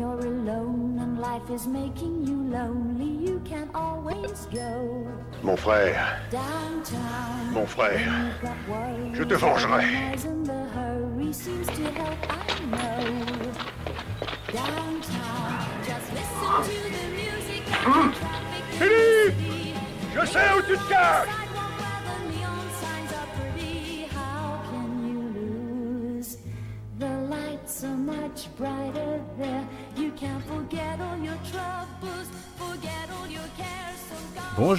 You're 0.00 0.18
alone 0.18 0.98
and 0.98 1.20
life 1.20 1.50
is 1.50 1.66
making 1.66 2.26
you 2.26 2.36
lonely, 2.50 3.26
you 3.26 3.38
can 3.44 3.68
always 3.74 4.46
go 4.50 5.06
Mon 5.42 5.56
frère, 5.56 6.22
downtown. 6.30 7.52
mon 7.52 7.66
frère, 7.66 8.10
Je 9.12 9.22
te 9.24 9.34
vengerai. 9.34 9.84
Philippe 18.78 19.34
je 20.14 20.26
sais 20.26 20.38
où 20.56 20.62
tu 20.62 20.76
te 20.76 20.88
caches 20.88 21.28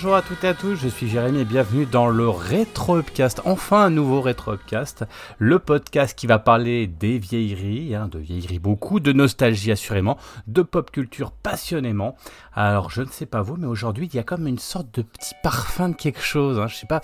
Bonjour 0.04 0.16
à 0.16 0.24
toutes 0.24 0.44
et 0.44 0.48
à 0.48 0.56
tous, 0.56 0.78
je 0.78 0.88
suis 0.88 1.08
Jérémy 1.08 1.42
et 1.42 1.46
bienvenue 1.46 1.86
dans 1.86 2.08
le 2.08 2.28
Retro 2.28 2.98
Upcast, 2.98 3.40
enfin 3.46 3.84
un 3.84 3.90
nouveau 3.92 4.20
Retro 4.20 4.54
Upcast, 4.54 5.06
le 5.38 5.60
podcast 5.60 6.18
qui 6.18 6.26
va 6.26 6.40
parler 6.40 6.88
des 6.88 7.20
vieilleries, 7.20 7.94
hein, 7.94 8.08
de 8.08 8.18
vieilleries 8.18 8.58
beaucoup, 8.58 9.00
de 9.00 9.14
nostalgie 9.14 9.72
assurément, 9.72 10.18
de 10.48 10.64
pop 10.64 10.90
culture 10.90 11.30
passionnément. 11.32 12.16
Alors 12.52 12.90
je 12.90 13.04
ne 13.04 13.10
sais 13.10 13.28
pas 13.28 13.44
vous, 13.44 13.58
mais 13.58 13.68
aujourd'hui 13.68 14.10
il 14.12 14.16
y 14.16 14.20
a 14.20 14.24
comme 14.24 14.48
une 14.48 14.58
sorte 14.58 14.88
de 14.96 15.04
petit 15.04 15.36
parfum 15.44 15.90
de 15.90 15.96
quelque 15.96 16.24
chose, 16.24 16.58
hein. 16.58 16.66
je 16.66 16.78
sais 16.78 16.88
pas 16.88 17.02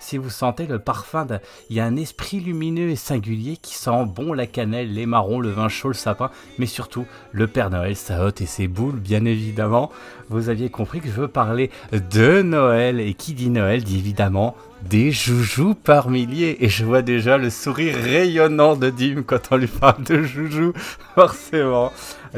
si 0.00 0.16
vous 0.16 0.30
sentez 0.30 0.66
le 0.66 0.78
parfum, 0.78 1.26
il 1.68 1.76
y 1.76 1.80
a 1.80 1.84
un 1.84 1.96
esprit 1.96 2.40
lumineux 2.40 2.88
et 2.88 2.96
singulier 2.96 3.58
qui 3.58 3.74
sent 3.74 4.06
bon 4.06 4.32
la 4.32 4.46
cannelle, 4.46 4.94
les 4.94 5.04
marrons, 5.04 5.40
le 5.40 5.50
vin 5.50 5.68
chaud, 5.68 5.88
le 5.88 5.94
sapin, 5.94 6.30
mais 6.58 6.64
surtout 6.64 7.04
le 7.32 7.46
Père 7.46 7.68
Noël, 7.68 7.94
sa 7.94 8.24
hotte 8.24 8.40
et 8.40 8.46
ses 8.46 8.68
boules 8.68 9.00
bien 9.00 9.26
évidemment. 9.26 9.92
Vous 10.30 10.48
aviez 10.48 10.68
compris 10.70 11.00
que 11.00 11.08
je 11.08 11.12
veux 11.12 11.28
parler 11.28 11.70
de 11.92 12.42
Noël. 12.42 13.00
Et 13.00 13.14
qui 13.14 13.34
dit 13.34 13.50
Noël 13.50 13.82
dit 13.82 13.98
évidemment 13.98 14.56
des 14.82 15.10
joujoux 15.10 15.74
par 15.74 16.10
milliers. 16.10 16.64
Et 16.64 16.68
je 16.68 16.84
vois 16.84 17.02
déjà 17.02 17.38
le 17.38 17.50
sourire 17.50 17.96
rayonnant 17.96 18.76
de 18.76 18.90
Dim 18.90 19.22
quand 19.26 19.40
on 19.50 19.56
lui 19.56 19.66
parle 19.66 20.04
de 20.04 20.22
joujoux, 20.22 20.72
forcément. 21.14 21.92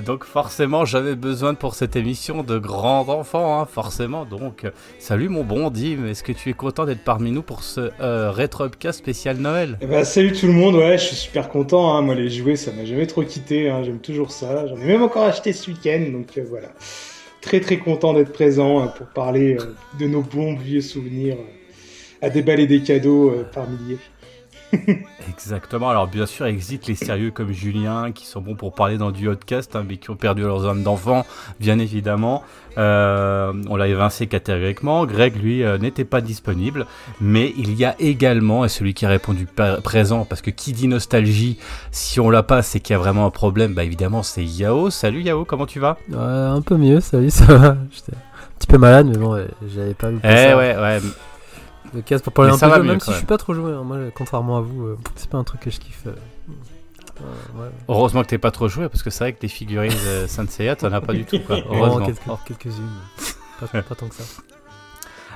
Donc 0.05 0.25
forcément, 0.25 0.85
j'avais 0.85 1.17
besoin 1.17 1.55
pour 1.55 1.75
cette 1.75 1.97
émission 1.97 2.43
de 2.43 2.59
grands 2.59 3.09
enfants, 3.09 3.61
hein, 3.61 3.67
forcément. 3.67 4.25
Donc, 4.25 4.65
euh, 4.65 4.71
salut 4.99 5.29
mon 5.29 5.45
bon 5.45 5.71
Dim, 5.71 6.07
est-ce 6.07 6.23
que 6.23 6.33
tu 6.33 6.49
es 6.49 6.53
content 6.53 6.85
d'être 6.85 7.05
parmi 7.05 7.33
nous 7.33 7.43
pour 7.43 7.63
ce 7.63 7.91
euh, 8.01 8.33
spécial 8.93 9.37
Noël? 9.39 9.79
Eh 9.81 9.87
ben, 9.87 10.05
salut 10.05 10.33
tout 10.33 10.47
le 10.47 10.53
monde, 10.53 10.77
ouais, 10.77 10.97
je 10.97 11.05
suis 11.05 11.17
super 11.17 11.49
content. 11.49 11.95
Hein. 11.95 12.03
Moi, 12.03 12.15
les 12.15 12.31
jouets, 12.31 12.57
ça 12.57 12.73
m'a 12.73 12.85
jamais 12.85 13.07
trop 13.07 13.23
quitté. 13.23 13.69
Hein. 13.69 13.83
J'aime 13.85 14.01
toujours 14.01 14.31
ça. 14.31 14.67
J'en 14.67 14.77
ai 14.77 14.87
même 14.87 15.03
encore 15.03 15.25
acheté 15.25 15.53
ce 15.53 15.71
week-end, 15.71 16.05
donc 16.13 16.39
euh, 16.39 16.45
voilà. 16.49 16.69
Très 17.41 17.61
très 17.61 17.79
content 17.79 18.13
d'être 18.13 18.33
présent 18.33 18.83
euh, 18.83 18.87
pour 18.87 19.07
parler 19.07 19.57
euh, 19.59 19.75
de 19.99 20.07
nos 20.07 20.23
bons 20.23 20.57
vieux 20.57 20.83
souvenirs, 20.83 21.37
euh, 21.39 22.27
à 22.27 22.31
déballer 22.31 22.67
des 22.67 22.83
cadeaux 22.83 23.33
par 23.53 23.67
milliers. 23.69 23.99
Exactement. 25.29 25.91
Alors 25.91 26.07
bien 26.07 26.27
sûr, 26.27 26.47
existe 26.47 26.87
les 26.87 26.95
sérieux 26.95 27.31
comme 27.31 27.53
Julien 27.53 28.13
qui 28.13 28.27
sont 28.27 28.41
bons 28.41 28.55
pour 28.55 28.75
parler 28.75 28.99
dans 28.99 29.11
du 29.11 29.27
podcast, 29.27 29.75
hein, 29.77 29.85
mais 29.89 29.97
qui 29.97 30.11
ont 30.11 30.17
perdu 30.17 30.43
leurs 30.43 30.67
âmes 30.67 30.83
d'enfant, 30.83 31.27
bien 31.59 31.79
évidemment. 31.79 32.43
Euh, 32.79 33.53
on 33.69 33.77
l'a 33.77 33.89
évincé 33.89 34.27
catégoriquement. 34.29 35.05
Greg, 35.07 35.37
lui, 35.43 35.65
euh, 35.65 35.77
n'était 35.79 36.05
pas 36.05 36.21
disponible. 36.21 36.87
Mais 37.21 37.53
il 37.59 37.75
y 37.75 37.85
a 37.85 37.97
également, 37.99 38.65
et 38.65 38.69
celui 38.69 38.95
qui 38.95 39.05
a 39.07 39.09
répondu 39.09 39.47
présent, 39.83 40.25
parce 40.25 40.41
que 40.41 40.51
qui 40.51 40.73
dit 40.73 40.87
nostalgie, 40.89 41.59
si 41.91 42.21
on 42.21 42.31
l'a 42.31 42.43
pas, 42.45 42.63
c'est 42.63 42.81
qu'il 42.81 42.95
y 42.95 42.97
a 42.97 43.01
vraiment 43.01 43.27
un 43.27 43.31
problème. 43.31 43.75
Bah 43.75 43.85
évidemment, 43.85 44.23
c'est 44.23 44.45
Yao. 44.45 44.91
Salut 44.91 45.23
Yao, 45.23 45.45
comment 45.45 45.67
tu 45.67 45.81
vas? 45.81 45.97
Un 46.17 46.61
peu 46.63 46.77
mieux, 46.77 47.01
salut, 47.01 47.31
ça 47.31 47.45
va. 47.47 47.77
J'étais 47.91 48.13
un 48.13 48.59
petit 48.59 48.67
peu 48.69 48.79
malade, 48.79 49.07
mais 49.11 49.19
bon, 49.19 49.45
j'avais 49.75 49.95
pas 49.95 50.11
loupé 50.11 50.29
Eh 50.31 50.37
ça. 50.51 50.57
ouais, 50.57 50.77
ouais. 50.77 50.99
Le 51.95 52.03
casque 52.03 52.25
pour 52.25 52.33
parler 52.33 52.51
Mais 52.53 52.57
un 52.65 52.69
peu 52.71 52.77
de 52.79 52.83
jeu, 52.83 52.89
même 52.89 53.01
si 53.01 53.07
je 53.07 53.11
même. 53.11 53.19
suis 53.19 53.27
pas 53.27 53.39
trop 53.39 53.55
joué. 53.55 53.73
hein. 53.73 53.83
Moi, 53.85 53.99
contrairement 54.15 54.59
à 54.59 54.61
vous, 54.61 54.87
euh, 54.87 54.99
c'est 55.17 55.29
pas 55.31 55.39
un 55.39 55.45
truc 55.45 55.61
que 55.61 55.71
je 55.71 55.81
kiffe. 55.81 56.05
euh. 56.07 56.13
Ouais. 57.57 57.69
Heureusement 57.89 58.23
que 58.23 58.29
t'es 58.29 58.39
pas 58.39 58.51
trop 58.51 58.69
joué, 58.69 58.89
parce 58.89 59.03
que 59.03 59.11
c'est 59.11 59.25
vrai 59.25 59.33
que 59.35 59.41
des 59.41 59.49
figurines 59.49 59.93
euh, 60.07 60.27
Saint 60.29 60.47
Seiya, 60.47 60.77
t'en 60.77 60.93
as 60.93 61.01
pas 61.01 61.13
du 61.13 61.25
tout. 61.25 61.39
Quoi. 61.41 61.59
Heureusement. 61.71 62.07
quelques- 62.07 62.61
quelques-unes. 62.63 62.89
pas, 63.61 63.83
pas 63.83 63.95
tant 63.95 64.09
que 64.09 64.15
ça. 64.15 64.25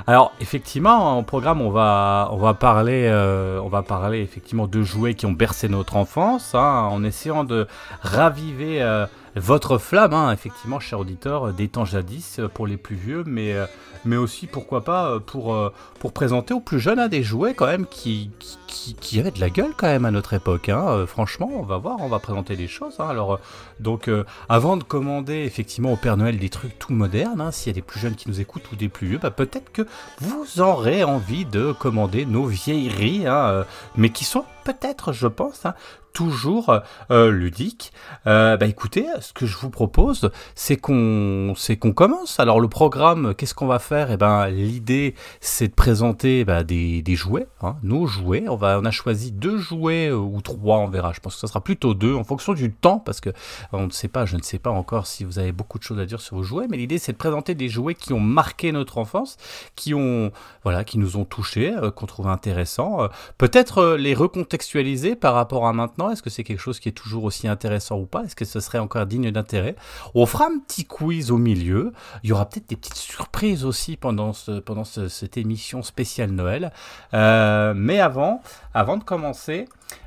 Alors 0.06 0.32
effectivement, 0.41 1.16
en 1.16 1.22
programme, 1.22 1.60
on 1.60 1.70
va 1.70 2.28
on 2.32 2.37
va 2.37 2.53
parler 2.54 3.06
euh, 3.09 3.60
on 3.62 3.69
va 3.69 3.82
parler 3.82 4.20
effectivement 4.22 4.66
de 4.66 4.82
jouets 4.82 5.14
qui 5.14 5.25
ont 5.26 5.32
bercé 5.32 5.69
notre 5.69 5.97
enfance, 5.97 6.54
hein, 6.54 6.88
en 6.91 7.04
essayant 7.04 7.44
de 7.44 7.69
raviver 8.03 8.82
euh, 8.82 9.06
votre 9.36 9.78
flamme, 9.78 10.14
hein, 10.14 10.32
effectivement, 10.32 10.80
cher 10.80 11.00
auditeur, 11.00 11.48
euh, 11.48 11.52
des 11.52 11.68
temps 11.68 11.84
jadis 11.84 12.38
euh, 12.38 12.48
pour 12.48 12.66
les 12.66 12.76
plus 12.76 12.96
vieux, 12.96 13.24
mais 13.26 13.52
euh, 13.52 13.66
mais 14.04 14.16
aussi 14.16 14.46
pourquoi 14.46 14.84
pas 14.84 15.18
pour 15.18 15.56
pour 15.98 16.12
présenter 16.12 16.52
aux 16.52 16.60
plus 16.60 16.78
jeunes 16.78 16.98
hein, 16.98 17.08
des 17.08 17.22
jouets 17.22 17.54
quand 17.54 17.66
même 17.66 17.86
qui, 17.86 18.30
qui 18.66 18.94
qui 19.00 19.18
avaient 19.18 19.30
de 19.30 19.40
la 19.40 19.48
gueule 19.48 19.72
quand 19.76 19.86
même 19.86 20.04
à 20.04 20.10
notre 20.10 20.34
époque. 20.34 20.68
Hein. 20.68 21.06
Franchement, 21.06 21.50
on 21.50 21.62
va 21.62 21.78
voir, 21.78 21.96
on 22.00 22.08
va 22.08 22.18
présenter 22.18 22.54
des 22.54 22.68
choses. 22.68 22.96
hein. 22.98 23.08
Alors 23.08 23.40
donc 23.80 24.08
euh, 24.08 24.24
avant 24.50 24.76
de 24.76 24.84
commander 24.84 25.44
effectivement 25.46 25.90
au 25.90 25.96
Père 25.96 26.18
Noël 26.18 26.38
des 26.38 26.50
trucs 26.50 26.78
tout 26.78 26.92
modernes, 26.92 27.40
hein, 27.40 27.50
s'il 27.50 27.68
y 27.68 27.74
a 27.74 27.76
des 27.76 27.80
plus 27.82 27.98
jeunes 27.98 28.14
qui 28.14 28.28
nous 28.28 28.42
écoutent 28.42 28.70
ou 28.72 28.76
des 28.76 28.90
plus 28.90 29.06
vieux, 29.06 29.18
bah, 29.18 29.30
peut-être 29.30 29.72
que 29.72 29.86
vous 30.20 30.60
aurez 30.60 31.02
envie 31.02 31.46
de 31.46 31.72
commander 31.72 32.26
nos 32.26 32.44
vieilleries, 32.44 33.26
hein, 33.26 33.64
mais 33.96 34.10
qui 34.10 34.24
sont 34.24 34.44
peut-être, 34.64 35.12
je 35.14 35.26
pense, 35.28 35.64
hein, 35.64 35.74
toujours 36.14 36.80
euh, 37.10 37.30
ludiques. 37.30 37.92
Euh, 38.26 38.56
bah 38.56 38.64
écoutez, 38.64 39.04
ce 39.20 39.34
que 39.34 39.44
je 39.44 39.58
vous 39.58 39.69
propose, 39.69 40.30
c'est 40.54 40.76
qu'on, 40.76 41.52
c'est 41.56 41.76
qu'on 41.76 41.92
commence. 41.92 42.41
Alors 42.41 42.60
le 42.60 42.69
programme, 42.69 43.34
qu'est-ce 43.34 43.54
qu'on 43.54 43.66
va 43.66 43.78
faire? 43.78 44.10
Eh 44.10 44.16
ben 44.16 44.48
l'idée, 44.48 45.14
c'est 45.41 45.69
de 45.69 45.75
présenter 45.75 46.47
bah, 46.47 46.62
des, 46.64 47.02
des 47.02 47.16
jouets, 47.16 47.48
hein, 47.60 47.76
nos 47.82 48.06
jouets. 48.06 48.48
On 48.48 48.56
va, 48.56 48.78
on 48.80 48.84
a 48.86 48.91
choisi 48.91 49.32
deux 49.32 49.58
jouets 49.58 50.08
euh, 50.08 50.16
ou 50.16 50.41
trois, 50.41 50.78
on 50.78 50.88
verra. 50.88 51.12
Je 51.12 51.20
pense 51.20 51.34
que 51.34 51.41
ça 51.41 51.48
sera 51.48 51.60
plutôt 51.60 51.92
deux 51.92 52.14
en 52.14 52.25
fonction 52.25 52.54
du 52.54 52.72
temps, 52.72 53.00
parce 53.00 53.20
que 53.20 53.31
on 53.72 53.86
ne 53.86 53.91
sait 53.91 54.08
pas, 54.08 54.25
je 54.25 54.36
ne 54.36 54.42
sais 54.42 54.60
pas 54.60 54.70
encore 54.70 55.06
si 55.06 55.25
vous 55.25 55.38
avez 55.38 55.52
beaucoup 55.52 55.78
de 55.78 55.82
choses 55.82 55.98
à 55.98 56.06
dire 56.06 56.20
sur 56.20 56.36
vos 56.36 56.42
jouets, 56.44 56.69
mais 56.70 56.76
l'idée 56.76 56.98
c'est 56.98 57.12
de 57.12 57.19
présenter 57.19 57.54
des 57.54 57.69
jouets 57.69 57.94
qui 57.94 58.12
ont 58.12 58.20
marqué 58.20 58.70
notre 58.70 58.98
enfance, 58.98 59.36
qui 59.75 59.92
ont, 59.94 60.31
voilà, 60.62 60.84
qui 60.84 60.98
nous 60.98 61.16
ont 61.16 61.25
touchés, 61.25 61.75
euh, 61.76 61.91
qu'on 61.91 62.06
trouve 62.06 62.28
intéressants. 62.28 63.02
Euh, 63.02 63.08
Peut-être 63.36 63.96
les 63.96 64.14
recontextualiser 64.14 65.16
par 65.16 65.34
rapport 65.34 65.66
à 65.66 65.72
maintenant. 65.72 66.03
Est-ce 66.10 66.22
que 66.22 66.31
c'est 66.31 66.44
quelque 66.44 66.60
chose 66.60 66.81
qui 66.81 66.88
est 66.88 66.92
toujours 66.92 67.25
aussi 67.25 67.48
intéressant 67.48 67.97
ou 67.98 68.06
pas? 68.06 68.25
Est-ce 68.25 68.37
que 68.37 68.44
ce 68.44 68.60
serait 68.60 68.78
encore 68.78 69.06
digne 69.06 69.31
d'intérêt? 69.31 69.76
On 70.15 70.26
fera 70.26 70.47
un 70.47 70.59
petit 70.59 70.84
quiz 70.84 71.31
au 71.31 71.37
milieu. 71.38 71.92
Il 72.22 72.31
y 72.31 72.32
aura 72.32 72.48
peut-être 72.48 72.69
des 72.69 72.76
petites 72.76 72.97
surprises 72.97 73.65
aussi 73.65 73.97
pendant 73.97 74.32
ce, 74.32 74.60
pendant 74.60 74.84
ce- 74.84 75.09
cette 75.09 75.37
émission 75.37 75.82
spéciale 75.82 76.31
Noël. 76.31 76.72
Euh, 77.14 77.75
mais 77.76 78.00
avant, 78.00 78.43
avant 78.72 78.97
de 78.97 79.04
commencer. 79.04 79.66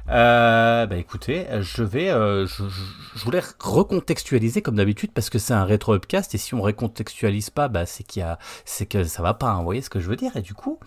Euh, 0.09 0.85
bah 0.85 0.95
écoutez, 0.95 1.45
je 1.59 1.83
vais, 1.83 2.09
euh, 2.09 2.47
je 2.47 3.23
voulais 3.25 3.41
recontextualiser 3.59 4.61
comme 4.61 4.75
d'habitude 4.75 5.11
parce 5.13 5.29
que 5.29 5.37
c'est 5.37 5.53
un 5.53 5.65
rétro 5.65 5.93
upcast 5.93 6.33
et 6.33 6.37
si 6.37 6.53
on 6.55 6.61
recontextualise 6.61 7.49
pas, 7.49 7.67
bah 7.67 7.85
c'est 7.85 8.03
qu'il 8.03 8.21
y 8.21 8.23
a, 8.23 8.39
c'est 8.65 8.85
que 8.85 9.03
ça 9.03 9.21
va 9.21 9.33
pas. 9.33 9.47
hein, 9.49 9.57
vous 9.57 9.63
voyez 9.65 9.81
ce 9.81 9.89
que 9.89 9.99
je 9.99 10.07
veux 10.07 10.15
dire? 10.15 10.35
Et 10.37 10.41
du 10.41 10.53
coup, 10.53 10.79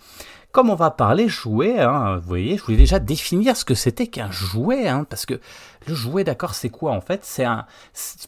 comme 0.51 0.69
on 0.69 0.75
va 0.75 0.91
parler 0.91 1.27
jouet, 1.27 1.79
hein, 1.79 2.17
vous 2.17 2.27
voyez, 2.27 2.57
je 2.57 2.63
voulais 2.63 2.77
déjà 2.77 2.99
définir 2.99 3.55
ce 3.55 3.65
que 3.65 3.73
c'était 3.75 4.07
qu'un 4.07 4.31
jouet, 4.31 4.87
hein, 4.87 5.05
parce 5.09 5.25
que 5.25 5.39
le 5.87 5.95
jouet, 5.95 6.23
d'accord, 6.23 6.53
c'est 6.53 6.69
quoi 6.69 6.91
en 6.91 7.01
fait? 7.01 7.21
C'est 7.23 7.43
un, 7.43 7.65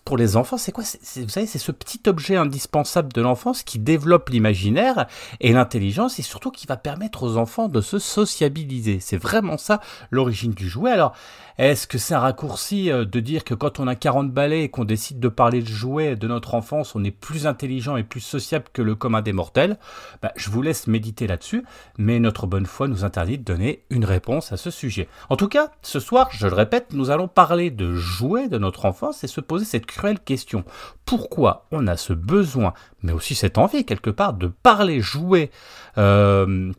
pour 0.05 0.17
les 0.17 0.35
enfants, 0.37 0.57
c'est 0.57 0.71
quoi? 0.71 0.83
Vous 0.83 1.29
savez, 1.29 1.45
c'est 1.45 1.59
ce 1.59 1.71
petit 1.71 2.01
objet 2.07 2.35
indispensable 2.35 3.13
de 3.13 3.21
l'enfance 3.21 3.61
qui 3.61 3.77
développe 3.77 4.29
l'imaginaire 4.29 5.05
et 5.39 5.53
l'intelligence 5.53 6.17
et 6.17 6.23
surtout 6.23 6.49
qui 6.49 6.65
va 6.65 6.77
permettre 6.77 7.23
aux 7.23 7.37
enfants 7.37 7.67
de 7.67 7.81
se 7.81 7.99
sociabiliser. 7.99 8.99
C'est 8.99 9.17
vraiment 9.17 9.57
ça 9.57 9.81
l'origine 10.09 10.53
du 10.53 10.67
jouet. 10.67 10.91
Alors, 10.91 11.13
est-ce 11.59 11.85
que 11.85 11.99
c'est 11.99 12.15
un 12.15 12.19
raccourci 12.19 12.91
euh, 12.91 13.05
de 13.05 13.19
dire 13.19 13.43
que 13.43 13.53
quand 13.53 13.79
on 13.79 13.87
a 13.87 13.93
40 13.93 14.31
balais 14.31 14.63
et 14.63 14.69
qu'on 14.69 14.85
décide 14.85 15.19
de 15.19 15.27
parler 15.27 15.61
de 15.61 15.67
jouets 15.67 16.15
de 16.15 16.27
notre 16.27 16.55
enfance, 16.55 16.95
on 16.95 17.03
est 17.03 17.11
plus 17.11 17.45
intelligent 17.45 17.97
et 17.97 18.03
plus 18.03 18.21
sociable 18.21 18.65
que 18.73 18.81
le 18.81 18.95
commun 18.95 19.21
des 19.21 19.33
mortels? 19.33 19.77
Bah, 20.23 20.31
Je 20.35 20.49
vous 20.49 20.63
laisse 20.63 20.87
méditer 20.87 21.27
là-dessus, 21.27 21.63
mais 21.99 22.19
notre 22.19 22.47
bonne 22.47 22.65
foi 22.65 22.87
nous 22.87 23.05
interdit 23.05 23.37
de 23.37 23.43
donner 23.43 23.83
une 23.91 24.05
réponse 24.05 24.51
à 24.51 24.57
ce 24.57 24.71
sujet. 24.71 25.07
En 25.29 25.35
tout 25.35 25.47
cas, 25.47 25.69
ce 25.83 25.99
soir, 25.99 26.29
je 26.31 26.47
le 26.47 26.55
répète, 26.55 26.87
nous 26.93 27.11
allons 27.11 27.27
parler 27.27 27.42
de 27.51 27.93
jouets 27.93 28.47
de 28.47 28.57
notre 28.57 28.85
enfance 28.85 29.23
et 29.23 29.27
se 29.27 29.41
poser 29.41 29.65
cette 29.65 29.85
cruelle 29.85 30.19
question. 30.19 30.63
Pourquoi 31.05 31.65
on 31.71 31.87
a 31.87 31.97
ce 31.97 32.13
besoin, 32.13 32.73
mais 33.01 33.11
aussi 33.11 33.35
cette 33.35 33.57
envie 33.57 33.85
quelque 33.85 34.09
part, 34.09 34.33
de 34.33 34.47
parler 34.47 35.01
jouets? 35.01 35.51
Euh, 35.97 36.71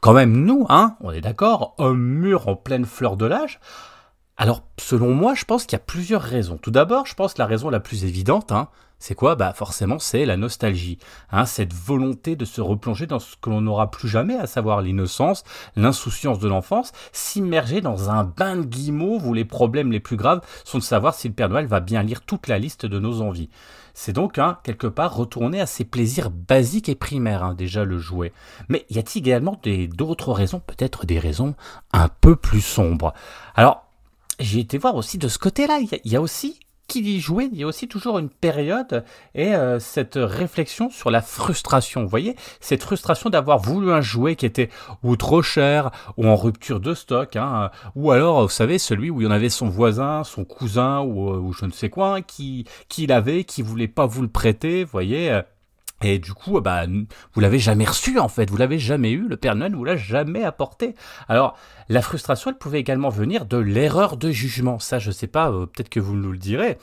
quand 0.00 0.12
même 0.12 0.44
nous, 0.44 0.66
hein, 0.68 0.96
on 1.00 1.12
est 1.12 1.20
d'accord, 1.20 1.74
homme 1.78 2.00
mûr 2.00 2.48
en 2.48 2.56
pleine 2.56 2.84
fleur 2.84 3.16
de 3.16 3.26
l'âge. 3.26 3.60
Alors, 4.36 4.62
selon 4.78 5.14
moi, 5.14 5.34
je 5.34 5.44
pense 5.44 5.64
qu'il 5.64 5.76
y 5.76 5.80
a 5.80 5.84
plusieurs 5.84 6.22
raisons. 6.22 6.58
Tout 6.58 6.70
d'abord, 6.70 7.06
je 7.06 7.14
pense 7.14 7.34
que 7.34 7.38
la 7.38 7.46
raison 7.46 7.70
la 7.70 7.80
plus 7.80 8.04
évidente, 8.04 8.52
hein, 8.52 8.68
C'est 8.98 9.14
quoi? 9.14 9.36
Bah 9.36 9.52
forcément 9.52 9.98
c'est 9.98 10.24
la 10.24 10.36
nostalgie, 10.36 10.98
hein, 11.30 11.44
cette 11.44 11.74
volonté 11.74 12.34
de 12.34 12.44
se 12.44 12.60
replonger 12.60 13.06
dans 13.06 13.18
ce 13.18 13.36
que 13.36 13.50
l'on 13.50 13.60
n'aura 13.60 13.90
plus 13.90 14.08
jamais, 14.08 14.36
à 14.36 14.46
savoir 14.46 14.80
l'innocence, 14.80 15.44
l'insouciance 15.76 16.38
de 16.38 16.48
l'enfance, 16.48 16.92
s'immerger 17.12 17.80
dans 17.80 18.10
un 18.10 18.24
bain 18.24 18.56
de 18.56 18.62
guimauve 18.62 19.26
où 19.26 19.34
les 19.34 19.44
problèmes 19.44 19.92
les 19.92 20.00
plus 20.00 20.16
graves 20.16 20.40
sont 20.64 20.78
de 20.78 20.82
savoir 20.82 21.14
si 21.14 21.28
le 21.28 21.34
Père 21.34 21.50
Noël 21.50 21.66
va 21.66 21.80
bien 21.80 22.02
lire 22.02 22.22
toute 22.22 22.48
la 22.48 22.58
liste 22.58 22.86
de 22.86 22.98
nos 22.98 23.20
envies. 23.20 23.50
C'est 23.98 24.12
donc 24.12 24.38
hein, 24.38 24.58
quelque 24.62 24.86
part 24.86 25.14
retourner 25.14 25.58
à 25.60 25.66
ses 25.66 25.84
plaisirs 25.84 26.30
basiques 26.30 26.90
et 26.90 26.94
primaires, 26.94 27.42
hein, 27.42 27.54
déjà 27.54 27.84
le 27.84 27.98
jouet. 27.98 28.32
Mais 28.68 28.84
y 28.90 28.98
a-t-il 28.98 29.22
également 29.26 29.58
d'autres 29.88 30.32
raisons, 30.32 30.60
peut-être 30.60 31.06
des 31.06 31.18
raisons 31.18 31.54
un 31.92 32.08
peu 32.08 32.36
plus 32.36 32.60
sombres 32.60 33.14
Alors, 33.54 33.86
j'ai 34.38 34.60
été 34.60 34.76
voir 34.76 34.96
aussi 34.96 35.16
de 35.16 35.28
ce 35.28 35.38
côté-là, 35.38 35.78
il 35.80 36.12
y, 36.12 36.16
a 36.16 36.20
aussi 36.20 36.60
qui 36.86 37.02
dit 37.02 37.20
jouer, 37.20 37.48
il 37.52 37.58
y 37.58 37.64
a 37.64 37.66
aussi 37.66 37.88
toujours 37.88 38.18
une 38.18 38.28
période 38.28 39.04
et 39.34 39.54
euh, 39.54 39.78
cette 39.80 40.16
réflexion 40.16 40.90
sur 40.90 41.10
la 41.10 41.20
frustration. 41.20 42.02
Vous 42.02 42.08
voyez, 42.08 42.36
cette 42.60 42.82
frustration 42.82 43.30
d'avoir 43.30 43.58
voulu 43.58 43.90
un 43.92 44.00
jouet 44.00 44.36
qui 44.36 44.46
était 44.46 44.70
ou 45.02 45.16
trop 45.16 45.42
cher 45.42 45.90
ou 46.16 46.26
en 46.26 46.36
rupture 46.36 46.80
de 46.80 46.94
stock, 46.94 47.36
hein, 47.36 47.70
ou 47.94 48.10
alors, 48.10 48.42
vous 48.42 48.48
savez, 48.48 48.78
celui 48.78 49.10
où 49.10 49.20
il 49.20 49.24
y 49.24 49.26
en 49.26 49.32
avait 49.32 49.48
son 49.48 49.68
voisin, 49.68 50.24
son 50.24 50.44
cousin 50.44 51.00
ou, 51.00 51.30
euh, 51.30 51.38
ou 51.38 51.52
je 51.52 51.64
ne 51.64 51.72
sais 51.72 51.90
quoi, 51.90 52.16
hein, 52.16 52.22
qui, 52.22 52.66
qui 52.88 53.06
l'avait, 53.06 53.44
qui 53.44 53.62
voulait 53.62 53.88
pas 53.88 54.06
vous 54.06 54.22
le 54.22 54.28
prêter, 54.28 54.84
vous 54.84 54.90
voyez. 54.90 55.40
Euh, 56.04 56.08
et 56.08 56.18
du 56.18 56.32
coup, 56.34 56.60
bah, 56.60 56.86
vous 56.86 57.40
l'avez 57.40 57.58
jamais 57.58 57.84
reçu 57.84 58.18
en 58.18 58.28
fait, 58.28 58.50
vous 58.50 58.56
l'avez 58.56 58.78
jamais 58.78 59.10
eu, 59.10 59.26
le 59.28 59.36
Père 59.36 59.54
Noël 59.54 59.74
vous 59.74 59.84
l'a 59.84 59.96
jamais 59.96 60.44
apporté. 60.44 60.94
Alors, 61.28 61.58
la 61.88 62.02
frustration, 62.02 62.50
elle 62.50 62.58
pouvait 62.58 62.80
également 62.80 63.08
venir 63.08 63.46
de 63.46 63.56
l'erreur 63.56 64.16
de 64.16 64.30
jugement. 64.30 64.78
Ça, 64.78 64.98
je 64.98 65.10
sais 65.10 65.26
pas, 65.26 65.50
euh, 65.50 65.66
peut-être 65.66 65.88
que 65.88 66.00
vous 66.00 66.16
nous 66.16 66.32
le 66.32 66.38
direz. 66.38 66.78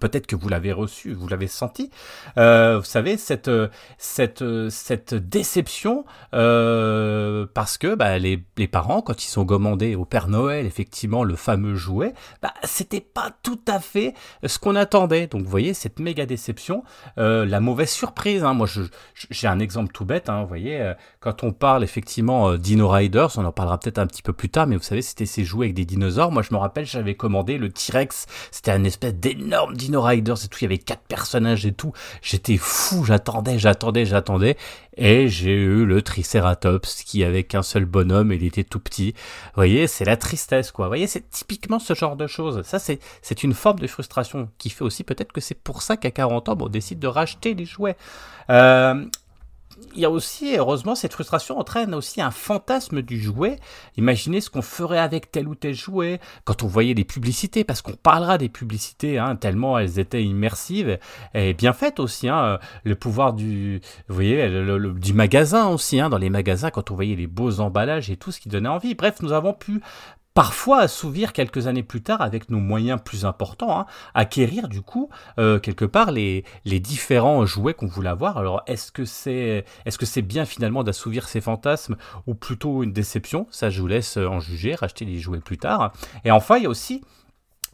Peut-être 0.00 0.26
que 0.26 0.36
vous 0.36 0.48
l'avez 0.48 0.72
reçu, 0.72 1.12
vous 1.12 1.28
l'avez 1.28 1.46
senti. 1.46 1.90
Euh, 2.38 2.78
vous 2.78 2.84
savez, 2.84 3.16
cette, 3.16 3.50
cette, 3.98 4.44
cette 4.70 5.14
déception, 5.14 6.04
euh, 6.34 7.46
parce 7.52 7.78
que 7.78 7.94
bah, 7.94 8.18
les, 8.18 8.42
les, 8.56 8.68
parents, 8.68 9.02
quand 9.02 9.22
ils 9.24 9.28
sont 9.28 9.44
commandés 9.44 9.94
au 9.94 10.04
Père 10.04 10.28
Noël, 10.28 10.66
effectivement, 10.66 11.24
le 11.24 11.36
fameux 11.36 11.74
jouet, 11.74 12.14
bah, 12.40 12.54
c'était 12.64 13.00
pas 13.00 13.30
tout 13.42 13.60
à 13.68 13.80
fait 13.80 14.14
ce 14.44 14.58
qu'on 14.58 14.76
attendait. 14.76 15.26
Donc, 15.26 15.42
vous 15.42 15.50
voyez, 15.50 15.74
cette 15.74 15.98
méga 15.98 16.26
déception, 16.26 16.84
euh, 17.18 17.44
la 17.44 17.60
mauvaise 17.60 17.90
surprise. 17.90 18.44
Hein. 18.44 18.54
Moi, 18.54 18.68
j'ai 19.30 19.46
un 19.46 19.58
exemple 19.58 19.92
tout 19.92 20.04
bête. 20.04 20.28
Hein, 20.28 20.42
vous 20.42 20.48
voyez, 20.48 20.80
euh, 20.80 20.94
quand 21.20 21.42
on 21.42 21.52
parle 21.52 21.84
effectivement 21.84 22.50
euh, 22.50 22.58
Dino 22.58 22.88
Riders, 22.88 23.30
on 23.36 23.44
en 23.44 23.52
parlera 23.52 23.78
peut-être 23.78 23.98
un 23.98 24.06
petit 24.06 24.22
peu 24.22 24.32
plus 24.32 24.48
tard, 24.48 24.66
mais 24.66 24.76
vous 24.76 24.82
savez, 24.82 25.02
c'était 25.02 25.26
ces 25.26 25.44
jouets 25.44 25.66
avec 25.66 25.74
des 25.74 25.84
dinosaures. 25.84 26.32
Moi, 26.32 26.42
je 26.42 26.54
me 26.54 26.58
rappelle, 26.58 26.86
j'avais 26.86 27.14
commandé 27.14 27.58
le 27.58 27.70
T-Rex. 27.70 28.26
C'était 28.50 28.70
un 28.70 28.84
espèce 28.84 29.14
d'énorme 29.14 29.76
Dino 29.82 30.00
Riders 30.00 30.44
et 30.44 30.48
tout, 30.48 30.58
il 30.60 30.62
y 30.62 30.66
avait 30.66 30.78
quatre 30.78 31.02
personnages 31.08 31.66
et 31.66 31.72
tout. 31.72 31.92
J'étais 32.22 32.56
fou, 32.56 33.04
j'attendais, 33.04 33.58
j'attendais, 33.58 34.06
j'attendais. 34.06 34.56
Et 34.96 35.28
j'ai 35.28 35.54
eu 35.54 35.84
le 35.84 36.02
Triceratops 36.02 37.02
qui 37.04 37.24
avait 37.24 37.44
qu'un 37.44 37.62
seul 37.62 37.84
bonhomme 37.84 38.30
et 38.30 38.36
il 38.36 38.44
était 38.44 38.62
tout 38.62 38.78
petit. 38.78 39.12
Vous 39.14 39.56
voyez, 39.56 39.86
c'est 39.86 40.04
la 40.04 40.16
tristesse, 40.16 40.70
quoi. 40.70 40.86
Vous 40.86 40.90
voyez, 40.90 41.06
c'est 41.06 41.28
typiquement 41.30 41.78
ce 41.78 41.94
genre 41.94 42.16
de 42.16 42.26
choses. 42.26 42.62
Ça, 42.62 42.78
c'est, 42.78 43.00
c'est 43.22 43.42
une 43.42 43.54
forme 43.54 43.80
de 43.80 43.86
frustration 43.86 44.48
qui 44.58 44.70
fait 44.70 44.84
aussi 44.84 45.02
peut-être 45.02 45.32
que 45.32 45.40
c'est 45.40 45.58
pour 45.58 45.82
ça 45.82 45.96
qu'à 45.96 46.10
40 46.10 46.48
ans, 46.50 46.58
on 46.60 46.68
décide 46.68 46.98
de 46.98 47.08
racheter 47.08 47.54
les 47.54 47.64
jouets. 47.64 47.96
Euh, 48.50 49.04
il 49.94 50.00
y 50.00 50.04
a 50.04 50.10
aussi, 50.10 50.56
heureusement, 50.56 50.94
cette 50.94 51.12
frustration 51.12 51.58
entraîne 51.58 51.94
aussi 51.94 52.20
un 52.20 52.30
fantasme 52.30 53.02
du 53.02 53.20
jouet. 53.20 53.58
Imaginez 53.96 54.40
ce 54.40 54.50
qu'on 54.50 54.62
ferait 54.62 54.98
avec 54.98 55.30
tel 55.30 55.48
ou 55.48 55.54
tel 55.54 55.74
jouet 55.74 56.20
quand 56.44 56.62
on 56.62 56.66
voyait 56.66 56.94
les 56.94 57.04
publicités, 57.04 57.64
parce 57.64 57.82
qu'on 57.82 57.92
parlera 57.92 58.38
des 58.38 58.48
publicités, 58.48 59.18
hein, 59.18 59.36
tellement 59.36 59.78
elles 59.78 59.98
étaient 59.98 60.24
immersives 60.24 60.98
et 61.34 61.54
bien 61.54 61.72
faites 61.72 62.00
aussi. 62.00 62.28
Hein, 62.28 62.58
le 62.84 62.94
pouvoir 62.94 63.32
du, 63.32 63.80
vous 64.08 64.14
voyez, 64.14 64.48
du 64.96 65.12
magasin 65.12 65.68
aussi, 65.68 66.00
hein, 66.00 66.08
dans 66.08 66.18
les 66.18 66.30
magasins, 66.30 66.70
quand 66.70 66.90
on 66.90 66.94
voyait 66.94 67.16
les 67.16 67.26
beaux 67.26 67.60
emballages 67.60 68.10
et 68.10 68.16
tout 68.16 68.32
ce 68.32 68.40
qui 68.40 68.48
donnait 68.48 68.68
envie. 68.68 68.94
Bref, 68.94 69.22
nous 69.22 69.32
avons 69.32 69.52
pu 69.52 69.80
parfois 70.34 70.80
assouvir 70.80 71.32
quelques 71.32 71.66
années 71.66 71.82
plus 71.82 72.02
tard 72.02 72.22
avec 72.22 72.50
nos 72.50 72.58
moyens 72.58 73.00
plus 73.04 73.24
importants, 73.24 73.78
hein, 73.78 73.86
acquérir 74.14 74.68
du 74.68 74.80
coup 74.82 75.10
euh, 75.38 75.58
quelque 75.58 75.84
part 75.84 76.10
les, 76.10 76.44
les 76.64 76.80
différents 76.80 77.44
jouets 77.46 77.74
qu'on 77.74 77.86
voulait 77.86 78.08
avoir. 78.08 78.38
Alors 78.38 78.62
est-ce 78.66 78.92
que 78.92 79.04
c'est 79.04 79.64
est-ce 79.84 79.98
que 79.98 80.06
c'est 80.06 80.22
bien 80.22 80.44
finalement 80.44 80.84
d'assouvir 80.84 81.28
ces 81.28 81.40
fantasmes 81.40 81.96
ou 82.26 82.34
plutôt 82.34 82.82
une 82.82 82.92
déception? 82.92 83.46
Ça 83.50 83.70
je 83.70 83.80
vous 83.80 83.86
laisse 83.86 84.16
en 84.16 84.40
juger, 84.40 84.74
racheter 84.74 85.04
les 85.04 85.18
jouets 85.18 85.40
plus 85.40 85.58
tard. 85.58 85.92
Et 86.24 86.30
enfin 86.30 86.56
il 86.56 86.64
y 86.64 86.66
a 86.66 86.70
aussi 86.70 87.02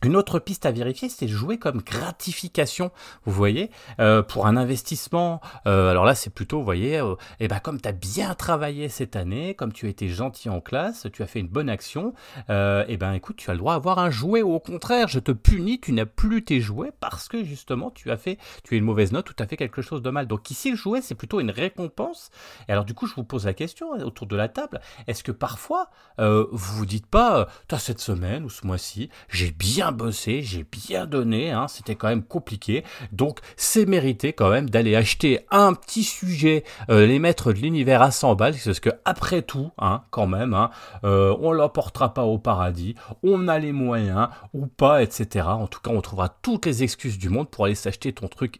une 0.04 0.14
autre 0.14 0.38
piste 0.38 0.64
à 0.64 0.70
vérifier, 0.70 1.08
c'est 1.08 1.26
jouer 1.26 1.58
comme 1.58 1.82
gratification, 1.82 2.92
vous 3.24 3.32
voyez, 3.32 3.70
euh, 3.98 4.22
pour 4.22 4.46
un 4.46 4.56
investissement. 4.56 5.40
Euh, 5.66 5.90
alors 5.90 6.04
là, 6.04 6.14
c'est 6.14 6.30
plutôt, 6.30 6.58
vous 6.58 6.64
voyez, 6.64 7.00
euh, 7.00 7.16
eh 7.40 7.48
ben, 7.48 7.58
comme 7.58 7.80
tu 7.80 7.88
as 7.88 7.92
bien 7.92 8.34
travaillé 8.34 8.88
cette 8.88 9.16
année, 9.16 9.54
comme 9.54 9.72
tu 9.72 9.86
as 9.86 9.88
été 9.88 10.08
gentil 10.08 10.50
en 10.50 10.60
classe, 10.60 11.08
tu 11.12 11.22
as 11.24 11.26
fait 11.26 11.40
une 11.40 11.48
bonne 11.48 11.68
action, 11.68 12.14
eh 12.48 12.96
ben 12.96 13.12
écoute, 13.12 13.36
tu 13.36 13.50
as 13.50 13.54
le 13.54 13.58
droit 13.58 13.74
d'avoir 13.74 13.98
un 13.98 14.10
jouet, 14.10 14.42
ou 14.42 14.52
au 14.52 14.60
contraire, 14.60 15.08
je 15.08 15.18
te 15.18 15.32
punis, 15.32 15.80
tu 15.80 15.92
n'as 15.92 16.06
plus 16.06 16.44
tes 16.44 16.60
jouets 16.60 16.92
parce 17.00 17.28
que 17.28 17.42
justement, 17.42 17.90
tu 17.90 18.10
as 18.12 18.16
fait, 18.16 18.38
tu 18.62 18.74
as 18.74 18.78
une 18.78 18.84
mauvaise 18.84 19.12
note 19.12 19.34
tu 19.36 19.42
as 19.42 19.46
fait 19.46 19.56
quelque 19.56 19.82
chose 19.82 20.00
de 20.00 20.10
mal. 20.10 20.26
Donc 20.26 20.50
ici, 20.50 20.70
le 20.70 20.76
jouet, 20.76 21.02
c'est 21.02 21.14
plutôt 21.14 21.40
une 21.40 21.50
récompense. 21.50 22.30
Et 22.68 22.72
alors 22.72 22.84
du 22.84 22.94
coup, 22.94 23.06
je 23.06 23.14
vous 23.14 23.24
pose 23.24 23.46
la 23.46 23.52
question 23.52 23.90
autour 23.90 24.26
de 24.26 24.36
la 24.36 24.48
table, 24.48 24.80
est-ce 25.06 25.24
que 25.24 25.32
parfois, 25.32 25.90
vous 26.18 26.48
vous 26.52 26.86
dites 26.86 27.06
pas, 27.06 27.48
toi 27.66 27.78
cette 27.78 28.00
semaine 28.00 28.44
ou 28.44 28.50
ce 28.50 28.66
mois-ci, 28.66 29.10
j'ai 29.28 29.50
bien 29.50 29.87
bossé, 29.92 30.42
j'ai 30.42 30.64
bien 30.64 31.06
donné, 31.06 31.50
hein, 31.50 31.68
c'était 31.68 31.94
quand 31.94 32.08
même 32.08 32.22
compliqué. 32.22 32.84
Donc 33.12 33.40
c'est 33.56 33.86
mérité 33.86 34.32
quand 34.32 34.50
même 34.50 34.70
d'aller 34.70 34.96
acheter 34.96 35.40
un 35.50 35.74
petit 35.74 36.04
sujet, 36.04 36.64
euh, 36.90 37.06
les 37.06 37.18
maîtres 37.18 37.52
de 37.52 37.58
l'univers 37.58 38.02
à 38.02 38.10
100 38.10 38.34
balles, 38.34 38.54
parce 38.64 38.80
que 38.80 38.90
après 39.04 39.42
tout, 39.42 39.70
hein, 39.78 40.02
quand 40.10 40.26
même, 40.26 40.54
hein, 40.54 40.70
euh, 41.04 41.36
on 41.40 41.52
l'emportera 41.52 42.14
pas 42.14 42.24
au 42.24 42.38
paradis, 42.38 42.94
on 43.22 43.48
a 43.48 43.58
les 43.58 43.72
moyens 43.72 44.28
ou 44.54 44.66
pas, 44.66 45.02
etc. 45.02 45.46
En 45.48 45.66
tout 45.66 45.80
cas, 45.80 45.90
on 45.90 46.00
trouvera 46.00 46.28
toutes 46.28 46.66
les 46.66 46.82
excuses 46.82 47.18
du 47.18 47.28
monde 47.28 47.48
pour 47.48 47.64
aller 47.64 47.74
s'acheter 47.74 48.12
ton 48.12 48.28
truc, 48.28 48.58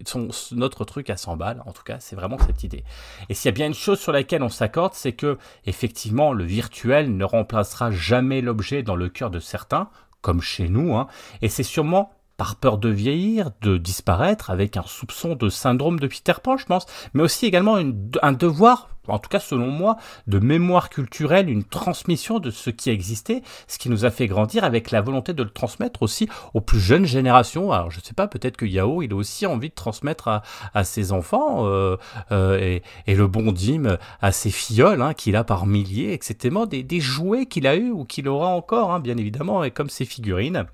notre 0.53 0.85
truc 0.85 1.11
à 1.11 1.17
100 1.17 1.37
balles. 1.37 1.63
En 1.67 1.73
tout 1.73 1.83
cas, 1.83 1.97
c'est 2.01 2.17
vraiment 2.17 2.39
cette 2.39 2.65
idée. 2.65 2.85
Et 3.29 3.35
s'il 3.35 3.47
y 3.47 3.53
a 3.53 3.53
bien 3.53 3.67
une 3.67 3.75
chose 3.75 3.99
sur 3.99 4.13
laquelle 4.13 4.43
on 4.43 4.49
s'accorde, 4.49 4.95
c'est 4.95 5.13
que 5.13 5.39
effectivement, 5.67 6.33
le 6.33 6.45
virtuel 6.45 7.17
ne 7.17 7.25
remplacera 7.25 7.91
jamais 7.91 8.41
l'objet 8.41 8.83
dans 8.83 8.97
le 8.97 9.09
cœur 9.09 9.31
de 9.31 9.41
certains, 9.41 9.89
comme 10.29 10.43
chez 10.43 10.69
nous, 10.69 10.95
hein, 10.95 11.09
et 11.41 11.49
c'est 11.49 11.63
sûrement 11.63 12.11
par 12.39 12.55
peur 12.57 12.79
de 12.79 12.89
vieillir, 12.89 13.51
de 13.63 13.77
disparaître, 13.77 14.51
avec 14.51 14.77
un 14.77 14.85
soupçon 14.87 15.35
de 15.35 15.51
syndrome 15.51 15.99
de 15.99 16.07
Peter 16.07 16.35
Pan, 16.43 16.57
je 16.57 16.65
pense, 16.65 16.87
mais 17.13 17.25
aussi 17.25 17.45
également 17.47 17.77
un 18.23 18.33
devoir, 18.33 18.91
en 19.09 19.19
tout 19.19 19.29
cas 19.29 19.41
selon 19.41 19.67
moi, 19.67 19.97
de 20.29 20.39
mémoire 20.39 20.89
culturelle, 20.89 21.51
une 21.51 21.65
transmission 21.65 22.39
de 22.39 22.53
ce 22.53 22.71
qui 22.71 22.91
existait, 22.91 23.43
ce 23.67 23.79
qui 23.79 23.91
nous 23.91 24.05
a 24.05 24.13
fait 24.13 24.29
grandir 24.29 24.63
avec 24.63 24.93
la 24.93 25.01
volonté 25.01 25.33
de 25.33 25.43
le 25.43 25.51
transmettre 25.51 26.03
aussi 26.03 26.29
aux 26.55 26.61
plus 26.61 26.79
jeunes 26.79 27.07
générations. 27.07 27.73
Alors 27.73 27.91
je 27.91 27.99
ne 27.99 28.05
sais 28.05 28.15
pas, 28.15 28.29
peut-être 28.29 28.57
que 28.57 28.67
Yao, 28.67 29.03
il 29.03 29.13
a 29.13 29.17
aussi 29.17 29.45
envie 29.45 29.71
de 29.71 29.75
transmettre 29.75 30.43
à, 30.75 30.85
ses 30.85 31.11
enfants, 31.11 31.67
euh, 31.67 31.97
euh, 32.31 32.79
et, 33.09 33.15
le 33.17 33.27
bon 33.27 33.51
Dim 33.51 33.99
à 34.21 34.31
ses 34.31 34.51
filleuls, 34.51 35.03
hein, 35.03 35.13
qu'il 35.13 35.35
a 35.35 35.43
par 35.43 35.67
milliers, 35.67 36.13
etc. 36.13 36.55
Des, 36.71 36.85
des 36.85 37.01
jouets 37.01 37.47
qu'il 37.47 37.67
a 37.67 37.75
eu 37.75 37.91
ou 37.91 38.05
qu'il 38.05 38.29
aura 38.29 38.47
encore, 38.47 38.93
hein, 38.93 39.01
bien 39.01 39.17
évidemment, 39.17 39.65
et 39.65 39.73
comme 39.73 39.91
ses 39.91 40.05
figurines. 40.05 40.69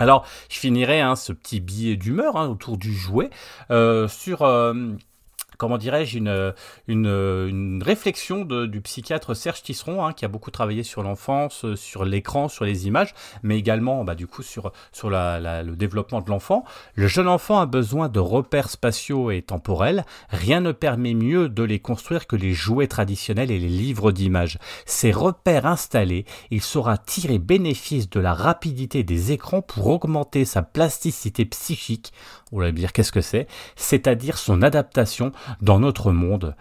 Alors, 0.00 0.26
je 0.48 0.58
finirai 0.58 1.00
hein, 1.02 1.14
ce 1.14 1.32
petit 1.32 1.60
billet 1.60 1.96
d'humeur 1.96 2.36
hein, 2.38 2.48
autour 2.48 2.78
du 2.78 2.92
jouet 2.94 3.28
euh, 3.70 4.08
sur 4.08 4.42
euh, 4.42 4.74
comment 5.60 5.78
dirais-je, 5.78 6.16
une, 6.16 6.54
une, 6.88 7.82
réflexion 7.84 8.44
du 8.44 8.80
psychiatre 8.80 9.34
Serge 9.34 9.62
Tisseron, 9.62 10.04
hein, 10.04 10.14
qui 10.14 10.24
a 10.24 10.28
beaucoup 10.28 10.50
travaillé 10.50 10.82
sur 10.82 11.02
l'enfance, 11.02 11.66
euh, 11.66 11.76
sur 11.76 12.06
l'écran, 12.06 12.48
sur 12.48 12.64
les 12.64 12.86
images, 12.86 13.14
mais 13.42 13.58
également 13.58 14.02
bah, 14.02 14.14
du 14.14 14.26
coup 14.26 14.42
sur, 14.42 14.72
sur 14.90 15.10
le 15.10 15.74
développement 15.74 16.22
de 16.22 16.30
l'enfant. 16.30 16.64
Le 16.94 17.08
jeune 17.08 17.28
enfant 17.28 17.60
a 17.60 17.66
besoin 17.66 18.08
de 18.08 18.20
repères 18.20 18.70
spatiaux 18.70 19.30
et 19.30 19.42
temporels. 19.42 20.04
Rien 20.30 20.62
ne 20.62 20.72
permet 20.72 21.12
mieux 21.12 21.50
de 21.50 21.62
les 21.62 21.78
construire 21.78 22.26
que 22.26 22.36
les 22.36 22.54
jouets 22.54 22.88
traditionnels 22.88 23.50
et 23.50 23.58
les 23.58 23.68
livres 23.68 24.12
d'images. 24.12 24.58
Ces 24.86 25.12
repères 25.12 25.66
installés, 25.66 26.24
il 26.50 26.62
saura 26.62 26.96
tirer 26.96 27.38
bénéfice 27.38 28.08
de 28.08 28.20
la 28.20 28.32
rapidité 28.32 29.02
des 29.02 29.32
écrans 29.32 29.60
pour 29.60 29.88
augmenter 29.88 30.46
sa 30.46 30.62
plasticité 30.62 31.44
psychique. 31.44 32.14
Vous 32.52 32.60
allez 32.60 32.72
me 32.72 32.76
dire 32.76 32.92
qu'est-ce 32.92 33.12
que 33.12 33.20
c'est? 33.20 33.46
C'est-à-dire 33.76 34.38
son 34.38 34.62
adaptation 34.62 35.32
dans 35.60 35.78
notre 35.78 36.12
monde. 36.12 36.54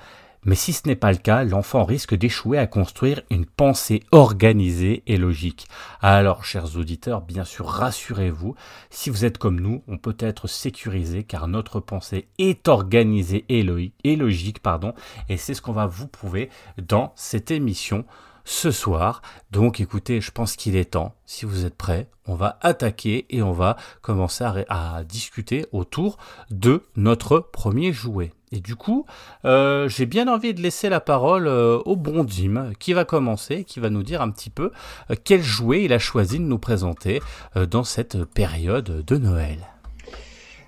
Mais 0.45 0.55
si 0.55 0.71
ce 0.71 0.87
n'est 0.87 0.95
pas 0.95 1.11
le 1.11 1.17
cas, 1.17 1.43
l'enfant 1.43 1.83
risque 1.83 2.15
d'échouer 2.15 2.57
à 2.57 2.65
construire 2.65 3.21
une 3.29 3.45
pensée 3.45 4.03
organisée 4.11 5.03
et 5.05 5.17
logique. 5.17 5.67
Alors, 6.01 6.45
chers 6.45 6.77
auditeurs, 6.77 7.21
bien 7.21 7.43
sûr, 7.43 7.67
rassurez-vous, 7.67 8.55
si 8.89 9.09
vous 9.09 9.25
êtes 9.25 9.37
comme 9.37 9.59
nous, 9.59 9.83
on 9.89 9.97
peut 9.97 10.15
être 10.17 10.47
sécurisé 10.47 11.23
car 11.23 11.49
notre 11.49 11.81
pensée 11.81 12.29
est 12.37 12.69
organisée 12.69 13.45
et, 13.49 14.15
logique, 14.15 14.59
pardon, 14.59 14.93
et 15.27 15.35
c'est 15.35 15.53
ce 15.53 15.61
qu'on 15.61 15.73
va 15.73 15.87
vous 15.87 16.07
prouver 16.07 16.49
dans 16.77 17.11
cette 17.15 17.51
émission 17.51 18.05
ce 18.49 18.71
soir. 18.71 19.21
Donc 19.51 19.79
écoutez, 19.79 20.21
je 20.21 20.31
pense 20.31 20.55
qu'il 20.55 20.75
est 20.75 20.91
temps, 20.91 21.13
si 21.27 21.45
vous 21.45 21.65
êtes 21.65 21.75
prêts, 21.75 22.07
on 22.25 22.33
va 22.33 22.57
attaquer 22.61 23.27
et 23.29 23.43
on 23.43 23.51
va 23.51 23.77
commencer 24.01 24.43
à, 24.67 25.03
discuter 25.03 25.67
autour 25.71 26.17
de 26.49 26.81
notre 26.95 27.39
premier 27.39 27.93
jouet. 27.93 28.31
Et 28.51 28.59
du 28.59 28.75
coup, 28.75 29.05
euh, 29.45 29.87
j'ai 29.87 30.07
bien 30.07 30.27
envie 30.27 30.55
de 30.55 30.61
laisser 30.61 30.89
la 30.89 30.99
parole 30.99 31.47
euh, 31.47 31.77
au 31.85 31.95
bon 31.95 32.23
Dim, 32.23 32.71
qui 32.79 32.93
va 32.93 33.05
commencer, 33.05 33.63
qui 33.63 33.79
va 33.79 33.91
nous 33.91 34.01
dire 34.01 34.23
un 34.23 34.31
petit 34.31 34.49
peu 34.49 34.71
euh, 35.11 35.15
quel 35.23 35.43
jouet 35.43 35.83
il 35.83 35.93
a 35.93 35.99
choisi 35.99 36.39
de 36.39 36.43
nous 36.43 36.57
présenter 36.57 37.21
dans 37.69 37.83
cette 37.83 38.23
période 38.23 39.05
de 39.05 39.17
Noël. 39.17 39.59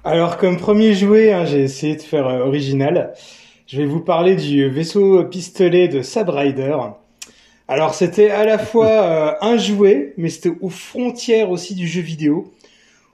Alors, 0.03 0.37
comme 0.37 0.57
premier 0.57 0.93
jouet, 0.93 1.33
hein, 1.33 1.45
j'ai 1.45 1.63
essayé 1.63 1.95
de 1.95 2.01
faire 2.03 2.27
original. 2.27 3.13
Je 3.65 3.77
vais 3.77 3.87
vous 3.87 4.01
parler 4.01 4.35
du 4.35 4.69
vaisseau 4.69 5.23
pistolet 5.25 5.87
de 5.87 6.03
Sad 6.03 6.29
Rider. 6.29 6.75
Alors, 7.71 7.93
c'était 7.95 8.29
à 8.29 8.43
la 8.45 8.57
fois 8.57 8.87
euh, 8.87 9.33
un 9.41 9.57
jouet, 9.57 10.13
mais 10.17 10.29
c'était 10.29 10.51
aux 10.61 10.69
frontières 10.69 11.49
aussi 11.51 11.73
du 11.75 11.87
jeu 11.87 12.01
vidéo, 12.01 12.51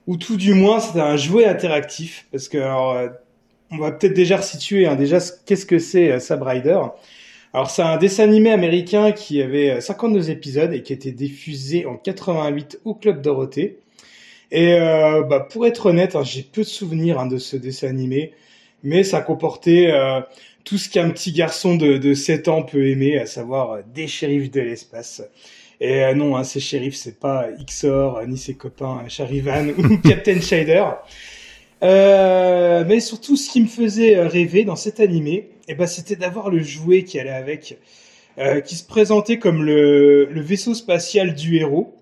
ou 0.06 0.16
tout 0.16 0.36
du 0.36 0.54
moins, 0.54 0.80
c'était 0.80 1.00
un 1.00 1.16
jouet 1.16 1.46
interactif, 1.46 2.26
parce 2.32 2.48
que 2.48 2.58
euh, 2.58 3.08
on 3.72 3.78
va 3.78 3.92
peut-être 3.92 4.14
déjà 4.14 4.38
resituer 4.38 4.86
hein, 4.86 4.96
déjà 4.96 5.20
ce- 5.20 5.32
qu'est-ce 5.46 5.66
que 5.66 5.78
c'est 5.78 6.12
euh, 6.12 6.20
Sab 6.20 6.42
Rider. 6.42 6.78
Alors 7.54 7.70
c'est 7.70 7.82
un 7.82 7.98
dessin 7.98 8.24
animé 8.24 8.50
américain 8.52 9.12
qui 9.12 9.42
avait 9.42 9.70
euh, 9.72 9.80
52 9.80 10.30
épisodes 10.30 10.72
et 10.74 10.82
qui 10.82 10.92
a 10.94 10.96
été 10.96 11.12
diffusé 11.12 11.86
en 11.86 11.96
88 11.96 12.80
au 12.86 12.94
Club 12.94 13.22
Dorothée. 13.22 13.78
Et 14.50 14.74
euh, 14.74 15.22
bah, 15.22 15.40
pour 15.40 15.66
être 15.66 15.86
honnête, 15.86 16.16
hein, 16.16 16.24
j'ai 16.24 16.42
peu 16.42 16.62
de 16.62 16.66
souvenirs 16.66 17.18
hein, 17.20 17.26
de 17.26 17.38
ce 17.38 17.56
dessin 17.56 17.88
animé, 17.88 18.32
mais 18.82 19.04
ça 19.04 19.20
comportait 19.20 19.90
tout 20.68 20.76
ce 20.78 20.90
qu'un 20.90 21.10
petit 21.10 21.32
garçon 21.32 21.76
de, 21.76 21.96
de 21.96 22.12
7 22.12 22.48
ans 22.48 22.62
peut 22.62 22.88
aimer, 22.88 23.18
à 23.18 23.26
savoir 23.26 23.72
euh, 23.72 23.80
des 23.94 24.06
shérifs 24.06 24.50
de 24.50 24.60
l'espace. 24.60 25.22
Et 25.80 26.02
euh, 26.04 26.14
non, 26.14 26.36
hein, 26.36 26.44
ces 26.44 26.60
shérifs, 26.60 26.96
c'est 26.96 27.18
pas 27.18 27.46
Ixor, 27.58 28.18
euh, 28.18 28.26
ni 28.26 28.36
ses 28.36 28.54
copains 28.54 29.02
euh, 29.04 29.08
Charivan 29.08 29.68
ou 29.78 29.98
Captain 29.98 30.40
Shader. 30.40 30.84
Euh, 31.82 32.84
mais 32.86 33.00
surtout, 33.00 33.36
ce 33.36 33.48
qui 33.50 33.60
me 33.60 33.66
faisait 33.66 34.20
rêver 34.26 34.64
dans 34.64 34.76
cet 34.76 34.98
animé, 34.98 35.50
eh 35.68 35.74
ben, 35.74 35.86
c'était 35.86 36.16
d'avoir 36.16 36.50
le 36.50 36.62
jouet 36.62 37.04
qui 37.04 37.20
allait 37.20 37.30
avec, 37.30 37.78
qui 38.64 38.76
se 38.76 38.84
présentait 38.84 39.38
comme 39.38 39.64
le, 39.64 40.28
vaisseau 40.40 40.74
spatial 40.74 41.34
du 41.34 41.56
héros, 41.56 41.94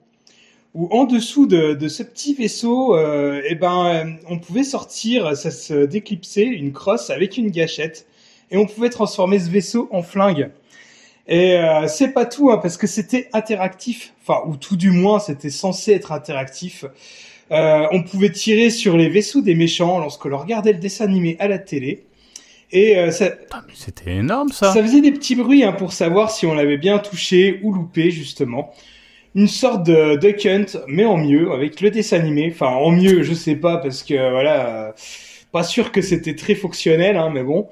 où 0.74 0.88
en 0.90 1.04
dessous 1.04 1.46
de, 1.46 1.88
ce 1.88 2.02
petit 2.02 2.34
vaisseau, 2.34 2.96
eh 2.98 3.54
ben, 3.54 4.16
on 4.28 4.38
pouvait 4.38 4.64
sortir, 4.64 5.36
ça 5.36 5.50
se 5.50 5.84
déclipsait, 5.84 6.44
une 6.44 6.72
crosse 6.72 7.10
avec 7.10 7.36
une 7.36 7.50
gâchette, 7.50 8.06
et 8.50 8.56
on 8.56 8.66
pouvait 8.66 8.90
transformer 8.90 9.38
ce 9.38 9.50
vaisseau 9.50 9.88
en 9.92 10.02
flingue. 10.02 10.50
Et 11.28 11.54
euh, 11.56 11.88
c'est 11.88 12.12
pas 12.12 12.24
tout, 12.24 12.50
hein, 12.50 12.58
parce 12.58 12.76
que 12.76 12.86
c'était 12.86 13.28
interactif, 13.32 14.12
enfin, 14.22 14.42
ou 14.46 14.56
tout 14.56 14.76
du 14.76 14.90
moins, 14.90 15.18
c'était 15.18 15.50
censé 15.50 15.92
être 15.92 16.12
interactif. 16.12 16.84
Euh, 17.50 17.86
on 17.92 18.02
pouvait 18.02 18.30
tirer 18.30 18.70
sur 18.70 18.96
les 18.96 19.08
vaisseaux 19.08 19.40
des 19.40 19.54
méchants 19.54 19.98
lorsque 19.98 20.24
l'on 20.24 20.38
regardait 20.38 20.72
le 20.72 20.78
dessin 20.78 21.04
animé 21.04 21.36
à 21.38 21.48
la 21.48 21.58
télé. 21.58 22.04
Et 22.72 22.98
euh, 22.98 23.10
ça, 23.10 23.30
mais 23.66 23.74
C'était 23.74 24.16
énorme 24.16 24.50
ça. 24.50 24.72
ça 24.72 24.82
faisait 24.82 25.00
des 25.00 25.12
petits 25.12 25.36
bruits 25.36 25.62
hein, 25.62 25.72
pour 25.72 25.92
savoir 25.92 26.30
si 26.30 26.46
on 26.46 26.54
l'avait 26.54 26.78
bien 26.78 26.98
touché 26.98 27.60
ou 27.62 27.72
loupé, 27.72 28.10
justement. 28.10 28.72
Une 29.34 29.48
sorte 29.48 29.84
de 29.86 30.16
Duck 30.16 30.46
Hunt, 30.46 30.80
mais 30.88 31.04
en 31.04 31.18
mieux, 31.18 31.52
avec 31.52 31.80
le 31.80 31.90
dessin 31.90 32.18
animé. 32.18 32.50
Enfin, 32.52 32.68
en 32.68 32.90
mieux, 32.90 33.22
je 33.22 33.34
sais 33.34 33.54
pas, 33.56 33.76
parce 33.78 34.02
que, 34.02 34.14
voilà, 34.14 34.88
euh, 34.88 34.92
pas 35.52 35.62
sûr 35.62 35.92
que 35.92 36.02
c'était 36.02 36.34
très 36.34 36.54
fonctionnel, 36.54 37.16
hein, 37.16 37.30
mais 37.32 37.42
bon. 37.42 37.68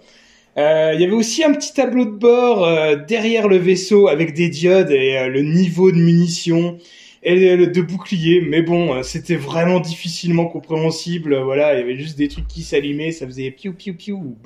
Euh, 0.57 0.93
Il 0.95 1.01
y 1.01 1.05
avait 1.05 1.13
aussi 1.13 1.43
un 1.43 1.53
petit 1.53 1.73
tableau 1.73 2.05
de 2.05 2.11
bord 2.11 2.65
euh, 2.65 2.97
derrière 2.97 3.49
le 3.49 3.57
vaisseau 3.57 4.09
avec 4.09 4.35
des 4.35 4.49
diodes 4.49 4.91
et 4.91 5.17
euh, 5.19 5.29
le 5.29 5.43
niveau 5.43 5.91
de 5.91 5.97
munitions 5.97 6.79
et 7.27 7.57
de 7.57 7.81
bouclier. 7.81 8.43
Mais 8.43 8.63
bon, 8.63 8.95
euh, 8.95 9.03
c'était 9.03 9.37
vraiment 9.37 9.81
difficilement 9.81 10.47
compréhensible. 10.47 11.37
Voilà, 11.39 11.75
il 11.75 11.81
y 11.81 11.83
avait 11.83 11.97
juste 11.97 12.19
des 12.19 12.29
trucs 12.29 12.47
qui 12.47 12.63
s'allumaient, 12.63 13.13
ça 13.13 13.27
faisait 13.27 13.51
piou 13.51 13.73
piou 13.73 13.95
piou, 13.95 14.37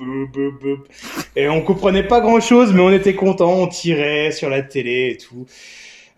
et 1.35 1.49
on 1.49 1.61
comprenait 1.61 2.07
pas 2.07 2.21
grand 2.21 2.39
chose, 2.39 2.73
mais 2.73 2.81
on 2.81 2.91
était 2.91 3.15
content, 3.15 3.53
on 3.63 3.67
tirait 3.67 4.31
sur 4.31 4.49
la 4.49 4.61
télé 4.61 5.09
et 5.11 5.17
tout. 5.17 5.45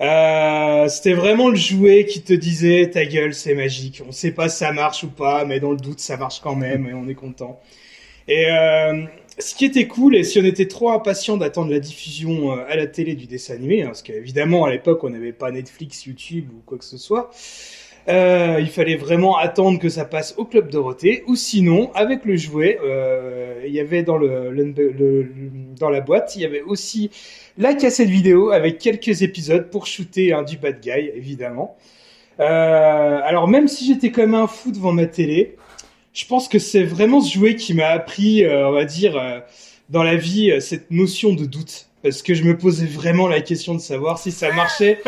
Euh, 0.01 0.87
c'était 0.87 1.13
vraiment 1.13 1.49
le 1.49 1.55
jouet 1.55 2.05
qui 2.05 2.21
te 2.21 2.33
disait 2.33 2.89
ta 2.89 3.05
gueule, 3.05 3.33
c'est 3.33 3.53
magique. 3.55 4.01
On 4.07 4.11
sait 4.11 4.31
pas 4.31 4.49
si 4.49 4.57
ça 4.57 4.71
marche 4.71 5.03
ou 5.03 5.09
pas, 5.09 5.45
mais 5.45 5.59
dans 5.59 5.71
le 5.71 5.77
doute, 5.77 5.99
ça 5.99 6.17
marche 6.17 6.39
quand 6.41 6.55
même 6.55 6.87
et 6.87 6.93
on 6.93 7.07
est 7.07 7.15
content. 7.15 7.59
Et 8.27 8.45
euh, 8.49 9.03
ce 9.41 9.55
qui 9.55 9.65
était 9.65 9.87
cool, 9.87 10.15
et 10.15 10.23
si 10.23 10.39
on 10.39 10.43
était 10.43 10.67
trop 10.67 10.91
impatient 10.91 11.35
d'attendre 11.35 11.71
la 11.71 11.79
diffusion 11.79 12.51
euh, 12.51 12.63
à 12.69 12.75
la 12.75 12.87
télé 12.87 13.15
du 13.15 13.25
dessin 13.25 13.55
animé, 13.55 13.81
hein, 13.81 13.87
parce 13.87 14.03
qu'évidemment 14.03 14.65
à 14.65 14.71
l'époque 14.71 15.03
on 15.03 15.09
n'avait 15.09 15.33
pas 15.33 15.51
Netflix, 15.51 16.05
YouTube 16.05 16.45
ou 16.53 16.61
quoi 16.65 16.77
que 16.77 16.85
ce 16.85 16.97
soit, 16.97 17.31
euh, 18.07 18.57
il 18.59 18.69
fallait 18.69 18.95
vraiment 18.95 19.37
attendre 19.37 19.79
que 19.79 19.89
ça 19.89 20.05
passe 20.05 20.35
au 20.37 20.45
club 20.45 20.69
Dorothée, 20.69 21.23
ou 21.27 21.35
sinon 21.35 21.91
avec 21.93 22.23
le 22.25 22.35
jouet, 22.37 22.79
euh, 22.83 23.63
il 23.65 23.73
y 23.73 23.79
avait 23.79 24.03
dans 24.03 24.17
le, 24.17 24.51
la 25.79 26.01
boîte, 26.01 26.35
il 26.35 26.41
y 26.41 26.45
avait 26.45 26.61
aussi 26.61 27.09
la 27.57 27.73
cassette 27.73 28.09
vidéo 28.09 28.51
avec 28.51 28.77
quelques 28.77 29.23
épisodes 29.23 29.69
pour 29.69 29.87
shooter 29.87 30.33
hein, 30.33 30.43
du 30.43 30.57
bad 30.57 30.79
guy, 30.79 31.11
évidemment. 31.15 31.75
Alors 32.39 33.47
même 33.47 33.67
si 33.67 33.85
j'étais 33.85 34.09
comme 34.09 34.33
un 34.33 34.47
fou 34.47 34.71
devant 34.71 34.93
ma 34.93 35.05
télé, 35.05 35.57
je 36.13 36.25
pense 36.25 36.47
que 36.47 36.59
c'est 36.59 36.83
vraiment 36.83 37.21
ce 37.21 37.33
jouet 37.33 37.55
qui 37.55 37.73
m'a 37.73 37.87
appris, 37.87 38.43
euh, 38.43 38.67
on 38.69 38.71
va 38.71 38.85
dire, 38.85 39.17
euh, 39.17 39.39
dans 39.89 40.03
la 40.03 40.15
vie, 40.15 40.51
euh, 40.51 40.59
cette 40.59 40.91
notion 40.91 41.33
de 41.33 41.45
doute. 41.45 41.87
Parce 42.03 42.23
que 42.23 42.33
je 42.33 42.43
me 42.43 42.57
posais 42.57 42.85
vraiment 42.85 43.27
la 43.27 43.41
question 43.41 43.75
de 43.75 43.79
savoir 43.79 44.17
si 44.17 44.31
ça 44.31 44.51
marchait 44.51 45.01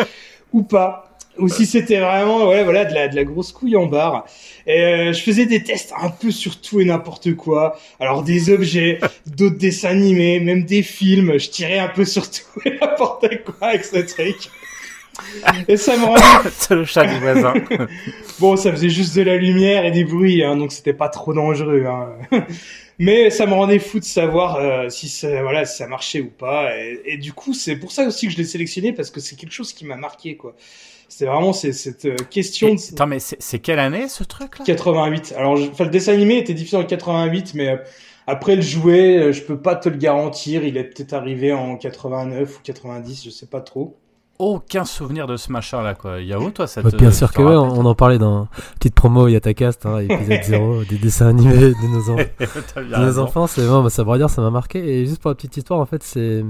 ou 0.53 0.63
pas. 0.63 1.09
Ou 1.39 1.49
si 1.49 1.65
c'était 1.65 1.99
vraiment 1.99 2.47
ouais, 2.47 2.63
voilà, 2.63 2.85
de, 2.85 2.93
la, 2.93 3.07
de 3.07 3.15
la 3.15 3.23
grosse 3.23 3.51
couille 3.51 3.75
en 3.75 3.87
barre. 3.87 4.25
Et 4.67 4.83
euh, 4.83 5.13
je 5.13 5.21
faisais 5.23 5.47
des 5.47 5.63
tests 5.63 5.91
un 5.99 6.11
peu 6.11 6.29
sur 6.29 6.61
tout 6.61 6.79
et 6.79 6.85
n'importe 6.85 7.33
quoi. 7.33 7.79
Alors 7.99 8.21
des 8.21 8.51
objets, 8.51 8.99
d'autres 9.25 9.57
dessins 9.57 9.89
animés, 9.89 10.39
même 10.39 10.63
des 10.63 10.83
films. 10.83 11.39
Je 11.39 11.49
tirais 11.49 11.79
un 11.79 11.87
peu 11.87 12.05
sur 12.05 12.29
tout 12.29 12.61
et 12.65 12.77
n'importe 12.81 13.25
quoi 13.45 13.69
avec 13.69 13.83
ce 13.83 13.97
truc. 13.97 14.51
Et 15.67 15.77
ça 15.77 15.95
me 15.97 16.05
rendait 16.05 16.49
C'est 16.57 16.75
le 16.75 16.85
chat 16.85 17.05
du 17.05 17.19
voisin. 17.19 17.53
Bon, 18.39 18.55
ça 18.57 18.71
faisait 18.71 18.89
juste 18.89 19.15
de 19.15 19.21
la 19.21 19.37
lumière 19.37 19.85
et 19.85 19.91
des 19.91 20.03
bruits, 20.03 20.43
hein, 20.43 20.57
donc 20.57 20.71
c'était 20.71 20.93
pas 20.93 21.07
trop 21.07 21.33
dangereux. 21.33 21.85
Hein. 21.85 22.09
Mais 22.99 23.29
ça 23.29 23.45
me 23.45 23.53
rendait 23.53 23.77
fou 23.79 23.99
de 23.99 24.03
savoir 24.03 24.55
euh, 24.55 24.89
si 24.89 25.07
ça, 25.07 25.41
voilà, 25.43 25.65
si 25.65 25.77
ça 25.77 25.87
marchait 25.87 26.19
ou 26.21 26.29
pas. 26.29 26.75
Et, 26.75 26.99
et 27.05 27.17
du 27.17 27.31
coup, 27.31 27.53
c'est 27.53 27.75
pour 27.75 27.91
ça 27.91 28.05
aussi 28.07 28.25
que 28.27 28.33
je 28.33 28.37
l'ai 28.37 28.43
sélectionné 28.43 28.91
parce 28.91 29.11
que 29.11 29.19
c'est 29.19 29.35
quelque 29.35 29.51
chose 29.53 29.71
qui 29.71 29.85
m'a 29.85 29.97
marqué, 29.97 30.35
quoi. 30.35 30.55
C'était 31.07 31.25
vraiment 31.25 31.53
c'est- 31.53 31.73
cette 31.73 32.05
euh, 32.05 32.15
question 32.31 32.73
de 32.73 32.79
Attends, 32.93 33.05
mais 33.07 33.19
c'est 33.19 33.37
c'est 33.39 33.59
quelle 33.59 33.79
année 33.79 34.07
ce 34.09 34.23
truc 34.23 34.57
là 34.57 34.65
88. 34.65 35.35
Alors, 35.37 35.57
je- 35.57 35.69
enfin, 35.69 35.83
le 35.83 35.89
dessin 35.91 36.13
animé 36.13 36.37
était 36.39 36.55
diffusé 36.55 36.75
en 36.77 36.83
88, 36.85 37.53
mais 37.53 37.69
euh, 37.69 37.77
après 38.25 38.55
le 38.55 38.63
jouet, 38.63 39.17
euh, 39.17 39.31
je 39.31 39.41
peux 39.43 39.59
pas 39.61 39.75
te 39.75 39.89
le 39.89 39.97
garantir. 39.97 40.63
Il 40.63 40.75
est 40.75 40.85
peut-être 40.85 41.13
arrivé 41.13 41.53
en 41.53 41.75
89 41.77 42.57
ou 42.57 42.61
90, 42.63 43.23
je 43.25 43.29
sais 43.29 43.45
pas 43.45 43.61
trop. 43.61 43.95
Aucun 44.45 44.83
souvenir 44.85 45.25
de 45.27 45.37
ce 45.37 45.51
machin 45.51 45.81
là 45.81 45.95
quoi. 45.95 46.19
Yao, 46.21 46.49
toi 46.51 46.67
ça 46.67 46.81
Bah, 46.81 46.91
te. 46.91 46.97
bien 46.97 47.11
sûr 47.11 47.31
que 47.31 47.41
ouais, 47.41 47.55
on 47.55 47.85
en 47.85 47.95
parlait 47.95 48.17
dans 48.17 48.47
petite 48.79 48.93
promo 48.95 49.27
Yatacast, 49.27 49.85
hein, 49.85 49.99
épisode 49.99 50.43
0, 50.43 50.83
des 50.83 50.97
dessins 50.97 51.27
animés 51.27 51.69
de 51.69 51.87
nos, 51.87 52.09
en- 52.11 52.15
de 52.17 53.05
nos 53.05 53.19
enfants. 53.19 53.47
C'est 53.47 53.65
bon, 53.65 53.83
bah, 53.83 53.89
ça 53.89 54.03
veut 54.03 54.17
dire 54.17 54.29
ça 54.29 54.41
m'a 54.41 54.49
marqué. 54.51 54.79
Et 54.79 55.05
juste 55.05 55.21
pour 55.21 55.29
la 55.29 55.35
petite 55.35 55.55
histoire, 55.57 55.79
en 55.79 55.85
fait, 55.85 56.03
c'est 56.03 56.43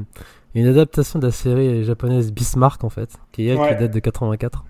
une 0.55 0.67
adaptation 0.67 1.19
de 1.19 1.25
la 1.27 1.31
série 1.31 1.83
japonaise 1.83 2.31
Bismarck, 2.31 2.83
en 2.83 2.89
fait, 2.89 3.09
qui, 3.31 3.47
est, 3.49 3.55
Ouais. 3.57 3.69
qui 3.75 3.79
date 3.83 3.91
de 3.93 3.99
84 3.99 4.63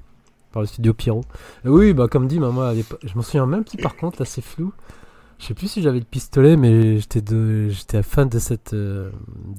par 0.52 0.62
le 0.62 0.68
studio 0.68 0.94
Pyro. 0.94 1.22
Et 1.66 1.70
oui, 1.70 1.94
bah 1.94 2.08
comme 2.10 2.28
dit, 2.28 2.40
bah, 2.40 2.50
moi, 2.52 2.74
je 3.04 3.16
m'en 3.16 3.22
souviens 3.22 3.46
même 3.46 3.64
plus. 3.64 3.78
Par 3.78 3.96
contre, 3.96 4.22
là, 4.22 4.26
c'est 4.26 4.44
flou. 4.44 4.72
Je 5.40 5.48
sais 5.48 5.54
plus 5.56 5.68
si 5.68 5.82
j'avais 5.82 6.00
le 6.00 6.06
pistolet, 6.06 6.56
mais 6.56 7.00
j'étais 7.00 7.22
de, 7.22 7.68
j'étais 7.70 8.02
fan 8.04 8.30
de 8.30 8.40
cette, 8.40 8.74
euh, 8.74 9.10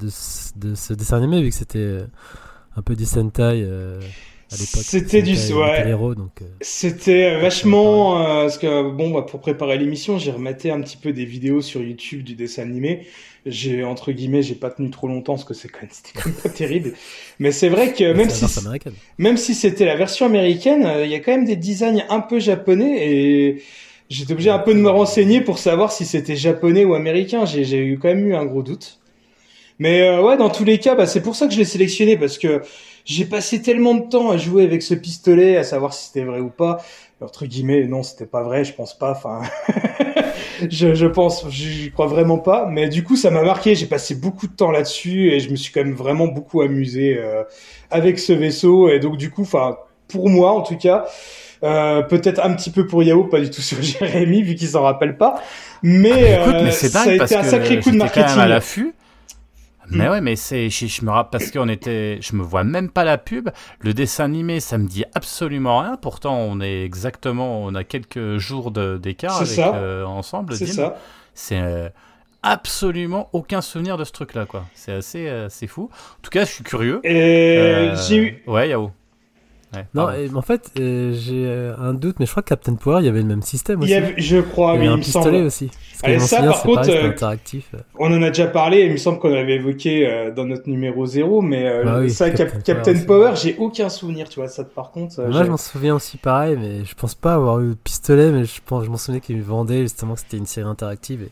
de, 0.01 0.09
ce- 0.09 0.53
de 0.57 0.75
ce 0.75 0.95
dessin 0.95 1.17
animé 1.19 1.43
vu 1.43 1.51
que 1.51 1.55
c'était 1.55 1.99
un 2.77 2.83
peu 2.83 2.97
du 2.97 3.05
Sentai 3.05 3.43
euh, 3.43 4.01
à 4.53 4.57
l'époque. 4.57 4.83
C'était 4.85 5.23
du- 5.23 5.37
ouais. 5.55 5.83
Euh, 6.43 6.47
C'était 6.61 7.41
vachement 7.41 8.21
euh, 8.21 8.43
parce 8.43 8.59
que 8.59 8.91
bon 8.91 9.11
bah, 9.11 9.23
pour 9.23 9.41
préparer 9.41 9.79
l'émission 9.79 10.19
j'ai 10.19 10.31
rematé 10.31 10.71
un 10.71 10.81
petit 10.81 10.97
peu 10.97 11.13
des 11.13 11.25
vidéos 11.25 11.61
sur 11.63 11.83
YouTube 11.83 12.23
du 12.23 12.35
dessin 12.35 12.63
animé. 12.63 13.07
J'ai 13.47 13.85
entre 13.85 14.11
guillemets 14.13 14.43
j'ai 14.43 14.55
pas 14.55 14.71
tenu 14.71 14.91
trop 14.91 15.07
longtemps 15.07 15.35
parce 15.35 15.45
que 15.45 15.55
c'est 15.55 15.69
quand 15.69 15.83
même 15.83 15.91
c'était 15.93 16.19
quand 16.19 16.27
même 16.27 16.35
pas 16.43 16.49
terrible. 16.49 16.95
Mais 17.39 17.53
c'est 17.53 17.69
vrai 17.69 17.93
que 17.93 18.05
même 18.13 18.29
si 18.49 18.55
même 19.19 19.37
si 19.37 19.55
c'était 19.55 19.85
la 19.87 19.97
version 19.97 20.27
américaine 20.27 20.89
il 21.05 21.11
y 21.11 21.15
a 21.15 21.21
quand 21.21 21.33
même 21.33 21.45
des 21.45 21.57
designs 21.57 22.05
un 22.09 22.21
peu 22.21 22.39
japonais 22.41 23.07
et 23.09 23.63
j'étais 24.09 24.33
obligé 24.33 24.51
un 24.51 24.59
peu 24.59 24.73
de 24.75 24.79
me 24.81 24.89
renseigner 24.91 25.41
pour 25.41 25.59
savoir 25.59 25.93
si 25.93 26.05
c'était 26.07 26.37
japonais 26.37 26.85
ou 26.85 26.95
américain. 26.95 27.45
J'ai 27.45 27.65
j'ai 27.65 27.85
eu 27.85 27.99
quand 27.99 28.09
même 28.09 28.27
eu 28.29 28.35
un 28.35 28.45
gros 28.47 28.63
doute 28.63 28.99
mais 29.79 30.03
euh, 30.03 30.23
ouais 30.23 30.37
dans 30.37 30.51
tous 30.51 30.65
les 30.65 30.79
cas 30.79 30.95
bah, 30.95 31.07
c'est 31.07 31.21
pour 31.21 31.35
ça 31.37 31.47
que 31.47 31.53
je 31.53 31.59
l'ai 31.59 31.65
sélectionné 31.65 32.17
parce 32.17 32.39
que 32.39 32.63
j'ai 33.05 33.27
passé 33.27 33.61
tellement 33.61 33.95
de 33.95 34.09
temps 34.09 34.31
à 34.31 34.39
jouer 34.39 34.65
avec 34.65 34.83
ce 34.83 34.95
pistolet, 34.95 35.59
à 35.59 35.63
savoir 35.63 35.93
si 35.93 36.07
c'était 36.07 36.25
vrai 36.25 36.41
ou 36.41 36.49
pas. 36.49 36.83
Entre 37.21 37.45
guillemets, 37.47 37.85
non, 37.87 38.03
c'était 38.03 38.25
pas 38.27 38.43
vrai, 38.43 38.65
je 38.65 38.73
pense 38.73 38.99
pas. 38.99 39.11
Enfin, 39.13 39.43
je, 40.71 40.95
je 40.95 41.07
pense, 41.07 41.47
j'y 41.51 41.91
crois 41.91 42.07
vraiment 42.07 42.39
pas. 42.39 42.67
Mais 42.71 42.89
du 42.89 43.05
coup, 43.05 43.17
ça 43.17 43.31
m'a 43.31 43.43
marqué. 43.43 43.75
J'ai 43.75 43.87
passé 43.87 44.15
beaucoup 44.15 44.47
de 44.47 44.55
temps 44.55 44.71
là-dessus 44.71 45.31
et 45.33 45.41
je 45.41 45.51
me 45.51 45.57
suis 45.57 45.71
quand 45.73 45.85
même 45.85 45.95
vraiment 45.95 46.29
beaucoup 46.29 46.63
amusé 46.63 47.19
euh, 47.19 47.43
avec 47.91 48.19
ce 48.19 48.33
vaisseau. 48.33 48.89
Et 48.89 49.01
donc, 49.01 49.19
du 49.19 49.31
coup, 49.31 49.43
enfin, 49.43 49.77
pour 50.09 50.29
moi, 50.31 50.53
en 50.53 50.63
tout 50.63 50.77
cas. 50.77 51.05
Euh, 51.63 52.03
peut-être 52.03 52.45
un 52.45 52.53
petit 52.53 52.71
peu 52.71 52.87
pour 52.87 53.03
Yao, 53.03 53.25
pas 53.25 53.41
du 53.41 53.49
tout 53.49 53.63
sur 53.63 53.81
Jérémy, 53.83 54.43
vu 54.43 54.55
qu'il 54.55 54.69
s'en 54.69 54.83
rappelle 54.83 55.17
pas. 55.17 55.43
Mais, 55.83 56.35
Ah, 56.35 56.43
Écoute, 56.43 56.55
mais 56.63 56.69
euh, 56.69 56.71
ça 56.71 57.01
a 57.03 57.07
été 57.09 57.19
parce 57.19 57.33
un 57.33 57.43
sacré 57.43 57.81
coup 57.81 57.91
de 57.91 57.97
marketing. 57.97 58.39
à 58.39 58.47
l'affût. 58.47 58.95
Mais 59.95 60.09
Mm. 60.09 60.11
ouais, 60.11 60.21
mais 60.21 60.37
c'est, 60.37 60.69
je, 60.71 60.87
je 60.87 61.05
me 61.05 61.11
rappelle 61.11 61.39
parce 61.41 61.51
qu'on 61.51 61.69
était, 61.69 62.19
je 62.21 62.35
me 62.37 62.43
vois 62.43 62.65
même 62.65 62.91
pas 62.91 63.05
la 63.05 63.19
pub. 63.19 63.51
Le 63.81 63.95
dessin 63.95 64.25
animé, 64.25 64.61
ça 64.61 64.77
me 64.79 64.87
dit 64.87 65.05
absolument 65.15 65.81
rien. 65.81 65.97
Pourtant, 65.97 66.37
on 66.37 66.61
est 66.61 66.85
exactement, 66.85 67.63
on 67.65 67.75
a 67.75 67.85
quelques 67.85 68.37
jours 68.39 68.71
de- 68.71 68.99
d'écart 68.99 69.43
euh, 69.75 70.05
ensemble. 70.05 70.55
C'est 70.57 70.67
Dim. 70.67 70.73
ça. 70.73 70.97
C'est 71.35 71.59
euh, 71.61 71.89
absolument 72.43 73.29
aucun 73.33 73.61
souvenir 73.61 73.97
de 73.97 74.05
ce 74.05 74.13
truc-là, 74.13 74.45
quoi. 74.47 74.65
C'est 74.75 74.93
assez, 74.93 75.29
euh, 75.29 75.49
c'est 75.49 75.67
fou. 75.67 75.89
En 75.93 76.23
tout 76.23 76.31
cas, 76.31 76.45
je 76.45 76.51
suis 76.51 76.65
curieux. 76.65 77.01
Et 77.05 77.93
j'ai 78.09 78.17
eu. 78.17 78.43
Ouais, 78.47 78.69
Yao. 78.69 78.91
Ouais, 79.75 79.87
Non, 79.95 80.11
et- 80.11 80.31
en 80.35 80.43
fait, 80.43 80.71
euh, 80.79 81.13
j'ai 81.13 81.45
euh, 81.47 81.75
un 81.79 81.95
doute, 81.95 82.17
mais 82.21 82.27
je 82.27 82.31
crois 82.31 82.43
que 82.43 82.49
Captain 82.49 82.75
Power, 82.75 82.99
il 83.01 83.07
y 83.07 83.09
avait 83.09 83.21
le 83.23 83.27
même 83.29 83.43
système 83.43 83.81
Il 83.83 83.89
y 83.89 83.95
avait, 83.95 84.15
je 84.17 84.39
crois, 84.39 84.75
Il 84.77 84.85
y 84.85 84.87
avait 84.87 84.95
un 84.95 84.99
pistolet 84.99 85.25
semble. 85.39 85.47
aussi. 85.47 85.71
Allez, 86.03 86.19
ça, 86.19 86.43
par 86.43 86.63
contre, 86.63 86.81
pareil, 86.83 86.97
euh, 86.97 87.09
interactif. 87.11 87.71
On 87.99 88.13
en 88.13 88.23
a 88.23 88.29
déjà 88.29 88.47
parlé, 88.47 88.83
il 88.83 88.93
me 88.93 88.97
semble 88.99 89.19
qu'on 89.19 89.33
avait 89.33 89.55
évoqué 89.55 90.07
euh, 90.07 90.31
dans 90.33 90.45
notre 90.45 90.69
numéro 90.69 91.07
0, 91.07 91.41
mais 91.41 91.67
euh, 91.67 91.85
Bah 91.85 91.99
oui, 92.01 92.11
ça, 92.11 92.29
Cap- 92.31 92.63
Captain 92.63 92.75
Captain, 92.93 93.05
Power, 93.07 93.33
j'ai 93.37 93.57
aucun 93.59 93.89
souvenir, 93.89 94.29
tu 94.29 94.39
vois, 94.41 94.49
ça 94.49 94.65
par 94.65 94.91
contre. 94.91 95.21
Moi, 95.23 95.45
je 95.45 95.51
m'en 95.51 95.57
souviens 95.57 95.95
aussi 95.95 96.19
pareil, 96.19 96.57
mais 96.61 96.85
je 96.85 96.95
pense 96.95 97.15
pas 97.15 97.35
avoir 97.35 97.61
eu 97.61 97.69
le 97.69 97.75
pistolet, 97.75 98.31
mais 98.33 98.45
je, 98.45 98.61
pense, 98.65 98.85
je 98.85 98.91
m'en 98.91 98.97
souvenais 98.99 99.21
qu'ils 99.21 99.43
vendaient 99.43 99.83
justement 99.83 100.15
que 100.15 100.21
c'était 100.21 100.37
une 100.37 100.47
série 100.47 100.69
interactive 100.69 101.23
et 101.23 101.31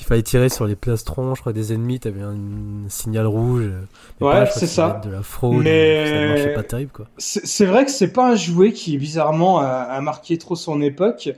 qu'il 0.00 0.08
fallait 0.08 0.22
tirer 0.22 0.48
sur 0.48 0.66
les 0.66 0.74
plastrons, 0.76 1.34
je 1.34 1.40
crois, 1.40 1.52
des 1.52 1.72
ennemis, 1.72 2.00
t'avais 2.00 2.22
un, 2.22 2.32
un 2.34 2.88
signal 2.88 3.26
rouge. 3.26 3.62
euh, 3.64 3.80
mais 4.20 4.26
Ouais, 4.26 4.46
c'est 4.52 4.66
ça. 4.66 5.00
De 5.04 5.10
la 5.10 5.22
fraude, 5.22 5.62
Mais- 5.62 6.06
ça 6.06 6.26
marchait 6.28 6.54
pas 6.54 6.62
terrible, 6.62 6.90
quoi. 6.92 7.06
C'est 7.18 7.66
vrai 7.66 7.84
que 7.84 7.90
c'est 7.90 8.12
pas 8.12 8.30
un 8.32 8.34
jouet 8.34 8.72
qui 8.72 8.96
bizarrement 8.98 9.58
a, 9.60 9.66
a 9.66 10.00
marqué 10.00 10.38
trop 10.38 10.56
son 10.56 10.80
époque. 10.82 11.30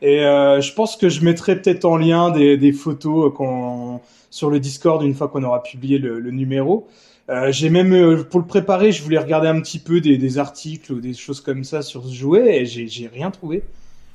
Et 0.00 0.20
euh, 0.24 0.60
je 0.60 0.72
pense 0.72 0.96
que 0.96 1.08
je 1.08 1.24
mettrai 1.24 1.60
peut-être 1.60 1.84
en 1.84 1.96
lien 1.96 2.30
des, 2.30 2.56
des 2.56 2.72
photos 2.72 3.32
qu'on 3.34 4.00
sur 4.30 4.50
le 4.50 4.60
Discord 4.60 5.02
une 5.02 5.14
fois 5.14 5.28
qu'on 5.28 5.42
aura 5.42 5.62
publié 5.62 5.98
le, 5.98 6.20
le 6.20 6.30
numéro. 6.30 6.86
Euh, 7.30 7.50
j'ai 7.52 7.68
même 7.70 7.92
euh, 7.92 8.22
pour 8.24 8.40
le 8.40 8.46
préparer, 8.46 8.90
je 8.92 9.02
voulais 9.02 9.18
regarder 9.18 9.48
un 9.48 9.60
petit 9.60 9.78
peu 9.78 10.00
des, 10.00 10.16
des 10.16 10.38
articles 10.38 10.92
ou 10.92 11.00
des 11.00 11.14
choses 11.14 11.40
comme 11.40 11.64
ça 11.64 11.82
sur 11.82 12.04
ce 12.06 12.14
jouet 12.14 12.60
et 12.60 12.64
j'ai 12.66 12.86
j'ai 12.88 13.06
rien 13.06 13.30
trouvé. 13.30 13.62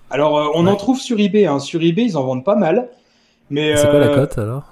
Alors 0.10 0.38
euh, 0.40 0.48
on 0.56 0.66
Ouais. 0.66 0.72
en 0.72 0.76
trouve 0.78 1.00
sur 1.00 1.20
eBay. 1.20 1.46
Hein. 1.46 1.60
Sur 1.60 1.82
eBay 1.84 2.04
ils 2.06 2.18
en 2.18 2.24
vendent 2.24 2.44
pas 2.46 2.56
mal. 2.56 2.90
Mais 3.50 3.74
C'est 3.76 3.88
quoi 3.90 4.00
la 4.00 4.08
euh, 4.08 4.16
cote 4.16 4.38
alors? 4.38 4.64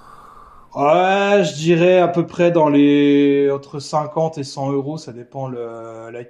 Ouais, 0.73 1.43
je 1.43 1.53
dirais 1.55 1.99
à 1.99 2.07
peu 2.07 2.25
près 2.25 2.51
dans 2.51 2.69
les 2.69 3.49
entre 3.51 3.79
50 3.79 4.37
et 4.37 4.43
100 4.45 4.71
euros, 4.71 4.97
ça 4.97 5.11
dépend 5.11 5.49
le 5.49 6.09
la, 6.11 6.21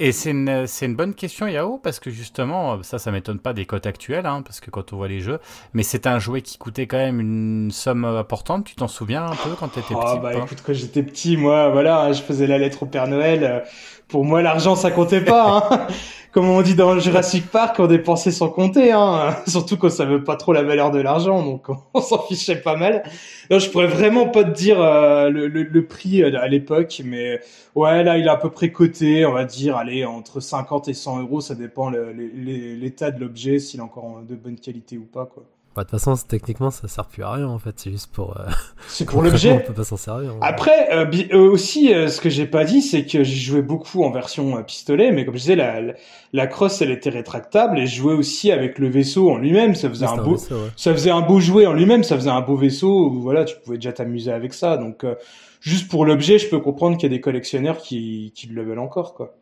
Et 0.00 0.12
c'est 0.12 0.30
une, 0.30 0.66
c'est 0.68 0.86
une 0.86 0.94
bonne 0.94 1.14
question, 1.14 1.48
Yao, 1.48 1.78
parce 1.78 1.98
que 1.98 2.10
justement, 2.10 2.80
ça, 2.84 2.98
ça 3.00 3.10
m'étonne 3.10 3.40
pas 3.40 3.52
des 3.52 3.66
cotes 3.66 3.86
actuelles, 3.86 4.26
hein, 4.26 4.42
parce 4.42 4.60
que 4.60 4.70
quand 4.70 4.92
on 4.92 4.96
voit 4.96 5.08
les 5.08 5.20
jeux, 5.20 5.40
mais 5.72 5.82
c'est 5.82 6.06
un 6.06 6.18
jouet 6.20 6.42
qui 6.42 6.56
coûtait 6.56 6.86
quand 6.86 6.98
même 6.98 7.20
une 7.20 7.70
somme 7.72 8.04
importante. 8.04 8.64
Tu 8.64 8.76
t'en 8.76 8.88
souviens 8.88 9.26
un 9.26 9.36
peu 9.36 9.56
quand 9.56 9.68
t'étais 9.70 9.96
Ah 9.96 9.96
petit 9.96 10.20
bah 10.22 10.30
ou 10.30 10.30
pas? 10.30 10.44
écoute, 10.44 10.62
quand 10.64 10.74
j'étais 10.74 11.02
petit, 11.02 11.36
moi, 11.36 11.70
voilà, 11.70 12.02
hein, 12.02 12.12
je 12.12 12.22
faisais 12.22 12.46
la 12.46 12.58
lettre 12.58 12.82
au 12.82 12.86
Père 12.86 13.08
Noël. 13.08 13.64
Pour 14.08 14.24
moi, 14.24 14.40
l'argent, 14.42 14.74
ça 14.74 14.90
comptait 14.90 15.24
pas. 15.24 15.68
Hein. 15.70 15.86
Comme 16.32 16.48
on 16.50 16.60
dit 16.62 16.74
dans 16.74 16.98
Jurassic 16.98 17.50
Park, 17.50 17.76
on 17.78 17.86
dépensait 17.86 18.30
sans 18.30 18.48
compter. 18.50 18.92
Hein. 18.92 19.34
Surtout 19.46 19.76
qu'on 19.78 19.88
savait 19.88 20.20
pas 20.20 20.36
trop 20.36 20.52
la 20.52 20.62
valeur 20.62 20.90
de 20.90 21.00
l'argent, 21.00 21.42
donc 21.42 21.66
on 21.94 22.00
s'en 22.00 22.18
fichait 22.22 22.60
pas 22.60 22.76
mal. 22.76 23.02
Non, 23.50 23.58
je 23.58 23.70
pourrais 23.70 23.86
vraiment 23.86 24.28
pas 24.28 24.44
te 24.44 24.50
dire 24.50 24.80
euh, 24.80 25.30
le, 25.30 25.48
le- 25.48 25.62
le 25.64 25.86
prix 25.86 26.22
euh, 26.22 26.38
à 26.40 26.48
l'époque, 26.48 27.00
mais 27.04 27.40
ouais, 27.74 28.04
là, 28.04 28.18
il 28.18 28.26
est 28.26 28.30
à 28.30 28.36
peu 28.36 28.50
près 28.50 28.70
coté, 28.72 29.24
on 29.26 29.32
va 29.32 29.44
dire, 29.44 29.76
allez, 29.76 30.04
entre 30.04 30.40
50 30.40 30.88
et 30.88 30.94
100 30.94 31.20
euros, 31.22 31.40
ça 31.40 31.54
dépend 31.54 31.90
l'état 31.90 33.10
de 33.10 33.20
l'objet, 33.20 33.58
s'il 33.58 33.80
est 33.80 33.82
encore 33.82 34.20
de 34.26 34.34
bonne 34.36 34.58
qualité 34.60 34.98
ou 34.98 35.04
pas, 35.06 35.26
quoi. 35.26 35.44
Bah, 35.78 35.84
De 35.84 35.90
toute 35.90 36.00
façon, 36.00 36.16
techniquement, 36.26 36.72
ça 36.72 36.88
sert 36.88 37.04
plus 37.06 37.22
à 37.22 37.30
rien 37.30 37.46
en 37.46 37.60
fait, 37.60 37.70
c'est 37.76 37.92
juste 37.92 38.10
pour. 38.12 38.36
euh, 38.36 38.50
C'est 38.88 39.04
pour 39.04 39.22
l'objet. 39.22 39.52
On 39.52 39.60
peut 39.64 39.72
pas 39.72 39.84
s'en 39.84 39.96
servir. 39.96 40.32
Après, 40.40 40.88
euh, 40.92 41.06
euh, 41.32 41.48
aussi, 41.50 41.94
euh, 41.94 42.08
ce 42.08 42.20
que 42.20 42.28
j'ai 42.28 42.46
pas 42.46 42.64
dit, 42.64 42.82
c'est 42.82 43.04
que 43.06 43.22
j'ai 43.22 43.36
joué 43.36 43.62
beaucoup 43.62 44.02
en 44.02 44.10
version 44.10 44.56
euh, 44.58 44.62
pistolet, 44.62 45.12
mais 45.12 45.24
comme 45.24 45.34
je 45.34 45.40
disais, 45.40 45.54
la, 45.54 45.80
la, 45.80 45.94
la 46.32 46.46
crosse, 46.48 46.82
elle 46.82 46.90
était 46.90 47.10
rétractable, 47.10 47.78
et 47.78 47.86
je 47.86 47.94
jouais 47.94 48.14
aussi 48.14 48.50
avec 48.50 48.80
le 48.80 48.88
vaisseau 48.88 49.30
en 49.30 49.38
lui-même, 49.38 49.76
ça 49.76 49.88
faisait 49.88 50.06
Oui, 50.06 50.12
un 50.18 50.22
beau, 50.24 50.32
vaisseau, 50.32 50.54
ouais. 50.56 50.70
ça 50.74 50.92
faisait 50.92 51.10
un 51.12 51.20
beau 51.20 51.38
jouet 51.38 51.66
en 51.66 51.74
lui-même, 51.74 52.02
ça 52.02 52.16
faisait 52.16 52.28
un 52.30 52.40
beau 52.40 52.56
vaisseau, 52.56 53.10
où, 53.10 53.20
voilà, 53.20 53.44
tu 53.44 53.54
pouvais 53.64 53.76
déjà 53.76 53.92
t'amuser 53.92 54.32
avec 54.32 54.54
ça, 54.54 54.78
donc 54.78 55.04
euh, 55.04 55.14
juste 55.60 55.88
pour 55.88 56.04
l'objet, 56.04 56.38
je 56.40 56.48
peux 56.48 56.58
comprendre 56.58 56.96
qu'il 56.96 57.08
y 57.08 57.14
a 57.14 57.16
des 57.16 57.20
collectionneurs 57.20 57.78
qui, 57.78 58.32
qui 58.34 58.48
le 58.48 58.64
veulent 58.64 58.80
encore, 58.80 59.14
quoi. 59.14 59.36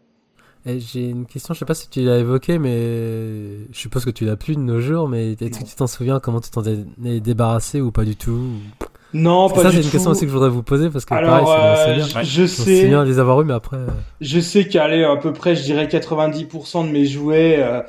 J'ai 0.66 1.10
une 1.10 1.26
question, 1.26 1.54
je 1.54 1.60
sais 1.60 1.64
pas 1.64 1.74
si 1.74 1.88
tu 1.88 2.02
l'as 2.02 2.18
évoqué, 2.18 2.58
mais 2.58 2.76
je 3.72 3.78
suppose 3.78 4.04
que 4.04 4.10
tu 4.10 4.24
l'as 4.24 4.36
plus 4.36 4.56
de 4.56 4.60
nos 4.60 4.80
jours, 4.80 5.08
mais 5.08 5.32
est-ce 5.32 5.60
que 5.60 5.64
tu 5.64 5.74
t'en 5.76 5.86
souviens 5.86 6.18
comment 6.20 6.40
tu 6.40 6.50
t'en 6.50 6.62
es 6.64 7.20
débarrassé 7.20 7.80
ou 7.80 7.92
pas 7.92 8.04
du 8.04 8.16
tout 8.16 8.40
Non, 9.14 9.48
pas 9.48 9.62
Ça, 9.62 9.70
du 9.70 9.76
c'est 9.76 9.80
tout. 9.80 9.86
une 9.86 9.92
question 9.92 10.10
aussi 10.10 10.22
que 10.22 10.26
je 10.28 10.32
voudrais 10.32 10.48
vous 10.50 10.64
poser 10.64 10.90
parce 10.90 11.04
que 11.04 11.14
Alors, 11.14 11.44
pareil, 11.44 11.76
c'est 11.84 11.90
euh, 11.90 11.94
bien. 11.94 12.22
je, 12.24 12.40
Ouais. 12.42 12.48
sais. 12.48 12.80
souviens 12.82 13.04
les 13.04 13.18
avoir 13.20 13.40
eu, 13.40 13.44
mais 13.44 13.54
après. 13.54 13.76
euh, 13.76 13.86
Je 14.20 14.40
sais 14.40 14.66
qu'aller 14.66 15.04
à 15.04 15.16
peu 15.16 15.32
près, 15.32 15.54
je 15.54 15.62
dirais 15.62 15.86
90% 15.86 16.84
de 16.86 16.90
mes 16.90 17.06
jouets, 17.06 17.56
euh, 17.62 17.82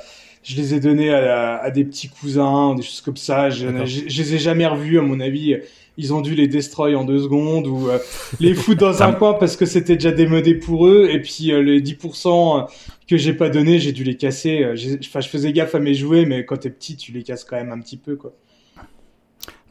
je 0.44 0.56
les 0.56 0.76
ai 0.76 0.80
donnés 0.80 1.12
à, 1.14 1.58
à 1.58 1.72
des 1.72 1.84
petits 1.84 2.10
cousins, 2.10 2.76
des 2.76 2.84
choses 2.84 3.02
comme 3.02 3.18
ça. 3.18 3.50
Je, 3.50 3.68
je, 3.86 4.02
je 4.08 4.22
les 4.22 4.36
ai 4.36 4.38
jamais 4.38 4.68
revus, 4.68 5.00
à 5.00 5.02
mon 5.02 5.20
avis. 5.20 5.56
Ils 5.98 6.14
ont 6.14 6.22
dû 6.22 6.36
les 6.36 6.48
destroy 6.48 6.96
en 6.96 7.04
deux 7.04 7.20
secondes 7.20 7.68
ou 7.68 7.90
euh, 7.90 7.98
les 8.40 8.54
foutre 8.54 8.82
dans 8.82 9.04
un 9.04 9.14
coin 9.14 9.34
parce 9.34 9.56
que 9.56 9.66
c'était 9.66 9.96
déjà 9.96 10.12
démodé 10.12 10.56
pour 10.56 10.88
eux. 10.88 11.10
Et 11.12 11.22
puis 11.22 11.52
euh, 11.52 11.62
les 11.62 11.82
10% 11.82 12.68
que 13.08 13.18
j'ai 13.18 13.34
pas 13.34 13.50
donné, 13.50 13.80
j'ai 13.80 13.92
dû 13.92 14.04
les 14.04 14.16
casser. 14.16 14.64
Euh, 14.64 14.76
Enfin, 15.06 15.22
je 15.22 15.30
faisais 15.30 15.52
gaffe 15.54 15.76
à 15.76 15.80
mes 15.80 15.94
jouets, 15.94 16.26
mais 16.26 16.46
quand 16.46 16.58
t'es 16.58 16.70
petit, 16.70 16.96
tu 16.98 17.12
les 17.12 17.24
casses 17.24 17.44
quand 17.44 17.56
même 17.56 17.72
un 17.72 17.80
petit 17.80 17.98
peu, 17.98 18.16
quoi. 18.16 18.34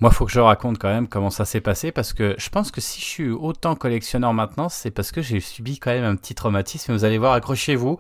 Moi, 0.00 0.10
faut 0.10 0.26
que 0.26 0.32
je 0.32 0.40
raconte 0.40 0.78
quand 0.78 0.88
même 0.88 1.08
comment 1.08 1.30
ça 1.30 1.46
s'est 1.46 1.62
passé 1.62 1.90
parce 1.90 2.12
que 2.12 2.34
je 2.36 2.50
pense 2.50 2.70
que 2.70 2.82
si 2.82 3.00
je 3.00 3.06
suis 3.06 3.30
autant 3.30 3.74
collectionneur 3.74 4.34
maintenant, 4.34 4.68
c'est 4.68 4.90
parce 4.90 5.10
que 5.10 5.22
j'ai 5.22 5.40
subi 5.40 5.78
quand 5.78 5.90
même 5.90 6.04
un 6.04 6.16
petit 6.16 6.34
traumatisme. 6.34 6.92
Vous 6.92 7.04
allez 7.04 7.16
voir, 7.16 7.32
accrochez-vous. 7.32 7.98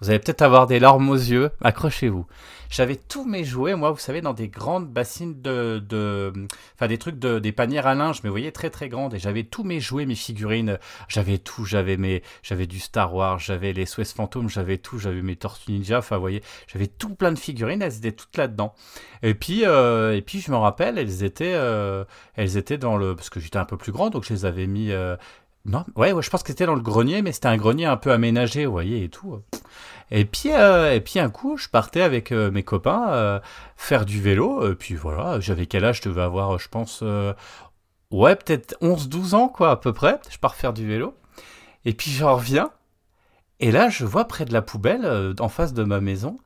Vous 0.00 0.10
allez 0.10 0.18
peut-être 0.18 0.42
avoir 0.42 0.66
des 0.66 0.78
larmes 0.78 1.08
aux 1.08 1.14
yeux. 1.14 1.50
Accrochez-vous. 1.62 2.26
J'avais 2.68 2.96
tous 2.96 3.24
mes 3.24 3.44
jouets, 3.44 3.76
moi, 3.76 3.92
vous 3.92 3.98
savez, 3.98 4.20
dans 4.20 4.34
des 4.34 4.48
grandes 4.48 4.88
bassines 4.88 5.40
de, 5.40 6.32
enfin 6.74 6.88
des 6.88 6.98
trucs 6.98 7.18
de, 7.18 7.38
des 7.38 7.52
panières 7.52 7.86
à 7.86 7.94
linge, 7.94 8.20
mais 8.22 8.28
vous 8.28 8.34
voyez 8.34 8.52
très 8.52 8.70
très 8.70 8.88
grandes. 8.88 9.14
Et 9.14 9.18
j'avais 9.18 9.44
tous 9.44 9.62
mes 9.62 9.80
jouets, 9.80 10.04
mes 10.04 10.14
figurines. 10.16 10.78
J'avais 11.08 11.38
tout. 11.38 11.64
J'avais 11.64 11.96
mes, 11.96 12.22
j'avais 12.42 12.66
du 12.66 12.80
Star 12.80 13.14
Wars, 13.14 13.38
j'avais 13.38 13.72
les 13.72 13.86
SOS 13.86 14.12
Phantom, 14.12 14.48
j'avais 14.48 14.78
tout. 14.78 14.98
J'avais 14.98 15.22
mes 15.22 15.36
Tortues 15.36 15.72
Ninja. 15.72 15.98
Enfin, 15.98 16.16
vous 16.16 16.22
voyez, 16.22 16.42
j'avais 16.66 16.88
tout 16.88 17.14
plein 17.14 17.32
de 17.32 17.38
figurines. 17.38 17.80
Elles 17.82 17.96
étaient 17.98 18.12
toutes 18.12 18.36
là-dedans. 18.36 18.74
Et 19.22 19.34
puis, 19.34 19.64
euh, 19.64 20.14
et 20.16 20.22
puis 20.22 20.40
je 20.40 20.50
me 20.50 20.56
rappelle, 20.56 20.98
elles 20.98 21.22
étaient, 21.24 21.54
euh, 21.54 22.04
elles 22.34 22.56
étaient 22.56 22.78
dans 22.78 22.96
le, 22.96 23.14
parce 23.14 23.30
que 23.30 23.40
j'étais 23.40 23.58
un 23.58 23.64
peu 23.64 23.76
plus 23.76 23.92
grand, 23.92 24.10
donc 24.10 24.24
je 24.24 24.34
les 24.34 24.44
avais 24.44 24.66
mis. 24.66 24.90
euh, 24.90 25.16
non, 25.66 25.84
ouais, 25.96 26.12
je 26.22 26.30
pense 26.30 26.42
que 26.42 26.48
c'était 26.48 26.66
dans 26.66 26.74
le 26.74 26.80
grenier, 26.80 27.22
mais 27.22 27.32
c'était 27.32 27.48
un 27.48 27.56
grenier 27.56 27.86
un 27.86 27.96
peu 27.96 28.12
aménagé, 28.12 28.66
vous 28.66 28.72
voyez, 28.72 29.04
et 29.04 29.08
tout. 29.08 29.40
Et 30.12 30.24
puis, 30.24 30.52
euh, 30.52 30.94
et 30.94 31.00
puis 31.00 31.18
un 31.18 31.28
coup, 31.30 31.56
je 31.56 31.68
partais 31.68 32.02
avec 32.02 32.30
euh, 32.30 32.50
mes 32.52 32.62
copains 32.62 33.08
euh, 33.10 33.40
faire 33.76 34.06
du 34.06 34.20
vélo. 34.20 34.70
Et 34.70 34.74
puis 34.76 34.94
voilà, 34.94 35.40
j'avais 35.40 35.66
quel 35.66 35.84
âge 35.84 36.00
Je 36.02 36.08
devais 36.08 36.22
avoir, 36.22 36.58
je 36.58 36.68
pense, 36.68 37.02
ouais, 38.10 38.36
peut-être 38.36 38.76
11-12 38.80 39.34
ans, 39.34 39.48
quoi, 39.48 39.70
à 39.72 39.76
peu 39.76 39.92
près. 39.92 40.20
Je 40.30 40.38
pars 40.38 40.54
faire 40.54 40.72
du 40.72 40.86
vélo. 40.86 41.14
Et 41.84 41.92
puis 41.94 42.10
j'en 42.10 42.36
reviens. 42.36 42.70
Et 43.60 43.70
là, 43.72 43.88
je 43.88 44.04
vois 44.04 44.26
près 44.26 44.44
de 44.44 44.52
la 44.52 44.62
poubelle, 44.62 45.34
en 45.40 45.48
face 45.48 45.72
de 45.72 45.82
ma 45.82 46.00
maison, 46.00 46.38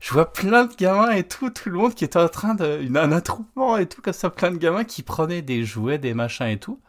je 0.00 0.12
vois 0.12 0.32
plein 0.32 0.64
de 0.64 0.74
gamins 0.74 1.10
et 1.10 1.22
tout, 1.24 1.50
tout 1.50 1.68
le 1.70 1.76
monde 1.76 1.94
qui 1.94 2.04
était 2.04 2.18
en 2.18 2.28
train 2.28 2.54
de. 2.54 2.80
une- 2.82 2.96
un 2.96 3.12
attroupement 3.12 3.76
et 3.76 3.86
tout, 3.86 4.02
comme 4.02 4.12
ça, 4.14 4.30
plein 4.30 4.50
de 4.50 4.56
gamins 4.58 4.84
qui 4.84 5.02
prenaient 5.02 5.42
des 5.42 5.64
jouets, 5.64 5.98
des 5.98 6.14
machins 6.14 6.46
et 6.46 6.58
tout. 6.58 6.80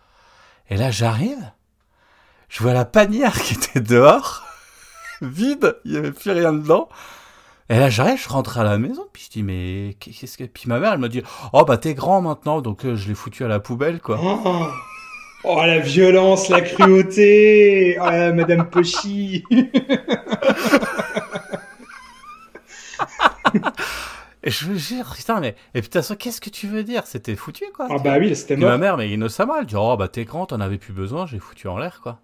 Et 0.69 0.77
là, 0.77 0.91
j'arrive, 0.91 1.37
je 2.49 2.63
vois 2.63 2.73
la 2.73 2.85
panière 2.85 3.39
qui 3.41 3.53
était 3.55 3.79
dehors, 3.81 4.43
vide, 5.21 5.77
il 5.85 5.91
n'y 5.91 5.97
avait 5.97 6.11
plus 6.11 6.31
rien 6.31 6.53
dedans. 6.53 6.89
Et 7.69 7.77
là, 7.77 7.89
j'arrive, 7.89 8.21
je 8.21 8.29
rentre 8.29 8.57
à 8.59 8.63
la 8.63 8.77
maison, 8.77 9.05
puis 9.11 9.23
je 9.25 9.29
dis, 9.29 9.43
mais 9.43 9.97
qu'est-ce 9.99 10.37
que. 10.37 10.45
Puis 10.45 10.63
ma 10.67 10.79
mère, 10.79 10.93
elle 10.93 10.99
me 10.99 11.09
dit, 11.09 11.21
oh 11.51 11.65
bah 11.65 11.77
t'es 11.77 11.93
grand 11.93 12.21
maintenant, 12.21 12.61
donc 12.61 12.85
euh, 12.85 12.95
je 12.95 13.09
l'ai 13.09 13.13
foutu 13.13 13.43
à 13.43 13.49
la 13.49 13.59
poubelle, 13.59 13.99
quoi. 13.99 14.19
Oh, 14.21 14.67
Oh, 15.43 15.61
la 15.63 15.79
violence, 15.79 16.49
la 16.49 16.61
cruauté. 16.61 17.97
Oh, 18.01 18.33
Madame 18.33 18.69
Pochy. 18.69 19.43
Et 24.43 24.51
je 24.51 24.67
me 24.69 24.75
jure, 24.77 25.13
putain, 25.15 25.39
mais. 25.39 25.55
Et 25.73 25.81
putain, 25.81 26.01
qu'est-ce 26.01 26.39
que 26.41 26.49
tu 26.49 26.67
veux 26.67 26.83
dire? 26.83 27.05
C'était 27.05 27.35
foutu, 27.35 27.65
quoi. 27.75 27.87
Ah 27.89 27.97
bah 27.97 28.17
oui, 28.19 28.35
c'était 28.35 28.55
Puis 28.55 28.63
ma 28.63 28.71
mort. 28.71 28.79
mère, 28.79 28.97
mais 28.97 29.09
innocemment, 29.09 29.55
elle 29.59 29.65
dit 29.65 29.75
Oh, 29.77 29.95
bah 29.97 30.07
t'es 30.07 30.25
grand, 30.25 30.45
t'en 30.47 30.59
avais 30.59 30.77
plus 30.77 30.93
besoin, 30.93 31.25
j'ai 31.25 31.39
foutu 31.39 31.67
en 31.67 31.77
l'air, 31.77 31.99
quoi. 32.01 32.19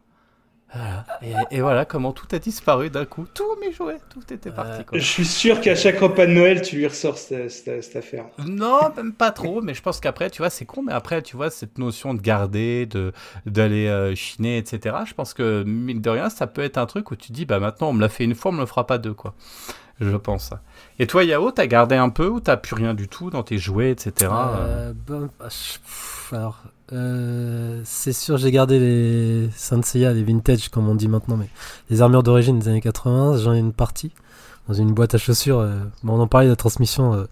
Voilà. 0.75 1.05
Et, 1.51 1.57
et 1.57 1.61
voilà 1.61 1.85
comment 1.85 2.11
tout 2.13 2.27
a 2.31 2.39
disparu 2.39 2.89
d'un 2.89 3.05
coup. 3.05 3.25
Tous 3.33 3.55
mes 3.61 3.71
jouets, 3.71 3.99
tout 4.09 4.33
était 4.33 4.51
parti. 4.51 4.83
Quoi. 4.85 4.97
Je 4.97 5.03
suis 5.03 5.25
sûr 5.25 5.61
qu'à 5.61 5.75
chaque 5.75 5.99
repas 5.99 6.25
de 6.25 6.31
Noël, 6.31 6.61
tu 6.61 6.77
lui 6.77 6.87
ressors 6.87 7.17
cette, 7.17 7.51
cette- 7.51 7.83
cette 7.83 7.95
affaire. 7.95 8.25
Non, 8.45 8.79
même 8.95 9.13
pas 9.13 9.31
trop, 9.31 9.61
mais 9.61 9.73
je 9.73 9.81
pense 9.81 9.99
qu'après, 9.99 10.29
tu 10.29 10.41
vois, 10.41 10.49
c'est 10.49 10.65
con, 10.65 10.81
mais 10.83 10.93
après, 10.93 11.21
tu 11.21 11.35
vois, 11.35 11.49
cette 11.49 11.77
notion 11.77 12.13
de 12.13 12.21
garder, 12.21 12.85
de 12.87 13.13
d'aller 13.45 13.87
euh, 13.87 14.15
chiner, 14.15 14.57
etc., 14.57 14.95
je 15.05 15.13
pense 15.13 15.33
que, 15.33 15.63
mine 15.63 16.01
de 16.01 16.09
rien, 16.09 16.29
ça 16.29 16.47
peut 16.47 16.63
être 16.63 16.77
un 16.77 16.85
truc 16.85 17.11
où 17.11 17.15
tu 17.15 17.31
dis, 17.31 17.45
bah 17.45 17.59
maintenant, 17.59 17.89
on 17.89 17.93
me 17.93 18.01
l'a 18.01 18.09
fait 18.09 18.23
une 18.23 18.35
fois, 18.35 18.51
on 18.51 18.55
me 18.55 18.59
le 18.59 18.65
fera 18.65 18.87
pas 18.87 18.97
deux, 18.97 19.13
quoi. 19.13 19.35
Je 19.99 20.17
pense. 20.17 20.49
Et 20.97 21.05
toi, 21.05 21.23
Yao, 21.23 21.51
t'as 21.51 21.67
gardé 21.67 21.95
un 21.95 22.09
peu 22.09 22.27
ou 22.27 22.39
t'as 22.39 22.57
plus 22.57 22.73
rien 22.73 22.95
du 22.95 23.07
tout 23.07 23.29
dans 23.29 23.43
tes 23.43 23.59
jouets, 23.59 23.91
etc. 23.91 24.31
Euh, 24.33 24.91
ah, 25.39 25.43
pff, 25.45 26.33
alors, 26.33 26.63
euh, 26.93 27.81
c'est 27.85 28.13
sûr, 28.13 28.37
j'ai 28.37 28.51
gardé 28.51 28.79
les 28.79 29.49
Saint 29.55 29.81
Seiya, 29.81 30.13
les 30.13 30.23
vintage, 30.23 30.69
comme 30.69 30.87
on 30.87 30.95
dit 30.95 31.07
maintenant, 31.07 31.37
mais 31.37 31.49
les 31.89 32.01
armures 32.01 32.23
d'origine 32.23 32.59
des 32.59 32.67
années 32.69 32.81
80, 32.81 33.37
j'en 33.37 33.53
ai 33.53 33.59
une 33.59 33.73
partie 33.73 34.11
dans 34.67 34.73
une 34.73 34.93
boîte 34.93 35.15
à 35.15 35.17
chaussures. 35.17 35.59
euh, 35.59 35.79
bon, 36.03 36.13
on 36.17 36.21
en 36.21 36.27
parlait 36.27 36.47
de 36.47 36.51
la 36.51 36.55
transmission. 36.55 37.13
euh, 37.13 37.25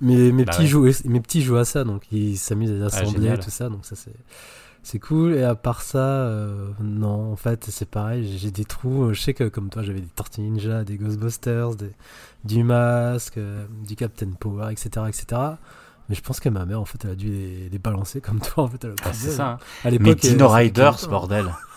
mes, 0.00 0.32
mes 0.32 0.44
Bah 0.44 0.52
petits 0.52 0.62
ouais. 0.62 0.66
jouent, 0.66 0.88
mes 1.06 1.20
petits 1.20 1.42
jouent 1.42 1.56
à 1.58 1.64
ça, 1.64 1.84
donc 1.84 2.04
ils 2.12 2.38
s'amusent 2.38 2.70
à 2.70 2.74
les 2.74 2.82
assembler, 2.82 3.12
génial. 3.22 3.38
tout 3.40 3.50
ça, 3.50 3.68
donc 3.68 3.84
ça 3.84 3.96
c'est. 3.96 4.14
C'est 4.82 4.98
cool, 4.98 5.34
et 5.34 5.42
à 5.42 5.54
part 5.54 5.82
ça, 5.82 6.30
non, 6.80 7.32
en 7.32 7.36
fait, 7.36 7.66
c'est 7.68 7.84
pareil, 7.88 8.38
j'ai- 8.38 8.50
des 8.50 8.64
trous. 8.64 9.12
Je 9.12 9.20
sais 9.20 9.34
que, 9.34 9.44
comme 9.44 9.68
toi, 9.68 9.82
j'avais 9.82 10.00
des 10.00 10.06
Tortues 10.06 10.40
Ninja, 10.40 10.84
des 10.84 10.96
Ghostbusters, 10.96 11.74
des, 11.74 11.90
du 12.46 12.64
Masque, 12.64 13.38
du 13.86 13.94
Captain 13.94 14.30
Power, 14.40 14.72
etc., 14.72 15.04
etc. 15.08 15.42
Mais 16.10 16.16
je 16.16 16.20
pense 16.22 16.40
que 16.40 16.48
ma 16.48 16.66
mère, 16.66 16.80
en 16.80 16.84
fait, 16.84 16.98
elle 17.04 17.12
a 17.12 17.14
dû 17.14 17.28
les, 17.30 17.68
les 17.70 17.78
balancer 17.78 18.20
comme 18.20 18.40
toi, 18.40 18.64
en 18.64 18.68
fait. 18.68 18.82
Elle 18.84 18.90
a 18.90 18.94
pris 18.94 19.14
c'est 19.14 19.30
ça. 19.30 19.46
hein. 19.52 19.58
À 19.84 19.84
Mais 19.84 19.90
l'époque, 19.92 20.18
Dino 20.18 20.44
euh, 20.44 20.48
c'était 20.48 20.54
Riders, 20.82 21.08
bordel. 21.08 21.46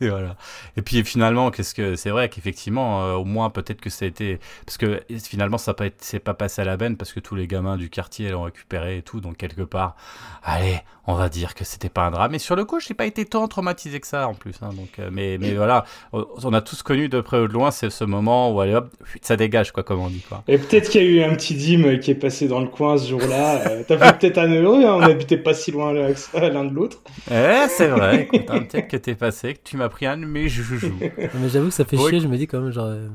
et 0.00 0.08
voilà. 0.08 0.36
Et 0.76 0.82
puis 0.82 1.02
finalement, 1.04 1.50
qu'est-ce 1.50 1.74
que 1.74 1.96
c'est 1.96 2.10
vrai 2.10 2.28
qu'effectivement, 2.28 3.04
euh, 3.04 3.12
au 3.14 3.24
moins 3.24 3.50
peut-être 3.50 3.80
que 3.80 3.90
ça 3.90 4.04
a 4.04 4.08
été 4.08 4.38
parce 4.66 4.78
que 4.78 5.02
finalement 5.22 5.58
ça 5.58 5.70
n'a 5.72 5.74
pas 5.74 5.84
c'est 5.98 6.20
pas 6.20 6.34
passé 6.34 6.62
à 6.62 6.64
la 6.64 6.76
benne 6.76 6.96
parce 6.96 7.12
que 7.12 7.20
tous 7.20 7.34
les 7.34 7.46
gamins 7.46 7.76
du 7.76 7.90
quartier 7.90 8.30
l'ont 8.30 8.42
récupéré 8.42 8.98
et 8.98 9.02
tout, 9.02 9.20
donc 9.20 9.36
quelque 9.36 9.62
part, 9.62 9.96
allez, 10.42 10.80
on 11.06 11.14
va 11.14 11.28
dire 11.28 11.54
que 11.54 11.64
c'était 11.64 11.88
pas 11.88 12.06
un 12.06 12.10
drame. 12.10 12.32
Mais 12.32 12.38
sur 12.38 12.56
le 12.56 12.64
coup, 12.64 12.80
je 12.80 12.88
n'ai 12.90 12.94
pas 12.94 13.06
été 13.06 13.24
tant 13.24 13.46
traumatisé 13.48 14.00
que 14.00 14.06
ça 14.06 14.26
en 14.28 14.34
plus. 14.34 14.54
hein, 14.62 14.70
donc, 14.74 14.98
euh, 14.98 15.08
mais 15.12 15.38
mais 15.38 15.52
voilà, 15.54 15.84
on 16.12 16.52
a 16.52 16.60
tous 16.60 16.82
connu 16.82 17.08
de 17.08 17.20
près 17.20 17.38
ou 17.38 17.48
de 17.48 17.52
loin, 17.52 17.70
c'est 17.70 17.90
ce 17.90 18.04
moment 18.04 18.50
où 18.52 18.60
allez 18.60 18.74
hop, 18.74 18.90
ça 19.22 19.36
dégage 19.36 19.72
quoi, 19.72 19.82
comme 19.82 20.00
on 20.00 20.08
dit 20.08 20.24
quoi. 20.28 20.42
Et 20.48 20.58
peut-être 20.58 20.88
qu'il 20.90 21.02
y 21.02 21.06
a 21.06 21.08
eu 21.08 21.30
un 21.30 21.34
petit 21.34 21.54
dim 21.54 21.98
qui 21.98 22.10
est 22.10 22.14
passé 22.14 22.48
dans 22.48 22.60
le 22.60 22.68
coin 22.68 22.96
ce 22.98 23.08
jour-là. 23.08 23.60
Euh, 23.68 23.82
T'as 23.86 23.98
fait 23.98 24.18
peut-être 24.18 24.38
un 24.38 24.50
heureux, 24.50 24.84
hein, 24.84 24.94
on 24.94 25.00
n'habitait 25.00 25.36
pas 25.36 25.54
si 25.54 25.70
loin 25.70 25.92
l'un 25.92 26.64
de 26.64 26.74
l'autre. 26.74 26.98
Eh, 27.30 27.66
c'est 27.68 27.88
vrai. 27.88 28.22
Écoute, 28.22 28.48
hein, 28.48 28.60
peut-être 28.60 28.88
que 28.98 29.04
t'es 29.04 29.14
passé, 29.14 29.54
que 29.54 29.60
tu 29.64 29.76
m'as 29.76 29.88
pris 29.88 30.06
un 30.06 30.16
de 30.16 30.24
mes 30.26 30.48
joujoux. 30.48 30.98
Mais 31.34 31.48
j'avoue 31.48 31.68
que 31.68 31.74
ça 31.74 31.84
fait 31.84 31.96
Oui. 31.96 32.10
chier, 32.10 32.20
je 32.20 32.28
me 32.28 32.36
dis 32.36 32.46
quand 32.46 32.60
même, 32.60 32.70
genre. 32.72 32.86
euh, 32.86 33.08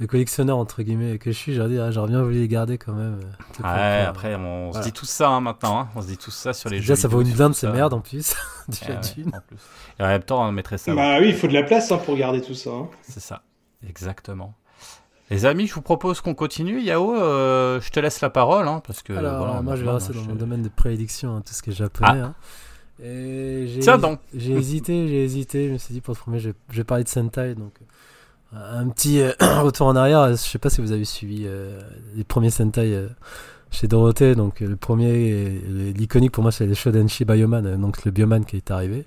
le 0.00 0.06
collectionneur, 0.08 0.56
entre 0.58 0.82
guillemets, 0.82 1.18
que 1.18 1.30
je 1.30 1.36
suis, 1.36 1.54
j'aurais 1.54 1.68
dit, 1.68 1.78
ah, 1.78 1.92
j'aurais 1.92 2.08
bien 2.08 2.22
voulu 2.22 2.40
les 2.40 2.48
garder 2.48 2.76
quand 2.76 2.92
même. 2.92 3.20
euh, 3.62 3.62
Ouais, 3.62 4.04
après, 4.04 4.34
on 4.34 4.72
se 4.72 4.80
dit 4.80 4.92
tout 4.92 5.06
ça 5.06 5.28
hein, 5.28 5.40
maintenant. 5.40 5.78
hein. 5.80 5.88
On 5.94 6.02
se 6.02 6.08
dit 6.08 6.16
tout 6.16 6.30
ça 6.32 6.52
sur 6.52 6.70
les 6.70 6.78
jeux. 6.78 6.82
Déjà, 6.82 6.96
ça 6.96 7.06
vaut 7.08 7.20
une 7.22 7.30
blinde, 7.32 7.54
ces 7.54 7.68
merdes 7.68 7.94
en 7.94 8.00
plus. 8.00 8.34
Déjà 8.68 8.86
Ouais, 8.86 8.94
ouais, 8.96 9.00
d'une. 9.14 9.28
en 9.28 9.40
plus. 9.46 9.58
Et 10.00 10.02
en 10.02 10.08
même 10.08 10.22
temps, 10.22 10.42
on 10.44 10.50
mettrait 10.50 10.78
ça. 10.78 10.92
Bah 10.94 11.18
oui, 11.20 11.28
il 11.28 11.34
faut 11.34 11.46
de 11.46 11.52
la 11.52 11.62
place 11.62 11.92
hein, 11.92 11.98
pour 11.98 12.16
garder 12.16 12.40
tout 12.40 12.54
ça. 12.54 12.70
hein. 12.70 12.88
C'est 13.02 13.20
ça. 13.20 13.42
Exactement. 13.86 14.54
Les 15.30 15.46
amis, 15.46 15.66
je 15.68 15.74
vous 15.74 15.82
propose 15.82 16.20
qu'on 16.20 16.34
continue. 16.34 16.80
Yao, 16.82 17.14
euh, 17.14 17.80
je 17.80 17.90
te 17.90 18.00
laisse 18.00 18.20
la 18.22 18.30
parole. 18.30 18.66
hein, 18.66 18.82
parce 18.84 19.02
que, 19.02 19.12
Alors, 19.12 19.36
voilà, 19.44 19.62
moi, 19.62 19.76
je 19.76 19.84
vais 19.84 19.90
rester 19.90 20.12
dans 20.14 20.24
mon 20.24 20.34
domaine 20.34 20.62
de 20.62 20.68
prédiction, 20.68 21.36
hein, 21.36 21.42
tout 21.46 21.52
ce 21.54 21.62
qui 21.62 21.70
est 21.70 21.74
japonais. 21.74 22.18
hein. 22.18 22.34
Tiens 22.98 23.98
donc. 23.98 24.20
J'ai 24.34 24.52
hésité, 24.58 25.08
j'ai 25.08 25.24
hésité. 25.24 25.68
Je 25.68 25.72
me 25.72 25.78
suis 25.78 25.94
dit, 25.94 26.00
pour 26.00 26.14
le 26.14 26.18
premier, 26.18 26.38
je, 26.38 26.50
je 26.70 26.76
vais 26.76 26.84
parler 26.84 27.04
de 27.04 27.08
Sentai. 27.08 27.54
Donc, 27.54 27.72
euh, 27.80 27.86
un 28.54 28.88
petit 28.88 29.20
euh, 29.20 29.32
retour 29.62 29.86
en 29.86 29.96
arrière. 29.96 30.30
Je 30.30 30.36
sais 30.36 30.58
pas 30.58 30.70
si 30.70 30.80
vous 30.80 30.92
avez 30.92 31.04
suivi 31.04 31.44
euh, 31.46 31.80
les 32.14 32.24
premiers 32.24 32.50
Sentai 32.50 32.94
euh, 32.94 33.08
chez 33.70 33.88
Dorothée. 33.88 34.34
Donc, 34.34 34.60
le 34.60 34.76
premier, 34.76 35.60
l'iconique 35.96 36.32
pour 36.32 36.42
moi, 36.42 36.52
c'est 36.52 36.66
le 36.66 36.74
Shodenshi 36.74 37.24
Bioman, 37.24 37.76
donc 37.80 38.04
le 38.04 38.10
Bioman 38.10 38.44
qui 38.44 38.56
est 38.56 38.70
arrivé. 38.70 39.06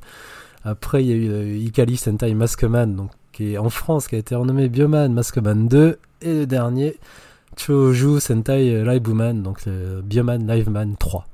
Après, 0.64 1.04
il 1.04 1.10
y 1.10 1.14
a 1.14 1.16
eu 1.16 1.28
le 1.28 1.56
Ikali 1.58 1.96
Sentai 1.96 2.34
Maskman, 2.34 2.88
donc 2.88 3.12
qui 3.32 3.54
est 3.54 3.58
en 3.58 3.70
France, 3.70 4.08
qui 4.08 4.16
a 4.16 4.18
été 4.18 4.34
renommé 4.34 4.68
Bioman 4.68 5.14
Maskman 5.14 5.68
2. 5.68 6.00
Et 6.22 6.34
le 6.34 6.48
dernier, 6.48 6.98
Choju 7.56 8.20
Sentai 8.20 8.84
Liveman, 8.84 9.44
donc 9.44 9.66
le 9.66 10.02
Bioman 10.02 10.48
Liveman 10.48 10.96
3. 10.98 11.28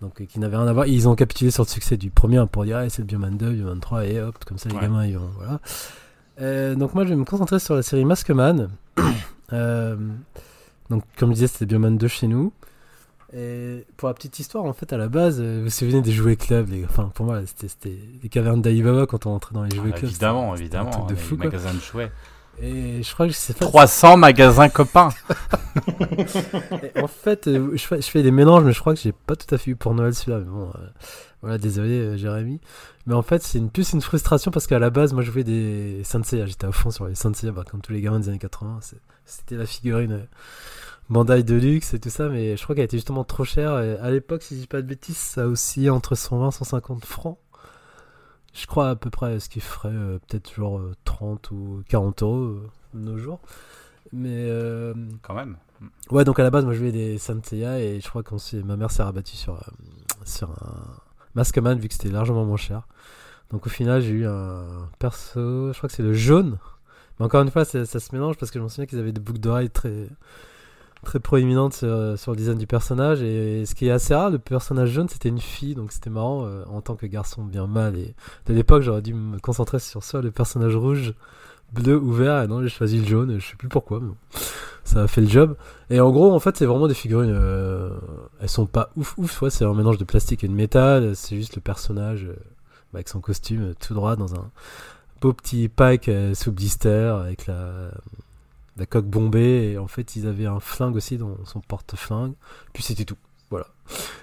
Donc, 0.00 0.20
euh, 0.20 0.24
qui 0.24 0.38
n'avait 0.40 0.56
rien 0.56 0.66
à 0.66 0.72
voir. 0.72 0.86
Ils 0.86 1.08
ont 1.08 1.14
capitulé 1.14 1.50
sur 1.50 1.62
le 1.64 1.68
succès 1.68 1.96
du 1.96 2.10
premier 2.10 2.38
hein, 2.38 2.46
pour 2.46 2.64
dire, 2.64 2.78
ah, 2.78 2.88
c'est 2.88 3.02
le 3.02 3.06
Bioman 3.06 3.36
2, 3.36 3.50
Bioman 3.52 3.80
3, 3.80 4.06
et 4.06 4.20
hop, 4.20 4.36
comme 4.46 4.56
ça, 4.58 4.68
les 4.70 4.74
Ouais. 4.76 4.80
gamins, 4.82 5.04
ils 5.06 5.18
vont. 5.18 5.28
Voilà. 5.36 5.60
Euh, 6.40 6.74
donc, 6.74 6.94
moi, 6.94 7.04
je 7.04 7.10
vais 7.10 7.16
me 7.16 7.24
concentrer 7.24 7.58
sur 7.58 7.74
la 7.74 7.82
série 7.82 8.04
Maskman. 8.04 8.68
Euh, 9.52 9.96
donc, 10.90 11.02
comme 11.18 11.30
je 11.30 11.34
disais, 11.34 11.46
c'était 11.48 11.66
Bioman 11.66 11.98
2 11.98 12.06
chez 12.06 12.28
nous. 12.28 12.52
Et 13.34 13.84
pour 13.96 14.06
la 14.08 14.14
petite 14.14 14.38
histoire, 14.38 14.64
en 14.64 14.72
fait, 14.72 14.92
à 14.92 14.96
la 14.96 15.08
base, 15.08 15.40
vous 15.42 15.62
vous 15.64 15.70
souvenez 15.70 16.02
des 16.02 16.12
jouets 16.12 16.36
clubs 16.36 16.68
les... 16.68 16.84
Enfin, 16.84 17.10
pour 17.14 17.26
moi, 17.26 17.40
c'était- 17.46 17.98
les 18.22 18.28
cavernes 18.28 18.62
d'Alibaba 18.62 19.06
quand 19.06 19.26
on 19.26 19.30
rentrait 19.30 19.54
dans 19.54 19.64
les 19.64 19.74
jouets 19.74 19.90
Ah, 19.92 19.98
clubs. 19.98 20.10
évidemment, 20.10 20.56
c'était 20.56 20.76
un 20.76 20.82
évidemment. 20.84 20.90
truc 20.90 21.08
de 21.08 21.14
fou, 21.16 21.34
les 21.34 21.36
quoi. 21.38 21.46
magasins 21.46 21.74
de 21.74 21.80
jouets. 21.80 22.12
Et 22.62 23.02
je 23.02 23.14
crois 23.14 23.26
que 23.26 23.32
c'est 23.32 23.56
pas 23.56 23.64
300 23.64 24.16
magasins 24.16 24.68
copains. 24.68 25.08
En 26.96 27.06
fait, 27.06 27.46
euh, 27.48 27.70
je 27.74 27.82
fais, 27.86 28.00
je 28.02 28.06
fais 28.10 28.22
des 28.22 28.30
mélanges, 28.30 28.64
mais 28.64 28.72
je 28.72 28.80
crois 28.80 28.94
que 28.94 29.00
j'ai 29.00 29.12
pas 29.12 29.36
tout 29.36 29.52
à 29.54 29.58
fait 29.58 29.70
eu 29.70 29.76
pour 29.76 29.94
Noël 29.94 30.14
celui-là. 30.14 30.38
Mais 30.40 30.44
bon, 30.50 30.68
euh, 30.68 30.88
voilà, 31.42 31.58
désolé, 31.58 31.98
euh, 31.98 32.16
Jérémy. 32.16 32.60
Mais 33.06 33.14
en 33.14 33.22
fait, 33.22 33.42
c'est 33.42 33.58
une, 33.58 33.70
plus 33.70 33.92
une 33.92 34.00
frustration 34.02 34.50
parce 34.50 34.66
qu'à 34.66 34.78
la 34.78 34.90
base, 34.90 35.12
moi, 35.12 35.22
je 35.22 35.30
jouais 35.30 35.44
des 35.44 36.02
Senseiya. 36.04 36.46
J'étais 36.46 36.66
à 36.66 36.72
fond 36.72 36.90
sur 36.90 37.06
les 37.06 37.14
Senseiya, 37.14 37.52
bah, 37.52 37.64
comme 37.70 37.80
tous 37.80 37.92
les 37.92 38.00
gamins 38.00 38.20
des 38.20 38.28
années 38.28 38.38
80. 38.38 38.78
c'est- 38.82 39.00
C'était 39.24 39.56
la 39.56 39.66
figurine 39.66 40.12
euh, 40.12 40.24
Bandai 41.08 41.42
de 41.42 41.54
luxe 41.54 41.94
et 41.94 41.98
tout 42.00 42.10
ça, 42.10 42.28
mais 42.28 42.56
je 42.56 42.62
crois 42.62 42.74
qu'elle 42.74 42.84
était 42.84 42.96
justement 42.96 43.24
trop 43.24 43.44
chère. 43.44 43.78
Et 43.80 43.96
à 43.98 44.10
l'époque, 44.10 44.42
si 44.42 44.56
je 44.56 44.60
dis 44.60 44.66
pas 44.66 44.82
de 44.82 44.86
bêtises, 44.86 45.16
ça 45.16 45.46
oscillait 45.46 45.90
entre 45.90 46.14
120 46.14 46.48
et 46.48 46.52
150 46.52 47.04
francs. 47.04 47.38
Je 48.52 48.66
crois 48.66 48.90
à 48.90 48.96
peu 48.96 49.10
près 49.10 49.38
ce 49.40 49.48
qui 49.48 49.60
ferait 49.60 49.88
euh, 49.90 50.18
peut-être 50.26 50.52
genre 50.54 50.78
euh, 50.78 50.94
30 51.04 51.50
ou 51.52 51.82
40 51.88 52.22
euros 52.22 52.36
euh, 52.36 52.70
de 52.94 53.00
nos 53.00 53.16
jours. 53.16 53.40
Mais 54.12 54.48
euh, 54.50 54.94
Quand 55.22 55.34
même. 55.34 55.56
Ouais, 56.10 56.24
donc 56.24 56.38
à 56.38 56.42
la 56.42 56.50
base, 56.50 56.64
moi 56.64 56.74
je 56.74 56.78
jouais 56.80 56.92
des 56.92 57.16
Senseiya 57.18 57.80
et 57.80 58.00
je 58.00 58.08
crois 58.08 58.22
que 58.22 58.34
ma 58.62 58.76
mère 58.76 58.90
s'est 58.90 59.02
rabattue 59.02 59.36
sur, 59.36 59.54
euh, 59.54 59.60
sur 60.24 60.50
un 60.50 60.84
Maskman 61.34 61.76
vu 61.76 61.88
que 61.88 61.94
c'était 61.94 62.10
largement 62.10 62.44
moins 62.44 62.56
cher. 62.56 62.86
Donc 63.50 63.66
au 63.66 63.70
final, 63.70 64.00
j'ai 64.02 64.10
eu 64.10 64.26
un 64.26 64.88
perso, 64.98 65.72
je 65.72 65.76
crois 65.78 65.88
que 65.88 65.94
c'est 65.94 66.02
le 66.02 66.12
jaune. 66.12 66.58
Mais 67.18 67.26
encore 67.26 67.42
une 67.42 67.50
fois, 67.50 67.64
ça, 67.64 67.84
ça 67.86 68.00
se 68.00 68.14
mélange 68.14 68.36
parce 68.36 68.50
que 68.50 68.58
je 68.58 68.64
me 68.64 68.68
souviens 68.68 68.86
qu'ils 68.86 68.98
avaient 68.98 69.12
des 69.12 69.20
boucles 69.20 69.40
d'oreilles 69.40 69.70
très, 69.70 70.08
très 71.04 71.20
proéminentes 71.20 71.74
sur, 71.74 72.18
sur 72.18 72.32
le 72.32 72.36
design 72.36 72.58
du 72.58 72.66
personnage. 72.66 73.22
Et 73.22 73.64
ce 73.66 73.74
qui 73.74 73.86
est 73.86 73.90
assez 73.90 74.14
rare, 74.14 74.30
le 74.30 74.38
personnage 74.38 74.90
jaune, 74.90 75.08
c'était 75.08 75.28
une 75.28 75.40
fille, 75.40 75.74
donc 75.74 75.92
c'était 75.92 76.10
marrant 76.10 76.44
euh, 76.44 76.64
en 76.68 76.80
tant 76.80 76.96
que 76.96 77.06
garçon 77.06 77.42
bien 77.42 77.66
mal. 77.66 77.96
Et 77.96 78.14
de 78.46 78.54
l'époque, 78.54 78.82
j'aurais 78.82 79.02
dû 79.02 79.14
me 79.14 79.38
concentrer 79.38 79.78
sur 79.78 80.04
soit 80.04 80.22
le 80.22 80.30
personnage 80.30 80.76
rouge, 80.76 81.14
bleu 81.72 81.96
ou 81.96 82.12
vert. 82.12 82.42
Et 82.42 82.48
non, 82.48 82.62
j'ai 82.62 82.68
choisi 82.68 82.98
le 82.98 83.06
jaune, 83.06 83.38
je 83.38 83.46
sais 83.46 83.56
plus 83.56 83.68
pourquoi, 83.68 84.00
mais 84.00 84.12
ça 84.84 85.02
a 85.02 85.06
fait 85.06 85.20
le 85.20 85.28
job. 85.28 85.56
Et 85.88 86.00
en 86.00 86.10
gros, 86.10 86.32
en 86.32 86.40
fait, 86.40 86.56
c'est 86.56 86.66
vraiment 86.66 86.88
des 86.88 86.94
figurines. 86.94 87.30
euh, 87.32 87.90
elles 88.40 88.48
sont 88.48 88.66
pas 88.66 88.90
ouf 88.96 89.14
ouf, 89.18 89.42
ouais, 89.42 89.50
c'est 89.50 89.64
un 89.64 89.74
mélange 89.74 89.98
de 89.98 90.04
plastique 90.04 90.44
et 90.44 90.48
de 90.48 90.52
métal. 90.52 91.14
C'est 91.16 91.36
juste 91.36 91.56
le 91.56 91.62
personnage 91.62 92.24
euh, 92.24 92.36
avec 92.94 93.08
son 93.08 93.20
costume 93.20 93.70
euh, 93.70 93.74
tout 93.78 93.94
droit 93.94 94.16
dans 94.16 94.34
un 94.34 94.50
beau 95.20 95.32
petit 95.32 95.68
pack 95.68 96.08
euh, 96.08 96.34
sous 96.34 96.52
blister 96.52 97.14
avec 97.22 97.46
la, 97.46 97.90
la 98.80 98.86
coque 98.86 99.06
bombée. 99.06 99.72
Et 99.72 99.78
en 99.78 99.86
fait, 99.86 100.16
ils 100.16 100.26
avaient 100.26 100.46
un 100.46 100.58
flingue 100.60 100.96
aussi 100.96 101.16
dans 101.18 101.36
son 101.44 101.60
porte-flingue. 101.60 102.32
Puis 102.72 102.82
c'était 102.82 103.04
tout. 103.04 103.16
Voilà. 103.50 103.66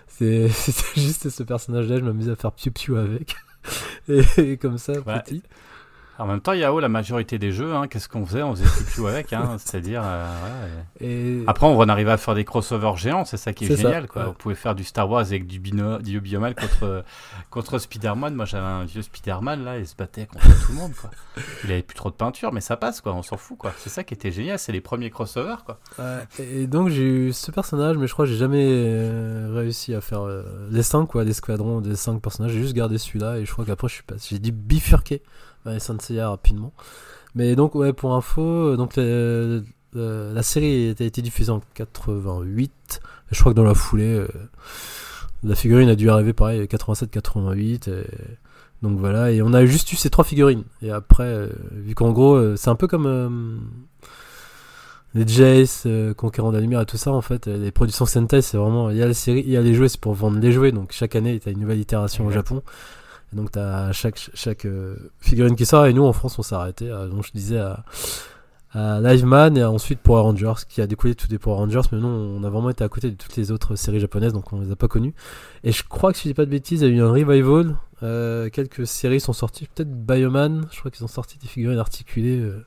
C'est- 0.08 0.48
C'était 0.52 1.02
juste 1.02 1.30
ce 1.30 1.44
personnage-là, 1.44 1.98
je 2.00 2.04
m'amusais 2.04 2.32
à 2.32 2.36
faire 2.36 2.52
piou-piou 2.52 2.96
avec. 2.98 3.36
Et, 4.10 4.22
et 4.38 4.58
comme 4.58 4.78
ça, 4.78 4.94
Ouais. 4.94 5.22
petit. 5.22 5.44
En 6.20 6.26
même 6.26 6.42
temps, 6.42 6.54
Yao, 6.54 6.80
la 6.80 6.90
majorité 6.90 7.38
des 7.38 7.52
jeux, 7.52 7.76
hein, 7.76 7.88
qu'est-ce 7.88 8.10
qu'on 8.10 8.26
faisait? 8.26 8.42
On 8.42 8.56
faisait 8.56 8.84
piou 8.92 9.08
avec, 9.08 9.34
hein, 9.34 9.56
c'est-à-dire. 9.60 10.02
euh, 10.04 10.82
et-. 11.00 11.44
Après, 11.48 11.68
on 11.68 11.78
en 11.78 11.90
arrivait 11.90 12.12
à 12.12 12.18
faire 12.18 12.34
des 12.34 12.44
crossovers 12.46 12.98
géants, 12.98 13.24
c'est 13.26 13.38
ça 13.38 13.54
qui 13.54 13.66
est, 13.66 13.76
ça, 13.76 13.82
génial. 13.84 14.08
quoi. 14.08 14.24
ouais. 14.24 14.28
On 14.30 14.34
pouvait 14.34 14.56
faire 14.56 14.74
du 14.76 14.84
Star 14.84 15.10
Wars 15.10 15.22
avec 15.22 15.46
du, 15.46 15.60
bino, 15.60 16.00
du 16.00 16.20
Biomal 16.20 16.56
contre, 16.56 17.04
contre 17.52 17.78
Spider-Man. 17.78 18.34
Moi, 18.34 18.46
j'avais 18.46 18.66
un 18.66 18.86
vieux 18.86 19.02
Spider-Man, 19.04 19.64
là, 19.64 19.78
il 19.78 19.86
se 19.88 19.96
battait 19.96 20.26
contre 20.26 20.46
tout 20.66 20.72
le 20.72 20.78
monde. 20.78 20.94
Quoi. 21.00 21.12
Il 21.64 21.72
avait 21.72 21.84
plus 21.84 21.96
trop 21.96 22.10
de 22.10 22.16
peinture, 22.16 22.52
mais 22.52 22.62
ça 22.62 22.78
passe, 22.78 23.02
quoi. 23.02 23.14
on 23.14 23.22
s'en 23.22 23.38
fout. 23.38 23.58
quoi. 23.58 23.72
C'est 23.78 23.90
ça 23.90 24.04
qui 24.04 24.14
était 24.14 24.32
génial, 24.32 24.58
c'est 24.58 24.72
les 24.72 24.82
premiers 24.82 25.10
crossovers. 25.12 25.64
Quoi. 25.66 25.80
Ouais, 26.00 26.24
et 26.40 26.68
donc 26.68 26.90
j'ai 26.90 27.04
eu 27.04 27.34
ce 27.34 27.52
personnage, 27.52 27.98
mais 27.98 28.08
je 28.08 28.14
crois 28.14 28.26
que 28.26 28.32
j'ai 28.32 28.38
jamais 28.38 28.66
euh, 28.68 29.52
réussi 29.54 29.94
à 29.94 30.02
faire 30.02 30.22
euh, 30.26 30.44
les 30.72 30.84
5 30.84 31.06
quoi, 31.06 31.24
les 31.24 31.34
squadrons 31.34 31.82
des 31.82 31.96
5 31.96 32.22
personnages. 32.22 32.52
J'ai 32.54 32.62
juste 32.62 32.74
gardé 32.76 32.98
celui-là 32.98 33.38
et 33.38 33.46
je 33.46 33.52
crois 33.52 33.66
qu'après 33.66 33.88
je 33.88 33.94
suis 33.94 34.04
passé. 34.04 34.28
J'ai 34.32 34.40
dû 34.40 34.52
bifurquer 34.52 35.22
les 35.66 35.80
Senseiya 35.80 36.30
rapidement. 36.30 36.74
Mais 37.36 37.56
donc 37.56 37.76
ouais, 37.76 37.94
pour 37.94 38.16
info, 38.16 38.42
euh, 38.42 38.78
donc 38.78 38.98
euh, 38.98 39.62
euh, 39.96 40.34
la 40.34 40.44
série 40.44 40.96
a 41.00 41.04
été 41.04 41.22
diffusée 41.22 41.52
en 41.52 41.62
88. 41.76 42.72
Et 43.32 43.36
je 43.36 43.40
crois 43.40 43.52
que 43.52 43.58
dans 43.58 43.64
la 43.64 43.76
foulée, 43.76 44.14
euh, 44.14 44.28
la 45.44 45.56
figurine 45.56 45.90
a 45.90 45.96
dû 45.96 46.10
arriver 46.10 46.34
pareil 46.34 46.62
87-88. 46.64 47.90
Et, 47.90 48.06
Donc 48.82 48.98
voilà, 48.98 49.32
et 49.32 49.42
on 49.42 49.54
a 49.54 49.66
juste 49.66 49.92
eu 49.92 49.96
ces 49.96 50.10
trois 50.10 50.26
figurines. 50.26 50.64
Et 50.82 50.90
après, 50.90 51.50
vu 51.72 51.94
qu'en 51.94 52.12
gros, 52.12 52.56
c'est 52.56 52.70
un 52.70 52.76
peu 52.76 52.88
comme 52.88 53.70
les 55.14 55.28
Jace, 55.28 55.88
Conquérant 56.16 56.52
d'Alumir 56.52 56.82
et 56.82 56.86
tout 56.86 56.98
ça, 56.98 57.12
en 57.12 57.22
fait, 57.22 57.48
les 57.48 57.72
productions 57.72 58.06
Sentai, 58.06 58.42
c'est 58.42 58.58
vraiment. 58.58 58.90
Il 58.90 58.98
y 58.98 59.04
a 59.04 59.08
la 59.08 59.14
série, 59.14 59.44
il 59.46 59.52
y 59.52 59.58
a 59.58 59.62
les 59.62 59.74
jouets, 59.74 59.90
c'est 59.90 60.02
pour 60.02 60.14
vendre 60.14 60.40
les 60.40 60.52
jouets. 60.52 60.72
Donc 60.72 60.92
chaque 60.92 61.16
année, 61.16 61.40
tu 61.40 61.50
as 61.50 61.52
une 61.52 61.60
nouvelle 61.60 61.80
itération 61.80 62.26
au. 62.26 62.32
Japon. 62.32 62.64
Et 63.34 63.36
donc 63.36 63.52
tu 63.52 63.60
as 63.60 63.92
chaque, 63.92 64.30
chaque 64.34 64.66
euh, 64.66 64.96
figurine 65.20 65.56
qui 65.56 65.66
sort. 65.66 65.86
Et 65.86 65.94
nous, 65.94 66.04
en 66.04 66.14
France, 66.14 66.40
on 66.40 66.44
s'est 66.44 66.56
arrêté, 66.56 66.90
à- 66.92 67.08
donc 67.08 67.26
je 67.26 67.32
disais, 67.34 67.58
à, 67.60 67.84
à 68.72 69.00
Liveman 69.02 69.58
et 69.58 69.64
ensuite 69.64 70.00
Power 70.00 70.22
Rangers, 70.22 70.54
qui 70.70 70.82
a 70.82 70.88
découlé 70.88 71.16
tout 71.16 71.28
des 71.28 71.38
Power 71.40 71.58
Rangers. 71.58 71.82
Mais 71.92 72.00
non, 72.00 72.10
on 72.10 72.44
a 72.44 72.50
vraiment 72.50 72.70
été 72.70 72.84
à 72.84 72.90
côté 72.90 73.10
de 73.12 73.16
toutes 73.16 73.36
les 73.36 73.52
autres 73.52 73.76
séries 73.76 74.00
japonaises, 74.00 74.34
donc 74.34 74.52
on 74.54 74.60
les 74.62 74.72
a 74.72 74.76
pas 74.76 74.88
connues. 74.88 75.14
Et 75.64 75.72
je 75.72 75.84
crois 75.84 76.12
que 76.12 76.18
si 76.18 76.24
je 76.26 76.30
dis 76.30 76.34
pas 76.36 76.46
de 76.46 76.52
bêtises, 76.52 76.82
il 76.82 76.90
y 76.90 76.92
a 76.92 76.94
eu 76.96 77.02
un 77.02 77.12
revival. 77.12 77.76
Euh, 78.04 78.50
quelques 78.50 78.86
séries 78.86 79.20
sont 79.20 79.34
sorties, 79.34 79.68
peut-être 79.74 79.90
Bioman. 79.92 80.68
Je 80.72 80.80
crois 80.80 80.92
qu'ils 80.92 81.04
ont 81.04 81.08
sorti 81.10 81.38
des 81.40 81.48
figurines 81.48 81.80
articulées 81.80 82.40
euh, 82.40 82.64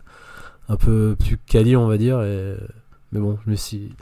un 0.69 0.77
peu 0.77 1.17
plus 1.19 1.39
quali, 1.39 1.77
on 1.77 1.87
va 1.87 1.97
dire. 1.99 2.21
Et... 2.23 2.57
Mais 3.13 3.21
bon, 3.21 3.39
je 3.45 3.51
me 3.51 3.57
suis. 3.57 3.95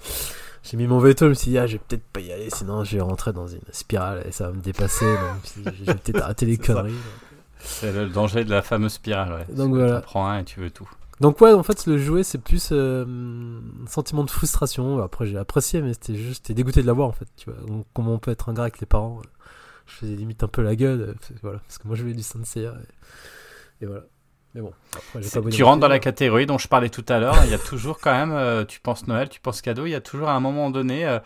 J'ai 0.69 0.77
mis 0.77 0.87
mon 0.87 0.99
veto, 0.99 1.25
je 1.27 1.31
me 1.31 1.35
suis 1.35 1.51
dit, 1.51 1.59
ah, 1.59 1.67
je 1.67 1.75
vais 1.75 1.83
peut-être 1.87 2.05
pas 2.13 2.21
y 2.21 2.31
aller, 2.31 2.51
sinon 2.51 2.85
je 2.85 2.97
vais 2.97 3.03
rentrer 3.03 3.33
dans 3.33 3.47
une 3.47 3.61
spirale 3.73 4.23
et 4.29 4.33
ça 4.33 4.49
va 4.49 4.53
me 4.53 4.61
dépasser. 4.61 5.07
donc 5.07 5.75
je 5.79 5.85
vais 5.85 5.95
peut-être 5.95 6.23
arrêter 6.23 6.45
les 6.47 6.59
conneries. 6.59 6.93
C'est 7.59 7.93
le 7.93 8.09
danger 8.09 8.45
de 8.45 8.51
la 8.51 8.61
fameuse 8.61 8.93
spirale, 8.93 9.33
ouais. 9.33 9.55
Donc 9.55 9.75
voilà. 9.75 10.01
Tu 10.01 10.07
prends 10.07 10.29
un 10.29 10.41
et 10.41 10.45
tu 10.45 10.61
veux 10.61 10.71
tout. 10.71 10.89
Donc 11.21 11.41
ouais, 11.41 11.53
en 11.53 11.63
fait, 11.63 11.87
le 11.87 11.97
jouet, 11.97 12.23
c'est 12.23 12.39
plus 12.39 12.69
euh, 12.73 13.05
un 13.07 13.87
sentiment 13.87 14.25
de 14.25 14.31
frustration. 14.31 15.03
Après, 15.03 15.27
j'ai 15.27 15.39
apprécié, 15.39 15.81
mais 15.81 15.95
c'était 15.95 16.15
juste, 16.15 16.45
j'étais 16.45 16.55
dégoûté 16.55 16.83
de 16.83 16.87
l'avoir, 16.87 17.09
en 17.09 17.13
fait. 17.13 17.29
Tu 17.37 17.51
vois, 17.51 17.61
Donc, 17.67 17.87
comment 17.95 18.13
on 18.13 18.19
peut 18.19 18.31
être 18.31 18.51
ingrat 18.51 18.65
avec 18.65 18.79
les 18.81 18.87
parents 18.87 19.19
euh, 19.19 19.29
Je 19.87 19.95
faisais 19.95 20.15
limite 20.15 20.45
un 20.45 20.49
peu 20.49 20.63
la 20.63 20.77
gueule, 20.77 21.01
euh, 21.01 21.35
voilà, 21.43 21.59
parce 21.61 21.79
que 21.79 21.89
moi, 21.89 21.97
je 21.97 22.03
voulais 22.03 22.15
du 22.15 22.23
Senseiya. 22.23 22.75
Et, 23.81 23.85
et 23.85 23.87
voilà. 23.87 24.05
Mais 24.55 24.61
bon, 24.61 24.73
après, 24.95 25.41
pas 25.41 25.51
Tu 25.51 25.63
rentres 25.63 25.81
dans 25.81 25.89
la 25.89 25.99
catégorie 25.99 26.47
dont 26.47 26.59
je 26.59 26.69
parlais 26.69 26.89
tout 26.89 27.05
à 27.09 27.19
l'heure. 27.19 27.37
Il 27.45 27.51
y 27.51 27.55
a 27.55 27.59
toujours 27.59 27.99
quand 28.01 28.13
même, 28.13 28.33
euh, 28.33 28.65
tu 28.65 28.81
penses 28.81 29.07
Noël, 29.07 29.29
tu 29.29 29.41
penses 29.41 29.61
cadeau, 29.61 29.87
il 29.87 29.91
y 29.91 29.95
a 29.95 30.01
toujours 30.01 30.29
à 30.29 30.33
un 30.33 30.41
moment 30.41 30.71
donné 30.71 31.07
euh, 31.07 31.19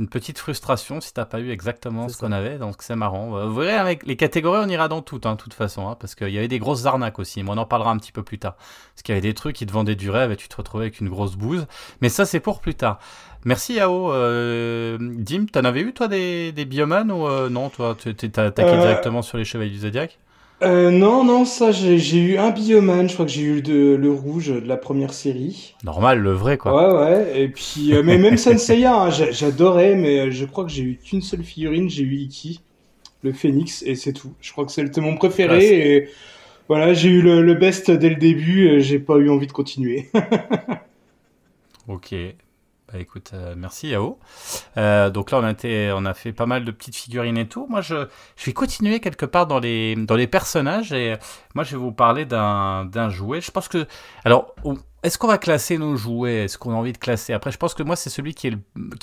une 0.00 0.08
petite 0.08 0.38
frustration 0.38 1.00
si 1.00 1.14
t'as 1.14 1.24
pas 1.24 1.38
eu 1.38 1.50
exactement 1.50 2.08
ce 2.08 2.18
qu'on 2.18 2.32
avait. 2.32 2.58
Donc 2.58 2.76
c'est 2.80 2.96
marrant. 2.96 3.46
Vous 3.46 3.60
verrez, 3.60 3.76
avec 3.76 4.04
les 4.04 4.16
catégories, 4.16 4.60
on 4.64 4.68
ira 4.68 4.88
dans 4.88 5.02
toutes, 5.02 5.24
hein, 5.24 5.34
de 5.34 5.40
toute 5.40 5.54
façon, 5.54 5.88
hein, 5.88 5.96
parce 5.98 6.16
qu'il 6.16 6.30
y 6.30 6.38
avait 6.38 6.48
des 6.48 6.58
grosses 6.58 6.84
arnaques 6.84 7.20
aussi. 7.20 7.42
Mais 7.44 7.50
on 7.50 7.58
en 7.58 7.64
parlera 7.66 7.92
un 7.92 7.98
petit 7.98 8.12
peu 8.12 8.24
plus 8.24 8.38
tard. 8.38 8.54
Parce 8.56 9.02
qu'il 9.04 9.14
y 9.14 9.18
avait 9.18 9.26
des 9.28 9.34
trucs 9.34 9.54
qui 9.54 9.66
te 9.66 9.72
vendaient 9.72 9.94
du 9.94 10.10
rêve 10.10 10.32
et 10.32 10.36
tu 10.36 10.48
te 10.48 10.56
retrouvais 10.56 10.86
avec 10.86 11.00
une 11.00 11.08
grosse 11.08 11.36
bouse. 11.36 11.66
Mais 12.00 12.08
ça, 12.08 12.26
c'est 12.26 12.40
pour 12.40 12.60
plus 12.60 12.74
tard. 12.74 12.98
Merci 13.44 13.74
Yao. 13.74 14.12
Euh, 14.12 14.98
Dim, 15.00 15.46
t'en 15.46 15.64
avais 15.64 15.82
eu 15.82 15.92
toi 15.92 16.08
des, 16.08 16.50
des 16.50 16.64
bioman 16.64 17.12
ou 17.12 17.28
euh, 17.28 17.48
non 17.48 17.68
Toi, 17.68 17.94
tu 17.96 18.14
t'es 18.16 18.30
t'as 18.30 18.46
attaqué 18.46 18.70
Euh, 18.70 18.80
directement 18.80 19.22
sur 19.22 19.38
les 19.38 19.44
chevaliers 19.44 19.70
du 19.70 19.78
zodiaque 19.78 20.18
Euh, 20.62 20.90
non, 20.90 21.24
non, 21.24 21.44
ça, 21.44 21.72
j'ai 21.72 22.18
eu 22.18 22.38
un 22.38 22.50
Bioman, 22.50 23.08
je 23.08 23.14
crois 23.14 23.26
que 23.26 23.32
j'ai 23.32 23.42
eu 23.42 23.60
de- 23.62 23.96
le 23.96 24.10
rouge 24.12 24.48
de 24.48 24.66
la 24.66 24.76
première 24.76 25.12
série. 25.12 25.74
Normal, 25.84 26.20
le 26.20 26.32
vrai 26.32 26.56
quoi. 26.56 26.72
Ouais, 26.72 26.86
ouais, 26.96 27.42
et 27.42 27.48
puis, 27.48 27.94
euh, 27.94 28.02
mais 28.02 28.16
même 28.16 28.36
Senseiya, 28.38 28.94
hein, 28.94 29.10
j'a- 29.10 29.30
j'adorais, 29.32 29.94
mais 29.96 30.20
euh, 30.20 30.30
je 30.30 30.44
crois 30.46 30.64
que 30.64 30.70
j'ai 30.70 30.82
eu 30.82 30.96
qu'une 30.96 31.20
seule 31.20 31.42
figurine, 31.44 31.90
j'ai 31.90 32.04
eu 32.04 32.14
Iki, 32.16 32.60
le 33.22 33.32
Phoenix, 33.32 33.82
et 33.84 33.94
c'est 33.96 34.12
tout. 34.14 34.34
Je 34.40 34.52
crois 34.52 34.66
que 34.66 34.72
c'était 34.72 35.00
mon 35.02 35.16
préféré, 35.16 35.96
et 35.98 36.08
voilà, 36.68 36.94
j'ai 36.94 37.10
eu 37.10 37.22
le, 37.22 37.42
le 37.42 37.54
best 37.54 37.90
dès 37.90 38.10
le 38.10 38.16
début, 38.16 38.80
j'ai 38.80 38.98
pas 39.00 39.16
eu 39.18 39.30
envie 39.30 39.48
de 39.48 39.52
continuer. 39.52 40.10
Ok. 41.86 42.12
Bah 42.92 42.98
écoute, 43.00 43.30
euh, 43.32 43.54
merci 43.56 43.88
Yao. 43.88 44.18
Euh, 44.76 45.08
donc 45.08 45.30
là, 45.30 45.38
on 45.40 46.04
a, 46.04 46.14
fait 46.14 46.32
pas 46.32 46.44
mal 46.44 46.64
de 46.64 46.70
petites 46.70 46.96
figurines 46.96 47.38
et 47.38 47.48
tout. 47.48 47.66
Moi, 47.68 47.80
je, 47.80 48.06
vais 48.44 48.52
continuer 48.52 49.00
quelque 49.00 49.24
part 49.24 49.46
dans 49.46 49.58
les, 49.58 50.28
personnages 50.30 50.92
et 50.92 51.12
euh, 51.12 51.16
moi, 51.54 51.64
je 51.64 51.72
vais 51.72 51.78
vous 51.78 51.92
parler 51.92 52.26
d'un 52.26 53.08
jouet. 53.08 53.40
Je 53.40 53.50
pense 53.50 53.68
que. 53.68 53.86
Alors, 54.24 54.54
est-ce 55.02 55.16
qu'on 55.16 55.28
va 55.28 55.38
classer 55.38 55.78
nos 55.78 55.96
jouets? 55.96 56.44
Est-ce 56.44 56.58
qu'on 56.58 56.72
a 56.72 56.74
envie 56.74 56.92
de 56.92 56.98
classer? 56.98 57.32
Après, 57.32 57.50
je 57.50 57.58
pense 57.58 57.72
que 57.72 57.82
moi, 57.82 57.96
c'est 57.96 58.10
celui 58.10 58.34
qui, 58.34 58.50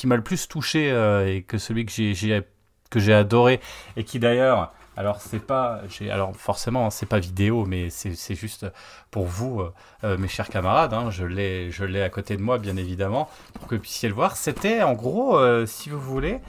m'a 0.06 0.16
le 0.16 0.24
plus 0.24 0.48
touché 0.48 0.90
et 1.28 1.42
que 1.44 1.58
celui 1.58 1.86
que 1.86 3.00
j'ai 3.00 3.14
adoré 3.14 3.60
et 3.98 4.04
qui 4.04 4.20
d'ailleurs. 4.20 4.74
Alors 4.98 5.22
c'est 5.22 5.40
pas, 5.40 5.82
alors 6.10 6.36
forcément 6.36 6.88
hein, 6.88 6.90
c'est 6.90 7.06
pas 7.06 7.20
vidéo, 7.20 7.66
mais 7.66 7.90
c'est 7.90 8.36
juste 8.36 8.66
pour 9.10 9.26
vous, 9.26 9.62
euh, 9.62 9.74
euh, 10.04 10.18
mes 10.18 10.28
chers 10.28 10.50
camarades. 10.50 10.94
hein, 10.94 11.10
je 11.12 11.26
l'ai, 11.26 11.72
je 11.72 11.86
l'ai 11.86 12.02
à 12.02 12.10
côté 12.10 12.36
de 12.36 12.42
moi, 12.42 12.58
bien 12.58 12.76
évidemment, 12.76 13.30
pour 13.54 13.68
que 13.68 13.76
vous 13.76 13.82
puissiez 13.82 14.10
le 14.10 14.16
voir. 14.16 14.36
C'était 14.36 14.84
en 14.84 14.94
gros, 14.94 15.38
euh, 15.38 15.66
si 15.66 15.90
vous 15.90 16.00
voulez. 16.00 16.40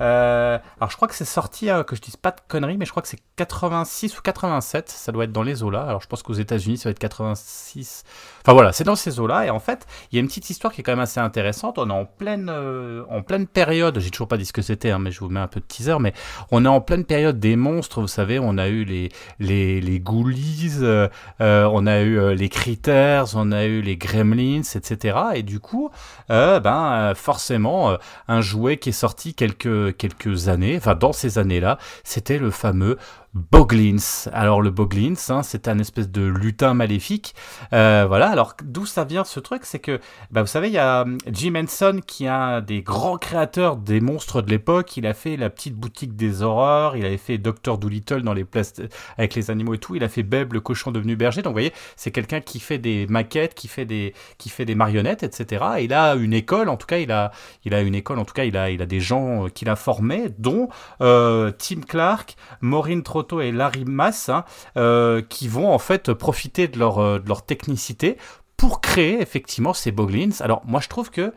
alors 0.00 0.90
je 0.90 0.96
crois 0.96 1.06
que 1.08 1.14
c'est 1.14 1.24
sorti, 1.24 1.70
euh, 1.70 1.84
que 1.84 1.94
je 1.94 2.00
dise 2.00 2.16
pas 2.16 2.30
de 2.32 2.40
conneries, 2.48 2.76
mais 2.76 2.84
je 2.84 2.90
crois 2.90 3.02
que 3.02 3.08
c'est 3.08 3.20
86 3.36 4.18
ou 4.18 4.22
87. 4.22 4.88
Ça 4.90 5.12
doit 5.12 5.24
être 5.24 5.32
dans 5.32 5.42
les 5.42 5.62
eaux-là. 5.62 5.82
Alors 5.82 6.00
je 6.00 6.08
pense 6.08 6.22
qu'aux 6.22 6.34
États-Unis, 6.34 6.78
ça 6.78 6.88
va 6.88 6.90
être 6.92 6.98
86. 6.98 8.04
Enfin 8.42 8.52
voilà, 8.54 8.72
c'est 8.72 8.84
dans 8.84 8.96
ces 8.96 9.20
eaux-là. 9.20 9.46
Et 9.46 9.50
en 9.50 9.60
fait, 9.60 9.86
il 10.10 10.16
y 10.16 10.18
a 10.18 10.20
une 10.20 10.28
petite 10.28 10.50
histoire 10.50 10.72
qui 10.72 10.80
est 10.80 10.84
quand 10.84 10.92
même 10.92 11.00
assez 11.00 11.20
intéressante. 11.20 11.78
On 11.78 11.88
est 11.90 11.92
en 11.92 12.04
pleine, 12.06 12.50
en 12.50 13.22
pleine 13.22 13.46
période. 13.46 13.98
J'ai 14.00 14.10
toujours 14.10 14.28
pas 14.28 14.36
dit 14.36 14.46
ce 14.46 14.52
que 14.52 14.62
c'était, 14.62 14.90
hein, 14.90 14.98
mais 14.98 15.10
je 15.12 15.20
vous 15.20 15.28
mets 15.28 15.40
un 15.40 15.48
peu 15.48 15.60
de 15.60 15.64
teaser. 15.64 15.98
Mais 16.00 16.12
on 16.50 16.64
est 16.64 16.68
en 16.68 16.80
pleine 16.80 17.04
période 17.04 17.38
des 17.38 17.56
monstres. 17.56 17.83
Vous 17.96 18.08
savez, 18.08 18.38
on 18.38 18.58
a 18.58 18.68
eu 18.68 18.84
les 18.84 19.10
les 19.40 20.00
ghoulies, 20.00 20.78
euh, 20.82 21.08
euh, 21.40 21.68
on 21.72 21.86
a 21.86 22.00
eu 22.00 22.18
euh, 22.18 22.34
les 22.34 22.48
critters, 22.48 23.24
on 23.34 23.52
a 23.52 23.64
eu 23.64 23.80
les 23.80 23.96
gremlins, 23.96 24.62
etc. 24.74 25.18
Et 25.34 25.42
du 25.42 25.60
coup, 25.60 25.90
ben 26.28 27.12
forcément, 27.14 27.96
un 28.28 28.40
jouet 28.40 28.76
qui 28.78 28.90
est 28.90 28.92
sorti 28.92 29.34
quelques 29.34 29.96
quelques 29.96 30.48
années, 30.48 30.76
enfin 30.76 30.94
dans 30.94 31.12
ces 31.12 31.38
années-là, 31.38 31.78
c'était 32.02 32.38
le 32.38 32.50
fameux 32.50 32.98
Boglins. 33.34 34.28
Alors 34.32 34.62
le 34.62 34.70
Boglins, 34.70 35.14
hein, 35.28 35.42
c'est 35.42 35.66
un 35.66 35.78
espèce 35.80 36.08
de 36.08 36.22
lutin 36.22 36.72
maléfique. 36.72 37.34
Euh, 37.72 38.04
voilà. 38.06 38.28
Alors 38.30 38.54
d'où 38.62 38.86
ça 38.86 39.04
vient 39.04 39.24
ce 39.24 39.40
truc, 39.40 39.62
c'est 39.64 39.80
que, 39.80 40.00
bah, 40.30 40.42
vous 40.42 40.48
savez, 40.48 40.68
il 40.68 40.74
y 40.74 40.78
a 40.78 41.02
hum, 41.02 41.18
Jim 41.30 41.54
Henson 41.56 42.00
qui 42.06 42.24
est 42.26 42.28
un 42.28 42.60
des 42.60 42.82
grands 42.82 43.18
créateurs 43.18 43.76
des 43.76 44.00
monstres 44.00 44.40
de 44.40 44.50
l'époque. 44.50 44.96
Il 44.96 45.06
a 45.06 45.14
fait 45.14 45.36
la 45.36 45.50
petite 45.50 45.74
boutique 45.74 46.14
des 46.14 46.42
horreurs. 46.42 46.96
Il 46.96 47.04
avait 47.04 47.16
fait 47.16 47.38
Docteur 47.38 47.78
Doolittle 47.78 48.22
dans 48.22 48.34
les 48.34 48.44
plast- 48.44 48.82
avec 49.18 49.34
les 49.34 49.50
animaux 49.50 49.74
et 49.74 49.78
tout. 49.78 49.96
Il 49.96 50.04
a 50.04 50.08
fait 50.08 50.22
Beb 50.22 50.52
le 50.52 50.60
cochon 50.60 50.92
devenu 50.92 51.16
berger. 51.16 51.42
Donc 51.42 51.50
vous 51.50 51.54
voyez, 51.54 51.72
c'est 51.96 52.12
quelqu'un 52.12 52.40
qui 52.40 52.60
fait 52.60 52.78
des 52.78 53.06
maquettes, 53.08 53.54
qui 53.54 53.66
fait 53.66 53.84
des, 53.84 54.14
qui 54.38 54.48
fait 54.48 54.64
des 54.64 54.76
marionnettes, 54.76 55.24
etc. 55.24 55.64
Et 55.78 55.84
il 55.84 55.92
a 55.92 56.14
une 56.14 56.34
école. 56.34 56.68
En 56.68 56.76
tout 56.76 56.86
cas, 56.86 56.98
il 56.98 57.10
a, 57.10 57.32
il 57.64 57.74
a 57.74 57.80
une 57.80 57.96
école. 57.96 58.20
En 58.20 58.24
tout 58.24 58.34
cas, 58.34 58.44
il 58.44 58.56
a, 58.56 58.70
il 58.70 58.80
a 58.80 58.86
des 58.86 59.00
gens 59.00 59.46
euh, 59.46 59.48
qu'il 59.48 59.68
a 59.68 59.76
formés, 59.76 60.28
dont 60.38 60.68
euh, 61.00 61.50
Tim 61.58 61.80
Clark, 61.80 62.36
Maureen 62.60 63.02
Et 63.42 63.52
Larry 63.52 63.84
Mass, 63.84 64.28
hein, 64.28 64.44
euh, 64.76 65.22
qui 65.22 65.48
vont 65.48 65.72
en 65.72 65.78
fait 65.78 66.12
profiter 66.12 66.68
de 66.68 66.78
leur, 66.78 66.98
euh, 66.98 67.18
de 67.18 67.28
leur 67.28 67.44
technicité 67.44 68.16
pour 68.56 68.80
créer 68.80 69.20
effectivement 69.20 69.72
ces 69.72 69.92
Boglins. 69.92 70.40
Alors 70.40 70.62
moi 70.64 70.80
je 70.80 70.88
trouve 70.88 71.10
que 71.10 71.32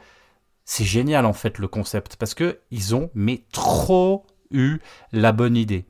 c'est 0.65 0.83
génial 0.83 1.25
en 1.25 1.33
fait 1.33 1.57
le 1.59 1.67
concept 1.67 2.17
parce 2.17 2.33
que 2.33 2.59
ils 2.71 2.95
ont 2.95 3.09
mais 3.13 3.43
trop 3.51 4.25
eu 4.51 4.79
la 5.11 5.31
bonne 5.31 5.55
idée. 5.55 5.85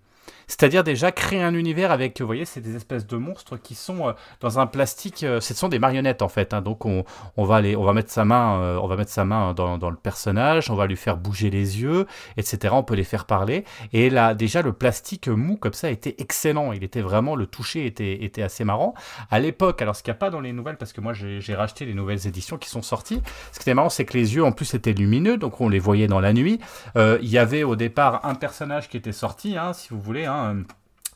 C'est-à-dire 0.48 0.84
déjà 0.84 1.12
créer 1.12 1.44
un 1.44 1.54
univers 1.54 1.92
avec, 1.92 2.20
vous 2.22 2.26
voyez, 2.26 2.46
c'est 2.46 2.62
des 2.62 2.76
espèces 2.76 3.06
de 3.06 3.18
monstres 3.18 3.58
qui 3.58 3.76
sont 3.76 4.08
euh, 4.08 4.14
dans 4.40 4.60
un 4.60 4.66
plastique. 4.66 5.24
euh, 5.24 5.42
ce 5.42 5.54
sont 5.54 5.68
des 5.68 5.78
marionnettes 5.80 6.22
en 6.22 6.30
fait. 6.30 6.54
hein. 6.54 6.62
donc 6.62 6.86
on, 6.86 7.04
on 7.36 7.44
va 7.44 7.60
les, 7.60 7.76
on 7.76 7.84
va 7.84 7.92
mettre 7.94 8.10
sa 8.12 8.24
main, 8.24 8.60
euh, 8.62 8.80
on 8.82 8.88
va 8.88 8.96
mettre 8.96 9.12
sa 9.12 9.26
main 9.26 9.54
dans, 9.54 9.78
dans 9.78 9.90
le 9.90 9.98
personnage, 9.98 10.70
on 10.72 10.76
va 10.76 10.88
lui 10.88 10.96
faire 10.96 11.18
bouger 11.18 11.50
les 11.50 11.82
yeux, 11.82 12.08
etc. 12.38 12.74
On 12.78 12.84
peut 12.84 12.96
les 12.96 13.04
faire 13.04 13.26
parler. 13.26 13.66
Et 13.92 14.10
là, 14.10 14.34
déjà, 14.34 14.62
le 14.62 14.72
plastique 14.72 15.28
mou 15.28 15.58
comme 15.58 15.74
ça 15.74 15.90
était 15.92 16.16
excellent. 16.20 16.72
Il 16.72 16.84
était 16.84 17.02
vraiment, 17.02 17.36
le 17.36 17.46
toucher 17.46 17.86
était, 17.86 18.24
était 18.24 18.42
assez 18.42 18.64
marrant. 18.64 18.94
À 19.30 19.40
l'époque, 19.40 19.82
alors 19.82 19.96
ce 19.98 20.04
qu'il 20.04 20.12
n'y 20.12 20.18
a 20.18 20.20
pas 20.20 20.30
dans 20.30 20.40
les 20.40 20.54
nouvelles, 20.54 20.78
parce 20.78 20.94
que 20.94 21.02
moi 21.02 21.14
j'ai 21.14 21.56
racheté 21.56 21.86
les 21.86 21.94
nouvelles 21.94 22.26
éditions 22.26 22.58
qui 22.58 22.70
sont 22.70 22.82
sorties, 22.82 23.22
ce 23.52 23.60
qui 23.60 23.64
était 23.64 23.74
marrant, 23.74 23.90
c'est 23.90 24.06
que 24.06 24.18
les 24.18 24.36
yeux 24.36 24.46
en 24.46 24.54
plus 24.54 24.74
étaient 24.74 24.94
lumineux, 24.94 25.36
donc 25.38 25.60
on 25.60 25.68
les 25.68 25.80
voyait 25.80 26.08
dans 26.08 26.22
la 26.22 26.32
nuit. 26.32 26.60
Il 26.96 27.28
y 27.30 27.38
avait 27.38 27.64
au 27.64 27.76
départ 27.76 28.26
un 28.26 28.36
personnage 28.36 28.88
qui 28.88 28.96
était 28.98 29.12
sorti, 29.12 29.58
hein, 29.58 29.74
si 29.74 29.90
vous 29.90 30.00
voulez. 30.00 30.26
Hein, 30.26 30.37
on 30.38 30.68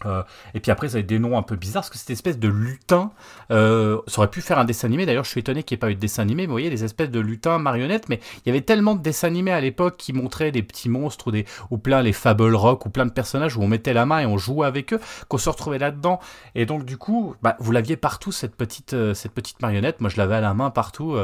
euh, 0.06 0.24
et 0.54 0.60
puis 0.60 0.72
après, 0.72 0.90
ça 0.90 0.96
avait 0.96 1.04
des 1.04 1.20
noms 1.20 1.38
un 1.38 1.42
peu 1.42 1.56
bizarres, 1.56 1.84
parce 1.84 1.90
que 1.90 1.98
cette 1.98 2.10
espèce 2.10 2.40
de 2.40 2.48
lutin, 2.48 3.12
euh, 3.52 4.00
ça 4.08 4.20
aurait 4.20 4.30
pu 4.30 4.42
faire 4.42 4.60
un 4.60 4.66
dessin 4.66 4.88
animé. 4.88 5.06
D'ailleurs, 5.06 5.24
je 5.24 5.30
suis 5.30 5.40
étonné 5.40 5.64
qu'il 5.64 5.76
n'y 5.76 5.80
ait 5.80 5.86
pas 5.88 5.92
eu 5.92 5.96
de 5.96 6.00
dessin 6.00 6.22
animé, 6.22 6.46
vous 6.46 6.52
voyez, 6.52 6.70
des 6.70 6.84
espèces 6.84 7.12
de 7.12 7.20
lutins 7.20 7.58
marionnettes. 7.60 8.10
Mais 8.10 8.20
il 8.46 8.50
y 8.50 8.52
avait 8.52 8.62
tellement 8.62 8.96
de 8.96 9.02
dessins 9.02 9.28
animés 9.28 9.52
à 9.52 9.62
l'époque 9.62 9.98
qui 9.98 10.14
montraient 10.14 10.52
des 10.52 10.64
petits 10.64 10.90
monstres 10.90 11.32
ou, 11.70 11.78
plein 11.78 12.02
les 12.02 12.14
Fable 12.14 12.56
Rock 12.56 12.86
ou 12.86 12.90
plein 12.90 13.06
de 13.06 13.12
personnages 13.12 13.58
où 13.58 13.62
on 13.62 13.68
mettait 13.68 13.94
la 13.94 14.06
main 14.06 14.20
et 14.20 14.26
on 14.26 14.38
jouait 14.38 14.68
avec 14.68 14.94
eux, 14.94 15.00
qu'on 15.28 15.38
se 15.38 15.50
retrouvait 15.50 15.80
là-dedans. 15.80 16.20
Et 16.56 16.66
donc, 16.66 16.86
du 16.86 16.98
coup, 16.98 17.36
bah, 17.42 17.56
vous 17.60 17.72
l'aviez 17.72 17.98
partout, 17.98 18.32
cette 18.32 18.56
petite, 18.56 18.94
euh, 18.94 19.14
cette 19.14 19.34
petite 19.34 19.62
marionnette. 19.62 20.02
Moi, 20.02 20.10
je 20.10 20.18
l'avais 20.18 20.36
à 20.36 20.42
la 20.42 20.54
main 20.54 20.70
partout. 20.70 21.16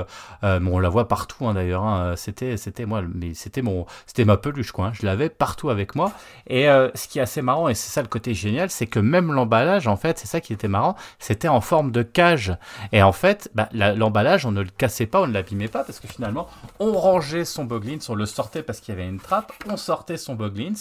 On 0.44 0.80
la 0.80 0.90
voit 0.90 1.08
partout, 1.08 1.48
hein, 1.48 1.54
d'ailleurs. 1.54 1.84
hein. 1.84 2.16
C'était, 2.16 2.58
c'était 2.58 2.86
moi, 2.86 3.02
mais 3.14 3.34
c'était 3.34 3.62
mon, 3.62 3.86
c'était 4.06 4.26
ma 4.26 4.38
peluche, 4.38 4.74
hein. 4.78 4.92
Je 4.94 5.06
l'avais 5.06 5.30
partout 5.30 5.70
avec 5.70 5.96
moi. 5.96 6.12
Et 6.48 6.66
ce 6.66 7.08
qui 7.08 7.20
est 7.20 7.22
assez 7.22 7.42
marrant, 7.42 7.68
et 7.70 7.74
c'est 7.74 7.90
ça 7.90 8.02
le 8.02 8.08
côté 8.08 8.34
génial, 8.34 8.67
c'est 8.70 8.88
que 8.88 9.00
même 9.00 9.32
l'emballage, 9.34 9.88
en 9.88 9.96
fait, 9.98 10.20
c'est 10.20 10.28
ça 10.28 10.42
qui 10.42 10.54
était 10.54 10.68
marrant, 10.68 10.96
c'était 11.20 11.48
en 11.48 11.62
forme 11.62 11.92
de 11.92 12.04
cage. 12.04 12.56
Et 12.92 13.02
en 13.04 13.12
fait, 13.12 13.50
bah, 13.56 13.70
la- 13.72 13.94
l'emballage, 13.94 14.46
on 14.46 14.52
ne 14.52 14.62
le 14.62 14.70
cassait 14.70 15.06
pas, 15.06 15.22
on 15.22 15.28
ne 15.28 15.34
l'abîmait 15.34 15.68
pas, 15.68 15.84
parce 15.84 16.00
que 16.00 16.08
finalement, 16.08 16.48
on 16.80 16.94
rangeait 16.94 17.46
son 17.46 17.66
Boglins, 17.66 18.00
on 18.10 18.16
le 18.16 18.26
sortait 18.26 18.64
parce 18.64 18.80
qu'il 18.80 18.94
y 18.96 18.98
avait 18.98 19.08
une 19.08 19.20
trappe, 19.20 19.52
on 19.70 19.78
sortait 19.78 20.18
son 20.18 20.36
Boglins, 20.36 20.74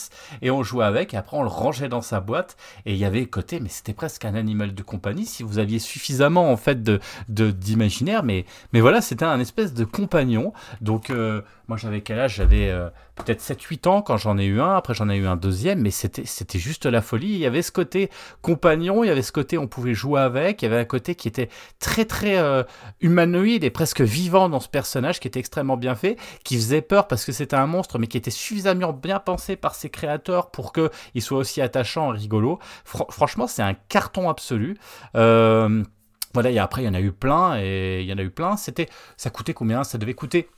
et 0.42 0.50
on 0.50 0.62
jouait 0.62 0.84
avec, 0.84 1.14
et 1.14 1.16
après 1.16 1.36
on 1.36 1.42
le 1.42 1.48
rangeait 1.48 1.88
dans 1.88 2.02
sa 2.02 2.20
boîte, 2.20 2.56
et 2.84 2.92
il 2.92 2.98
y 2.98 3.04
avait 3.04 3.26
côté, 3.26 3.60
mais 3.60 3.68
c'était 3.68 3.92
presque 3.94 4.24
un 4.24 4.34
animal 4.34 4.74
de 4.74 4.82
compagnie, 4.82 5.26
si 5.26 5.42
vous 5.42 5.58
aviez 5.58 5.78
suffisamment, 5.78 6.50
en 6.50 6.56
fait, 6.56 6.82
de 6.82 7.00
de- 7.28 7.50
d'imaginaire, 7.50 8.22
mais, 8.22 8.44
mais 8.72 8.80
voilà, 8.80 9.00
c'était 9.00 9.24
un 9.24 9.40
espèce 9.40 9.74
de 9.74 9.84
compagnon. 9.84 10.52
Donc, 10.80 11.10
euh, 11.10 11.42
moi, 11.68 11.76
j'avais 11.76 12.00
quel 12.00 12.18
âge? 12.20 12.36
J'avais 12.36 12.68
euh, 12.70 12.88
peut-être 13.16 13.40
7-8 13.40 13.88
ans 13.88 14.02
quand 14.02 14.16
j'en 14.16 14.38
ai 14.38 14.44
eu 14.44 14.60
un, 14.60 14.76
après 14.76 14.94
j'en 14.94 15.08
ai 15.08 15.16
eu 15.16 15.26
un 15.26 15.36
deuxième, 15.36 15.80
mais 15.80 15.90
c'était 15.90 16.58
juste 16.58 16.86
la 16.86 17.02
folie. 17.02 17.28
Il 17.32 17.38
y 17.38 17.46
avait 17.46 17.62
ce 17.62 17.72
côté 17.72 18.10
compagnon, 18.42 19.02
il 19.04 19.08
y 19.08 19.10
avait 19.10 19.22
ce 19.22 19.32
côté 19.32 19.58
on 19.58 19.66
pouvait 19.66 19.94
jouer 19.94 20.20
avec, 20.20 20.62
il 20.62 20.66
y 20.66 20.68
avait 20.68 20.80
un 20.80 20.84
côté 20.84 21.14
qui 21.14 21.28
était 21.28 21.48
très 21.78 22.04
très 22.04 22.38
euh, 22.38 22.62
humanoïde 23.00 23.64
et 23.64 23.70
presque 23.70 24.00
vivant 24.00 24.48
dans 24.48 24.60
ce 24.60 24.68
personnage, 24.68 25.20
qui 25.20 25.28
était 25.28 25.40
extrêmement 25.40 25.76
bien 25.76 25.94
fait, 25.94 26.16
qui 26.44 26.56
faisait 26.56 26.82
peur 26.82 27.08
parce 27.08 27.24
que 27.24 27.32
c'était 27.32 27.56
un 27.56 27.66
monstre, 27.66 27.98
mais 27.98 28.06
qui 28.06 28.16
était 28.16 28.30
suffisamment 28.30 28.92
bien 28.92 29.18
pensé 29.18 29.56
par 29.56 29.74
ses 29.74 29.90
créateurs 29.90 30.50
pour 30.50 30.72
qu'il 30.72 31.22
soit 31.22 31.38
aussi 31.38 31.60
attachant 31.60 32.14
et 32.14 32.18
rigolo. 32.18 32.58
Fran- 32.84 33.06
franchement, 33.10 33.46
c'est 33.46 33.62
un 33.62 33.74
carton 33.74 34.28
absolu. 34.28 34.76
Euh, 35.16 35.82
voilà, 36.34 36.50
et 36.50 36.58
après, 36.58 36.82
il 36.82 36.84
y 36.84 36.88
en 36.88 36.94
a 36.94 37.00
eu 37.00 37.12
plein, 37.12 37.56
et 37.58 38.02
il 38.02 38.06
y 38.06 38.12
en 38.12 38.18
a 38.18 38.22
eu 38.22 38.30
plein. 38.30 38.56
C'était, 38.58 38.88
ça 39.16 39.30
coûtait 39.30 39.54
combien? 39.54 39.84
Ça 39.84 39.96
devait 39.96 40.12
coûter 40.14 40.50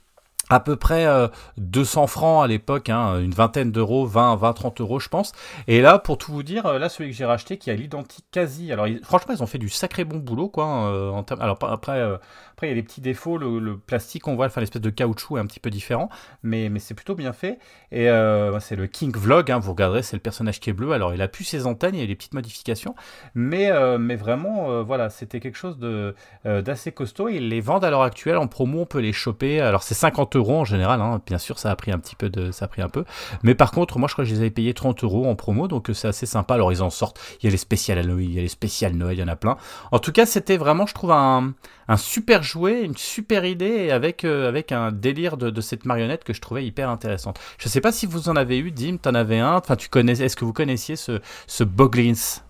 à 0.49 0.59
peu 0.59 0.75
près 0.75 1.05
euh, 1.05 1.27
200 1.57 2.07
francs 2.07 2.43
à 2.43 2.47
l'époque, 2.47 2.89
hein, 2.89 3.19
une 3.19 3.31
vingtaine 3.33 3.71
d'euros, 3.71 4.05
20, 4.05 4.35
20, 4.35 4.53
30 4.53 4.81
euros, 4.81 4.99
je 4.99 5.09
pense. 5.09 5.31
Et 5.67 5.81
là, 5.81 5.99
pour 5.99 6.17
tout 6.17 6.31
vous 6.31 6.43
dire, 6.43 6.65
euh, 6.65 6.79
là, 6.79 6.89
celui 6.89 7.11
que 7.11 7.15
j'ai 7.15 7.25
racheté, 7.25 7.57
qui 7.57 7.69
a 7.71 7.75
l'identique 7.75 8.25
quasi. 8.31 8.71
Alors, 8.71 8.87
franchement, 9.03 9.33
ils 9.35 9.43
ont 9.43 9.47
fait 9.47 9.57
du 9.59 9.69
sacré 9.69 10.03
bon 10.05 10.17
boulot, 10.17 10.49
quoi. 10.49 10.65
hein, 10.65 10.87
euh, 10.91 11.09
en 11.11 11.23
alors, 11.39 11.57
après, 11.61 11.99
euh, 11.99 12.17
après, 12.59 12.67
il 12.67 12.71
y 12.71 12.73
a 12.73 12.75
des 12.75 12.83
petits 12.83 12.99
défauts. 12.99 13.37
Le, 13.37 13.77
plastique, 13.77 14.27
on 14.27 14.35
voit, 14.35 14.47
enfin, 14.47 14.59
l'espèce 14.59 14.81
de 14.81 14.89
caoutchouc 14.89 15.37
est 15.37 15.39
un 15.39 15.45
petit 15.45 15.61
peu 15.61 15.69
différent, 15.69 16.09
mais, 16.43 16.67
mais 16.67 16.79
c'est 16.79 16.93
plutôt 16.93 17.15
bien 17.15 17.31
fait. 17.31 17.57
Et 17.93 18.09
euh, 18.09 18.59
c'est 18.59 18.75
le 18.75 18.85
King 18.85 19.15
Vlog, 19.15 19.49
hein, 19.49 19.59
vous 19.59 19.71
regarderez, 19.71 20.03
c'est 20.03 20.17
le 20.17 20.21
personnage 20.21 20.59
qui 20.59 20.69
est 20.69 20.73
bleu. 20.73 20.91
Alors, 20.91 21.13
il 21.13 21.21
a 21.21 21.29
plus 21.29 21.45
ses 21.45 21.65
antennes, 21.65 21.95
il 21.95 22.01
y 22.01 22.03
a 22.03 22.07
des 22.07 22.17
petites 22.17 22.33
modifications, 22.33 22.95
mais, 23.33 23.71
euh, 23.71 23.97
mais 23.97 24.17
vraiment, 24.17 24.71
euh, 24.71 24.83
voilà, 24.83 25.09
c'était 25.09 25.39
quelque 25.39 25.57
chose 25.57 25.77
de 25.79 26.13
d'assez 26.43 26.91
costaud. 26.91 27.29
Ils 27.29 27.47
les 27.47 27.61
vendent 27.61 27.85
à 27.85 27.89
l'heure 27.89 28.01
actuelle 28.01 28.37
en 28.37 28.47
promo, 28.47 28.81
on 28.81 28.85
peut 28.85 28.99
les 28.99 29.13
choper. 29.13 29.61
Alors, 29.61 29.83
c'est 29.83 29.93
50 29.93 30.35
euros 30.35 30.59
en 30.59 30.65
général, 30.65 30.99
hein. 30.99 31.21
bien 31.25 31.37
sûr, 31.37 31.59
ça 31.59 31.71
a 31.71 31.75
pris 31.77 31.93
un 31.93 31.99
petit 31.99 32.17
peu 32.17 32.29
de, 32.29 32.51
ça 32.51 32.65
a 32.65 32.67
pris 32.67 32.81
un 32.81 32.89
peu. 32.89 33.05
Mais 33.41 33.55
par 33.55 33.71
contre, 33.71 33.99
moi, 33.99 34.09
je 34.09 34.15
crois 34.15 34.25
que 34.25 34.29
je 34.29 34.35
les 34.35 34.41
avais 34.41 34.51
payés 34.51 34.73
30 34.73 35.01
euros 35.05 35.27
en 35.27 35.35
promo, 35.35 35.69
donc 35.69 35.89
c'est 35.93 36.09
assez 36.09 36.25
sympa. 36.25 36.55
Alors, 36.55 36.73
ils 36.73 36.83
en 36.83 36.89
sortent. 36.89 37.21
Il 37.41 37.45
y 37.45 37.47
a 37.47 37.51
les 37.51 37.57
spéciales 37.57 37.99
à 37.99 38.03
Noël, 38.03 38.25
il 38.25 38.33
y 38.33 38.39
a 38.39 38.41
les 38.41 38.49
spéciales 38.49 38.95
Noël, 38.95 39.15
il 39.15 39.21
y 39.21 39.23
en 39.23 39.29
a 39.29 39.37
plein. 39.37 39.55
En 39.93 39.99
tout 39.99 40.11
cas, 40.11 40.25
c'était 40.25 40.57
vraiment, 40.57 40.85
je 40.85 40.93
trouve, 40.93 41.11
un, 41.11 41.53
un 41.87 41.97
super 41.97 42.43
jouet, 42.49 42.83
une 42.83 42.97
super 42.97 43.45
idée, 43.45 43.91
avec, 43.91 44.25
euh, 44.25 44.47
avec 44.47 44.71
un 44.71 44.91
délire 44.91 45.37
de, 45.37 45.49
de 45.49 45.61
cette 45.61 45.85
marionnette 45.85 46.23
que 46.23 46.33
je 46.33 46.41
trouvais 46.41 46.65
hyper 46.65 46.89
intéressante. 46.89 47.39
Je 47.57 47.67
sais 47.69 47.81
pas 47.81 47.91
si 47.91 48.05
vous 48.05 48.29
en 48.29 48.35
avez 48.35 48.57
eu, 48.57 48.71
Dim, 48.71 48.97
t'en 48.97 49.13
avais 49.13 49.39
un. 49.39 49.55
Enfin, 49.57 49.75
tu 49.75 49.89
connais, 49.89 50.13
est-ce 50.21 50.35
que 50.35 50.45
vous 50.45 50.53
connaissiez 50.53 50.95
ce, 50.95 51.19
ce 51.47 51.63
Boglins? 51.63 52.41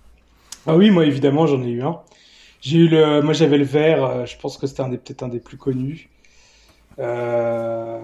Ah 0.68 0.76
oui, 0.76 0.90
moi 0.92 1.06
évidemment, 1.06 1.48
j'en 1.48 1.62
ai 1.64 1.70
eu 1.70 1.82
un. 1.84 2.00
J'ai 2.62 2.78
eu 2.80 2.88
le, 2.90 3.22
moi 3.22 3.34
j'avais 3.34 3.58
le 3.58 3.64
vert. 3.64 4.04
euh, 4.04 4.26
je 4.26 4.38
pense 4.38 4.58
que 4.58 4.68
c'était 4.68 4.82
un 4.82 4.90
des 4.90 4.98
peut-être 4.98 5.24
un 5.24 5.30
des 5.30 5.40
plus 5.40 5.58
connus. 5.58 6.10
Euh... 7.00 7.98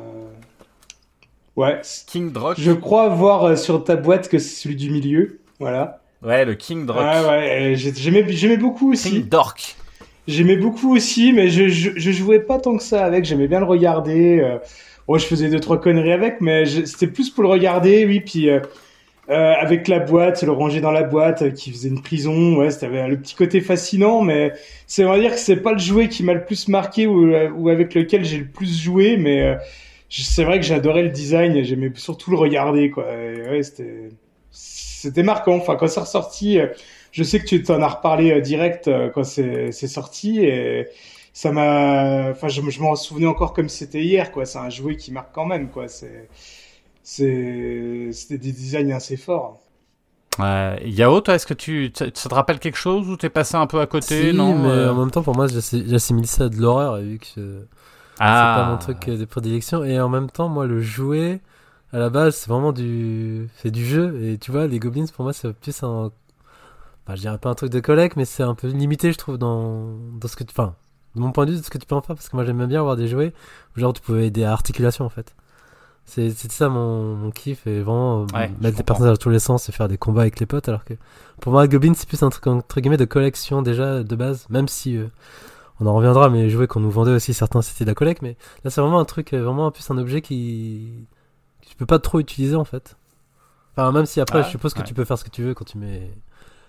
Ouais. 1.56 1.82
King 2.08 2.32
Drock 2.32 2.56
Je 2.60 2.72
crois 2.72 3.10
voir 3.10 3.58
sur 3.58 3.84
ta 3.84 3.96
boîte 3.96 4.30
que 4.30 4.40
c'est 4.40 4.62
celui 4.62 4.76
du 4.76 4.90
milieu. 4.90 5.40
Voilà. 5.60 6.02
Ouais, 6.22 6.44
le 6.46 6.56
King 6.56 6.86
Drock. 6.86 7.02
Ouais, 7.02 7.26
ouais. 7.28 7.74
j'ai- 7.76 7.94
J'aimais, 7.94 8.26
j'aimais 8.30 8.58
beaucoup 8.58 8.92
aussi. 8.94 9.10
King 9.12 9.28
Dork. 9.30 9.76
J'aimais 10.28 10.58
beaucoup 10.58 10.96
aussi, 10.96 11.34
mais 11.34 11.50
je, 11.50 11.68
je, 11.68 11.92
je 11.96 12.12
jouais 12.12 12.40
pas 12.40 12.60
tant 12.60 12.78
que 12.78 12.84
ça 12.84 13.06
avec. 13.06 13.26
J'aimais 13.26 13.48
bien 13.48 13.60
le 13.60 13.66
regarder. 13.66 14.40
Euh... 14.40 14.58
Bon, 15.08 15.20
je 15.20 15.26
faisais 15.28 15.50
deux 15.50 15.60
trois 15.60 15.80
conneries 15.80 16.14
avec, 16.14 16.42
mais 16.42 16.66
c'était 16.66 17.06
plus 17.06 17.30
pour 17.30 17.44
le 17.44 17.50
regarder, 17.50 18.08
oui. 18.08 18.22
Puis 18.22 18.50
euh, 18.50 18.60
euh, 19.30 19.54
avec 19.60 19.88
la 19.88 20.00
boîte, 20.00 20.42
le 20.42 20.52
ranger 20.52 20.82
dans 20.82 20.90
la 20.90 21.04
boîte, 21.04 21.44
euh, 21.44 21.52
qui 21.52 21.70
faisait 21.72 21.90
une 21.90 22.02
prison. 22.02 22.58
Ouais, 22.58 22.72
c'était 22.72 23.08
le 23.08 23.16
petit 23.18 23.36
côté 23.36 23.62
fascinant, 23.62 24.22
mais 24.24 24.54
c'est 24.88 25.04
va 25.04 25.20
dire 25.20 25.34
que 25.34 25.38
c'est 25.38 25.58
pas 25.58 25.74
le 25.74 25.78
jouet 25.78 26.10
qui 26.10 26.24
m'a 26.24 26.34
le 26.34 26.44
plus 26.44 26.68
marqué 26.70 27.06
ou, 27.06 27.32
euh, 27.32 27.52
ou 27.52 27.70
avec 27.70 27.94
lequel 27.94 28.26
j'ai 28.26 28.40
le 28.40 28.48
plus 28.48 28.82
joué, 28.82 29.18
mais 29.18 29.44
euh, 29.44 29.56
c'est 30.10 30.44
vrai 30.44 30.60
que 30.60 30.66
j'adorais 30.66 31.04
le 31.04 31.10
design. 31.10 31.64
J'aimais 31.64 31.92
surtout 31.94 32.32
le 32.32 32.38
regarder, 32.38 32.90
quoi. 32.90 33.06
Et 33.14 33.48
ouais, 33.52 33.62
c'était 33.62 34.10
c'était 34.50 35.22
marquant. 35.24 35.58
Enfin, 35.58 35.76
quand 35.76 35.88
c'est 35.88 36.00
ressorti. 36.00 36.58
Euh, 37.20 37.22
je 37.22 37.24
sais 37.24 37.40
que 37.40 37.46
tu 37.46 37.64
t'en 37.64 37.82
as 37.82 37.88
reparlé 37.90 38.32
euh, 38.32 38.42
direct 38.42 38.88
euh, 38.88 39.10
quand 39.10 39.24
c'est 39.24 39.72
sorti 39.88 40.40
et 40.46 40.88
ça 41.34 41.52
m'a 41.52 42.30
enfin 42.32 42.48
je, 42.50 42.62
me- 42.62 42.70
je 42.72 42.82
m'en 42.82 42.96
souvenais 42.96 43.28
encore 43.28 43.54
comme 43.54 43.70
c'était 43.70 44.04
hier 44.04 44.32
quoi 44.32 44.46
c'est 44.46 44.60
un 44.60 44.70
jouet 44.70 44.98
qui 44.98 45.12
marque 45.12 45.34
quand 45.34 45.46
même 45.46 45.70
quoi 45.72 45.88
c'est 45.88 46.30
c'est 47.04 48.10
c'était 48.14 48.38
des 48.40 48.52
designs 48.54 48.92
assez 48.92 49.18
forts 49.18 49.62
Ouais. 50.40 50.82
Yao, 50.90 51.22
toi, 51.22 51.36
est-ce 51.36 51.48
que 51.48 51.54
tu, 51.54 51.92
ça 51.96 52.12
te 52.12 52.34
rappelle 52.34 52.60
quelque 52.60 52.78
chose 52.78 53.08
ou 53.10 53.16
t'es 53.16 53.30
passé 53.30 53.56
un 53.56 53.68
peu 53.68 53.80
à 53.80 53.88
côté 53.88 54.34
Si, 54.34 54.34
Non. 54.34 54.54
mais 54.54 54.68
euh, 54.68 54.92
en 54.92 54.96
même 54.96 55.12
temps, 55.12 55.24
pour 55.24 55.34
moi, 55.36 55.48
j'assi- 55.48 55.86
j'assimile 55.88 56.28
ça 56.28 56.46
à 56.46 56.50
de 56.50 56.58
l'horreur, 56.58 56.98
vu 56.98 57.20
que 57.20 57.40
euh, 57.40 57.66
c'est 58.34 58.48
ah, 58.48 58.50
pas 58.50 58.64
mon 58.64 58.78
truc 58.78 59.08
euh, 59.10 59.18
de 59.18 59.26
prédilection. 59.26 59.84
Et 59.86 60.00
en 60.02 60.10
même 60.10 60.30
temps, 60.32 60.50
moi, 60.50 60.68
le 60.68 60.82
jouet, 60.82 61.42
à 61.94 62.00
la 62.00 62.10
base, 62.10 62.36
c'est 62.38 62.50
vraiment 62.50 62.74
du, 62.74 63.50
c'est 63.58 63.72
du 63.72 63.86
jeu. 63.86 64.22
Et 64.24 64.38
tu 64.40 64.52
vois, 64.52 64.68
les 64.68 64.80
goblins, 64.80 65.06
pour 65.16 65.24
moi, 65.26 65.34
c'est 65.34 65.54
plus 65.54 65.84
un, 65.84 66.12
bah, 67.08 67.16
je 67.16 67.22
dirais 67.22 67.38
pas 67.38 67.50
un 67.50 67.56
truc 67.56 67.72
de 67.72 67.80
collecte, 67.80 68.16
mais 68.18 68.26
c'est 68.26 68.44
un 68.44 68.56
peu 68.56 68.68
limité, 68.68 69.12
je 69.12 69.18
trouve, 69.18 69.38
dans, 69.38 69.96
dans 70.20 70.28
ce 70.28 70.36
que 70.36 70.44
tu, 70.44 70.52
enfin, 70.52 70.76
de 71.16 71.22
mon 71.22 71.32
point 71.32 71.46
de 71.46 71.52
vue, 71.52 71.58
de 71.60 71.64
ce 71.64 71.70
que 71.70 71.78
tu 71.78 71.86
peux 71.86 71.96
en 71.96 72.02
faire, 72.02 72.16
parce 72.16 72.30
que 72.30 72.36
moi, 72.36 72.46
j'aime 72.46 72.66
bien 72.66 72.80
avoir 72.80 72.96
des 72.96 73.08
jouets 73.08 73.34
où, 73.76 73.80
genre, 73.80 73.94
tu 73.94 74.02
pouvais 74.02 74.28
aider 74.28 74.44
à 74.44 74.52
articulation, 74.52 75.06
en 75.06 75.10
fait. 75.10 75.36
C'est 76.08 76.30
ça 76.52 76.70
mon, 76.70 77.16
mon 77.16 77.32
kiff, 77.32 77.66
et 77.68 77.82
vraiment, 77.82 78.22
euh, 78.24 78.26
Ouais, 78.34 78.52
mettre 78.62 78.78
des 78.78 78.84
personnages 78.84 79.14
dans 79.18 79.22
tous 79.22 79.30
les 79.32 79.40
sens 79.40 79.70
et 79.70 79.72
faire 79.72 79.88
des 79.88 79.98
combats 79.98 80.22
avec 80.22 80.40
les 80.40 80.46
potes, 80.46 80.70
alors 80.70 80.84
que, 80.86 80.94
pour 81.42 81.52
moi, 81.52 81.68
Goblin, 81.68 81.94
c'est 81.96 82.08
plus 82.08 82.22
un 82.24 82.30
truc, 82.30 82.46
entre 82.48 82.80
guillemets, 82.80 82.98
de 82.98 83.06
collection, 83.06 83.62
déjà, 83.64 84.04
de 84.04 84.16
base, 84.16 84.46
même 84.50 84.68
si, 84.68 84.98
euh, 84.98 85.08
on 85.80 85.88
en 85.88 85.94
reviendra, 85.96 86.30
mais 86.30 86.44
les 86.44 86.50
jouets 86.50 86.68
qu'on 86.68 86.80
nous 86.80 86.92
vendait 86.92 87.12
aussi, 87.12 87.34
certains 87.34 87.62
c'était 87.62 87.84
de 87.86 87.90
la 87.90 87.96
collecte, 87.96 88.22
mais 88.22 88.38
là 88.64 88.70
c'est 88.72 88.80
vraiment 88.82 89.00
un 89.00 89.06
truc, 89.06 89.34
euh, 89.34 89.44
vraiment 89.44 89.66
en 89.68 89.72
plus 89.72 89.90
un 89.92 89.98
objet 89.98 90.22
qui. 90.22 91.06
que 91.62 91.68
tu 91.70 91.76
peux 91.76 91.86
pas 91.86 92.00
trop 92.00 92.20
utiliser 92.20 92.56
en 92.56 92.64
fait. 92.66 92.96
Enfin, 93.76 93.92
même 93.92 94.06
si 94.06 94.22
après, 94.22 94.40
Ah, 94.40 94.44
je 94.44 94.50
suppose 94.52 94.74
que 94.74 94.82
tu 94.82 94.94
peux 94.94 95.04
faire 95.04 95.18
ce 95.18 95.26
que 95.26 95.30
tu 95.30 95.44
veux 95.44 95.54
quand 95.54 95.66
tu 95.66 95.78
mets. 95.78 96.12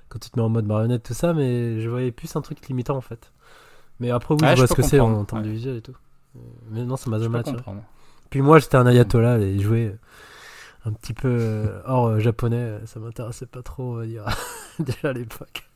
Quand 0.09 0.19
tu 0.19 0.31
te 0.31 0.39
mets 0.39 0.45
en 0.45 0.49
mode 0.49 0.67
marionnette, 0.67 1.03
tout 1.03 1.15
ça, 1.15 1.33
mais 1.33 1.81
je 1.81 1.89
voyais 1.89 2.13
plus 2.13 2.35
un 2.37 2.41
truc 2.41 2.67
limitant 2.69 2.97
en 2.97 3.01
fait. 3.01 3.33
Mais 4.01 4.11
après, 4.11 4.35
oui, 4.35 4.41
Ouais, 4.43 4.51
je 4.51 4.55
je 4.55 4.61
vois 4.61 4.67
ce 4.67 4.75
que 4.75 4.83
c'est 4.83 5.01
en, 5.01 5.25
termes 5.25 5.41
ouais. 5.41 5.49
de 5.49 5.53
visuel 5.53 5.77
et 5.77 5.83
tout. 5.83 5.97
Mais 6.71 6.85
non, 6.85 6.97
ça 6.97 7.09
m'a 7.11 7.19
jamais 7.19 7.39
attiré. 7.39 7.63
Puis 8.31 8.43
moi, 8.43 8.59
j'étais 8.59 8.77
un 8.77 8.87
ayatollah, 8.87 9.39
les 9.39 9.59
jouets 9.59 9.87
euh, 9.87 9.99
un 10.85 10.93
petit 10.93 11.15
peu 11.15 11.37
euh, 11.41 11.81
hors 11.87 12.09
euh, 12.09 12.19
japonais, 12.19 12.81
ça 12.87 13.01
m'intéressait 13.01 13.47
pas 13.47 13.63
trop, 13.63 13.93
on 13.93 13.97
va 13.97 14.07
dire, 14.07 14.25
déjà 14.79 15.11
à 15.11 15.13
l'époque. 15.13 15.69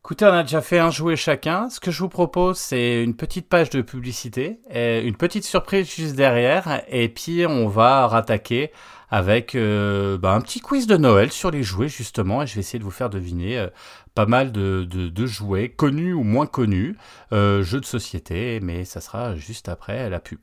Écoutez, 0.00 0.26
on 0.26 0.32
a 0.32 0.42
déjà 0.42 0.60
fait 0.60 0.78
un 0.78 0.90
jouet 0.90 1.16
chacun. 1.16 1.70
Ce 1.70 1.80
que 1.80 1.90
je 1.90 2.00
vous 2.00 2.10
propose, 2.10 2.58
c'est 2.58 3.02
une 3.02 3.16
petite 3.16 3.48
page 3.48 3.70
de 3.70 3.80
publicité, 3.80 4.60
et 4.68 5.00
une 5.00 5.16
petite 5.16 5.44
surprise 5.44 5.88
juste 5.90 6.14
derrière, 6.14 6.82
et 6.88 7.08
puis 7.08 7.46
on 7.46 7.68
va 7.68 8.06
rattaquer 8.06 8.70
avec 9.14 9.54
euh, 9.54 10.18
bah, 10.18 10.32
un 10.32 10.40
petit 10.40 10.58
quiz 10.58 10.88
de 10.88 10.96
Noël 10.96 11.30
sur 11.30 11.52
les 11.52 11.62
jouets 11.62 11.86
justement, 11.86 12.42
et 12.42 12.48
je 12.48 12.54
vais 12.56 12.60
essayer 12.62 12.80
de 12.80 12.84
vous 12.84 12.90
faire 12.90 13.10
deviner 13.10 13.58
euh, 13.60 13.68
pas 14.16 14.26
mal 14.26 14.50
de, 14.50 15.26
jouets, 15.26 15.68
connus 15.68 16.12
ou 16.12 16.24
moins 16.24 16.46
connus, 16.46 16.96
euh, 17.32 17.62
jeux 17.62 17.78
de 17.78 17.84
société, 17.84 18.58
mais 18.60 18.84
ça 18.84 19.00
sera 19.00 19.36
juste 19.36 19.68
après 19.68 20.10
la 20.10 20.18
pub. 20.18 20.40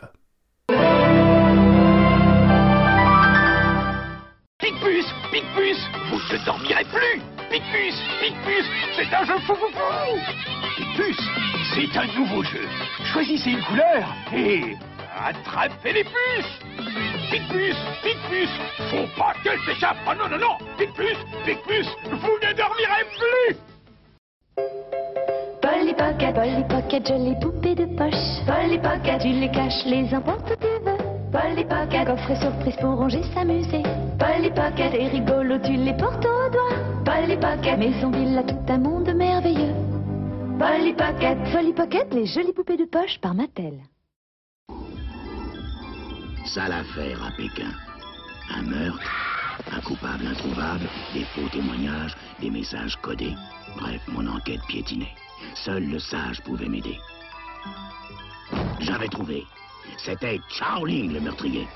Picpus 4.59 5.05
Picpus 5.33 5.77
Vous 6.09 6.19
ne 6.31 6.45
dormirez 6.45 6.85
plus 6.85 7.21
Picpus 7.51 7.95
Picpus 8.21 8.65
C'est 8.95 9.13
un 9.13 9.25
jeu 9.25 9.37
fou 9.47 9.53
fou 9.55 9.67
fou 9.73 10.17
Picpus 10.77 11.17
C'est 11.75 11.97
un 11.97 12.07
nouveau 12.17 12.41
jeu. 12.43 12.65
Choisissez 13.11 13.49
une 13.49 13.63
couleur 13.63 14.15
et 14.33 14.77
attrapez 15.25 15.93
les 15.93 16.03
puces 16.03 16.59
Picpus 17.31 17.75
Picpus 18.03 18.49
Faut 18.89 19.07
pas 19.17 19.33
qu'elle 19.43 19.59
s'échappe 19.61 19.97
Oh 20.07 20.13
non, 20.17 20.29
non, 20.29 20.37
non 20.37 20.57
Picpus 20.77 21.17
Picpus 21.45 21.87
Vous 22.05 22.37
ne 22.41 22.53
dormirez 22.53 23.05
plus 23.17 23.57
Polly 25.61 25.93
Pocket, 25.93 26.33
Polly 26.35 26.63
Pocket, 26.67 27.07
jolies 27.07 27.35
poupées 27.39 27.75
de 27.75 27.85
poche. 27.95 28.45
Polly 28.45 28.77
Pocket, 28.79 29.21
tu 29.21 29.29
les 29.29 29.49
caches, 29.49 29.85
les 29.85 30.13
emportes 30.13 30.51
tu 30.59 30.67
veux. 30.83 30.97
Polly 31.31 31.63
Pocket, 31.63 32.05
coffre 32.05 32.35
surprise 32.41 32.75
pour 32.77 32.97
ranger, 32.97 33.23
s'amuser. 33.33 33.83
Polly 34.19 34.49
Pocket, 34.49 34.93
et 34.93 35.07
rigolo, 35.07 35.57
tu 35.59 35.73
les 35.73 35.93
portes 35.93 36.25
au 36.25 36.49
doigt. 36.49 36.77
Polly 37.05 37.37
Pocket, 37.37 37.77
maison 37.77 38.11
villa, 38.11 38.43
tout 38.43 38.55
un 38.67 38.77
monde 38.77 39.13
merveilleux. 39.13 39.73
Polly 40.59 40.93
Pocket, 40.93 41.37
Polly 41.51 41.73
Pocket, 41.73 42.13
les 42.13 42.25
jolies 42.25 42.53
poupées 42.53 42.77
de 42.77 42.85
poche 42.85 43.19
par 43.21 43.33
Mattel. 43.33 43.79
Sale 46.45 46.71
affaire 46.73 47.23
à 47.23 47.31
Pékin. 47.31 47.71
Un 48.55 48.63
meurtre, 48.63 49.11
Un 49.71 49.79
coupable 49.81 50.25
introuvable, 50.27 50.87
des 51.13 51.23
faux 51.35 51.47
témoignages, 51.51 52.15
des 52.41 52.49
messages 52.49 52.95
codés. 53.01 53.35
Bref, 53.79 54.01
mon 54.07 54.25
enquête 54.27 54.61
piétinait. 54.67 55.13
Seul 55.53 55.87
le 55.87 55.99
sage 55.99 56.41
pouvait 56.41 56.67
m'aider. 56.67 56.97
J'avais 58.79 59.07
trouvé. 59.07 59.45
C'était 59.97 60.39
Charlie 60.49 61.07
le 61.07 61.19
meurtrier. 61.19 61.67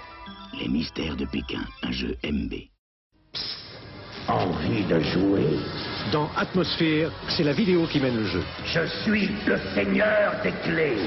Les 0.59 0.67
mystères 0.67 1.15
de 1.15 1.25
Pékin, 1.25 1.61
un 1.83 1.91
jeu 1.91 2.17
MB. 2.23 2.53
Envie 4.27 4.83
de 4.85 4.99
jouer? 5.01 5.59
Dans 6.11 6.29
Atmosphère, 6.35 7.11
c'est 7.29 7.43
la 7.43 7.53
vidéo 7.53 7.85
qui 7.87 7.99
mène 7.99 8.17
le 8.17 8.25
jeu. 8.25 8.43
Je 8.65 8.85
suis 9.03 9.29
le 9.45 9.59
seigneur 9.75 10.33
des 10.41 10.51
clés. 10.63 10.97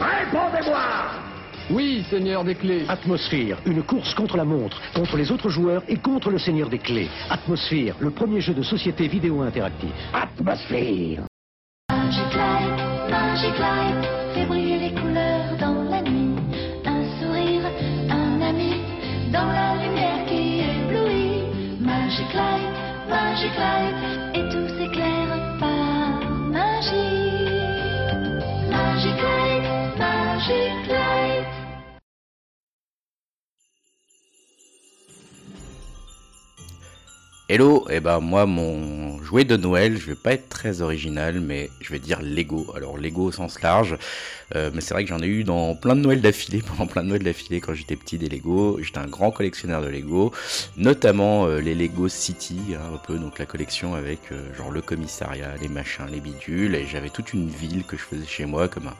Répondez-moi 0.00 1.23
Oui, 1.70 2.04
Seigneur 2.10 2.44
des 2.44 2.54
Clés. 2.54 2.84
Atmosphère, 2.88 3.58
une 3.64 3.82
course 3.82 4.14
contre 4.14 4.36
la 4.36 4.44
montre, 4.44 4.80
contre 4.94 5.16
les 5.16 5.30
autres 5.32 5.48
joueurs 5.48 5.82
et 5.88 5.96
contre 5.96 6.30
le 6.30 6.38
Seigneur 6.38 6.68
des 6.68 6.78
Clés. 6.78 7.08
Atmosphère, 7.30 7.94
le 8.00 8.10
premier 8.10 8.40
jeu 8.40 8.52
de 8.52 8.62
société 8.62 9.08
vidéo 9.08 9.40
interactif. 9.40 9.90
Atmosphère 10.12 11.24
Hello, 37.46 37.86
et 37.90 38.00
ben 38.00 38.20
moi 38.20 38.46
mon 38.46 39.13
de 39.42 39.56
Noël, 39.56 39.98
je 39.98 40.06
vais 40.06 40.14
pas 40.14 40.34
être 40.34 40.48
très 40.48 40.80
original, 40.80 41.40
mais 41.40 41.68
je 41.80 41.90
vais 41.90 41.98
dire 41.98 42.22
Lego. 42.22 42.72
Alors 42.76 42.96
Lego 42.96 43.24
au 43.24 43.32
sens 43.32 43.60
large, 43.62 43.96
euh, 44.54 44.70
mais 44.72 44.80
c'est 44.80 44.94
vrai 44.94 45.02
que 45.02 45.10
j'en 45.10 45.18
ai 45.18 45.26
eu 45.26 45.42
dans 45.42 45.74
plein 45.74 45.96
de 45.96 46.00
Noël 46.00 46.20
d'affilée, 46.20 46.62
pendant 46.66 46.86
plein 46.86 47.02
de 47.02 47.08
Noël 47.08 47.24
d'affilée 47.24 47.60
quand 47.60 47.74
j'étais 47.74 47.96
petit 47.96 48.16
des 48.16 48.28
Lego. 48.28 48.78
J'étais 48.80 48.98
un 48.98 49.08
grand 49.08 49.32
collectionneur 49.32 49.82
de 49.82 49.88
Lego, 49.88 50.32
notamment 50.76 51.46
euh, 51.46 51.58
les 51.58 51.74
Lego 51.74 52.08
City, 52.08 52.60
hein, 52.74 52.94
un 52.94 52.98
peu 52.98 53.18
donc 53.18 53.40
la 53.40 53.46
collection 53.46 53.94
avec 53.94 54.20
euh, 54.30 54.54
genre 54.56 54.70
le 54.70 54.82
commissariat, 54.82 55.56
les 55.60 55.68
machins, 55.68 56.06
les 56.12 56.20
bidules, 56.20 56.76
et 56.76 56.86
j'avais 56.86 57.10
toute 57.10 57.32
une 57.32 57.48
ville 57.48 57.82
que 57.82 57.96
je 57.96 58.02
faisais 58.02 58.26
chez 58.26 58.46
moi 58.46 58.68
comme 58.68 58.90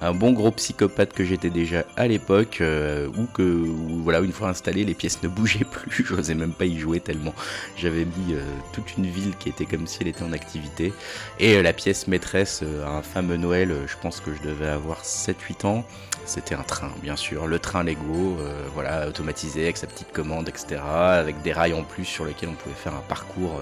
un, 0.00 0.12
bon 0.12 0.32
gros 0.32 0.52
psychopathe 0.52 1.12
que 1.12 1.24
j'étais 1.24 1.50
déjà 1.50 1.84
à 1.96 2.06
l'époque, 2.06 2.62
ou 2.62 3.24
que 3.34 3.42
où, 3.42 4.02
voilà 4.04 4.20
une 4.20 4.32
fois 4.32 4.50
installé 4.50 4.84
les 4.84 4.94
pièces 4.94 5.20
ne 5.22 5.28
bougeaient 5.28 5.64
plus, 5.70 6.04
j'osais 6.04 6.34
même 6.34 6.52
pas 6.52 6.66
y 6.66 6.78
jouer 6.78 7.00
tellement 7.00 7.34
j'avais 7.76 8.04
mis 8.04 8.34
toute 8.72 8.96
une 8.96 9.06
ville 9.06 9.34
qui 9.38 9.48
était 9.48 9.64
comme 9.64 9.79
si 9.86 9.98
elle 10.00 10.08
était 10.08 10.22
en 10.22 10.32
activité. 10.32 10.92
Et 11.38 11.56
euh, 11.56 11.62
la 11.62 11.72
pièce 11.72 12.06
maîtresse 12.06 12.60
euh, 12.62 12.86
un 12.86 13.02
fameux 13.02 13.36
Noël, 13.36 13.70
euh, 13.70 13.86
je 13.86 13.96
pense 14.00 14.20
que 14.20 14.34
je 14.34 14.42
devais 14.42 14.68
avoir 14.68 15.02
7-8 15.04 15.66
ans. 15.66 15.84
C'était 16.26 16.54
un 16.54 16.62
train, 16.62 16.90
bien 17.02 17.16
sûr, 17.16 17.46
le 17.46 17.58
train 17.58 17.82
Lego, 17.82 18.36
voilà, 18.74 19.08
automatisé 19.08 19.64
avec 19.64 19.78
sa 19.78 19.88
petite 19.88 20.12
commande, 20.12 20.48
etc. 20.48 20.80
Avec 20.84 21.42
des 21.42 21.52
rails 21.52 21.72
en 21.72 21.82
plus 21.82 22.04
sur 22.04 22.24
lesquels 22.24 22.50
on 22.50 22.54
pouvait 22.54 22.74
faire 22.74 22.94
un 22.94 23.02
parcours 23.08 23.60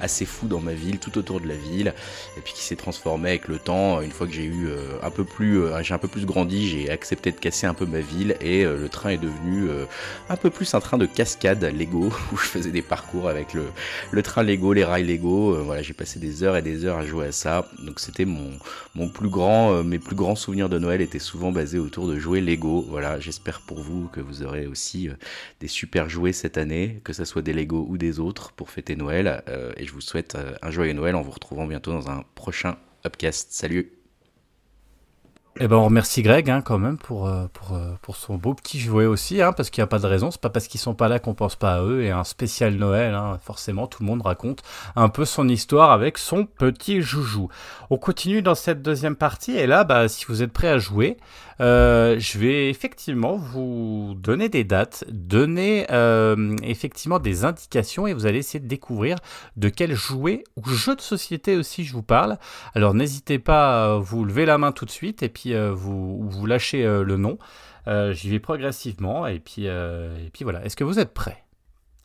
assez 0.00 0.24
fou 0.24 0.46
dans 0.48 0.60
ma 0.60 0.74
ville, 0.74 0.98
tout 0.98 1.18
autour 1.18 1.40
de 1.40 1.48
la 1.48 1.56
ville. 1.56 1.94
Et 2.36 2.40
puis 2.40 2.52
qui 2.52 2.62
s'est 2.62 2.76
transformé 2.76 3.30
avec 3.30 3.48
le 3.48 3.58
temps. 3.58 4.00
Une 4.00 4.10
fois 4.10 4.26
que 4.26 4.32
j'ai 4.32 4.44
eu 4.44 4.66
euh, 4.68 4.98
un 5.02 5.10
peu 5.10 5.24
plus, 5.24 5.62
euh, 5.62 5.82
j'ai 5.82 5.94
un 5.94 5.98
peu 5.98 6.08
plus 6.08 6.26
grandi, 6.26 6.68
j'ai 6.68 6.90
accepté 6.90 7.32
de 7.32 7.36
casser 7.36 7.66
un 7.66 7.74
peu 7.74 7.86
ma 7.86 8.00
ville 8.00 8.36
et 8.40 8.64
euh, 8.64 8.78
le 8.78 8.88
train 8.88 9.10
est 9.10 9.18
devenu 9.18 9.68
un 10.28 10.36
peu 10.36 10.50
plus 10.50 10.74
un 10.74 10.80
train 10.80 10.98
de 10.98 11.06
cascade 11.06 11.64
Lego 11.64 12.10
où 12.32 12.36
je 12.36 12.46
faisais 12.46 12.70
des 12.70 12.82
parcours 12.82 13.28
avec 13.28 13.54
le, 13.54 14.22
train 14.22 14.42
Lego, 14.42 14.72
les 14.72 14.84
rails 14.84 15.04
Lego. 15.04 15.62
voilà, 15.64 15.82
j'ai 15.82 15.94
passé 15.94 16.18
des 16.18 16.42
heures 16.42 16.56
et 16.56 16.62
des 16.62 16.84
heures 16.84 16.98
à 16.98 17.06
jouer 17.06 17.26
à 17.26 17.32
ça. 17.32 17.68
Donc 17.78 18.00
c'était 18.00 18.24
mon, 18.24 19.08
plus 19.08 19.28
grand, 19.28 19.82
mes 19.84 19.98
plus 19.98 20.16
grands 20.16 20.36
souvenirs 20.36 20.68
de 20.68 20.78
Noël 20.78 21.00
étaient 21.00 21.18
souvent 21.18 21.52
basés 21.52 21.78
autour 21.78 22.08
de 22.08 22.18
jouer 22.18 22.40
Lego. 22.40 22.84
Voilà, 22.88 23.20
j'espère 23.20 23.60
pour 23.60 23.80
vous 23.80 24.08
que 24.12 24.20
vous 24.20 24.42
aurez 24.42 24.66
aussi 24.66 25.08
des 25.60 25.68
super 25.68 26.08
jouets 26.08 26.32
cette 26.32 26.58
année, 26.58 27.00
que 27.04 27.12
ce 27.12 27.24
soit 27.24 27.42
des 27.42 27.52
Lego 27.52 27.86
ou 27.88 27.98
des 27.98 28.20
autres 28.20 28.52
pour 28.52 28.70
fêter 28.70 28.96
Noël. 28.96 29.42
Je 29.88 29.94
vous 29.94 30.00
souhaite 30.02 30.34
euh, 30.34 30.52
un 30.60 30.70
joyeux 30.70 30.92
Noël 30.92 31.16
en 31.16 31.22
vous 31.22 31.30
retrouvant 31.30 31.66
bientôt 31.66 31.92
dans 31.92 32.10
un 32.10 32.22
prochain 32.34 32.76
Upcast. 33.06 33.52
Salut 33.52 33.90
Eh 35.58 35.66
ben, 35.66 35.76
on 35.76 35.86
remercie 35.86 36.20
Greg 36.20 36.50
hein, 36.50 36.60
quand 36.60 36.78
même 36.78 36.98
pour, 36.98 37.26
euh, 37.26 37.46
euh, 37.72 37.94
pour 38.02 38.16
son 38.16 38.34
beau 38.34 38.52
petit 38.52 38.78
jouet 38.78 39.06
aussi, 39.06 39.40
hein, 39.40 39.54
parce 39.54 39.70
qu'il 39.70 39.80
n'y 39.80 39.84
a 39.84 39.88
pas 39.88 39.98
de 39.98 40.06
raison. 40.06 40.30
C'est 40.30 40.42
pas 40.42 40.50
parce 40.50 40.68
qu'ils 40.68 40.78
sont 40.78 40.94
pas 40.94 41.08
là 41.08 41.18
qu'on 41.18 41.32
pense 41.32 41.56
pas 41.56 41.76
à 41.76 41.82
eux. 41.82 42.02
Et 42.02 42.10
un 42.10 42.24
spécial 42.24 42.74
Noël, 42.74 43.14
hein, 43.14 43.38
forcément, 43.42 43.86
tout 43.86 44.02
le 44.02 44.08
monde 44.08 44.20
raconte 44.20 44.62
un 44.94 45.08
peu 45.08 45.24
son 45.24 45.48
histoire 45.48 45.90
avec 45.90 46.18
son 46.18 46.44
petit 46.44 47.00
joujou. 47.00 47.48
On 47.88 47.96
continue 47.96 48.42
dans 48.42 48.54
cette 48.54 48.82
deuxième 48.82 49.16
partie. 49.16 49.56
Et 49.56 49.66
là, 49.66 49.84
bah, 49.84 50.06
si 50.08 50.26
vous 50.26 50.42
êtes 50.42 50.52
prêts 50.52 50.68
à 50.68 50.78
jouer, 50.78 51.16
euh, 51.60 52.18
je 52.18 52.38
vais 52.38 52.70
effectivement 52.70 53.36
vous 53.36 54.14
donner 54.16 54.48
des 54.48 54.64
dates, 54.64 55.04
donner 55.08 55.86
euh, 55.90 56.56
effectivement 56.62 57.18
des 57.18 57.44
indications, 57.44 58.06
et 58.06 58.14
vous 58.14 58.26
allez 58.26 58.38
essayer 58.38 58.60
de 58.60 58.68
découvrir 58.68 59.16
de 59.56 59.68
quel 59.68 59.94
jouet 59.94 60.44
ou 60.56 60.68
jeu 60.68 60.94
de 60.94 61.00
société 61.00 61.56
aussi 61.56 61.84
je 61.84 61.92
vous 61.92 62.02
parle. 62.02 62.38
Alors 62.74 62.94
n'hésitez 62.94 63.38
pas 63.38 63.94
à 63.94 63.98
vous 63.98 64.24
lever 64.24 64.46
la 64.46 64.58
main 64.58 64.72
tout 64.72 64.84
de 64.84 64.90
suite 64.90 65.22
et 65.22 65.28
puis 65.28 65.54
euh, 65.54 65.72
vous, 65.72 66.28
vous 66.28 66.46
lâchez 66.46 66.84
le 66.84 67.16
nom. 67.16 67.38
J'y 68.10 68.28
vais 68.28 68.38
progressivement 68.38 69.26
et 69.26 69.38
puis, 69.38 69.64
et 69.64 70.30
puis 70.32 70.44
voilà. 70.44 70.62
Est-ce 70.62 70.76
que 70.76 70.84
vous 70.84 70.98
êtes 70.98 71.14
prêts? 71.14 71.47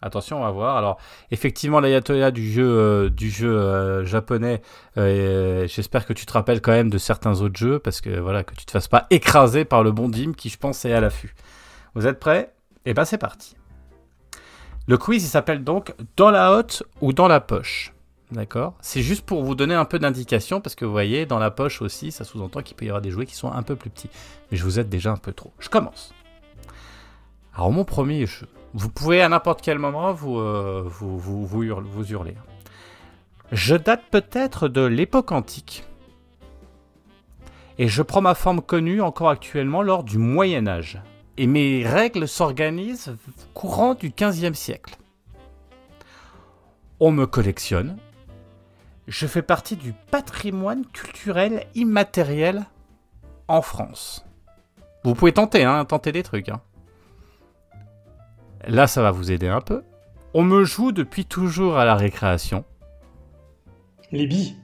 Attention, 0.03 0.41
on 0.41 0.43
va 0.43 0.51
voir. 0.51 0.75
Alors, 0.75 0.97
effectivement, 1.31 1.79
l'ayatollah 1.79 2.31
du 2.31 2.51
jeu, 2.51 2.67
euh, 2.67 3.09
du 3.09 3.31
jeu 3.31 3.57
euh, 3.57 4.05
japonais, 4.05 4.61
euh, 4.97 5.65
j'espère 5.69 6.05
que 6.05 6.11
tu 6.11 6.25
te 6.25 6.33
rappelles 6.33 6.59
quand 6.59 6.73
même 6.73 6.89
de 6.89 6.97
certains 6.97 7.39
autres 7.39 7.57
jeux, 7.57 7.79
parce 7.79 8.01
que 8.01 8.19
voilà, 8.19 8.43
que 8.43 8.53
tu 8.53 8.65
te 8.65 8.71
fasses 8.71 8.89
pas 8.89 9.07
écraser 9.11 9.63
par 9.63 9.81
le 9.81 9.93
bon 9.93 10.09
Dim 10.09 10.33
qui, 10.33 10.49
je 10.49 10.57
pense, 10.57 10.83
est 10.83 10.91
à 10.91 10.99
l'affût. 10.99 11.33
Vous 11.95 12.05
êtes 12.05 12.19
prêts? 12.19 12.53
Eh 12.85 12.93
ben, 12.93 13.05
c'est 13.05 13.17
parti. 13.17 13.55
Le 14.87 14.97
quiz, 14.97 15.23
il 15.23 15.29
s'appelle 15.29 15.63
donc 15.63 15.95
Dans 16.17 16.31
la 16.31 16.51
hotte 16.51 16.83
ou 16.99 17.13
dans 17.13 17.29
la 17.29 17.39
poche. 17.39 17.93
D'accord? 18.29 18.73
C'est 18.81 19.03
juste 19.03 19.25
pour 19.25 19.41
vous 19.45 19.55
donner 19.55 19.75
un 19.75 19.85
peu 19.85 19.99
d'indication, 19.99 20.59
parce 20.59 20.75
que 20.75 20.83
vous 20.83 20.91
voyez, 20.91 21.25
dans 21.25 21.39
la 21.39 21.49
poche 21.49 21.81
aussi, 21.81 22.11
ça 22.11 22.25
sous-entend 22.25 22.61
qu'il 22.61 22.75
peut 22.75 22.83
y 22.83 22.89
avoir 22.89 23.01
des 23.01 23.11
jouets 23.11 23.25
qui 23.25 23.35
sont 23.35 23.53
un 23.53 23.63
peu 23.63 23.77
plus 23.77 23.89
petits. 23.89 24.09
Mais 24.51 24.57
je 24.57 24.65
vous 24.65 24.79
aide 24.79 24.89
déjà 24.89 25.13
un 25.13 25.17
peu 25.17 25.31
trop. 25.31 25.53
Je 25.59 25.69
commence. 25.69 26.13
Alors, 27.55 27.71
mon 27.71 27.85
premier 27.85 28.25
jeu. 28.25 28.49
Vous 28.73 28.89
pouvez 28.89 29.21
à 29.21 29.29
n'importe 29.29 29.61
quel 29.61 29.77
moment 29.79 30.13
vous, 30.13 30.39
euh, 30.39 30.83
vous, 30.85 31.17
vous, 31.19 31.45
vous, 31.45 31.63
hurle- 31.63 31.85
vous 31.85 32.11
hurler. 32.11 32.35
Je 33.51 33.75
date 33.75 34.03
peut-être 34.09 34.67
de 34.67 34.81
l'époque 34.81 35.31
antique. 35.31 35.83
Et 37.77 37.87
je 37.87 38.01
prends 38.01 38.21
ma 38.21 38.35
forme 38.35 38.61
connue 38.61 39.01
encore 39.01 39.29
actuellement 39.29 39.81
lors 39.81 40.03
du 40.03 40.17
Moyen 40.17 40.67
Âge. 40.67 41.01
Et 41.37 41.47
mes 41.47 41.85
règles 41.87 42.27
s'organisent 42.27 43.15
courant 43.53 43.93
du 43.95 44.09
15e 44.09 44.53
siècle. 44.53 44.95
On 46.99 47.11
me 47.11 47.25
collectionne. 47.25 47.97
Je 49.07 49.27
fais 49.27 49.41
partie 49.41 49.75
du 49.75 49.93
patrimoine 50.11 50.85
culturel 50.93 51.65
immatériel 51.75 52.65
en 53.47 53.61
France. 53.61 54.25
Vous 55.03 55.13
pouvez 55.15 55.33
tenter, 55.33 55.63
hein, 55.63 55.83
tenter 55.85 56.11
des 56.11 56.23
trucs. 56.23 56.49
Hein. 56.49 56.61
Là, 58.67 58.87
ça 58.87 59.01
va 59.01 59.11
vous 59.11 59.31
aider 59.31 59.47
un 59.47 59.61
peu. 59.61 59.83
On 60.33 60.43
me 60.43 60.63
joue 60.63 60.91
depuis 60.91 61.25
toujours 61.25 61.77
à 61.77 61.85
la 61.85 61.95
récréation. 61.95 62.63
Les 64.11 64.25
billes. 64.25 64.55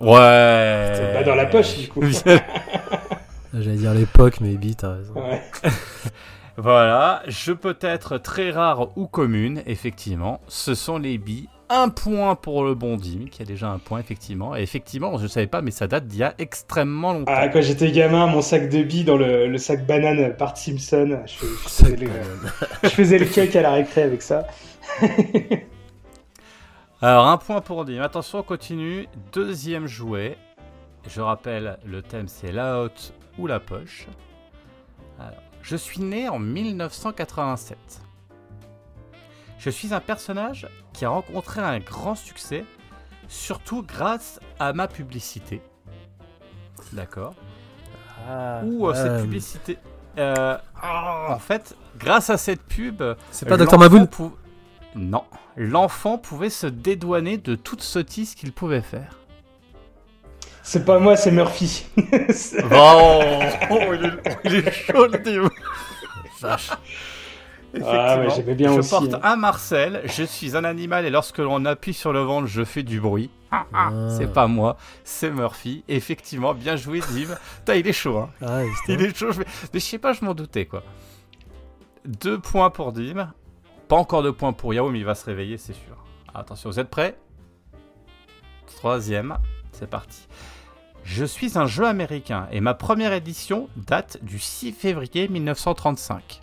Ouais. 0.00 0.92
C'est 0.94 1.12
pas 1.14 1.24
dans 1.24 1.34
la 1.34 1.46
poche, 1.46 1.76
du 1.76 1.88
coup. 1.88 2.02
J'allais 3.54 3.76
dire 3.76 3.94
l'époque, 3.94 4.40
mais 4.40 4.54
Bi, 4.54 4.76
t'as 4.76 4.94
raison. 4.94 5.14
Ouais. 5.14 5.42
voilà, 6.56 7.22
je 7.26 7.52
peux 7.52 7.76
être 7.80 8.18
très 8.18 8.50
rare 8.50 8.96
ou 8.96 9.06
commune, 9.06 9.62
effectivement. 9.66 10.40
Ce 10.48 10.74
sont 10.74 10.98
les 10.98 11.18
billes. 11.18 11.48
Un 11.72 11.88
point 11.88 12.34
pour 12.34 12.64
le 12.64 12.74
bon 12.74 12.96
Dim, 12.96 13.26
qui 13.30 13.42
a 13.42 13.44
déjà 13.44 13.68
un 13.68 13.78
point, 13.78 14.00
effectivement. 14.00 14.56
Et 14.56 14.62
effectivement, 14.62 15.16
je 15.18 15.22
ne 15.22 15.28
savais 15.28 15.46
pas, 15.46 15.62
mais 15.62 15.70
ça 15.70 15.86
date 15.86 16.08
d'il 16.08 16.18
y 16.18 16.24
a 16.24 16.34
extrêmement 16.38 17.12
longtemps. 17.12 17.32
Ah, 17.32 17.48
quand 17.48 17.62
j'étais 17.62 17.92
gamin, 17.92 18.26
mon 18.26 18.42
sac 18.42 18.68
de 18.68 18.82
billes 18.82 19.04
dans 19.04 19.16
le, 19.16 19.46
le 19.46 19.58
sac 19.58 19.86
banane 19.86 20.36
par 20.36 20.56
Simpson, 20.56 21.20
je, 21.26 21.32
je 21.32 21.68
faisais 21.68 21.94
le, 21.94 22.08
je 22.82 22.88
faisais 22.88 23.18
le 23.18 23.26
cake 23.26 23.54
à 23.54 23.62
la 23.62 23.70
récré 23.70 24.02
avec 24.02 24.20
ça. 24.20 24.48
Alors, 27.00 27.28
un 27.28 27.36
point 27.36 27.60
pour 27.60 27.84
Dim. 27.84 28.02
Attention, 28.02 28.40
on 28.40 28.42
continue. 28.42 29.06
Deuxième 29.32 29.86
jouet. 29.86 30.36
Je 31.06 31.20
rappelle, 31.20 31.78
le 31.84 32.02
thème 32.02 32.26
c'est 32.26 32.50
la 32.50 32.80
hotte 32.80 33.14
ou 33.38 33.46
la 33.46 33.60
poche. 33.60 34.08
Alors, 35.20 35.38
je 35.62 35.76
suis 35.76 36.00
né 36.00 36.28
en 36.28 36.40
1987. 36.40 37.78
Je 39.60 39.68
suis 39.70 39.92
un 39.94 40.00
personnage 40.00 40.66
qui 40.92 41.04
a 41.04 41.10
rencontré 41.10 41.60
un 41.60 41.78
grand 41.80 42.14
succès, 42.14 42.64
surtout 43.28 43.82
grâce 43.82 44.40
à 44.58 44.72
ma 44.72 44.88
publicité. 44.88 45.60
D'accord 46.92 47.34
Ou 48.64 48.88
euh, 48.88 48.94
cette 48.94 49.06
euh, 49.06 49.22
publicité. 49.22 49.78
euh, 50.18 50.56
en 50.82 51.38
fait, 51.38 51.76
grâce 51.98 52.30
à 52.30 52.38
cette 52.38 52.62
pub. 52.62 53.02
C'est 53.30 53.46
pas 53.46 53.56
l'enfant 53.58 53.64
Dr 53.66 53.78
Maboun 53.78 54.06
pou- 54.08 54.34
Non. 54.94 55.24
L'enfant 55.56 56.16
pouvait 56.16 56.48
se 56.50 56.66
dédouaner 56.66 57.36
de 57.36 57.54
toute 57.54 57.82
sottise 57.82 58.34
qu'il 58.34 58.52
pouvait 58.52 58.80
faire. 58.80 59.18
C'est 60.62 60.84
pas 60.86 60.98
moi, 60.98 61.16
c'est 61.16 61.30
Murphy. 61.32 61.86
C'est- 62.30 62.62
Oh, 63.72 63.92
il, 63.94 64.04
est, 64.06 64.38
il 64.44 64.54
est 64.56 64.70
chaud 64.72 65.06
le. 65.06 65.48
Ah 67.84 68.18
ouais, 68.18 68.28
j'aimais 68.34 68.54
bien 68.54 68.72
je 68.72 68.78
aussi, 68.78 68.90
porte 68.90 69.14
hein. 69.14 69.20
un 69.22 69.36
Marcel, 69.36 70.02
je 70.04 70.24
suis 70.24 70.56
un 70.56 70.64
animal 70.64 71.04
et 71.06 71.10
lorsque 71.10 71.38
l'on 71.38 71.64
appuie 71.64 71.94
sur 71.94 72.12
le 72.12 72.20
ventre, 72.20 72.46
je 72.46 72.64
fais 72.64 72.82
du 72.82 73.00
bruit. 73.00 73.30
Ah, 73.52 73.66
ah. 73.72 73.90
C'est 74.16 74.32
pas 74.32 74.46
moi, 74.46 74.76
c'est 75.04 75.30
Murphy. 75.30 75.84
Effectivement, 75.88 76.54
bien 76.54 76.76
joué 76.76 77.00
Dim. 77.00 77.34
Il 77.74 77.86
est 77.86 77.92
chaud, 77.92 78.18
hein. 78.18 78.30
Ah. 78.42 78.62
Il 78.88 79.02
est 79.02 79.16
chaud, 79.16 79.32
je... 79.32 79.40
mais 79.40 79.46
mais 79.72 79.80
je 79.80 79.84
sais 79.84 79.98
pas, 79.98 80.12
je 80.12 80.24
m'en 80.24 80.34
doutais 80.34 80.66
quoi. 80.66 80.82
Deux 82.04 82.38
points 82.38 82.70
pour 82.70 82.92
Dim. 82.92 83.32
Pas 83.88 83.96
encore 83.96 84.22
de 84.22 84.30
points 84.30 84.52
pour 84.52 84.72
Yao, 84.72 84.88
mais 84.88 85.00
il 85.00 85.04
va 85.04 85.14
se 85.14 85.26
réveiller, 85.26 85.58
c'est 85.58 85.72
sûr. 85.72 85.96
Attention, 86.34 86.70
vous 86.70 86.78
êtes 86.78 86.90
prêts? 86.90 87.18
Troisième, 88.66 89.36
c'est 89.72 89.90
parti. 89.90 90.28
Je 91.02 91.24
suis 91.24 91.58
un 91.58 91.66
jeu 91.66 91.84
américain 91.84 92.46
et 92.52 92.60
ma 92.60 92.74
première 92.74 93.12
édition 93.12 93.68
date 93.76 94.18
du 94.22 94.38
6 94.38 94.72
février 94.72 95.28
1935. 95.28 96.42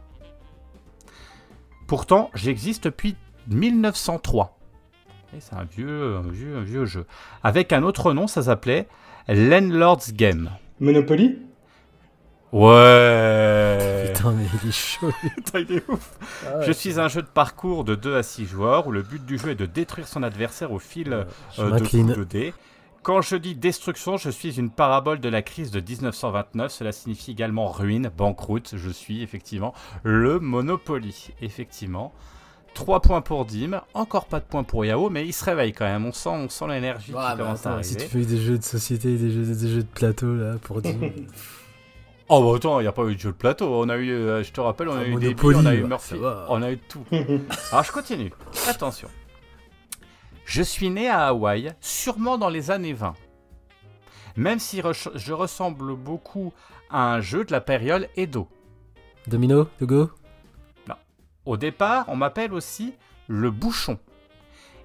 Pourtant, 1.87 2.29
j'existe 2.33 2.83
depuis 2.85 3.15
1903. 3.47 4.57
Et 5.35 5.39
c'est 5.39 5.55
un 5.55 5.63
vieux, 5.63 6.17
un 6.17 6.29
vieux, 6.29 6.57
un 6.57 6.63
vieux 6.63 6.85
jeu. 6.85 7.05
Avec 7.43 7.71
un 7.73 7.83
autre 7.83 8.13
nom, 8.13 8.27
ça 8.27 8.43
s'appelait 8.43 8.87
Landlord's 9.29 10.13
Game. 10.13 10.49
Monopoly? 10.79 11.37
Ouais. 12.51 14.11
Putain, 14.13 14.31
mais 14.31 14.45
il 14.63 14.69
est 14.69 14.71
chaud. 14.73 15.11
Putain, 15.35 15.59
il 15.59 15.71
est 15.77 15.89
ouf. 15.89 16.11
Ah, 16.45 16.61
Je 16.61 16.71
suis 16.71 16.99
un 16.99 17.07
jeu 17.07 17.21
de 17.21 17.27
parcours 17.27 17.83
de 17.83 17.95
2 17.95 18.15
à 18.15 18.23
6 18.23 18.45
joueurs 18.45 18.87
où 18.87 18.91
le 18.91 19.01
but 19.01 19.25
du 19.25 19.37
jeu 19.37 19.49
est 19.51 19.55
de 19.55 19.65
détruire 19.65 20.07
son 20.07 20.23
adversaire 20.23 20.71
au 20.71 20.79
fil 20.79 21.13
euh, 21.13 21.23
de 21.57 21.79
coups 21.79 22.17
de 22.17 22.23
dés. 22.23 22.53
Quand 23.07 23.21
je 23.21 23.37
dis 23.37 23.55
destruction, 23.55 24.17
je 24.17 24.29
suis 24.29 24.59
une 24.59 24.69
parabole 24.69 25.21
de 25.21 25.29
la 25.29 25.41
crise 25.41 25.71
de 25.71 25.79
1929. 25.79 26.69
Cela 26.69 26.91
signifie 26.91 27.31
également 27.31 27.69
ruine, 27.71 28.11
banqueroute. 28.17 28.73
Je 28.75 28.89
suis 28.89 29.23
effectivement 29.23 29.73
le 30.03 30.41
Monopoly. 30.41 31.29
Effectivement. 31.41 32.11
3 32.73 32.99
points 33.01 33.21
pour 33.21 33.45
Dim. 33.45 33.79
Encore 33.93 34.25
pas 34.25 34.41
de 34.41 34.45
points 34.45 34.65
pour 34.65 34.83
Yao, 34.83 35.09
mais 35.09 35.25
il 35.25 35.31
se 35.31 35.45
réveille 35.45 35.71
quand 35.71 35.85
même. 35.85 36.05
On 36.05 36.11
sent, 36.11 36.27
on 36.27 36.49
sent 36.49 36.67
l'énergie 36.67 37.13
Ouais, 37.13 37.21
qui 37.31 37.37
commence 37.37 37.65
à 37.65 37.75
attends, 37.75 37.83
si 37.83 37.93
arriver. 37.95 38.09
tu 38.09 38.17
fais 38.17 38.25
des 38.25 38.41
jeux 38.41 38.57
de 38.57 38.63
société, 38.65 39.15
des 39.15 39.31
jeux, 39.31 39.55
des 39.55 39.69
jeux 39.69 39.83
de 39.83 39.87
plateau 39.87 40.35
là 40.35 40.55
pour 40.61 40.81
dire. 40.81 40.95
Oh 42.29 42.43
bah 42.43 42.57
attends, 42.57 42.81
il 42.81 42.83
n'y 42.83 42.89
a 42.89 42.91
pas 42.91 43.05
eu 43.05 43.15
de 43.15 43.19
jeu 43.21 43.31
de 43.31 43.37
plateau. 43.37 43.69
On 43.73 43.87
a 43.87 43.95
eu, 43.95 44.11
euh, 44.11 44.43
je 44.43 44.51
te 44.51 44.59
rappelle, 44.59 44.89
on 44.89 44.97
a 44.97 44.99
Ah, 44.99 45.05
eu 45.05 45.11
Monopoly, 45.13 45.55
Debbie, 45.55 45.65
on 45.65 45.65
a 45.65 45.73
eu 45.73 45.83
Murphy, 45.85 46.15
on 46.49 46.61
a 46.61 46.71
eu 46.73 46.77
tout. 46.77 47.05
Alors 47.71 47.85
je 47.85 47.91
continue. 47.93 48.33
Attention. 48.67 49.07
Je 50.47 50.63
suis 50.63 50.89
né 50.89 51.09
à 51.09 51.27
Hawaï, 51.27 51.73
sûrement 51.81 52.37
dans 52.37 52.47
les 52.47 52.71
années 52.71 52.93
20. 52.93 53.15
Même 54.37 54.59
si 54.59 54.81
je 55.15 55.33
ressemble 55.33 55.93
beaucoup 55.97 56.53
à 56.89 57.13
un 57.13 57.19
jeu 57.19 57.43
de 57.43 57.51
la 57.51 57.59
période 57.59 58.07
Edo. 58.15 58.47
Domino, 59.27 59.67
Hugo? 59.81 60.09
Au 61.45 61.57
départ, 61.57 62.05
on 62.07 62.15
m'appelle 62.15 62.53
aussi 62.53 62.93
le 63.27 63.51
bouchon. 63.51 63.99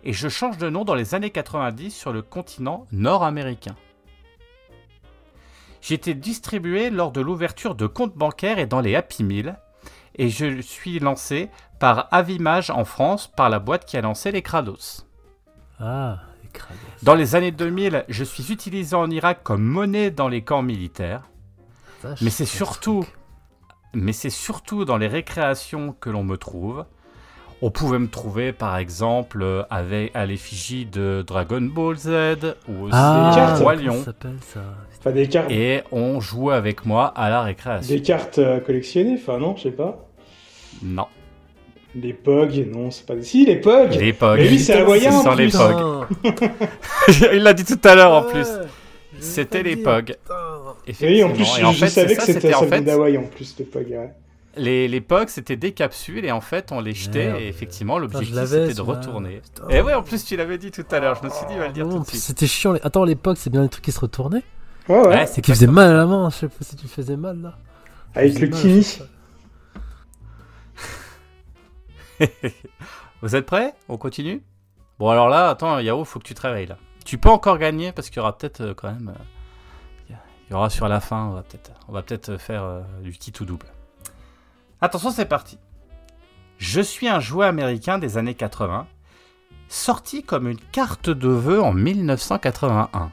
Et 0.02 0.12
je 0.12 0.28
change 0.28 0.58
de 0.58 0.68
nom 0.68 0.84
dans 0.84 0.96
les 0.96 1.14
années 1.14 1.30
90 1.30 1.92
sur 1.92 2.12
le 2.12 2.22
continent 2.22 2.88
nord-américain. 2.90 3.76
J'ai 5.80 5.94
été 5.94 6.12
distribué 6.14 6.90
lors 6.90 7.12
de 7.12 7.20
l'ouverture 7.20 7.76
de 7.76 7.86
comptes 7.86 8.16
bancaires 8.16 8.58
et 8.58 8.66
dans 8.66 8.80
les 8.80 8.96
Happy 8.96 9.22
Meal. 9.22 9.60
Et 10.16 10.28
je 10.28 10.60
suis 10.60 10.98
lancé 10.98 11.50
par 11.78 12.08
Avimage 12.10 12.70
en 12.70 12.84
France, 12.84 13.28
par 13.28 13.48
la 13.48 13.60
boîte 13.60 13.84
qui 13.84 13.96
a 13.96 14.00
lancé 14.00 14.32
les 14.32 14.42
Kratos. 14.42 15.06
Ah. 15.82 16.20
Dans 17.02 17.14
les 17.14 17.34
années 17.34 17.50
2000, 17.50 18.04
je 18.08 18.24
suis 18.24 18.52
utilisé 18.52 18.94
en 18.94 19.10
Irak 19.10 19.40
comme 19.42 19.62
monnaie 19.64 20.10
dans 20.10 20.28
les 20.28 20.42
camps 20.42 20.62
militaires. 20.62 21.22
Vache, 22.02 22.20
Mais 22.20 22.30
c'est 22.30 22.44
surtout, 22.46 23.04
mais 23.94 24.12
c'est 24.12 24.30
surtout 24.30 24.84
dans 24.84 24.96
les 24.98 25.08
récréations 25.08 25.94
que 25.98 26.10
l'on 26.10 26.22
me 26.24 26.36
trouve. 26.36 26.84
On 27.64 27.70
pouvait 27.70 27.98
me 28.00 28.08
trouver 28.08 28.52
par 28.52 28.76
exemple 28.76 29.64
avec 29.70 30.10
à 30.14 30.26
l'effigie 30.26 30.84
de 30.84 31.24
Dragon 31.26 31.60
Ball 31.62 31.96
Z 31.96 32.08
ou 32.68 32.82
aussi 32.84 32.92
Ah. 32.92 33.54
Roi 33.58 33.76
Lion. 33.76 33.98
ça 33.98 34.04
s'appelle 34.06 34.38
ça 34.40 34.60
Enfin, 34.98 35.10
des 35.12 35.28
cartes, 35.28 35.50
Et 35.50 35.82
on 35.90 36.20
jouait 36.20 36.54
avec 36.54 36.84
moi 36.86 37.06
à 37.16 37.28
la 37.30 37.42
récréation. 37.42 37.94
des 37.94 38.02
cartes 38.02 38.38
euh, 38.38 38.60
collectionnées, 38.60 39.14
enfin 39.20 39.38
non, 39.38 39.56
je 39.56 39.62
sais 39.64 39.70
pas. 39.72 40.06
Non, 40.82 41.06
Des 41.94 42.12
POG, 42.14 42.66
non, 42.72 42.90
c'est 42.90 43.04
pas 43.04 43.14
des... 43.14 43.22
Si, 43.22 43.44
les 43.44 43.56
POG 43.56 43.92
les 43.96 44.12
POG. 44.14 44.38
Mais 44.38 44.48
oui, 44.48 44.58
c'est 44.58 44.80
hawaïen, 44.80 45.22
Ce 45.22 45.28
en 45.28 45.34
les. 45.34 45.48
POG. 45.48 46.06
Il 47.34 47.42
l'a 47.42 47.52
dit 47.52 47.64
tout 47.64 47.78
à 47.84 47.94
l'heure 47.94 48.12
en 48.12 48.22
plus. 48.22 48.46
C'était 49.20 49.62
les 49.62 49.76
POG. 49.76 50.16
Oui, 51.02 51.22
en 51.22 51.30
plus, 51.30 51.44
je, 51.44 51.60
Et 51.60 51.64
en 51.64 51.72
je 51.72 51.78
fait, 51.84 51.88
savais 51.90 52.16
que 52.16 52.22
c'était 52.22 52.54
en 52.54 52.62
fait 52.66 52.80
d'Hawaï 52.80 53.18
en 53.18 53.24
plus, 53.24 53.54
les 53.58 53.64
POG. 53.64 53.86
ouais. 53.90 54.10
les, 54.56 54.88
les 54.88 55.00
POG 55.00 55.28
c'était 55.28 55.56
des 55.56 55.72
capsules 55.72 56.24
et 56.24 56.32
en 56.32 56.40
fait 56.40 56.72
on 56.72 56.80
les 56.80 56.92
jetait 56.92 57.26
Merde. 57.28 57.40
et 57.40 57.46
effectivement 57.48 57.98
l'objectif 57.98 58.34
c'était 58.46 58.74
de 58.74 58.80
retourner. 58.80 59.40
Putain. 59.54 59.68
Et 59.70 59.80
ouais 59.80 59.94
en 59.94 60.02
plus 60.02 60.24
tu 60.24 60.36
l'avais 60.36 60.58
dit 60.58 60.70
tout 60.70 60.84
à 60.90 60.98
l'heure, 61.00 61.16
je 61.22 61.26
me 61.26 61.30
suis 61.32 61.46
dit 61.46 61.52
il 61.54 61.58
va 61.58 61.68
le 61.68 61.72
dire 61.72 61.84
Non, 61.86 61.92
tout 61.92 61.96
en 61.98 62.00
de 62.00 62.04
plus, 62.04 62.12
suite. 62.18 62.22
C'était 62.24 62.46
chiant. 62.46 62.72
les- 62.72 62.80
Attends, 62.82 63.02
à 63.02 63.06
l'époque, 63.06 63.36
c'est 63.38 63.48
bien 63.50 63.62
les 63.62 63.68
trucs 63.68 63.84
qui 63.84 63.92
se 63.92 64.00
retournaient. 64.00 64.42
Ouais, 64.88 64.98
ouais. 64.98 65.06
Ouais, 65.08 65.26
C'est 65.26 65.40
qui 65.40 65.52
faisait 65.52 65.66
mal 65.68 65.90
à 65.90 65.94
la 65.94 66.06
main. 66.06 66.28
Je 66.30 66.36
sais 66.38 66.48
pas 66.48 66.54
si 66.62 66.74
tu 66.76 66.88
faisais 66.88 67.16
mal 67.16 67.38
là. 67.40 67.54
Avec 68.14 68.38
le 68.40 68.48
mal, 68.48 68.58
Vous 73.22 73.36
êtes 73.36 73.46
prêts? 73.46 73.74
On 73.88 73.96
continue? 73.96 74.42
Bon 74.98 75.08
alors 75.10 75.28
là, 75.28 75.50
attends 75.50 75.78
Yao, 75.78 76.04
faut 76.04 76.18
que 76.18 76.24
tu 76.24 76.34
te 76.34 76.42
réveilles 76.42 76.66
là. 76.66 76.76
Tu 77.04 77.18
peux 77.18 77.30
encore 77.30 77.58
gagner 77.58 77.92
parce 77.92 78.08
qu'il 78.08 78.18
y 78.18 78.20
aura 78.20 78.36
peut-être 78.36 78.60
euh, 78.60 78.74
quand 78.74 78.92
même... 78.92 79.14
euh, 80.10 80.14
Il 80.48 80.52
y 80.52 80.54
aura 80.54 80.70
sur 80.70 80.88
la 80.88 81.00
fin, 81.00 81.26
on 81.26 81.32
va 81.32 81.42
peut-être 82.02 82.32
on 82.34 82.38
faire 82.38 82.62
euh, 82.62 82.82
du 83.02 83.10
petit 83.12 83.32
ou 83.40 83.44
double. 83.44 83.66
Attention, 84.80 85.10
c'est 85.10 85.26
parti. 85.26 85.58
Je 86.58 86.80
suis 86.80 87.08
un 87.08 87.20
jouet 87.20 87.46
américain 87.46 87.98
des 87.98 88.18
années 88.18 88.34
80, 88.34 88.86
sorti 89.68 90.22
comme 90.22 90.48
une 90.48 90.60
carte 90.60 91.10
de 91.10 91.28
vœux 91.28 91.62
en 91.62 91.72
1981 91.72 93.10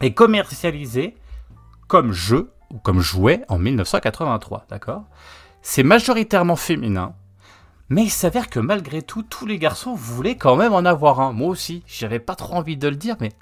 et 0.00 0.14
commercialisé 0.14 1.16
comme 1.88 2.12
jeu 2.12 2.52
ou 2.70 2.78
comme 2.78 3.00
jouet 3.00 3.44
en 3.48 3.58
1983, 3.58 4.66
d'accord? 4.68 5.04
C'est 5.62 5.82
majoritairement 5.82 6.56
féminin, 6.56 7.14
mais 7.88 8.04
il 8.04 8.10
s'avère 8.10 8.48
que 8.50 8.58
malgré 8.60 9.02
tout, 9.02 9.22
tous 9.22 9.46
les 9.46 9.58
garçons 9.58 9.94
voulaient 9.94 10.36
quand 10.36 10.56
même 10.56 10.72
en 10.72 10.84
avoir 10.84 11.20
un. 11.20 11.32
Moi 11.32 11.48
aussi, 11.48 11.82
j'avais 11.86 12.18
pas 12.18 12.34
trop 12.34 12.54
envie 12.54 12.76
de 12.76 12.88
le 12.88 12.96
dire, 12.96 13.16
mais 13.20 13.32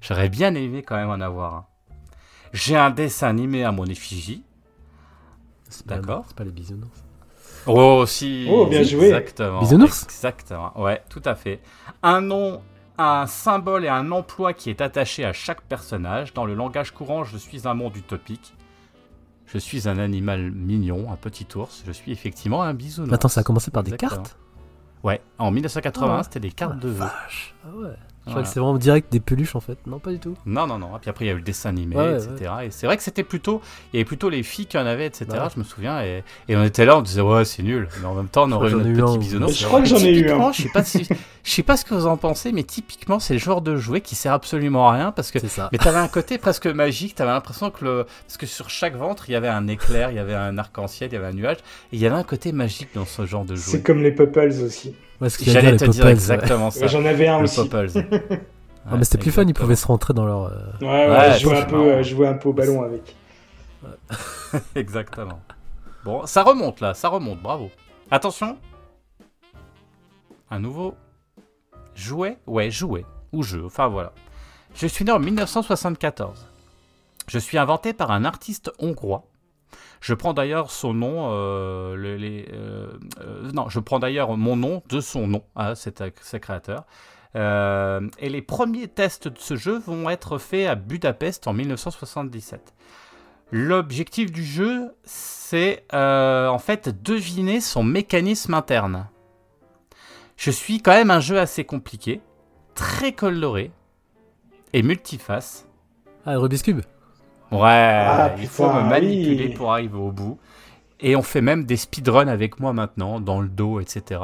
j'aurais 0.00 0.28
bien 0.28 0.54
aimé 0.54 0.82
quand 0.82 0.96
même 0.96 1.10
en 1.10 1.20
avoir 1.20 1.54
un. 1.54 1.66
J'ai 2.52 2.76
un 2.76 2.90
dessin 2.90 3.28
animé 3.28 3.64
à 3.64 3.72
mon 3.72 3.86
effigie. 3.86 4.44
C'est 5.68 5.86
pas- 5.86 5.96
D'accord. 5.96 6.24
C'est 6.28 6.36
pas 6.36 6.44
les 6.44 6.50
bisounours. 6.50 7.04
Oh, 7.66 8.04
si. 8.06 8.46
Oh, 8.50 8.66
bien 8.66 8.82
joué. 8.82 9.06
Exactement. 9.06 9.60
Bisounours 9.60 10.02
Exactement. 10.04 10.78
Ouais, 10.80 11.02
tout 11.08 11.22
à 11.24 11.34
fait. 11.36 11.60
Un 12.02 12.20
nom, 12.20 12.60
un 12.98 13.26
symbole 13.26 13.84
et 13.84 13.88
un 13.88 14.10
emploi 14.10 14.52
qui 14.52 14.68
est 14.68 14.80
attaché 14.80 15.24
à 15.24 15.32
chaque 15.32 15.62
personnage. 15.62 16.34
Dans 16.34 16.44
le 16.44 16.54
langage 16.54 16.90
courant, 16.90 17.22
je 17.24 17.36
suis 17.38 17.66
un 17.68 17.74
monde 17.74 17.96
utopique. 17.96 18.52
Je 19.52 19.58
suis 19.58 19.86
un 19.88 19.98
animal 19.98 20.50
mignon, 20.50 21.12
un 21.12 21.16
petit 21.16 21.46
ours. 21.56 21.82
Je 21.86 21.92
suis 21.92 22.10
effectivement 22.10 22.62
un 22.62 22.72
bisounours. 22.72 23.10
Mais 23.10 23.14
attends, 23.16 23.28
ça 23.28 23.40
a 23.40 23.44
commencé 23.44 23.70
par 23.70 23.82
des 23.82 23.92
cartes? 23.96 24.36
Ouais, 25.04 25.20
en 25.38 25.50
1980, 25.50 26.16
Ah. 26.18 26.22
c'était 26.22 26.40
des 26.40 26.52
cartes 26.52 26.78
de 26.78 26.88
vœux. 26.88 27.04
vache. 27.04 27.54
Ah 27.64 27.76
ouais. 27.76 27.88
Je 28.24 28.30
crois 28.30 28.42
que 28.42 28.48
c'est 28.48 28.60
vraiment 28.60 28.78
direct 28.78 29.10
des 29.10 29.18
peluches 29.18 29.56
en 29.56 29.60
fait. 29.60 29.78
Non, 29.86 29.98
pas 29.98 30.10
du 30.10 30.20
tout. 30.20 30.36
Non, 30.46 30.66
non, 30.66 30.78
non. 30.78 30.96
Et 30.96 31.00
puis 31.00 31.10
après, 31.10 31.24
il 31.24 31.28
y 31.28 31.30
a 31.30 31.34
eu 31.34 31.38
le 31.38 31.42
dessin 31.42 31.70
animé, 31.70 31.96
Ouais, 31.96 32.14
etc. 32.14 32.52
Et 32.64 32.70
c'est 32.70 32.86
vrai 32.86 32.96
que 32.96 33.02
c'était 33.02 33.24
plutôt. 33.24 33.60
Il 33.92 33.96
y 33.96 33.98
avait 33.98 34.04
plutôt 34.04 34.28
les 34.30 34.44
filles 34.44 34.66
qui 34.66 34.78
en 34.78 34.86
avaient, 34.86 35.06
etc. 35.06 35.26
Bah 35.28 35.44
ouais. 35.44 35.48
Je 35.52 35.58
me 35.58 35.64
souviens. 35.64 36.02
Et, 36.04 36.22
et 36.48 36.56
on 36.56 36.62
était 36.62 36.84
là, 36.84 36.98
on 36.98 37.02
disait, 37.02 37.20
ouais, 37.20 37.44
c'est 37.44 37.64
nul. 37.64 37.88
Mais 38.00 38.06
en 38.06 38.14
même 38.14 38.28
temps, 38.28 38.44
on 38.44 38.52
aurait 38.52 38.70
eu 38.70 38.74
notre 38.74 38.88
eu 38.88 38.94
petit 38.94 39.18
bisounours. 39.18 39.58
Je 39.58 39.66
crois 39.66 39.80
que 39.80 39.88
j'en 39.88 39.98
ai 39.98 40.16
eu 40.16 40.30
un. 40.30 40.52
Je 40.52 40.62
sais 40.62 40.68
pas 40.68 40.84
si, 40.84 41.04
je 41.04 41.50
sais 41.50 41.64
pas 41.64 41.76
ce 41.76 41.84
que 41.84 41.94
vous 41.94 42.06
en 42.06 42.16
pensez, 42.16 42.52
mais 42.52 42.62
typiquement, 42.62 43.18
c'est 43.18 43.34
le 43.34 43.40
genre 43.40 43.60
de 43.60 43.76
jouet 43.76 44.00
qui 44.00 44.14
sert 44.14 44.32
absolument 44.32 44.88
à 44.88 44.92
rien 44.92 45.10
parce 45.10 45.32
que. 45.32 45.40
C'est 45.40 45.48
ça. 45.48 45.68
Mais 45.72 45.78
t'avais 45.78 45.98
un 45.98 46.08
côté 46.08 46.38
presque 46.38 46.66
magique, 46.68 47.16
t'avais 47.16 47.32
l'impression 47.32 47.70
que 47.70 47.84
le. 47.84 48.06
Parce 48.26 48.36
que 48.36 48.46
sur 48.46 48.70
chaque 48.70 48.94
ventre, 48.94 49.24
il 49.28 49.32
y 49.32 49.36
avait 49.36 49.48
un 49.48 49.66
éclair, 49.66 50.10
il 50.10 50.16
y 50.16 50.20
avait 50.20 50.34
un 50.34 50.58
arc-en-ciel, 50.58 51.10
il 51.10 51.14
y 51.14 51.16
avait 51.16 51.26
un 51.26 51.32
nuage. 51.32 51.56
Et 51.92 51.96
il 51.96 51.98
y 51.98 52.06
avait 52.06 52.14
un 52.14 52.22
côté 52.22 52.52
magique 52.52 52.90
dans 52.94 53.06
ce 53.06 53.26
genre 53.26 53.44
de 53.44 53.56
jouet. 53.56 53.64
C'est 53.72 53.82
comme 53.82 54.00
les 54.00 54.12
Pupples 54.12 54.62
aussi. 54.64 54.94
Ouais, 55.22 55.28
J'allais 55.40 55.76
te 55.76 55.84
dire 55.86 56.04
ouais. 56.04 56.12
exactement 56.12 56.70
ça. 56.70 56.80
Ouais, 56.80 56.88
J'en 56.88 57.04
avais 57.04 57.28
un 57.28 57.38
le 57.38 57.44
aussi. 57.44 57.68
Popples. 57.68 57.90
Ah, 58.84 58.96
mais 58.96 59.04
c'était 59.04 59.18
plus 59.18 59.30
fun, 59.30 59.44
ils 59.46 59.54
pouvaient 59.54 59.76
se 59.76 59.86
rentrer 59.86 60.12
dans 60.12 60.26
leur. 60.26 60.46
euh, 60.46 60.56
Ouais, 60.80 60.86
ouais, 60.88 61.08
Ouais, 61.16 61.32
je 61.34 61.42
jouais 61.42 61.56
un 61.60 61.64
peu, 61.66 61.76
euh, 61.76 62.02
je 62.02 62.10
jouais 62.16 62.26
un 62.26 62.34
peu 62.34 62.48
au 62.48 62.52
ballon 62.52 62.82
avec. 62.82 63.14
Exactement. 64.74 65.38
Bon, 66.04 66.26
ça 66.26 66.42
remonte 66.42 66.80
là, 66.80 66.92
ça 66.92 67.08
remonte, 67.08 67.40
bravo. 67.40 67.70
Attention. 68.10 68.56
Un 70.50 70.58
nouveau 70.58 70.94
jouet 71.94 72.38
Ouais, 72.48 72.72
jouet. 72.72 73.04
Ou 73.32 73.44
jeu, 73.44 73.62
enfin 73.64 73.86
voilà. 73.86 74.12
Je 74.74 74.88
suis 74.88 75.04
né 75.04 75.12
en 75.12 75.20
1974. 75.20 76.44
Je 77.28 77.38
suis 77.38 77.58
inventé 77.58 77.92
par 77.92 78.10
un 78.10 78.24
artiste 78.24 78.72
hongrois. 78.80 79.22
Je 80.02 80.14
prends 80.14 80.34
d'ailleurs 80.34 80.72
son 80.72 80.94
nom, 80.94 81.30
euh, 81.30 81.94
euh, 81.96 82.88
euh, 83.20 83.52
non, 83.52 83.68
je 83.68 83.78
prends 83.78 84.00
d'ailleurs 84.00 84.36
mon 84.36 84.56
nom 84.56 84.82
de 84.88 85.00
son 85.00 85.28
nom 85.28 85.44
à 85.54 85.76
cet 85.76 86.02
ce 86.22 86.36
créateur. 86.38 86.84
Euh, 87.36 88.08
et 88.18 88.28
les 88.28 88.42
premiers 88.42 88.88
tests 88.88 89.28
de 89.28 89.38
ce 89.38 89.54
jeu 89.54 89.78
vont 89.78 90.10
être 90.10 90.38
faits 90.38 90.66
à 90.66 90.74
Budapest 90.74 91.46
en 91.46 91.52
1977. 91.52 92.74
L'objectif 93.52 94.32
du 94.32 94.44
jeu, 94.44 94.92
c'est 95.04 95.84
en 95.92 96.58
fait 96.58 97.02
deviner 97.04 97.60
son 97.60 97.84
mécanisme 97.84 98.54
interne. 98.54 99.06
Je 100.36 100.50
suis 100.50 100.82
quand 100.82 100.94
même 100.94 101.12
un 101.12 101.20
jeu 101.20 101.38
assez 101.38 101.64
compliqué, 101.64 102.20
très 102.74 103.12
coloré 103.12 103.70
et 104.72 104.82
multiface. 104.82 105.68
Ah, 106.26 106.38
Rubik's 106.38 106.62
Cube? 106.62 106.80
Ouais, 107.52 108.30
il 108.36 108.40
putain, 108.42 108.48
faut 108.52 108.72
me 108.72 108.82
manipuler 108.88 109.46
oui. 109.48 109.54
pour 109.54 109.72
arriver 109.72 109.96
au 109.98 110.10
bout. 110.10 110.38
Et 111.04 111.16
on 111.16 111.22
fait 111.22 111.40
même 111.40 111.64
des 111.64 111.76
speedruns 111.76 112.28
avec 112.28 112.60
moi 112.60 112.72
maintenant, 112.72 113.18
dans 113.18 113.40
le 113.40 113.48
dos, 113.48 113.80
etc. 113.80 114.20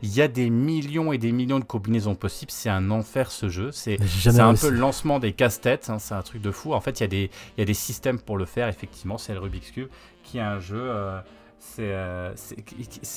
Il 0.00 0.14
y 0.14 0.22
a 0.22 0.28
des 0.28 0.48
millions 0.48 1.12
et 1.12 1.18
des 1.18 1.32
millions 1.32 1.58
de 1.58 1.64
combinaisons 1.64 2.14
possibles. 2.14 2.52
C'est 2.52 2.68
un 2.70 2.92
enfer 2.92 3.32
ce 3.32 3.48
jeu. 3.48 3.72
C'est 3.72 3.98
un 4.38 4.54
peu 4.54 4.70
le 4.70 4.76
lancement 4.78 5.18
des 5.18 5.32
casse-têtes. 5.32 5.90
hein, 5.90 5.98
c'est 5.98 6.14
un 6.14 6.22
truc 6.22 6.40
de 6.40 6.52
fou. 6.52 6.72
En 6.72 6.80
fait, 6.80 7.00
il 7.00 7.02
y, 7.02 7.04
a 7.04 7.08
des- 7.08 7.30
il 7.56 7.60
y 7.60 7.62
a 7.62 7.64
des 7.64 7.74
systèmes 7.74 8.20
pour 8.20 8.38
le 8.38 8.44
faire. 8.44 8.68
Effectivement, 8.68 9.18
c'est 9.18 9.32
le 9.32 9.40
Rubik's 9.40 9.72
Cube 9.72 9.88
qui 10.22 10.38
est 10.38 10.42
un 10.42 10.60
jeu. 10.60 10.80
euh, 10.80 11.18
c'est 11.62 11.92
euh, 11.92 12.32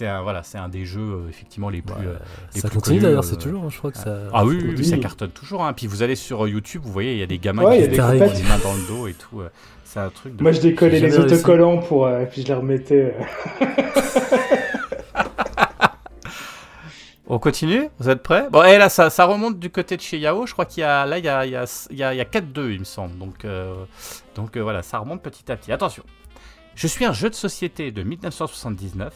un, 0.01 0.21
voilà, 0.21 0.43
c'est 0.43 0.57
un 0.57 0.67
des 0.69 0.85
jeux 0.85 0.99
euh, 1.01 1.29
effectivement 1.29 1.69
les 1.69 1.81
plus. 1.81 1.95
euh, 2.05 2.15
les 2.53 2.61
Ça 2.61 2.67
plus 2.69 2.77
continue 2.77 2.99
d'ailleurs, 2.99 3.19
euh, 3.23 3.27
c'est 3.27 3.37
toujours, 3.37 3.63
hein, 3.63 3.69
je 3.71 3.77
crois 3.77 3.91
que 3.91 3.97
ça. 3.97 4.17
ah 4.33 4.45
oui, 4.45 4.51
ça 4.51 4.57
oui, 4.57 4.63
oui, 4.63 4.75
continue. 4.75 4.83
ça 4.89 4.97
cartonne 4.97 5.31
toujours. 5.31 5.63
Hein. 5.63 5.73
Puis 5.73 5.87
vous 5.87 6.03
allez 6.03 6.15
sur 6.15 6.47
YouTube, 6.47 6.81
vous 6.83 6.91
voyez, 6.91 7.13
il 7.13 7.19
y 7.19 7.23
a 7.23 7.27
des 7.27 7.39
gamins 7.39 7.63
Ouais, 7.63 7.77
qui 7.83 7.87
des 7.87 7.95
les 7.95 7.97
mains 7.97 8.59
dans 8.63 8.73
le 8.75 8.87
dos 8.87 9.07
et 9.07 9.13
tout. 9.13 9.41
C'est 9.85 9.99
un 9.99 10.09
truc 10.09 10.35
de. 10.35 10.41
Moi, 10.43 10.51
je 10.51 10.61
décollais 10.61 10.99
les 10.99 11.07
réussi. 11.07 11.19
autocollants 11.19 11.77
pour, 11.77 12.05
euh, 12.07 12.25
puis 12.25 12.41
je 12.41 12.47
les 12.47 12.53
remettais. 12.53 13.15
euh. 13.61 13.65
On 17.25 17.39
continue? 17.39 17.89
Vous 17.99 18.09
êtes 18.09 18.21
prêts? 18.21 18.47
Bon, 18.51 18.63
et 18.63 18.77
là, 18.77 18.89
ça, 18.89 19.09
ça 19.09 19.25
remonte 19.25 19.57
du 19.57 19.69
côté 19.69 19.95
de 19.95 20.01
chez 20.01 20.17
Yao. 20.19 20.45
Je 20.45 20.51
crois 20.51 20.65
qu'il 20.65 20.81
y 20.81 20.83
a 20.83 21.05
là, 21.05 21.17
il 21.19 21.25
y 21.25 21.29
a, 21.29 21.45
il 21.45 21.51
y 21.51 21.55
a, 21.55 21.65
il 21.89 21.97
y 21.97 22.03
a, 22.03 22.09
a 22.09 22.13
4-2, 22.15 22.71
il 22.71 22.79
me 22.79 22.83
semble. 22.83 23.17
Donc, 23.17 23.45
euh, 23.45 23.73
donc 24.35 24.57
euh, 24.57 24.61
voilà, 24.61 24.81
ça 24.83 24.99
remonte 24.99 25.21
petit 25.21 25.49
à 25.51 25.55
petit. 25.55 25.71
Attention. 25.71 26.03
Je 26.75 26.87
suis 26.87 27.05
un 27.05 27.13
jeu 27.13 27.29
de 27.29 27.35
société 27.35 27.91
de 27.91 28.03
1979 28.03 29.13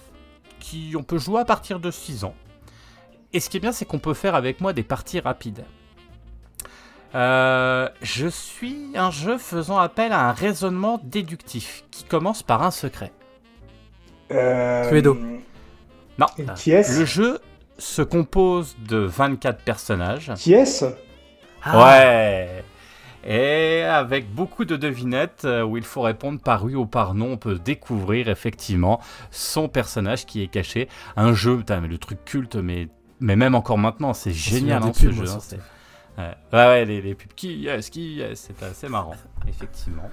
qui 0.60 0.94
on 0.98 1.04
peut 1.04 1.18
jouer 1.18 1.42
à 1.42 1.46
partir 1.46 1.80
de 1.80 1.92
6 1.92 2.24
ans. 2.24 2.36
Et 3.34 3.40
ce 3.40 3.50
qui 3.50 3.58
est 3.58 3.60
bien, 3.60 3.72
c'est 3.72 3.86
qu'on 3.86 4.00
peut 4.00 4.14
faire 4.14 4.36
avec 4.36 4.62
moi 4.62 4.74
des 4.74 4.84
parties 4.84 5.20
rapides. 5.20 5.64
Euh, 7.16 7.90
je 8.02 8.28
suis 8.28 8.92
un 8.96 9.12
jeu 9.12 9.38
faisant 9.38 9.78
appel 9.78 10.12
à 10.12 10.30
un 10.30 10.34
raisonnement 10.34 11.00
déductif 11.04 11.84
qui 11.92 12.04
commence 12.04 12.44
par 12.44 12.64
un 12.64 12.72
secret. 12.72 13.12
Euh, 14.32 14.88
Cluedo. 14.90 15.18
Non, 16.20 16.28
Qui 16.56 16.72
est-ce 16.72 17.00
le 17.00 17.06
jeu 17.06 17.40
se 17.78 18.02
compose 18.02 18.76
de 18.88 18.98
24 18.98 19.64
personnages. 19.64 20.32
Qui 20.36 20.54
est-ce? 20.54 20.86
Ah, 21.64 21.80
Ouais. 21.80 22.64
Et 23.30 23.82
avec 23.84 24.34
beaucoup 24.34 24.64
de 24.64 24.78
devinettes 24.78 25.44
euh, 25.44 25.62
où 25.62 25.76
il 25.76 25.84
faut 25.84 26.02
répondre 26.02 26.40
par 26.40 26.64
oui 26.64 26.76
ou 26.76 26.86
par 26.86 27.14
non, 27.14 27.32
on 27.34 27.38
peut 27.38 27.60
découvrir 27.60 28.30
effectivement 28.30 29.02
son 29.32 29.68
personnage 29.68 30.26
qui 30.26 30.42
est 30.42 30.48
caché. 30.48 30.88
Un 31.18 31.34
jeu, 31.34 31.58
putain, 31.58 31.82
mais 31.82 31.90
le 31.90 31.98
truc 31.98 32.24
culte, 32.24 32.56
mais, 32.56 32.88
mais 33.20 33.36
même 33.36 33.54
encore 33.54 33.78
maintenant, 33.78 34.14
c'est 34.14 34.32
génial 34.32 34.82
hein, 34.82 34.92
ce 34.94 35.08
pubs, 35.08 35.14
jeu. 35.16 35.30
hein, 35.30 35.38
c'est- 35.42 35.58
ouais. 36.18 36.24
ouais, 36.54 36.66
ouais, 36.68 36.86
les, 36.86 37.02
les 37.02 37.16
pubs 37.16 37.34
qui 37.36 37.54
yes, 37.58 37.90
qui 37.90 38.16
yes, 38.16 38.48
c'est 38.48 38.66
assez 38.66 38.88
marrant, 38.88 39.16
effectivement. 39.48 40.10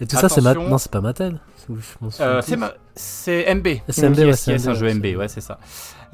Et 0.00 0.06
tout 0.06 0.16
ça, 0.16 0.28
c'est 0.30 0.40
c'est 0.78 0.90
pas 0.90 1.00
Mattel. 1.02 1.38
Souviens 1.66 2.26
Euh, 2.26 2.42
c'est 2.42 2.56
ma- 2.56 2.72
c'est 2.94 3.54
MB. 3.54 3.68
C'est 3.90 4.08
MB, 4.08 4.18
ouais, 4.18 4.32
c'est 4.32 4.54
est 4.54 4.68
un 4.68 4.74
jeu 4.74 4.92
MB, 4.94 5.16
ouais, 5.18 5.28
c'est 5.28 5.40
ça. 5.42 5.58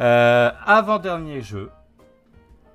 Euh, 0.01 0.51
Avant-dernier 0.67 1.43
jeu. 1.43 1.71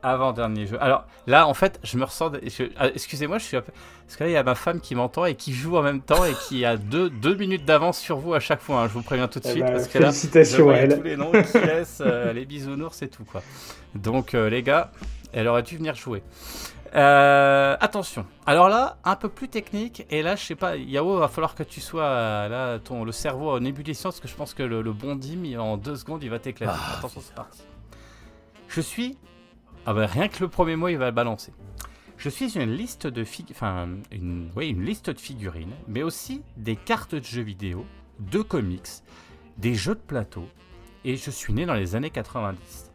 Avant-dernier 0.03 0.67
jeu. 0.67 0.77
Alors 0.81 1.05
là, 1.27 1.47
en 1.47 1.53
fait, 1.53 1.79
je 1.83 1.97
me 1.97 2.03
ressens. 2.03 2.31
je- 2.45 2.65
ah, 2.77 2.89
Excusez-moi, 2.89 3.37
je 3.37 3.45
suis 3.45 3.57
un 3.57 3.61
peu. 3.61 3.71
Parce 4.05 4.17
que 4.17 4.23
là, 4.25 4.29
il 4.29 4.33
y 4.33 4.37
a 4.37 4.43
ma 4.43 4.53
femme 4.55 4.81
qui 4.81 4.95
m'entend 4.95 5.25
et 5.25 5.35
qui 5.35 5.53
joue 5.53 5.77
en 5.77 5.81
même 5.81 6.01
temps 6.01 6.25
et 6.25 6.33
qui 6.47 6.65
a 6.65 6.75
deux, 6.77 7.09
deux 7.09 7.35
minutes 7.35 7.63
d'avance 7.65 7.97
sur 7.99 8.17
vous 8.17 8.33
à 8.33 8.39
chaque 8.41 8.61
fois. 8.61 8.81
hein, 8.81 8.87
je 8.89 8.93
vous 8.93 9.01
préviens 9.01 9.27
tout 9.29 9.39
de 9.39 9.45
Eh 9.47 9.51
suite. 9.51 9.63
ben, 9.63 9.71
parce 9.73 9.87
que 9.87 9.97
là, 9.99 10.11
je 10.11 10.61
à 10.69 10.73
elle. 10.75 10.97
tous 10.97 11.03
les 11.03 11.15
noms 11.15 11.31
qui 11.31 11.57
laissent, 11.65 12.01
euh, 12.05 12.33
les 12.33 12.45
bisounours 12.45 13.01
et 13.01 13.07
tout, 13.07 13.23
quoi. 13.23 13.41
Donc, 13.95 14.33
euh, 14.33 14.49
les 14.49 14.61
gars, 14.61 14.91
elle 15.31 15.47
aurait 15.47 15.63
dû 15.63 15.77
venir 15.77 15.95
jouer. 15.95 16.21
Euh, 16.95 17.75
attention. 17.79 18.25
Alors 18.45 18.69
là, 18.69 18.97
un 19.03 19.15
peu 19.15 19.27
plus 19.29 19.47
technique. 19.47 20.05
Et 20.11 20.21
là, 20.21 20.35
je 20.35 20.43
sais 20.43 20.55
pas, 20.55 20.75
Yao, 20.75 21.17
va 21.17 21.27
falloir 21.27 21.55
que 21.55 21.63
tu 21.63 21.81
sois 21.81 22.03
là, 22.49 22.77
ton, 22.77 23.03
le 23.03 23.11
cerveau 23.11 23.49
en 23.51 23.63
ébullition, 23.65 24.09
parce 24.09 24.19
que 24.19 24.27
je 24.27 24.35
pense 24.35 24.53
que 24.53 24.61
le, 24.61 24.81
le 24.83 24.91
bon 24.93 25.15
dim, 25.15 25.57
en 25.59 25.77
deux 25.77 25.95
secondes, 25.95 26.21
il 26.23 26.29
va 26.29 26.37
t'éclater. 26.39 26.71
Ah, 26.75 26.97
Attention, 26.99 27.21
c'est 27.25 27.33
parti. 27.33 27.61
Je 28.67 28.81
suis. 28.81 29.17
Ah 29.85 29.93
bah 29.93 30.05
rien 30.07 30.27
que 30.27 30.39
le 30.41 30.47
premier 30.49 30.75
mot, 30.75 30.87
il 30.87 30.97
va 30.97 31.05
le 31.07 31.11
balancer. 31.11 31.53
Je 32.17 32.29
suis 32.29 32.57
une 32.57 32.71
liste 32.71 33.07
de 33.07 33.23
fig... 33.23 33.47
enfin 33.51 33.87
une, 34.11 34.49
oui, 34.55 34.69
une 34.69 34.83
liste 34.85 35.09
de 35.09 35.19
figurines, 35.19 35.73
mais 35.87 36.03
aussi 36.03 36.41
des 36.57 36.75
cartes 36.75 37.15
de 37.15 37.23
jeux 37.23 37.41
vidéo, 37.41 37.85
de 38.19 38.41
comics, 38.41 38.87
des 39.57 39.75
jeux 39.75 39.95
de 39.95 39.99
plateau, 39.99 40.47
et 41.03 41.17
je 41.17 41.29
suis 41.31 41.53
né 41.53 41.65
dans 41.65 41.73
les 41.73 41.95
années 41.95 42.09
90. 42.11 42.91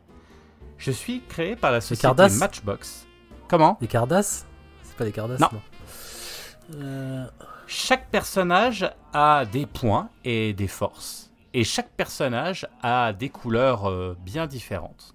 Je 0.78 0.90
suis 0.90 1.20
créé 1.28 1.56
par 1.56 1.72
la 1.72 1.80
société 1.80 2.08
Matchbox. 2.38 3.06
Comment? 3.48 3.76
Les 3.80 3.88
Cardass 3.88 4.46
C'est 4.82 4.96
pas 4.96 5.04
les 5.04 5.12
Cardass 5.12 5.40
Non. 5.40 5.48
Euh, 6.74 7.26
Chaque 7.66 8.08
personnage 8.08 8.90
a 9.12 9.44
des 9.44 9.66
points 9.66 10.08
et 10.24 10.52
des 10.54 10.68
forces. 10.68 11.30
Et 11.52 11.64
chaque 11.64 11.90
personnage 11.90 12.66
a 12.82 13.12
des 13.12 13.28
couleurs 13.30 13.90
euh, 13.90 14.16
bien 14.20 14.46
différentes. 14.46 15.14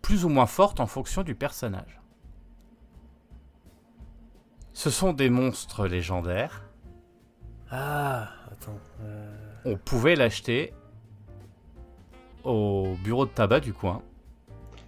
Plus 0.00 0.24
ou 0.24 0.28
moins 0.28 0.46
fortes 0.46 0.80
en 0.80 0.86
fonction 0.86 1.22
du 1.22 1.34
personnage. 1.34 2.00
Ce 4.72 4.88
sont 4.88 5.12
des 5.12 5.28
monstres 5.28 5.86
légendaires. 5.86 6.64
Ah, 7.70 8.28
attends. 8.50 8.78
euh, 9.02 9.30
On 9.64 9.76
pouvait 9.76 10.16
l'acheter 10.16 10.72
au 12.44 12.94
bureau 13.04 13.26
de 13.26 13.30
tabac 13.30 13.60
du 13.60 13.72
coin. 13.72 14.02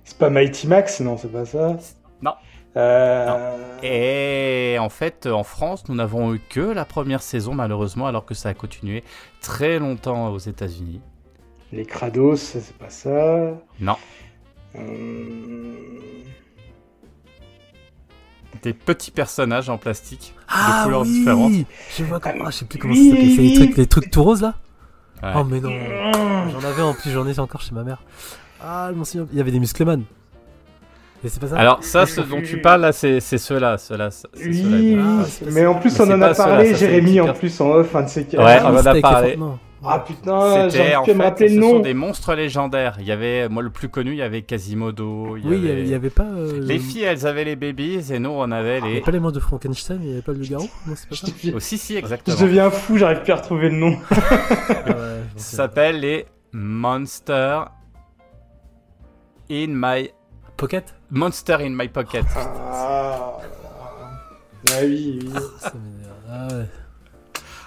C'est 0.04 0.18
pas 0.18 0.30
Mighty 0.30 0.66
Max, 0.66 1.00
non, 1.00 1.16
c'est 1.16 1.30
pas 1.32 1.44
ça 1.44 1.76
Non. 2.22 2.32
Euh... 2.76 3.56
Et 3.82 4.76
en 4.78 4.88
fait, 4.88 5.26
en 5.26 5.44
France, 5.44 5.88
nous 5.88 5.94
n'avons 5.94 6.34
eu 6.34 6.40
que 6.40 6.60
la 6.60 6.84
première 6.84 7.22
saison, 7.22 7.54
malheureusement, 7.54 8.06
alors 8.06 8.24
que 8.24 8.34
ça 8.34 8.48
a 8.48 8.54
continué 8.54 9.04
très 9.40 9.78
longtemps 9.78 10.28
aux 10.32 10.38
États-Unis. 10.38 11.00
Les 11.72 11.86
Kratos, 11.86 12.40
c'est 12.40 12.76
pas 12.76 12.90
ça. 12.90 13.54
Non. 13.80 13.96
Euh, 14.76 14.80
Des 18.62 18.72
petits 18.72 19.10
personnages 19.10 19.68
en 19.68 19.76
plastique 19.78 20.34
Ah, 20.48 20.78
de 20.80 20.84
couleurs 20.84 21.02
oui 21.02 21.08
différentes. 21.08 21.52
Je 21.98 22.04
vois 22.04 22.18
comment. 22.20 22.44
ah, 22.46 22.50
je 22.50 22.56
sais 22.56 22.64
plus 22.64 22.78
comment 22.78 22.94
Oui. 22.94 23.10
ça 23.10 23.16
s'appelle. 23.16 23.30
C'est 23.36 23.42
les 23.42 23.54
trucs, 23.54 23.76
les 23.76 23.86
trucs 23.86 24.10
tout 24.10 24.22
roses 24.22 24.42
là 24.42 24.54
Ouais. 25.22 25.30
Oh, 25.36 25.44
mais 25.44 25.60
non. 25.60 25.70
J'en 26.50 26.68
avais 26.68 26.82
en 26.82 26.92
plus, 26.94 27.10
j'en 27.10 27.26
ai 27.26 27.38
encore 27.38 27.60
chez 27.60 27.74
ma 27.74 27.82
mère. 27.82 28.02
Ah, 28.62 28.90
m'en 28.94 29.04
souviens. 29.04 29.26
Il 29.32 29.38
y 29.38 29.40
avait 29.40 29.50
des 29.50 29.60
muscleman. 29.60 30.02
Mais 31.22 31.30
c'est 31.30 31.40
pas 31.40 31.46
ça 31.48 31.56
Alors 31.56 31.82
ça, 31.82 32.04
ce 32.06 32.20
dont 32.20 32.42
tu 32.42 32.60
parles 32.60 32.82
là, 32.82 32.92
c'est 32.92 33.20
c'est 33.20 33.38
ceux-là, 33.38 33.78
ceux-là, 33.78 34.10
c'est 34.10 34.28
Oui, 34.46 34.98
Ah, 35.00 35.22
c'est- 35.24 35.44
c'est 35.46 35.50
mais 35.52 35.64
en 35.66 35.76
plus 35.76 35.98
Mais 35.98 36.04
on 36.06 36.10
en 36.16 36.22
a 36.22 36.34
parlé, 36.34 36.74
Jérémy, 36.74 37.20
en 37.20 37.32
plus 37.32 37.60
en 37.62 37.70
off, 37.70 37.94
un 37.94 38.02
de 38.02 38.08
ces 38.08 38.24
quatre. 38.26 38.44
Ouais, 38.44 38.58
Ah, 38.60 38.70
on 38.70 38.76
en 38.76 38.84
a 38.86 39.00
parlé. 39.00 39.38
Ah 39.86 39.98
putain, 39.98 40.68
C'était 40.70 40.78
j'arrive 40.92 40.98
en 40.98 41.02
plus 41.02 41.12
à 41.12 41.14
me 41.14 41.22
rappeler 41.24 41.48
ce 41.48 41.54
le 41.56 41.62
sont 41.62 41.72
nom. 41.74 41.80
des 41.80 41.94
monstres 41.94 42.34
légendaires. 42.34 42.96
Il 43.00 43.06
y 43.06 43.12
avait, 43.12 43.48
moi 43.50 43.62
le 43.62 43.68
plus 43.70 43.88
connu, 43.88 44.12
il 44.12 44.16
y 44.16 44.22
avait 44.22 44.42
Quasimodo. 44.42 45.36
Il 45.36 45.44
y 45.44 45.48
Oui, 45.48 45.56
il 45.58 45.64
y 45.64 45.64
avait- 45.64 45.72
avait- 45.72 45.82
il 45.82 45.88
y 45.90 45.94
avait 45.94 46.10
pas. 46.10 46.22
euh, 46.24 46.58
Les 46.60 46.74
le- 46.78 46.80
filles, 46.80 47.02
elles 47.02 47.26
avaient 47.26 47.44
les 47.44 47.56
babies 47.56 48.12
et 48.12 48.18
nous, 48.18 48.30
on 48.30 48.50
avait 48.50 48.78
Il 48.78 48.84
y 48.84 48.86
les. 48.88 48.92
avait 48.92 49.00
pas 49.02 49.10
les 49.10 49.20
monstres 49.20 49.34
de 49.36 49.40
Frankenstein, 49.44 49.98
il 50.02 50.08
y 50.08 50.12
avait 50.12 50.22
pas 50.22 50.32
le 50.32 50.38
loup-garou? 50.38 50.68
Non, 50.86 50.94
c'est 50.96 51.08
pas 51.08 51.16
ça 51.16 51.26
Je 51.42 51.50
Oh, 51.54 51.60
si, 51.60 51.76
si, 51.76 51.94
je 51.94 51.98
exactement. 51.98 52.40
deviens 52.40 52.70
fou, 52.70 52.96
j'arrive 52.96 53.22
plus 53.22 53.32
à 53.32 53.36
retrouver 53.36 53.68
le 53.68 53.76
nom. 53.76 53.96
Ah 54.10 54.14
ouais, 54.14 54.94
je 55.36 55.42
Ça 55.42 55.56
s'appelle 55.56 56.00
les 56.00 56.26
Monster 56.52 57.64
in 59.50 59.66
my 59.68 60.10
Pocket? 60.56 60.94
Monster 61.10 61.56
in 61.60 61.70
my 61.70 61.88
pocket. 61.88 62.24
Ah, 62.36 63.32
ah 64.70 64.72
oui, 64.82 65.18
oui. 65.22 65.30
Ça 65.58 65.72
m'énerve. 65.74 66.14
Ah 66.30 66.48
ouais. 66.56 66.64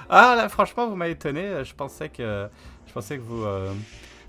Ah 0.09 0.35
là, 0.37 0.49
franchement, 0.49 0.87
vous 0.87 0.95
m'avez 0.95 1.11
étonné. 1.11 1.63
Je 1.63 1.73
pensais 1.73 2.09
que, 2.09 2.47
je 2.87 2.93
pensais 2.93 3.17
que 3.17 3.23
vous, 3.23 3.43
euh, 3.43 3.71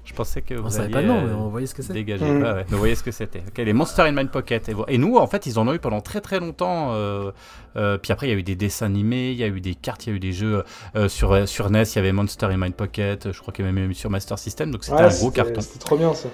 je 0.04 0.12
pensais 0.12 0.42
que 0.42 0.54
On 0.54 0.62
vous 0.62 0.70
savait 0.70 0.84
alliez 0.84 0.92
pas 0.94 1.00
le 1.02 1.06
nom, 1.08 1.18
euh, 1.18 1.26
mais 1.26 1.32
on 1.34 1.48
voyait 1.48 1.66
ce 1.66 1.74
que 1.74 1.82
c'est. 1.82 1.92
dégager. 1.92 2.24
Mm. 2.24 2.42
Ouais, 2.42 2.52
ouais. 2.52 2.64
Vous 2.68 2.78
voyez 2.78 2.94
ce 2.94 3.02
que 3.02 3.10
c'était. 3.12 3.40
Ok, 3.46 3.58
les 3.58 3.72
Monster 3.72 4.02
in 4.02 4.12
my 4.12 4.24
pocket. 4.26 4.70
Et, 4.88 4.98
nous, 4.98 5.16
en 5.16 5.26
fait, 5.26 5.46
ils 5.46 5.58
en 5.58 5.68
ont 5.68 5.72
eu 5.74 5.78
pendant 5.78 6.00
très 6.00 6.20
très 6.20 6.40
longtemps. 6.40 6.94
euh, 6.94 7.30
euh, 7.76 7.96
puis 7.98 8.12
après, 8.12 8.26
il 8.26 8.30
y 8.30 8.34
a 8.34 8.38
eu 8.38 8.42
des 8.42 8.56
dessins 8.56 8.86
animés, 8.86 9.30
il 9.30 9.36
y 9.36 9.44
a 9.44 9.48
eu 9.48 9.60
des 9.60 9.74
cartes, 9.76 10.06
il 10.06 10.10
y 10.10 10.12
a 10.12 10.16
eu 10.16 10.20
des 10.20 10.32
jeux 10.32 10.64
euh, 10.96 11.08
sur 11.08 11.46
sur 11.48 11.70
NES. 11.70 11.82
Il 11.84 11.96
y 11.96 11.98
avait 11.98 12.12
Monster 12.12 12.46
in 12.46 12.56
my 12.56 12.70
pocket. 12.70 13.30
Je 13.32 13.40
crois 13.40 13.52
qu'il 13.52 13.64
y 13.64 13.68
avait 13.68 13.78
même 13.80 13.90
eu 13.90 13.94
sur 13.94 14.10
Master 14.10 14.38
System. 14.38 14.70
Donc 14.72 14.82
c'était 14.84 14.96
Ouais, 14.96 15.02
un 15.02 15.08
gros 15.08 15.14
c'était- 15.30 15.36
carton. 15.42 15.60
C'était 15.60 15.78
trop 15.78 15.96
bien 15.96 16.12
ça. 16.14 16.28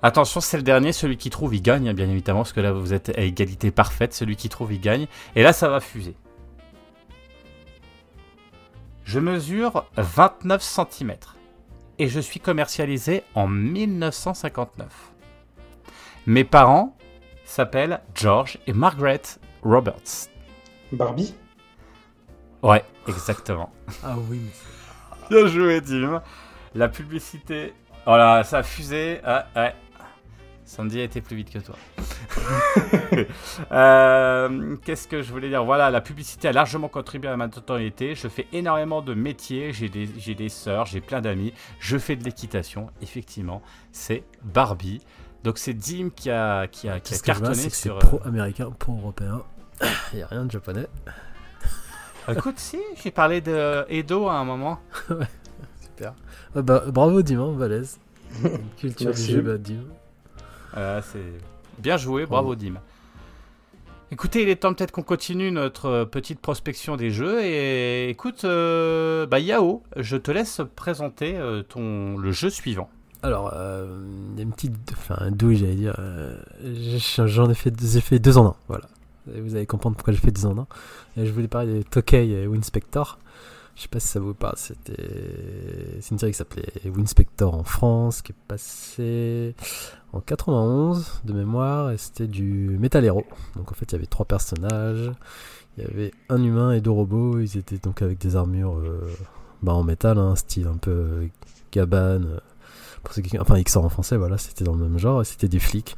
Attention, 0.00 0.40
c'est 0.40 0.56
le 0.58 0.62
dernier, 0.62 0.92
celui 0.92 1.16
qui 1.16 1.28
trouve, 1.28 1.56
il 1.56 1.60
gagne, 1.60 1.88
hein, 1.88 1.92
bien 1.94 2.08
évidemment, 2.08 2.40
parce 2.40 2.52
que 2.52 2.60
là, 2.60 2.70
vous 2.70 2.94
êtes 2.94 3.08
à 3.18 3.22
égalité 3.22 3.72
parfaite, 3.72 4.14
celui 4.14 4.36
qui 4.36 4.48
trouve, 4.48 4.72
il 4.72 4.80
gagne. 4.80 5.08
Et 5.34 5.42
là, 5.42 5.52
ça 5.52 5.68
va 5.68 5.80
fuser. 5.80 6.14
Je 9.08 9.20
mesure 9.20 9.86
29 9.96 10.62
cm 10.62 11.14
et 11.98 12.08
je 12.08 12.20
suis 12.20 12.40
commercialisé 12.40 13.22
en 13.34 13.48
1959. 13.48 14.86
Mes 16.26 16.44
parents 16.44 16.94
s'appellent 17.46 18.02
George 18.14 18.58
et 18.66 18.74
Margaret 18.74 19.22
Roberts. 19.62 20.28
Barbie? 20.92 21.34
Ouais, 22.62 22.84
exactement. 23.06 23.72
Ah 24.04 24.16
oui, 24.28 24.42
mais 24.44 24.50
c'est- 24.52 25.28
Bien 25.30 25.46
joué, 25.46 25.80
Tim. 25.80 26.22
La 26.74 26.88
publicité. 26.90 27.72
Oh 28.06 28.10
là, 28.14 28.44
ça 28.44 28.58
a 28.58 28.62
fusé. 28.62 29.20
Ah, 29.24 29.46
ouais. 29.56 29.74
Sandy 30.68 31.00
a 31.00 31.04
été 31.04 31.22
plus 31.22 31.34
vite 31.34 31.50
que 31.50 31.58
toi. 31.58 31.74
Euh, 33.72 34.76
Qu'est-ce 34.84 35.08
que 35.08 35.22
je 35.22 35.32
voulais 35.32 35.48
dire? 35.48 35.64
Voilà, 35.64 35.90
la 35.90 36.00
publicité 36.00 36.48
a 36.48 36.52
largement 36.52 36.88
contribué 36.88 37.28
à 37.28 37.36
ma 37.36 37.46
notoriété. 37.46 38.14
Je 38.14 38.28
fais 38.28 38.46
énormément 38.52 39.02
de 39.02 39.14
métiers. 39.14 39.72
J'ai 39.72 39.88
des, 39.88 40.08
j'ai 40.18 40.34
des 40.34 40.48
sœurs, 40.48 40.86
j'ai 40.86 41.00
plein 41.00 41.20
d'amis. 41.20 41.52
Je 41.80 41.96
fais 41.98 42.16
de 42.16 42.22
l'équitation. 42.22 42.90
Effectivement, 43.02 43.62
c'est 43.92 44.22
Barbie. 44.44 45.00
Donc 45.42 45.58
c'est 45.58 45.72
Dim 45.74 46.10
qui 46.14 46.30
a, 46.30 46.66
qui 46.68 46.88
a, 46.88 47.00
qui 47.00 47.14
a 47.14 47.16
vois, 47.16 47.24
cartonné 47.26 47.70
sur. 47.70 47.96
euh, 47.96 47.98
pro-américain, 47.98 48.70
pro-européen. 48.78 49.42
Il 50.12 50.16
n'y 50.16 50.22
a 50.22 50.26
rien 50.26 50.44
de 50.44 50.50
japonais. 50.50 50.86
Écoute, 52.28 52.58
si, 52.58 52.78
j'ai 53.02 53.10
parlé 53.10 53.40
de 53.40 53.84
Edo 53.88 54.28
à 54.28 54.34
un 54.34 54.44
moment. 54.44 54.78
Super. 55.80 56.14
Ah 56.54 56.62
bah, 56.62 56.84
bravo 56.88 57.22
Diman, 57.22 57.56
balèze. 57.56 57.98
Une 58.44 58.58
Culture 58.78 59.12
du 59.12 59.22
jeu, 59.22 59.40
bah, 59.40 59.56
Dim. 59.56 59.84
Euh, 60.78 61.00
c'est 61.12 61.82
bien 61.82 61.96
joué, 61.96 62.24
bravo 62.24 62.54
Dim. 62.54 62.80
Écoutez, 64.10 64.42
il 64.42 64.48
est 64.48 64.56
temps 64.56 64.72
peut-être 64.72 64.90
qu'on 64.90 65.02
continue 65.02 65.50
notre 65.50 65.86
euh, 65.86 66.04
petite 66.06 66.40
prospection 66.40 66.96
des 66.96 67.10
jeux. 67.10 67.44
Et 67.44 68.08
écoute, 68.08 68.44
euh, 68.44 69.26
bah, 69.26 69.38
Yao, 69.38 69.82
je 69.96 70.16
te 70.16 70.30
laisse 70.30 70.62
présenter 70.76 71.36
euh, 71.36 71.62
ton, 71.62 72.16
le 72.16 72.32
jeu 72.32 72.48
suivant. 72.48 72.88
Alors, 73.22 73.52
il 73.52 74.36
y 74.36 74.40
a 74.40 74.42
une 74.44 74.52
petite. 74.52 74.74
Enfin, 74.92 75.30
douille, 75.32 75.56
j'allais 75.56 75.74
dire. 75.74 75.96
J'en 76.62 77.50
ai 77.50 77.54
fait, 77.54 77.74
j'ai 77.80 78.00
fait 78.00 78.20
deux 78.20 78.38
en 78.38 78.46
un. 78.46 78.54
Voilà. 78.68 78.84
Vous 79.26 79.56
allez 79.56 79.66
comprendre 79.66 79.96
pourquoi 79.96 80.12
j'ai 80.12 80.20
fait 80.20 80.30
deux 80.30 80.46
en 80.46 80.56
un. 80.56 80.66
Et 81.16 81.26
je 81.26 81.32
voulais 81.32 81.48
parler 81.48 81.78
de 81.78 81.82
Tokei 81.82 82.28
et 82.28 82.46
Winspector. 82.46 83.18
Je 83.78 83.82
sais 83.82 83.88
pas 83.88 84.00
si 84.00 84.08
ça 84.08 84.18
vous 84.18 84.34
parle. 84.34 84.56
C'était. 84.56 84.96
C'est 86.00 86.10
une 86.10 86.18
série 86.18 86.32
qui 86.32 86.38
s'appelait 86.38 86.66
Winspector 86.84 87.54
en 87.54 87.62
France, 87.62 88.22
qui 88.22 88.32
est 88.32 88.34
passée 88.48 89.54
en 90.12 90.20
91 90.20 91.22
de 91.24 91.32
mémoire. 91.32 91.92
Et 91.92 91.96
c'était 91.96 92.26
du 92.26 92.76
Metal 92.80 93.04
Hero. 93.04 93.24
Donc 93.54 93.70
en 93.70 93.74
fait, 93.76 93.86
il 93.90 93.92
y 93.92 93.94
avait 93.94 94.06
trois 94.06 94.26
personnages. 94.26 95.12
Il 95.76 95.84
y 95.84 95.86
avait 95.86 96.10
un 96.28 96.42
humain 96.42 96.72
et 96.72 96.80
deux 96.80 96.90
robots. 96.90 97.38
Ils 97.38 97.56
étaient 97.56 97.78
donc 97.78 98.02
avec 98.02 98.18
des 98.18 98.34
armures 98.34 98.76
euh, 98.78 99.08
bah, 99.62 99.74
en 99.74 99.84
métal, 99.84 100.18
hein, 100.18 100.34
style 100.34 100.66
un 100.66 100.76
peu 100.76 100.90
euh, 100.90 101.28
Gaban. 101.70 102.22
euh, 102.24 102.40
enfin 103.38 103.62
XOR 103.62 103.84
en 103.84 103.88
français, 103.88 104.16
voilà, 104.16 104.38
c'était 104.38 104.64
dans 104.64 104.74
le 104.74 104.82
même 104.88 104.98
genre, 104.98 105.22
et 105.22 105.24
c'était 105.24 105.48
des 105.48 105.60
flics. 105.60 105.96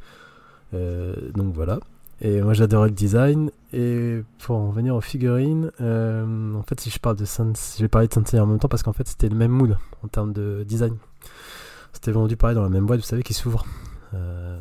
Euh, 0.74 1.14
donc 1.34 1.54
voilà. 1.54 1.80
Et 2.22 2.42
moi 2.42 2.52
j'adorais 2.52 2.88
le 2.88 2.94
design. 2.94 3.50
Et 3.72 4.22
pour 4.38 4.56
en 4.56 4.70
venir 4.70 4.94
aux 4.94 5.00
figurines, 5.00 5.70
euh, 5.80 6.54
en 6.54 6.62
fait 6.62 6.80
si 6.80 6.90
je 6.90 6.98
parle 6.98 7.16
de 7.16 7.24
Sans, 7.24 7.76
je 7.76 7.82
vais 7.82 7.88
parler 7.88 8.08
de 8.08 8.12
Sensei 8.12 8.38
en 8.38 8.46
même 8.46 8.58
temps 8.58 8.68
parce 8.68 8.82
qu'en 8.82 8.92
fait 8.92 9.06
c'était 9.06 9.28
le 9.28 9.36
même 9.36 9.52
moule 9.52 9.78
en 10.04 10.08
termes 10.08 10.32
de 10.32 10.64
design. 10.66 10.96
C'était 11.92 12.12
vendu 12.12 12.36
pareil 12.36 12.54
dans 12.54 12.62
la 12.62 12.68
même 12.68 12.86
boîte, 12.86 13.00
vous 13.00 13.06
savez, 13.06 13.22
qui 13.22 13.34
s'ouvre. 13.34 13.64
Euh, 14.14 14.60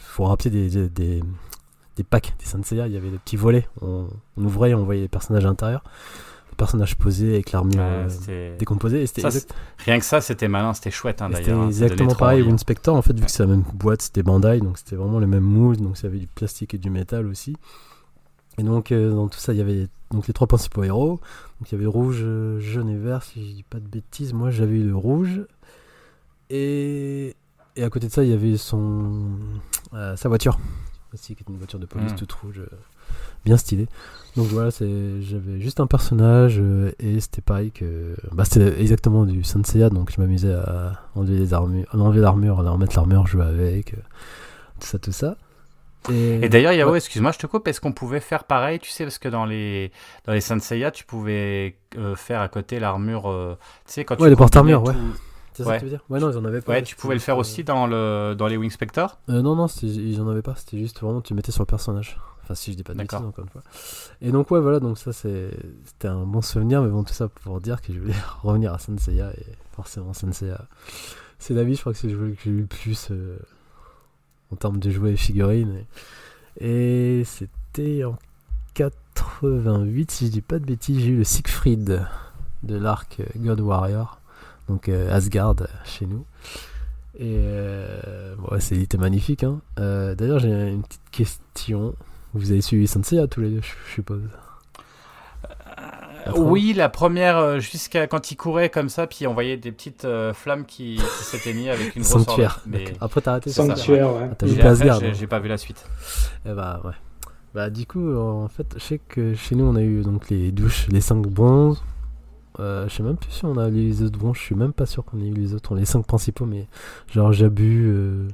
faut 0.00 0.24
rappeler 0.24 0.50
des, 0.50 0.88
des, 0.88 1.22
des, 1.96 2.04
packs 2.04 2.34
des 2.38 2.46
Senseiya, 2.46 2.86
il 2.86 2.92
y 2.92 2.96
avait 2.96 3.10
des 3.10 3.18
petits 3.18 3.36
volets. 3.36 3.68
On 3.80 4.08
ouvrait 4.36 4.70
et 4.70 4.74
on 4.74 4.84
voyait 4.84 5.02
les 5.02 5.08
personnages 5.08 5.44
à 5.44 5.48
l'intérieur. 5.48 5.82
Les 6.60 6.64
personnages 6.66 6.96
posés 6.96 7.34
avec 7.34 7.52
l'armure 7.52 7.78
Ouais, 7.78 8.06
euh, 8.28 8.58
décomposée. 8.58 9.06
Ça, 9.06 9.30
Rien 9.78 9.98
que 9.98 10.04
ça, 10.04 10.20
c'était 10.20 10.46
malin, 10.46 10.74
c'était 10.74 10.90
chouette 10.90 11.22
hein, 11.22 11.30
C'était 11.34 11.52
hein, 11.52 11.66
exactement 11.68 12.14
pareil. 12.14 12.42
hein. 12.42 12.46
Winspector, 12.48 12.94
en 12.94 13.00
fait, 13.00 13.18
vu 13.18 13.24
que 13.24 13.30
c'est 13.30 13.42
la 13.42 13.48
même 13.48 13.64
boîte, 13.72 14.02
c'était 14.02 14.22
Bandai, 14.22 14.60
donc 14.60 14.76
c'était 14.76 14.96
vraiment 14.96 15.18
le 15.18 15.26
même 15.26 15.42
moule, 15.42 15.78
donc 15.78 15.96
ça 15.96 16.08
avait 16.08 16.18
du 16.18 16.26
plastique 16.26 16.74
et 16.74 16.78
du 16.78 16.90
métal 16.90 17.26
aussi. 17.26 17.56
Et 18.58 18.62
donc, 18.62 18.92
euh, 18.92 19.14
dans 19.14 19.28
tout 19.28 19.38
ça, 19.38 19.54
il 19.54 19.58
y 19.58 19.62
avait 19.62 19.88
donc 20.10 20.26
les 20.26 20.34
trois 20.34 20.46
principaux 20.46 20.82
héros. 20.84 21.18
Donc, 21.60 21.72
il 21.72 21.76
y 21.76 21.78
avait 21.78 21.86
rouge, 21.86 22.18
euh, 22.22 22.60
jaune 22.60 22.90
et 22.90 22.96
vert, 22.98 23.22
si 23.22 23.40
je 23.48 23.54
dis 23.54 23.62
pas 23.62 23.78
de 23.80 23.88
bêtises. 23.88 24.34
Moi, 24.34 24.50
j'avais 24.50 24.76
eu 24.76 24.84
le 24.84 24.94
rouge. 24.94 25.40
Et, 26.50 27.36
et 27.76 27.82
à 27.84 27.88
côté 27.88 28.08
de 28.08 28.12
ça, 28.12 28.22
il 28.22 28.30
y 28.30 28.34
avait 28.34 28.58
son 28.58 29.30
euh, 29.94 30.14
sa 30.16 30.28
voiture 30.28 30.58
aussi, 31.14 31.34
qui 31.34 31.42
était 31.42 31.52
une 31.52 31.58
voiture 31.58 31.78
de 31.78 31.86
police 31.86 32.12
Mm. 32.12 32.16
toute 32.16 32.32
rouge, 32.32 32.58
euh, 32.60 32.66
bien 33.44 33.56
stylée. 33.56 33.88
Donc 34.36 34.46
voilà, 34.48 34.70
j'avais 34.70 35.60
juste 35.60 35.80
un 35.80 35.86
personnage 35.86 36.58
euh, 36.60 36.92
et 37.00 37.18
c'était 37.20 37.40
pareil 37.42 37.72
que 37.72 38.14
bah, 38.32 38.44
c'était 38.44 38.80
exactement 38.80 39.24
du 39.26 39.42
Senseiya, 39.44 39.90
donc 39.90 40.12
je 40.14 40.20
m'amusais 40.20 40.54
à 40.54 40.92
enlever 41.14 41.38
les 41.38 41.52
armures, 41.54 41.86
à 41.92 41.96
enlever 41.96 42.20
l'armure, 42.20 42.60
à 42.60 42.62
leur 42.62 42.78
mettre 42.78 42.94
l'armure, 42.96 43.26
jouer 43.26 43.44
avec, 43.44 43.94
euh, 43.94 43.96
tout 44.80 44.86
ça, 44.86 44.98
tout 44.98 45.12
ça. 45.12 45.36
Et 46.10 46.48
d'ailleurs, 46.48 46.72
Yao, 46.72 46.90
Ouais. 46.92 46.96
excuse-moi, 46.96 47.30
je 47.32 47.38
te 47.38 47.46
coupe, 47.46 47.68
est-ce 47.68 47.78
qu'on 47.78 47.92
pouvait 47.92 48.20
faire 48.20 48.44
pareil 48.44 48.78
Tu 48.78 48.88
sais, 48.90 49.04
parce 49.04 49.18
que 49.18 49.28
dans 49.28 49.44
les, 49.44 49.92
dans 50.24 50.32
les 50.32 50.40
Senseiya, 50.40 50.90
tu 50.90 51.04
pouvais 51.04 51.76
euh, 51.98 52.16
faire 52.16 52.40
à 52.40 52.48
côté 52.48 52.80
l'armure. 52.80 53.28
euh, 53.30 53.58
tu 53.86 53.92
sais, 53.92 54.04
quand 54.06 54.16
tu 54.16 54.22
Ouais, 54.22 54.30
les 54.30 54.36
porte-armures, 54.36 54.82
ouais. 54.82 54.94
Tout- 55.62 55.64
c'est 55.64 55.64
ça 55.64 55.70
ouais. 55.70 55.76
que 55.76 55.80
tu 55.80 55.84
veux 55.86 55.90
dire? 55.90 56.04
Ouais, 56.10 56.20
non, 56.20 56.30
ils 56.30 56.36
en 56.38 56.44
avaient 56.44 56.60
pas. 56.60 56.72
Ouais, 56.72 56.82
tu 56.82 56.96
pouvais 56.96 57.14
le 57.14 57.20
faire 57.20 57.38
aussi 57.38 57.64
dans, 57.64 57.86
le, 57.86 58.34
dans 58.36 58.46
les 58.46 58.56
Wingspector 58.56 59.18
Euh, 59.28 59.42
non, 59.42 59.54
non, 59.56 59.66
ils 59.82 60.20
en 60.20 60.28
avaient 60.28 60.42
pas. 60.42 60.54
C'était 60.56 60.78
juste 60.78 61.00
vraiment 61.00 61.20
tu 61.20 61.34
mettais 61.34 61.52
sur 61.52 61.62
le 61.62 61.66
personnage. 61.66 62.18
Enfin, 62.42 62.54
si 62.54 62.72
je 62.72 62.76
dis 62.76 62.82
pas 62.82 62.94
de 62.94 62.98
bêtises, 62.98 63.18
encore 63.18 63.44
une 63.44 63.50
fois. 63.50 63.62
Et 64.20 64.32
donc, 64.32 64.50
ouais, 64.50 64.60
voilà, 64.60 64.80
donc 64.80 64.98
ça, 64.98 65.12
c'était 65.12 66.08
un 66.08 66.24
bon 66.24 66.42
souvenir, 66.42 66.82
mais 66.82 66.88
bon, 66.88 67.04
tout 67.04 67.12
ça 67.14 67.28
pour 67.28 67.60
dire 67.60 67.80
que 67.80 67.92
je 67.92 68.00
voulais 68.00 68.14
revenir 68.42 68.74
à 68.74 68.78
Senseiya, 68.78 69.30
et 69.38 69.44
forcément, 69.76 70.12
Senseiya, 70.12 70.60
c'est 71.38 71.54
la 71.54 71.62
vie, 71.64 71.74
je 71.76 71.80
crois 71.80 71.92
que 71.92 71.98
c'est 72.00 72.08
le 72.08 72.18
jeu 72.18 72.34
que 72.34 72.40
j'ai 72.44 72.50
eu 72.50 72.60
le 72.62 72.66
plus 72.66 73.08
euh, 73.12 73.38
en 74.52 74.56
termes 74.56 74.78
de 74.78 74.90
jouets 74.90 75.12
et 75.12 75.16
figurines. 75.16 75.84
Et, 76.60 77.20
et 77.20 77.24
c'était 77.24 78.02
en 78.04 78.18
88, 78.74 80.10
si 80.10 80.26
je 80.26 80.30
dis 80.32 80.40
pas 80.40 80.58
de 80.58 80.64
bêtises, 80.64 80.98
j'ai 81.00 81.10
eu 81.10 81.16
le 81.18 81.24
Siegfried 81.24 82.04
de 82.62 82.76
l'arc 82.76 83.20
euh, 83.20 83.24
God 83.36 83.60
Warrior, 83.60 84.19
donc 84.70 84.88
euh, 84.88 85.12
Asgard 85.14 85.56
euh, 85.60 85.66
chez 85.84 86.06
nous. 86.06 86.24
Et 87.18 87.34
euh, 87.38 88.34
bon, 88.38 88.54
ouais, 88.54 88.60
c'est 88.60 88.76
il 88.76 88.82
était 88.82 88.96
magnifique. 88.98 89.44
Hein. 89.44 89.60
Euh, 89.78 90.14
D'ailleurs, 90.14 90.38
j'ai 90.38 90.48
une 90.48 90.82
petite 90.82 91.02
question. 91.10 91.94
Vous 92.34 92.52
avez 92.52 92.60
suivi 92.62 92.86
Senseiya 92.86 93.26
tous 93.26 93.40
les 93.40 93.50
deux, 93.50 93.60
je 93.62 93.92
suppose? 93.94 94.22
Oui, 96.36 96.74
la 96.74 96.88
première, 96.88 97.58
jusqu'à 97.60 98.06
quand 98.06 98.30
il 98.30 98.36
courait 98.36 98.68
comme 98.68 98.88
ça, 98.88 99.06
puis 99.06 99.26
on 99.26 99.32
voyait 99.34 99.56
des 99.56 99.72
petites 99.72 100.04
euh, 100.04 100.32
flammes 100.34 100.64
qui, 100.66 100.96
qui 100.96 101.24
s'éteignaient 101.24 101.70
avec 101.70 101.96
une 101.96 102.02
grosse 102.02 102.24
Sanctuaire. 102.24 102.60
Mais. 102.66 102.84
Après, 103.00 103.20
t'as 103.22 103.32
arrêté 103.32 103.50
ça? 103.50 103.66
Sanctuaire, 103.66 104.14
ouais. 104.14 104.30
Ah, 104.30 104.46
j'ai- 104.74 104.90
hein. 104.90 104.98
j'ai 105.12 105.26
pas 105.26 105.40
vu 105.40 105.48
la 105.48 105.56
suite. 105.58 105.84
Eh 106.46 106.52
bah 106.52 106.80
ouais. 106.84 106.92
Bah 107.54 107.70
du 107.70 107.86
coup, 107.86 108.14
en 108.16 108.48
fait, 108.48 108.66
je 108.76 108.80
sais 108.80 109.00
que 109.08 109.34
chez 109.34 109.56
nous, 109.56 109.64
on 109.64 109.74
a 109.76 109.82
eu 109.82 110.02
donc 110.02 110.30
les 110.30 110.52
douches, 110.52 110.86
les 110.88 111.00
5 111.00 111.26
bronzes. 111.26 111.82
Euh, 112.58 112.88
je 112.88 112.94
sais 112.94 113.02
même 113.02 113.16
plus 113.16 113.30
si 113.30 113.44
on 113.44 113.56
a 113.56 113.68
eu 113.68 113.72
les 113.72 114.02
autres 114.02 114.18
bronzes. 114.18 114.36
Je 114.36 114.42
suis 114.42 114.54
même 114.54 114.72
pas 114.72 114.86
sûr 114.86 115.04
qu'on 115.04 115.20
ait 115.20 115.28
eu 115.28 115.34
les 115.34 115.54
autres. 115.54 115.70
On 115.72 115.76
a 115.76 115.80
les 115.80 115.86
5 115.86 116.04
principaux, 116.04 116.46
mais 116.46 116.66
genre 117.12 117.32
Jabu, 117.32 117.84
euh, 117.86 118.28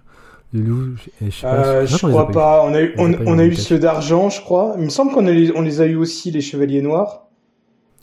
Lulu, 0.52 0.94
et 1.20 1.30
je 1.30 1.36
sais 1.36 1.42
pas. 1.46 1.54
Euh, 1.66 1.86
je 1.86 1.96
je 1.98 2.06
crois 2.06 2.28
pas. 2.28 2.62
On 2.64 2.72
a 2.72 2.80
eu, 2.80 2.94
On 2.98 3.12
a 3.12 3.16
eu 3.16 3.26
on 3.26 3.32
en 3.34 3.38
a 3.38 3.44
eu 3.44 3.50
vintage. 3.50 3.64
ceux 3.64 3.78
d'argent, 3.78 4.30
je 4.30 4.40
crois. 4.40 4.74
Il 4.78 4.84
me 4.84 4.88
semble 4.88 5.12
qu'on 5.12 5.22
les, 5.22 5.52
on 5.54 5.60
les 5.60 5.80
a 5.80 5.86
eu 5.86 5.96
aussi, 5.96 6.30
les 6.30 6.40
chevaliers 6.40 6.82
noirs. 6.82 7.26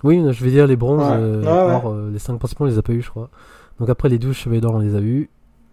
Oui, 0.04 0.22
je 0.32 0.44
vais 0.44 0.52
dire 0.52 0.68
les 0.68 0.76
bronzes, 0.76 1.02
Ouais. 1.02 1.16
euh, 1.18 1.42
Ouais, 1.42 1.48
ouais. 1.70 1.76
or, 1.76 1.88
euh, 1.90 2.10
les 2.12 2.20
5 2.20 2.38
principaux, 2.38 2.66
on 2.66 2.68
les 2.68 2.78
a 2.78 2.82
pas 2.84 2.94
eu, 2.94 3.02
je 3.02 3.10
crois. 3.10 3.30
Donc 3.80 3.90
après, 3.90 4.10
les 4.10 4.20
12 4.20 4.36
chevaliers 4.36 4.62
d'or, 4.62 4.76
on 4.76 4.80
les 4.80 4.96
a 4.96 5.00
eu. 5.00 5.30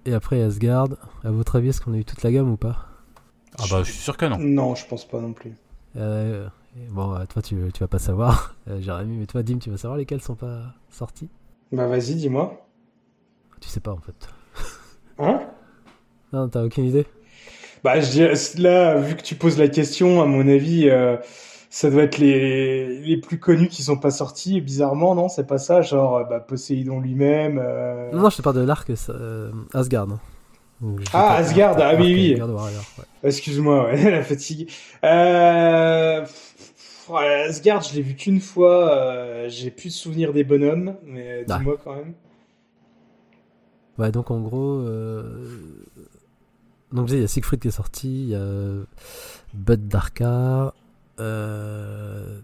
Et 0.06 0.14
après, 0.14 0.40
Asgard, 0.42 0.86
à 1.24 1.30
votre 1.30 1.56
avis, 1.56 1.68
est-ce 1.68 1.80
qu'on 1.82 1.92
a 1.92 1.98
eu 1.98 2.04
toute 2.04 2.22
la 2.22 2.32
gamme 2.32 2.50
ou 2.50 2.56
pas? 2.56 2.86
Ah 3.58 3.64
bah, 3.70 3.82
je 3.82 3.90
suis 3.90 4.00
sûr 4.00 4.16
que 4.16 4.24
non. 4.24 4.38
Non, 4.38 4.74
je 4.74 4.86
pense 4.86 5.06
pas 5.06 5.20
non 5.20 5.32
plus. 5.34 5.52
Euh, 5.96 6.46
Bon, 6.90 7.14
euh, 7.14 7.24
toi, 7.28 7.42
tu, 7.42 7.56
tu 7.74 7.80
vas 7.80 7.88
pas 7.88 7.98
savoir, 7.98 8.54
euh, 8.68 8.80
Jérémy, 8.80 9.16
mais 9.18 9.26
toi, 9.26 9.42
Dim, 9.42 9.58
tu 9.58 9.70
vas 9.70 9.76
savoir 9.76 9.98
lesquels 9.98 10.20
sont 10.20 10.36
pas 10.36 10.74
sortis? 10.90 11.28
Bah 11.72 11.86
vas-y, 11.86 12.14
dis-moi. 12.14 12.66
Tu 13.60 13.68
sais 13.68 13.80
pas, 13.80 13.92
en 13.92 14.00
fait. 14.00 14.28
Hein? 15.18 15.40
Non, 16.32 16.48
t'as 16.48 16.64
aucune 16.64 16.84
idée? 16.86 17.06
Bah 17.84 18.00
je 18.00 18.10
dirais, 18.10 18.32
là, 18.56 18.96
vu 18.98 19.16
que 19.16 19.22
tu 19.22 19.34
poses 19.34 19.58
la 19.58 19.68
question, 19.68 20.22
à 20.22 20.26
mon 20.26 20.48
avis, 20.48 20.88
euh, 20.88 21.16
ça 21.68 21.90
doit 21.90 22.04
être 22.04 22.16
les, 22.16 23.00
les 23.00 23.16
plus 23.18 23.38
connus 23.38 23.68
qui 23.68 23.82
sont 23.82 23.98
pas 23.98 24.10
sortis. 24.10 24.56
Et 24.56 24.60
bizarrement, 24.62 25.14
non, 25.14 25.28
c'est 25.28 25.46
pas 25.46 25.58
ça. 25.58 25.82
Genre, 25.82 26.26
bah, 26.26 26.40
Poséidon 26.40 27.00
lui-même. 27.00 27.58
euh, 27.62 28.10
Non, 28.12 28.22
non, 28.22 28.30
je 28.30 28.38
te 28.38 28.42
parle 28.42 28.56
de 28.56 28.62
l'arc 28.62 28.90
euh, 29.10 29.52
Asgard. 29.74 30.06
Ah. 31.12 31.34
Asgard, 31.34 31.76
ah 31.78 31.94
oui, 31.96 32.34
oui. 32.38 32.42
Ouais. 32.42 33.04
Excuse-moi, 33.22 33.84
ouais, 33.84 34.10
la 34.10 34.22
fatigue. 34.24 34.70
Euh... 35.04 36.24
ouais, 37.10 37.42
Asgard, 37.48 37.82
je 37.82 37.94
l'ai 37.94 38.02
vu 38.02 38.14
qu'une 38.14 38.40
fois. 38.40 38.90
euh, 38.92 39.48
J'ai 39.48 39.70
plus 39.70 39.88
de 39.88 39.94
souvenirs 39.94 40.32
des 40.32 40.44
bonhommes, 40.44 40.96
mais 41.04 41.44
Ah. 41.48 41.58
dis-moi 41.58 41.76
quand 41.82 41.94
même. 41.96 42.14
Ouais, 43.98 44.10
donc 44.12 44.30
en 44.30 44.40
gros. 44.40 44.80
euh, 44.80 45.46
Donc, 46.92 47.08
vous 47.08 47.14
il 47.14 47.20
y 47.20 47.24
a 47.24 47.28
Siegfried 47.28 47.60
qui 47.60 47.68
est 47.68 47.70
sorti, 47.72 48.22
il 48.22 48.28
y 48.30 48.34
a 48.34 48.82
Bud 49.54 49.86
Darka, 49.88 50.74
euh... 51.20 52.40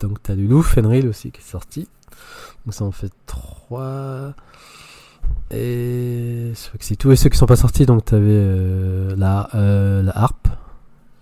Donc 0.00 0.20
t'as 0.22 0.34
Lulu, 0.34 0.62
Fenrir 0.62 1.04
aussi 1.06 1.30
qui 1.30 1.40
est 1.40 1.44
sorti. 1.44 1.86
Donc 2.66 2.74
ça 2.74 2.84
en 2.84 2.90
fait 2.90 3.12
3. 3.26 4.34
Et 5.52 6.52
c'est 6.80 6.96
tout. 6.96 7.12
Et 7.12 7.16
ceux 7.16 7.28
qui 7.30 7.38
sont 7.38 7.46
pas 7.46 7.54
sortis, 7.56 7.86
donc 7.86 8.04
t'avais 8.04 8.24
euh, 8.26 9.14
la, 9.16 9.48
euh, 9.54 10.02
la 10.02 10.10
harpe. 10.18 10.48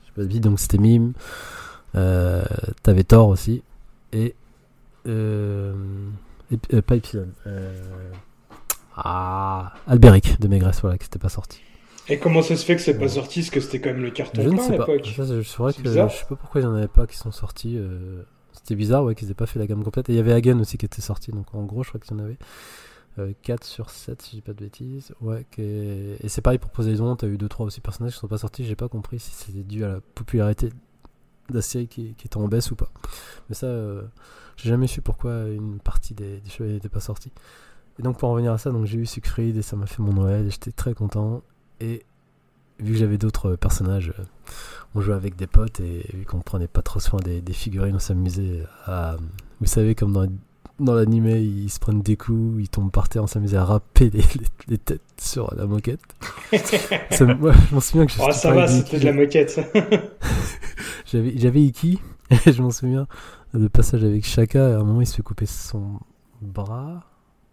Je 0.03 0.07
sais 0.07 0.13
pas 0.17 0.25
bide, 0.25 0.43
donc 0.45 0.59
c'était 0.59 0.79
Mime. 0.79 1.13
Euh, 1.95 2.45
t'avais 2.83 3.05
Thor 3.05 3.29
aussi. 3.29 3.63
Et. 4.13 4.35
Euh, 5.07 5.75
euh, 6.73 6.83
pas 6.83 6.97
Epsilon. 6.97 7.29
Ah, 8.97 9.73
Alberic 9.87 10.41
de 10.41 10.49
Maigres, 10.49 10.73
voilà, 10.83 10.99
qui 10.99 11.05
n'était 11.07 11.19
pas 11.19 11.29
sorti. 11.29 11.61
Et 12.09 12.19
comment 12.19 12.43
ça 12.43 12.57
se 12.57 12.65
fait 12.65 12.75
que 12.77 12.83
c'est 12.83 12.99
pas 12.99 13.09
sorti? 13.09 13.41
Parce 13.41 13.51
que 13.51 13.61
c'était 13.61 13.81
quand 13.81 13.91
même 13.93 14.03
le 14.03 14.11
carton 14.11 14.43
Je 14.43 14.49
plein 14.49 14.65
à 14.67 14.71
l'époque? 14.71 15.03
Que 15.03 15.83
bizarre. 15.83 16.09
je 16.09 16.17
sais 16.17 16.25
pas 16.29 16.37
pourquoi 16.37 16.61
il 16.61 16.65
n'y 16.67 16.71
en 16.71 16.75
avait 16.75 16.89
pas 16.89 17.07
qui 17.07 17.17
sont 17.17 17.31
sortis. 17.31 17.77
euh, 17.79 18.23
C'était 18.53 18.75
bizarre, 18.75 19.05
ouais, 19.05 19.15
qu'ils 19.15 19.31
aient 19.31 19.35
pas 19.35 19.47
fait 19.47 19.59
la 19.61 19.67
gamme 19.67 19.85
complète. 19.85 20.09
Et 20.11 20.13
il 20.13 20.17
y 20.17 20.19
avait 20.19 20.33
Hagen 20.33 20.59
aussi 20.61 20.77
qui 20.77 20.87
était 20.87 21.01
sorti. 21.03 21.31
Donc 21.31 21.55
en 21.55 21.63
gros, 21.65 21.83
je 21.85 21.89
crois 21.91 22.01
qu'il 22.01 22.17
y 22.17 22.21
en 22.21 22.25
avait 22.25 22.39
euh, 23.21 23.33
4 23.43 23.65
sur 23.65 23.91
7, 23.91 24.21
si 24.23 24.31
je 24.31 24.37
dis 24.37 24.43
pas 24.43 24.53
de 24.53 24.59
bêtises. 24.59 25.13
Ouais, 25.21 25.47
Et 25.59 26.29
c'est 26.29 26.43
pareil 26.43 26.59
pour 26.59 26.71
Poséidon. 26.71 27.15
T'as 27.15 27.29
eu 27.29 27.37
2-3 27.37 27.63
aussi 27.65 27.81
personnages 27.81 28.15
qui 28.15 28.19
sont 28.19 28.29
pas 28.29 28.39
sortis. 28.39 28.65
J'ai 28.65 28.77
pas 28.77 28.89
compris 28.89 29.21
si 29.21 29.31
c'était 29.31 29.63
dû 29.63 29.85
à 29.85 29.89
la 29.89 30.01
popularité 30.15 30.71
série 31.61 31.89
qui, 31.89 32.15
qui 32.15 32.27
était 32.27 32.37
en 32.37 32.49
baisse 32.49 32.71
ou 32.71 32.77
pas. 32.77 32.91
Mais 33.49 33.55
ça, 33.55 33.67
euh, 33.67 34.03
j'ai 34.57 34.69
jamais 34.69 34.87
su 34.87 35.01
pourquoi 35.01 35.49
une 35.49 35.79
partie 35.79 36.15
des, 36.15 36.41
des 36.41 36.73
n'était 36.73 36.89
pas 36.89 37.01
sortie. 37.01 37.33
Et 37.99 38.03
donc 38.03 38.19
pour 38.19 38.29
en 38.29 38.33
revenir 38.33 38.53
à 38.53 38.59
ça, 38.59 38.71
donc 38.71 38.87
j'ai 38.87 38.99
eu 38.99 39.07
Siegfried 39.07 39.57
et 39.57 39.63
ça 39.63 39.77
m'a 39.77 39.87
fait 39.87 40.03
mon 40.03 40.13
Noël. 40.13 40.47
et 40.47 40.51
J'étais 40.51 40.73
très 40.73 40.95
content. 40.95 41.43
Et 41.81 42.05
vu 42.79 42.93
que 42.93 42.99
j'avais 42.99 43.19
d'autres 43.19 43.57
personnages, 43.57 44.15
euh, 44.19 44.23
on 44.95 45.01
jouait 45.01 45.15
avec 45.15 45.37
des 45.37 45.47
potes 45.47 45.81
et 45.81 46.09
vu 46.15 46.25
qu'on 46.25 46.41
prenait 46.41 46.69
pas 46.69 46.83
trop 46.83 47.01
soin 47.01 47.21
des, 47.21 47.41
des 47.41 47.53
figurines, 47.53 47.97
on 47.97 48.01
s'amusait 48.01 48.65
à. 48.87 49.17
Vous 49.61 49.67
savez, 49.67 49.95
comme 49.95 50.13
dans, 50.13 50.27
dans 50.81 50.95
l'animé, 50.95 51.39
ils 51.41 51.71
se 51.71 51.79
prennent 51.79 52.03
des 52.03 52.17
coups, 52.17 52.61
ils 52.63 52.69
tombent 52.69 52.91
par 52.91 53.09
terre, 53.09 53.23
on 53.23 53.27
s'amusait 53.27 53.57
à 53.57 53.65
râper 53.65 54.11
les, 54.11 54.21
les- 54.21 54.47
les 54.69 54.79
têtes 54.79 55.01
sur 55.21 55.55
la 55.55 55.67
moquette. 55.67 56.01
Ça 57.11 57.25
moi, 57.35 57.53
je 57.69 57.75
m'en 57.75 57.81
souviens 57.81 58.07
que 58.07 58.13
je 58.13 58.19
Oh, 58.21 58.31
ça 58.33 58.53
va, 58.53 58.67
c'était 58.67 58.99
de 58.99 59.05
la 59.05 59.13
moquette. 59.13 59.61
J'avais, 61.07 61.33
j'avais 61.37 61.63
Iki, 61.63 61.99
et 62.47 62.53
je 62.53 62.63
m'en 62.63 62.71
souviens, 62.71 63.07
le 63.53 63.69
passage 63.69 64.05
avec 64.05 64.25
Shaka, 64.25 64.65
à 64.77 64.79
un 64.81 64.85
moment 64.85 65.01
il 65.01 65.07
se 65.07 65.17
fait 65.17 65.23
couper 65.23 65.47
son 65.47 65.99
bras, 66.41 67.03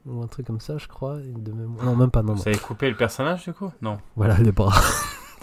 ou 0.05 0.21
un 0.21 0.27
truc 0.27 0.45
comme 0.45 0.59
ça, 0.59 0.77
je 0.77 0.87
crois. 0.87 1.17
de 1.17 1.51
Non, 1.51 1.95
même 1.95 2.11
pas, 2.11 2.21
non, 2.21 2.33
non. 2.35 2.41
Vous 2.41 2.47
avez 2.47 2.57
coupé 2.57 2.89
le 2.89 2.95
personnage 2.95 3.43
du 3.45 3.53
coup? 3.53 3.71
Non. 3.81 3.97
Voilà, 4.15 4.37
les 4.37 4.51
bras. 4.51 4.79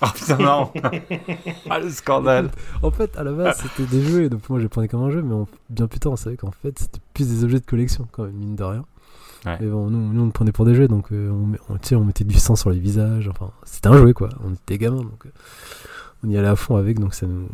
Oh 0.02 0.06
putain, 0.14 0.36
non 0.38 0.70
Ah 1.70 1.78
le 1.78 1.88
scandale 1.90 2.50
En 2.82 2.90
fait, 2.90 3.16
à 3.16 3.22
la 3.22 3.32
base, 3.32 3.62
c'était 3.62 3.88
des 3.88 4.02
jeux, 4.02 4.28
donc 4.28 4.48
moi 4.50 4.58
je 4.58 4.64
les 4.64 4.68
prenais 4.68 4.88
comme 4.88 5.02
un 5.02 5.10
jeu, 5.10 5.22
mais 5.22 5.34
on- 5.34 5.46
bien 5.70 5.86
plus 5.86 6.00
tard, 6.00 6.12
on 6.12 6.16
savait 6.16 6.36
qu'en 6.36 6.50
fait, 6.50 6.78
c'était 6.78 7.00
plus 7.14 7.28
des 7.28 7.44
objets 7.44 7.60
de 7.60 7.66
collection, 7.66 8.06
quand 8.10 8.24
même, 8.24 8.32
mine 8.34 8.56
de 8.56 8.64
rien. 8.64 8.84
Ouais. 9.46 9.56
Mais 9.60 9.66
bon, 9.68 9.90
nous, 9.90 10.12
nous, 10.12 10.22
on 10.22 10.26
le 10.26 10.32
prenait 10.32 10.52
pour 10.52 10.64
des 10.64 10.74
jeux, 10.74 10.88
donc 10.88 11.12
euh, 11.12 11.30
on, 11.30 11.46
met- 11.46 11.58
on, 11.68 11.76
tu 11.78 11.94
on 11.94 12.04
mettait 12.04 12.24
du 12.24 12.38
sang 12.38 12.56
sur 12.56 12.70
les 12.70 12.78
visages, 12.78 13.28
enfin, 13.28 13.50
c'était 13.64 13.88
un 13.88 13.96
jouet, 13.96 14.14
quoi. 14.14 14.30
On 14.44 14.52
était 14.54 14.78
gamins, 14.78 15.02
donc 15.02 15.26
euh, 15.26 15.30
on 16.24 16.30
y 16.30 16.36
allait 16.38 16.48
à 16.48 16.56
fond 16.56 16.76
avec, 16.76 16.98
donc 16.98 17.14
ça 17.14 17.26
nous, 17.26 17.46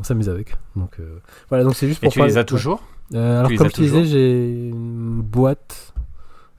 on 0.00 0.02
s'amusait 0.02 0.30
avec. 0.30 0.56
Donc 0.74 0.96
euh, 1.00 1.18
voilà, 1.48 1.64
donc 1.64 1.74
c'est 1.76 1.86
juste 1.88 2.02
Et 2.02 2.06
pour 2.06 2.12
tu 2.12 2.18
parler- 2.18 2.32
les 2.32 2.38
as 2.38 2.44
toujours 2.44 2.82
Euh, 3.14 3.38
alors, 3.40 3.52
comme 3.56 3.70
te 3.70 3.80
disais, 3.80 4.04
j'ai 4.04 4.68
une 4.70 5.22
boîte 5.22 5.94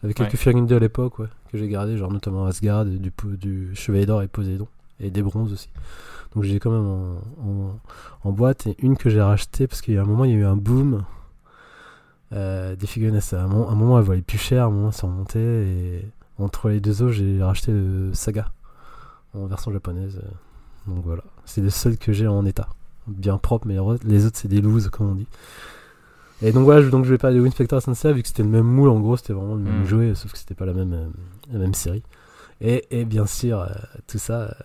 avec 0.03 0.15
quelques 0.17 0.31
Ouais. 0.31 0.37
figurines 0.37 0.65
de 0.67 0.75
l'époque, 0.77 1.19
ouais, 1.19 1.27
que 1.51 1.57
j'ai 1.57 1.67
gardé, 1.67 1.97
genre 1.97 2.11
notamment 2.11 2.45
Asgard, 2.45 2.85
du, 2.85 3.11
du 3.37 3.75
Chevalier 3.75 4.05
d'Or 4.05 4.21
et 4.23 4.27
Poséidon, 4.29 4.67
et 4.99 5.09
des 5.09 5.21
bronzes 5.21 5.53
aussi. 5.53 5.69
Donc 6.35 6.43
j'ai 6.43 6.59
quand 6.59 6.71
même 6.71 6.85
en, 6.87 7.15
en, 7.43 7.79
en 8.23 8.31
boîte, 8.31 8.67
et 8.67 8.75
une 8.79 8.97
que 8.97 9.09
j'ai 9.09 9.21
rachetée, 9.21 9.67
parce 9.67 9.81
qu'il 9.81 9.93
y 9.93 9.97
a 9.97 10.01
un 10.01 10.05
moment, 10.05 10.25
il 10.25 10.31
y 10.31 10.33
a 10.33 10.37
eu 10.37 10.45
un 10.45 10.55
boom 10.57 11.03
euh, 12.33 12.75
des 12.75 12.87
figurines. 12.87 13.19
À 13.31 13.35
un 13.35 13.47
moment, 13.47 13.69
un 13.69 13.75
moment, 13.75 13.99
elles 13.99 14.05
valaient 14.05 14.21
plus 14.21 14.37
cher, 14.37 14.63
à 14.63 14.67
un 14.67 14.71
moment, 14.71 14.91
ça 14.91 15.07
remontait, 15.07 15.39
et 15.39 16.05
entre 16.37 16.69
les 16.69 16.79
deux 16.79 17.01
autres, 17.01 17.13
j'ai 17.13 17.41
racheté 17.41 17.71
le 17.71 18.13
Saga, 18.13 18.51
en 19.33 19.45
version 19.45 19.71
japonaise. 19.71 20.21
Donc 20.87 21.03
voilà, 21.03 21.23
c'est 21.45 21.61
le 21.61 21.69
seul 21.69 21.97
que 21.97 22.13
j'ai 22.13 22.27
en 22.27 22.45
état. 22.45 22.69
Bien 23.07 23.37
propre, 23.37 23.67
mais 23.67 23.77
les 24.03 24.25
autres, 24.25 24.37
c'est 24.37 24.47
des 24.49 24.61
looses, 24.61 24.89
comme 24.89 25.09
on 25.09 25.15
dit. 25.15 25.27
Et 26.41 26.51
donc 26.51 26.65
voilà, 26.65 26.81
je, 26.83 26.89
donc 26.89 27.03
je 27.05 27.09
vais 27.09 27.17
parler 27.17 27.37
de 27.37 27.41
Winspector 27.41 27.81
Sensei 27.81 28.13
vu 28.13 28.21
que 28.21 28.27
c'était 28.27 28.43
le 28.43 28.49
même 28.49 28.65
moule 28.65 28.89
en 28.89 28.99
gros, 28.99 29.17
c'était 29.17 29.33
vraiment 29.33 29.55
le 29.55 29.61
même 29.61 29.81
Mm. 29.81 29.85
jouet, 29.85 30.13
sauf 30.13 30.33
que 30.33 30.37
c'était 30.37 30.53
pas 30.53 30.65
la 30.67 30.73
même, 30.73 30.93
euh, 30.93 31.07
la 31.51 31.57
même 31.57 31.73
série. 31.73 32.03
Et, 32.61 32.85
et 32.91 33.05
bien 33.05 33.25
sûr, 33.25 33.59
euh, 33.61 33.67
tout 34.05 34.19
ça, 34.19 34.55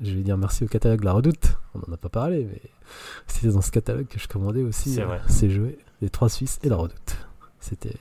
je 0.00 0.14
vais 0.14 0.22
dire 0.22 0.36
merci 0.36 0.64
au 0.64 0.68
catalogue 0.68 1.04
La 1.04 1.12
Redoute. 1.12 1.58
On 1.74 1.90
en 1.90 1.94
a 1.94 1.96
pas 1.96 2.08
parlé, 2.08 2.46
mais 2.50 2.60
c'était 3.26 3.48
dans 3.52 3.60
ce 3.60 3.70
catalogue 3.70 4.06
que 4.06 4.18
je 4.18 4.28
commandais 4.28 4.62
aussi 4.62 4.94
C'est 4.94 5.02
euh, 5.02 5.06
vrai. 5.06 5.20
ces 5.28 5.50
jouets, 5.50 5.78
les 6.00 6.10
trois 6.10 6.28
Suisses 6.28 6.58
et 6.62 6.68
La 6.68 6.76
Redoute. 6.76 7.16
C'était, 7.60 7.94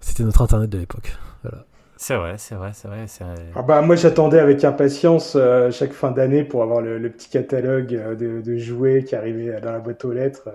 c'était 0.00 0.24
notre 0.24 0.42
internet 0.42 0.70
de 0.70 0.78
l'époque. 0.78 1.16
Voilà. 1.42 1.64
C'est 1.96 2.16
vrai, 2.16 2.34
c'est 2.36 2.56
vrai, 2.56 2.72
c'est 2.74 2.88
vrai. 2.88 3.06
c'est- 3.06 3.24
Ah 3.54 3.62
bah, 3.62 3.80
moi, 3.80 3.94
j'attendais 3.94 4.40
avec 4.40 4.64
impatience 4.64 5.34
euh, 5.36 5.70
chaque 5.70 5.92
fin 5.92 6.10
d'année 6.10 6.42
pour 6.42 6.64
avoir 6.64 6.80
le, 6.80 6.98
le 6.98 7.10
petit 7.10 7.28
catalogue 7.30 7.94
euh, 7.94 8.16
de, 8.16 8.40
de 8.40 8.56
jouets 8.56 9.04
qui 9.04 9.14
arrivait 9.14 9.60
dans 9.60 9.70
la 9.70 9.78
boîte 9.78 10.04
aux 10.04 10.10
lettres. 10.12 10.48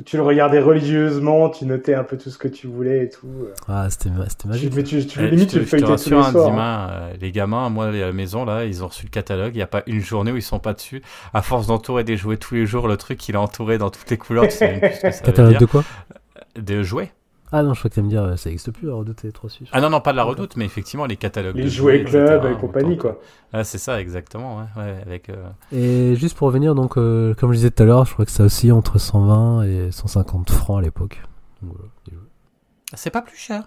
Où 0.00 0.02
tu 0.02 0.16
le 0.16 0.22
regardais 0.22 0.60
religieusement, 0.60 1.50
tu 1.50 1.66
notais 1.66 1.92
un 1.92 2.04
peu 2.04 2.16
tout 2.16 2.30
ce 2.30 2.38
que 2.38 2.48
tu 2.48 2.66
voulais 2.66 3.04
et 3.04 3.08
tout. 3.10 3.26
euh. 3.42 3.52
Ah, 3.68 3.86
c'était, 3.90 4.08
magique. 4.08 4.72
mais 4.74 4.82
tu, 4.82 5.06
tu, 5.06 5.20
Eh, 5.22 5.28
limite, 5.28 5.40
je 5.40 5.44
tu 5.44 5.54
te, 5.56 5.58
le 5.58 5.64
feuilletais 5.66 5.96
tous 5.96 6.08
les 6.10 6.16
hein, 6.16 6.30
soirs. 6.32 6.46
hein. 6.46 6.50
Dima, 6.50 6.90
euh, 6.90 7.12
les 7.20 7.32
gamins, 7.32 7.68
moi, 7.68 7.88
à 7.88 7.90
la 7.90 8.10
maison, 8.12 8.46
là, 8.46 8.64
ils 8.64 8.82
ont 8.82 8.86
reçu 8.88 9.04
le 9.04 9.10
catalogue. 9.10 9.52
Il 9.54 9.58
n'y 9.58 9.62
a 9.62 9.66
pas 9.66 9.82
une 9.86 10.00
journée 10.00 10.32
où 10.32 10.36
ils 10.36 10.42
sont 10.42 10.58
pas 10.58 10.72
dessus. 10.72 11.02
À 11.34 11.42
force 11.42 11.66
d'entourer 11.66 12.02
des 12.02 12.16
jouets 12.16 12.38
tous 12.38 12.54
les 12.54 12.64
jours, 12.64 12.88
le 12.88 12.96
truc, 12.96 13.28
il 13.28 13.34
est 13.34 13.38
entouré 13.38 13.76
dans 13.76 13.90
toutes 13.90 14.08
les 14.08 14.16
couleurs. 14.16 14.48
Tu 14.48 14.56
sais 14.56 14.68
même 14.70 14.80
plus 14.80 14.94
ce 14.94 15.00
que 15.02 15.10
ça 15.10 15.18
veut 15.26 15.26
Catalogue 15.26 15.50
dire. 15.50 15.60
de 15.60 15.66
quoi? 15.66 15.84
De 16.58 16.82
jouets. 16.82 17.12
Ah 17.52 17.62
non, 17.64 17.74
je 17.74 17.80
crois 17.80 17.88
que 17.90 17.94
tu 17.94 18.02
me 18.02 18.08
dire, 18.08 18.22
euh, 18.22 18.36
ça 18.36 18.48
n'existe 18.48 18.70
plus, 18.70 18.86
La 18.86 18.94
Redoute 18.94 19.24
et 19.24 19.28
les 19.28 19.32
trois 19.32 19.50
Suisses. 19.50 19.68
Ah 19.72 19.80
non, 19.80 19.90
non, 19.90 20.00
pas 20.00 20.12
de 20.12 20.16
la 20.16 20.22
redoute, 20.22 20.56
mais 20.56 20.64
effectivement, 20.64 21.06
les 21.06 21.16
catalogues. 21.16 21.56
Les 21.56 21.64
de 21.64 21.68
jouets 21.68 22.04
club 22.04 22.44
et 22.46 22.54
compagnie, 22.60 22.96
quoi. 22.96 23.18
Ah, 23.52 23.64
c'est 23.64 23.78
ça, 23.78 24.00
exactement, 24.00 24.58
ouais. 24.58 24.64
ouais, 24.82 25.02
avec, 25.04 25.28
euh, 25.30 25.48
Et 25.72 26.14
juste 26.14 26.36
pour 26.36 26.46
revenir, 26.46 26.74
donc, 26.76 26.96
euh, 26.96 27.34
comme 27.34 27.50
je 27.52 27.56
disais 27.56 27.70
tout 27.72 27.82
à 27.82 27.86
l'heure, 27.86 28.04
je 28.04 28.12
crois 28.12 28.24
que 28.24 28.30
ça 28.30 28.44
aussi 28.44 28.70
entre 28.70 28.98
120 28.98 29.64
et 29.64 29.90
150 29.90 30.48
francs 30.50 30.78
à 30.78 30.82
l'époque. 30.82 31.20
Jeux. 32.10 32.18
C'est 32.94 33.10
pas 33.10 33.22
plus 33.22 33.36
cher? 33.36 33.64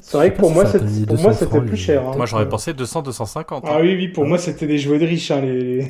C'est 0.00 0.12
vrai 0.16 0.32
que 0.32 0.38
pour 0.40 0.50
moi, 0.50 0.64
pour 0.64 0.80
200 0.80 1.22
moi, 1.22 1.32
c'était 1.34 1.60
plus 1.60 1.70
les- 1.72 1.76
cher. 1.76 2.08
hein. 2.08 2.12
Moi, 2.16 2.24
j'aurais 2.24 2.48
pensé 2.48 2.72
200-250. 2.72 3.62
Ah 3.66 3.78
oui, 3.80 3.94
oui, 3.94 4.08
pour 4.08 4.24
moi, 4.24 4.38
c'était 4.38 4.66
des 4.66 4.78
jouets 4.78 4.98
de 4.98 5.04
riches. 5.06 5.30
Hein, 5.30 5.42
les... 5.42 5.82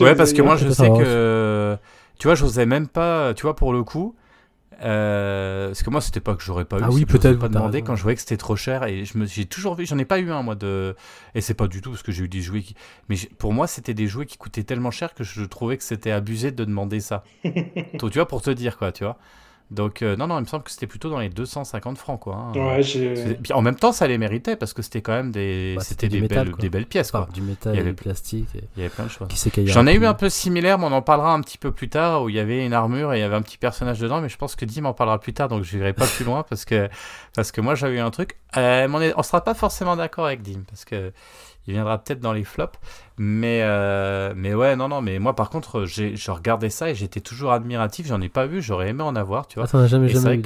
Ouais, 0.00 0.14
parce 0.16 0.32
que 0.32 0.42
moi, 0.42 0.56
je 0.56 0.70
sais 0.70 0.88
que. 0.90 1.76
Tu 2.18 2.28
vois, 2.28 2.36
j'osais 2.36 2.66
même 2.66 2.86
pas. 2.86 3.34
Tu 3.34 3.42
vois, 3.42 3.56
pour 3.56 3.72
le 3.72 3.82
coup. 3.82 4.14
Euh, 4.80 5.68
parce 5.68 5.82
que 5.82 5.90
moi, 5.90 6.00
c'était 6.00 6.20
pas 6.20 6.34
que 6.34 6.42
j'aurais 6.42 6.64
pas 6.64 6.78
eu. 6.78 6.82
Ah 6.84 6.90
oui, 6.90 7.04
peut-être, 7.04 7.38
pas 7.38 7.48
demander 7.48 7.78
raison. 7.78 7.86
quand 7.86 7.96
je 7.96 8.02
voyais 8.02 8.14
que 8.14 8.20
c'était 8.20 8.36
trop 8.36 8.56
cher. 8.56 8.84
Et 8.84 9.04
je 9.04 9.18
me, 9.18 9.26
j'ai 9.26 9.46
toujours 9.46 9.74
vu. 9.74 9.86
J'en 9.86 9.98
ai 9.98 10.04
pas 10.04 10.18
eu 10.18 10.30
un, 10.30 10.42
moi, 10.42 10.54
de. 10.54 10.94
Et 11.34 11.40
c'est 11.40 11.54
pas 11.54 11.66
du 11.66 11.80
tout 11.80 11.90
parce 11.90 12.02
que 12.02 12.12
j'ai 12.12 12.24
eu 12.24 12.28
des 12.28 12.40
jouets 12.40 12.62
qui. 12.62 12.74
Mais 13.08 13.16
pour 13.38 13.52
moi, 13.52 13.66
c'était 13.66 13.94
des 13.94 14.06
jouets 14.06 14.26
qui 14.26 14.38
coûtaient 14.38 14.64
tellement 14.64 14.90
cher 14.90 15.14
que 15.14 15.24
je 15.24 15.42
trouvais 15.42 15.76
que 15.76 15.84
c'était 15.84 16.12
abusé 16.12 16.52
de 16.52 16.64
demander 16.64 17.00
ça. 17.00 17.24
Tu 17.98 18.14
vois, 18.14 18.28
pour 18.28 18.42
te 18.42 18.50
dire, 18.50 18.78
quoi, 18.78 18.92
tu 18.92 19.04
vois. 19.04 19.18
Donc, 19.70 20.00
euh, 20.00 20.16
non, 20.16 20.26
non, 20.26 20.38
il 20.38 20.42
me 20.42 20.46
semble 20.46 20.64
que 20.64 20.70
c'était 20.70 20.86
plutôt 20.86 21.10
dans 21.10 21.18
les 21.18 21.28
250 21.28 21.98
francs, 21.98 22.18
quoi. 22.20 22.36
hein. 22.36 22.52
Ouais, 22.54 22.80
Puis 23.42 23.52
en 23.52 23.60
même 23.60 23.76
temps, 23.76 23.92
ça 23.92 24.06
les 24.06 24.16
méritait 24.16 24.56
parce 24.56 24.72
que 24.72 24.80
c'était 24.80 25.02
quand 25.02 25.12
même 25.12 25.30
des, 25.30 25.74
Bah, 25.76 25.82
c'était 25.84 26.08
des, 26.08 26.22
métal, 26.22 26.46
belles, 26.46 26.56
des 26.56 26.70
belles 26.70 26.86
pièces, 26.86 27.10
quoi. 27.10 27.20
Enfin, 27.24 27.32
du 27.32 27.42
métal 27.42 27.74
Il 27.74 27.76
y 27.76 27.80
avait 27.80 27.90
du 27.90 27.94
plastique. 27.96 28.48
et- 28.54 28.64
Il 28.76 28.80
y 28.82 28.86
avait 28.86 28.94
plein 28.94 29.04
de 29.04 29.10
choses. 29.10 29.28
J'en 29.66 29.86
ai 29.86 29.94
eu 29.94 30.06
un 30.06 30.14
peu 30.14 30.30
similaire, 30.30 30.78
mais 30.78 30.86
on 30.86 30.92
en 30.92 31.02
parlera 31.02 31.34
un 31.34 31.40
petit 31.42 31.58
peu 31.58 31.70
plus 31.70 31.90
tard, 31.90 32.22
où 32.22 32.28
il 32.30 32.34
y 32.36 32.38
avait 32.38 32.64
une 32.64 32.72
armure 32.72 33.12
et 33.12 33.18
il 33.18 33.20
y 33.20 33.24
avait 33.24 33.36
un 33.36 33.42
petit 33.42 33.58
personnage 33.58 33.98
dedans, 34.00 34.22
mais 34.22 34.30
je 34.30 34.38
pense 34.38 34.56
que 34.56 34.64
Dim 34.64 34.86
en 34.86 34.94
parlera 34.94 35.20
plus 35.20 35.34
tard, 35.34 35.48
donc 35.48 35.64
je 35.64 35.76
n'irai 35.76 35.92
pas 35.92 36.06
plus 36.06 36.24
loin, 36.24 36.44
parce 36.48 36.64
que, 36.64 36.88
parce 37.34 37.52
que 37.52 37.60
moi 37.60 37.74
j'avais 37.74 37.96
eu 37.96 38.00
un 38.00 38.10
truc. 38.10 38.36
Euh, 38.56 38.88
on, 38.90 39.18
on 39.18 39.22
sera 39.22 39.44
pas 39.44 39.52
forcément 39.54 39.96
d'accord 39.96 40.24
avec 40.24 40.40
Dim, 40.40 40.62
parce 40.66 40.86
que 40.86 41.12
il 41.68 41.74
viendra 41.74 41.98
peut-être 41.98 42.18
dans 42.20 42.32
les 42.32 42.42
flops, 42.44 42.78
mais, 43.18 43.60
euh, 43.62 44.32
mais 44.34 44.54
ouais, 44.54 44.74
non, 44.74 44.88
non, 44.88 45.00
mais 45.02 45.18
moi 45.20 45.36
par 45.36 45.50
contre, 45.50 45.84
j'ai, 45.84 46.16
je 46.16 46.30
regardais 46.32 46.70
ça 46.70 46.90
et 46.90 46.94
j'étais 46.96 47.20
toujours 47.20 47.52
admiratif, 47.52 48.06
j'en 48.08 48.20
ai 48.20 48.28
pas 48.28 48.46
vu, 48.46 48.60
j'aurais 48.62 48.88
aimé 48.88 49.02
en 49.04 49.14
avoir, 49.14 49.46
tu 49.46 49.56
vois. 49.60 49.64
Ah, 49.66 49.68
t'en 49.68 49.78
as 49.78 49.86
jamais, 49.86 50.08
Et 50.08 50.14
jamais. 50.14 50.42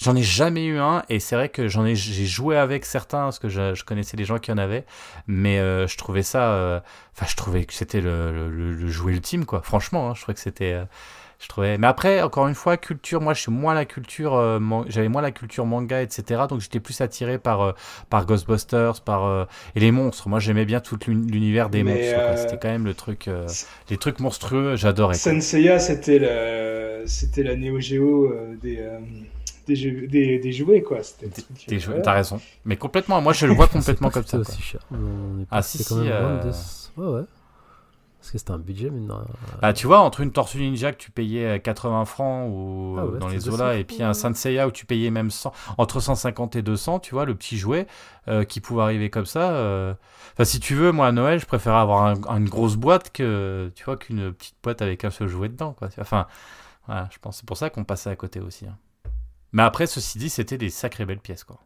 J'en 0.00 0.16
ai 0.16 0.22
jamais 0.24 0.64
eu 0.66 0.78
un 0.78 1.04
et 1.08 1.20
c'est 1.20 1.36
vrai 1.36 1.48
que 1.50 1.68
j'en 1.68 1.84
ai 1.86 1.94
j'ai 1.94 2.26
joué 2.26 2.56
avec 2.56 2.84
certains 2.84 3.22
parce 3.24 3.38
que 3.38 3.48
je, 3.48 3.74
je 3.74 3.84
connaissais 3.84 4.16
des 4.16 4.24
gens 4.24 4.38
qui 4.40 4.50
en 4.50 4.58
avaient 4.58 4.84
mais 5.28 5.60
euh, 5.60 5.86
je 5.86 5.96
trouvais 5.96 6.24
ça 6.24 6.50
euh, 6.52 6.80
enfin 7.16 7.26
je 7.28 7.36
trouvais 7.36 7.64
que 7.64 7.72
c'était 7.72 8.00
le, 8.00 8.32
le, 8.32 8.50
le- 8.50 8.74
le 8.74 8.88
jouet 8.88 9.12
ultime 9.12 9.44
quoi 9.44 9.62
franchement 9.62 10.10
hein, 10.10 10.14
je 10.16 10.22
trouvais 10.22 10.34
que 10.34 10.40
c'était 10.40 10.72
je 11.44 11.48
trouvais 11.50 11.76
mais 11.78 11.86
après 11.86 12.22
encore 12.22 12.48
une 12.48 12.54
fois 12.54 12.76
culture 12.78 13.20
moi 13.20 13.34
je 13.34 13.42
suis 13.42 13.52
moins 13.52 13.74
la 13.74 13.84
culture 13.84 14.34
euh, 14.34 14.58
man- 14.58 14.84
j'avais 14.88 15.08
moins 15.08 15.20
la 15.22 15.30
culture 15.30 15.66
manga 15.66 16.00
etc 16.00 16.42
donc 16.48 16.60
j'étais 16.60 16.80
plus 16.80 17.00
attiré 17.02 17.38
par 17.38 17.60
euh, 17.60 17.72
par 18.08 18.24
Ghostbusters 18.24 19.02
par 19.02 19.24
euh, 19.26 19.44
et 19.76 19.80
les 19.80 19.90
monstres 19.90 20.28
moi 20.30 20.40
j'aimais 20.40 20.64
bien 20.64 20.80
tout 20.80 20.98
l'uni- 21.06 21.30
l'univers 21.30 21.68
des 21.68 21.84
Mais, 21.84 21.92
monstres 22.14 22.30
euh, 22.30 22.36
c'était 22.36 22.56
quand 22.56 22.68
même 22.70 22.86
le 22.86 22.94
truc 22.94 23.28
euh, 23.28 23.46
les 23.90 23.98
trucs 23.98 24.20
monstrueux 24.20 24.76
j'adorais. 24.76 25.14
Senseiya, 25.14 25.78
c'était 25.78 26.18
le... 26.18 27.06
c'était 27.06 27.42
la 27.42 27.56
Neo 27.56 27.78
Geo 27.78 28.24
euh, 28.32 28.56
des, 28.62 28.78
euh, 28.80 28.98
des, 29.66 29.76
jeux- 29.76 30.06
des, 30.06 30.38
des 30.38 30.52
jouets, 30.52 30.82
quoi. 30.82 31.02
C'était 31.02 31.26
le 31.26 31.32
Des- 31.32 31.42
truc, 31.42 31.68
des 31.68 31.78
jouets- 31.78 31.86
voilà. 31.86 32.02
t'as 32.02 32.12
raison 32.14 32.40
mais 32.64 32.76
complètement 32.76 33.20
moi 33.20 33.32
je 33.34 33.46
le 33.46 33.52
vois 33.52 33.68
complètement 33.76 34.10
comme 34.10 34.24
ça 34.26 34.38
aussi 34.38 34.62
cher. 34.62 34.80
mais 34.90 34.98
on 34.98 35.42
est 35.42 35.46
Ah, 35.50 35.62
si, 35.62 35.78
quand 35.84 35.96
si, 35.96 36.00
même 36.02 36.12
euh, 36.12 36.38
22. 36.40 37.02
Ouais, 37.02 37.20
ouais. 37.20 37.26
Parce 38.24 38.32
que 38.32 38.38
c'était 38.38 38.52
un 38.52 38.58
budget, 38.58 38.88
mais 38.88 39.00
non. 39.00 39.22
Bah, 39.60 39.74
tu 39.74 39.86
vois, 39.86 40.00
entre 40.00 40.22
une 40.22 40.32
Tortue 40.32 40.56
Ninja 40.56 40.92
que 40.92 40.96
tu 40.96 41.10
payais 41.10 41.60
80 41.60 42.06
francs 42.06 42.48
ou 42.50 42.96
Ah 42.98 43.04
ouais, 43.04 43.18
dans 43.18 43.28
les 43.28 43.34
200 43.36 43.52
eaux-là, 43.52 43.76
et 43.76 43.84
puis 43.84 44.02
un 44.02 44.08
ouais. 44.08 44.14
Saint 44.14 44.32
Seiya 44.32 44.66
où 44.66 44.70
tu 44.70 44.86
payais 44.86 45.10
même 45.10 45.30
100, 45.30 45.52
entre 45.76 46.00
150 46.00 46.56
et 46.56 46.62
200, 46.62 47.00
tu 47.00 47.14
vois, 47.14 47.26
le 47.26 47.34
petit 47.34 47.58
jouet 47.58 47.86
euh, 48.28 48.44
qui 48.44 48.60
pouvait 48.62 48.80
arriver 48.82 49.10
comme 49.10 49.26
ça. 49.26 49.50
euh. 49.52 49.92
Enfin, 50.32 50.44
si 50.44 50.58
tu 50.58 50.74
veux, 50.74 50.90
moi 50.90 51.08
à 51.08 51.12
Noël, 51.12 51.38
je 51.38 51.44
préfère 51.44 51.74
avoir 51.74 52.06
un- 52.06 52.38
une 52.38 52.48
grosse 52.48 52.76
boîte 52.76 53.12
que, 53.12 53.70
tu 53.74 53.84
vois, 53.84 53.98
qu'une 53.98 54.32
petite 54.32 54.56
boîte 54.62 54.80
avec 54.80 55.04
un 55.04 55.10
seul 55.10 55.28
jouet 55.28 55.50
dedans, 55.50 55.74
quoi. 55.74 55.88
Enfin, 56.00 56.26
voilà, 56.86 57.10
je 57.12 57.18
pense 57.18 57.36
c'est 57.36 57.46
pour 57.46 57.58
ça 57.58 57.68
qu'on 57.68 57.84
passait 57.84 58.08
à 58.08 58.16
côté 58.16 58.40
aussi. 58.40 58.64
hein. 58.66 58.78
Mais 59.52 59.62
après, 59.62 59.86
ceci 59.86 60.16
dit, 60.16 60.30
c'était 60.30 60.56
des 60.56 60.70
sacrées 60.70 61.04
belles 61.04 61.20
pièces, 61.20 61.44
quoi. 61.44 61.58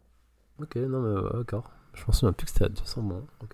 Ok, 0.61 0.75
non, 0.75 0.99
mais 0.99 1.37
d'accord. 1.37 1.71
Je 1.93 2.03
pensais 2.05 2.25
même 2.25 2.33
plus 2.35 2.45
que 2.45 2.51
c'était 2.51 2.65
à 2.65 2.69
200 2.69 3.01
moins. 3.01 3.21
Je 3.41 3.47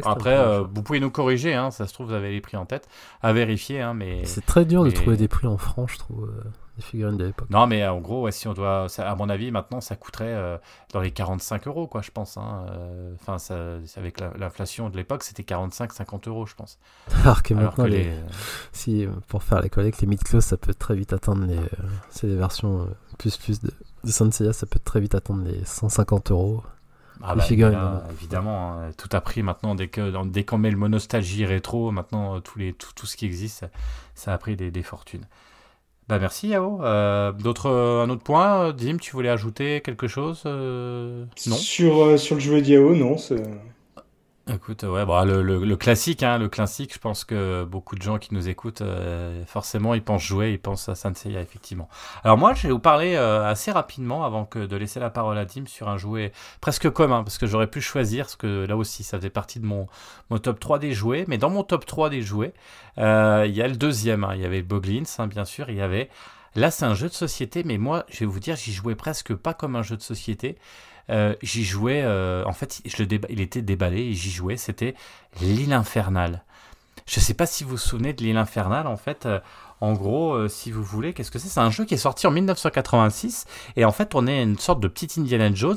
que 0.00 0.08
Après, 0.08 0.36
euh, 0.36 0.62
vous 0.62 0.82
pouvez 0.82 1.00
nous 1.00 1.10
corriger, 1.10 1.54
hein, 1.54 1.70
ça 1.70 1.86
se 1.86 1.94
trouve, 1.94 2.08
vous 2.08 2.12
avez 2.14 2.30
les 2.30 2.40
prix 2.40 2.56
en 2.56 2.66
tête, 2.66 2.88
à 3.22 3.32
vérifier, 3.32 3.80
hein, 3.80 3.94
mais... 3.94 4.24
C'est 4.24 4.44
très 4.44 4.64
dur 4.64 4.84
de 4.84 4.90
trouver 4.90 5.16
des 5.16 5.28
prix 5.28 5.46
en 5.46 5.56
francs, 5.58 5.90
je 5.90 5.98
trouve, 5.98 6.24
euh, 6.24 6.42
des 6.76 6.82
figurines 6.82 7.16
de 7.16 7.24
l'époque. 7.26 7.48
Non, 7.50 7.66
mais 7.66 7.82
euh, 7.82 7.92
en 7.92 8.00
gros, 8.00 8.22
ouais, 8.22 8.32
si 8.32 8.48
on 8.48 8.52
doit, 8.54 8.88
ça- 8.88 9.10
à 9.10 9.14
mon 9.14 9.28
avis, 9.28 9.50
maintenant, 9.50 9.80
ça 9.80 9.96
coûterait 9.96 10.32
euh, 10.32 10.58
dans 10.92 11.00
les 11.00 11.10
45 11.12 11.66
euros, 11.66 11.86
quoi, 11.86 12.02
je 12.02 12.10
pense. 12.10 12.36
hein, 12.36 12.66
Enfin, 13.20 13.36
avec 13.96 14.20
la- 14.20 14.32
l'inflation 14.38 14.88
de 14.90 14.96
l'époque, 14.96 15.22
c'était 15.22 15.42
45-50 15.44 16.28
euros, 16.28 16.46
je 16.46 16.54
pense. 16.54 16.78
Alors 17.24 17.42
que 17.42 17.54
Alors 17.54 17.66
maintenant, 17.70 17.84
que 17.84 17.90
les... 17.90 18.04
les- 18.04 18.16
si, 18.72 19.06
pour 19.28 19.42
faire 19.42 19.60
la 19.60 19.68
collecte, 19.68 20.00
les 20.00 20.06
mid-close, 20.06 20.44
ça 20.44 20.56
peut 20.56 20.74
très 20.74 20.94
vite 20.94 21.12
atteindre 21.12 21.46
les. 21.46 21.58
c'est 22.10 22.26
les 22.26 22.36
versions 22.36 22.88
plus 23.18 23.36
plus 23.36 23.60
de, 23.60 23.70
de 24.04 24.10
Saint 24.10 24.30
ça 24.30 24.66
peut 24.66 24.80
très 24.82 25.00
vite 25.00 25.14
atteindre 25.14 25.44
les 25.44 25.64
150 25.64 26.30
euros. 26.30 26.62
Ah 27.22 27.34
bah, 27.34 27.42
figurines, 27.42 27.72
là, 27.74 28.02
hein. 28.06 28.10
évidemment, 28.12 28.72
hein, 28.80 28.90
tout 28.96 29.08
a 29.12 29.20
pris 29.20 29.42
maintenant 29.42 29.74
dès 29.74 29.88
que 29.88 30.10
dans- 30.10 30.24
dès 30.26 30.44
qu'on 30.44 30.58
met 30.58 30.70
le 30.70 30.76
mot 30.76 30.88
nostalgie 30.88 31.44
rétro, 31.44 31.90
maintenant 31.90 32.36
euh, 32.36 32.40
tous 32.40 32.58
les 32.58 32.72
tout, 32.72 32.90
tout 32.96 33.06
ce 33.06 33.16
qui 33.16 33.26
existe, 33.26 33.58
ça, 33.60 33.68
ça 34.14 34.32
a 34.34 34.38
pris 34.38 34.56
des, 34.56 34.70
des 34.70 34.82
fortunes. 34.82 35.26
Bah 36.08 36.18
merci 36.18 36.48
Yao. 36.48 36.82
Euh, 36.82 37.30
d'autres 37.32 37.70
un 37.70 38.10
autre 38.10 38.22
point, 38.24 38.64
euh, 38.68 38.72
Dim, 38.72 38.96
tu 38.98 39.12
voulais 39.12 39.28
ajouter 39.28 39.80
quelque 39.82 40.08
chose 40.08 40.42
euh, 40.46 41.24
Non? 41.46 41.56
Sur, 41.56 42.02
euh, 42.04 42.16
sur 42.16 42.34
le 42.34 42.40
jeu 42.40 42.60
Diao, 42.60 42.94
non. 42.94 43.16
Écoute, 44.48 44.82
ouais, 44.82 45.06
bah, 45.06 45.24
le, 45.24 45.76
classique, 45.76 46.24
hein, 46.24 46.36
le 46.36 46.48
classique, 46.48 46.92
je 46.92 46.98
pense 46.98 47.24
que 47.24 47.62
beaucoup 47.62 47.94
de 47.94 48.02
gens 48.02 48.18
qui 48.18 48.34
nous 48.34 48.48
écoutent, 48.48 48.80
euh, 48.80 49.44
forcément, 49.46 49.94
ils 49.94 50.02
pensent 50.02 50.24
jouer, 50.24 50.50
ils 50.50 50.58
pensent 50.58 50.88
à 50.88 50.96
Saint 50.96 51.14
Seiya, 51.14 51.40
effectivement. 51.40 51.88
Alors 52.24 52.38
moi, 52.38 52.52
je 52.52 52.66
vais 52.66 52.72
vous 52.72 52.80
parler 52.80 53.14
euh, 53.14 53.46
assez 53.46 53.70
rapidement, 53.70 54.24
avant 54.24 54.48
de 54.52 54.76
laisser 54.76 54.98
la 54.98 55.10
parole 55.10 55.38
à 55.38 55.44
Dim, 55.44 55.66
sur 55.66 55.88
un 55.88 55.96
jouet 55.96 56.32
presque 56.60 56.90
commun, 56.90 57.22
parce 57.22 57.38
que 57.38 57.46
j'aurais 57.46 57.68
pu 57.68 57.80
choisir, 57.80 58.24
parce 58.24 58.34
que 58.34 58.66
là 58.66 58.76
aussi, 58.76 59.04
ça 59.04 59.16
faisait 59.16 59.30
partie 59.30 59.60
de 59.60 59.66
mon, 59.66 59.86
top 60.42 60.58
3 60.58 60.80
des 60.80 60.92
jouets, 60.92 61.24
mais 61.28 61.38
dans 61.38 61.50
mon 61.50 61.62
top 61.62 61.86
3 61.86 62.10
des 62.10 62.22
jouets, 62.22 62.52
euh, 62.98 63.44
il 63.46 63.54
y 63.54 63.62
a 63.62 63.68
le 63.68 63.76
deuxième, 63.76 64.24
hein, 64.24 64.32
il 64.34 64.40
y 64.40 64.44
avait 64.44 64.62
Boglins, 64.62 65.04
hein, 65.18 65.28
bien 65.28 65.44
sûr, 65.44 65.70
il 65.70 65.76
y 65.76 65.82
avait... 65.82 66.10
Là, 66.54 66.70
c'est 66.70 66.84
un 66.84 66.94
jeu 66.94 67.08
de 67.08 67.14
société, 67.14 67.62
mais 67.64 67.78
moi, 67.78 68.04
je 68.10 68.20
vais 68.20 68.26
vous 68.26 68.40
dire, 68.40 68.56
j'y 68.56 68.72
jouais 68.72 68.94
presque 68.94 69.34
pas 69.34 69.54
comme 69.54 69.74
un 69.74 69.82
jeu 69.82 69.96
de 69.96 70.02
société. 70.02 70.58
Euh, 71.12 71.34
j'y 71.42 71.62
jouais, 71.64 72.02
euh, 72.02 72.42
en 72.46 72.52
fait, 72.52 72.80
je 72.84 72.96
le 72.98 73.06
déba- 73.06 73.26
il 73.30 73.40
était 73.40 73.62
déballé 73.62 74.00
et 74.00 74.12
j'y 74.14 74.30
jouais, 74.30 74.56
c'était 74.56 74.94
l'île 75.40 75.72
infernale. 75.72 76.42
Je 77.06 77.20
sais 77.20 77.34
pas 77.34 77.46
si 77.46 77.64
vous 77.64 77.70
vous 77.70 77.76
souvenez 77.76 78.12
de 78.12 78.22
l'île 78.22 78.36
infernale, 78.38 78.86
en 78.86 78.96
fait, 78.96 79.26
euh, 79.26 79.38
en 79.80 79.92
gros, 79.94 80.48
si 80.48 80.70
vous 80.70 80.84
voulez, 80.84 81.12
qu'est-ce 81.12 81.30
que 81.32 81.40
c'est? 81.40 81.48
C'est 81.48 81.58
un 81.60 81.70
jeu 81.70 81.84
qui 81.84 81.94
est 81.94 81.98
sorti 81.98 82.26
en 82.28 82.30
1986 82.30 83.46
et 83.76 83.84
en 83.84 83.90
fait, 83.90 84.14
on 84.14 84.26
est 84.28 84.40
une 84.42 84.56
sorte 84.58 84.78
de 84.80 84.86
petit 84.86 85.08
Indiana 85.18 85.50
Jones 85.52 85.76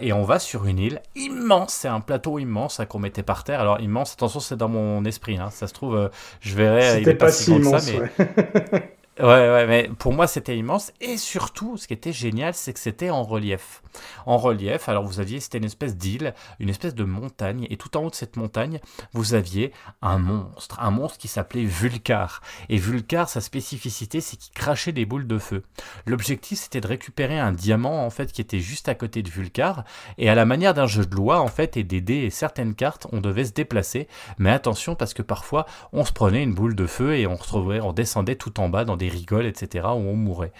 et 0.00 0.12
on 0.14 0.24
va 0.24 0.38
sur 0.38 0.64
une 0.64 0.78
île 0.78 1.02
immense, 1.14 1.74
c'est 1.74 1.88
un 1.88 2.00
plateau 2.00 2.38
immense 2.38 2.80
qu'on 2.88 2.98
mettait 2.98 3.22
par 3.22 3.44
terre. 3.44 3.60
Alors 3.60 3.78
immense, 3.80 4.14
attention, 4.14 4.40
c'est 4.40 4.56
dans 4.56 4.70
mon 4.70 5.04
esprit, 5.04 5.36
hein, 5.36 5.50
ça 5.50 5.66
se 5.68 5.74
trouve, 5.74 6.10
je 6.40 6.54
verrai, 6.56 7.02
il 7.02 7.04
C'était 7.04 7.10
est 7.10 7.14
pas 7.14 7.30
si 7.30 7.44
si 7.44 7.50
grand 7.50 7.60
que 7.60 7.66
immense, 7.66 7.82
ça, 7.82 7.92
mais 7.92 8.00
ouais. 8.00 8.96
Ouais, 9.20 9.26
ouais, 9.26 9.66
mais 9.66 9.90
pour 9.98 10.12
moi 10.14 10.26
c'était 10.26 10.56
immense. 10.56 10.92
Et 11.00 11.18
surtout, 11.18 11.76
ce 11.76 11.86
qui 11.86 11.92
était 11.92 12.12
génial, 12.12 12.54
c'est 12.54 12.72
que 12.72 12.78
c'était 12.78 13.10
en 13.10 13.22
relief. 13.22 13.82
En 14.24 14.38
relief, 14.38 14.88
alors 14.88 15.04
vous 15.04 15.20
aviez, 15.20 15.40
c'était 15.40 15.58
une 15.58 15.64
espèce 15.64 15.96
d'île, 15.96 16.34
une 16.58 16.70
espèce 16.70 16.94
de 16.94 17.04
montagne, 17.04 17.66
et 17.68 17.76
tout 17.76 17.96
en 17.96 18.04
haut 18.04 18.10
de 18.10 18.14
cette 18.14 18.36
montagne, 18.36 18.80
vous 19.12 19.34
aviez 19.34 19.72
un 20.00 20.18
monstre, 20.18 20.80
un 20.80 20.90
monstre 20.90 21.18
qui 21.18 21.28
s'appelait 21.28 21.64
Vulcar. 21.64 22.40
Et 22.70 22.78
Vulcar, 22.78 23.28
sa 23.28 23.42
spécificité, 23.42 24.22
c'est 24.22 24.38
qu'il 24.38 24.54
crachait 24.54 24.92
des 24.92 25.04
boules 25.04 25.26
de 25.26 25.38
feu. 25.38 25.64
L'objectif, 26.06 26.58
c'était 26.58 26.80
de 26.80 26.86
récupérer 26.86 27.38
un 27.38 27.52
diamant, 27.52 28.06
en 28.06 28.10
fait, 28.10 28.32
qui 28.32 28.40
était 28.40 28.60
juste 28.60 28.88
à 28.88 28.94
côté 28.94 29.22
de 29.22 29.28
Vulcar, 29.28 29.84
et 30.16 30.30
à 30.30 30.34
la 30.34 30.46
manière 30.46 30.72
d'un 30.72 30.86
jeu 30.86 31.04
de 31.04 31.14
loi, 31.14 31.40
en 31.40 31.48
fait, 31.48 31.76
et 31.76 31.86
et 31.90 32.30
certaines 32.30 32.74
cartes, 32.74 33.06
on 33.12 33.20
devait 33.20 33.44
se 33.44 33.52
déplacer. 33.52 34.08
Mais 34.38 34.50
attention, 34.50 34.94
parce 34.94 35.12
que 35.12 35.22
parfois, 35.22 35.66
on 35.92 36.06
se 36.06 36.12
prenait 36.12 36.42
une 36.42 36.54
boule 36.54 36.74
de 36.74 36.86
feu 36.86 37.16
et 37.16 37.26
on 37.26 37.36
retrouvait, 37.36 37.80
on 37.80 37.92
descendait 37.92 38.36
tout 38.36 38.60
en 38.60 38.68
bas 38.68 38.84
dans 38.84 38.96
des 38.96 39.09
rigoles, 39.10 39.46
etc., 39.46 39.86
où 39.88 40.08
on 40.08 40.16
mourait. 40.16 40.52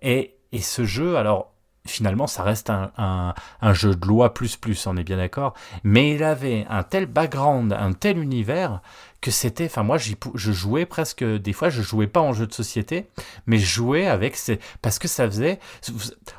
Et, 0.00 0.36
et 0.52 0.60
ce 0.60 0.84
jeu, 0.84 1.16
alors, 1.16 1.52
finalement, 1.86 2.26
ça 2.26 2.42
reste 2.42 2.70
un, 2.70 2.92
un, 2.96 3.34
un 3.60 3.72
jeu 3.72 3.94
de 3.94 4.06
loi 4.06 4.34
plus 4.34 4.56
plus, 4.56 4.86
on 4.86 4.96
est 4.96 5.04
bien 5.04 5.16
d'accord, 5.16 5.54
mais 5.84 6.14
il 6.14 6.22
avait 6.22 6.66
un 6.68 6.82
tel 6.82 7.06
background, 7.06 7.72
un 7.72 7.92
tel 7.92 8.18
univers, 8.18 8.80
que 9.22 9.30
c'était, 9.30 9.66
enfin 9.66 9.82
moi 9.82 9.96
je 9.96 10.52
jouais 10.52 10.84
presque, 10.84 11.24
des 11.24 11.52
fois 11.54 11.70
je 11.70 11.80
jouais 11.80 12.08
pas 12.08 12.20
en 12.20 12.34
jeu 12.34 12.46
de 12.46 12.52
société, 12.52 13.06
mais 13.46 13.56
je 13.56 13.66
jouais 13.66 14.06
avec, 14.06 14.36
ces, 14.36 14.58
parce 14.82 14.98
que 14.98 15.08
ça 15.08 15.26
faisait, 15.26 15.58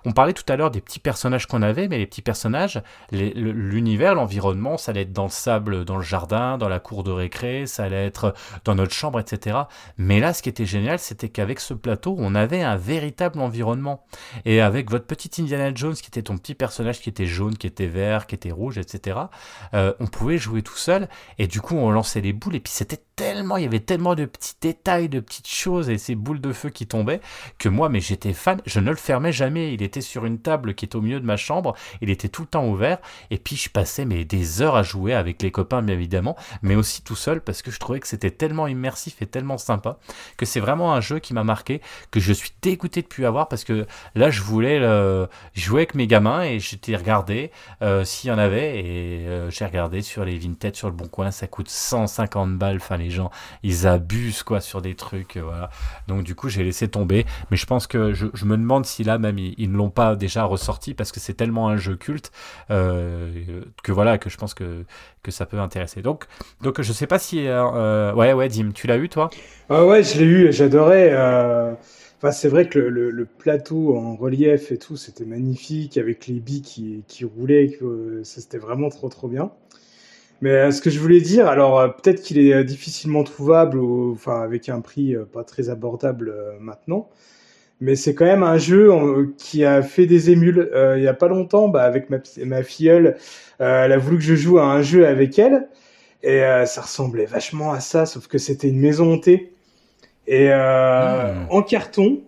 on 0.06 0.12
parlait 0.12 0.34
tout 0.34 0.44
à 0.52 0.56
l'heure 0.56 0.70
des 0.70 0.82
petits 0.82 1.00
personnages 1.00 1.48
qu'on 1.48 1.62
avait, 1.62 1.88
mais 1.88 1.98
les 1.98 2.06
petits 2.06 2.22
personnages, 2.22 2.84
l'univers, 3.12 4.16
l'environnement, 4.16 4.78
ça 4.78 4.92
allait 4.92 5.04
être 5.04 5.14
dans 5.14 5.24
le 5.24 5.30
sable, 5.30 5.86
dans 5.86 5.96
le 5.96 6.04
jardin, 6.04 6.58
dans 6.58 6.70
la 6.70 6.80
cour 6.80 7.04
de 7.04 7.12
récré, 7.12 7.66
ça 7.66 7.86
allait 7.86 8.06
être 8.06 8.36
dans 8.66 8.76
notre 8.76 8.94
chambre, 8.94 9.20
etc. 9.20 9.58
Mais 9.98 10.20
là, 10.20 10.34
ce 10.34 10.42
qui 10.42 10.50
était 10.50 10.66
génial, 10.66 11.00
c'était 11.00 11.30
qu'avec 11.30 11.60
ce 11.62 11.74
plateau, 11.74 12.16
on 12.20 12.36
avait 12.36 12.62
un 12.62 12.76
véritable 12.76 13.40
environnement. 13.40 14.06
Et 14.46 14.62
avec 14.62 14.92
votre 14.92 15.06
petit 15.06 15.42
Indiana 15.42 15.72
Jones, 15.74 15.96
qui 15.96 16.08
était 16.08 16.24
ton 16.24 16.38
petit 16.38 16.56
personnage 16.56 17.00
qui 17.00 17.10
était 17.10 17.26
jaune, 17.26 17.58
qui 17.58 17.68
était 17.68 17.88
vert, 17.88 18.28
qui 18.28 18.36
était 18.36 18.52
rouge, 18.52 18.78
etc., 18.78 19.18
euh, 19.74 19.94
on 20.00 20.08
pouvait 20.08 20.38
jouer 20.38 20.62
tout 20.62 20.76
seul. 20.76 21.08
Et 21.38 21.48
du 21.48 21.62
coup, 21.62 21.76
on 21.76 21.92
lançait 21.92 22.22
les 22.22 22.34
boules. 22.34 22.56
Et 22.56 22.60
puis, 22.60 22.73
c'était 22.74 22.98
tellement, 23.16 23.58
il 23.58 23.64
y 23.64 23.68
avait 23.68 23.80
tellement 23.80 24.16
de 24.16 24.26
petits 24.26 24.56
détails, 24.62 25.10
de 25.10 25.20
petites 25.20 25.48
choses 25.48 25.90
et 25.90 25.98
ces 25.98 26.16
boules 26.16 26.42
de 26.42 26.54
feu 26.54 26.70
qui 26.70 26.88
tombaient 26.88 27.22
que 27.58 27.70
moi, 27.70 27.90
mais 27.90 28.00
j'étais 28.00 28.34
fan. 28.34 28.62
Je 28.66 28.80
ne 28.80 28.90
le 28.90 28.96
fermais 28.96 29.32
jamais. 29.32 29.74
Il 29.74 29.82
était 29.82 30.02
sur 30.02 30.26
une 30.26 30.40
table 30.40 30.74
qui 30.74 30.86
est 30.86 30.96
au 30.96 31.02
milieu 31.02 31.20
de 31.20 31.26
ma 31.26 31.38
chambre. 31.38 31.76
Il 32.02 32.10
était 32.10 32.30
tout 32.30 32.44
le 32.44 32.48
temps 32.48 32.68
ouvert. 32.68 33.00
Et 33.32 33.38
puis, 33.38 33.56
je 33.56 33.70
passais 33.70 34.06
mais, 34.06 34.26
des 34.26 34.62
heures 34.62 34.76
à 34.76 34.84
jouer 34.84 35.14
avec 35.14 35.42
les 35.42 35.52
copains, 35.52 35.82
bien 35.82 35.96
évidemment, 35.96 36.36
mais 36.62 36.76
aussi 36.76 37.04
tout 37.04 37.16
seul 37.16 37.42
parce 37.42 37.62
que 37.62 37.72
je 37.72 37.80
trouvais 37.80 38.00
que 38.00 38.08
c'était 38.08 38.32
tellement 38.32 38.68
immersif 38.68 39.22
et 39.22 39.26
tellement 39.26 39.58
sympa 39.58 39.98
que 40.38 40.46
c'est 40.46 40.60
vraiment 40.60 40.94
un 40.94 41.02
jeu 41.02 41.20
qui 41.20 41.34
m'a 41.34 41.44
marqué, 41.44 41.82
que 42.12 42.20
je 42.20 42.34
suis 42.34 42.52
dégoûté 42.62 43.02
de 43.02 43.08
plus 43.08 43.26
avoir 43.26 43.48
parce 43.48 43.64
que 43.64 43.86
là, 44.16 44.30
je 44.30 44.42
voulais 44.42 44.80
jouer 45.54 45.82
avec 45.82 45.96
mes 45.96 46.08
gamins 46.08 46.44
et 46.44 46.60
j'étais 46.60 46.96
regardé 46.96 47.52
euh, 47.82 48.04
s'il 48.04 48.30
y 48.30 48.34
en 48.34 48.38
avait 48.38 48.80
et 48.80 49.28
euh, 49.28 49.50
j'ai 49.50 49.66
regardé 49.66 50.02
sur 50.02 50.26
les 50.26 50.38
Vinted, 50.38 50.76
sur 50.76 50.88
le 50.88 50.96
Bon 50.96 51.08
Coin, 51.08 51.32
ça 51.32 51.48
coûte 51.48 51.70
150 51.70 52.58
balles. 52.58 52.80
Les 53.04 53.10
gens, 53.10 53.32
ils 53.64 53.88
abusent 53.88 54.44
quoi 54.44 54.62
sur 54.62 54.82
des 54.82 54.96
trucs, 54.96 55.38
euh, 55.38 55.44
voilà. 55.44 55.70
Donc 56.08 56.24
du 56.24 56.36
coup, 56.36 56.50
j'ai 56.50 56.64
laissé 56.64 56.88
tomber. 56.88 57.26
Mais 57.52 57.58
je 57.58 57.66
pense 57.66 57.88
que 57.88 58.14
je, 58.14 58.26
me 58.46 58.58
demande 58.58 58.86
si 58.86 59.04
là 59.04 59.18
même 59.18 59.38
ils, 59.38 59.72
ne 59.72 59.78
l'ont 59.78 59.90
pas 59.90 60.16
déjà 60.16 60.44
ressorti 60.44 60.94
parce 60.94 61.12
que 61.12 61.20
c'est 61.20 61.34
tellement 61.34 61.70
un 61.70 61.78
jeu 61.78 61.96
culte 61.96 62.32
euh, 62.72 63.62
que 63.84 63.92
voilà 63.92 64.18
que 64.18 64.30
je 64.30 64.38
pense 64.38 64.54
que 64.54 64.86
que 65.22 65.32
ça 65.32 65.46
peut 65.46 65.60
intéresser. 65.60 66.02
Donc 66.02 66.26
donc 66.62 66.82
je 66.82 66.92
sais 66.92 67.08
pas 67.08 67.20
si 67.20 67.48
euh, 67.48 68.14
ouais 68.14 68.34
ouais 68.34 68.50
Dim, 68.50 68.72
tu 68.74 68.88
l'as 68.88 68.98
eu 68.98 69.10
toi? 69.10 69.30
Ah 69.70 69.86
ouais, 69.86 70.04
je 70.04 70.20
l'ai 70.20 70.26
eu, 70.26 70.52
j'adorais. 70.52 71.14
Enfin, 72.24 72.32
c'est 72.32 72.48
vrai 72.48 72.70
que 72.70 72.80
le, 72.80 73.26
plateau 73.26 73.98
en 73.98 74.16
relief 74.16 74.72
et 74.72 74.78
tout, 74.78 74.96
c'était 74.96 75.26
magnifique 75.26 75.98
avec 75.98 76.28
les 76.28 76.40
billes 76.40 76.62
qui, 76.62 77.04
qui 77.06 77.26
roulaient, 77.26 77.78
euh, 77.82 78.22
c'était 78.24 78.60
vraiment 78.60 78.88
trop 78.88 79.10
trop 79.10 79.28
bien. 79.28 79.52
Mais 80.44 80.52
euh, 80.52 80.72
ce 80.72 80.82
que 80.82 80.90
je 80.90 81.00
voulais 81.00 81.22
dire, 81.22 81.48
alors 81.48 81.80
euh, 81.80 81.88
peut-être 81.88 82.22
qu'il 82.22 82.38
est 82.38 82.54
euh, 82.54 82.64
difficilement 82.66 83.24
trouvable, 83.24 83.78
ou, 83.78 84.12
enfin 84.12 84.42
avec 84.42 84.68
un 84.68 84.82
prix 84.82 85.16
pas 85.32 85.46
très 85.46 85.70
abordable 85.70 86.36
maintenant, 86.60 87.10
mais 87.80 87.96
c'est 87.96 88.14
quand 88.14 88.26
même 88.26 88.44
un 88.44 88.58
jeu 88.58 88.92
qui 89.38 89.64
a 89.64 89.82
fait 89.82 90.06
des 90.06 90.32
émules. 90.32 90.70
Euh, 90.74 90.98
il 90.98 91.04
y 91.04 91.08
a 91.08 91.14
pas 91.14 91.30
longtemps, 91.30 91.70
bah, 91.70 91.84
avec 91.84 92.10
ma, 92.10 92.64
filleule, 92.64 93.16
euh, 93.62 93.86
elle 93.86 93.94
a 93.94 93.98
voulu 93.98 94.18
que 94.18 94.24
je 94.24 94.36
joue 94.36 94.60
à 94.60 94.66
un 94.66 94.82
jeu 94.82 95.08
avec 95.08 95.40
elle, 95.40 95.70
et 96.24 96.44
euh, 96.44 96.66
ça 96.66 96.82
ressemblait 96.82 97.26
vachement 97.26 97.72
à 97.72 97.80
ça, 97.80 98.06
sauf 98.06 98.28
que 98.28 98.38
c'était 98.38 98.68
une 98.68 98.82
maison 98.82 99.14
hantée. 99.14 99.54
Et 100.28 100.50
Hmm. 100.50 101.48
en 101.50 101.62
carton, 101.64 102.22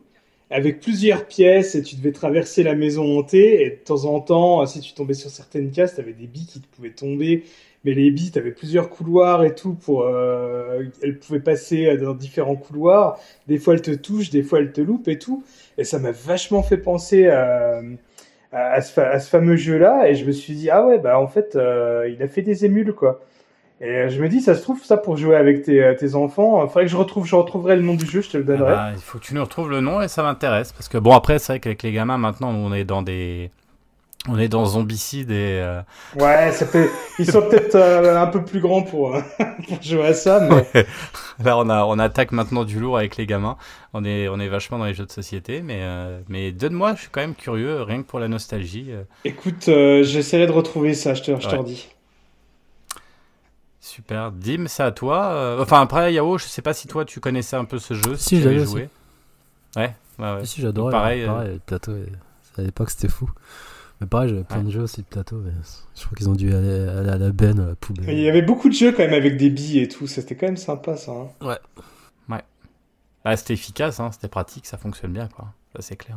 avec 0.49 0.80
plusieurs 0.80 1.26
pièces, 1.28 1.76
et 1.76 1.82
tu 1.82 1.95
devais 1.97 2.13
traverser 2.13 2.63
la 2.63 2.76
maison 2.76 3.18
hantée, 3.20 3.61
et 3.66 3.70
de 3.72 3.76
temps 3.76 4.05
en 4.05 4.22
temps, 4.22 4.66
si 4.66 4.80
tu 4.80 4.93
tombais 4.93 5.13
sur 5.16 5.30
certaines 5.30 5.72
cases, 5.72 5.95
tu 5.95 6.01
avais 6.01 6.13
des 6.13 6.28
billes 6.28 6.45
qui 6.45 6.61
te 6.61 6.68
pouvaient 6.76 6.91
tomber, 6.91 7.43
mais 7.86 7.93
les 7.93 8.11
billes, 8.11 8.31
tu 8.31 8.39
avais 8.39 8.51
plusieurs 8.51 8.89
couloirs 8.89 9.43
et 9.45 9.55
tout, 9.55 9.75
pour, 9.75 10.01
euh, 10.03 10.83
elles 11.03 11.19
pouvaient 11.19 11.39
passer 11.39 11.95
dans 11.97 12.13
différents 12.15 12.55
couloirs, 12.55 13.17
des 13.47 13.57
fois 13.59 13.75
elles 13.75 13.81
te 13.81 13.91
touchent, 13.91 14.31
des 14.31 14.43
fois 14.43 14.59
elles 14.59 14.73
te 14.73 14.81
loupent 14.81 15.07
et 15.07 15.19
tout, 15.19 15.43
et 15.77 15.83
ça 15.83 15.99
m'a 15.99 16.11
vachement 16.11 16.63
fait 16.63 16.77
penser 16.77 17.27
à, 17.27 17.81
à, 18.51 18.73
à 18.73 18.81
ce, 18.81 19.29
fameux 19.29 19.55
jeu-là, 19.55 20.09
et 20.09 20.15
je 20.15 20.25
me 20.25 20.31
suis 20.31 20.53
dit, 20.55 20.69
ah 20.69 20.86
ouais, 20.86 20.97
bah 20.99 21.19
en 21.19 21.27
fait, 21.27 21.55
euh, 21.55 22.09
il 22.13 22.21
a 22.23 22.27
fait 22.27 22.41
des 22.41 22.65
émules, 22.65 22.93
quoi. 22.93 23.21
Et 23.81 23.89
euh, 23.89 24.09
je 24.09 24.21
me 24.21 24.29
dis, 24.29 24.39
ça 24.39 24.55
se 24.55 24.61
trouve, 24.61 24.81
ça 24.86 24.95
pour 24.95 25.17
jouer 25.17 25.36
avec 25.36 25.63
tes, 25.63 25.83
euh, 25.83 25.93
tes 25.93 26.15
enfants, 26.15 26.65
faudrait 26.67 26.86
que 26.86 26.91
je 26.91 26.95
retrouve, 26.95 27.25
je 27.25 27.36
retrouverai 27.36 27.75
le 27.75 27.81
nom 27.81 27.95
du 27.95 28.05
jeu, 28.05 28.21
je 28.21 28.29
te 28.29 28.38
le 28.38 28.45
Ah 28.47 28.47
donnerai. 28.47 28.71
bah, 28.71 28.91
il 28.95 29.01
faut 29.01 29.19
que 29.19 29.25
tu 29.25 29.36
nous 29.36 29.43
retrouves 29.43 29.69
le 29.69 29.81
nom 29.81 30.01
et 30.01 30.07
ça 30.07 30.23
m'intéresse. 30.23 30.71
Parce 30.71 30.88
que 30.88 30.97
bon, 30.97 31.11
après, 31.11 31.39
c'est 31.39 31.51
vrai 31.53 31.59
qu'avec 31.59 31.83
les 31.83 31.91
gamins, 31.91 32.17
maintenant, 32.17 32.51
on 32.51 32.73
est 32.73 32.86
dans 32.86 33.01
des. 33.01 33.51
On 34.28 34.39
est 34.39 34.47
dans 34.47 34.65
Zombicide 34.65 35.30
et. 35.30 35.59
euh, 35.61 35.82
Ouais, 36.15 36.51
ça 36.51 36.65
fait... 36.65 36.89
ils 37.19 37.30
sont 37.30 37.41
peut-être 37.43 37.76
euh, 37.76 38.19
un 38.19 38.26
peu 38.28 38.43
plus 38.43 38.59
grands 38.59 38.82
pour, 38.82 39.15
euh, 39.15 39.21
pour 39.67 39.82
jouer 39.84 40.07
à 40.07 40.13
ça, 40.15 40.39
mais 40.39 40.86
Là, 41.43 41.57
on, 41.57 41.69
a, 41.69 41.84
on 41.86 41.99
attaque 41.99 42.32
maintenant 42.32 42.63
du 42.63 42.80
lourd 42.80 42.97
avec 42.97 43.17
les 43.17 43.28
gamins. 43.28 43.57
On 43.93 44.03
est, 44.03 44.28
on 44.28 44.39
est 44.39 44.47
vachement 44.47 44.80
dans 44.80 44.86
les 44.86 44.93
jeux 44.95 45.05
de 45.05 45.11
société. 45.11 45.61
Mais, 45.61 45.80
euh, 45.82 46.19
mais 46.28 46.51
donne-moi, 46.51 46.95
je 46.95 47.01
suis 47.01 47.09
quand 47.11 47.21
même 47.21 47.36
curieux, 47.36 47.82
rien 47.84 48.01
que 48.01 48.07
pour 48.07 48.19
la 48.19 48.28
nostalgie. 48.28 48.88
euh, 48.89 49.03
écoute, 49.26 49.67
euh, 49.67 50.01
j'essaierai 50.03 50.47
de 50.47 50.51
retrouver 50.53 50.93
ça, 50.95 51.13
je 51.13 51.21
te, 51.21 51.39
je 51.39 51.47
Ouais. 51.47 51.57
redis. 51.57 51.89
Super. 53.80 54.32
Dim, 54.32 54.65
c'est 54.67 54.84
à 54.84 54.91
toi. 54.91 55.26
euh, 55.28 55.61
Enfin, 55.61 55.82
après, 55.82 56.11
Yao, 56.13 56.38
je 56.39 56.45
sais 56.45 56.61
pas 56.63 56.73
si 56.73 56.88
toi, 56.88 57.05
tu 57.05 57.19
connaissais 57.19 57.55
un 57.55 57.65
peu 57.65 57.78
ce 57.78 57.93
jeu. 57.93 58.15
Si, 58.17 58.38
tu 58.38 58.41
j'avais 58.41 58.65
joué. 58.65 58.89
Ouais, 59.76 59.82
ouais, 59.84 60.26
ouais. 60.26 60.39
Ah, 60.41 60.45
si, 60.45 60.61
j'adorais. 60.61 60.91
Pareil, 60.91 61.23
Pareil, 61.23 61.23
euh, 61.23 61.28
pareil 61.28 61.53
le 61.53 61.59
plateau. 61.59 61.91
et- 61.95 62.11
À 62.57 62.63
l'époque, 62.63 62.89
c'était 62.89 63.09
fou. 63.09 63.30
Mais 64.01 64.07
pareil, 64.07 64.29
j'avais 64.29 64.43
plein 64.43 64.57
Ouais. 64.57 64.63
de 64.65 64.69
jeux 64.71 64.81
aussi 64.81 65.01
de 65.01 65.05
plateau. 65.07 65.37
Mais 65.43 65.51
je 65.95 66.03
crois 66.05 66.17
qu'ils 66.17 66.29
ont 66.29 66.33
dû 66.35 66.53
aller, 66.53 66.87
aller 66.87 67.09
à 67.09 67.17
la 67.17 67.31
benne, 67.31 67.59
à 67.59 67.67
la 67.67 67.75
poubelle. 67.75 68.09
Il 68.09 68.19
y 68.19 68.27
avait 68.29 68.41
beaucoup 68.41 68.67
de 68.69 68.73
jeux 68.73 68.91
quand 68.91 69.03
même 69.03 69.13
avec 69.13 69.37
des 69.37 69.49
billes 69.49 69.79
et 69.79 69.87
tout, 69.87 70.05
c'était 70.07 70.35
quand 70.35 70.47
même 70.47 70.57
sympa 70.57 70.97
ça. 70.97 71.11
hein. 71.11 71.55
Bah, 73.23 73.35
c'était 73.35 73.53
efficace, 73.55 73.99
hein, 73.99 74.11
c'était 74.11 74.27
pratique, 74.27 74.67
ça 74.67 74.77
fonctionne 74.77 75.11
bien, 75.11 75.27
quoi. 75.35 75.47
Ça, 75.75 75.81
c'est 75.81 75.95
clair. 75.95 76.15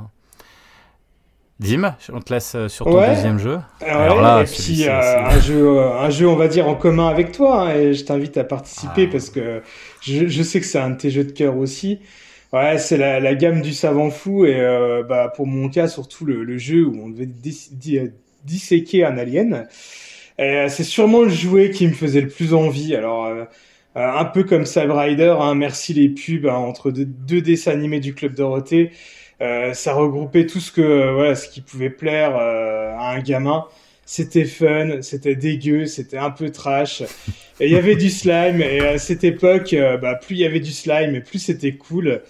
Dim, 1.58 1.94
on 2.12 2.20
te 2.20 2.34
laisse 2.34 2.54
euh, 2.54 2.68
sur 2.68 2.84
ton 2.84 2.98
Ouais. 2.98 3.14
deuxième 3.14 3.38
jeu. 3.38 3.58
Ouais, 3.80 3.88
Alors 3.88 4.20
là, 4.20 4.42
et 4.42 4.44
puis 4.44 4.86
euh, 4.86 5.18
un 5.24 5.40
jeu, 5.40 5.66
euh, 5.78 5.98
un 6.00 6.10
jeu, 6.10 6.28
on 6.28 6.36
va 6.36 6.48
dire 6.48 6.68
en 6.68 6.74
commun 6.74 7.08
avec 7.08 7.32
toi, 7.32 7.62
hein, 7.62 7.74
et 7.74 7.94
je 7.94 8.04
t'invite 8.04 8.36
à 8.36 8.44
participer 8.44 9.06
Ah. 9.08 9.10
parce 9.10 9.30
que 9.30 9.62
je, 10.02 10.26
je 10.28 10.42
sais 10.42 10.60
que 10.60 10.66
c'est 10.66 10.78
un 10.78 10.90
de 10.90 10.96
tes 10.98 11.10
jeux 11.10 11.24
de 11.24 11.32
cœur 11.32 11.56
aussi. 11.56 11.98
Ouais, 12.52 12.78
c'est 12.78 12.96
la, 12.96 13.20
la 13.20 13.34
gamme 13.34 13.60
du 13.60 13.74
savant 13.74 14.10
fou 14.10 14.46
et 14.46 14.58
euh, 14.58 15.02
bah 15.02 15.30
pour 15.36 15.46
mon 15.46 15.68
cas 15.68 15.86
surtout 15.86 16.24
le, 16.24 16.44
le 16.44 16.56
jeu 16.56 16.86
où 16.86 16.98
on 17.04 17.10
devait 17.10 17.26
di- 17.26 18.00
disséquer 18.44 19.04
un 19.04 19.18
alien. 19.18 19.68
Euh, 20.40 20.68
c'est 20.68 20.84
sûrement 20.84 21.22
le 21.22 21.28
jouet 21.30 21.70
qui 21.70 21.86
me 21.86 21.92
faisait 21.92 22.22
le 22.22 22.28
plus 22.28 22.54
envie. 22.54 22.94
Alors 22.96 23.26
euh, 23.26 23.44
euh, 23.96 24.12
un 24.12 24.24
peu 24.24 24.44
comme 24.44 24.64
Cyber 24.66 24.96
Rider, 24.96 25.36
hein, 25.40 25.54
merci 25.56 25.94
les 25.94 26.08
pubs 26.10 26.46
hein, 26.46 26.54
entre 26.54 26.90
deux, 26.92 27.42
dessins 27.42 27.72
animés 27.72 28.00
du 28.00 28.14
club 28.14 28.34
Dorothée. 28.34 28.92
Euh, 29.42 29.74
ça 29.74 29.94
regroupait 29.94 30.46
tout 30.46 30.60
ce 30.60 30.72
que 30.72 30.80
euh, 30.82 31.12
voilà 31.14 31.34
ce 31.36 31.48
qui 31.48 31.60
pouvait 31.60 31.90
plaire 31.90 32.36
euh, 32.36 32.94
à 32.96 33.10
un 33.12 33.20
gamin. 33.20 33.66
C'était 34.10 34.46
fun, 34.46 35.02
c'était 35.02 35.34
dégueu, 35.34 35.84
c'était 35.84 36.16
un 36.16 36.30
peu 36.30 36.48
trash. 36.48 37.02
Et 37.60 37.66
il 37.66 37.72
y 37.72 37.76
avait 37.76 37.94
du 37.94 38.08
slime. 38.08 38.62
Et 38.62 38.80
à 38.80 38.96
cette 38.96 39.22
époque, 39.22 39.74
euh, 39.74 39.98
bah, 39.98 40.14
plus 40.14 40.36
il 40.36 40.38
y 40.38 40.46
avait 40.46 40.60
du 40.60 40.72
slime, 40.72 41.14
et 41.14 41.20
plus 41.20 41.38
c'était 41.38 41.72
cool. 41.74 42.22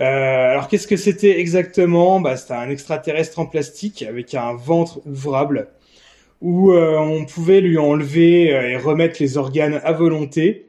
Euh, 0.00 0.50
alors 0.50 0.68
qu'est-ce 0.68 0.86
que 0.86 0.98
c'était 0.98 1.40
exactement? 1.40 2.20
Bah, 2.20 2.36
C'était 2.36 2.52
un 2.52 2.68
extraterrestre 2.68 3.38
en 3.38 3.46
plastique 3.46 4.02
avec 4.02 4.34
un 4.34 4.52
ventre 4.54 5.00
ouvrable 5.06 5.68
où 6.42 6.72
euh, 6.72 6.98
on 6.98 7.24
pouvait 7.24 7.62
lui 7.62 7.78
enlever 7.78 8.54
euh, 8.54 8.68
et 8.72 8.76
remettre 8.76 9.16
les 9.18 9.38
organes 9.38 9.80
à 9.82 9.92
volonté. 9.92 10.66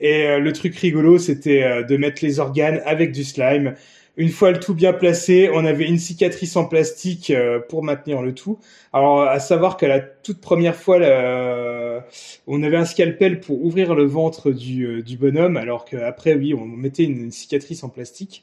Et 0.00 0.26
euh, 0.26 0.40
le 0.40 0.52
truc 0.52 0.74
rigolo, 0.74 1.18
c'était 1.18 1.62
euh, 1.62 1.82
de 1.84 1.96
mettre 1.96 2.24
les 2.24 2.40
organes 2.40 2.82
avec 2.86 3.12
du 3.12 3.22
slime. 3.22 3.76
Une 4.16 4.28
fois 4.28 4.50
le 4.50 4.60
tout 4.60 4.74
bien 4.74 4.92
placé, 4.92 5.50
on 5.52 5.64
avait 5.64 5.86
une 5.86 5.98
cicatrice 5.98 6.56
en 6.56 6.66
plastique 6.66 7.30
euh, 7.30 7.60
pour 7.60 7.82
maintenir 7.82 8.20
le 8.20 8.34
tout. 8.34 8.58
Alors, 8.92 9.22
à 9.22 9.40
savoir 9.40 9.76
qu'à 9.76 9.88
la 9.88 10.00
toute 10.00 10.40
première 10.40 10.76
fois, 10.76 10.98
là, 10.98 12.04
on 12.46 12.62
avait 12.62 12.76
un 12.76 12.84
scalpel 12.84 13.40
pour 13.40 13.64
ouvrir 13.64 13.94
le 13.94 14.04
ventre 14.04 14.50
du, 14.50 14.84
euh, 14.84 15.02
du 15.02 15.16
bonhomme, 15.16 15.56
alors 15.56 15.84
qu'après, 15.86 16.34
oui, 16.34 16.52
on 16.52 16.66
mettait 16.66 17.04
une, 17.04 17.18
une 17.18 17.32
cicatrice 17.32 17.84
en 17.84 17.88
plastique. 17.88 18.42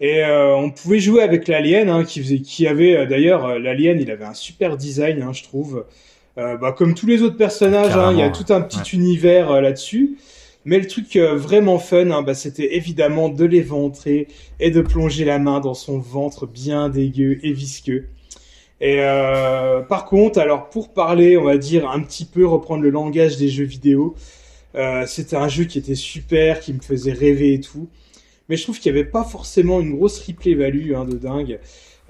Et 0.00 0.24
euh, 0.24 0.54
on 0.56 0.70
pouvait 0.70 0.98
jouer 1.00 1.22
avec 1.22 1.48
l'alien, 1.48 1.88
hein, 1.88 2.04
qui, 2.04 2.20
faisait, 2.20 2.40
qui 2.40 2.66
avait 2.66 3.06
d'ailleurs 3.06 3.58
l'alien, 3.58 4.00
il 4.00 4.10
avait 4.10 4.24
un 4.24 4.34
super 4.34 4.76
design, 4.76 5.22
hein, 5.22 5.32
je 5.32 5.42
trouve. 5.42 5.84
Euh, 6.38 6.56
bah, 6.56 6.72
comme 6.72 6.94
tous 6.94 7.06
les 7.06 7.22
autres 7.22 7.36
personnages, 7.36 7.96
hein, 7.96 8.12
il 8.12 8.18
y 8.18 8.22
a 8.22 8.30
tout 8.30 8.52
un 8.52 8.60
petit 8.60 8.96
univers 8.96 9.50
euh, 9.50 9.60
là-dessus. 9.60 10.16
Mais 10.64 10.78
le 10.78 10.86
truc 10.86 11.16
euh, 11.16 11.36
vraiment 11.36 11.78
fun, 11.78 12.10
hein, 12.10 12.22
bah, 12.22 12.34
c'était 12.34 12.76
évidemment 12.76 13.28
de 13.28 13.44
l'éventrer 13.44 14.28
et 14.58 14.70
de 14.70 14.82
plonger 14.82 15.24
la 15.24 15.38
main 15.38 15.60
dans 15.60 15.74
son 15.74 15.98
ventre 15.98 16.46
bien 16.46 16.88
dégueu 16.88 17.38
et 17.42 17.52
visqueux. 17.52 18.08
Et 18.80 18.96
euh, 19.00 19.82
par 19.82 20.06
contre, 20.06 20.38
alors 20.38 20.70
pour 20.70 20.92
parler, 20.92 21.36
on 21.36 21.44
va 21.44 21.58
dire 21.58 21.88
un 21.88 22.00
petit 22.00 22.24
peu 22.24 22.46
reprendre 22.46 22.82
le 22.82 22.90
langage 22.90 23.36
des 23.36 23.48
jeux 23.48 23.64
vidéo, 23.64 24.14
euh, 24.74 25.06
c'était 25.06 25.36
un 25.36 25.48
jeu 25.48 25.64
qui 25.64 25.78
était 25.78 25.94
super, 25.94 26.60
qui 26.60 26.72
me 26.72 26.80
faisait 26.80 27.12
rêver 27.12 27.54
et 27.54 27.60
tout. 27.60 27.88
Mais 28.48 28.56
je 28.56 28.64
trouve 28.64 28.78
qu'il 28.80 28.92
n'y 28.92 28.98
avait 28.98 29.08
pas 29.08 29.24
forcément 29.24 29.80
une 29.80 29.94
grosse 29.96 30.18
replay 30.26 30.54
value 30.54 30.94
hein, 30.94 31.04
de 31.04 31.16
dingue. 31.16 31.60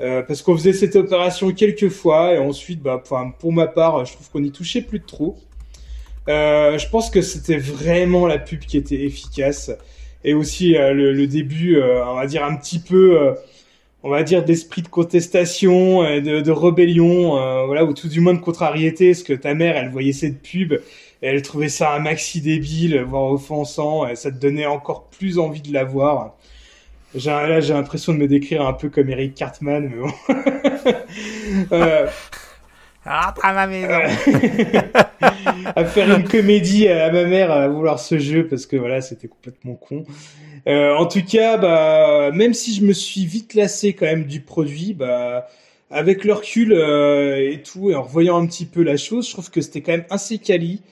Euh, 0.01 0.23
parce 0.23 0.41
qu'on 0.41 0.57
faisait 0.57 0.73
cette 0.73 0.97
opération 0.97 1.53
quelques 1.53 1.91
fois 1.91 2.35
et 2.35 2.39
ensuite, 2.39 2.81
bah, 2.81 3.03
pour 3.39 3.53
ma 3.53 3.67
part, 3.67 4.05
je 4.07 4.15
trouve 4.15 4.31
qu'on 4.31 4.43
y 4.43 4.51
touchait 4.51 4.81
plus 4.81 5.01
de 5.01 5.05
trop. 5.05 5.37
Euh, 6.31 6.79
je 6.79 6.89
pense 6.89 7.11
que 7.11 7.23
c'était 7.23 7.57
vraiment 7.57 8.27
la 8.27 8.39
pub 8.39 8.61
qui 8.61 8.77
était 8.77 9.03
efficace 9.05 9.73
et 10.23 10.33
aussi 10.35 10.77
euh, 10.77 10.93
le, 10.93 11.13
le 11.13 11.27
début, 11.27 11.77
euh, 11.77 12.07
on 12.07 12.15
va 12.15 12.27
dire 12.27 12.45
un 12.45 12.55
petit 12.55 12.79
peu, 12.79 13.35
on 14.03 14.11
va 14.11 14.23
dire 14.23 14.45
d'esprit 14.45 14.83
de 14.83 14.89
contestation, 14.89 16.03
de, 16.03 16.41
de 16.41 16.51
rébellion, 16.51 17.67
voilà, 17.67 17.85
ou 17.85 17.93
tout 17.95 18.09
du 18.09 18.21
moins 18.21 18.35
de 18.35 18.41
contrariété, 18.41 19.11
parce 19.11 19.23
que 19.23 19.33
ta 19.33 19.55
mère, 19.55 19.77
elle 19.77 19.91
voyait 19.91 20.13
cette 20.13 20.41
pub 20.41 20.73
et 20.73 20.81
elle 21.23 21.43
trouvait 21.43 21.69
ça 21.69 21.93
un 21.95 21.99
maxi 21.99 22.41
débile, 22.41 23.03
voire 23.03 23.33
offensant, 23.33 24.07
et 24.07 24.17
ça 24.17 24.31
te 24.31 24.37
donnait 24.39 24.67
encore 24.67 25.09
plus 25.09 25.39
envie 25.39 25.61
de 25.63 25.73
la 25.73 25.85
voir. 25.85 26.37
J'ai, 27.15 27.31
là, 27.31 27.61
j'ai 27.61 27.75
l'impression 27.75 28.13
de 28.13 28.19
me 28.19 28.29
décrire 28.29 28.63
un 28.63 28.73
peu 28.73 28.89
comme 28.89 29.11
Eric 29.11 29.35
Cartman, 29.35 29.91
mais 29.91 29.97
bon. 29.97 30.13
Rentre 33.05 33.45
à 33.45 33.53
ma 33.53 33.67
maison. 33.67 33.99
à 35.21 35.85
faire 35.85 36.17
une 36.17 36.25
comédie 36.25 36.89
à 36.89 37.11
ma 37.13 37.25
mère 37.25 37.51
à 37.51 37.69
vouloir 37.69 37.99
ce 37.99 38.19
jeu 38.19 38.47
parce 38.47 38.67
que 38.67 38.77
voilà 38.77 39.01
c'était 39.01 39.29
complètement 39.29 39.75
con. 39.75 40.05
Euh, 40.67 40.95
en 40.95 41.07
tout 41.07 41.25
cas, 41.25 41.57
bah 41.57 42.31
même 42.33 42.55
si 42.55 42.75
je 42.75 42.85
me 42.85 42.93
suis 42.93 43.25
vite 43.25 43.55
lassé 43.55 43.95
quand 43.95 44.07
même 44.07 44.25
du 44.25 44.41
produit, 44.41 44.95
bah 44.95 45.49
avec 45.91 46.25
le 46.25 46.33
recul 46.35 46.73
euh, 46.73 47.51
et 47.51 47.63
tout 47.63 47.91
et 47.91 47.95
en 47.95 48.03
revoyant 48.03 48.41
un 48.41 48.47
petit 48.47 48.67
peu 48.67 48.83
la 48.83 48.97
chose, 48.97 49.27
je 49.27 49.33
trouve 49.33 49.51
que 49.51 49.61
c'était 49.61 49.81
quand 49.81 49.93
même 49.93 50.05
assez 50.11 50.39
quali. 50.39 50.83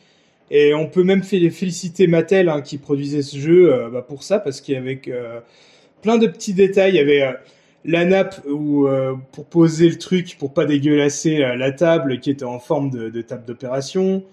Et 0.50 0.72
on 0.72 0.86
peut 0.86 1.04
même 1.04 1.22
fé- 1.22 1.50
féliciter 1.50 2.06
Mattel 2.06 2.48
hein, 2.48 2.62
qui 2.62 2.78
produisait 2.78 3.20
ce 3.20 3.36
jeu 3.36 3.70
euh, 3.70 3.90
bah, 3.90 4.00
pour 4.00 4.22
ça 4.22 4.38
parce 4.38 4.62
qu'il 4.62 4.74
y 4.74 4.78
avait 4.78 4.98
euh, 5.08 5.40
plein 6.00 6.16
de 6.16 6.26
petits 6.26 6.54
détails. 6.54 6.92
Il 6.92 6.96
y 6.96 7.00
avait 7.00 7.22
euh, 7.22 7.32
la 7.84 8.04
nappe 8.04 8.40
où, 8.46 8.86
euh, 8.86 9.14
pour 9.32 9.46
poser 9.46 9.88
le 9.88 9.98
truc, 9.98 10.36
pour 10.38 10.52
pas 10.52 10.64
dégueulasser 10.66 11.42
euh, 11.42 11.56
la 11.56 11.72
table 11.72 12.20
qui 12.20 12.30
était 12.30 12.44
en 12.44 12.58
forme 12.58 12.90
de, 12.90 13.22
table 13.22 13.44
d'opération. 13.46 14.24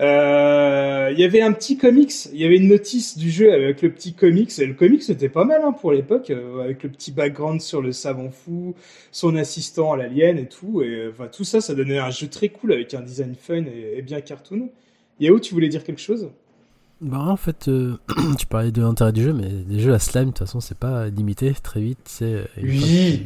Euh, 0.00 1.10
Il 1.12 1.20
y 1.20 1.24
avait 1.24 1.42
un 1.42 1.52
petit 1.52 1.76
comics, 1.76 2.12
il 2.32 2.40
y 2.40 2.44
avait 2.44 2.56
une 2.56 2.68
notice 2.68 3.18
du 3.18 3.30
jeu 3.30 3.52
avec 3.52 3.82
le 3.82 3.90
petit 3.92 4.14
comics. 4.14 4.50
Et 4.58 4.66
le 4.66 4.74
comics 4.74 5.02
c'était 5.02 5.28
pas 5.28 5.44
mal 5.44 5.62
hein, 5.62 5.72
pour 5.72 5.92
l'époque, 5.92 6.30
euh, 6.30 6.62
avec 6.62 6.82
le 6.82 6.90
petit 6.90 7.12
background 7.12 7.60
sur 7.60 7.82
le 7.82 7.92
savant 7.92 8.30
fou, 8.30 8.74
son 9.12 9.36
assistant 9.36 9.92
à 9.92 9.96
l'alien 9.96 10.38
et 10.38 10.46
tout. 10.48 10.82
Et 10.82 10.88
euh, 10.88 11.12
tout 11.32 11.44
ça, 11.44 11.60
ça 11.60 11.74
donnait 11.74 11.98
un 11.98 12.10
jeu 12.10 12.28
très 12.28 12.48
cool 12.48 12.72
avec 12.72 12.94
un 12.94 13.02
design 13.02 13.34
fun 13.34 13.64
et, 13.64 13.98
et 13.98 14.02
bien 14.02 14.20
cartoon. 14.20 14.70
Yao, 15.20 15.38
tu 15.38 15.54
voulais 15.54 15.68
dire 15.68 15.84
quelque 15.84 16.00
chose? 16.00 16.30
Bah 17.00 17.18
en 17.20 17.36
fait, 17.36 17.68
euh, 17.68 17.96
tu 18.38 18.44
parlais 18.46 18.72
de 18.72 18.82
l'intérêt 18.82 19.12
du 19.12 19.22
jeu, 19.22 19.32
mais 19.32 19.48
les 19.68 19.80
jeux 19.80 19.94
à 19.94 19.98
slime, 19.98 20.24
de 20.26 20.28
toute 20.30 20.40
façon, 20.40 20.60
c'est 20.60 20.76
pas 20.76 21.08
limité 21.08 21.52
très 21.62 21.80
vite. 21.80 21.98
C'est 22.04 22.44
Oui, 22.62 23.22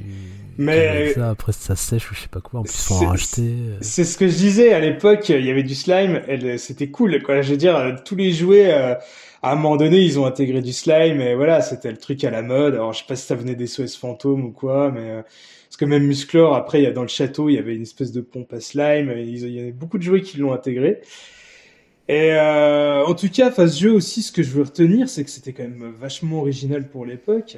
mais- 0.59 1.13
ça, 1.15 1.31
après 1.31 1.51
ça 1.53 1.75
sèche 1.75 2.11
ou 2.11 2.15
je 2.15 2.21
sais 2.21 2.29
pas 2.29 2.41
quoi. 2.41 2.61
En 2.61 2.63
plus, 2.63 2.73
faut 2.77 2.95
en 2.95 3.09
racheter. 3.09 3.43
euh. 3.43 3.77
C'est 3.81 4.05
ce 4.05 4.17
que 4.17 4.29
je 4.29 4.37
disais 4.37 4.73
à 4.73 4.79
l'époque, 4.79 5.29
il 5.29 5.45
y 5.45 5.51
avait 5.51 5.65
du 5.65 5.75
slime, 5.75 6.21
c'était 6.57 6.89
cool. 6.89 7.21
Quoi. 7.23 7.43
Je 7.43 7.51
veux 7.51 7.57
dire, 7.57 7.77
euh, 7.77 7.93
tous 8.05 8.15
les 8.15 8.31
jouets, 8.31 8.73
euh, 8.73 8.95
à 9.43 9.53
un 9.53 9.57
moment 9.57 9.77
donné, 9.77 9.99
ils 10.03 10.21
ont 10.21 10.25
intégré 10.27 10.63
du 10.63 10.73
slime, 10.73 11.21
et 11.21 11.35
voilà, 11.35 11.61
c'était 11.61 11.91
le 11.91 11.99
truc 11.99 12.23
à 12.23 12.31
la 12.31 12.43
mode. 12.43 12.75
Alors, 12.75 12.93
je 12.93 13.01
sais 13.01 13.05
pas 13.09 13.17
si 13.17 13.27
ça 13.27 13.35
venait 13.35 13.57
des 13.57 13.67
SOS 13.67 13.97
fantômes 13.97 14.45
ou 14.45 14.53
quoi, 14.53 14.93
mais 14.93 15.11
euh, 15.11 15.23
parce 15.69 15.77
que 15.79 15.85
même 15.85 16.05
Musclor, 16.05 16.55
après, 16.55 16.79
il 16.81 16.85
y 16.85 16.87
a 16.87 16.93
dans 16.93 17.03
le 17.03 17.09
château, 17.09 17.49
il 17.49 17.55
y 17.55 17.59
avait 17.59 17.75
une 17.75 17.83
espèce 17.83 18.13
de 18.13 18.21
pompe 18.21 18.53
à 18.53 18.61
slime. 18.61 19.13
il 19.19 19.49
y 19.53 19.59
avait 19.59 19.73
beaucoup 19.73 19.99
de 19.99 20.05
jouets 20.05 20.23
qui 20.23 20.39
l'ont 20.39 20.53
intégré. 20.53 21.01
Et 22.09 22.33
euh, 22.33 23.05
en 23.07 23.15
tout 23.15 23.31
cas, 23.31 23.51
face 23.51 23.79
jeu 23.79 23.91
aussi, 23.93 24.23
ce 24.23 24.31
que 24.31 24.43
je 24.43 24.51
veux 24.51 24.63
retenir, 24.65 25.09
c'est 25.09 25.25
que 25.25 25.31
c'était 25.31 25.53
quand 25.53 25.63
même 25.63 25.93
vachement 25.99 26.41
original 26.41 26.87
pour 26.89 27.07
l'époque. 27.07 27.57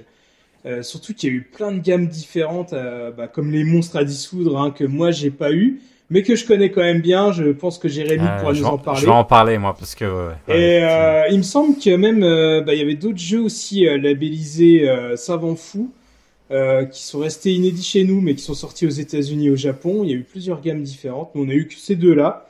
Euh, 0.66 0.82
surtout 0.82 1.14
qu'il 1.14 1.30
y 1.30 1.32
a 1.32 1.36
eu 1.36 1.42
plein 1.42 1.72
de 1.72 1.78
gammes 1.80 2.06
différentes, 2.06 2.72
euh, 2.72 3.10
bah, 3.10 3.28
comme 3.28 3.50
les 3.52 3.64
monstres 3.64 3.96
à 3.96 4.04
dissoudre, 4.04 4.58
hein, 4.58 4.70
que 4.70 4.84
moi 4.84 5.10
j'ai 5.12 5.30
pas 5.30 5.52
eu, 5.52 5.80
mais 6.10 6.22
que 6.22 6.34
je 6.36 6.44
connais 6.46 6.70
quand 6.70 6.80
même 6.82 7.00
bien. 7.00 7.32
Je 7.32 7.50
pense 7.52 7.78
que 7.78 7.88
Jérémy 7.88 8.24
Euh, 8.24 8.38
pourra 8.38 8.52
nous 8.52 8.64
en 8.64 8.74
en, 8.74 8.78
parler. 8.78 9.00
je 9.00 9.06
vais 9.06 9.12
en 9.12 9.24
parler, 9.24 9.58
moi, 9.58 9.74
parce 9.78 9.94
que. 9.96 10.04
ouais, 10.04 10.34
ouais, 10.48 10.60
Et 10.60 10.82
euh, 10.84 11.28
il 11.30 11.38
me 11.38 11.42
semble 11.42 11.76
que 11.78 11.94
même 11.96 12.22
euh, 12.22 12.60
bah, 12.62 12.74
il 12.74 12.78
y 12.78 12.82
avait 12.82 12.94
d'autres 12.96 13.18
jeux 13.18 13.40
aussi 13.42 13.86
euh, 13.86 13.98
labellisés 13.98 14.88
euh, 14.88 15.16
Savant 15.16 15.56
Fou 15.56 15.92
euh, 16.52 16.84
qui 16.84 17.02
sont 17.02 17.18
restés 17.20 17.52
inédits 17.54 17.82
chez 17.84 18.04
nous, 18.04 18.20
mais 18.20 18.34
qui 18.36 18.42
sont 18.42 18.54
sortis 18.54 18.86
aux 18.86 18.90
États-Unis 18.90 19.50
au 19.50 19.56
Japon. 19.56 20.02
Il 20.04 20.10
y 20.10 20.12
a 20.14 20.16
eu 20.16 20.22
plusieurs 20.22 20.60
gammes 20.60 20.82
différentes. 20.82 21.30
Nous, 21.34 21.44
on 21.44 21.48
a 21.48 21.52
eu 21.54 21.66
que 21.68 21.74
ces 21.74 21.96
deux-là. 21.96 22.48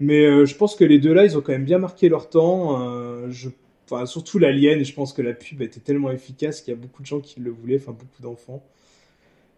Mais 0.00 0.24
euh, 0.26 0.46
je 0.46 0.54
pense 0.54 0.76
que 0.76 0.84
les 0.84 0.98
deux 0.98 1.12
là, 1.12 1.24
ils 1.24 1.36
ont 1.36 1.40
quand 1.40 1.52
même 1.52 1.64
bien 1.64 1.78
marqué 1.78 2.08
leur 2.08 2.28
temps. 2.30 2.80
Euh, 2.82 3.26
je... 3.30 3.48
Enfin, 3.90 4.06
surtout 4.06 4.38
l'Alien, 4.38 4.84
je 4.84 4.92
pense 4.92 5.12
que 5.12 5.22
la 5.22 5.32
pub 5.32 5.62
était 5.62 5.80
tellement 5.80 6.10
efficace 6.10 6.60
qu'il 6.60 6.74
y 6.74 6.76
a 6.76 6.80
beaucoup 6.80 7.02
de 7.02 7.06
gens 7.06 7.20
qui 7.20 7.40
le 7.40 7.50
voulaient, 7.50 7.78
enfin 7.80 7.92
beaucoup 7.92 8.22
d'enfants. 8.22 8.62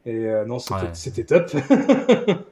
Et 0.06 0.14
euh, 0.26 0.44
non, 0.46 0.58
c'était 0.58 0.88
Ouais. 0.88 0.92
top. 1.24 1.50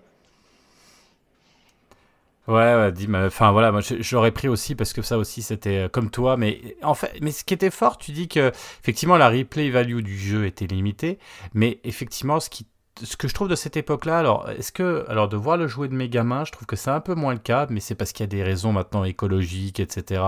Ouais, 2.47 2.55
ouais, 2.55 2.93
dis, 2.93 3.06
enfin 3.15 3.52
voilà, 3.52 3.73
moi 3.73 3.82
je- 3.82 4.01
j'aurais 4.01 4.32
pris 4.32 4.48
aussi 4.48 4.74
parce 4.74 4.94
que 4.94 5.02
ça 5.02 5.19
aussi 5.19 5.43
c'était 5.43 5.86
comme 5.93 6.10
toi, 6.10 6.39
mais 6.39 6.77
en 6.82 6.94
fait, 6.94 7.12
mais 7.20 7.31
ce 7.31 7.44
qui 7.44 7.52
était 7.52 7.70
fort, 7.70 7.98
tu 7.98 8.10
dis 8.12 8.27
que 8.27 8.51
effectivement 8.82 9.19
la 9.19 9.28
replay 9.28 9.69
value 9.69 10.01
du 10.01 10.16
jeu 10.19 10.47
était 10.47 10.66
limitée, 10.66 11.19
mais 11.52 11.78
effectivement 11.85 12.40
ce 12.40 12.48
qui 12.48 12.66
ce 13.02 13.16
que 13.16 13.28
je 13.28 13.34
trouve 13.34 13.48
de 13.48 13.54
cette 13.54 13.76
époque-là, 13.76 14.18
alors 14.18 14.48
est-ce 14.50 14.72
que 14.72 15.04
alors 15.08 15.28
de 15.28 15.36
voir 15.36 15.56
le 15.56 15.66
jouet 15.66 15.88
de 15.88 15.94
mes 15.94 16.08
gamins, 16.08 16.44
je 16.44 16.52
trouve 16.52 16.66
que 16.66 16.76
c'est 16.76 16.90
un 16.90 17.00
peu 17.00 17.14
moins 17.14 17.32
le 17.32 17.38
cas, 17.38 17.66
mais 17.70 17.80
c'est 17.80 17.94
parce 17.94 18.12
qu'il 18.12 18.24
y 18.24 18.24
a 18.24 18.28
des 18.28 18.42
raisons 18.42 18.72
maintenant 18.72 19.04
écologiques, 19.04 19.80
etc., 19.80 20.22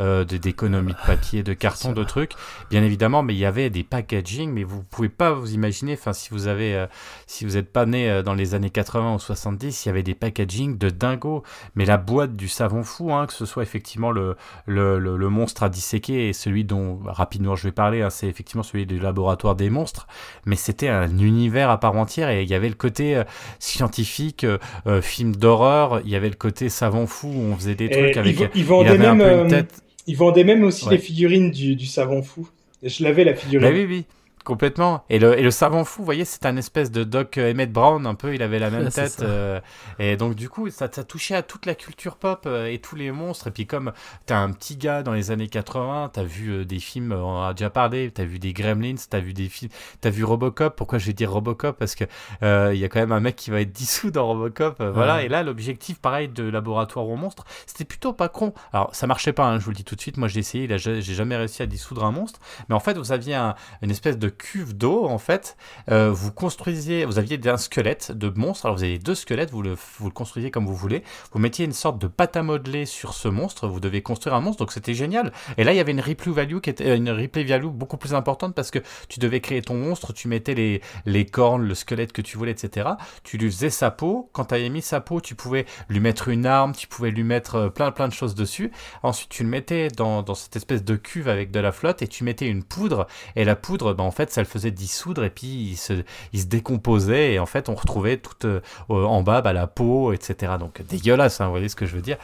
euh, 0.00 0.24
d'économie 0.24 0.92
de 0.92 1.06
papier, 1.06 1.42
de 1.42 1.52
carton, 1.54 1.92
de 1.92 2.04
trucs, 2.04 2.32
bien 2.70 2.82
évidemment, 2.82 3.22
mais 3.22 3.34
il 3.34 3.38
y 3.38 3.44
avait 3.44 3.70
des 3.70 3.84
packaging, 3.84 4.50
mais 4.52 4.64
vous 4.64 4.82
pouvez 4.82 5.08
pas 5.08 5.32
vous 5.32 5.52
imaginer, 5.54 5.94
enfin 5.94 6.12
si 6.12 6.30
vous 6.30 6.46
avez 6.46 6.74
euh, 6.74 6.86
si 7.26 7.44
vous 7.44 7.52
n'êtes 7.52 7.72
pas 7.72 7.86
né 7.86 8.10
euh, 8.10 8.22
dans 8.22 8.34
les 8.34 8.54
années 8.54 8.70
80 8.70 9.14
ou 9.14 9.18
70, 9.18 9.84
il 9.84 9.88
y 9.88 9.90
avait 9.90 10.02
des 10.02 10.14
packaging 10.14 10.78
de 10.78 10.90
dingo. 10.90 11.42
Mais 11.74 11.84
la 11.84 11.96
boîte 11.96 12.36
du 12.36 12.48
savon 12.48 12.82
fou, 12.82 13.12
hein, 13.12 13.26
que 13.26 13.32
ce 13.32 13.46
soit 13.46 13.62
effectivement 13.62 14.10
le, 14.10 14.36
le, 14.66 14.98
le, 14.98 15.16
le 15.16 15.28
monstre 15.28 15.62
à 15.62 15.68
disséquer 15.68 16.28
et 16.28 16.32
celui 16.32 16.64
dont 16.64 17.00
rapidement 17.04 17.56
je 17.56 17.64
vais 17.64 17.72
parler, 17.72 18.02
hein, 18.02 18.10
c'est 18.10 18.26
effectivement 18.26 18.62
celui 18.62 18.86
du 18.86 18.98
laboratoire 18.98 19.54
des 19.54 19.70
monstres. 19.70 20.06
Mais 20.46 20.56
c'était 20.56 20.88
un 20.88 21.18
univers 21.18 21.70
à 21.70 21.78
part 21.78 21.96
entière 21.96 22.07
et 22.16 22.42
il 22.42 22.48
y 22.48 22.54
avait 22.54 22.68
le 22.68 22.74
côté 22.74 23.16
euh, 23.16 23.24
scientifique, 23.58 24.44
euh, 24.44 24.58
euh, 24.86 25.02
film 25.02 25.36
d'horreur, 25.36 26.00
il 26.04 26.10
y 26.10 26.16
avait 26.16 26.28
le 26.30 26.34
côté 26.34 26.68
savon 26.68 27.06
fou 27.06 27.28
où 27.28 27.40
on 27.52 27.56
faisait 27.56 27.74
des 27.74 27.90
trucs 27.90 28.16
avec. 28.16 28.38
ils 28.40 28.48
il 28.60 28.64
vendaient 28.64 28.98
même, 28.98 29.66
ils 30.06 30.16
vendaient 30.16 30.44
même 30.44 30.64
aussi 30.64 30.86
Ouais. 30.86 30.92
les 30.92 30.98
figurines 30.98 31.50
du, 31.50 31.76
du 31.76 31.86
savon 31.86 32.22
fou. 32.22 32.48
Je 32.82 33.02
l'avais 33.04 33.24
la 33.24 33.34
figurine. 33.34 33.68
Bah 33.68 33.74
oui, 33.74 33.84
oui, 33.88 34.04
complètement. 34.48 35.04
Et 35.10 35.18
le, 35.18 35.38
et 35.38 35.42
le 35.42 35.50
savant 35.50 35.84
fou, 35.84 36.00
vous 36.00 36.04
voyez, 36.06 36.24
c'est 36.24 36.46
un 36.46 36.56
espèce 36.56 36.90
de 36.90 37.04
Doc 37.04 37.36
euh, 37.38 37.52
Emmett 37.52 37.70
Brown, 37.70 38.06
un 38.06 38.14
peu, 38.14 38.34
il 38.34 38.42
avait 38.42 38.58
la 38.58 38.70
même 38.70 38.84
Ouais, 38.84 38.90
tête. 38.90 39.20
euh, 39.20 39.60
et 39.98 40.16
donc, 40.16 40.34
du 40.34 40.48
coup, 40.48 40.70
ça, 40.70 40.88
ça 40.90 41.04
touchait 41.04 41.34
à 41.34 41.42
toute 41.42 41.66
la 41.66 41.74
culture 41.74 42.16
pop 42.16 42.44
euh, 42.46 42.66
et 42.66 42.78
tous 42.78 42.96
les 42.96 43.10
monstres. 43.12 43.48
Et 43.48 43.50
puis, 43.50 43.66
comme 43.66 43.92
t'as 44.26 44.38
un 44.38 44.50
petit 44.52 44.76
gars 44.76 45.02
dans 45.02 45.12
les 45.12 45.30
années 45.30 45.48
80, 45.48 46.10
t'as 46.14 46.22
vu 46.22 46.50
euh, 46.50 46.64
des 46.64 46.78
films, 46.78 47.12
on 47.12 47.38
en 47.38 47.44
a 47.44 47.52
déjà 47.54 47.68
parlé, 47.70 48.10
t'as 48.10 48.24
vu 48.24 48.38
des 48.38 48.52
Gremlins, 48.54 48.94
t'as 49.10 49.20
vu 49.20 49.34
des 49.34 49.48
films, 49.48 49.70
t'as 50.00 50.10
vu 50.10 50.24
Robocop. 50.24 50.74
Pourquoi 50.74 50.98
je 50.98 51.06
vais 51.06 51.12
dire 51.12 51.30
Robocop? 51.30 51.76
Parce 51.78 51.94
que 51.94 52.04
il 52.42 52.78
y 52.78 52.84
a 52.84 52.88
quand 52.88 53.00
même 53.00 53.12
un 53.12 53.20
mec 53.20 53.36
qui 53.36 53.50
va 53.50 53.60
être 53.60 53.72
dissous 53.78 54.10
dans 54.10 54.26
Robocop. 54.26 54.82
Voilà. 54.82 55.22
Et 55.22 55.28
là, 55.28 55.42
l'objectif, 55.42 55.98
pareil, 56.00 56.28
de 56.28 56.44
laboratoire 56.48 57.06
aux 57.06 57.16
monstres, 57.16 57.44
c'était 57.66 57.84
plutôt 57.84 58.12
pas 58.14 58.28
con. 58.28 58.54
Alors, 58.72 58.94
ça 58.94 59.06
marchait 59.06 59.32
pas, 59.34 59.44
hein, 59.46 59.58
je 59.58 59.64
vous 59.64 59.70
le 59.72 59.76
dis 59.76 59.84
tout 59.84 59.94
de 59.94 60.00
suite. 60.00 60.16
Moi, 60.16 60.28
j'ai 60.28 60.40
essayé, 60.40 60.66
j'ai 60.78 61.02
j'ai 61.02 61.14
jamais 61.14 61.36
réussi 61.36 61.62
à 61.62 61.66
dissoudre 61.66 62.04
un 62.04 62.12
monstre. 62.12 62.40
Mais 62.68 62.74
en 62.74 62.80
fait, 62.80 62.96
vous 62.96 63.12
aviez 63.12 63.34
un, 63.34 63.54
une 63.82 63.90
espèce 63.90 64.16
de 64.18 64.28
cuve 64.38 64.74
d'eau 64.74 65.04
en 65.04 65.18
fait. 65.18 65.56
Euh, 65.90 66.10
vous 66.10 66.32
construisiez, 66.32 67.04
vous 67.04 67.18
aviez 67.18 67.38
un 67.48 67.56
squelette 67.56 68.12
de 68.12 68.30
monstre. 68.30 68.66
Alors 68.66 68.78
vous 68.78 68.84
avez 68.84 68.98
deux 68.98 69.14
squelettes, 69.14 69.50
vous 69.50 69.62
le, 69.62 69.74
vous 69.98 70.06
le 70.06 70.12
construisiez 70.12 70.50
comme 70.50 70.66
vous 70.66 70.74
voulez. 70.74 71.02
Vous 71.32 71.38
mettiez 71.38 71.64
une 71.64 71.72
sorte 71.72 71.98
de 71.98 72.06
pâte 72.06 72.36
à 72.36 72.42
modeler 72.42 72.86
sur 72.86 73.12
ce 73.12 73.28
monstre. 73.28 73.68
Vous 73.68 73.80
devez 73.80 74.00
construire 74.00 74.34
un 74.34 74.40
monstre, 74.40 74.60
donc 74.60 74.72
c'était 74.72 74.94
génial. 74.94 75.32
Et 75.58 75.64
là, 75.64 75.72
il 75.72 75.76
y 75.76 75.80
avait 75.80 75.92
une 75.92 76.00
replay 76.00 76.32
value 76.32 76.60
qui 76.60 76.70
était 76.70 76.86
euh, 76.86 76.96
une 76.96 77.10
replay 77.10 77.44
value 77.44 77.66
beaucoup 77.66 77.96
plus 77.96 78.14
importante 78.14 78.54
parce 78.54 78.70
que 78.70 78.78
tu 79.08 79.20
devais 79.20 79.40
créer 79.40 79.60
ton 79.60 79.74
monstre. 79.74 80.12
Tu 80.12 80.28
mettais 80.28 80.54
les, 80.54 80.80
les 81.04 81.26
cornes, 81.26 81.64
le 81.64 81.74
squelette 81.74 82.12
que 82.12 82.22
tu 82.22 82.38
voulais, 82.38 82.52
etc. 82.52 82.88
Tu 83.24 83.36
lui 83.36 83.50
faisais 83.50 83.70
sa 83.70 83.90
peau. 83.90 84.30
Quand 84.32 84.46
tu 84.46 84.54
avais 84.54 84.70
mis 84.70 84.82
sa 84.82 85.00
peau, 85.00 85.20
tu 85.20 85.34
pouvais 85.34 85.66
lui 85.88 86.00
mettre 86.00 86.28
une 86.28 86.46
arme, 86.46 86.74
tu 86.74 86.86
pouvais 86.86 87.10
lui 87.10 87.24
mettre 87.24 87.56
euh, 87.56 87.68
plein 87.68 87.90
plein 87.90 88.08
de 88.08 88.12
choses 88.12 88.34
dessus. 88.34 88.70
Ensuite, 89.02 89.28
tu 89.28 89.42
le 89.42 89.48
mettais 89.48 89.88
dans, 89.88 90.24
cette 90.34 90.56
espèce 90.56 90.84
de 90.84 90.96
cuve 90.96 91.28
avec 91.28 91.50
de 91.50 91.60
la 91.60 91.72
flotte 91.72 92.02
et 92.02 92.08
tu 92.08 92.24
mettais 92.24 92.46
une 92.46 92.62
poudre. 92.62 93.06
Et 93.36 93.44
la 93.44 93.56
poudre, 93.56 93.94
ben, 93.94 94.04
en 94.04 94.10
fait, 94.10 94.27
ça 94.32 94.40
le 94.40 94.46
faisait 94.46 94.70
dissoudre 94.70 95.24
et 95.24 95.30
puis 95.30 95.46
il 95.46 95.76
se, 95.76 95.92
il 96.32 96.40
se 96.40 96.46
décomposait. 96.46 97.32
Et 97.34 97.38
en 97.38 97.46
fait, 97.46 97.68
on 97.68 97.74
retrouvait 97.74 98.16
tout 98.18 98.46
euh, 98.46 98.60
en 98.88 99.22
bas 99.22 99.40
bah, 99.42 99.52
la 99.52 99.66
peau, 99.66 100.12
etc. 100.12 100.52
Donc 100.58 100.82
dégueulasse, 100.86 101.40
hein, 101.40 101.46
vous 101.46 101.52
voyez 101.52 101.68
ce 101.68 101.76
que 101.76 101.86
je 101.86 101.94
veux 101.94 102.02
dire. 102.02 102.16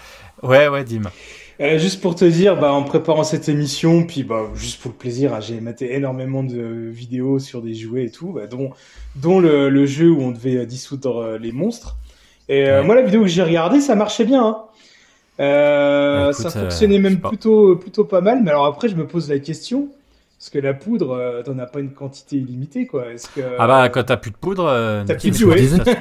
Ouais, 0.42 0.68
ouais, 0.68 0.84
Dim. 0.84 1.02
Euh, 1.60 1.78
juste 1.78 2.00
pour 2.00 2.14
te 2.16 2.24
dire, 2.24 2.56
bah, 2.58 2.72
en 2.72 2.82
préparant 2.82 3.22
cette 3.24 3.48
émission, 3.48 4.04
puis 4.04 4.24
bah, 4.24 4.42
juste 4.54 4.80
pour 4.80 4.90
le 4.90 4.96
plaisir, 4.96 5.32
hein, 5.34 5.40
j'ai 5.40 5.60
maté 5.60 5.94
énormément 5.94 6.42
de 6.42 6.88
vidéos 6.90 7.38
sur 7.38 7.62
des 7.62 7.74
jouets 7.74 8.04
et 8.06 8.10
tout, 8.10 8.32
bah, 8.32 8.46
dont, 8.46 8.70
dont 9.14 9.38
le, 9.40 9.68
le 9.70 9.86
jeu 9.86 10.10
où 10.10 10.20
on 10.20 10.32
devait 10.32 10.56
euh, 10.56 10.66
dissoudre 10.66 11.38
les 11.40 11.52
monstres. 11.52 11.96
Et 12.48 12.68
euh, 12.68 12.82
Ouais. 12.82 12.82
moi, 12.82 12.94
la 12.94 13.02
vidéo 13.02 13.22
que 13.22 13.28
j'ai 13.28 13.42
regardée, 13.42 13.80
ça 13.80 13.94
marchait 13.94 14.24
bien. 14.24 14.44
Hein. 14.44 14.58
Euh, 15.40 16.32
écoute, 16.32 16.34
ça 16.34 16.50
fonctionnait 16.50 16.98
même 16.98 17.20
plutôt 17.20 17.76
pas 18.08 18.20
mal. 18.20 18.42
Mais 18.42 18.50
alors 18.50 18.66
après, 18.66 18.88
je 18.88 18.96
me 18.96 19.06
pose 19.06 19.28
la 19.30 19.38
question, 19.38 19.88
parce 20.44 20.50
que 20.50 20.58
la 20.58 20.74
poudre, 20.74 21.12
euh, 21.12 21.42
t'en 21.42 21.58
as 21.58 21.64
pas 21.64 21.80
une 21.80 21.92
quantité 21.94 22.36
illimitée, 22.36 22.86
quoi. 22.86 23.10
Est-ce 23.10 23.28
que 23.30 23.40
Ah 23.58 23.66
bah, 23.66 23.88
quand 23.88 24.02
t'as 24.04 24.18
plus 24.18 24.30
de 24.30 24.36
poudre, 24.36 24.66
euh, 24.68 25.02
T'as 25.06 25.14
plus 25.14 25.30
de 25.30 25.36
jouets. 25.36 25.56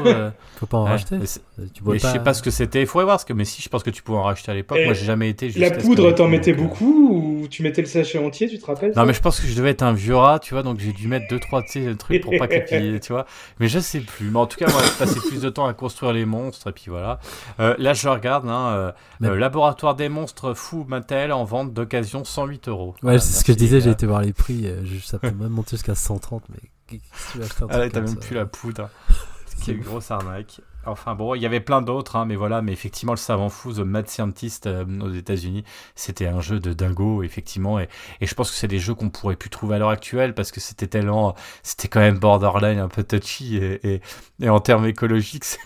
euh, 0.05 0.31
Faut 0.59 0.65
pas 0.65 0.79
en 0.79 0.83
ouais, 0.83 0.89
racheter. 0.89 1.15
mais 1.17 1.67
Tu 1.73 1.81
je 1.93 1.97
sais 1.99 2.19
pas 2.19 2.33
ce 2.33 2.43
que 2.43 2.51
c'était. 2.51 2.81
Il 2.81 2.87
faudrait 2.87 3.05
voir 3.05 3.21
ce 3.21 3.25
que. 3.25 3.31
Mais 3.31 3.45
si, 3.45 3.61
je 3.61 3.69
pense 3.69 3.83
que 3.83 3.89
tu 3.89 4.03
pouvais 4.03 4.17
en 4.17 4.23
racheter 4.23 4.51
à 4.51 4.53
l'époque. 4.53 4.79
Et 4.79 4.83
Moi, 4.83 4.93
j'ai 4.95 5.05
jamais 5.05 5.29
été. 5.29 5.47
la 5.51 5.71
poudre, 5.71 6.11
t'en 6.11 6.27
mettais 6.27 6.51
donc, 6.51 6.59
euh, 6.59 6.67
beaucoup 6.67 7.41
ou 7.43 7.47
tu 7.47 7.63
mettais 7.63 7.81
le 7.81 7.87
sachet 7.87 8.17
entier, 8.17 8.49
tu 8.49 8.59
te 8.59 8.65
rappelles 8.65 8.91
Non 8.97 9.05
mais 9.05 9.13
je 9.13 9.21
pense 9.21 9.39
que 9.39 9.47
je 9.47 9.55
devais 9.55 9.69
être 9.69 9.81
un 9.81 9.93
vieux 9.93 10.15
rat, 10.17 10.39
tu 10.39 10.53
vois, 10.53 10.63
donc 10.63 10.79
j'ai 10.79 10.91
dû 10.91 11.07
mettre 11.07 11.25
deux 11.29 11.39
trois 11.39 11.63
sais, 11.65 11.95
trucs 11.95 12.21
pour 12.21 12.33
pas 12.37 12.47
que 12.47 12.97
tu 12.97 13.13
vois. 13.13 13.25
Mais 13.61 13.69
je 13.69 13.79
sais 13.79 14.01
plus. 14.01 14.29
Mais 14.29 14.39
en 14.39 14.45
tout 14.45 14.57
cas, 14.57 14.69
moi, 14.69 14.81
j'ai 14.83 15.05
passé 15.05 15.19
plus 15.21 15.41
de 15.41 15.49
temps 15.49 15.67
à 15.67 15.73
construire 15.73 16.11
les 16.11 16.25
monstres 16.25 16.67
et 16.67 16.73
puis 16.73 16.85
voilà. 16.89 17.19
Euh, 17.61 17.75
là, 17.77 17.93
je 17.93 18.09
regarde, 18.09 18.45
hein, 18.49 18.67
euh, 18.73 18.91
Mais- 19.21 19.29
euh, 19.29 19.35
laboratoire 19.37 19.95
des 19.95 20.09
monstres 20.09 20.53
fou 20.53 20.85
Mattel 20.85 21.31
en 21.31 21.45
vente 21.45 21.73
d'occasion 21.73 22.25
108 22.25 22.67
euros. 22.67 22.89
Ouais, 22.89 22.99
Voilà, 23.03 23.19
c'est 23.19 23.39
ce 23.39 23.45
que 23.45 23.53
je 23.53 23.57
disais, 23.57 23.79
j'ai 23.79 23.91
été 23.91 24.05
voir 24.05 24.21
les 24.21 24.32
prix, 24.34 24.68
euh, 24.68 24.84
ça 25.01 25.19
peut 25.19 25.31
même 25.31 25.49
monter 25.49 25.72
jusqu'à 25.72 25.95
130, 25.95 26.43
mais 26.49 26.60
qu'est-ce 26.88 27.27
que 27.27 27.31
tu 27.31 27.38
vas 27.39 27.45
acheter 27.45 27.64
un 27.64 27.69
Ah 27.69 27.89
t'as 27.89 28.01
même 28.01 28.07
ça 28.07 28.15
plus 28.15 28.35
la 28.35 28.45
poudre. 28.45 28.89
C'est 29.45 29.57
Quelle 29.61 29.80
ouf. 29.80 29.85
grosse 29.85 30.11
arnaque. 30.11 30.61
Enfin 30.85 31.15
bon, 31.15 31.35
il 31.35 31.41
y 31.41 31.45
avait 31.45 31.61
plein 31.61 31.81
d'autres, 31.81 32.18
hein, 32.18 32.26
mais 32.26 32.35
voilà, 32.35 32.61
mais 32.61 32.73
effectivement, 32.73 33.14
le 33.14 33.18
savant 33.18 33.47
fou, 33.49 33.72
The 33.73 33.80
Mad 33.80 34.10
Scientist 34.10 34.68
euh, 34.68 34.84
aux 34.99 35.11
États-Unis, 35.14 35.64
c'était 35.95 36.27
un 36.27 36.41
jeu 36.41 36.60
de 36.60 36.73
dingo, 36.73 37.23
effectivement, 37.23 37.80
et, 37.80 37.88
et 38.19 38.26
je 38.26 38.35
pense 38.35 38.51
que 38.51 38.57
c'est 38.57 38.68
des 38.68 38.80
jeux 38.80 38.93
qu'on 38.93 39.10
pourrait 39.10 39.38
plus 39.38 39.49
trouver 39.49 39.76
à 39.76 39.80
l'heure 39.80 39.89
actuelle 39.91 40.34
parce 40.34 40.51
que 40.51 40.60
c'était 40.60 40.88
tellement, 40.88 41.35
c'était 41.61 41.88
quand 41.88 42.01
même 42.01 42.19
borderline, 42.19 42.80
un 42.80 42.89
peu 42.89 43.03
touchy, 43.03 43.55
et, 43.57 43.93
et, 43.95 44.01
et 44.41 44.49
en 44.49 44.60
termes 44.60 44.85
écologiques, 44.85 45.45
c'est 45.45 45.60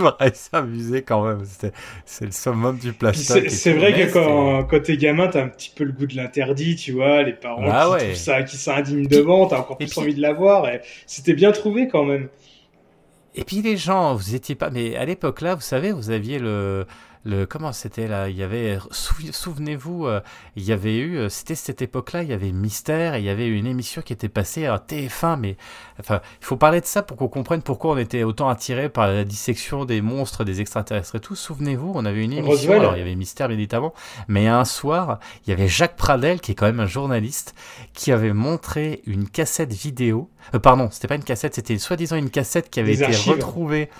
vrai, 0.18 0.32
s'amuser 0.34 1.02
quand 1.02 1.24
même. 1.26 1.44
C'était, 1.44 1.72
c'est 2.04 2.24
le 2.26 2.30
summum 2.32 2.78
du 2.78 2.92
plastoc. 2.92 3.50
C'est 3.50 3.72
vrai 3.72 3.92
que 3.92 4.12
quand, 4.12 4.64
quand 4.64 4.82
t'es 4.82 4.96
gamin, 4.96 5.28
t'as 5.28 5.42
un 5.44 5.48
petit 5.48 5.72
peu 5.74 5.84
le 5.84 5.92
goût 5.92 6.06
de 6.06 6.16
l'interdit, 6.16 6.76
tu 6.76 6.92
vois, 6.92 7.22
les 7.22 7.32
parents 7.32 7.62
Bah 7.62 7.84
qui 7.86 7.92
ouais. 7.92 7.98
trouvent 7.98 8.14
ça, 8.14 8.42
qui 8.42 8.56
sont 8.56 8.72
indignes 8.72 9.06
devant, 9.06 9.46
t'as 9.46 9.58
encore 9.58 9.76
plus 9.76 9.90
puis- 9.90 10.00
envie 10.00 10.14
de 10.14 10.20
l'avoir, 10.22 10.66
c'était 11.06 11.34
bien 11.34 11.52
trouvé 11.52 11.88
quand 11.88 12.04
même. 12.04 12.28
Et 13.34 13.44
puis 13.44 13.62
les 13.62 13.76
gens, 13.76 14.14
vous 14.14 14.34
étiez 14.34 14.54
pas, 14.56 14.70
mais 14.70 14.96
à 14.96 15.04
l'époque 15.04 15.40
là, 15.40 15.54
vous 15.54 15.60
savez, 15.60 15.92
vous 15.92 16.10
aviez 16.10 16.38
le, 16.38 16.84
le 17.24 17.44
comment 17.44 17.72
c'était 17.72 18.08
là, 18.08 18.28
il 18.30 18.36
y 18.36 18.42
avait, 18.42 18.78
sou- 18.92 19.14
souvenez-vous, 19.30 20.06
euh, 20.06 20.20
il 20.56 20.62
y 20.64 20.72
avait 20.72 20.96
eu, 20.96 21.18
euh, 21.18 21.28
c'était 21.28 21.54
cette 21.54 21.82
époque-là, 21.82 22.22
il 22.22 22.30
y 22.30 22.32
avait 22.32 22.50
Mystère, 22.52 23.14
et 23.14 23.18
il 23.18 23.24
y 23.24 23.28
avait 23.28 23.46
une 23.48 23.66
émission 23.66 24.00
qui 24.00 24.12
était 24.14 24.28
passée 24.30 24.64
à 24.66 24.76
TF1, 24.78 25.38
mais 25.38 25.56
enfin, 25.98 26.20
il 26.40 26.44
faut 26.46 26.56
parler 26.56 26.80
de 26.80 26.86
ça 26.86 27.02
pour 27.02 27.16
qu'on 27.18 27.28
comprenne 27.28 27.60
pourquoi 27.62 27.92
on 27.92 27.98
était 27.98 28.22
autant 28.22 28.48
attiré 28.48 28.88
par 28.88 29.06
la 29.08 29.24
dissection 29.24 29.84
des 29.84 30.00
monstres, 30.00 30.44
des 30.44 30.62
extraterrestres 30.62 31.16
et 31.16 31.20
tout. 31.20 31.34
Souvenez-vous, 31.36 31.92
on 31.94 32.06
avait 32.06 32.24
une 32.24 32.32
émission, 32.32 32.72
alors 32.72 32.96
il 32.96 33.00
y 33.00 33.02
avait 33.02 33.14
Mystère 33.14 33.48
bien 33.48 33.58
évidemment, 33.58 33.92
mais 34.28 34.46
un 34.48 34.64
soir, 34.64 35.18
il 35.46 35.50
y 35.50 35.52
avait 35.52 35.68
Jacques 35.68 35.96
Pradel, 35.96 36.40
qui 36.40 36.52
est 36.52 36.54
quand 36.54 36.66
même 36.66 36.80
un 36.80 36.86
journaliste, 36.86 37.54
qui 37.92 38.12
avait 38.12 38.32
montré 38.32 39.02
une 39.06 39.28
cassette 39.28 39.72
vidéo. 39.74 40.30
Euh, 40.54 40.58
pardon, 40.58 40.88
c'était 40.90 41.06
pas 41.08 41.16
une 41.16 41.22
cassette, 41.24 41.54
c'était 41.54 41.76
soi-disant 41.76 42.16
une 42.16 42.30
cassette 42.30 42.70
qui 42.70 42.80
avait 42.80 42.92
Des 42.96 43.02
été 43.02 43.12
archives. 43.12 43.32
retrouvée 43.34 43.90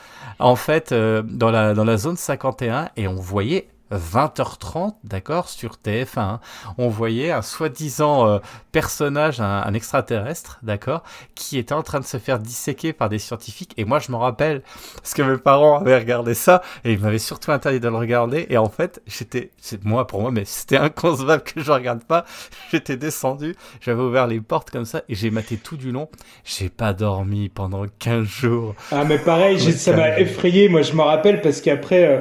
en 0.41 0.57
fait 0.57 0.93
euh, 0.93 1.23
dans 1.23 1.51
la 1.51 1.75
dans 1.75 1.85
la 1.85 1.97
zone 1.97 2.17
51 2.17 2.91
et 2.97 3.07
on 3.07 3.17
voyait 3.17 3.69
20h30, 3.93 4.95
d'accord, 5.05 5.49
sur 5.49 5.77
TF1. 5.85 6.19
hein. 6.21 6.41
On 6.79 6.89
voyait 6.89 7.31
un 7.33 7.43
soi-disant 7.43 8.27
euh, 8.29 8.39
personnage, 8.73 9.41
un, 9.41 9.63
un 9.63 9.75
extraterrestre, 9.75 10.59
d'accord, 10.63 11.03
qui 11.35 11.59
était 11.59 11.75
en 11.75 11.83
train 11.83 12.01
de 12.01 12.05
se 12.05 12.17
faire 12.19 12.39
disséquer 12.39 12.93
par 12.93 13.09
des 13.09 13.19
scientifiques. 13.19 13.73
Et 13.77 13.85
moi, 13.85 13.99
je 13.99 14.11
me 14.13 14.17
rappelle, 14.17 14.63
parce 14.97 15.15
que 15.15 15.23
mes 15.23 15.39
parents 15.39 15.81
avaient 15.81 15.99
regardé 15.99 16.35
ça, 16.35 16.63
et 16.85 16.93
ils 16.93 16.99
m'avaient 17.01 17.19
surtout 17.19 17.53
interdit 17.53 17.81
de 17.81 17.89
le 17.89 17.97
regarder. 17.97 18.47
Et 18.51 18.59
en 18.59 18.69
fait, 18.69 19.03
j'étais, 19.07 19.51
c'est 19.61 19.85
moi 19.85 20.07
pour 20.07 20.21
moi, 20.21 20.31
mais 20.31 20.45
c'était 20.45 20.77
inconcevable 20.77 21.43
que 21.43 21.61
je 21.61 21.71
regarde 21.73 22.05
pas. 22.05 22.25
J'étais 22.71 22.97
descendu, 22.97 23.57
j'avais 23.81 24.03
ouvert 24.03 24.27
les 24.27 24.41
portes 24.41 24.71
comme 24.71 24.85
ça, 24.85 25.03
et 25.09 25.15
j'ai 25.15 25.31
maté 25.31 25.57
tout 25.57 25.77
du 25.77 25.93
long. 25.93 26.09
J'ai 26.45 26.69
pas 26.69 26.93
dormi 26.93 27.49
pendant 27.49 27.85
15 27.99 28.25
jours. 28.25 28.75
Ah, 28.93 29.05
mais 29.05 29.19
pareil, 29.19 29.59
ça 29.73 29.93
m'a 29.97 30.19
effrayé, 30.19 30.69
moi 30.69 30.83
je 30.83 30.93
me 30.95 31.03
rappelle, 31.03 31.41
parce 31.41 31.61
qu'après, 31.61 32.05
euh, 32.05 32.21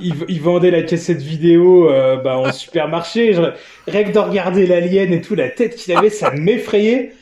ils, 0.00 0.14
ils 0.28 0.40
vendaient 0.40 0.70
la 0.70 0.82
cassette 1.08 1.22
vidéo 1.22 1.90
euh, 1.90 2.16
bah, 2.16 2.36
en 2.36 2.52
supermarché. 2.52 3.32
Je, 3.32 3.42
rien 3.86 4.04
que 4.04 4.12
de 4.12 4.18
regarder 4.18 4.66
l'alien 4.66 5.12
et 5.12 5.20
tout, 5.20 5.34
la 5.34 5.48
tête 5.48 5.76
qu'il 5.76 5.96
avait, 5.96 6.10
ça 6.10 6.30
m'effrayait. 6.30 7.14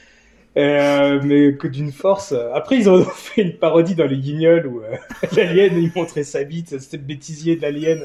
Euh, 0.56 1.20
mais 1.22 1.54
que 1.54 1.68
d'une 1.68 1.92
force. 1.92 2.34
Après, 2.54 2.78
ils 2.78 2.88
ont 2.88 3.04
fait 3.14 3.42
une 3.42 3.56
parodie 3.58 3.94
dans 3.94 4.06
les 4.06 4.16
Guignols 4.16 4.66
où 4.66 4.80
euh, 4.80 4.96
l'alien 5.36 5.76
il 5.76 5.92
montrait 5.94 6.24
sa 6.24 6.44
bite, 6.44 6.80
c'était 6.80 6.96
le 6.96 7.02
bêtisier 7.02 7.56
de 7.56 7.62
l'alien. 7.62 8.00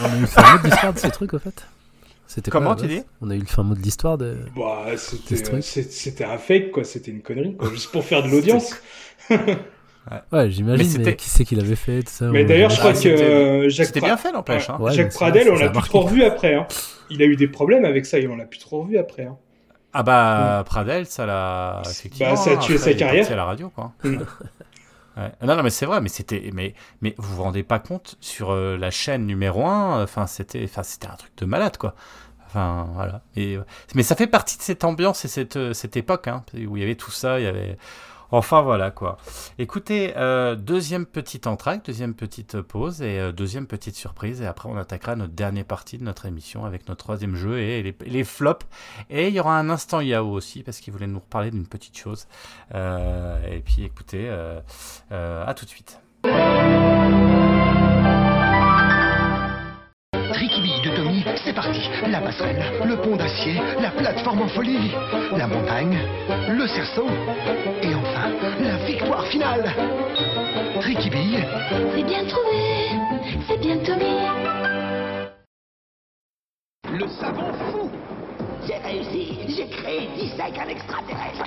On 0.00 0.04
a 0.04 0.16
eu 0.16 0.20
le 0.20 0.26
fin 0.26 0.52
mot 0.52 0.58
de 0.58 0.64
l'histoire 0.64 0.94
de 0.94 0.98
ces 0.98 1.10
trucs, 1.10 1.34
au 1.34 1.38
fait. 1.38 1.66
C'était 2.26 2.50
Comment 2.50 2.74
quoi, 2.74 2.82
tu 2.82 2.88
dis 2.88 3.02
On 3.20 3.30
a 3.30 3.34
eu 3.34 3.40
le 3.40 3.46
fin 3.46 3.62
mot 3.62 3.74
de 3.74 3.80
l'histoire 3.80 4.16
de. 4.16 4.38
Bah, 4.56 4.86
ce 4.96 5.16
c'était 5.16 5.42
truc. 5.42 5.62
c'était 5.62 6.24
un 6.24 6.38
fake, 6.38 6.70
quoi. 6.72 6.84
C'était 6.84 7.10
une 7.10 7.20
connerie, 7.20 7.54
quoi. 7.56 7.68
Juste 7.72 7.92
pour 7.92 8.04
faire 8.04 8.22
de 8.22 8.28
l'audience. 8.28 8.74
Ouais, 10.32 10.50
j'imagine, 10.50 10.64
Mais 10.64 10.76
mais, 10.78 10.84
c'était- 10.84 11.16
qui 11.16 11.28
c'est 11.28 11.44
qui 11.44 11.54
l'avait 11.54 11.76
fait, 11.76 12.02
tout 12.02 12.10
ça 12.12 12.26
Mais 12.26 12.44
d'ailleurs, 12.44 12.70
je 12.70 12.76
Ah, 12.76 12.78
crois 12.78 12.92
que 12.92 12.98
c'était- 12.98 13.70
Jacques, 13.70 13.86
C'était 13.88 14.00
Pra- 14.00 14.04
bien 14.04 14.16
fait, 14.16 14.32
n'empêche. 14.32 14.68
Ouais. 14.68 14.74
hein. 14.74 14.80
Ouais, 14.80 14.92
Jacques 14.92 15.12
Pradel, 15.12 15.44
ça 15.46 15.52
on 15.52 15.56
a 15.56 15.60
l'a 15.64 15.68
plus 15.70 15.82
trop 15.82 16.00
revu 16.00 16.24
après. 16.24 16.54
Hein. 16.54 16.66
Il 17.10 17.20
a 17.22 17.24
eu 17.26 17.36
des 17.36 17.48
problèmes 17.48 17.84
avec 17.84 18.06
ça 18.06 18.18
et 18.18 18.26
on 18.28 18.36
l'a 18.36 18.44
plus 18.44 18.58
trop 18.58 18.82
revu 18.82 18.96
après. 18.98 19.24
Hein. 19.24 19.36
Ah 19.92 20.02
bah, 20.02 20.62
Pradel, 20.66 21.06
ça 21.06 21.26
l'a. 21.26 21.82
Bah, 21.84 22.36
ça 22.36 22.50
a 22.52 22.56
tué 22.56 22.74
après, 22.74 22.78
sa 22.78 22.94
carrière. 22.94 23.30
à 23.32 23.36
la 23.36 23.44
radio, 23.44 23.70
quoi. 23.70 23.92
Mm. 24.04 24.16
Ouais. 25.16 25.32
Non, 25.42 25.56
non, 25.56 25.62
mais 25.64 25.70
c'est 25.70 25.86
vrai, 25.86 26.00
mais 26.00 26.08
c'était, 26.08 26.50
mais, 26.54 26.74
mais 27.02 27.14
vous 27.18 27.34
vous 27.36 27.42
rendez 27.42 27.64
pas 27.64 27.80
compte 27.80 28.16
sur 28.20 28.52
euh, 28.52 28.76
la 28.76 28.90
chaîne 28.92 29.26
numéro 29.26 29.66
1, 29.66 30.02
enfin 30.02 30.26
c'était, 30.28 30.62
enfin 30.64 30.84
c'était 30.84 31.08
un 31.08 31.16
truc 31.16 31.32
de 31.38 31.44
malade, 31.44 31.76
quoi. 31.76 31.94
Enfin 32.46 32.86
voilà. 32.94 33.22
Et, 33.34 33.56
euh, 33.56 33.62
mais 33.96 34.04
ça 34.04 34.14
fait 34.14 34.28
partie 34.28 34.56
de 34.58 34.62
cette 34.62 34.84
ambiance 34.84 35.24
et 35.24 35.28
cette, 35.28 35.56
euh, 35.56 35.72
cette 35.72 35.96
époque, 35.96 36.28
hein, 36.28 36.44
où 36.68 36.76
il 36.76 36.80
y 36.80 36.84
avait 36.84 36.94
tout 36.94 37.10
ça, 37.10 37.40
il 37.40 37.44
y 37.44 37.48
avait. 37.48 37.76
Enfin 38.30 38.60
voilà 38.60 38.90
quoi. 38.90 39.16
Écoutez, 39.58 40.12
euh, 40.16 40.54
deuxième 40.54 41.06
petite 41.06 41.46
entracte, 41.46 41.86
deuxième 41.86 42.14
petite 42.14 42.60
pause 42.60 43.00
et 43.00 43.18
euh, 43.18 43.32
deuxième 43.32 43.66
petite 43.66 43.96
surprise 43.96 44.42
et 44.42 44.46
après 44.46 44.68
on 44.68 44.76
attaquera 44.76 45.16
notre 45.16 45.32
dernière 45.32 45.64
partie 45.64 45.96
de 45.96 46.04
notre 46.04 46.26
émission 46.26 46.64
avec 46.66 46.88
notre 46.88 47.04
troisième 47.04 47.36
jeu 47.36 47.58
et 47.58 47.96
les, 48.04 48.24
flops 48.24 48.66
et 49.08 49.28
il 49.28 49.34
y 49.34 49.40
aura 49.40 49.58
un 49.58 49.70
instant 49.70 50.00
Yao 50.00 50.30
aussi 50.30 50.62
parce 50.62 50.78
qu'il 50.80 50.92
voulait 50.92 51.06
nous 51.06 51.20
reparler 51.20 51.50
d'une 51.50 51.66
petite 51.66 51.96
chose. 51.96 52.26
Euh, 52.74 53.40
et 53.50 53.60
puis 53.60 53.84
écoutez, 53.84 54.28
à 55.10 55.54
tout 55.54 55.64
de 55.64 55.70
suite. 55.70 55.98
De 60.84 60.94
Tommy, 60.94 61.24
c'est 61.44 61.52
parti. 61.54 61.80
La 62.08 62.20
passerelle, 62.20 62.62
le 62.84 62.96
pont 62.98 63.16
d'acier, 63.16 63.60
la 63.80 63.90
plateforme 63.90 64.42
en 64.42 64.48
folie, 64.48 64.92
la 65.36 65.48
montagne, 65.48 65.98
le 66.50 66.68
cerceau, 66.68 67.06
et 67.82 67.94
enfin, 67.96 68.07
la 68.60 68.76
victoire 68.86 69.26
finale. 69.26 69.74
Tricky 70.80 71.10
Bee, 71.10 71.38
C'est 71.94 72.02
bien 72.04 72.24
trouvé. 72.24 72.90
C'est 73.46 73.60
bien 73.60 73.78
Tommy. 73.78 74.68
le 76.98 77.08
savon 77.08 77.52
fou. 77.52 77.90
J'ai 78.66 78.76
réussi, 78.78 79.38
j'ai 79.48 79.68
créé 79.68 80.08
Dissec 80.16 80.58
un 80.58 80.68
extraterrestre. 80.68 81.44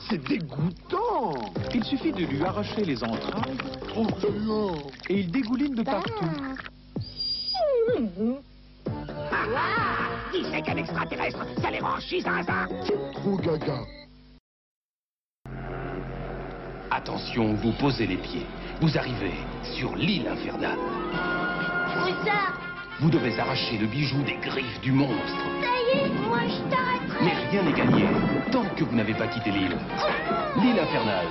C'est 0.08 0.22
dégoûtant. 0.22 1.32
Il 1.74 1.84
suffit 1.84 2.12
de 2.12 2.24
lui 2.24 2.42
arracher 2.44 2.84
les 2.84 3.02
entrailles 3.02 3.56
et 5.08 5.20
il 5.20 5.30
dégouline 5.30 5.74
de 5.74 5.82
partout. 5.82 6.12
Ah, 9.32 9.76
Dissec 10.32 10.68
un 10.68 10.76
extraterrestre, 10.76 11.46
ça 11.60 11.70
les 11.70 11.80
rend 11.80 12.00
zinzin. 12.00 12.68
Trop 13.14 13.36
gaga. 13.36 13.80
Attention, 16.90 17.54
vous 17.54 17.72
posez 17.72 18.06
les 18.06 18.16
pieds. 18.16 18.46
Vous 18.80 18.96
arrivez 18.96 19.34
sur 19.62 19.96
l'île 19.96 20.28
infernale. 20.28 20.78
Ça. 22.24 22.54
Vous 23.00 23.10
devez 23.10 23.38
arracher 23.38 23.76
le 23.78 23.86
bijou 23.86 24.22
des 24.22 24.36
griffes 24.36 24.80
du 24.80 24.92
monstre. 24.92 25.44
Ça 25.60 25.66
y 25.66 25.98
est, 25.98 26.08
moi 26.28 26.38
je 26.46 26.70
t'arrêterai. 26.70 27.24
Mais 27.24 27.34
rien 27.50 27.62
n'est 27.62 27.72
gagné 27.72 28.06
tant 28.52 28.64
que 28.76 28.84
vous 28.84 28.94
n'avez 28.94 29.14
pas 29.14 29.26
quitté 29.26 29.50
l'île. 29.50 29.76
L'île 30.62 30.78
infernale. 30.80 31.26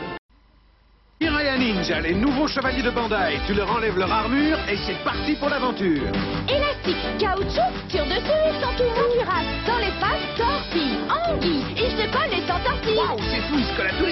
Hiraya 1.22 1.58
Ninja, 1.58 2.02
les 2.02 2.14
nouveaux 2.14 2.48
chevaliers 2.48 2.84
de 2.84 2.90
Bandai. 2.90 3.40
Tu 3.48 3.54
leur 3.54 3.72
enlèves 3.72 3.98
leur 3.98 4.12
armure 4.12 4.60
et 4.70 4.76
c'est 4.86 5.02
parti 5.04 5.36
pour 5.36 5.50
l'aventure. 5.50 6.12
Élastique, 6.50 7.18
caoutchouc, 7.18 7.88
tire 7.88 8.06
dessus, 8.06 8.60
centauron 8.60 9.10
cuirasse, 9.14 9.66
dans 9.66 9.78
l'espace, 9.78 10.22
torpille, 10.36 10.98
anguille, 11.10 11.55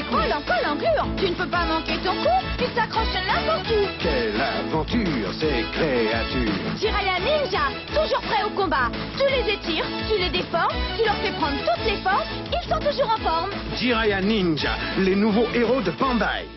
à 0.04 0.10
coups. 0.10 0.44
Collant, 0.46 0.76
gluant, 0.76 1.16
tu 1.18 1.30
ne 1.30 1.36
peux 1.36 1.48
pas 1.48 1.66
manquer 1.66 1.98
ton 2.04 2.14
coup, 2.14 2.40
il 2.60 2.68
s'accroche 2.76 3.14
n'importe 3.14 3.68
où. 3.70 3.88
Quelle 4.00 4.42
aventure, 4.42 5.34
ces 5.40 5.66
créatures. 5.72 6.78
Jiraya 6.80 7.20
Ninja, 7.20 7.70
toujours 7.88 8.22
prêt 8.22 8.44
au 8.46 8.50
combat. 8.50 8.90
Tu 9.18 9.24
les 9.30 9.54
étires, 9.54 9.86
tu 10.08 10.18
les 10.20 10.30
déformes, 10.30 10.76
tu 10.98 11.06
leur 11.06 11.16
fais 11.16 11.32
prendre 11.32 11.58
toutes 11.60 11.86
les 11.86 11.98
formes, 11.98 12.24
ils 12.52 12.70
sont 12.70 12.80
toujours 12.80 13.14
en 13.14 13.22
forme. 13.22 13.50
Jiraya 13.76 14.22
Ninja, 14.22 14.76
les 14.98 15.16
nouveaux 15.16 15.48
héros 15.54 15.82
de 15.82 15.92
Bandai. 15.92 16.48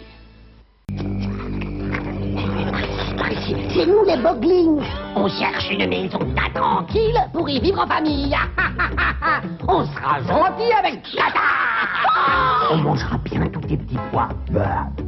C'est 3.19 3.87
nous 3.87 4.05
les 4.05 4.17
Boglings. 4.17 4.83
On 5.15 5.29
cherche 5.29 5.71
une 5.71 5.87
maison 5.89 6.19
bien 6.19 6.51
tranquille 6.55 7.19
pour 7.33 7.49
y 7.49 7.61
vivre 7.61 7.81
en 7.83 7.87
famille. 7.87 8.35
On 9.69 9.85
sera 9.87 10.21
gentil 10.23 10.73
avec 10.79 11.03
Tata. 11.03 11.41
On 12.71 12.77
mangera 12.79 13.19
bien 13.19 13.47
tous 13.49 13.61
tes 13.61 13.77
petits 13.77 13.99
pois. 14.13 14.29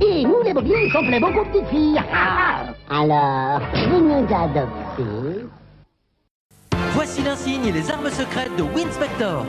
Et 0.01 0.25
nous 0.25 0.43
les 0.43 0.55
Boglings, 0.55 0.93
on 0.95 1.07
plaît 1.07 1.21
beaucoup 1.21 1.45
petites 1.45 1.69
filles. 1.69 2.01
Alors, 2.91 3.61
vous 3.91 4.01
nous 4.01 4.27
adoptez 4.35 5.47
Voici 6.93 7.23
l'insigne 7.23 7.67
et 7.67 7.73
les 7.73 7.91
armes 7.91 8.11
secrètes 8.11 8.57
de 8.57 8.63
Winspector. 8.63 9.45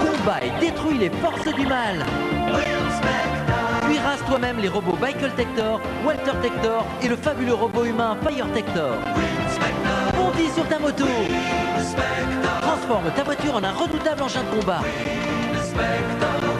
Combat 0.00 0.38
et 0.42 0.60
détruis 0.60 0.98
les 0.98 1.10
forces 1.10 1.54
du 1.54 1.66
mal. 1.66 2.04
Puis 3.92 4.00
rase 4.00 4.24
toi-même 4.26 4.56
les 4.58 4.70
robots 4.70 4.96
Michael 4.98 5.32
Tector, 5.34 5.78
Walter 6.02 6.32
Tector 6.40 6.86
et 7.02 7.08
le 7.08 7.14
fabuleux 7.14 7.52
robot 7.52 7.84
humain 7.84 8.16
Fire 8.26 8.50
Tector. 8.54 8.94
Bondis 10.16 10.50
sur 10.54 10.66
ta 10.66 10.78
moto. 10.78 11.04
Transforme 12.62 13.10
ta 13.14 13.22
voiture 13.22 13.54
en 13.54 13.62
un 13.62 13.72
redoutable 13.72 14.22
engin 14.22 14.44
de 14.44 14.60
combat. 14.60 14.80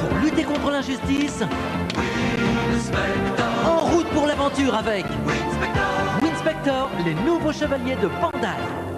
Pour 0.01 0.19
lutter 0.19 0.43
contre 0.43 0.73
l'injustice. 0.73 1.43
En 3.65 3.79
route 3.79 4.09
pour 4.09 4.27
l'aventure 4.27 4.75
avec 4.75 5.07
Winspector, 6.21 6.91
les 7.07 7.15
nouveaux 7.15 7.53
chevaliers 7.53 7.97
de 7.97 8.09
Bandai. 8.09 8.92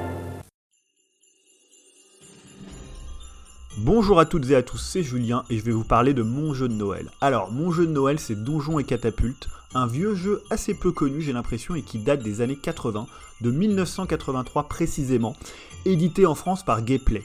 Bonjour 3.85 4.19
à 4.19 4.25
toutes 4.25 4.49
et 4.49 4.57
à 4.57 4.63
tous, 4.63 4.79
c'est 4.79 5.03
Julien 5.03 5.45
et 5.51 5.59
je 5.59 5.63
vais 5.63 5.71
vous 5.71 5.85
parler 5.85 6.15
de 6.15 6.23
mon 6.23 6.55
jeu 6.55 6.69
de 6.69 6.73
Noël. 6.73 7.11
Alors, 7.21 7.53
mon 7.53 7.71
jeu 7.71 7.87
de 7.87 7.93
Noël, 7.93 8.19
c'est 8.19 8.43
Donjons 8.43 8.79
et 8.79 8.85
Catapultes, 8.85 9.51
un 9.75 9.87
vieux 9.87 10.15
jeu 10.15 10.43
assez 10.49 10.73
peu 10.73 10.91
connu, 10.91 11.21
j'ai 11.21 11.35
l'impression, 11.35 11.75
et 11.75 11.83
qui 11.83 11.99
date 11.99 12.23
des 12.23 12.41
années 12.41 12.57
80, 12.57 13.07
de 13.43 13.51
1983 13.51 14.69
précisément, 14.69 15.37
édité 15.85 16.25
en 16.25 16.35
France 16.35 16.65
par 16.65 16.81
Gayplay. 16.81 17.25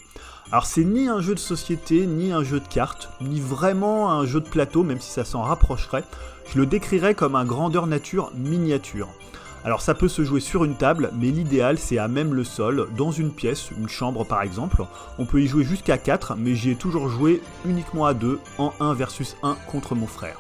Alors, 0.52 0.66
c'est 0.66 0.84
ni 0.84 1.08
un 1.08 1.22
jeu 1.22 1.34
de 1.34 1.40
société, 1.40 2.06
ni 2.06 2.34
un 2.34 2.44
jeu 2.44 2.60
de 2.60 2.68
cartes, 2.68 3.10
ni 3.22 3.40
vraiment 3.40 4.12
un 4.12 4.26
jeu 4.26 4.42
de 4.42 4.50
plateau, 4.50 4.84
même 4.84 5.00
si 5.00 5.12
ça 5.12 5.24
s'en 5.24 5.44
rapprocherait. 5.44 6.04
Je 6.52 6.60
le 6.60 6.66
décrirais 6.66 7.16
comme 7.16 7.36
un 7.38 7.46
grandeur 7.46 7.88
nature 7.88 8.34
miniature. 8.36 9.08
Alors 9.66 9.82
ça 9.82 9.94
peut 9.94 10.08
se 10.08 10.24
jouer 10.24 10.40
sur 10.40 10.64
une 10.64 10.76
table, 10.76 11.12
mais 11.14 11.28
l'idéal 11.28 11.78
c'est 11.78 11.98
à 11.98 12.08
même 12.08 12.34
le 12.34 12.44
sol, 12.44 12.88
dans 12.96 13.12
une 13.12 13.32
pièce, 13.32 13.72
une 13.78 13.90
chambre 13.90 14.26
par 14.26 14.42
exemple. 14.42 14.84
On 15.18 15.26
peut 15.26 15.42
y 15.42 15.48
jouer 15.48 15.66
jusqu'à 15.66 15.98
4, 15.98 16.36
mais 16.38 16.56
j'y 16.56 16.72
ai 16.72 16.76
toujours 16.76 17.10
joué 17.10 17.42
uniquement 17.66 18.06
à 18.06 18.14
2, 18.14 18.40
en 18.58 18.74
1 18.80 18.94
versus 18.94 19.36
1 19.44 19.58
contre 19.68 19.96
mon 19.96 20.08
frère. 20.08 20.40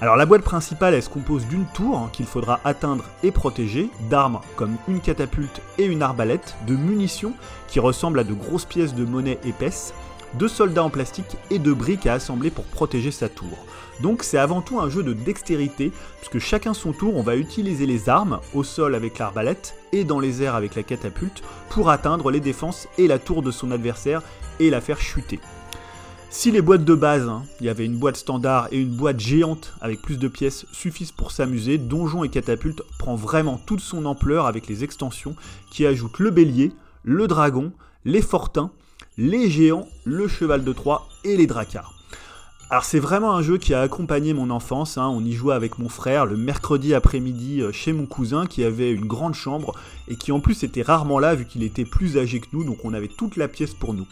Alors 0.00 0.16
la 0.16 0.26
boîte 0.26 0.42
principale 0.42 0.94
elle 0.94 1.02
se 1.02 1.08
compose 1.08 1.46
d'une 1.46 1.66
tour 1.74 2.10
qu'il 2.12 2.26
faudra 2.26 2.60
atteindre 2.64 3.04
et 3.22 3.30
protéger, 3.30 3.90
d'armes 4.10 4.40
comme 4.54 4.76
une 4.88 5.00
catapulte 5.00 5.60
et 5.78 5.84
une 5.84 6.02
arbalète, 6.02 6.56
de 6.66 6.76
munitions 6.76 7.34
qui 7.68 7.80
ressemblent 7.80 8.18
à 8.18 8.24
de 8.24 8.34
grosses 8.34 8.66
pièces 8.66 8.94
de 8.94 9.04
monnaie 9.04 9.38
épaisses, 9.44 9.94
de 10.34 10.48
soldats 10.48 10.84
en 10.84 10.90
plastique 10.90 11.36
et 11.50 11.58
de 11.58 11.72
briques 11.72 12.06
à 12.06 12.14
assembler 12.14 12.50
pour 12.50 12.64
protéger 12.64 13.10
sa 13.10 13.28
tour. 13.28 13.66
Donc 14.00 14.22
c'est 14.22 14.38
avant 14.38 14.60
tout 14.60 14.78
un 14.80 14.90
jeu 14.90 15.02
de 15.02 15.12
dextérité, 15.12 15.92
puisque 16.20 16.38
chacun 16.38 16.74
son 16.74 16.92
tour 16.92 17.16
on 17.16 17.22
va 17.22 17.36
utiliser 17.36 17.86
les 17.86 18.08
armes, 18.08 18.40
au 18.54 18.62
sol 18.62 18.94
avec 18.94 19.18
l'arbalète 19.18 19.74
et 19.92 20.04
dans 20.04 20.20
les 20.20 20.42
airs 20.42 20.54
avec 20.54 20.74
la 20.74 20.82
catapulte, 20.82 21.42
pour 21.70 21.90
atteindre 21.90 22.30
les 22.30 22.40
défenses 22.40 22.88
et 22.98 23.06
la 23.06 23.18
tour 23.18 23.42
de 23.42 23.50
son 23.50 23.70
adversaire 23.70 24.22
et 24.60 24.70
la 24.70 24.80
faire 24.80 25.00
chuter. 25.00 25.40
Si 26.28 26.50
les 26.50 26.60
boîtes 26.60 26.84
de 26.84 26.94
base, 26.94 27.28
hein, 27.28 27.44
il 27.60 27.66
y 27.66 27.70
avait 27.70 27.86
une 27.86 27.96
boîte 27.96 28.16
standard 28.16 28.68
et 28.70 28.78
une 28.78 28.94
boîte 28.94 29.20
géante 29.20 29.72
avec 29.80 30.02
plus 30.02 30.18
de 30.18 30.28
pièces 30.28 30.66
suffisent 30.70 31.12
pour 31.12 31.30
s'amuser, 31.30 31.78
Donjon 31.78 32.24
et 32.24 32.28
Catapulte 32.28 32.82
prend 32.98 33.14
vraiment 33.14 33.58
toute 33.64 33.80
son 33.80 34.04
ampleur 34.04 34.44
avec 34.46 34.66
les 34.66 34.84
extensions 34.84 35.34
qui 35.70 35.86
ajoutent 35.86 36.18
le 36.18 36.30
bélier, 36.30 36.72
le 37.04 37.26
dragon, 37.26 37.72
les 38.04 38.20
fortins, 38.20 38.70
les 39.16 39.48
géants, 39.50 39.88
le 40.04 40.28
cheval 40.28 40.62
de 40.62 40.72
Troie 40.74 41.08
et 41.24 41.36
les 41.36 41.46
dracars. 41.46 41.95
Alors 42.68 42.84
c'est 42.84 42.98
vraiment 42.98 43.32
un 43.32 43.42
jeu 43.42 43.58
qui 43.58 43.74
a 43.74 43.80
accompagné 43.80 44.34
mon 44.34 44.50
enfance, 44.50 44.98
hein. 44.98 45.06
on 45.06 45.24
y 45.24 45.32
jouait 45.32 45.54
avec 45.54 45.78
mon 45.78 45.88
frère 45.88 46.26
le 46.26 46.36
mercredi 46.36 46.94
après-midi 46.94 47.62
euh, 47.62 47.70
chez 47.70 47.92
mon 47.92 48.06
cousin 48.06 48.46
qui 48.46 48.64
avait 48.64 48.90
une 48.90 49.04
grande 49.04 49.34
chambre 49.34 49.72
et 50.08 50.16
qui 50.16 50.32
en 50.32 50.40
plus 50.40 50.64
était 50.64 50.82
rarement 50.82 51.20
là 51.20 51.36
vu 51.36 51.44
qu'il 51.44 51.62
était 51.62 51.84
plus 51.84 52.18
âgé 52.18 52.40
que 52.40 52.48
nous 52.52 52.64
donc 52.64 52.78
on 52.84 52.92
avait 52.92 53.06
toute 53.06 53.36
la 53.36 53.46
pièce 53.46 53.72
pour 53.72 53.94
nous. 53.94 54.06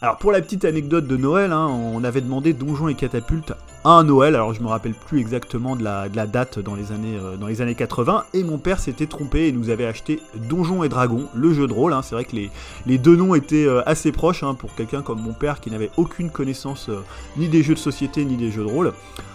Alors 0.00 0.18
pour 0.18 0.30
la 0.30 0.40
petite 0.40 0.64
anecdote 0.64 1.08
de 1.08 1.16
Noël, 1.16 1.50
hein, 1.50 1.66
on 1.66 2.04
avait 2.04 2.20
demandé 2.20 2.52
Donjons 2.52 2.86
et 2.86 2.94
Catapultes 2.94 3.50
à 3.50 3.56
un 3.84 4.02
Noël, 4.04 4.34
alors 4.34 4.54
je 4.54 4.62
me 4.62 4.68
rappelle 4.68 4.94
plus 4.94 5.20
exactement 5.20 5.76
de 5.76 5.84
la, 5.84 6.08
date 6.08 6.58
dans 6.58 6.74
les, 6.74 6.90
années, 6.90 7.18
euh, 7.22 7.36
dans 7.36 7.46
les 7.46 7.60
années 7.60 7.74
80, 7.74 8.24
et 8.32 8.42
mon 8.42 8.56
père 8.56 8.78
s'était 8.78 9.06
trompé 9.06 9.48
et 9.48 9.52
nous 9.52 9.68
avait 9.68 9.84
acheté 9.84 10.22
Donjons 10.34 10.84
et 10.84 10.88
Dragons, 10.88 11.28
le 11.34 11.52
jeu 11.52 11.66
de 11.66 11.72
rôle. 11.72 11.92
hein. 11.92 12.00
C'est 12.02 12.14
vrai 12.14 12.24
que 12.24 12.34
les, 12.34 12.98
deux 12.98 13.14
noms 13.14 13.34
étaient 13.34 13.66
euh, 13.66 13.82
assez 13.86 14.10
proches 14.10 14.42
hein, 14.42 14.54
pour 14.54 14.74
quelqu'un 14.74 15.02
comme 15.02 15.20
mon 15.20 15.34
père 15.34 15.60
qui 15.60 15.70
n'avait 15.70 15.90
aucune 15.98 16.30
connaissance 16.30 16.88
euh, 16.88 17.02
ni 17.36 17.48
des 17.48 17.62
jeux 17.62 17.74
de 17.74 17.78
société 17.78 18.24
ni 18.24 18.36
des 18.36 18.50
jeux 18.50 18.64
de 18.64 18.70
rôle. 18.70 18.92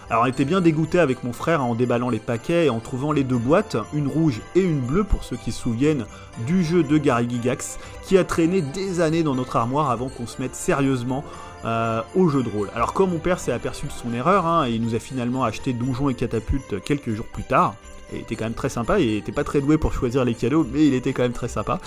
Alors 0.10 0.24
on 0.24 0.26
était 0.26 0.46
bien 0.46 0.60
dégoûté 0.60 0.98
avec 0.98 1.24
mon 1.24 1.34
frère 1.34 1.64
en 1.64 1.76
déballant 1.76 2.10
les 2.10 2.18
paquets 2.18 2.66
et 2.66 2.70
en 2.72 2.80
trouvant 2.80 3.12
les 3.12 3.24
deux 3.24 3.38
boîtes, 3.38 3.78
une 3.94 4.08
rouge 4.08 4.42
et 4.56 4.62
une 4.62 4.80
bleue 4.80 5.04
pour 5.04 5.24
ceux 5.24 5.36
qui 5.36 5.52
se 5.52 5.62
souviennent 5.62 6.06
du 6.48 6.64
jeu 6.64 6.82
de 6.82 6.98
Gary 6.98 7.30
Gigax, 7.30 7.78
qui 8.04 8.18
a 8.18 8.24
traîné 8.24 8.62
des 8.62 9.02
années 9.02 9.22
dans 9.22 9.36
notre 9.36 9.56
armoire 9.56 9.92
avant 9.92 10.10
qu'on 10.10 10.26
se 10.26 10.42
mette 10.42 10.56
sérieusement 10.56 11.24
euh, 11.66 12.02
au 12.16 12.30
jeu 12.30 12.44
de 12.44 12.50
rôle. 12.50 12.70
Alors 12.76 12.94
comme 12.94 13.12
mon 13.12 13.20
père 13.20 13.40
s'est 13.40 13.52
aperçu 13.52 13.86
de 13.86 13.92
son 13.92 14.14
erreur, 14.14 14.46
hein, 14.46 14.68
il 14.68 14.82
nous 14.82 14.96
a 14.96 15.00
finalement 15.00 15.44
acheté 15.44 15.74
Donjons 15.74 16.10
et 16.10 16.14
Catapultes 16.14 16.82
quelques 16.84 17.14
jours 17.14 17.26
plus 17.26 17.44
tard, 17.44 17.76
et 18.12 18.18
il 18.18 18.22
était 18.22 18.36
quand 18.36 18.46
même 18.46 18.54
très 18.54 18.70
sympa, 18.70 19.00
il 19.00 19.16
était 19.16 19.32
pas 19.32 19.44
très 19.44 19.62
doué 19.62 19.78
pour 19.78 19.94
choisir 19.94 20.26
les 20.26 20.34
cadeaux, 20.34 20.66
mais 20.72 20.88
il 20.88 20.94
était 20.94 21.14
quand 21.14 21.24
même 21.24 21.34
très 21.34 21.48
sympa. 21.48 21.80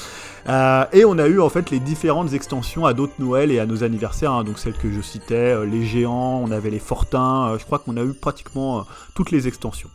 Euh, 0.48 0.84
et 0.92 1.04
on 1.04 1.18
a 1.18 1.26
eu 1.26 1.40
en 1.40 1.48
fait 1.48 1.70
les 1.70 1.80
différentes 1.80 2.32
extensions 2.32 2.86
à 2.86 2.94
d'autres 2.94 3.14
Noëls 3.18 3.50
et 3.50 3.58
à 3.58 3.66
nos 3.66 3.82
anniversaires, 3.82 4.32
hein, 4.32 4.44
donc 4.44 4.58
celles 4.58 4.76
que 4.76 4.90
je 4.90 5.00
citais, 5.00 5.34
euh, 5.34 5.64
les 5.64 5.84
géants, 5.84 6.42
on 6.44 6.50
avait 6.50 6.70
les 6.70 6.78
fortins, 6.78 7.56
je 7.58 7.64
crois 7.64 7.78
qu'on 7.78 7.96
a 7.96 8.02
eu 8.02 8.12
pratiquement 8.12 8.86
toutes 9.14 9.30
les 9.30 9.48
extensions. 9.48 9.90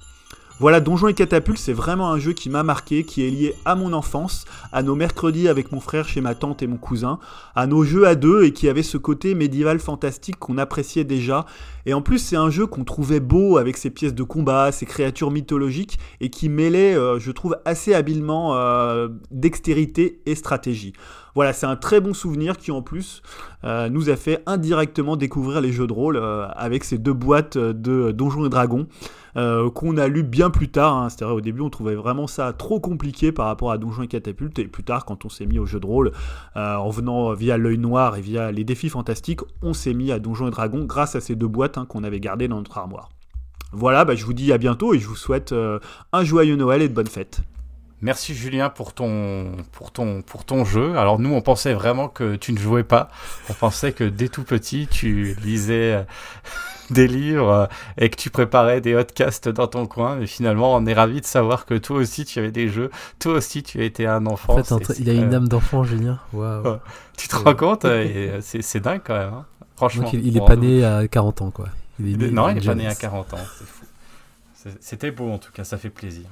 Voilà, 0.59 0.79
Donjons 0.79 1.07
et 1.07 1.13
Catapultes, 1.13 1.59
c'est 1.59 1.71
vraiment 1.71 2.11
un 2.11 2.17
jeu 2.17 2.33
qui 2.33 2.49
m'a 2.49 2.63
marqué, 2.63 3.03
qui 3.03 3.23
est 3.23 3.29
lié 3.29 3.55
à 3.63 3.75
mon 3.75 3.93
enfance, 3.93 4.45
à 4.71 4.81
nos 4.81 4.95
mercredis 4.95 5.47
avec 5.47 5.71
mon 5.71 5.79
frère 5.79 6.09
chez 6.09 6.19
ma 6.19 6.33
tante 6.33 6.63
et 6.63 6.67
mon 6.67 6.77
cousin, 6.77 7.19
à 7.55 7.67
nos 7.67 7.83
jeux 7.83 8.07
à 8.07 8.15
deux 8.15 8.43
et 8.43 8.53
qui 8.53 8.67
avait 8.67 8.81
ce 8.81 8.97
côté 8.97 9.35
médiéval 9.35 9.77
fantastique 9.77 10.39
qu'on 10.39 10.57
appréciait 10.57 11.03
déjà. 11.03 11.45
Et 11.87 11.93
en 11.93 12.01
plus, 12.01 12.19
c'est 12.19 12.35
un 12.35 12.49
jeu 12.49 12.67
qu'on 12.67 12.83
trouvait 12.83 13.21
beau 13.21 13.55
avec 13.57 13.77
ses 13.77 13.89
pièces 13.89 14.13
de 14.13 14.23
combat, 14.23 14.73
ses 14.73 14.85
créatures 14.85 15.31
mythologiques 15.31 15.97
et 16.19 16.29
qui 16.29 16.49
mêlait, 16.49 16.93
euh, 16.93 17.17
je 17.17 17.31
trouve, 17.31 17.57
assez 17.63 17.93
habilement 17.93 18.55
euh, 18.55 19.07
dextérité 19.31 20.19
et 20.25 20.35
stratégie. 20.35 20.91
Voilà, 21.33 21.53
c'est 21.53 21.65
un 21.65 21.77
très 21.77 22.01
bon 22.01 22.13
souvenir 22.13 22.57
qui 22.57 22.71
en 22.71 22.81
plus 22.81 23.21
euh, 23.63 23.87
nous 23.89 24.09
a 24.09 24.17
fait 24.17 24.43
indirectement 24.47 25.15
découvrir 25.15 25.61
les 25.61 25.71
jeux 25.71 25.87
de 25.87 25.93
rôle 25.93 26.17
avec 26.17 26.83
ces 26.83 26.97
deux 26.97 27.13
boîtes 27.13 27.57
de 27.59 28.11
Donjons 28.11 28.47
et 28.47 28.49
Dragons 28.49 28.87
qu'on 29.75 29.97
a 29.97 30.07
lu 30.07 30.23
bien 30.23 30.49
plus 30.49 30.69
tard. 30.69 30.97
hein. 30.97 31.09
C'est-à-dire 31.09 31.35
au 31.35 31.41
début 31.41 31.61
on 31.61 31.69
trouvait 31.69 31.93
vraiment 31.93 32.25
ça 32.25 32.53
trop 32.53 32.79
compliqué 32.79 33.31
par 33.31 33.45
rapport 33.45 33.69
à 33.69 33.77
Donjons 33.77 34.01
et 34.01 34.07
Catapultes 34.07 34.57
et 34.57 34.65
plus 34.65 34.83
tard 34.83 35.05
quand 35.05 35.25
on 35.25 35.29
s'est 35.29 35.45
mis 35.45 35.59
au 35.59 35.67
jeu 35.67 35.79
de 35.79 35.85
rôle 35.85 36.11
en 36.55 36.89
venant 36.89 37.31
via 37.33 37.55
l'œil 37.55 37.77
noir 37.77 38.15
et 38.17 38.21
via 38.21 38.51
les 38.51 38.63
défis 38.63 38.89
fantastiques, 38.89 39.41
on 39.61 39.73
s'est 39.73 39.93
mis 39.93 40.11
à 40.11 40.17
Donjons 40.17 40.47
et 40.47 40.51
Dragons 40.51 40.85
grâce 40.85 41.15
à 41.15 41.21
ces 41.21 41.35
deux 41.35 41.47
boîtes 41.47 41.76
hein, 41.77 41.85
qu'on 41.87 42.03
avait 42.03 42.19
gardées 42.19 42.47
dans 42.47 42.57
notre 42.57 42.77
armoire. 42.77 43.09
Voilà, 43.73 44.05
bah, 44.05 44.15
je 44.15 44.25
vous 44.25 44.33
dis 44.33 44.53
à 44.53 44.57
bientôt 44.57 44.93
et 44.93 44.99
je 44.99 45.07
vous 45.07 45.15
souhaite 45.15 45.51
euh, 45.51 45.79
un 46.13 46.23
joyeux 46.23 46.55
Noël 46.55 46.81
et 46.81 46.87
de 46.89 46.93
bonnes 46.93 47.07
fêtes. 47.07 47.41
Merci 48.01 48.35
Julien 48.35 48.69
pour 48.69 48.93
ton, 48.93 49.53
pour, 49.71 49.91
ton, 49.91 50.21
pour 50.21 50.45
ton 50.45 50.63
jeu. 50.65 50.97
Alors 50.97 51.17
nous, 51.19 51.33
on 51.33 51.41
pensait 51.41 51.73
vraiment 51.73 52.07
que 52.09 52.35
tu 52.35 52.53
ne 52.53 52.59
jouais 52.59 52.83
pas. 52.83 53.09
On 53.49 53.53
pensait 53.53 53.91
que 53.91 54.03
dès 54.03 54.29
tout 54.29 54.43
petit, 54.43 54.87
tu 54.87 55.35
lisais 55.43 55.93
euh, 55.95 56.03
des 56.91 57.07
livres 57.07 57.49
euh, 57.49 57.65
et 57.97 58.09
que 58.09 58.15
tu 58.15 58.29
préparais 58.29 58.81
des 58.81 58.93
podcasts 58.93 59.49
dans 59.49 59.65
ton 59.67 59.87
coin. 59.87 60.15
Mais 60.17 60.27
finalement, 60.27 60.75
on 60.75 60.85
est 60.85 60.93
ravis 60.93 61.21
de 61.21 61.25
savoir 61.25 61.65
que 61.65 61.73
toi 61.73 61.97
aussi, 61.97 62.23
tu 62.23 62.37
avais 62.37 62.51
des 62.51 62.69
jeux. 62.69 62.91
Toi 63.19 63.33
aussi, 63.33 63.63
tu 63.63 63.81
as 63.81 63.85
été 63.85 64.05
un 64.05 64.27
enfant. 64.27 64.53
En 64.59 64.63
fait, 64.63 64.99
il 64.99 65.09
a 65.09 65.13
quand 65.15 65.19
une 65.19 65.33
âme 65.33 65.47
d'enfant, 65.47 65.83
Julien. 65.83 66.19
Ouais. 66.33 66.61
Tu 67.17 67.27
te 67.27 67.35
rends 67.35 67.55
compte 67.55 67.85
c'est 68.41 68.79
dingue 68.79 69.01
quand 69.03 69.17
même. 69.17 69.33
hein. 69.33 69.45
Franchement. 69.77 70.03
Donc, 70.03 70.13
il, 70.13 70.27
il 70.27 70.35
est 70.37 70.45
pas 70.45 70.55
né 70.57 70.83
à 70.83 71.07
40 71.07 71.41
ans, 71.43 71.51
quoi. 71.51 71.69
Il 71.99 72.07
est 72.07 72.11
Il 72.11 72.17
né 72.17 72.25
est- 72.25 72.31
non, 72.31 72.49
il 72.49 72.55
n'est 72.55 72.61
pas 72.61 72.75
né 72.75 72.81
à 72.81 72.89
jeunesse. 72.89 72.97
40 72.99 73.33
ans, 73.33 73.37
c'est 73.57 73.65
fou. 73.67 73.85
C'est- 74.53 74.77
C'était 74.83 75.11
beau 75.11 75.29
en 75.31 75.37
tout 75.37 75.51
cas, 75.53 75.63
ça 75.63 75.77
fait 75.77 75.89
plaisir. 75.89 76.25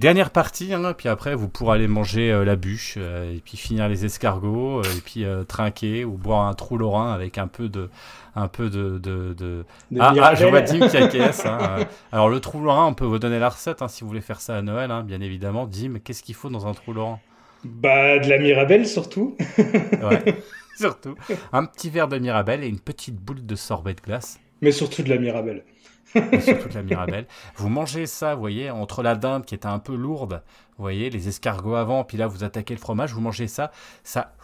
Dernière 0.00 0.30
partie, 0.30 0.74
hein, 0.74 0.92
puis 0.92 1.08
après 1.08 1.36
vous 1.36 1.46
pourrez 1.48 1.76
aller 1.76 1.86
manger 1.86 2.32
euh, 2.32 2.44
la 2.44 2.56
bûche, 2.56 2.94
euh, 2.98 3.32
et 3.32 3.38
puis 3.44 3.56
finir 3.56 3.88
les 3.88 4.04
escargots, 4.04 4.80
euh, 4.80 4.82
et 4.82 5.00
puis 5.00 5.24
euh, 5.24 5.44
trinquer 5.44 6.04
ou 6.04 6.12
boire 6.16 6.48
un 6.48 6.54
trou 6.54 6.76
lorrain 6.76 7.12
avec 7.12 7.38
un 7.38 7.46
peu 7.46 7.68
de, 7.68 7.88
un 8.34 8.48
peu 8.48 8.70
de, 8.70 8.98
de, 8.98 9.34
de- 9.38 9.64
De 9.92 10.00
Ah, 10.00 10.12
ah, 10.20 10.34
je 10.34 10.46
vois 10.46 10.62
Dim 10.62 10.88
qui 10.88 10.96
acquiesce. 10.96 11.46
hein. 11.46 11.86
Alors 12.10 12.28
le 12.28 12.40
trou 12.40 12.60
lorrain, 12.60 12.86
on 12.86 12.94
peut 12.94 13.04
vous 13.04 13.20
donner 13.20 13.38
la 13.38 13.48
recette 13.50 13.82
hein, 13.82 13.88
si 13.88 14.02
vous 14.02 14.08
voulez 14.08 14.20
faire 14.20 14.40
ça 14.40 14.56
à 14.56 14.62
Noël, 14.62 14.90
hein, 14.90 15.04
bien 15.04 15.20
évidemment. 15.20 15.66
Dim, 15.66 16.00
qu'est-ce 16.02 16.24
qu'il 16.24 16.34
faut 16.34 16.50
dans 16.50 16.66
un 16.66 16.74
trou 16.74 16.92
lorrain? 16.92 17.20
Bah, 17.62 18.18
de 18.18 18.28
la 18.28 18.38
Mirabelle 18.38 18.88
surtout. 18.88 19.36
Ouais, 19.58 20.42
surtout 20.78 21.14
un 21.52 21.64
petit 21.64 21.90
verre 21.90 22.08
de 22.08 22.18
Mirabelle 22.18 22.64
et 22.64 22.68
une 22.68 22.80
petite 22.80 23.16
boule 23.16 23.44
de 23.44 23.54
sorbet 23.56 23.94
de 23.94 24.00
glace. 24.00 24.38
Mais 24.60 24.72
surtout 24.72 25.02
de 25.02 25.08
la 25.08 25.18
Mirabelle. 25.18 25.64
surtout 26.12 26.68
de 26.68 26.74
la 26.74 26.82
Mirabelle. 26.82 27.26
Vous 27.56 27.68
mangez 27.68 28.06
ça, 28.06 28.34
vous 28.34 28.40
voyez, 28.40 28.70
entre 28.70 29.02
la 29.02 29.14
dinde 29.16 29.44
qui 29.44 29.54
était 29.54 29.66
un 29.66 29.78
peu 29.78 29.94
lourde, 29.94 30.42
vous 30.76 30.82
voyez, 30.82 31.10
les 31.10 31.28
escargots 31.28 31.76
avant, 31.76 32.04
puis 32.04 32.16
là 32.16 32.26
vous 32.26 32.44
attaquez 32.44 32.74
le 32.74 32.80
fromage, 32.80 33.12
vous 33.12 33.20
mangez 33.20 33.46
ça, 33.46 33.70
ça, 34.02 34.34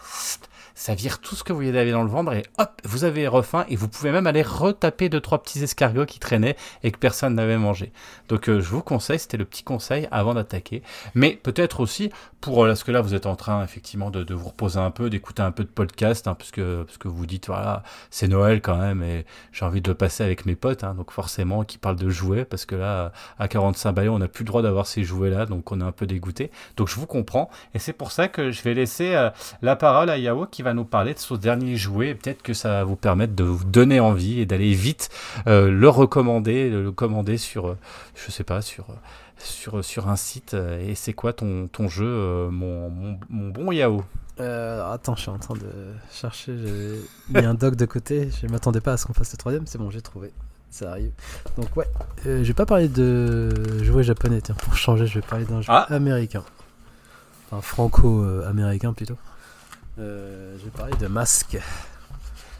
ça 0.75 0.95
vire 0.95 1.19
tout 1.19 1.35
ce 1.35 1.43
que 1.43 1.53
vous 1.53 1.61
avez 1.61 1.91
dans 1.91 2.03
le 2.03 2.09
ventre 2.09 2.33
et 2.33 2.43
hop, 2.57 2.81
vous 2.85 3.03
avez 3.03 3.27
refaim 3.27 3.65
et 3.69 3.75
vous 3.75 3.87
pouvez 3.87 4.11
même 4.11 4.27
aller 4.27 4.41
retaper 4.41 5.09
deux 5.09 5.19
trois 5.19 5.41
petits 5.41 5.61
escargots 5.61 6.05
qui 6.05 6.19
traînaient 6.19 6.55
et 6.83 6.91
que 6.91 6.97
personne 6.97 7.35
n'avait 7.35 7.57
mangé. 7.57 7.91
Donc 8.29 8.49
euh, 8.49 8.61
je 8.61 8.69
vous 8.69 8.81
conseille, 8.81 9.19
c'était 9.19 9.37
le 9.37 9.45
petit 9.45 9.63
conseil 9.63 10.07
avant 10.11 10.33
d'attaquer, 10.33 10.81
mais 11.13 11.31
peut-être 11.31 11.81
aussi 11.81 12.11
pour 12.39 12.63
euh, 12.63 12.67
parce 12.67 12.83
que 12.83 12.91
là 12.91 13.01
vous 13.01 13.13
êtes 13.13 13.25
en 13.25 13.35
train 13.35 13.63
effectivement 13.63 14.09
de, 14.09 14.33
vous 14.33 14.47
reposer 14.47 14.79
un 14.79 14.91
peu, 14.91 15.09
d'écouter 15.09 15.41
un 15.41 15.51
peu 15.51 15.63
de 15.63 15.69
podcast, 15.69 16.27
hein, 16.27 16.35
parce 16.35 16.51
que 16.51 16.85
vous 17.03 17.25
dites 17.25 17.47
voilà 17.47 17.83
c'est 18.09 18.27
Noël 18.27 18.61
quand 18.61 18.77
même 18.77 19.03
et 19.03 19.25
j'ai 19.51 19.65
envie 19.65 19.81
de 19.81 19.89
le 19.89 19.95
passer 19.95 20.23
avec 20.23 20.45
mes 20.45 20.55
potes, 20.55 20.83
hein, 20.83 20.95
donc 20.95 21.11
forcément 21.11 21.63
qui 21.63 21.77
parlent 21.77 21.97
de 21.97 22.09
jouets 22.09 22.45
parce 22.45 22.65
que 22.65 22.75
là 22.75 23.11
à 23.37 23.47
45 23.47 23.91
balais 23.91 24.09
on 24.09 24.19
n'a 24.19 24.27
plus 24.27 24.43
le 24.43 24.47
droit 24.47 24.61
d'avoir 24.61 24.87
ces 24.87 25.03
jouets 25.03 25.29
là, 25.29 25.45
donc 25.45 25.71
on 25.71 25.81
est 25.81 25.83
un 25.83 25.91
peu 25.91 26.07
dégoûté. 26.21 26.51
Donc 26.77 26.87
je 26.87 26.95
vous 26.95 27.07
comprends 27.07 27.49
et 27.73 27.79
c'est 27.79 27.93
pour 27.93 28.11
ça 28.11 28.27
que 28.27 28.51
je 28.51 28.61
vais 28.61 28.73
laisser 28.73 29.15
euh, 29.15 29.29
la 29.61 29.75
parole 29.75 30.09
à 30.09 30.17
Yao 30.17 30.45
qui 30.45 30.61
va 30.61 30.73
nous 30.73 30.85
parler 30.85 31.13
de 31.13 31.19
son 31.19 31.35
dernier 31.35 31.75
jouet. 31.75 32.09
et 32.09 32.15
Peut-être 32.15 32.43
que 32.43 32.53
ça 32.53 32.69
va 32.69 32.83
vous 32.83 32.95
permettre 32.95 33.33
de 33.35 33.43
vous 33.43 33.65
donner 33.65 33.99
envie 33.99 34.39
et 34.39 34.45
d'aller 34.45 34.73
vite 34.73 35.09
euh, 35.47 35.69
le 35.71 35.89
recommander, 35.89 36.69
le 36.69 36.91
commander 36.91 37.37
sur, 37.37 37.69
euh, 37.69 37.77
je 38.15 38.31
sais 38.31 38.43
pas, 38.43 38.61
sur, 38.61 38.85
sur, 39.37 39.83
sur 39.83 40.07
un 40.07 40.15
site. 40.15 40.53
Et 40.53 40.95
c'est 40.95 41.13
quoi 41.13 41.33
ton, 41.33 41.67
ton 41.67 41.89
jeu, 41.89 42.49
mon, 42.51 43.17
mon, 43.29 43.49
bon 43.49 43.71
Yao? 43.71 44.03
Attends, 44.39 45.15
je 45.15 45.21
suis 45.21 45.29
en 45.29 45.37
train 45.37 45.55
de 45.55 45.93
chercher. 46.11 46.55
J'ai 46.57 47.41
mis 47.41 47.45
un 47.45 47.53
doc 47.53 47.75
de 47.75 47.85
côté. 47.85 48.29
Je 48.41 48.47
m'attendais 48.47 48.81
pas 48.81 48.93
à 48.93 48.97
ce 48.97 49.05
qu'on 49.05 49.13
fasse 49.13 49.31
le 49.31 49.37
troisième. 49.37 49.67
C'est 49.67 49.77
bon, 49.77 49.89
j'ai 49.89 50.01
trouvé. 50.01 50.31
Ça 50.71 50.91
arrive. 50.91 51.11
Donc, 51.57 51.75
ouais. 51.75 51.85
Euh, 52.25 52.39
je 52.43 52.47
vais 52.47 52.53
pas 52.53 52.65
parler 52.65 52.87
de 52.87 53.83
jouets 53.83 54.03
japonais. 54.03 54.39
Tiens, 54.41 54.55
pour 54.55 54.75
changer, 54.75 55.05
je 55.05 55.15
vais 55.19 55.25
parler 55.25 55.45
d'un 55.45 55.59
jeu 55.61 55.67
Ah. 55.69 55.85
américain. 55.93 56.43
Enfin, 57.51 57.61
franco-américain 57.61 58.93
plutôt. 58.93 59.17
Euh, 59.99 60.55
je 60.57 60.63
vais 60.63 60.71
parler 60.71 60.93
de 60.97 61.07
Masque. 61.07 61.57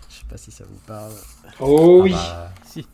Je 0.10 0.16
sais 0.16 0.26
pas 0.30 0.36
si 0.38 0.52
ça 0.52 0.66
vous 0.70 0.80
parle. 0.86 1.12
Oh 1.62 2.00
Ah 2.02 2.04
oui. 2.04 2.12
bah, 2.12 2.50
si. 2.66 2.86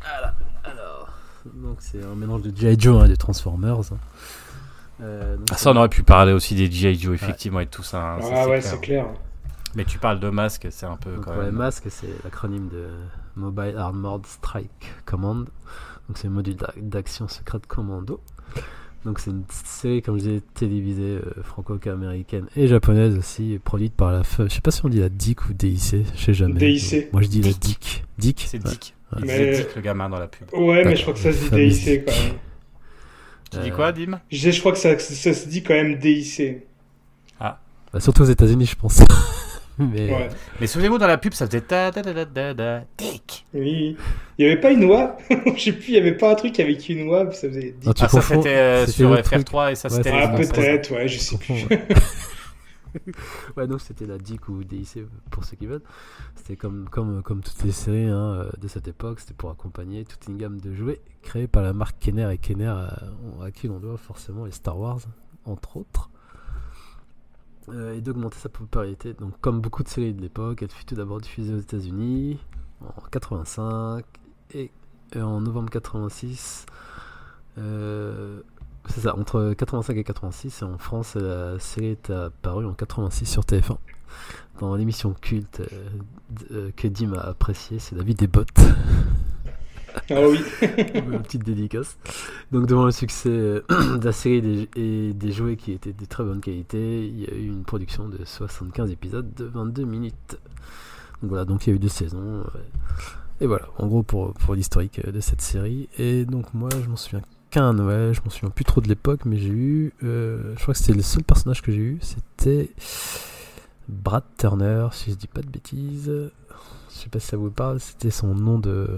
Voilà. 0.00 0.34
Alors, 0.64 1.08
donc 1.54 1.76
c'est 1.78 2.02
un 2.02 2.14
mélange 2.16 2.42
de 2.42 2.54
G.I. 2.56 2.78
Joe 2.78 3.00
hein, 3.02 3.06
et 3.06 3.08
de 3.08 3.14
Transformers. 3.14 3.78
hein. 3.92 3.98
Euh, 5.02 5.36
donc 5.36 5.46
Ah, 5.52 5.56
ça, 5.56 5.70
on 5.70 5.76
aurait 5.76 5.88
pu 5.88 6.02
parler 6.02 6.32
aussi 6.32 6.54
des 6.56 6.68
G.I. 6.70 6.98
Joe, 6.98 7.14
effectivement, 7.14 7.60
et 7.60 7.66
tout 7.66 7.82
ça. 7.84 8.14
hein, 8.14 8.20
ça, 8.20 8.28
Ah 8.34 8.48
ouais, 8.48 8.60
c'est 8.60 8.80
clair. 8.80 9.06
Mais 9.76 9.84
tu 9.84 9.98
parles 9.98 10.18
de 10.20 10.30
masque, 10.30 10.66
c'est 10.70 10.86
un 10.86 10.96
peu 10.96 11.14
Donc, 11.14 11.24
quand 11.26 11.30
ouais, 11.36 11.44
même. 11.46 11.54
MASC, 11.54 11.84
c'est 11.90 12.08
l'acronyme 12.24 12.68
de 12.68 12.88
Mobile 13.36 13.74
Armored 13.76 14.26
Strike 14.26 14.92
Command. 15.04 15.46
Donc, 16.08 16.18
c'est 16.18 16.26
le 16.28 16.32
module 16.34 16.56
d'a- 16.56 16.72
d'action 16.76 17.28
secrète 17.28 17.66
commando. 17.66 18.20
Donc, 19.04 19.18
c'est 19.18 19.30
une 19.30 19.44
série, 19.50 20.00
comme 20.02 20.18
je 20.18 20.24
disais, 20.24 20.40
télévisée 20.54 21.18
euh, 21.22 21.42
franco-américaine 21.42 22.46
et 22.56 22.66
japonaise 22.68 23.16
aussi, 23.18 23.58
produite 23.62 23.94
par 23.94 24.12
la. 24.12 24.22
Je 24.22 24.48
sais 24.48 24.60
pas 24.62 24.70
si 24.70 24.84
on 24.84 24.88
dit 24.88 25.00
la 25.00 25.08
DIC 25.10 25.46
ou 25.48 25.52
DIC, 25.52 25.96
je 26.14 26.20
sais 26.24 26.34
jamais. 26.34 26.54
DIC. 26.58 27.12
Moi, 27.12 27.22
je 27.22 27.28
dis 27.28 27.42
la 27.42 27.52
DIC. 27.52 28.04
DIC. 28.18 28.38
DIC 28.38 28.44
C'est 28.48 28.64
Ouais. 28.64 28.70
Ouais. 28.70 29.20
Il 29.20 29.24
Mais- 29.26 29.56
Dick, 29.58 29.74
le 29.76 29.82
gamin 29.82 30.08
dans 30.08 30.18
la 30.18 30.26
pub. 30.28 30.48
Ouais, 30.54 30.84
mais 30.84 30.96
je 30.96 31.02
crois 31.02 31.12
que 31.14 31.20
ça 31.20 31.32
se 31.32 31.50
dit 31.54 31.68
DIC 31.68 32.04
quand 32.06 32.12
même. 32.12 32.34
Tu 33.50 33.58
dis 33.60 33.70
quoi, 33.70 33.92
Dim? 33.92 34.18
Je 34.32 34.50
je 34.50 34.58
crois 34.60 34.72
que 34.72 34.78
ça, 34.78 34.98
ça 34.98 35.32
se 35.34 35.48
dit 35.48 35.62
quand 35.62 35.74
même 35.74 35.98
DIC. 35.98 36.62
Bah, 37.40 38.00
surtout 38.00 38.22
aux 38.22 38.26
États-Unis, 38.26 38.66
je 38.66 38.74
pense. 38.74 38.98
Mais 39.78 40.10
Ouais. 40.12 40.28
Mais 40.60 40.66
souvenez-vous, 40.66 40.98
dans 40.98 41.06
la 41.06 41.18
pub, 41.18 41.32
ça 41.34 41.46
faisait 41.46 41.60
ta 41.62 41.90
da 41.90 42.02
da 42.02 42.12
da 42.12 42.24
da 42.24 42.54
da 42.54 42.84
Dick. 42.96 43.44
Oui. 43.54 43.96
Il 44.38 44.44
y 44.46 44.50
avait 44.50 44.60
pas 44.60 44.70
une 44.72 44.84
oie? 44.84 45.16
Je 45.56 45.60
sais 45.62 45.72
plus, 45.72 45.88
il 45.88 45.94
y 45.94 45.98
avait 45.98 46.16
pas 46.16 46.30
un 46.32 46.34
truc 46.36 46.58
avec 46.60 46.88
une 46.88 47.08
oie, 47.08 47.24
puis 47.28 47.36
ça 47.36 47.48
faisait 47.48 47.74
DIC. 47.80 47.86
Ah, 47.86 47.92
Ah, 48.00 48.08
ça 48.08 48.20
c'était 48.20 48.54
euh, 48.56 48.80
c'était 48.86 48.92
sur 48.92 49.10
l'autre 49.10 49.22
truc. 49.22 49.48
FR3 49.48 49.72
et 49.72 49.74
ça 49.74 49.88
Ouais, 49.88 49.94
c'était 49.96 50.10
Ah, 50.12 50.28
peut-être, 50.28 50.92
ouais, 50.92 51.08
je 51.08 51.18
sais 51.18 51.36
plus. 51.38 51.66
ouais. 51.66 51.88
ouais, 53.56 53.66
donc 53.66 53.80
c'était 53.80 54.06
la 54.06 54.18
DIC 54.18 54.48
ou 54.48 54.62
DIC 54.62 55.00
pour 55.30 55.44
ceux 55.44 55.56
qui 55.56 55.66
veulent. 55.66 55.82
C'était 56.36 56.56
comme, 56.56 56.88
comme, 56.88 57.22
comme 57.22 57.42
toutes 57.42 57.64
les 57.64 57.72
séries 57.72 58.06
hein, 58.06 58.34
euh, 58.44 58.50
de 58.60 58.68
cette 58.68 58.86
époque, 58.86 59.18
c'était 59.20 59.34
pour 59.34 59.50
accompagner 59.50 60.04
toute 60.04 60.26
une 60.28 60.36
gamme 60.36 60.60
de 60.60 60.72
jouets 60.72 61.00
créés 61.22 61.48
par 61.48 61.62
la 61.62 61.72
marque 61.72 61.98
Kenner 61.98 62.28
et 62.32 62.38
Kenner 62.38 62.72
euh, 62.76 63.44
à 63.44 63.50
qui 63.50 63.66
l'on 63.66 63.80
doit 63.80 63.96
forcément 63.96 64.44
les 64.44 64.52
Star 64.52 64.78
Wars, 64.78 65.00
entre 65.44 65.78
autres. 65.78 66.10
Euh, 67.68 67.94
et 67.94 68.00
d'augmenter 68.00 68.38
sa 68.38 68.48
popularité. 68.48 69.14
Donc, 69.14 69.32
comme 69.40 69.60
beaucoup 69.60 69.82
de 69.82 69.88
séries 69.88 70.12
de 70.12 70.20
l'époque, 70.20 70.62
elle 70.62 70.70
fut 70.70 70.84
tout 70.84 70.94
d'abord 70.94 71.20
diffusée 71.20 71.54
aux 71.54 71.60
États-Unis 71.60 72.38
en 72.80 73.00
85 73.10 74.04
et 74.52 74.70
euh, 75.16 75.22
en 75.22 75.40
novembre 75.40 75.70
86. 75.70 76.66
euh, 77.58 78.40
c'est 78.86 79.00
ça, 79.00 79.16
entre 79.16 79.54
85 79.56 79.96
et 79.96 80.04
86, 80.04 80.60
et 80.60 80.64
en 80.66 80.76
France, 80.76 81.14
la 81.14 81.58
série 81.58 81.86
est 81.86 82.10
apparue 82.10 82.66
en 82.66 82.74
86 82.74 83.24
sur 83.24 83.42
TF1. 83.42 83.78
Dans 84.60 84.76
l'émission 84.76 85.14
culte 85.14 85.62
que 86.76 86.88
Dim 86.88 87.14
a 87.14 87.22
appréciée, 87.22 87.78
c'est 87.78 87.96
La 87.96 88.04
vie 88.04 88.14
des 88.14 88.26
bottes. 88.26 88.48
Ah 90.10 90.28
oui. 90.28 90.40
Une 90.94 91.22
petite 91.22 91.44
dédicace. 91.44 91.96
Donc 92.52 92.66
devant 92.66 92.84
le 92.84 92.90
succès 92.90 93.30
euh, 93.30 93.62
de 93.98 94.04
la 94.04 94.12
série 94.12 94.68
et 94.76 95.12
des 95.12 95.32
jouets 95.32 95.56
qui 95.56 95.72
étaient 95.72 95.92
de 95.92 96.04
très 96.04 96.24
bonne 96.24 96.40
qualité, 96.40 97.06
il 97.06 97.20
y 97.20 97.26
a 97.26 97.34
eu 97.34 97.46
une 97.46 97.64
production 97.64 98.08
de 98.08 98.24
75 98.24 98.90
épisodes 98.90 99.32
de 99.34 99.44
22 99.44 99.84
minutes. 99.84 100.38
Donc 101.22 101.30
voilà, 101.30 101.44
donc 101.44 101.66
il 101.66 101.70
y 101.70 101.72
a 101.72 101.76
eu 101.76 101.78
deux 101.78 101.88
saisons. 101.88 102.40
ouais. 102.40 102.60
Et 103.40 103.46
voilà, 103.46 103.66
en 103.78 103.86
gros 103.86 104.02
pour, 104.02 104.32
pour 104.34 104.54
l'historique 104.54 105.00
euh, 105.06 105.12
de 105.12 105.20
cette 105.20 105.40
série. 105.40 105.88
Et 105.98 106.24
donc 106.24 106.54
moi 106.54 106.70
je 106.82 106.88
m'en 106.88 106.96
souviens 106.96 107.22
qu'un 107.50 107.72
Noël, 107.72 108.14
je 108.14 108.20
m'en 108.22 108.30
souviens 108.30 108.50
plus 108.50 108.64
trop 108.64 108.80
de 108.80 108.88
l'époque, 108.88 109.24
mais 109.24 109.36
j'ai 109.38 109.48
eu, 109.48 109.92
euh, 110.02 110.54
je 110.56 110.62
crois 110.62 110.74
que 110.74 110.80
c'était 110.80 110.96
le 110.96 111.02
seul 111.02 111.22
personnage 111.24 111.62
que 111.62 111.72
j'ai 111.72 111.78
eu, 111.78 111.98
c'était 112.00 112.70
Brad 113.88 114.24
Turner, 114.38 114.88
si 114.92 115.10
je 115.10 115.16
dis 115.16 115.26
pas 115.28 115.40
de 115.42 115.48
bêtises. 115.48 116.10
Je 116.90 116.94
sais 116.94 117.08
pas 117.08 117.18
si 117.18 117.26
ça 117.26 117.36
vous 117.36 117.50
parle, 117.50 117.80
c'était 117.80 118.10
son 118.10 118.34
nom 118.34 118.58
de 118.58 118.88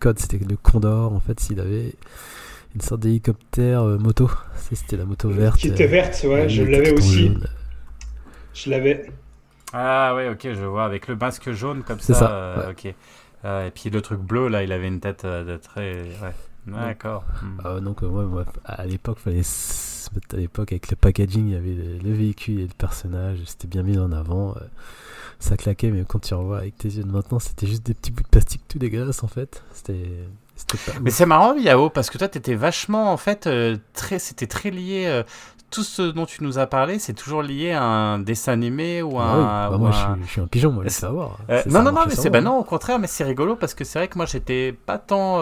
code, 0.00 0.18
c'était 0.18 0.38
le 0.44 0.56
Condor. 0.56 1.12
En 1.12 1.20
fait, 1.20 1.38
s'il 1.38 1.60
avait 1.60 1.94
une 2.74 2.80
sorte 2.80 3.02
d'hélicoptère 3.02 3.82
euh, 3.82 3.98
moto, 3.98 4.30
c'était 4.56 4.96
la 4.96 5.04
moto 5.04 5.28
verte. 5.28 5.58
Qui 5.58 5.68
était 5.68 5.84
euh, 5.84 5.88
verte, 5.88 6.20
ouais, 6.24 6.40
avec 6.40 6.50
je 6.50 6.62
l'avais 6.62 6.92
aussi. 6.92 7.26
jaune. 7.28 7.48
Je 8.54 8.70
l'avais. 8.70 9.06
Ah 9.72 10.14
ouais, 10.16 10.28
ok, 10.28 10.40
je 10.42 10.64
vois, 10.64 10.84
avec 10.84 11.06
le 11.06 11.16
masque 11.16 11.52
jaune 11.52 11.82
comme 11.84 12.00
ça. 12.00 12.14
ça, 12.14 12.30
euh, 12.32 12.66
ouais. 12.66 12.72
Ok. 12.72 12.94
Euh, 13.44 13.66
et 13.68 13.70
puis 13.70 13.88
le 13.90 14.02
truc 14.02 14.20
bleu, 14.20 14.48
là, 14.48 14.62
il 14.62 14.72
avait 14.72 14.88
une 14.88 15.00
tête 15.00 15.24
euh, 15.24 15.44
de 15.44 15.56
très... 15.56 16.02
Ouais. 16.22 16.34
D'accord. 16.66 17.24
Hmm. 17.42 17.58
Ah, 17.64 17.80
donc, 17.80 18.02
euh, 18.02 18.06
ouais, 18.06 18.24
ouais, 18.24 18.44
à 18.64 18.84
l'époque, 18.86 19.18
fallait 19.18 19.42
se 19.42 20.08
mettre 20.14 20.34
à 20.34 20.38
l'époque 20.38 20.72
avec 20.72 20.90
le 20.90 20.96
packaging, 20.96 21.48
il 21.48 21.52
y 21.52 21.56
avait 21.56 21.74
le, 21.74 21.98
le 21.98 22.12
véhicule 22.14 22.60
et 22.60 22.62
le 22.62 22.74
personnage, 22.76 23.38
c'était 23.46 23.68
bien 23.68 23.82
mis 23.82 23.98
en 23.98 24.12
avant. 24.12 24.50
euh, 24.56 24.60
ça 25.38 25.56
claquait, 25.56 25.90
mais 25.90 26.04
quand 26.06 26.18
tu 26.20 26.34
revois 26.34 26.58
avec 26.58 26.76
tes 26.76 26.88
yeux 26.88 27.02
de 27.02 27.10
maintenant, 27.10 27.38
c'était 27.38 27.66
juste 27.66 27.84
des 27.86 27.94
petits 27.94 28.10
bouts 28.10 28.22
de 28.22 28.28
plastique 28.28 28.62
tout 28.68 28.78
dégueulasses 28.78 29.22
en 29.24 29.28
fait. 29.28 29.62
C'était. 29.72 30.06
pas 30.86 30.92
Mais 31.00 31.10
c'est 31.10 31.24
marrant, 31.26 31.54
Yao, 31.54 31.88
parce 31.88 32.10
que 32.10 32.18
toi, 32.18 32.28
t'étais 32.28 32.54
vachement, 32.54 33.10
en 33.10 33.16
fait, 33.16 33.46
euh, 33.46 33.78
très, 33.94 34.18
c'était 34.18 34.46
très 34.46 34.70
lié. 34.70 35.04
euh, 35.06 35.22
tout 35.70 35.84
ce 35.84 36.02
dont 36.02 36.26
tu 36.26 36.42
nous 36.42 36.58
as 36.58 36.66
parlé, 36.66 36.98
c'est 36.98 37.12
toujours 37.14 37.42
lié 37.44 37.70
à 37.70 37.84
un 37.84 38.18
dessin 38.18 38.52
animé 38.52 39.02
ou 39.02 39.20
à 39.20 39.24
Ah 39.24 39.36
oui, 39.36 39.42
un. 39.44 39.70
bah 39.70 39.76
ou 39.76 39.78
moi, 39.78 39.88
un- 39.90 39.92
je 39.92 39.98
suis- 39.98 40.26
je 40.26 40.30
suis 40.32 40.40
un 40.40 40.46
pigeon, 40.48 40.72
moi, 40.72 40.82
je 40.84 40.88
C'est- 40.88 41.00
sais 41.00 41.06
avoir. 41.06 41.38
Euh, 41.48 41.62
non, 41.66 41.72
ça 41.72 41.82
non, 41.84 41.92
non, 41.92 42.00
mais 42.08 42.14
c'est 42.16 42.22
moi. 42.22 42.30
bah 42.30 42.40
non, 42.40 42.58
au 42.58 42.64
contraire, 42.64 42.98
mais 42.98 43.06
c'est 43.06 43.22
rigolo 43.22 43.54
parce 43.54 43.74
que 43.74 43.84
c'est 43.84 44.00
vrai 44.00 44.08
que 44.08 44.18
moi, 44.18 44.26
j'étais 44.26 44.72
pas 44.72 44.98
tant. 44.98 45.38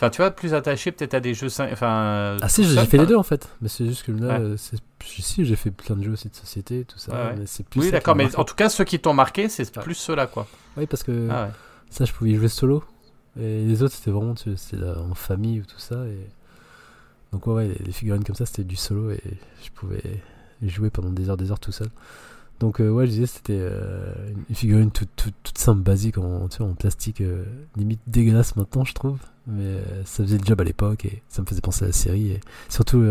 Enfin, 0.00 0.08
tu 0.08 0.22
vois, 0.22 0.30
plus 0.30 0.54
attaché 0.54 0.92
peut-être 0.92 1.12
à 1.12 1.20
des 1.20 1.34
jeux. 1.34 1.48
Enfin. 1.48 2.38
Ah 2.40 2.48
si, 2.48 2.64
j'ai 2.64 2.86
fait 2.86 2.96
les 2.96 3.04
deux 3.04 3.16
en 3.16 3.22
fait. 3.22 3.50
Mais 3.60 3.68
c'est 3.68 3.84
juste 3.84 4.02
que 4.04 4.12
là, 4.12 4.40
Ouais. 4.40 4.56
si 5.04 5.44
j'ai 5.44 5.56
fait 5.56 5.70
plein 5.70 5.94
de 5.94 6.02
jeux 6.02 6.12
aussi 6.12 6.30
de 6.30 6.34
société, 6.34 6.86
tout 6.86 6.98
ça. 6.98 7.12
Ouais, 7.12 7.36
mais 7.38 7.44
c'est 7.44 7.66
plus 7.68 7.80
Oui, 7.82 7.90
d'accord, 7.90 8.16
m'a 8.16 8.24
mais 8.24 8.36
en 8.36 8.44
tout 8.44 8.54
cas, 8.54 8.70
ceux 8.70 8.84
qui 8.84 8.98
t'ont 8.98 9.12
marqué, 9.12 9.50
c'est 9.50 9.70
plus 9.78 9.94
ceux-là, 9.94 10.26
quoi. 10.26 10.46
Oui, 10.78 10.86
parce 10.86 11.02
que 11.02 11.28
Ah 11.30 11.50
ça, 11.90 12.06
je 12.06 12.12
pouvais 12.14 12.30
y 12.30 12.36
jouer 12.36 12.48
solo. 12.48 12.82
Et 13.38 13.62
les 13.64 13.82
autres, 13.82 13.94
c'était 13.94 14.10
vraiment 14.10 14.34
en 15.10 15.14
famille 15.14 15.60
ou 15.60 15.64
tout 15.66 15.78
ça. 15.78 15.96
Et... 16.06 16.26
Donc, 17.32 17.46
ouais, 17.46 17.68
les, 17.68 17.84
les 17.84 17.92
figurines 17.92 18.24
comme 18.24 18.36
ça, 18.36 18.46
c'était 18.46 18.64
du 18.64 18.76
solo 18.76 19.10
et 19.10 19.22
je 19.62 19.70
pouvais 19.70 20.02
y 20.62 20.68
jouer 20.70 20.88
pendant 20.88 21.10
des 21.10 21.28
heures, 21.28 21.36
des 21.36 21.50
heures 21.50 21.60
tout 21.60 21.72
seul. 21.72 21.88
Donc, 22.60 22.78
euh, 22.78 22.90
ouais, 22.90 23.06
je 23.06 23.12
disais, 23.12 23.26
c'était 23.26 23.58
euh, 23.58 24.12
une 24.48 24.54
figurine 24.54 24.90
toute, 24.90 25.08
toute, 25.16 25.56
simple, 25.56 25.80
basique, 25.80 26.18
en, 26.18 26.46
tu 26.48 26.60
en 26.60 26.74
plastique, 26.74 27.22
euh, 27.22 27.44
limite 27.74 28.00
dégueulasse 28.06 28.54
maintenant, 28.54 28.84
je 28.84 28.92
trouve. 28.92 29.18
Mais 29.46 29.78
ça 30.04 30.22
faisait 30.22 30.36
le 30.36 30.44
job 30.44 30.60
à 30.60 30.64
l'époque 30.64 31.06
et 31.06 31.22
ça 31.28 31.40
me 31.40 31.46
faisait 31.46 31.62
penser 31.62 31.84
à 31.84 31.88
la 31.88 31.92
série. 31.92 32.28
Et 32.28 32.40
surtout, 32.68 33.02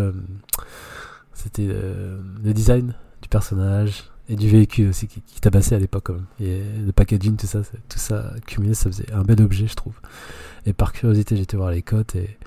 c'était 1.34 1.66
le 1.66 2.54
design 2.54 2.94
du 3.22 3.28
personnage 3.28 4.06
et 4.30 4.36
du 4.36 4.48
véhicule 4.48 4.90
aussi 4.90 5.08
qui, 5.08 5.22
qui 5.22 5.42
tabassait 5.42 5.76
à 5.76 5.80
l'époque 5.80 6.04
quand 6.06 6.14
même. 6.14 6.28
Et 6.40 6.62
le 6.86 6.94
packaging, 6.94 7.36
tout 7.36 7.48
ça, 7.48 7.62
tout 7.90 7.98
ça 7.98 8.32
cumulé, 8.46 8.74
ça 8.74 8.90
faisait 8.90 9.12
un 9.12 9.24
bel 9.24 9.42
objet, 9.42 9.68
je 9.68 9.74
trouve. 9.74 10.00
Et 10.66 10.72
par 10.72 10.94
curiosité, 10.94 11.36
j'étais 11.36 11.58
voir 11.58 11.72
les 11.72 11.82
cotes 11.82 12.16
et 12.16 12.38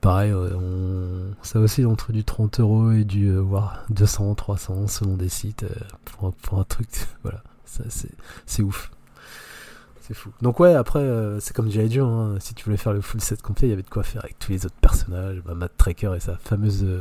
pareil, 0.00 0.30
euh, 0.32 0.50
on... 0.54 1.34
ça 1.44 1.58
aussi 1.60 1.84
entre 1.84 2.12
du 2.12 2.24
30 2.24 2.60
euros 2.60 2.90
et 2.92 3.04
du 3.04 3.28
euh, 3.28 3.38
voire 3.40 3.84
200, 3.90 4.34
300 4.34 4.86
selon 4.88 5.14
des 5.16 5.28
sites 5.28 5.62
euh, 5.64 5.68
pour, 6.04 6.28
un, 6.28 6.32
pour 6.42 6.58
un 6.58 6.64
truc. 6.64 6.88
voilà, 7.22 7.42
ça, 7.64 7.84
c'est, 7.88 8.10
c'est 8.46 8.62
ouf. 8.62 8.90
C'est 10.00 10.14
fou. 10.14 10.30
Donc 10.40 10.58
ouais, 10.60 10.74
après, 10.74 11.00
euh, 11.00 11.38
c'est 11.40 11.54
comme 11.54 11.70
G.I. 11.70 11.90
Joe, 11.90 12.08
hein, 12.08 12.36
si 12.40 12.54
tu 12.54 12.64
voulais 12.64 12.76
faire 12.78 12.92
le 12.94 13.00
full 13.02 13.20
set 13.20 13.42
complet, 13.42 13.68
il 13.68 13.70
y 13.70 13.74
avait 13.74 13.82
de 13.82 13.90
quoi 13.90 14.02
faire 14.02 14.24
avec 14.24 14.38
tous 14.38 14.52
les 14.52 14.64
autres 14.64 14.74
personnages, 14.80 15.42
bah, 15.44 15.54
Matt 15.54 15.72
Tracker 15.76 16.12
et 16.16 16.20
sa 16.20 16.36
fameuse... 16.36 16.82
euh, 16.84 16.98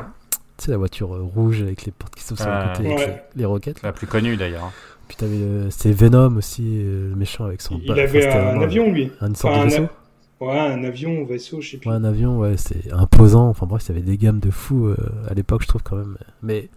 tu 0.58 0.66
sais, 0.66 0.72
la 0.72 0.78
voiture 0.78 1.14
euh, 1.16 1.22
rouge 1.22 1.62
avec 1.62 1.86
les 1.86 1.92
portes 1.92 2.16
qui 2.16 2.24
s'ouvrent 2.24 2.42
sur 2.42 2.50
le 2.50 2.56
Ah, 2.58 2.74
côté, 2.76 2.92
avec 2.94 3.08
les, 3.08 3.40
les 3.42 3.46
roquettes. 3.46 3.82
La 3.84 3.94
plus 3.94 4.08
connue 4.08 4.36
d'ailleurs. 4.38 4.66
hein. 4.66 4.72
Puis 5.08 5.16
t'avais. 5.16 5.70
C'était 5.72 5.94
Venom 5.94 6.36
aussi, 6.36 6.82
euh, 6.84 7.12
le 7.12 7.16
méchant 7.16 7.46
avec 7.46 7.62
son... 7.62 7.80
Il 7.82 7.92
avait 7.98 8.28
un 8.28 8.60
avion, 8.60 8.92
lui. 8.92 9.10
Une 9.22 9.36
sorte 9.36 9.54
Enfin, 9.54 9.62
de 9.68 9.68
un 9.68 9.70
vaisseau. 9.70 9.90
Ouais, 10.40 10.58
un 10.58 10.84
avion, 10.84 11.24
vaisseau, 11.26 11.62
je 11.62 11.72
sais 11.72 11.78
plus. 11.78 11.90
Ouais, 11.90 11.96
un 11.96 12.04
avion, 12.04 12.38
ouais, 12.40 12.58
c'est 12.58 12.92
imposant. 12.92 13.48
Enfin 13.50 13.66
bref, 13.66 13.84
il 13.86 13.90
y 13.90 13.92
avait 13.98 14.02
des 14.06 14.18
gammes 14.18 14.40
de 14.40 14.52
fous 14.52 14.88
euh, 14.88 14.98
à 15.30 15.34
l'époque, 15.34 15.62
je 15.64 15.68
trouve 15.68 15.84
quand 15.84 15.96
même. 15.96 16.18
Mais 16.42 16.70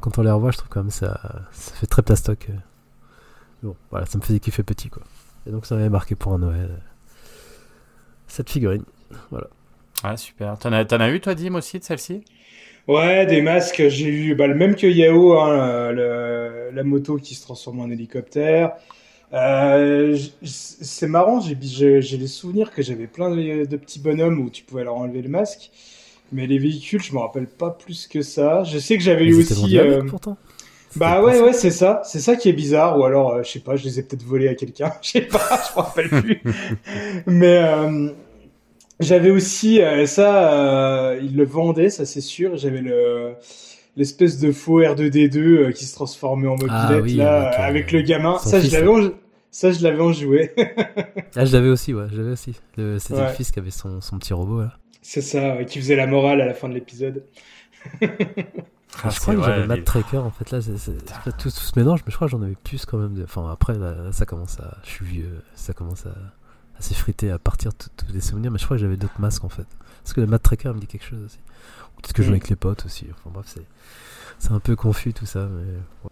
quand 0.00 0.18
on 0.18 0.22
les 0.22 0.30
revoit, 0.30 0.50
je 0.52 0.58
trouve 0.58 0.70
quand 0.70 0.82
même 0.82 0.90
ça, 0.90 1.20
ça 1.52 1.72
fait 1.74 1.86
très 1.86 2.02
plastoc. 2.02 2.48
euh. 2.50 2.54
Bon, 3.62 3.76
voilà, 3.90 4.06
ça 4.06 4.18
me 4.18 4.22
faisait 4.22 4.40
kiffer 4.40 4.62
petit, 4.62 4.88
quoi. 4.88 5.02
Et 5.46 5.50
donc 5.50 5.66
ça 5.66 5.74
m'avait 5.76 5.88
marqué 5.90 6.14
pour 6.14 6.32
un 6.32 6.38
Noël. 6.38 6.68
euh, 6.70 6.76
Cette 8.26 8.50
figurine, 8.50 8.84
voilà. 9.30 9.48
Ah, 10.02 10.16
super. 10.16 10.58
T'en 10.58 10.72
as, 10.72 10.84
t'en 10.84 11.00
as 11.00 11.10
eu, 11.10 11.20
toi, 11.20 11.34
Dim, 11.34 11.54
aussi, 11.54 11.78
de 11.78 11.84
celle-ci? 11.84 12.24
Ouais, 12.88 13.26
des 13.26 13.42
masques, 13.42 13.88
j'ai 13.88 14.08
eu 14.08 14.34
bah, 14.34 14.46
le 14.48 14.54
même 14.54 14.74
que 14.74 14.86
Yao, 14.86 15.38
hein, 15.38 15.92
le- 15.92 16.70
la 16.72 16.82
moto 16.82 17.16
qui 17.16 17.34
se 17.34 17.42
transforme 17.42 17.80
en 17.80 17.88
hélicoptère. 17.88 18.72
Euh, 19.32 20.16
c'est 20.44 21.06
marrant, 21.06 21.40
j'ai 21.40 21.56
j'ai- 21.62 22.02
j'ai 22.02 22.16
les 22.18 22.26
souvenirs 22.26 22.70
que 22.70 22.82
j'avais 22.82 23.06
plein 23.06 23.30
de, 23.30 23.64
de 23.64 23.76
petits 23.76 23.98
bonhommes 23.98 24.38
où 24.40 24.50
tu 24.50 24.62
pouvais 24.62 24.84
leur 24.84 24.96
enlever 24.96 25.22
le 25.22 25.28
masque. 25.28 25.70
Mais 26.32 26.46
les 26.46 26.58
véhicules, 26.58 27.02
je 27.02 27.12
me 27.12 27.18
rappelle 27.18 27.46
pas 27.46 27.70
plus 27.70 28.06
que 28.06 28.22
ça. 28.22 28.62
Je 28.64 28.78
sais 28.78 28.96
que 28.96 29.02
j'avais 29.02 29.24
eu 29.26 29.34
aussi. 29.34 29.78
avec, 29.78 29.92
euh, 29.92 30.02
pourtant. 30.08 30.36
Bah 30.96 31.22
ouais, 31.22 31.40
ouais, 31.40 31.52
c'est 31.54 31.70
ça. 31.70 32.02
C'est 32.04 32.20
ça 32.20 32.36
qui 32.36 32.48
est 32.48 32.52
bizarre. 32.54 32.98
Ou 32.98 33.04
alors, 33.04 33.32
euh, 33.34 33.42
je 33.42 33.50
sais 33.50 33.60
pas, 33.60 33.76
je 33.76 33.84
les 33.84 33.98
ai 33.98 34.02
peut-être 34.02 34.24
volés 34.24 34.48
à 34.48 34.54
quelqu'un. 34.54 34.92
Je 35.02 35.10
sais 35.10 35.20
pas, 35.22 35.38
je 35.40 35.78
me 35.78 35.82
rappelle 35.82 36.08
plus. 36.08 36.42
Mais 37.26 37.58
euh, 37.64 38.10
j'avais 39.00 39.30
aussi 39.30 39.80
euh, 39.80 40.04
ça, 40.06 40.52
euh, 40.52 41.20
ils 41.22 41.36
le 41.36 41.44
vendaient, 41.44 41.90
ça 41.90 42.04
c'est 42.04 42.20
sûr. 42.20 42.56
J'avais 42.56 42.80
le 42.82 43.32
l'espèce 43.96 44.38
de 44.38 44.52
faux 44.52 44.80
R2D2 44.80 45.36
euh, 45.38 45.70
qui 45.72 45.84
se 45.84 45.94
transformait 45.94 46.48
en 46.48 46.52
mobilette 46.56 46.70
Ah 46.72 46.98
oui, 47.02 47.14
là 47.14 47.42
avec, 47.48 47.58
euh, 47.58 47.62
avec, 47.62 47.92
le 47.92 48.00
gamin. 48.02 48.38
Ça, 48.38 48.58
je 48.60 48.70
l'avais. 48.70 48.86
Ça, 49.52 49.70
je 49.70 49.80
l'avais 49.84 50.00
en 50.00 50.12
joué. 50.12 50.52
Ah, 51.36 51.44
je 51.46 51.52
l'avais 51.56 51.68
aussi, 51.68 51.94
ouais, 51.94 52.06
je 52.10 52.16
l'avais 52.18 52.32
aussi. 52.32 52.54
Le- 52.76 52.98
C'était 52.98 53.14
Ouais. 53.20 53.28
le 53.28 53.32
fils 53.32 53.50
qui 53.52 53.58
avait 53.58 53.70
son, 53.70 54.00
son 54.02 54.18
petit 54.18 54.34
robot, 54.34 54.60
là. 54.62 54.76
c'est 55.00 55.22
ça, 55.22 55.54
ouais, 55.56 55.64
qui 55.64 55.78
faisait 55.80 55.96
la 55.96 56.06
morale 56.06 56.40
à 56.42 56.46
la 56.46 56.52
fin 56.54 56.68
de 56.68 56.74
l'épisode. 56.74 57.24
Ah, 58.02 59.08
je 59.08 59.18
crois 59.18 59.32
c'est 59.34 59.34
que 59.36 59.42
j'avais 59.42 59.66
Matt 59.66 59.84
Tracker 59.84 60.18
en 60.18 60.30
fait 60.30 60.50
là, 60.50 60.60
c'est, 60.60 60.76
c'est- 60.76 60.92
c'est 60.98 61.22
pas 61.24 61.32
tout, 61.32 61.48
tout 61.48 61.50
ce 61.50 61.78
mélange, 61.78 62.00
mais 62.04 62.10
je 62.10 62.16
crois 62.16 62.26
que 62.28 62.32
j'en 62.32 62.42
avais 62.42 62.56
plus 62.62 62.84
quand 62.84 62.98
même. 62.98 63.14
de- 63.14 63.24
Enfin 63.24 63.50
après 63.50 63.78
là, 63.78 63.92
là, 63.94 64.12
ça 64.12 64.26
commence 64.26 64.60
à, 64.60 64.76
je 64.84 64.90
suis 64.90 65.06
vieux, 65.06 65.42
ça 65.54 65.72
commence 65.72 66.04
à, 66.06 66.10
à 66.10 66.80
s'effriter, 66.82 67.30
à 67.30 67.38
partir 67.38 67.72
tous 67.74 67.88
les 68.12 68.20
souvenirs, 68.20 68.50
mais 68.50 68.58
je 68.58 68.64
crois 68.66 68.76
que 68.76 68.82
j'avais 68.82 68.96
d'autres 68.98 69.18
masques 69.20 69.44
en 69.44 69.48
fait. 69.48 69.66
Parce 70.02 70.12
que 70.12 70.20
le 70.20 70.26
Matt 70.26 70.42
Tracker 70.42 70.72
me 70.74 70.80
dit 70.80 70.86
quelque 70.86 71.06
chose 71.06 71.22
aussi. 71.24 71.38
Ou 71.96 72.02
Peut-être 72.02 72.12
que 72.12 72.22
je 72.22 72.26
joue 72.26 72.32
Mm. 72.32 72.34
avec 72.34 72.48
les 72.50 72.56
potes 72.56 72.84
aussi. 72.84 73.06
Enfin 73.12 73.30
bref, 73.32 73.46
c'est, 73.48 73.66
c'est 74.38 74.52
un 74.52 74.60
peu 74.60 74.76
confus 74.76 75.14
tout 75.14 75.26
ça, 75.26 75.48
mais 75.50 75.62
ouais. 76.04 76.10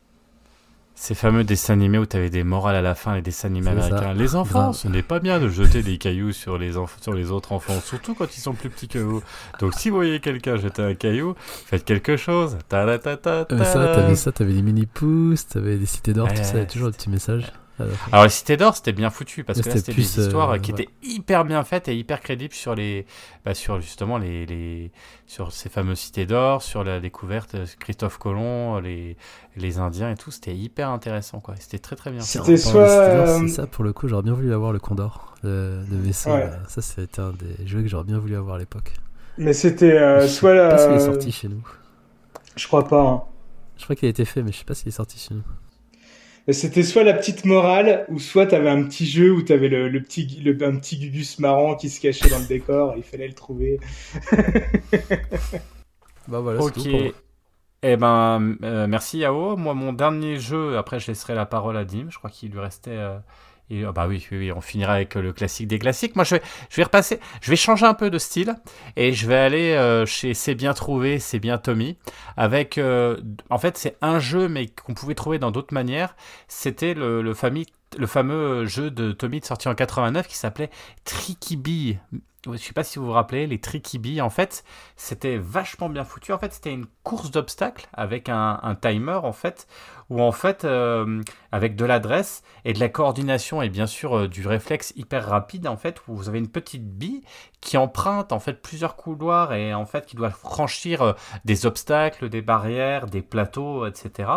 Ces 1.03 1.15
fameux 1.15 1.45
dessins 1.45 1.73
animés 1.73 1.97
où 1.97 2.05
t'avais 2.05 2.29
des 2.29 2.45
morales 2.45 2.77
à 2.77 2.83
la 2.83 2.95
fin, 2.95 3.15
les 3.15 3.23
dessins 3.23 3.49
animés 3.49 3.71
C'est 3.75 3.81
ça. 3.81 3.87
américains. 3.87 4.13
Les 4.15 4.37
enfants, 4.37 4.65
Grave. 4.65 4.75
ce 4.75 4.87
n'est 4.87 5.03
pas 5.03 5.19
bien 5.19 5.41
de 5.41 5.49
jeter 5.49 5.83
des 5.83 5.97
cailloux 5.97 6.33
sur 6.33 6.59
les, 6.59 6.73
sur 7.01 7.15
les 7.15 7.31
autres 7.31 7.53
enfants, 7.53 7.81
surtout 7.83 8.13
quand 8.15 8.37
ils 8.37 8.41
sont 8.41 8.53
plus 8.53 8.69
petits 8.69 8.87
que 8.87 8.99
vous. 8.99 9.23
Donc 9.61 9.73
si 9.73 9.89
vous 9.89 9.97
voyez 9.97 10.21
quelqu'un 10.21 10.57
jeter 10.57 10.83
un 10.83 10.93
caillou, 10.95 11.35
faites 11.39 11.87
quelque 11.87 12.19
chose. 12.19 12.59
Ta 12.69 12.85
-ta 12.85 12.99
-ta 12.99 13.17
-ta 13.17 13.47
Euh, 13.51 13.65
ça, 13.65 13.95
t'avais 13.95 14.15
ça, 14.15 14.31
t'avais 14.31 14.53
des 14.53 14.61
mini 14.61 14.85
pouces, 14.85 15.47
t'avais 15.49 15.77
des 15.79 15.87
cités 15.87 16.13
d'or, 16.13 16.29
Ouais, 16.29 16.35
tout 16.35 16.45
ça, 16.45 16.59
y 16.59 16.61
a 16.61 16.67
toujours 16.67 16.91
des 16.91 16.97
petits 16.99 17.09
messages. 17.09 17.51
La 17.87 17.93
fin. 17.95 18.11
Alors, 18.13 18.25
les 18.25 18.31
Cités 18.31 18.57
d'Or, 18.57 18.77
c'était 18.77 18.93
bien 18.93 19.11
foutu 19.11 19.45
parce 19.45 19.61
que 19.61 19.69
là, 19.69 19.77
c'était 19.77 19.93
des 19.95 20.03
histoires 20.03 20.51
euh, 20.51 20.59
qui 20.59 20.73
ouais. 20.73 20.83
étaient 20.83 20.93
hyper 21.03 21.45
bien 21.45 21.63
faites 21.65 21.89
et 21.89 21.97
hyper 21.97 22.21
crédibles 22.21 22.55
sur 22.55 22.75
les, 22.75 23.07
bah, 23.45 23.55
sur 23.55 23.81
justement 23.81 24.19
les, 24.19 24.47
les, 24.47 24.93
sur 25.27 25.53
ces 25.53 25.69
fameuses 25.69 25.99
Cités 25.99 26.27
d'Or, 26.27 26.63
sur 26.63 26.85
la 26.85 27.01
découverte 27.01 27.57
de 27.57 27.65
Christophe 27.79 28.19
Colomb, 28.19 28.81
les, 28.81 29.17
les 29.57 29.79
Indiens 29.79 30.11
et 30.11 30.17
tout. 30.17 30.31
C'était 30.31 30.55
hyper 30.55 30.91
intéressant, 30.91 31.41
quoi. 31.41 31.55
C'était 31.59 31.79
très 31.79 31.97
très 31.97 32.11
bien. 32.11 32.21
Tiens, 32.21 32.43
C'était 32.45 32.57
soit, 32.57 32.89
euh, 32.89 33.49
ça 33.49 33.67
pour 33.67 33.85
le 33.85 33.93
coup, 33.93 34.09
j'aurais 34.09 34.23
bien 34.23 34.35
voulu 34.35 34.53
avoir 34.53 34.73
le 34.73 34.79
Condor, 34.79 35.35
le, 35.43 35.83
le 35.91 35.97
vaisseau. 35.99 36.31
Ouais. 36.31 36.51
Ça, 36.69 36.83
c'était 36.83 37.21
un 37.21 37.33
des 37.33 37.67
jouets 37.67 37.83
que 37.83 37.89
j'aurais 37.89 38.05
bien 38.05 38.19
voulu 38.19 38.37
avoir 38.37 38.57
à 38.57 38.59
l'époque. 38.59 38.93
Mais 39.39 39.53
c'était 39.53 39.97
euh, 39.99 40.21
Je 40.21 40.27
sais 40.27 40.33
soit 40.35 40.51
pas 40.51 40.69
la. 40.69 40.79
s'il 40.79 40.93
est 40.93 41.01
sorti 41.01 41.33
chez 41.33 41.49
nous. 41.49 41.63
Je 42.57 42.67
crois 42.67 42.87
pas. 42.87 43.01
hein. 43.03 43.23
Je 43.79 43.85
crois 43.85 43.97
qu'il 43.97 44.07
a 44.07 44.11
été 44.11 44.25
fait, 44.25 44.43
mais 44.43 44.53
je 44.53 44.59
sais 44.59 44.65
pas 44.65 44.75
s'il 44.75 44.89
est 44.89 44.93
sorti 44.93 45.19
chez 45.19 45.35
nous. 45.35 45.43
C'était 46.49 46.83
soit 46.83 47.05
la 47.05 47.15
petite 47.15 47.45
morale, 47.45 48.05
ou 48.09 48.19
soit 48.19 48.47
t'avais 48.47 48.71
un 48.71 48.83
petit 48.85 49.07
jeu 49.07 49.33
où 49.33 49.43
t'avais 49.43 49.69
le, 49.69 49.89
le 49.89 50.03
petit, 50.03 50.27
le, 50.45 50.53
un 50.67 50.77
petit 50.77 50.99
Gugus 50.99 51.39
marrant 51.39 51.77
qui 51.77 51.89
se 51.91 52.01
cachait 52.01 52.29
dans 52.29 52.39
le 52.41 52.47
décor, 52.47 52.95
il 52.97 53.05
fallait 53.05 53.29
le 53.29 53.35
trouver. 53.35 53.81
Bah 56.27 56.41
voilà, 56.41 56.61
c'est 56.61 56.73
Ok. 56.73 56.75
tout 56.75 56.87
pour. 56.87 57.13
Eh 57.83 57.97
ben, 57.97 58.57
euh, 58.65 58.87
merci 58.89 59.19
Yao. 59.21 59.57
Moi, 59.57 59.75
mon 59.75 59.93
dernier 59.93 60.39
jeu, 60.39 60.79
après, 60.79 61.01
je 61.01 61.09
laisserai 61.09 61.35
la 61.35 61.47
parole 61.47 61.77
à 61.77 61.85
Dim. 61.85 62.09
Je 62.11 62.19
crois 62.19 62.31
qu'il 62.31 62.53
lui 62.53 62.61
restait. 62.61 62.91
euh, 62.93 63.19
et, 63.71 63.85
ah 63.85 63.93
bah 63.93 64.07
oui, 64.09 64.27
oui, 64.33 64.51
on 64.53 64.61
finira 64.61 64.95
avec 64.95 65.15
le 65.15 65.33
classique 65.33 65.69
des 65.69 65.79
classiques. 65.79 66.17
Moi, 66.17 66.25
je 66.25 66.37
vais, 66.37 66.43
je 66.69 66.77
vais 66.77 66.83
repasser. 66.83 67.21
Je 67.41 67.51
vais 67.51 67.57
changer 67.57 67.87
un 67.87 67.95
peu 67.95 68.11
de 68.11 68.19
style 68.19 68.57
et 68.97 69.13
je 69.13 69.29
vais 69.29 69.37
aller 69.37 69.73
euh, 69.73 70.05
chez 70.07 70.35
C'est 70.35 70.57
bien 70.57 70.75
trouvé, 70.75 71.21
c'est 71.21 71.39
bien 71.39 71.57
Tommy. 71.57 71.97
Avec, 72.37 72.79
euh, 72.79 73.21
en 73.49 73.59
fait, 73.59 73.79
c'est 73.79 73.97
un 74.03 74.19
jeu, 74.19 74.49
mais 74.49 74.67
qu'on 74.67 74.95
pouvait 74.95 75.15
trouver 75.15 75.39
dans 75.39 75.53
d'autres 75.53 75.73
manières. 75.73 76.17
C'était 76.49 76.95
le, 76.95 77.23
le, 77.23 77.33
fameux 77.35 78.67
jeu 78.67 78.91
de 78.91 79.13
Tommy 79.13 79.41
sorti 79.45 79.69
en 79.69 79.75
89 79.77 80.27
qui 80.27 80.37
s'appelait 80.37 80.71
Tricky 81.05 81.57
Bee. 81.57 81.99
Je 82.51 82.57
sais 82.57 82.73
pas 82.73 82.85
si 82.85 82.99
vous 82.99 83.05
vous 83.05 83.13
rappelez, 83.13 83.47
les 83.47 83.61
Tricky 83.61 83.99
Bee, 83.99 84.23
en 84.23 84.31
fait, 84.31 84.65
c'était 84.97 85.37
vachement 85.37 85.91
bien 85.91 86.05
foutu. 86.05 86.33
En 86.33 86.39
fait, 86.39 86.55
c'était 86.55 86.73
une 86.73 86.87
course 87.03 87.31
d'obstacles 87.31 87.87
avec 87.93 88.31
un 88.31 88.79
timer, 88.81 89.21
en 89.23 89.33
fait, 89.33 89.69
où 90.11 90.21
en 90.21 90.33
fait, 90.33 90.65
euh, 90.65 91.23
avec 91.53 91.77
de 91.77 91.85
l'adresse 91.85 92.43
et 92.65 92.73
de 92.73 92.81
la 92.81 92.89
coordination 92.89 93.63
et 93.63 93.69
bien 93.69 93.87
sûr 93.87 94.19
euh, 94.19 94.29
du 94.29 94.47
réflexe 94.47 94.93
hyper 94.97 95.27
rapide, 95.27 95.69
en 95.69 95.77
fait, 95.77 96.03
où 96.09 96.17
vous 96.17 96.29
avez 96.29 96.41
une 96.41 96.49
petite 96.49 96.85
bille 96.85 97.23
qui 97.61 97.77
emprunte 97.77 98.33
en 98.33 98.41
fait 98.41 98.55
plusieurs 98.55 98.97
couloirs 98.97 99.53
et 99.53 99.75
en 99.75 99.85
fait 99.85 100.07
qui 100.07 100.17
doit 100.17 100.31
franchir 100.31 101.03
euh, 101.03 101.13
des 101.45 101.65
obstacles, 101.65 102.29
des 102.29 102.43
barrières, 102.43 103.07
des 103.07 103.23
plateaux, 103.23 103.87
etc. 103.87 104.29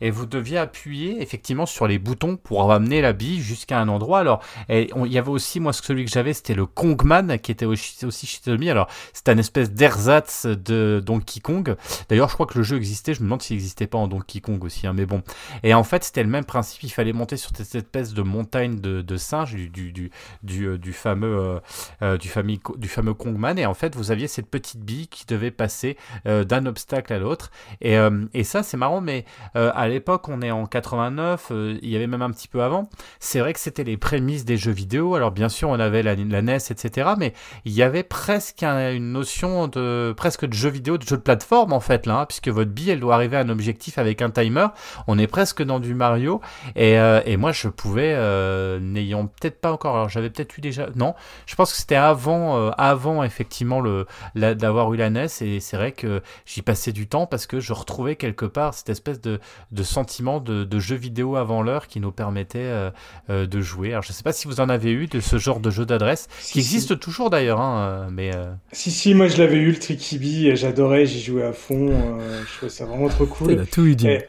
Et 0.00 0.10
vous 0.10 0.26
deviez 0.26 0.58
appuyer 0.58 1.22
effectivement 1.22 1.66
sur 1.66 1.86
les 1.86 1.98
boutons 1.98 2.36
pour 2.36 2.72
amener 2.72 3.00
la 3.00 3.12
bille 3.12 3.40
jusqu'à 3.40 3.78
un 3.78 3.88
endroit. 3.88 4.18
Alors, 4.18 4.42
il 4.68 4.88
y 5.06 5.18
avait 5.18 5.30
aussi, 5.30 5.60
moi, 5.60 5.72
celui 5.72 6.04
que 6.04 6.10
j'avais, 6.10 6.32
c'était 6.32 6.54
le 6.54 6.66
Kongman 6.66 7.38
qui 7.38 7.52
était 7.52 7.66
aussi, 7.66 8.26
chez 8.26 8.40
Tommy. 8.40 8.68
Alors, 8.68 8.88
c'était 9.12 9.30
un 9.30 9.38
espèce 9.38 9.70
d'ersatz 9.70 10.46
de 10.46 11.00
Donkey 11.04 11.40
Kong. 11.40 11.76
D'ailleurs, 12.08 12.28
je 12.28 12.34
crois 12.34 12.46
que 12.46 12.58
le 12.58 12.64
jeu 12.64 12.76
existait. 12.76 13.14
Je 13.14 13.20
me 13.20 13.26
demande 13.26 13.42
s'il 13.42 13.56
n'existait 13.56 13.86
pas 13.86 13.98
en 13.98 14.08
Donkey 14.08 14.40
Kong 14.40 14.62
aussi, 14.64 14.86
hein, 14.86 14.92
mais 14.92 15.06
bon. 15.06 15.19
Et 15.62 15.74
en 15.74 15.84
fait, 15.84 16.04
c'était 16.04 16.22
le 16.22 16.28
même 16.28 16.44
principe. 16.44 16.82
Il 16.82 16.90
fallait 16.90 17.12
monter 17.12 17.36
sur 17.36 17.50
cette 17.54 17.74
espèce 17.74 18.14
de 18.14 18.22
montagne 18.22 18.80
de, 18.80 19.02
de 19.02 19.16
singes 19.16 19.54
du, 19.54 19.68
du, 19.68 19.92
du, 19.92 20.10
du, 20.42 20.66
euh, 20.66 20.78
fameux, 20.92 21.38
euh, 21.38 21.60
euh, 22.02 22.16
du, 22.18 22.30
du 22.78 22.88
fameux 22.88 23.14
Kongman. 23.14 23.58
Et 23.58 23.66
en 23.66 23.74
fait, 23.74 23.94
vous 23.96 24.10
aviez 24.10 24.28
cette 24.28 24.48
petite 24.50 24.80
bille 24.80 25.08
qui 25.08 25.26
devait 25.26 25.50
passer 25.50 25.96
d'un 26.24 26.66
obstacle 26.66 27.12
à 27.12 27.18
l'autre. 27.18 27.50
Et, 27.80 27.96
et 28.34 28.44
ça, 28.44 28.62
c'est 28.62 28.76
marrant, 28.76 29.00
mais 29.00 29.24
à 29.54 29.88
l'époque, 29.88 30.28
on 30.28 30.42
est 30.42 30.50
en 30.50 30.66
89, 30.66 31.48
euh, 31.50 31.78
il 31.82 31.88
y 31.90 31.96
avait 31.96 32.06
même 32.06 32.22
un 32.22 32.30
petit 32.30 32.48
peu 32.48 32.62
avant. 32.62 32.88
C'est 33.18 33.40
vrai 33.40 33.52
que 33.52 33.60
c'était 33.60 33.84
les 33.84 33.96
prémices 33.96 34.44
des 34.44 34.56
jeux 34.56 34.72
vidéo. 34.72 35.14
Alors, 35.14 35.30
bien 35.30 35.48
sûr, 35.48 35.68
on 35.68 35.78
avait 35.80 36.02
la, 36.02 36.16
NES, 36.16 36.56
etc. 36.70 37.10
Mais 37.18 37.32
il 37.64 37.72
y 37.72 37.82
avait 37.82 38.02
presque 38.02 38.62
un- 38.62 38.92
une 38.92 39.12
notion 39.12 39.68
de 39.68 40.12
presque 40.16 40.46
de 40.46 40.52
jeu 40.52 40.68
vidéo, 40.70 40.98
de 40.98 41.06
jeu 41.06 41.16
de 41.16 41.22
plateforme 41.22 41.72
en 41.72 41.80
fait 41.80 42.06
là, 42.06 42.20
hein, 42.20 42.26
puisque 42.26 42.48
votre 42.48 42.70
bille 42.70 42.90
elle 42.90 43.00
doit 43.00 43.14
arriver 43.14 43.36
à 43.36 43.40
un 43.40 43.48
objectif 43.48 43.98
avec 43.98 44.22
un 44.22 44.30
timer. 44.30 44.66
On 45.10 45.18
est 45.18 45.26
presque 45.26 45.62
dans 45.62 45.80
du 45.80 45.94
Mario 45.94 46.40
et, 46.76 46.98
euh, 46.98 47.20
et 47.26 47.36
moi 47.36 47.52
je 47.52 47.68
pouvais, 47.68 48.12
euh, 48.14 48.78
n'ayant 48.78 49.26
peut-être 49.26 49.60
pas 49.60 49.72
encore, 49.72 49.96
alors 49.96 50.08
j'avais 50.08 50.30
peut-être 50.30 50.56
eu 50.56 50.60
déjà, 50.60 50.88
non, 50.94 51.14
je 51.46 51.54
pense 51.54 51.72
que 51.72 51.78
c'était 51.78 51.96
avant, 51.96 52.58
euh, 52.58 52.70
avant 52.78 53.24
effectivement 53.24 53.80
le 53.80 54.06
d'avoir 54.34 54.92
eu 54.94 54.96
la 54.96 55.10
NES 55.10 55.26
et 55.40 55.60
c'est 55.60 55.76
vrai 55.76 55.92
que 55.92 56.22
j'y 56.46 56.62
passais 56.62 56.92
du 56.92 57.06
temps 57.06 57.26
parce 57.26 57.46
que 57.46 57.60
je 57.60 57.72
retrouvais 57.72 58.16
quelque 58.16 58.46
part 58.46 58.74
cette 58.74 58.88
espèce 58.88 59.20
de, 59.20 59.40
de 59.72 59.82
sentiment 59.82 60.40
de, 60.40 60.64
de 60.64 60.78
jeu 60.78 60.96
vidéo 60.96 61.36
avant 61.36 61.62
l'heure 61.62 61.88
qui 61.88 62.00
nous 62.00 62.12
permettait 62.12 62.58
euh, 62.60 62.90
euh, 63.30 63.46
de 63.46 63.60
jouer. 63.60 63.90
Alors 63.90 64.02
je 64.02 64.12
sais 64.12 64.22
pas 64.22 64.32
si 64.32 64.46
vous 64.46 64.60
en 64.60 64.68
avez 64.68 64.92
eu 64.92 65.06
de 65.06 65.20
ce 65.20 65.38
genre 65.38 65.60
de 65.60 65.70
jeu 65.70 65.84
d'adresse 65.84 66.28
Si, 66.38 66.52
qui 66.52 66.58
existe 66.60 66.98
toujours 66.98 67.30
d'ailleurs, 67.30 67.60
hein, 67.60 68.08
mais 68.12 68.34
euh, 68.34 68.52
Si, 68.72 68.90
si, 68.90 69.14
moi 69.14 69.28
je 69.28 69.38
l'avais 69.38 69.56
eu 69.56 69.70
le 69.72 69.78
Tricky 69.78 70.18
j'adorais, 70.54 71.06
j'y 71.06 71.20
jouais 71.20 71.44
à 71.44 71.52
fond, 71.52 71.88
euh, 71.90 72.42
je 72.46 72.56
trouvais 72.56 72.70
ça 72.70 72.84
vraiment 72.84 73.08
trop 73.08 73.26
cool. 73.26 73.52
Il 73.52 73.58
a 73.58 73.66
tout 73.66 73.86
eu. 73.86 73.96
Et, 74.02 74.24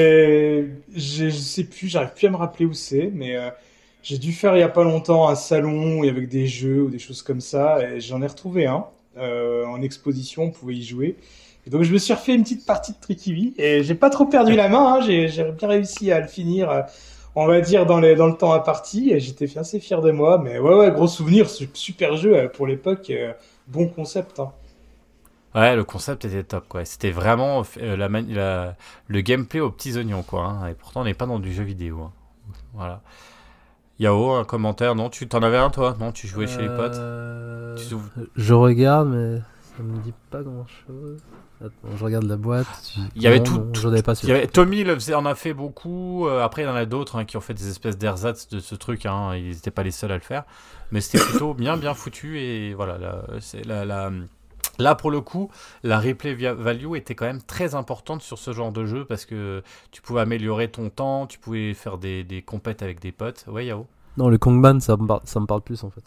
Il 0.00 0.06
a 0.06 0.16
tout 0.16 0.30
eu. 0.30 0.60
et 0.60 0.66
je, 0.96 1.30
sais 1.30 1.64
plus, 1.64 1.88
j'arrive 1.88 2.12
plus 2.14 2.26
à 2.26 2.30
me 2.30 2.36
rappeler 2.36 2.66
où 2.66 2.72
c'est, 2.72 3.10
mais 3.14 3.36
euh, 3.36 3.50
j'ai 4.02 4.18
dû 4.18 4.32
faire 4.32 4.56
il 4.56 4.60
y 4.60 4.62
a 4.62 4.68
pas 4.68 4.84
longtemps 4.84 5.28
un 5.28 5.34
salon 5.34 6.02
avait 6.02 6.26
des 6.26 6.46
jeux 6.46 6.82
ou 6.82 6.90
des 6.90 6.98
choses 6.98 7.22
comme 7.22 7.40
ça, 7.40 7.78
et 7.82 8.00
j'en 8.00 8.22
ai 8.22 8.26
retrouvé 8.26 8.66
un 8.66 8.86
euh, 9.18 9.64
en 9.66 9.82
exposition, 9.82 10.44
on 10.44 10.50
pouvait 10.50 10.74
y 10.74 10.82
jouer. 10.82 11.16
Donc 11.66 11.82
je 11.82 11.92
me 11.92 11.98
suis 11.98 12.14
refait 12.14 12.34
une 12.34 12.42
petite 12.42 12.66
partie 12.66 12.92
de 12.92 13.14
Bee, 13.32 13.54
et 13.58 13.82
j'ai 13.84 13.94
pas 13.94 14.10
trop 14.10 14.26
perdu 14.26 14.56
la 14.56 14.68
main, 14.68 14.94
hein, 14.94 15.00
j'ai 15.02 15.28
bien 15.28 15.68
réussi 15.68 16.10
à 16.10 16.20
le 16.20 16.26
finir. 16.26 16.70
euh, 16.70 16.82
on 17.36 17.46
va 17.46 17.60
dire 17.60 17.86
dans, 17.86 18.00
le 18.00 18.32
temps 18.36 18.52
imparti, 18.52 19.12
et 19.12 19.20
j'étais 19.20 19.56
assez 19.56 19.78
fier 19.80 20.00
de 20.00 20.10
moi, 20.10 20.38
mais 20.42 20.58
ouais, 20.58 20.90
gros 20.90 21.06
souvenir, 21.06 21.48
su- 21.48 21.70
super 21.74 22.16
jeu 22.16 22.36
euh, 22.36 22.48
pour 22.48 22.66
l'époque, 22.66 23.10
euh, 23.10 23.32
bon 23.68 23.86
concept. 23.88 24.40
Hein. 24.40 24.52
Ouais, 25.54 25.74
le 25.74 25.82
concept 25.84 26.24
était 26.24 26.44
top, 26.44 26.66
quoi. 26.68 26.84
C'était 26.84 27.10
vraiment 27.10 27.64
euh, 27.78 27.96
la, 27.96 28.08
la- 28.08 28.76
le 29.08 29.20
gameplay 29.20 29.60
aux 29.60 29.70
petits 29.70 29.96
oignons, 29.96 30.22
quoi. 30.22 30.44
hein. 30.44 30.68
Et 30.68 30.74
pourtant, 30.74 31.00
on 31.00 31.04
n'est 31.04 31.14
pas 31.14 31.26
dans 31.26 31.38
du 31.40 31.52
jeu 31.52 31.64
vidéo. 31.64 32.02
hein. 32.04 32.12
Voilà. 32.74 33.02
Yao, 33.98 34.30
un 34.32 34.44
commentaire? 34.44 34.94
Non, 34.94 35.10
tu 35.10 35.28
t'en 35.28 35.42
avais 35.42 35.58
un, 35.58 35.70
toi? 35.70 35.96
Non, 36.00 36.12
tu 36.12 36.26
jouais 36.26 36.46
chez 36.46 36.62
les 36.62 36.68
potes? 36.68 36.94
Euh, 36.94 37.76
Tu 37.76 37.94
Je 38.36 38.54
regarde, 38.54 39.08
mais 39.08 39.40
ça 39.76 39.82
me 39.82 39.98
dit 39.98 40.14
pas 40.30 40.42
grand 40.42 40.66
chose. 40.86 41.18
Attends, 41.60 41.94
je 41.94 42.02
regarde 42.04 42.24
la 42.24 42.38
boîte. 42.38 42.94
Il 43.14 43.22
y 43.22 43.26
avait 43.26 43.38
Non, 43.38 43.44
tout. 43.44 43.58
non, 43.58 43.72
tout- 43.72 44.02
pas 44.02 44.14
il 44.22 44.28
y 44.30 44.32
avait- 44.32 44.46
Tommy 44.46 44.82
le 44.84 44.94
faisait, 44.94 45.14
en 45.14 45.26
a 45.26 45.34
fait 45.34 45.52
beaucoup. 45.52 46.26
euh, 46.26 46.42
après, 46.42 46.62
il 46.62 46.64
y 46.64 46.68
en 46.68 46.74
a 46.74 46.86
d'autres 46.86 47.16
hein, 47.16 47.26
qui 47.26 47.36
ont 47.36 47.42
fait 47.42 47.52
des 47.52 47.68
espèces 47.68 47.98
d'ersatz 47.98 48.48
de 48.48 48.60
ce 48.60 48.74
truc. 48.74 49.04
Ils 49.04 49.48
n'étaient 49.50 49.70
pas 49.70 49.82
les 49.82 49.90
seuls 49.90 50.12
à 50.12 50.14
le 50.14 50.20
faire. 50.22 50.44
Mais 50.92 51.02
c'était 51.02 51.22
plutôt 51.22 51.52
bien, 51.52 51.76
bien 51.76 51.92
foutu. 51.92 52.38
Et 52.40 52.72
voilà, 52.72 52.96
là, 52.96 53.22
c'est 53.40 53.66
la, 53.66 53.84
la- 53.84 54.10
là, 54.80 54.94
pour 54.94 55.10
le 55.10 55.20
coup, 55.20 55.50
la 55.82 56.00
replay 56.00 56.34
value 56.34 56.96
était 56.96 57.14
quand 57.14 57.26
même 57.26 57.42
très 57.42 57.74
importante 57.74 58.22
sur 58.22 58.38
ce 58.38 58.52
genre 58.52 58.72
de 58.72 58.84
jeu 58.86 59.04
parce 59.04 59.24
que 59.24 59.62
tu 59.92 60.02
pouvais 60.02 60.20
améliorer 60.22 60.68
ton 60.68 60.90
temps, 60.90 61.26
tu 61.26 61.38
pouvais 61.38 61.74
faire 61.74 61.98
des, 61.98 62.24
des 62.24 62.42
compètes 62.42 62.82
avec 62.82 63.00
des 63.00 63.12
potes. 63.12 63.44
Ouais, 63.48 63.66
Yao 63.66 63.86
Non, 64.16 64.28
le 64.28 64.38
Kongman, 64.38 64.80
ça 64.80 64.96
me, 64.96 65.06
par- 65.06 65.20
ça 65.24 65.38
me 65.40 65.46
parle 65.46 65.62
plus 65.62 65.84
en 65.84 65.90
fait. 65.90 66.02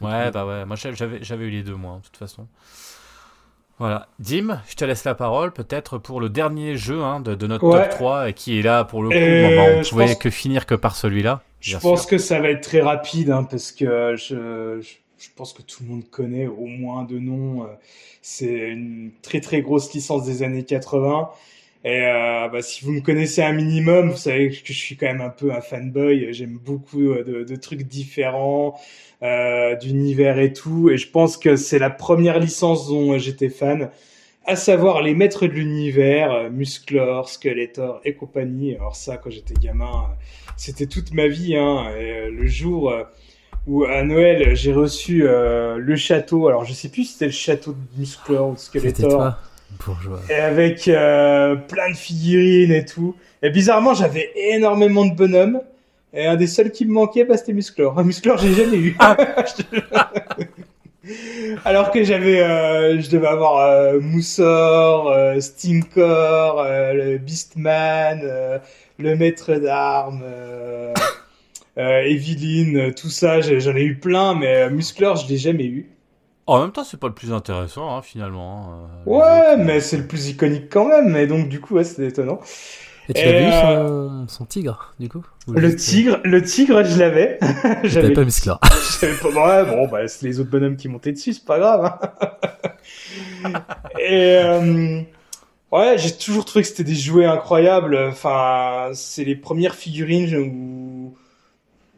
Ouais, 0.00 0.30
bah 0.30 0.46
ouais, 0.46 0.64
moi 0.64 0.74
j'a- 0.76 0.92
j'avais, 0.92 1.22
j'avais 1.22 1.44
eu 1.46 1.50
les 1.50 1.62
deux, 1.62 1.74
moi, 1.74 1.96
de 1.98 2.02
toute 2.06 2.16
façon. 2.16 2.46
Voilà. 3.78 4.08
Dim, 4.18 4.58
je 4.68 4.74
te 4.74 4.86
laisse 4.86 5.04
la 5.04 5.14
parole, 5.14 5.52
peut-être 5.52 5.98
pour 5.98 6.18
le 6.22 6.30
dernier 6.30 6.76
jeu 6.78 7.02
hein, 7.02 7.20
de, 7.20 7.34
de 7.34 7.46
notre 7.46 7.64
Ouais. 7.64 7.82
top 7.82 7.90
3, 7.90 8.28
et 8.30 8.32
qui 8.32 8.58
est 8.58 8.62
là 8.62 8.84
pour 8.84 9.02
le 9.02 9.10
coup. 9.10 9.14
Euh, 9.14 9.48
bon, 9.48 9.56
bah, 9.56 9.72
on 9.78 9.82
je 9.82 9.90
pouvait 9.90 10.06
pense- 10.06 10.14
que 10.16 10.30
finir 10.30 10.64
que 10.64 10.74
par 10.74 10.96
celui-là. 10.96 11.42
Je 11.60 11.76
pense 11.76 12.00
sûr. 12.02 12.10
que 12.10 12.18
ça 12.18 12.40
va 12.40 12.48
être 12.48 12.62
très 12.62 12.80
rapide, 12.80 13.30
hein, 13.30 13.44
parce 13.44 13.72
que 13.72 14.14
je, 14.16 14.80
je, 14.80 14.94
je 15.18 15.28
pense 15.34 15.52
que 15.52 15.62
tout 15.62 15.82
le 15.82 15.88
monde 15.88 16.08
connaît 16.10 16.46
au 16.46 16.66
moins 16.66 17.04
de 17.04 17.18
nom. 17.18 17.64
euh, 17.64 17.68
C'est 18.22 18.70
une 18.70 19.10
très 19.22 19.40
très 19.40 19.62
grosse 19.62 19.92
licence 19.92 20.24
des 20.24 20.42
années 20.42 20.64
80. 20.64 21.30
Et 21.86 22.00
euh, 22.02 22.48
bah, 22.48 22.62
si 22.62 22.84
vous 22.84 22.90
me 22.90 23.00
connaissez 23.00 23.44
un 23.44 23.52
minimum, 23.52 24.10
vous 24.10 24.16
savez 24.16 24.50
que 24.50 24.56
je 24.64 24.72
suis 24.72 24.96
quand 24.96 25.06
même 25.06 25.20
un 25.20 25.30
peu 25.30 25.52
un 25.52 25.60
fanboy. 25.60 26.32
J'aime 26.32 26.58
beaucoup 26.58 27.12
euh, 27.12 27.44
de, 27.44 27.56
trucs 27.56 27.84
différents, 27.84 28.76
euh, 29.22 29.76
d'univers 29.76 30.40
et 30.40 30.52
tout. 30.52 30.90
Et 30.90 30.96
je 30.96 31.08
pense 31.08 31.36
que 31.36 31.54
c'est 31.54 31.78
la 31.78 31.90
première 31.90 32.40
licence 32.40 32.88
dont 32.88 33.16
j'étais 33.18 33.50
fan, 33.50 33.90
à 34.46 34.56
savoir 34.56 35.00
les 35.00 35.14
maîtres 35.14 35.46
de 35.46 35.52
l'univers, 35.52 36.32
euh, 36.32 36.50
Musclor, 36.50 37.28
Skeletor 37.28 38.00
et 38.04 38.14
compagnie. 38.14 38.74
Alors 38.74 38.96
ça, 38.96 39.16
quand 39.16 39.30
j'étais 39.30 39.54
gamin, 39.54 40.08
c'était 40.56 40.86
toute 40.86 41.14
ma 41.14 41.28
vie. 41.28 41.56
Hein. 41.56 41.92
Et, 42.00 42.30
le 42.30 42.46
jour 42.48 42.92
où 43.66 43.84
à 43.84 44.02
Noël 44.02 44.54
j'ai 44.54 44.72
reçu 44.72 45.26
euh, 45.26 45.76
le 45.78 45.96
château, 45.96 46.48
alors 46.48 46.64
je 46.64 46.72
sais 46.72 46.88
plus 46.88 47.04
si 47.04 47.12
c'était 47.14 47.26
le 47.26 47.30
château 47.32 47.72
de 47.72 47.78
Musclor 48.00 48.50
ou 48.50 48.54
de 48.54 48.58
C'était 48.58 48.78
Skeletor. 48.90 49.10
toi, 49.10 49.38
bourgeois. 49.84 50.20
Et 50.30 50.34
avec 50.34 50.86
euh, 50.88 51.56
plein 51.56 51.90
de 51.90 51.96
figurines 51.96 52.72
et 52.72 52.84
tout. 52.84 53.14
Et 53.42 53.50
bizarrement, 53.50 53.94
j'avais 53.94 54.30
énormément 54.36 55.04
de 55.04 55.14
bonhommes. 55.14 55.60
Et 56.14 56.24
un 56.26 56.36
des 56.36 56.46
seuls 56.46 56.70
qui 56.70 56.86
me 56.86 56.92
manquait, 56.92 57.24
bah, 57.24 57.36
c'était 57.36 57.52
Musclor. 57.52 57.94
Musclor, 58.04 58.38
j'ai 58.38 58.54
jamais 58.54 58.76
eu. 58.78 58.96
Te- 58.96 59.76
Alors 61.64 61.90
que 61.92 62.02
j'avais, 62.02 62.40
euh, 62.40 63.00
je 63.00 63.10
devais 63.10 63.28
avoir 63.28 63.58
euh, 63.58 64.00
Moussor, 64.00 65.08
euh, 65.10 65.38
Stinkor, 65.40 66.60
euh, 66.60 66.92
le 66.94 67.18
Beastman, 67.18 68.20
euh, 68.24 68.58
le 68.98 69.14
Maître 69.14 69.54
d'armes, 69.54 70.22
euh, 71.78 71.82
euh, 71.82 72.02
Evelyne, 72.02 72.76
euh, 72.76 72.92
tout 72.92 73.10
ça. 73.10 73.40
J'en 73.40 73.76
ai 73.76 73.82
eu 73.82 73.96
plein, 73.98 74.34
mais 74.34 74.62
euh, 74.62 74.70
Musclor, 74.70 75.16
je 75.16 75.28
l'ai 75.28 75.36
jamais 75.36 75.66
eu. 75.66 75.90
En 76.46 76.60
même 76.60 76.70
temps, 76.72 76.84
c'est 76.84 77.00
pas 77.00 77.08
le 77.08 77.14
plus 77.14 77.32
intéressant, 77.32 77.96
hein, 77.96 78.02
finalement. 78.02 78.68
hein, 78.70 78.88
euh, 79.06 79.10
Ouais, 79.10 79.52
autres, 79.54 79.64
mais 79.64 79.80
c'est 79.80 79.96
le 79.96 80.06
plus 80.06 80.28
iconique 80.28 80.68
quand 80.70 80.86
même. 80.86 81.16
Et 81.16 81.26
donc, 81.26 81.48
du 81.48 81.60
coup, 81.60 81.74
ouais, 81.74 81.84
c'était 81.84 82.06
étonnant. 82.06 82.40
Et 83.08 83.12
tu 83.14 83.20
Et, 83.20 83.24
l'avais 83.24 83.44
eu 83.44 83.52
euh, 83.52 84.08
son, 84.26 84.28
son 84.28 84.44
tigre, 84.46 84.94
du 84.98 85.08
coup? 85.08 85.24
Ou 85.48 85.52
Le 85.52 85.70
juste- 85.70 85.88
tigre, 85.88 86.20
le 86.24 86.42
tigre, 86.42 86.82
je 86.84 86.98
l'avais. 86.98 87.38
T'avais 87.62 88.12
pas. 88.12 88.24
J'avais 89.00 89.16
pas. 89.20 89.28
Ouais, 89.28 89.64
bon, 89.64 89.88
bah, 89.88 90.08
c'est 90.08 90.26
les 90.26 90.40
autres 90.40 90.50
bonhommes 90.50 90.76
qui 90.76 90.88
montaient 90.88 91.12
dessus, 91.12 91.32
c'est 91.34 91.44
pas 91.44 91.58
grave. 91.58 91.84
hein. 93.44 93.58
Et 94.00 94.36
euh, 94.42 95.00
Ouais, 95.72 95.98
j'ai 95.98 96.12
toujours 96.16 96.44
trouvé 96.44 96.62
que 96.62 96.68
c'était 96.68 96.84
des 96.84 96.94
jouets 96.94 97.26
incroyables. 97.26 97.96
Enfin, 98.08 98.90
c'est 98.94 99.24
les 99.24 99.34
premières 99.34 99.74
figurines 99.74 100.34
où 100.36 100.95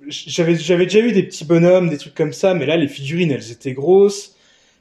j'avais 0.09 0.57
j'avais 0.57 0.85
déjà 0.85 1.01
eu 1.01 1.13
des 1.13 1.23
petits 1.23 1.45
bonhommes, 1.45 1.89
des 1.89 1.99
trucs 1.99 2.15
comme 2.15 2.33
ça, 2.33 2.55
mais 2.55 2.67
là 2.67 2.77
les 2.77 2.89
figurines 2.89 3.31
elles 3.31 3.51
étaient 3.53 3.73
grosses. 3.73 4.37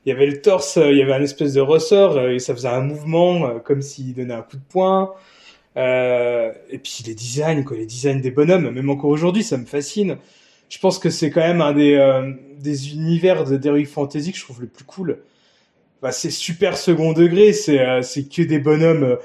Il 0.06 0.10
y 0.10 0.12
avait 0.12 0.26
le 0.28 0.42
torse, 0.42 0.78
euh, 0.78 0.92
il 0.92 0.98
y 0.98 1.02
avait 1.02 1.14
un 1.14 1.22
espèce 1.22 1.54
de 1.54 1.62
ressort 1.62 2.18
euh, 2.18 2.32
et 2.32 2.40
ça 2.40 2.56
faisait 2.56 2.70
un 2.70 2.82
mouvement 2.82 3.48
euh, 3.48 3.60
comme 3.60 3.82
s'il 3.82 4.14
donnait 4.14 4.34
un 4.34 4.42
coup 4.42 4.58
de 4.58 4.62
poing. 4.70 5.14
Euh, 5.78 6.52
et 6.70 6.80
puis 6.80 7.04
les 7.06 7.14
designs, 7.14 7.64
quoi, 7.64 7.78
les 7.78 7.86
designs 7.86 8.20
des 8.22 8.32
bonhommes, 8.32 8.72
même 8.72 8.90
encore 8.90 9.12
aujourd'hui, 9.12 9.44
ça 9.44 9.58
me 9.58 9.66
fascine. 9.66 10.18
Je 10.70 10.80
pense 10.80 11.00
que 11.00 11.10
c'est 11.10 11.30
quand 11.30 11.42
même 11.42 11.62
un 11.62 11.74
des, 11.74 11.94
euh, 11.96 12.34
des 12.60 12.94
univers 12.94 13.44
de 13.46 13.58
d'Heroic 13.58 13.86
Fantasy 13.86 14.32
que 14.32 14.38
je 14.38 14.44
trouve 14.44 14.62
le 14.62 14.68
plus 14.68 14.86
cool. 14.86 15.20
Bah, 16.02 16.12
c'est 16.12 16.30
super 16.32 16.78
second 16.78 17.14
degré, 17.14 17.54
c'est 17.54 17.80
euh, 17.80 18.02
que 18.02 18.42
des 18.44 18.60
bonhommes 18.60 19.18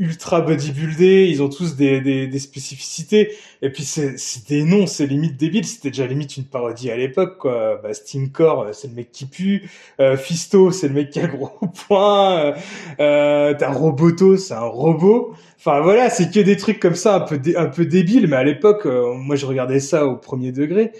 ultra 0.00 0.40
bodybuildés, 0.40 1.28
ils 1.28 1.42
ont 1.42 1.48
tous 1.48 1.76
des, 1.76 2.00
des, 2.00 2.26
des 2.26 2.38
spécificités. 2.40 3.32
Et 3.62 3.70
puis 3.70 3.84
c'est 3.84 4.16
des 4.48 4.64
noms, 4.64 4.86
c'est 4.88 5.06
limite 5.06 5.36
débile, 5.36 5.64
c'était 5.66 5.90
déjà 5.90 6.06
limite 6.06 6.36
une 6.36 6.44
parodie 6.44 6.90
à 6.90 6.96
l'époque, 6.96 7.38
quoi. 7.38 7.78
Bah, 7.82 7.94
Stinkor, 7.94 8.62
euh, 8.62 8.72
c'est 8.72 8.88
le 8.88 8.94
mec 8.94 9.12
qui 9.12 9.26
pue. 9.26 9.70
Euh, 10.00 10.16
Fisto, 10.16 10.72
c'est 10.72 10.88
le 10.88 10.94
mec 10.94 11.10
qui 11.10 11.20
a 11.20 11.26
gros 11.28 11.50
point. 11.88 12.38
Euh, 12.46 12.52
euh, 13.00 13.54
T'as 13.58 13.70
Roboto, 13.72 14.36
c'est 14.36 14.54
un 14.54 14.60
robot. 14.60 15.34
Enfin 15.58 15.80
voilà, 15.82 16.08
c'est 16.10 16.32
que 16.32 16.40
des 16.40 16.56
trucs 16.56 16.80
comme 16.80 16.94
ça, 16.94 17.16
un 17.16 17.20
peu 17.20 17.38
dé- 17.38 17.56
un 17.56 17.66
peu 17.66 17.84
débiles. 17.84 18.26
Mais 18.26 18.36
à 18.36 18.44
l'époque, 18.44 18.86
euh, 18.86 19.14
moi 19.14 19.36
je 19.36 19.46
regardais 19.46 19.80
ça 19.80 20.06
au 20.06 20.16
premier 20.16 20.52
degré. 20.52 20.92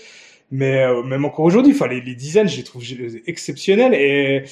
Mais 0.51 0.83
euh, 0.85 1.03
même 1.05 1.25
encore 1.25 1.45
aujourd'hui, 1.45 1.73
enfin 1.73 1.87
les, 1.89 2.01
les 2.01 2.15
designs, 2.15 2.49
je 2.49 2.57
les 2.57 2.65
trouve 2.65 2.83
exceptionnels 3.27 3.95
et 3.95 4.45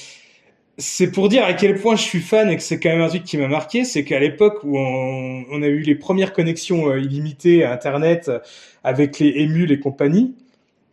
c'est 0.78 1.10
pour 1.10 1.28
dire 1.28 1.44
à 1.44 1.55
quel 1.55 1.74
point 1.80 1.96
je 1.96 2.02
suis 2.02 2.20
fan 2.20 2.48
et 2.50 2.56
que 2.56 2.62
c'est 2.62 2.78
quand 2.78 2.90
même 2.90 3.00
un 3.00 3.09
truc 3.09 3.24
qui 3.24 3.36
m'a 3.36 3.48
marqué, 3.48 3.84
c'est 3.84 4.05
qu'à 4.05 4.20
l'époque 4.20 4.60
où 4.62 4.78
on, 4.78 5.44
on 5.50 5.62
a 5.62 5.66
eu 5.66 5.80
les 5.80 5.94
premières 5.96 6.32
connexions 6.32 6.88
euh, 6.90 7.00
illimitées 7.00 7.64
à 7.64 7.72
Internet 7.72 8.28
euh, 8.28 8.38
avec 8.84 9.18
les 9.18 9.28
émules 9.38 9.72
et 9.72 9.80
compagnie, 9.80 10.34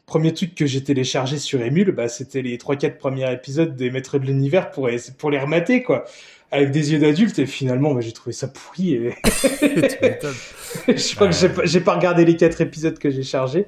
premier 0.07 0.33
truc 0.33 0.55
que 0.55 0.65
j'ai 0.65 0.83
téléchargé 0.83 1.37
sur 1.39 1.61
Emule, 1.61 1.91
bah, 1.91 2.09
c'était 2.09 2.41
les 2.41 2.57
3-4 2.57 2.97
premiers 2.97 3.31
épisodes 3.33 3.75
des 3.75 3.91
Maîtres 3.91 4.19
de 4.19 4.25
l'Univers 4.25 4.71
pour, 4.71 4.87
les- 4.87 4.99
pour 5.17 5.31
les 5.31 5.39
remater, 5.39 5.83
quoi. 5.83 6.05
Avec 6.51 6.71
des 6.71 6.93
yeux 6.93 6.99
d'adulte, 6.99 7.39
et 7.39 7.45
finalement, 7.47 7.93
bah, 7.93 8.01
j'ai 8.01 8.13
trouvé 8.13 8.33
ça 8.33 8.47
pourri. 8.47 8.93
Et... 8.95 9.13
je 10.87 11.15
crois 11.15 11.27
que 11.27 11.35
j'ai 11.35 11.49
pas- 11.49 11.65
j'ai 11.65 11.79
pas 11.81 11.95
regardé 11.95 12.25
les 12.25 12.35
4 12.37 12.61
épisodes 12.61 12.97
que 12.99 13.09
j'ai 13.09 13.23
chargés. 13.23 13.65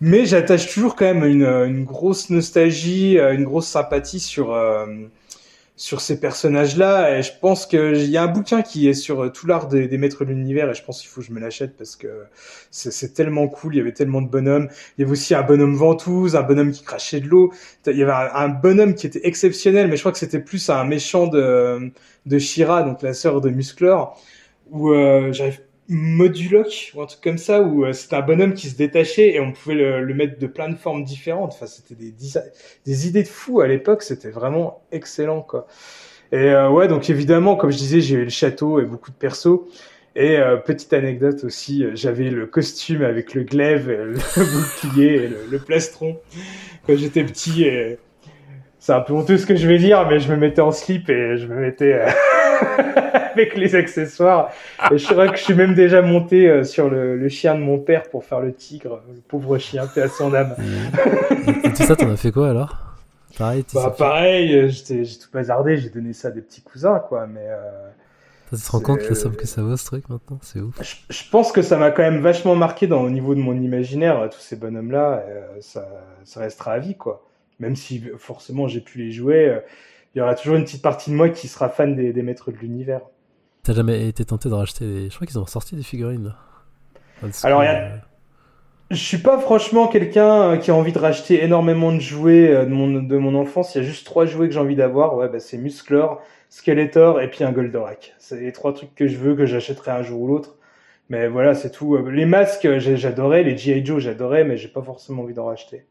Mais 0.00 0.26
j'attache 0.26 0.72
toujours 0.72 0.94
quand 0.96 1.06
même 1.12 1.24
une, 1.24 1.44
une 1.44 1.84
grosse 1.84 2.30
nostalgie, 2.30 3.18
euh, 3.18 3.34
une 3.34 3.44
grosse 3.44 3.66
sympathie 3.66 4.20
sur, 4.20 4.52
euh, 4.52 4.86
sur 5.78 6.00
ces 6.00 6.20
personnages-là. 6.20 7.16
Et 7.16 7.22
je 7.22 7.32
pense 7.40 7.64
qu'il 7.64 8.10
y 8.10 8.16
a 8.16 8.22
un 8.24 8.26
bouquin 8.26 8.62
qui 8.62 8.88
est 8.88 8.94
sur 8.94 9.22
euh, 9.22 9.28
tout 9.30 9.46
l'art 9.46 9.68
des, 9.68 9.96
maîtres 9.96 10.24
de 10.24 10.30
l'univers. 10.30 10.68
Et 10.70 10.74
je 10.74 10.82
pense 10.82 11.00
qu'il 11.00 11.08
faut 11.08 11.20
que 11.20 11.26
je 11.26 11.32
me 11.32 11.40
l'achète 11.40 11.76
parce 11.78 11.96
que 11.96 12.24
c'est 12.70 13.14
tellement 13.14 13.48
cool. 13.48 13.76
Il 13.76 13.78
y 13.78 13.80
avait 13.80 13.92
tellement 13.92 14.20
de 14.20 14.28
bonhommes. 14.28 14.68
Il 14.98 15.02
y 15.02 15.04
avait 15.04 15.12
aussi 15.12 15.34
un 15.34 15.42
bonhomme 15.42 15.76
ventouse, 15.76 16.36
un 16.36 16.42
bonhomme 16.42 16.72
qui 16.72 16.82
crachait 16.82 17.20
de 17.20 17.28
l'eau. 17.28 17.52
Il 17.86 17.96
y 17.96 18.02
avait 18.02 18.12
un, 18.12 18.28
un 18.34 18.48
bonhomme 18.48 18.94
qui 18.94 19.06
était 19.06 19.26
exceptionnel, 19.26 19.88
mais 19.88 19.96
je 19.96 20.02
crois 20.02 20.12
que 20.12 20.18
c'était 20.18 20.40
plus 20.40 20.68
un 20.68 20.84
méchant 20.84 21.28
de, 21.28 21.92
de 22.26 22.38
Shira, 22.38 22.82
donc 22.82 23.00
la 23.02 23.14
sœur 23.14 23.40
de 23.40 23.50
Musclor, 23.50 24.20
où 24.70 24.90
euh, 24.90 25.32
j'arrive 25.32 25.60
Moduloc 25.88 26.92
ou 26.94 27.02
un 27.02 27.06
truc 27.06 27.20
comme 27.22 27.38
ça 27.38 27.62
où 27.62 27.84
euh, 27.84 27.92
c'était 27.92 28.16
un 28.16 28.22
bonhomme 28.22 28.54
qui 28.54 28.68
se 28.68 28.76
détachait 28.76 29.34
et 29.34 29.40
on 29.40 29.52
pouvait 29.52 29.74
le, 29.74 30.04
le 30.04 30.14
mettre 30.14 30.38
de 30.38 30.46
plein 30.46 30.68
de 30.68 30.76
formes 30.76 31.04
différentes. 31.04 31.52
Enfin, 31.54 31.66
c'était 31.66 31.94
des, 31.94 32.12
des 32.84 33.06
idées 33.06 33.22
de 33.22 33.28
fou 33.28 33.60
à 33.60 33.66
l'époque. 33.66 34.02
C'était 34.02 34.30
vraiment 34.30 34.82
excellent, 34.92 35.42
quoi. 35.42 35.66
Et 36.30 36.36
euh, 36.36 36.68
ouais, 36.68 36.88
donc 36.88 37.08
évidemment, 37.08 37.56
comme 37.56 37.70
je 37.70 37.78
disais, 37.78 38.00
j'ai 38.00 38.16
eu 38.16 38.24
le 38.24 38.30
château 38.30 38.80
et 38.80 38.84
beaucoup 38.84 39.10
de 39.10 39.16
persos. 39.16 39.60
Et 40.16 40.36
euh, 40.36 40.56
petite 40.56 40.92
anecdote 40.92 41.44
aussi, 41.44 41.84
euh, 41.84 41.92
j'avais 41.94 42.30
le 42.30 42.46
costume 42.46 43.02
avec 43.02 43.34
le 43.34 43.44
glaive, 43.44 43.88
euh, 43.88 44.14
le 44.14 44.44
bouclier 44.90 45.14
et 45.14 45.28
le, 45.28 45.46
le 45.50 45.58
plastron 45.58 46.18
quand 46.86 46.96
j'étais 46.96 47.24
petit. 47.24 47.62
Et 47.64 47.98
c'est 48.78 48.92
un 48.92 49.00
peu 49.00 49.12
honteux 49.12 49.38
ce 49.38 49.46
que 49.46 49.54
je 49.54 49.68
vais 49.68 49.78
dire, 49.78 50.06
mais 50.08 50.18
je 50.18 50.30
me 50.30 50.36
mettais 50.36 50.60
en 50.60 50.72
slip 50.72 51.08
et 51.10 51.36
je 51.36 51.46
me 51.46 51.56
mettais 51.60 51.92
euh, 51.92 52.08
avec 53.38 53.56
les 53.56 53.74
accessoires. 53.74 54.50
Et 54.92 54.98
je 54.98 55.06
crois 55.06 55.28
que 55.28 55.36
je 55.36 55.42
suis 55.44 55.54
même 55.54 55.74
déjà 55.74 56.02
monté 56.02 56.48
euh, 56.48 56.64
sur 56.64 56.88
le, 56.90 57.16
le 57.16 57.28
chien 57.28 57.54
de 57.54 57.60
mon 57.60 57.78
père 57.78 58.04
pour 58.10 58.24
faire 58.24 58.40
le 58.40 58.52
tigre, 58.52 59.02
le 59.12 59.20
pauvre 59.20 59.58
chien, 59.58 59.86
paix 59.86 60.02
à 60.02 60.08
son 60.08 60.34
âme. 60.34 60.54
Et 61.64 61.72
tout 61.72 61.82
ça, 61.84 61.96
t'en 61.96 62.10
as 62.10 62.16
fait 62.16 62.32
quoi 62.32 62.50
alors? 62.50 62.76
Pareil, 63.38 63.64
Bah 63.72 63.94
pareil, 63.96 64.52
euh, 64.56 64.68
j'ai 64.68 65.04
tout 65.04 65.28
bazardé, 65.32 65.76
j'ai 65.76 65.90
donné 65.90 66.12
ça 66.12 66.28
à 66.28 66.30
des 66.32 66.40
petits 66.40 66.62
cousins, 66.62 66.98
quoi, 66.98 67.26
mais... 67.28 67.44
euh, 67.46 67.88
Tu 68.50 68.56
te 68.56 68.70
rends 68.72 68.80
compte 68.80 69.02
c'est- 69.02 69.10
la 69.10 69.14
somme 69.14 69.36
que 69.36 69.46
ça 69.46 69.62
vaut 69.62 69.76
ce 69.76 69.84
truc 69.84 70.08
maintenant? 70.08 70.38
C'est 70.42 70.60
ouf. 70.60 70.74
je 71.08 71.22
pense 71.30 71.52
que 71.52 71.62
ça 71.62 71.76
m'a 71.76 71.92
quand 71.92 72.02
même 72.02 72.20
vachement 72.20 72.56
marqué 72.56 72.88
dans, 72.88 73.02
au 73.02 73.10
niveau 73.10 73.36
de 73.36 73.40
mon 73.40 73.54
imaginaire, 73.54 74.28
tous 74.32 74.40
ces 74.40 74.56
bonhommes-là, 74.56 75.22
euh, 75.28 75.46
ça, 75.60 75.86
ça 76.24 76.40
restera 76.40 76.72
à 76.72 76.78
vie, 76.80 76.96
quoi. 76.96 77.24
Même 77.60 77.76
si 77.76 78.02
forcément 78.18 78.66
j'ai 78.66 78.80
pu 78.80 78.98
les 78.98 79.12
jouer, 79.12 79.48
euh, 79.48 79.60
il 80.14 80.18
y 80.18 80.20
aura 80.20 80.34
toujours 80.34 80.56
une 80.56 80.64
petite 80.64 80.82
partie 80.82 81.10
de 81.10 81.14
moi 81.16 81.28
qui 81.28 81.46
sera 81.46 81.68
fan 81.68 81.94
des, 81.94 82.12
des 82.12 82.22
maîtres 82.22 82.50
de 82.50 82.56
l'univers. 82.56 83.02
T'as 83.68 83.74
jamais 83.74 84.08
été 84.08 84.24
tenté 84.24 84.48
de 84.48 84.54
racheter 84.54 84.86
des... 84.86 85.10
Je 85.10 85.14
crois 85.14 85.26
qu'ils 85.26 85.38
ont 85.38 85.44
ressorti 85.44 85.76
des 85.76 85.82
figurines 85.82 86.24
là. 86.24 87.28
Alors, 87.42 87.62
y 87.62 87.66
a- 87.66 87.82
euh, 87.82 87.96
Je 88.90 88.96
suis 88.96 89.18
pas 89.18 89.38
franchement 89.38 89.88
quelqu'un 89.88 90.52
euh, 90.52 90.56
qui 90.56 90.70
a 90.70 90.74
envie 90.74 90.92
de 90.92 90.98
racheter 90.98 91.44
énormément 91.44 91.92
de 91.92 92.00
jouets 92.00 92.48
euh, 92.48 92.64
de 92.64 92.70
mon, 92.70 93.02
de 93.02 93.16
mon 93.18 93.34
enfance. 93.34 93.74
Il 93.74 93.82
y 93.82 93.84
a 93.84 93.86
juste 93.86 94.06
trois 94.06 94.24
jouets 94.24 94.48
que 94.48 94.54
j'ai 94.54 94.58
envie 94.58 94.74
d'avoir. 94.74 95.16
Ouais, 95.16 95.28
bah, 95.28 95.38
c'est 95.38 95.58
Musclor, 95.58 96.22
Skeletor 96.48 97.20
et 97.20 97.28
puis 97.30 97.44
un 97.44 97.52
Goldorak. 97.52 98.14
C'est 98.18 98.40
les 98.40 98.52
trois 98.52 98.72
trucs 98.72 98.94
que 98.94 99.06
je 99.06 99.18
veux, 99.18 99.34
que 99.36 99.44
j'achèterai 99.44 99.90
un 99.90 100.02
jour 100.02 100.22
ou 100.22 100.28
l'autre. 100.28 100.56
Mais 101.10 101.28
voilà, 101.28 101.54
c'est 101.54 101.70
tout. 101.70 101.94
Les 102.06 102.24
masques, 102.24 102.78
j'adorais. 102.78 103.42
Les 103.42 103.54
G.I. 103.54 103.84
Joe, 103.84 104.00
j'adorais, 104.00 104.44
mais 104.44 104.56
j'ai 104.56 104.68
pas 104.68 104.80
forcément 104.80 105.24
envie 105.24 105.34
d'en 105.34 105.44
racheter. 105.44 105.84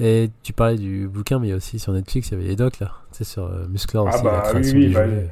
Et 0.00 0.28
tu 0.42 0.52
parlais 0.52 0.74
du 0.76 1.06
bouquin, 1.06 1.38
mais 1.38 1.46
il 1.46 1.50
y 1.50 1.52
a 1.52 1.56
aussi 1.56 1.78
sur 1.78 1.92
Netflix, 1.92 2.30
il 2.30 2.32
y 2.32 2.36
avait 2.40 2.48
les 2.48 2.56
docs 2.56 2.80
là. 2.80 2.90
Tu 3.12 3.18
sais, 3.18 3.24
sur 3.24 3.48
Musclor 3.68 4.08
Ah 4.08 4.16
aussi, 4.16 4.24
la 4.24 4.30
bah 4.32 4.42
oui, 4.46 4.50
création 4.50 4.78
oui, 4.78 4.88
des 4.88 4.92
bah, 4.92 5.04
jouets. 5.06 5.26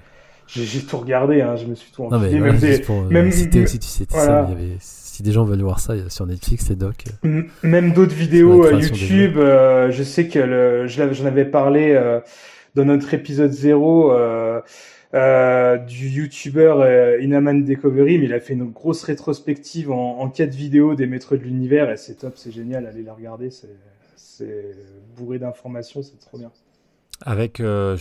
J'ai 0.47 0.81
tout 0.83 0.99
regardé, 0.99 1.41
hein, 1.41 1.57
je 1.57 1.67
me 1.67 1.75
suis 1.75 1.91
tout 1.93 2.03
Non, 2.03 2.11
mais 2.19 2.27
enfilé. 2.27 2.39
voilà, 2.39 2.53
même 2.53 2.61
des- 2.61 2.79
pour 2.81 2.97
euh, 3.03 3.09
même- 3.09 3.31
citer 3.33 3.63
aussi, 3.63 3.79
tu 3.79 3.87
sais, 3.89 4.05
voilà. 4.11 4.27
ça, 4.27 4.47
il 4.49 4.53
y 4.53 4.57
avait... 4.67 4.77
si 4.81 5.23
des 5.23 5.33
gens 5.33 5.45
veulent 5.45 5.63
voir 5.63 5.81
ça, 5.81 5.95
sur 6.11 6.27
Netflix, 6.27 6.69
les 6.69 6.77
docs. 6.77 7.05
euh. 7.25 7.29
M- 7.29 7.49
Même 7.63 7.93
d'autres 7.93 8.15
vidéos 8.15 8.65
euh, 8.67 8.73
YouTube, 8.81 9.39
euh, 9.39 9.91
je 9.91 10.03
sais 10.03 10.29
que 10.29 10.39
le, 10.39 10.87
je 10.87 10.99
l'avais- 11.01 11.15
j'en 11.15 11.27
avais 11.27 11.45
parlé 11.45 11.93
euh, 11.93 12.21
dans 12.75 12.85
notre 12.85 13.15
épisode 13.15 13.53
0 13.53 14.13
euh, 14.13 14.61
euh, 15.15 15.77
du 15.79 16.09
YouTuber 16.09 17.19
Inaman 17.21 17.63
Discovery, 17.65 18.19
mais 18.19 18.25
il 18.25 18.33
a 18.35 18.41
fait 18.41 18.55
une 18.55 18.65
grosse 18.71 19.05
rétrospective 19.05 19.93
en, 19.93 20.19
en 20.21 20.29
4 20.29 20.53
vidéos 20.55 20.95
des 20.97 21.07
maîtres 21.07 21.37
de 21.37 21.43
l'univers 21.45 21.89
et 21.91 21.97
c'est 21.97 22.15
top, 22.15 22.35
c'est 22.37 22.51
génial, 22.51 22.87
allez 22.87 23.03
la 23.05 23.15
regarder, 23.15 23.51
c'est 23.51 23.69
c'est 24.17 24.75
bourré 25.17 25.39
d'informations, 25.39 26.03
c'est 26.03 26.19
trop 26.19 26.39
bien. 26.39 26.51
Avec 27.27 27.61
euh, 27.61 27.97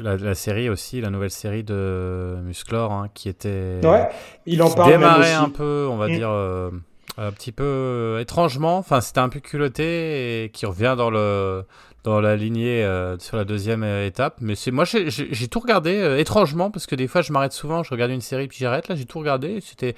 la, 0.00 0.16
la 0.16 0.34
série 0.36 0.68
aussi, 0.70 1.00
la 1.00 1.10
nouvelle 1.10 1.32
série 1.32 1.64
de 1.64 2.36
Musclor, 2.44 2.92
hein, 2.92 3.08
qui 3.12 3.28
était. 3.28 3.80
Ouais, 3.82 4.08
il 4.46 4.62
en 4.62 4.70
parle 4.70 4.92
démarrait 4.92 5.32
un 5.32 5.48
peu, 5.48 5.88
on 5.90 5.96
va 5.96 6.06
Mm. 6.08 6.12
dire, 6.14 6.30
euh, 6.30 6.70
un 7.16 7.32
petit 7.32 7.50
peu 7.50 7.64
euh, 7.64 8.20
étrangement. 8.20 8.78
Enfin, 8.78 9.00
c'était 9.00 9.18
un 9.18 9.28
peu 9.28 9.40
culotté 9.40 10.44
et 10.44 10.50
qui 10.50 10.64
revient 10.64 10.94
dans 10.96 11.10
le 11.10 11.64
dans 12.04 12.20
la 12.20 12.36
lignée 12.36 12.84
euh, 12.84 13.18
sur 13.18 13.36
la 13.36 13.44
deuxième 13.44 13.82
étape. 13.82 14.36
Mais 14.40 14.54
c'est 14.54 14.70
moi, 14.70 14.84
j'ai- 14.84 15.48
tout 15.48 15.58
regardé 15.58 16.16
étrangement 16.20 16.70
parce 16.70 16.86
que 16.86 16.94
des 16.94 17.08
fois, 17.08 17.20
je 17.22 17.32
m'arrête 17.32 17.52
souvent, 17.52 17.82
je 17.82 17.90
regarde 17.90 18.12
une 18.12 18.20
série 18.20 18.46
puis 18.46 18.58
j'arrête. 18.60 18.86
Là, 18.86 18.94
j'ai 18.94 19.06
tout 19.06 19.18
regardé. 19.18 19.58
C'était 19.60 19.96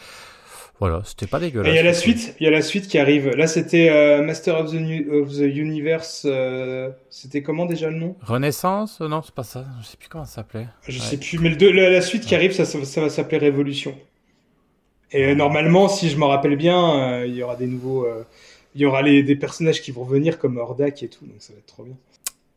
voilà, 0.81 1.03
c'était 1.05 1.27
pas 1.27 1.39
Et 1.39 1.43
dégueulasse. 1.43 1.73
il 1.73 1.77
y 1.77 1.79
a 1.79 1.83
la 1.83 1.93
suite, 1.95 2.35
il 2.41 2.45
y 2.45 2.47
a 2.47 2.51
la 2.51 2.63
suite 2.63 2.89
qui 2.89 2.99
arrive. 2.99 3.29
Là, 3.37 3.47
c'était 3.47 3.89
euh, 3.91 4.23
Master 4.23 4.59
of 4.59 4.71
the, 4.73 4.75
Nu- 4.75 5.11
of 5.11 5.29
the 5.31 5.41
Universe. 5.43 6.23
euh, 6.25 6.91
c'était 7.11 7.43
comment 7.43 7.67
déjà 7.67 7.91
le 7.91 7.97
nom? 7.99 8.17
Renaissance 8.23 9.01
Euh, 9.01 9.09
Non, 9.09 9.21
c'est 9.23 9.35
pas 9.35 9.45
ça. 9.45 9.65
Je 9.83 9.87
sais 9.87 9.97
plus 9.97 10.09
comment 10.09 10.25
ça 10.25 10.37
s'appelait. 10.37 10.67
Je 10.89 10.99
Ouais. 10.99 11.05
sais 11.05 11.17
plus, 11.19 11.39
mais 11.39 11.51
le 11.51 11.57
deux- 11.57 11.71
la, 11.71 11.91
la 11.91 12.01
suite 12.01 12.25
qui 12.25 12.35
arrive, 12.35 12.53
ça, 12.53 12.65
ça, 12.65 12.83
ça 12.85 13.01
va 13.03 13.11
s'appeler 13.11 13.39
Révolution. 13.39 13.95
Et 15.13 15.35
normalement, 15.35 15.89
si 15.89 16.09
je 16.09 16.17
me 16.17 16.25
rappelle 16.25 16.57
bien, 16.57 16.99
euh, 17.21 17.27
il 17.27 17.35
y 17.35 17.43
aura 17.43 17.57
des 17.57 17.67
nouveaux, 17.67 18.07
il 18.75 18.81
y 18.81 18.87
aura 18.87 19.03
les, 19.03 19.23
des 19.23 19.35
personnages 19.37 19.83
qui 19.83 19.91
vont 19.91 20.05
revenir 20.05 20.39
comme 20.39 20.57
Hordak 20.57 21.03
et 21.03 21.09
tout, 21.09 21.27
donc 21.27 21.35
ça 21.41 21.53
va 21.53 21.59
être 21.59 21.67
trop 21.67 21.83
bien. 21.83 21.97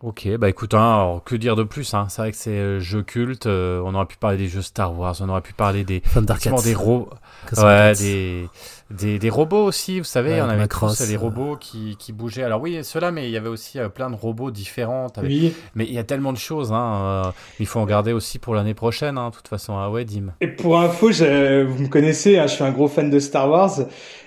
Ok, 0.06 0.28
bah 0.38 0.50
écoute, 0.50 0.74
hein, 0.74 0.80
alors, 0.96 1.24
que 1.24 1.34
dire 1.34 1.56
de 1.56 1.64
plus 1.64 1.94
hein? 1.94 2.08
C'est 2.10 2.22
vrai 2.22 2.32
que 2.32 2.38
c'est 2.38 2.50
euh, 2.50 2.80
jeu 2.82 3.04
culte. 3.04 3.46
euh, 3.46 3.82
on 3.86 3.96
aurait 3.96 4.06
pu 4.06 4.18
parler 4.18 4.36
des 4.36 4.50
jeux 4.50 4.62
Star 4.62 5.00
Wars, 5.00 5.16
on 5.22 5.30
aurait 5.30 5.40
pu 5.40 5.54
parler 5.54 5.86
des 5.86 6.02
des 6.02 7.64
ouais, 7.64 7.94
Cats. 7.94 7.94
des, 7.94 8.50
des 8.92 9.18
des 9.18 9.30
robots 9.30 9.64
aussi. 9.64 10.00
Vous 10.00 10.04
savez, 10.04 10.32
Ouais, 10.34 10.42
on 10.42 10.50
avait 10.50 10.58
Macross, 10.58 10.98
tous 10.98 11.06
les 11.08 11.16
euh. 11.16 11.20
robots 11.20 11.56
qui, 11.56 11.96
qui 11.98 12.12
bougeaient. 12.12 12.44
Alors 12.44 12.60
oui, 12.62 12.84
ceux-là, 12.84 13.12
mais 13.12 13.30
il 13.30 13.32
y 13.32 13.38
avait 13.38 13.48
aussi 13.48 13.80
euh, 13.80 13.88
plein 13.88 14.10
de 14.10 14.16
robots 14.18 14.52
différents. 14.52 15.08
avec- 15.16 15.30
Oui. 15.32 15.54
Mais 15.74 15.86
il 15.86 15.94
y 15.94 16.00
a 16.00 16.04
tellement 16.04 16.34
de 16.34 16.38
choses. 16.38 16.74
Hein, 16.74 17.24
euh, 17.28 17.32
il 17.62 17.66
faut 17.66 17.80
en 17.80 17.86
garder 17.86 18.12
aussi 18.12 18.40
pour 18.40 18.56
l'année 18.56 18.74
prochaine. 18.74 19.18
Hein, 19.18 19.30
de 19.30 19.36
toute 19.36 19.48
façon, 19.48 19.78
ah 19.78 19.90
ouais, 19.90 20.04
Dim. 20.04 20.34
Et 20.42 20.48
pour 20.48 20.82
info, 20.82 21.14
j'ai- 21.14 21.64
vous 21.64 21.82
me 21.82 21.88
connaissez, 21.88 22.38
hein, 22.38 22.48
je 22.48 22.56
suis 22.56 22.64
un 22.66 22.72
gros 22.72 22.90
fan 22.90 23.10
de 23.10 23.20
Star 23.20 23.50
Wars. 23.50 23.72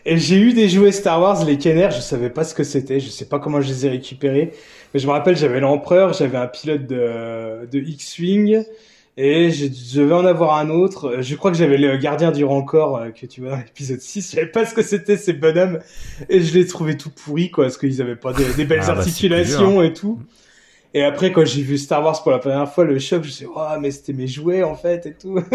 Et 0.06 0.16
j'ai 0.16 0.36
eu 0.38 0.54
des 0.54 0.70
jouets 0.70 0.92
Star 0.92 1.20
Wars, 1.20 1.44
les 1.44 1.58
Kenner, 1.58 1.88
je 1.90 2.00
savais 2.00 2.30
pas 2.30 2.44
ce 2.44 2.54
que 2.54 2.64
c'était, 2.64 2.98
je 3.00 3.10
sais 3.10 3.26
pas 3.26 3.40
comment 3.40 3.60
je 3.60 3.68
les 3.68 3.84
ai 3.86 3.88
récupérés. 3.90 4.52
Mais 4.96 5.00
je 5.00 5.06
me 5.06 5.12
rappelle, 5.12 5.36
j'avais 5.36 5.60
l'Empereur, 5.60 6.14
j'avais 6.14 6.38
un 6.38 6.46
pilote 6.46 6.86
de, 6.86 7.66
de 7.70 7.78
X-Wing, 7.78 8.64
Et 9.18 9.50
je, 9.50 9.66
je 9.66 10.00
devais 10.00 10.14
en 10.14 10.24
avoir 10.24 10.56
un 10.56 10.70
autre. 10.70 11.18
Je 11.20 11.34
crois 11.34 11.50
que 11.50 11.58
j'avais 11.58 11.76
le 11.76 11.98
gardien 11.98 12.32
du 12.32 12.44
rancor 12.46 12.96
euh, 12.96 13.10
que 13.10 13.26
tu 13.26 13.42
vois 13.42 13.50
dans 13.50 13.56
l'épisode 13.58 14.00
6. 14.00 14.22
Je 14.30 14.36
savais 14.36 14.46
pas 14.46 14.64
ce 14.64 14.72
que 14.72 14.80
c'était 14.80 15.18
ces 15.18 15.34
bonhommes. 15.34 15.80
Et 16.30 16.40
je 16.40 16.54
les 16.54 16.66
trouvais 16.66 16.96
tout 16.96 17.10
pourris, 17.10 17.50
quoi, 17.50 17.64
parce 17.64 17.76
qu'ils 17.76 18.00
avaient 18.00 18.16
pas 18.16 18.32
des, 18.32 18.54
des 18.54 18.64
belles 18.64 18.80
Ah, 18.84 18.92
bah, 18.94 19.00
articulations 19.00 19.82
et 19.82 19.92
tout. 19.92 20.18
Et 20.94 21.02
après, 21.04 21.30
quand 21.30 21.44
j'ai 21.44 21.60
vu 21.60 21.76
Star 21.76 22.02
Wars 22.02 22.22
pour 22.22 22.32
la 22.32 22.38
première 22.38 22.72
fois, 22.72 22.84
le 22.86 22.98
choc, 22.98 23.22
je 23.22 23.26
me 23.28 23.32
suis 23.32 23.44
dit, 23.44 23.52
oh, 23.54 23.68
mais 23.78 23.90
c'était 23.90 24.14
mes 24.14 24.26
jouets, 24.28 24.62
en 24.62 24.74
fait, 24.76 25.04
et 25.04 25.14
tout. 25.14 25.38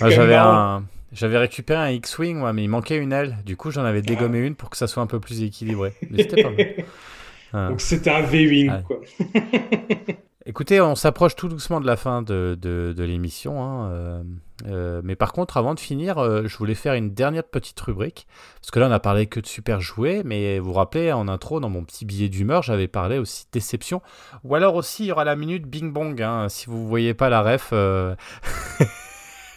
Ah, 0.00 0.10
J'avais 0.10 0.36
marrant. 0.36 0.64
un. 0.78 0.84
J'avais 1.12 1.38
récupéré 1.38 1.78
un 1.80 1.90
X-Wing, 1.90 2.42
mais 2.52 2.64
il 2.64 2.68
manquait 2.68 2.96
une 2.98 3.12
aile. 3.12 3.38
Du 3.46 3.56
coup, 3.56 3.70
j'en 3.70 3.84
avais 3.84 4.02
dégommé 4.02 4.40
une 4.40 4.56
pour 4.56 4.68
que 4.70 4.76
ça 4.76 4.88
soit 4.88 5.02
un 5.02 5.06
peu 5.06 5.20
plus 5.20 5.42
équilibré. 5.42 5.94
Mais 6.10 6.18
c'était 6.18 6.38
pas 6.38 6.50
mal. 6.50 6.66
Ah. 7.54 7.68
Donc 7.68 7.80
c'était 7.80 8.10
un 8.10 8.22
V-Wing, 8.22 8.70
Ouais. 8.70 8.82
quoi. 8.86 8.98
Écoutez, 10.46 10.78
on 10.82 10.94
s'approche 10.94 11.36
tout 11.36 11.48
doucement 11.48 11.80
de 11.80 11.86
la 11.86 11.96
fin 11.96 12.20
de, 12.20 12.58
de, 12.60 12.92
de 12.94 13.02
l'émission. 13.02 13.62
hein, 13.64 13.88
euh, 13.92 14.22
euh, 14.66 15.00
mais 15.02 15.16
par 15.16 15.32
contre, 15.32 15.56
avant 15.56 15.72
de 15.72 15.80
finir, 15.80 16.18
euh, 16.18 16.42
je 16.44 16.58
voulais 16.58 16.74
faire 16.74 16.92
une 16.92 17.14
dernière 17.14 17.44
petite 17.44 17.80
rubrique. 17.80 18.26
Parce 18.60 18.70
que 18.70 18.78
là, 18.78 18.88
on 18.88 18.92
a 18.92 19.00
parlé 19.00 19.26
que 19.26 19.40
de 19.40 19.46
super 19.46 19.80
jouets. 19.80 20.20
Mais 20.22 20.58
vous 20.58 20.66
vous 20.66 20.72
rappelez, 20.74 21.12
en 21.12 21.28
intro, 21.28 21.60
dans 21.60 21.70
mon 21.70 21.82
petit 21.82 22.04
billet 22.04 22.28
d'humeur, 22.28 22.62
j'avais 22.62 22.88
parlé 22.88 23.16
aussi 23.18 23.44
de 23.46 23.50
déception. 23.52 24.02
Ou 24.44 24.54
alors 24.54 24.74
aussi, 24.74 25.04
il 25.04 25.06
y 25.06 25.12
aura 25.12 25.24
la 25.24 25.34
minute 25.34 25.64
Bing 25.66 25.90
Bong. 25.90 26.20
hein, 26.20 26.50
si 26.50 26.66
vous 26.66 26.86
voyez 26.86 27.14
pas 27.14 27.30
la 27.30 27.40
ref. 27.40 27.72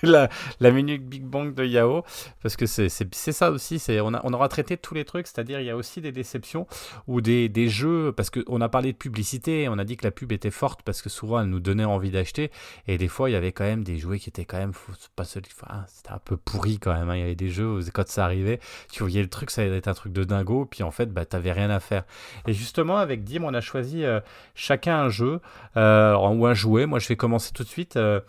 La, 0.59 0.71
minute 0.71 1.07
Big 1.07 1.23
Bang 1.23 1.53
de 1.53 1.65
Yao, 1.65 2.03
parce 2.41 2.55
que 2.55 2.65
c'est 2.65 2.89
ça 3.11 3.51
aussi, 3.51 3.81
on, 4.01 4.13
a- 4.13 4.21
on 4.23 4.33
aura 4.33 4.47
traité 4.47 4.77
tous 4.77 4.93
les 4.93 5.05
trucs, 5.05 5.27
c'est-à-dire 5.27 5.59
il 5.59 5.65
y 5.65 5.69
a 5.69 5.75
aussi 5.75 6.01
des 6.01 6.11
déceptions 6.11 6.67
ou 7.07 7.21
des, 7.21 7.49
des 7.49 7.69
jeux, 7.69 8.11
parce 8.15 8.29
qu'on 8.29 8.61
a 8.61 8.69
parlé 8.69 8.91
de 8.93 8.97
publicité, 8.97 9.67
on 9.69 9.77
a 9.77 9.83
dit 9.85 9.97
que 9.97 10.05
la 10.05 10.11
pub 10.11 10.31
était 10.31 10.51
forte 10.51 10.81
parce 10.83 11.01
que 11.01 11.09
souvent 11.09 11.41
elle 11.41 11.47
nous 11.47 11.59
donnait 11.59 11.85
envie 11.85 12.11
d'acheter, 12.11 12.51
et 12.87 12.97
des 12.97 13.07
fois 13.07 13.29
il 13.29 13.33
y 13.33 13.35
avait 13.35 13.51
quand 13.51 13.63
même 13.63 13.83
des 13.83 13.97
jouets 13.97 14.19
qui 14.19 14.29
étaient 14.29 14.45
quand 14.45 14.57
même, 14.57 14.73
pas 15.15 15.23
enfin, 15.23 15.85
c'était 15.87 16.11
un 16.11 16.19
peu 16.23 16.37
pourri 16.37 16.77
quand 16.79 16.93
même, 16.93 17.09
hein. 17.09 17.15
il 17.15 17.19
y 17.19 17.23
avait 17.23 17.35
des 17.35 17.49
jeux 17.49 17.79
quand 17.93 18.07
ça 18.07 18.25
arrivait, 18.25 18.59
tu 18.91 19.03
voyais 19.03 19.21
le 19.21 19.29
truc, 19.29 19.49
ça 19.49 19.61
allait 19.61 19.77
être 19.77 19.87
un 19.87 19.93
truc 19.93 20.13
de 20.13 20.23
dingo, 20.23 20.65
puis 20.65 20.83
en 20.83 20.91
fait 20.91 21.11
bah, 21.11 21.25
t'avais 21.25 21.51
rien 21.51 21.69
à 21.69 21.79
faire. 21.79 22.03
Et 22.47 22.53
justement 22.53 22.97
avec 22.97 23.23
Dim 23.23 23.43
on 23.43 23.53
a 23.53 23.61
choisi 23.61 24.03
euh, 24.03 24.19
chacun 24.55 24.97
un 24.99 25.09
jeu 25.09 25.39
euh, 25.75 26.15
ou 26.15 26.45
un 26.45 26.53
jouet, 26.53 26.85
moi 26.85 26.99
je 26.99 27.07
vais 27.07 27.15
commencer 27.15 27.51
tout 27.53 27.63
de 27.63 27.69
suite. 27.69 27.97
euh, 27.97 28.19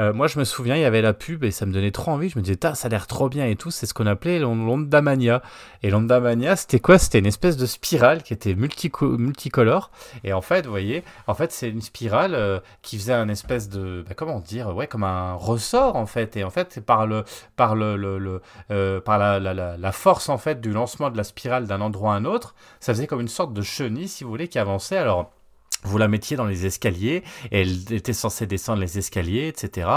euh, 0.00 0.12
moi, 0.12 0.26
je 0.26 0.38
me 0.38 0.44
souviens, 0.44 0.74
il 0.74 0.80
y 0.80 0.84
avait 0.84 1.02
la 1.02 1.12
pub 1.12 1.44
et 1.44 1.50
ça 1.50 1.66
me 1.66 1.72
donnait 1.72 1.90
trop 1.92 2.10
envie. 2.10 2.28
Je 2.30 2.38
me 2.38 2.42
disais, 2.42 2.58
ça 2.74 2.86
a 2.86 2.88
l'air 2.88 3.06
trop 3.06 3.28
bien 3.28 3.46
et 3.46 3.54
tout. 3.54 3.70
C'est 3.70 3.86
ce 3.86 3.94
qu'on 3.94 4.06
appelait 4.06 4.38
l'Ondamania. 4.38 5.42
Et 5.82 5.90
l'Ondamania, 5.90 6.56
c'était 6.56 6.80
quoi? 6.80 6.98
C'était 6.98 7.18
une 7.18 7.26
espèce 7.26 7.56
de 7.56 7.66
spirale 7.66 8.22
qui 8.22 8.32
était 8.32 8.54
multico- 8.54 9.16
multicolore. 9.18 9.90
Et 10.24 10.32
en 10.32 10.40
fait, 10.40 10.64
vous 10.64 10.70
voyez, 10.70 11.04
en 11.26 11.34
fait, 11.34 11.52
c'est 11.52 11.68
une 11.68 11.82
spirale 11.82 12.34
euh, 12.34 12.60
qui 12.82 12.96
faisait 12.98 13.12
un 13.12 13.28
espèce 13.28 13.68
de, 13.68 14.04
bah, 14.08 14.14
comment 14.16 14.40
dire, 14.40 14.74
ouais, 14.74 14.86
comme 14.86 15.04
un 15.04 15.34
ressort 15.34 15.96
en 15.96 16.06
fait. 16.06 16.36
Et 16.36 16.44
en 16.44 16.50
fait, 16.50 16.80
par 16.80 17.06
le, 17.06 17.24
par 17.56 17.74
le, 17.74 18.40
euh, 18.70 19.00
par 19.00 19.18
la, 19.18 19.38
la 19.40 19.92
force 19.92 20.28
en 20.28 20.38
fait 20.38 20.60
du 20.60 20.72
lancement 20.72 21.10
de 21.10 21.16
la 21.16 21.24
spirale 21.24 21.66
d'un 21.66 21.80
endroit 21.80 22.14
à 22.14 22.16
un 22.16 22.24
autre, 22.24 22.54
ça 22.80 22.94
faisait 22.94 23.06
comme 23.06 23.20
une 23.20 23.28
sorte 23.28 23.52
de 23.52 23.62
chenille, 23.62 24.08
si 24.08 24.24
vous 24.24 24.30
voulez, 24.30 24.48
qui 24.48 24.58
avançait. 24.58 24.96
Alors 24.96 25.30
vous 25.82 25.96
la 25.96 26.08
mettiez 26.08 26.36
dans 26.36 26.44
les 26.44 26.66
escaliers, 26.66 27.22
et 27.50 27.62
elle 27.62 27.92
était 27.94 28.12
censée 28.12 28.46
descendre 28.46 28.80
les 28.80 28.98
escaliers, 28.98 29.48
etc. 29.48 29.88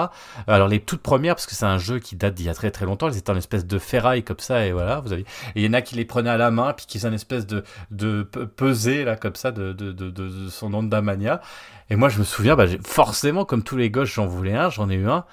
Alors 0.48 0.70
les 0.70 0.80
toutes 0.80 1.02
premières, 1.02 1.36
parce 1.36 1.46
que 1.46 1.56
c'est 1.56 1.66
un 1.66 1.78
jeu 1.78 2.00
qui 2.00 2.16
date 2.16 2.36
d'il 2.36 2.46
y 2.46 2.50
a 2.50 2.54
très 2.54 2.72
très 2.72 2.86
longtemps, 2.86 3.10
elles 3.10 3.18
étaient 3.18 3.32
en 3.32 3.36
espèce 3.38 3.66
de 3.66 3.80
ferraille 3.80 4.24
comme 4.24 4.40
ça, 4.40 4.66
et 4.66 4.72
voilà, 4.72 5.02
vous 5.02 5.12
avez. 5.12 5.26
Il 5.56 5.64
y 5.64 5.68
en 5.68 5.74
a 5.74 5.82
qui 5.82 5.96
les 5.96 6.06
prenaient 6.06 6.30
à 6.30 6.38
la 6.38 6.52
main, 6.52 6.72
puis 6.74 6.86
qui 6.86 7.00
faisaient 7.00 7.10
une 7.10 7.14
espèce 7.16 7.46
de, 7.46 7.64
de 7.92 8.24
pe- 8.24 8.46
pesée, 8.46 9.04
là, 9.04 9.18
comme 9.18 9.36
ça, 9.36 9.52
de, 9.52 9.74
de, 9.74 9.92
de, 9.92 10.50
son 10.50 10.74
Honda 10.74 11.02
Mania. 11.02 11.42
Et 11.90 11.98
moi, 11.98 12.08
je 12.08 12.18
me 12.20 12.24
souviens, 12.24 12.56
bah, 12.56 12.66
forcément, 12.86 13.44
comme 13.44 13.64
tous 13.64 13.76
les 13.76 13.90
gosses, 13.90 14.14
j'en 14.14 14.26
voulais 14.26 14.56
un, 14.56 14.70
j'en 14.70 14.90
ai 14.90 14.96
eu 14.96 15.10
un. 15.10 15.26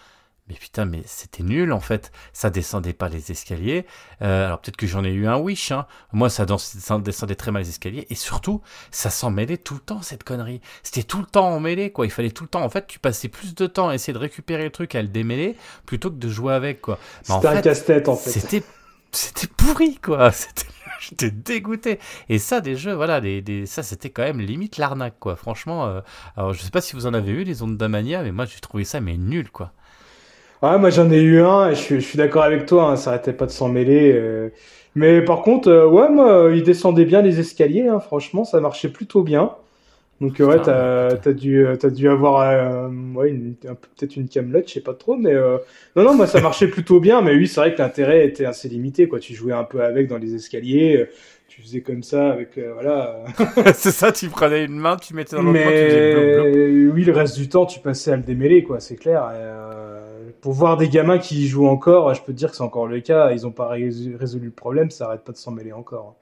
Mais 0.51 0.57
putain, 0.57 0.85
mais 0.85 1.03
c'était 1.07 1.45
nul 1.45 1.73
en 1.73 1.79
fait. 1.79 2.11
Ça 2.33 2.51
descendait 2.51 2.93
pas 2.93 3.09
les 3.09 3.31
escaliers. 3.31 3.87
Euh, 4.21 4.47
alors 4.47 4.61
peut-être 4.61 4.77
que 4.77 4.89
j'en 4.89 5.05
ai 5.05 5.13
eu 5.13 5.29
un 5.29 5.39
Wish. 5.39 5.71
Hein. 5.71 5.87
Moi, 6.13 6.29
ça, 6.29 6.45
descendait 6.45 7.37
très 7.37 7.53
mal 7.53 7.63
les 7.63 7.69
escaliers. 7.69 8.07
Et 8.11 8.17
surtout, 8.17 8.61
ça 8.91 9.11
s'en 9.11 9.31
mêlait 9.31 9.59
tout 9.59 9.75
le 9.75 9.81
temps 9.81 10.03
cette 10.03 10.25
connerie. 10.25 10.61
C'était 10.83 11.05
tout 11.05 11.21
le 11.21 11.27
temps 11.27 11.49
emmêlé 11.51 11.93
quoi. 11.93 12.05
Il 12.05 12.11
fallait 12.11 12.33
tout 12.33 12.43
le 12.43 12.49
temps. 12.49 12.63
En 12.63 12.69
fait, 12.69 12.89
tu 12.89 12.99
passais 12.99 13.29
plus 13.29 13.55
de 13.55 13.67
temps 13.69 13.89
à 13.91 13.95
essayer 13.95 14.13
de 14.13 14.19
récupérer 14.19 14.65
le 14.65 14.71
truc, 14.71 14.95
à 14.97 15.03
le 15.03 15.09
démêler, 15.09 15.57
plutôt 15.87 16.11
que 16.11 16.17
de 16.17 16.29
jouer 16.29 16.53
avec 16.55 16.81
quoi. 16.81 16.99
C'était 17.23 17.47
un 17.47 17.63
casse-tête, 17.63 18.09
en 18.09 18.17
fait. 18.17 18.31
C'était, 18.31 18.65
c'était 19.13 19.47
pourri 19.47 19.99
quoi. 19.99 20.33
C'était, 20.33 20.67
j'étais 21.01 21.31
dégoûté. 21.31 21.99
Et 22.29 22.39
ça, 22.39 22.61
des 22.61 22.77
jeux, 22.77 22.93
voilà, 22.93 23.21
des, 23.21 23.41
des- 23.41 23.67
ça 23.67 23.83
c'était 23.83 24.11
quand 24.11 24.23
même 24.23 24.41
limite 24.41 24.77
l'arnaque 24.79 25.19
quoi. 25.21 25.37
Franchement, 25.37 25.87
euh, 25.87 26.01
alors 26.37 26.53
je 26.55 26.61
sais 26.61 26.71
pas 26.71 26.81
si 26.81 26.95
vous 26.97 27.07
en 27.07 27.15
avez 27.15 27.31
eu 27.33 27.45
les 27.45 27.63
ondes 27.63 27.77
d'Amania, 27.77 28.23
mais 28.23 28.33
moi 28.33 28.45
j'ai 28.47 28.59
trouvé 28.61 28.85
ça 28.85 29.01
mais 29.01 29.17
nul 29.17 29.51
quoi. 29.51 29.73
Ouais, 30.63 30.79
moi 30.79 30.91
j'en 30.91 31.11
ai 31.11 31.21
eu 31.23 31.41
un, 31.41 31.71
et 31.71 31.75
je 31.75 31.81
suis, 31.81 31.95
je 32.01 32.07
suis 32.07 32.19
d'accord 32.19 32.43
avec 32.43 32.67
toi, 32.67 32.91
hein, 32.91 32.97
ça 32.97 33.11
arrêtait 33.11 33.33
pas 33.33 33.47
de 33.47 33.51
s'en 33.51 33.69
mêler. 33.69 34.13
euh. 34.15 34.51
Mais 34.95 35.23
par 35.25 35.41
contre, 35.43 35.69
euh, 35.69 35.87
ouais, 35.89 36.11
moi, 36.11 36.31
euh, 36.49 36.57
il 36.57 36.63
descendait 36.65 37.05
bien 37.07 37.23
les 37.23 37.41
escaliers, 37.41 37.89
hein, 37.89 37.99
franchement, 38.01 38.45
ça 38.45 38.61
marchait 38.61 38.91
plutôt 38.91 39.23
bien. 39.23 39.53
Donc 40.21 40.41
euh, 40.41 40.47
ouais, 40.47 40.63
t'as, 40.63 41.17
t'as 41.19 41.33
dû, 41.35 41.67
euh, 41.67 41.77
t'as 41.77 41.91
dû 41.91 42.09
avoir 42.09 42.41
euh, 42.43 42.89
ouais, 43.15 43.33
un 43.69 43.75
peu- 43.75 43.89
peut-être 43.99 44.17
une 44.17 44.29
camelote, 44.29 44.69
je 44.69 44.75
sais 44.75 44.81
pas 44.83 44.95
trop, 44.95 45.17
mais 45.17 45.35
euh, 45.35 45.59
non, 45.97 46.05
non, 46.05 46.15
moi 46.15 46.27
ça 46.29 46.41
marchait 46.41 46.69
plutôt 46.69 47.01
bien, 47.01 47.23
mais 47.23 47.35
oui, 47.35 47.49
c'est 47.49 47.61
vrai 47.61 47.75
que 47.75 47.81
l'intérêt 47.83 48.27
était 48.27 48.47
assez 48.47 48.69
limité, 48.69 49.09
quoi. 49.09 49.21
Tu 49.21 49.35
jouais 49.35 49.55
un 49.55 49.65
peu 49.65 49.83
avec 49.85 50.09
dans 50.09 50.19
les 50.19 50.35
escaliers, 50.37 50.97
euh, 50.99 51.07
tu 51.49 51.63
faisais 51.63 51.83
comme 51.83 52.03
ça 52.03 52.31
avec, 52.33 52.59
euh, 52.59 52.73
voilà. 52.75 53.25
c'est 53.75 53.93
ça, 53.93 54.13
tu 54.13 54.29
prenais 54.31 54.65
une 54.67 54.79
main, 54.79 54.97
tu 54.97 55.15
mettais 55.15 55.37
dans 55.37 55.43
l'autre 55.43 55.63
main, 55.63 55.73
tu 55.75 55.87
blop, 56.03 56.27
blop. 56.31 56.51
Oui, 56.95 57.05
le 57.05 57.13
reste 57.13 57.37
du 57.37 57.49
temps, 57.49 57.67
tu 57.67 57.81
passais 57.81 58.13
à 58.13 58.17
le 58.17 58.23
démêler, 58.23 58.63
quoi, 58.65 58.81
c'est 58.81 58.97
clair. 58.97 59.23
Et, 59.33 59.37
euh, 59.39 60.10
pour 60.41 60.53
voir 60.53 60.77
des 60.77 60.89
gamins 60.89 61.19
qui 61.19 61.45
y 61.45 61.49
jouent 61.49 61.69
encore, 61.69 62.13
je 62.15 62.23
peux 62.23 62.33
te 62.33 62.39
dire 62.39 62.51
que 62.51 62.57
c'est 62.57 62.63
encore 62.63 62.87
le 62.87 63.01
cas. 63.01 63.31
Ils 63.33 63.47
ont 63.47 63.53
pas 63.53 63.69
résolu, 63.69 64.17
le 64.47 64.51
problème, 64.51 64.91
ça 64.91 65.07
arrête 65.07 65.23
pas 65.25 65.33
de 65.33 65.37
s'en 65.37 65.51
mêler 65.51 65.73
encore. 65.73 66.17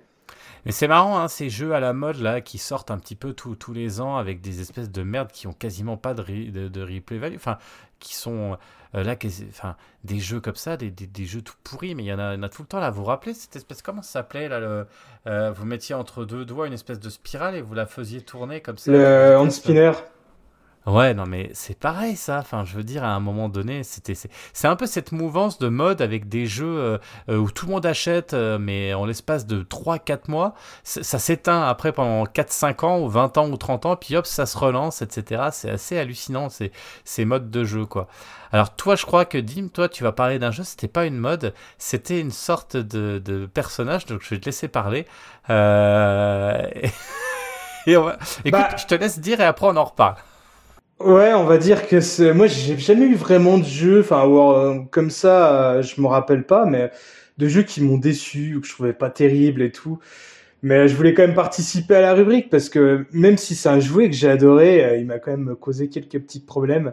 Mais 0.66 0.72
c'est 0.72 0.88
marrant, 0.88 1.18
hein, 1.18 1.28
ces 1.28 1.48
jeux 1.50 1.72
à 1.72 1.80
la 1.80 1.92
mode 1.92 2.16
là 2.18 2.40
qui 2.40 2.58
sortent 2.58 2.90
un 2.90 2.98
petit 2.98 3.14
peu 3.14 3.32
tous 3.32 3.54
tous 3.54 3.72
les 3.72 4.00
ans 4.00 4.16
avec 4.16 4.40
des 4.40 4.60
espèces 4.60 4.90
de 4.90 5.02
merde 5.02 5.30
qui 5.32 5.46
ont 5.46 5.52
quasiment 5.52 5.96
pas 5.96 6.14
de, 6.14 6.22
re- 6.22 6.50
de, 6.50 6.68
de 6.68 6.82
replay 6.82 7.18
value, 7.18 7.36
enfin 7.36 7.58
qui 8.00 8.14
sont 8.14 8.58
euh, 8.94 9.04
là, 9.04 9.14
enfin 9.48 9.76
des 10.04 10.18
jeux 10.18 10.40
comme 10.40 10.56
ça, 10.56 10.76
des, 10.76 10.90
des, 10.90 11.06
des 11.06 11.24
jeux 11.26 11.42
tout 11.42 11.54
pourris, 11.62 11.94
mais 11.94 12.02
il 12.02 12.06
y 12.06 12.12
en 12.12 12.18
a, 12.18 12.34
y 12.34 12.38
en 12.38 12.42
a 12.42 12.48
tout 12.48 12.62
le 12.62 12.68
temps 12.68 12.80
là. 12.80 12.90
Vous 12.90 13.02
vous 13.02 13.06
rappelez 13.06 13.34
cette 13.34 13.54
espèce, 13.54 13.82
comment 13.82 14.02
ça 14.02 14.10
s'appelait 14.14 14.48
là 14.48 14.58
le, 14.58 14.86
euh, 15.28 15.52
Vous 15.52 15.64
mettiez 15.64 15.94
entre 15.94 16.24
deux 16.24 16.44
doigts 16.44 16.66
une 16.66 16.72
espèce 16.72 16.98
de 17.00 17.08
spirale 17.08 17.54
et 17.54 17.62
vous 17.62 17.74
la 17.74 17.86
faisiez 17.86 18.20
tourner 18.22 18.60
comme 18.60 18.78
ça. 18.78 18.90
Le 18.90 19.36
hand 19.38 19.46
espèce- 19.46 19.62
spinner. 19.62 19.92
Ouais, 20.88 21.12
non, 21.12 21.26
mais 21.26 21.50
c'est 21.52 21.78
pareil 21.78 22.16
ça. 22.16 22.38
Enfin, 22.38 22.64
je 22.64 22.74
veux 22.74 22.82
dire, 22.82 23.04
à 23.04 23.08
un 23.08 23.20
moment 23.20 23.50
donné, 23.50 23.82
c'était, 23.82 24.14
c'est, 24.14 24.30
c'est 24.54 24.68
un 24.68 24.74
peu 24.76 24.86
cette 24.86 25.12
mouvance 25.12 25.58
de 25.58 25.68
mode 25.68 26.00
avec 26.00 26.30
des 26.30 26.46
jeux 26.46 26.78
euh, 26.78 26.98
euh, 27.28 27.36
où 27.36 27.50
tout 27.50 27.66
le 27.66 27.72
monde 27.72 27.84
achète, 27.84 28.32
euh, 28.32 28.58
mais 28.58 28.94
en 28.94 29.04
l'espace 29.04 29.44
de 29.46 29.62
3-4 29.62 30.30
mois, 30.30 30.54
ça 30.84 31.18
s'éteint 31.18 31.62
après 31.68 31.92
pendant 31.92 32.24
4-5 32.24 32.84
ans, 32.86 33.00
ou 33.00 33.08
20 33.10 33.36
ans, 33.36 33.50
ou 33.50 33.56
30 33.58 33.84
ans, 33.84 33.96
puis 33.96 34.16
hop, 34.16 34.24
ça 34.24 34.46
se 34.46 34.56
relance, 34.56 35.02
etc. 35.02 35.48
C'est 35.52 35.68
assez 35.70 35.98
hallucinant, 35.98 36.48
ces, 36.48 36.72
ces 37.04 37.26
modes 37.26 37.50
de 37.50 37.64
jeu, 37.64 37.84
quoi. 37.84 38.08
Alors, 38.50 38.74
toi, 38.74 38.96
je 38.96 39.04
crois 39.04 39.26
que 39.26 39.36
Dim, 39.36 39.68
toi, 39.68 39.90
tu 39.90 40.04
vas 40.04 40.12
parler 40.12 40.38
d'un 40.38 40.52
jeu, 40.52 40.64
c'était 40.64 40.88
pas 40.88 41.04
une 41.04 41.18
mode, 41.18 41.52
c'était 41.76 42.18
une 42.18 42.30
sorte 42.30 42.78
de, 42.78 43.20
de 43.22 43.44
personnage, 43.44 44.06
donc 44.06 44.22
je 44.22 44.30
vais 44.30 44.40
te 44.40 44.46
laisser 44.46 44.68
parler. 44.68 45.06
Euh... 45.50 46.66
et 47.86 47.96
on 47.98 48.04
va- 48.04 48.16
Écoute, 48.46 48.60
Bah. 48.70 48.76
je 48.78 48.86
te 48.86 48.94
laisse 48.94 49.18
dire 49.18 49.40
et 49.40 49.44
après 49.44 49.66
on 49.66 49.76
en 49.76 49.84
reparle. 49.84 50.14
Ouais, 51.00 51.32
on 51.32 51.44
va 51.44 51.58
dire 51.58 51.86
que 51.86 52.00
c'est. 52.00 52.34
Moi, 52.34 52.48
j'ai 52.48 52.76
jamais 52.76 53.06
eu 53.06 53.14
vraiment 53.14 53.58
de 53.58 53.64
jeu, 53.64 54.00
enfin, 54.00 54.28
euh, 54.28 54.80
comme 54.90 55.10
ça, 55.10 55.76
euh, 55.76 55.82
je 55.82 56.00
me 56.00 56.08
rappelle 56.08 56.44
pas, 56.44 56.66
mais 56.66 56.90
de 57.38 57.46
jeux 57.46 57.62
qui 57.62 57.80
m'ont 57.82 57.98
déçu 57.98 58.56
ou 58.56 58.60
que 58.60 58.66
je 58.66 58.72
trouvais 58.72 58.92
pas 58.92 59.08
terrible 59.08 59.62
et 59.62 59.70
tout. 59.70 60.00
Mais 60.62 60.88
je 60.88 60.96
voulais 60.96 61.14
quand 61.14 61.22
même 61.22 61.34
participer 61.36 61.96
à 61.96 62.00
la 62.02 62.14
rubrique 62.14 62.50
parce 62.50 62.68
que 62.68 63.06
même 63.12 63.38
si 63.38 63.54
c'est 63.56 63.68
un 63.68 63.80
jouet 63.80 64.10
que 64.10 64.16
j'ai 64.16 64.28
adoré, 64.30 64.84
euh, 64.84 64.96
il 64.98 65.06
m'a 65.06 65.18
quand 65.20 65.30
même 65.32 65.56
causé 65.56 65.88
quelques 65.88 66.20
petits 66.20 66.40
problèmes. 66.40 66.92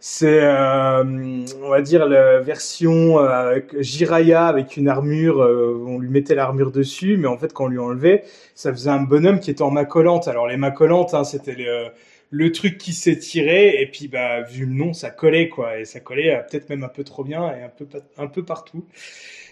C'est, 0.00 0.46
on 0.46 1.68
va 1.70 1.82
dire, 1.82 2.06
la 2.06 2.40
version 2.40 3.18
avec 3.18 3.80
Jiraya 3.80 4.46
avec 4.46 4.76
une 4.76 4.88
armure. 4.88 5.38
on 5.40 5.98
lui 5.98 6.08
mettait 6.08 6.36
l'armure 6.36 6.70
dessus, 6.70 7.16
mais 7.18 7.26
en 7.28 7.36
fait, 7.38 7.52
quand 7.52 7.64
on 7.64 7.68
lui 7.68 7.80
enlevait, 7.80 8.24
ça 8.54 8.72
faisait 8.72 8.90
un 8.90 9.02
bonhomme 9.02 9.40
qui 9.40 9.50
était 9.50 9.62
en 9.62 9.72
main 9.72 9.84
collante. 9.84 10.28
Alors 10.28 10.46
les 10.46 10.56
mains 10.56 10.70
collantes, 10.70 11.14
hein, 11.14 11.24
c'était 11.24 11.54
le, 11.54 11.88
le 12.30 12.52
truc 12.52 12.78
qui 12.78 12.92
s'étirait 12.92 13.80
et 13.80 13.86
puis 13.86 14.08
bah 14.08 14.42
vu 14.42 14.66
le 14.66 14.72
nom, 14.72 14.92
ça 14.92 15.10
collait 15.10 15.48
quoi 15.48 15.78
et 15.78 15.84
ça 15.84 16.00
collait 16.00 16.34
euh, 16.34 16.40
peut-être 16.40 16.68
même 16.68 16.84
un 16.84 16.88
peu 16.88 17.04
trop 17.04 17.24
bien 17.24 17.50
et 17.54 17.62
un 17.62 17.68
peu 17.68 17.86
un 18.18 18.26
peu 18.26 18.44
partout. 18.44 18.84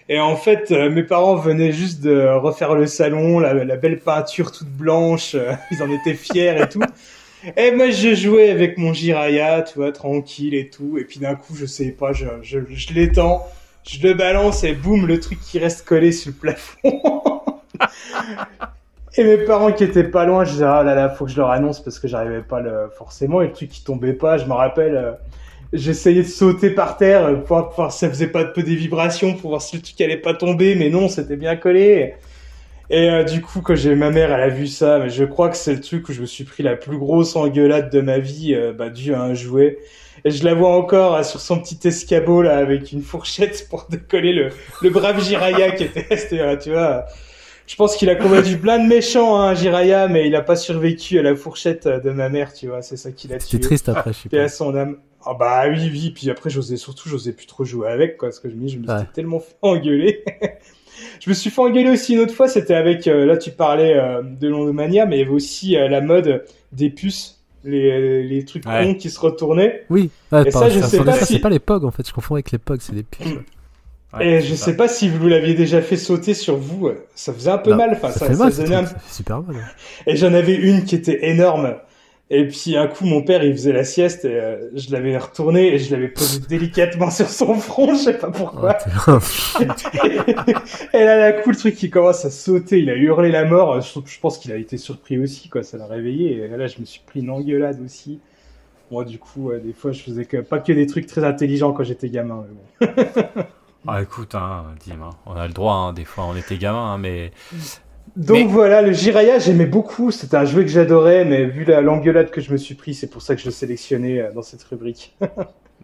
Et 0.08 0.20
en 0.20 0.36
fait, 0.36 0.70
euh, 0.70 0.88
mes 0.88 1.02
parents 1.02 1.34
venaient 1.34 1.72
juste 1.72 2.00
de 2.00 2.28
refaire 2.28 2.74
le 2.74 2.86
salon, 2.86 3.40
la, 3.40 3.76
belle 3.76 3.98
peinture 3.98 4.52
toute 4.52 4.68
blanche, 4.68 5.34
euh, 5.34 5.52
ils 5.72 5.82
en 5.82 5.90
étaient 5.90 6.14
fiers 6.14 6.60
et 6.60 6.68
tout. 6.68 6.80
Et 7.56 7.72
moi, 7.72 7.90
je 7.90 8.14
jouais 8.14 8.50
avec 8.50 8.78
mon 8.78 8.92
Jiraya, 8.92 9.62
tu 9.62 9.74
vois, 9.76 9.92
tranquille 9.92 10.54
et 10.54 10.68
tout. 10.68 10.98
Et 10.98 11.04
puis 11.04 11.18
d'un 11.18 11.34
coup, 11.34 11.54
je 11.56 11.66
sais 11.66 11.90
pas, 11.90 12.12
je, 12.12 12.26
je 12.42 12.94
l'étends, 12.94 13.44
je 13.84 14.06
le 14.06 14.14
balance 14.14 14.64
et 14.64 14.74
boum, 14.74 15.06
le 15.06 15.18
truc 15.20 15.40
qui 15.40 15.58
reste 15.58 15.84
collé 15.84 16.12
sur 16.12 16.30
le 16.30 16.36
plafond. 16.36 17.02
Et 19.18 19.24
mes 19.24 19.38
parents 19.38 19.72
qui 19.72 19.82
étaient 19.82 20.04
pas 20.04 20.26
loin, 20.26 20.44
je 20.44 20.52
disais, 20.52 20.64
ah 20.64 20.82
là 20.82 20.94
là, 20.94 21.08
faut 21.08 21.24
que 21.24 21.30
je 21.30 21.38
leur 21.38 21.50
annonce 21.50 21.80
parce 21.80 21.98
que 21.98 22.06
j'arrivais 22.06 22.42
pas 22.42 22.60
le, 22.60 22.90
forcément. 22.96 23.40
Et 23.40 23.46
le 23.46 23.52
truc 23.52 23.70
qui 23.70 23.82
tombait 23.82 24.12
pas, 24.12 24.36
je 24.36 24.44
me 24.44 24.52
rappelle, 24.52 24.94
euh, 24.94 25.12
j'essayais 25.72 26.22
de 26.22 26.28
sauter 26.28 26.68
par 26.70 26.98
terre 26.98 27.24
euh, 27.24 27.34
pour 27.36 27.70
voir 27.74 27.92
si 27.92 28.00
ça 28.00 28.10
faisait 28.10 28.26
pas 28.26 28.44
de 28.44 28.50
peu 28.50 28.62
des 28.62 28.76
vibrations 28.76 29.34
pour 29.34 29.50
voir 29.50 29.62
si 29.62 29.76
le 29.76 29.82
truc 29.82 29.98
allait 30.02 30.18
pas 30.18 30.34
tomber, 30.34 30.74
mais 30.74 30.90
non, 30.90 31.08
c'était 31.08 31.36
bien 31.36 31.56
collé. 31.56 32.14
Et 32.90 33.08
euh, 33.08 33.24
du 33.24 33.40
coup, 33.40 33.62
quand 33.62 33.74
j'ai 33.74 33.94
ma 33.94 34.10
mère, 34.10 34.32
elle 34.32 34.42
a 34.42 34.48
vu 34.48 34.66
ça, 34.66 34.98
mais 34.98 35.08
je 35.08 35.24
crois 35.24 35.48
que 35.48 35.56
c'est 35.56 35.74
le 35.74 35.80
truc 35.80 36.10
où 36.10 36.12
je 36.12 36.20
me 36.20 36.26
suis 36.26 36.44
pris 36.44 36.62
la 36.62 36.76
plus 36.76 36.98
grosse 36.98 37.36
engueulade 37.36 37.90
de 37.90 38.02
ma 38.02 38.18
vie, 38.18 38.54
bah, 38.76 38.90
dû 38.90 39.14
à 39.14 39.22
un 39.22 39.32
jouet. 39.32 39.78
Et 40.26 40.30
je 40.30 40.44
la 40.44 40.52
vois 40.52 40.76
encore 40.76 41.24
sur 41.24 41.40
son 41.40 41.58
petit 41.58 41.88
escabeau 41.88 42.42
là, 42.42 42.58
avec 42.58 42.92
une 42.92 43.02
fourchette 43.02 43.66
pour 43.70 43.86
décoller 43.88 44.34
le, 44.34 44.50
le 44.82 44.90
brave 44.90 45.22
Jiraya 45.24 45.70
qui 45.70 45.84
était 45.84 46.58
tu 46.58 46.70
vois. 46.70 47.06
Je 47.66 47.74
pense 47.76 47.96
qu'il 47.96 48.08
a 48.10 48.14
combattu 48.14 48.56
plein 48.58 48.78
de 48.78 48.86
méchants, 48.86 49.40
hein, 49.40 49.54
Jiraya, 49.54 50.06
mais 50.08 50.26
il 50.28 50.34
a 50.36 50.40
pas 50.42 50.54
survécu 50.56 51.18
à 51.18 51.22
la 51.22 51.34
fourchette 51.34 51.88
de 51.88 52.10
ma 52.10 52.28
mère, 52.28 52.52
tu 52.52 52.68
vois. 52.68 52.80
C'est 52.82 52.96
ça 52.96 53.10
qui 53.12 53.26
l'a 53.28 53.38
tué. 53.38 53.46
C'était 53.50 53.64
triste 53.66 53.88
après, 53.88 54.12
je 54.12 54.18
sais 54.18 54.28
Et 54.32 54.36
pas. 54.38 54.42
à 54.44 54.48
son 54.48 54.74
âme. 54.76 54.98
Ah 55.24 55.34
bah 55.34 55.64
oui, 55.68 55.88
oui. 55.92 56.12
Puis 56.14 56.30
après, 56.30 56.48
j'osais 56.50 56.76
surtout, 56.76 57.08
j'osais 57.08 57.32
plus 57.32 57.46
trop 57.46 57.64
jouer 57.64 57.88
avec, 57.88 58.16
quoi, 58.18 58.28
parce 58.28 58.38
que 58.38 58.48
je 58.48 58.54
me 58.54 58.60
dis, 58.66 58.68
je 58.74 58.78
me 58.78 58.86
suis 58.86 59.06
tellement 59.12 59.40
fait 59.40 59.56
engueuler. 59.62 60.22
je 61.20 61.28
me 61.28 61.34
suis 61.34 61.50
fait 61.50 61.60
engueuler 61.60 61.90
aussi 61.90 62.14
une 62.14 62.20
autre 62.20 62.34
fois. 62.34 62.46
C'était 62.46 62.74
avec, 62.74 63.08
euh, 63.08 63.26
là, 63.26 63.36
tu 63.36 63.50
parlais 63.50 63.94
euh, 63.96 64.22
de 64.22 64.46
Londomania, 64.46 65.04
mais 65.06 65.16
il 65.16 65.18
y 65.18 65.22
avait 65.22 65.30
aussi 65.32 65.76
euh, 65.76 65.88
la 65.88 66.00
mode 66.00 66.44
des 66.70 66.90
puces, 66.90 67.42
les, 67.64 68.22
les 68.22 68.44
trucs 68.44 68.64
Ouais. 68.66 68.84
ronds 68.84 68.94
qui 68.94 69.10
se 69.10 69.18
retournaient. 69.18 69.82
Oui, 69.90 70.10
ouais, 70.30 70.42
Et 70.46 70.50
par- 70.52 70.62
ça, 70.62 70.68
je 70.70 70.78
sais 70.80 71.02
pas 71.02 71.14
ça, 71.14 71.26
si- 71.26 71.32
c'est 71.34 71.38
pas 71.40 71.50
les 71.50 71.58
POG 71.58 71.84
en 71.84 71.90
fait, 71.90 72.06
je 72.06 72.12
confonds 72.12 72.34
avec 72.36 72.52
les 72.52 72.58
POG, 72.58 72.78
c'est 72.80 72.94
des 72.94 73.02
puces. 73.02 73.26
ouais. 74.18 74.26
Et 74.26 74.40
je 74.42 74.54
sais 74.54 74.76
pas 74.76 74.88
si 74.88 75.08
vous 75.08 75.26
l'aviez 75.28 75.54
déjà 75.54 75.80
fait 75.82 75.96
sauter 75.96 76.34
sur 76.34 76.56
vous. 76.56 76.88
euh, 76.88 77.06
Ça 77.14 77.32
faisait 77.32 77.50
un 77.50 77.58
peu 77.58 77.70
Non, 77.70 77.76
mal. 77.76 77.90
Enfin, 77.92 78.10
ça, 78.10 78.26
ça, 78.34 78.44
mal, 78.44 78.52
donnait 78.54 78.74
un 78.76 78.86
ça 78.86 78.98
fait 78.98 79.12
super 79.14 79.42
mal. 79.42 79.56
ouais. 79.56 79.62
Et 80.12 80.16
j'en 80.16 80.32
avais 80.34 80.54
une 80.54 80.84
qui 80.84 80.94
était 80.94 81.28
énorme. 81.28 81.74
Et 82.28 82.48
puis 82.48 82.76
un 82.76 82.88
coup, 82.88 83.04
mon 83.06 83.22
père, 83.22 83.44
il 83.44 83.52
faisait 83.52 83.72
la 83.72 83.84
sieste 83.84 84.24
et 84.24 84.34
euh, 84.34 84.68
je 84.74 84.90
l'avais 84.90 85.16
retourné 85.16 85.68
et 85.74 85.78
je 85.78 85.94
l'avais 85.94 86.08
posé 86.08 86.40
délicatement 86.48 87.08
sur 87.08 87.28
son 87.28 87.54
front, 87.54 87.94
je 87.94 88.00
sais 88.00 88.18
pas 88.18 88.32
pourquoi. 88.32 88.76
Oh, 89.06 89.18
et 90.92 91.04
là, 91.04 91.30
d'un 91.30 91.40
coup, 91.40 91.50
le 91.50 91.56
truc, 91.56 91.80
il 91.84 91.88
commence 91.90 92.24
à 92.24 92.30
sauter, 92.30 92.80
il 92.80 92.90
a 92.90 92.96
hurlé 92.96 93.30
la 93.30 93.44
mort. 93.44 93.80
Je, 93.80 94.00
je 94.04 94.18
pense 94.18 94.38
qu'il 94.38 94.50
a 94.50 94.56
été 94.56 94.76
surpris 94.76 95.18
aussi, 95.20 95.48
quoi. 95.48 95.62
Ça 95.62 95.76
l'a 95.78 95.86
réveillé. 95.86 96.38
Et 96.38 96.48
là, 96.48 96.66
je 96.66 96.80
me 96.80 96.84
suis 96.84 97.00
pris 97.06 97.20
une 97.20 97.30
engueulade 97.30 97.80
aussi. 97.84 98.18
Moi, 98.90 99.04
du 99.04 99.18
coup, 99.20 99.52
des 99.64 99.72
fois, 99.72 99.92
je 99.92 100.00
faisais 100.02 100.24
que, 100.24 100.38
pas 100.38 100.58
que 100.58 100.72
des 100.72 100.86
trucs 100.88 101.06
très 101.06 101.22
intelligents 101.22 101.72
quand 101.72 101.84
j'étais 101.84 102.08
gamin. 102.08 102.44
Mais 102.80 102.86
bon. 103.36 103.42
Ah, 103.86 104.02
écoute, 104.02 104.34
hein, 104.34 104.64
Dim, 104.84 105.02
hein, 105.02 105.10
on 105.26 105.34
a 105.36 105.46
le 105.46 105.52
droit, 105.52 105.74
hein, 105.74 105.92
des 105.92 106.04
fois, 106.04 106.24
on 106.24 106.36
était 106.36 106.56
gamin, 106.58 106.94
hein, 106.94 106.98
mais 106.98 107.32
Donc 108.16 108.36
Mais- 108.38 108.44
voilà, 108.44 108.82
le 108.82 108.92
Jiraya, 108.92 109.38
j'aimais 109.38 109.66
beaucoup. 109.66 110.10
C'était 110.10 110.36
un 110.36 110.44
jeu 110.44 110.62
que 110.62 110.68
j'adorais, 110.68 111.24
mais 111.24 111.44
vu 111.44 111.64
la 111.64 111.80
l'engueulade 111.82 112.30
que 112.30 112.40
je 112.40 112.50
me 112.52 112.56
suis 112.56 112.74
pris, 112.74 112.94
c'est 112.94 113.08
pour 113.08 113.20
ça 113.22 113.34
que 113.34 113.40
je 113.40 113.46
le 113.46 113.52
sélectionnais 113.52 114.20
euh, 114.20 114.32
dans 114.32 114.42
cette 114.42 114.62
rubrique. 114.64 115.16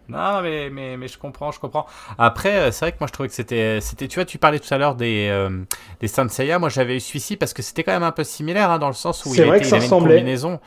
Non, 0.08 0.42
mais, 0.42 0.68
mais, 0.68 0.96
mais 0.96 1.06
je 1.08 1.16
comprends, 1.16 1.52
je 1.52 1.60
comprends. 1.60 1.86
Après, 2.18 2.56
euh, 2.56 2.70
c'est 2.72 2.84
vrai 2.84 2.92
que 2.92 2.96
moi 3.00 3.06
je 3.06 3.12
trouvais 3.12 3.28
que 3.28 3.34
c'était, 3.34 3.80
c'était, 3.80 4.08
tu 4.08 4.16
vois, 4.16 4.24
tu 4.24 4.36
parlais 4.36 4.58
tout 4.58 4.72
à 4.74 4.76
l'heure 4.76 4.94
des, 4.96 5.28
euh, 5.30 5.62
des 6.00 6.08
Saint 6.08 6.28
Seiya. 6.28 6.58
Moi 6.58 6.68
j'avais 6.68 6.96
eu 6.96 7.00
celui-ci 7.00 7.36
parce 7.36 7.54
que 7.54 7.62
c'était 7.62 7.82
quand 7.84 7.92
même 7.92 8.02
un 8.02 8.10
peu 8.12 8.24
similaire 8.24 8.70
hein, 8.70 8.78
dans 8.78 8.88
le 8.88 8.94
sens 8.94 9.24
où 9.24 9.32
il, 9.34 9.42
vrai 9.44 9.58
était, 9.58 9.60
que 9.60 9.64
il 9.64 9.68
ça 9.70 9.76
avait 9.76 9.86
une 9.86 9.90
ressemblait. 9.92 10.14
combinaison. 10.16 10.60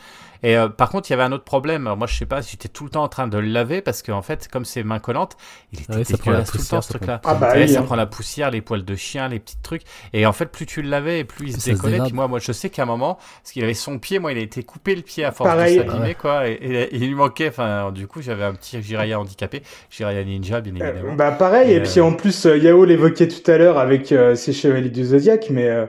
Et 0.44 0.58
euh, 0.58 0.68
par 0.70 0.90
contre, 0.90 1.10
il 1.10 1.14
y 1.14 1.16
avait 1.16 1.24
un 1.24 1.32
autre 1.32 1.44
problème. 1.44 1.88
Alors, 1.88 1.98
moi, 1.98 2.08
je 2.08 2.16
sais 2.16 2.26
pas 2.26 2.42
si 2.42 2.52
j'étais 2.52 2.68
tout 2.70 2.84
le 2.84 2.90
temps 2.90 3.04
en 3.04 3.08
train 3.10 3.28
de 3.28 3.38
le 3.38 3.48
laver 3.48 3.82
parce 3.82 4.02
qu'en 4.04 4.22
fait, 4.22 4.48
comme 4.52 4.66
c'est 4.66 4.84
main 4.84 5.00
collante, 5.00 5.38
il 5.74 5.80
était 5.82 5.94
Ah 5.94 5.96
oui, 5.98 6.06
ça 6.06 6.18
prend 6.18 6.32
la 6.32 6.38
dégueulasse 6.42 6.52
tout 6.52 6.58
le 6.58 6.62
poussière, 6.62 6.80
temps 6.80 6.82
ce 6.82 6.90
truc-là. 6.90 7.22
Ah 7.24 7.36
bah 7.36 7.52
Ouais, 7.54 7.64
oui, 7.64 7.70
ça 7.70 7.80
hein. 7.80 7.84
prend 7.84 7.96
la 7.96 8.06
poussière, 8.06 8.52
les 8.52 8.62
poils 8.62 8.84
de 8.86 8.96
chien, 8.96 9.28
les 9.28 9.40
petits 9.40 9.58
trucs. 9.64 9.84
Et 10.14 10.26
en 10.26 10.34
fait, 10.34 10.48
plus 10.48 10.66
tu 10.66 10.82
le 10.82 10.90
lavais, 10.90 11.20
et 11.20 11.24
plus 11.24 11.48
il 11.48 11.54
se 11.54 11.60
Ça 11.62 11.72
décollait. 11.72 12.00
Puis 12.02 12.14
moi, 12.14 12.28
moi, 12.28 12.40
je 12.40 12.52
sais 12.52 12.70
qu'à 12.70 12.84
un 12.84 12.86
moment, 12.86 13.16
parce 13.42 13.52
qu'il 13.54 13.64
avait 13.64 13.74
son 13.74 13.98
pied, 14.00 14.20
moi, 14.20 14.32
il 14.32 14.38
a 14.38 14.42
été 14.42 14.64
coupé 14.64 14.96
le 14.96 15.02
pied 15.02 15.24
à 15.26 15.32
force 15.32 15.50
Pareil. 15.50 15.78
de 15.80 15.84
s'abîmer, 15.90 16.16
quoi. 16.16 16.48
Et, 16.48 16.54
et- 16.54 16.96
il 16.96 17.08
lui 17.08 17.16
manquait. 17.16 17.50
Enfin, 17.50 17.92
du 17.92 18.08
coup, 18.08 18.22
j'avais 18.22 18.44
un 18.44 18.54
petit 18.54 18.82
Jiraya 18.82 19.20
handicapé, 19.20 19.62
Jiraya 19.90 20.24
Ninja, 20.24 20.62
bien 20.62 20.74
Euh, 20.82 20.90
évidemment. 20.90 21.16
bah 21.16 21.32
pareil, 21.32 21.72
et 21.72 21.76
Et, 21.76 21.82
puis 21.82 22.00
euh, 22.00 22.04
en 22.04 22.14
plus, 22.14 22.46
euh, 22.46 22.58
Yao 22.58 22.86
l'évoquait 22.86 23.28
tout 23.28 23.50
à 23.50 23.58
l'heure 23.58 23.78
avec 23.78 24.12
euh, 24.12 24.36
ses 24.36 24.54
Chevaliers 24.54 24.90
du 24.90 25.04
Zodiac, 25.06 25.48
mais 25.50 25.68
euh, 25.68 25.86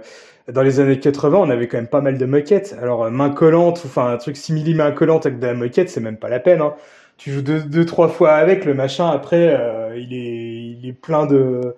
dans 0.52 0.62
les 0.62 0.80
années 0.80 1.00
80, 1.00 1.38
on 1.38 1.50
avait 1.50 1.66
quand 1.66 1.76
même 1.76 1.88
pas 1.88 2.00
mal 2.00 2.18
de 2.18 2.24
moquettes. 2.26 2.76
Alors, 2.80 3.04
euh, 3.04 3.10
main 3.10 3.30
collante, 3.30 3.82
ou 3.84 3.88
enfin 3.88 4.12
un 4.12 4.16
truc 4.16 4.36
simili 4.36 4.74
main 4.74 4.92
collante 4.92 5.26
avec 5.26 5.38
de 5.40 5.46
la 5.46 5.54
moquette, 5.54 5.90
c'est 5.90 6.00
même 6.00 6.16
pas 6.18 6.28
la 6.28 6.40
peine. 6.40 6.60
Hein. 6.60 6.74
Tu 7.16 7.32
joues 7.32 7.42
deux, 7.42 7.60
deux, 7.62 7.84
trois 7.84 8.08
fois 8.08 8.32
avec, 8.34 8.64
le 8.64 8.74
machin, 8.74 9.08
après, 9.10 9.56
euh, 9.58 9.98
il, 9.98 10.12
est, 10.12 10.78
il 10.78 10.88
est 10.88 10.92
plein 10.92 11.26
de... 11.26 11.74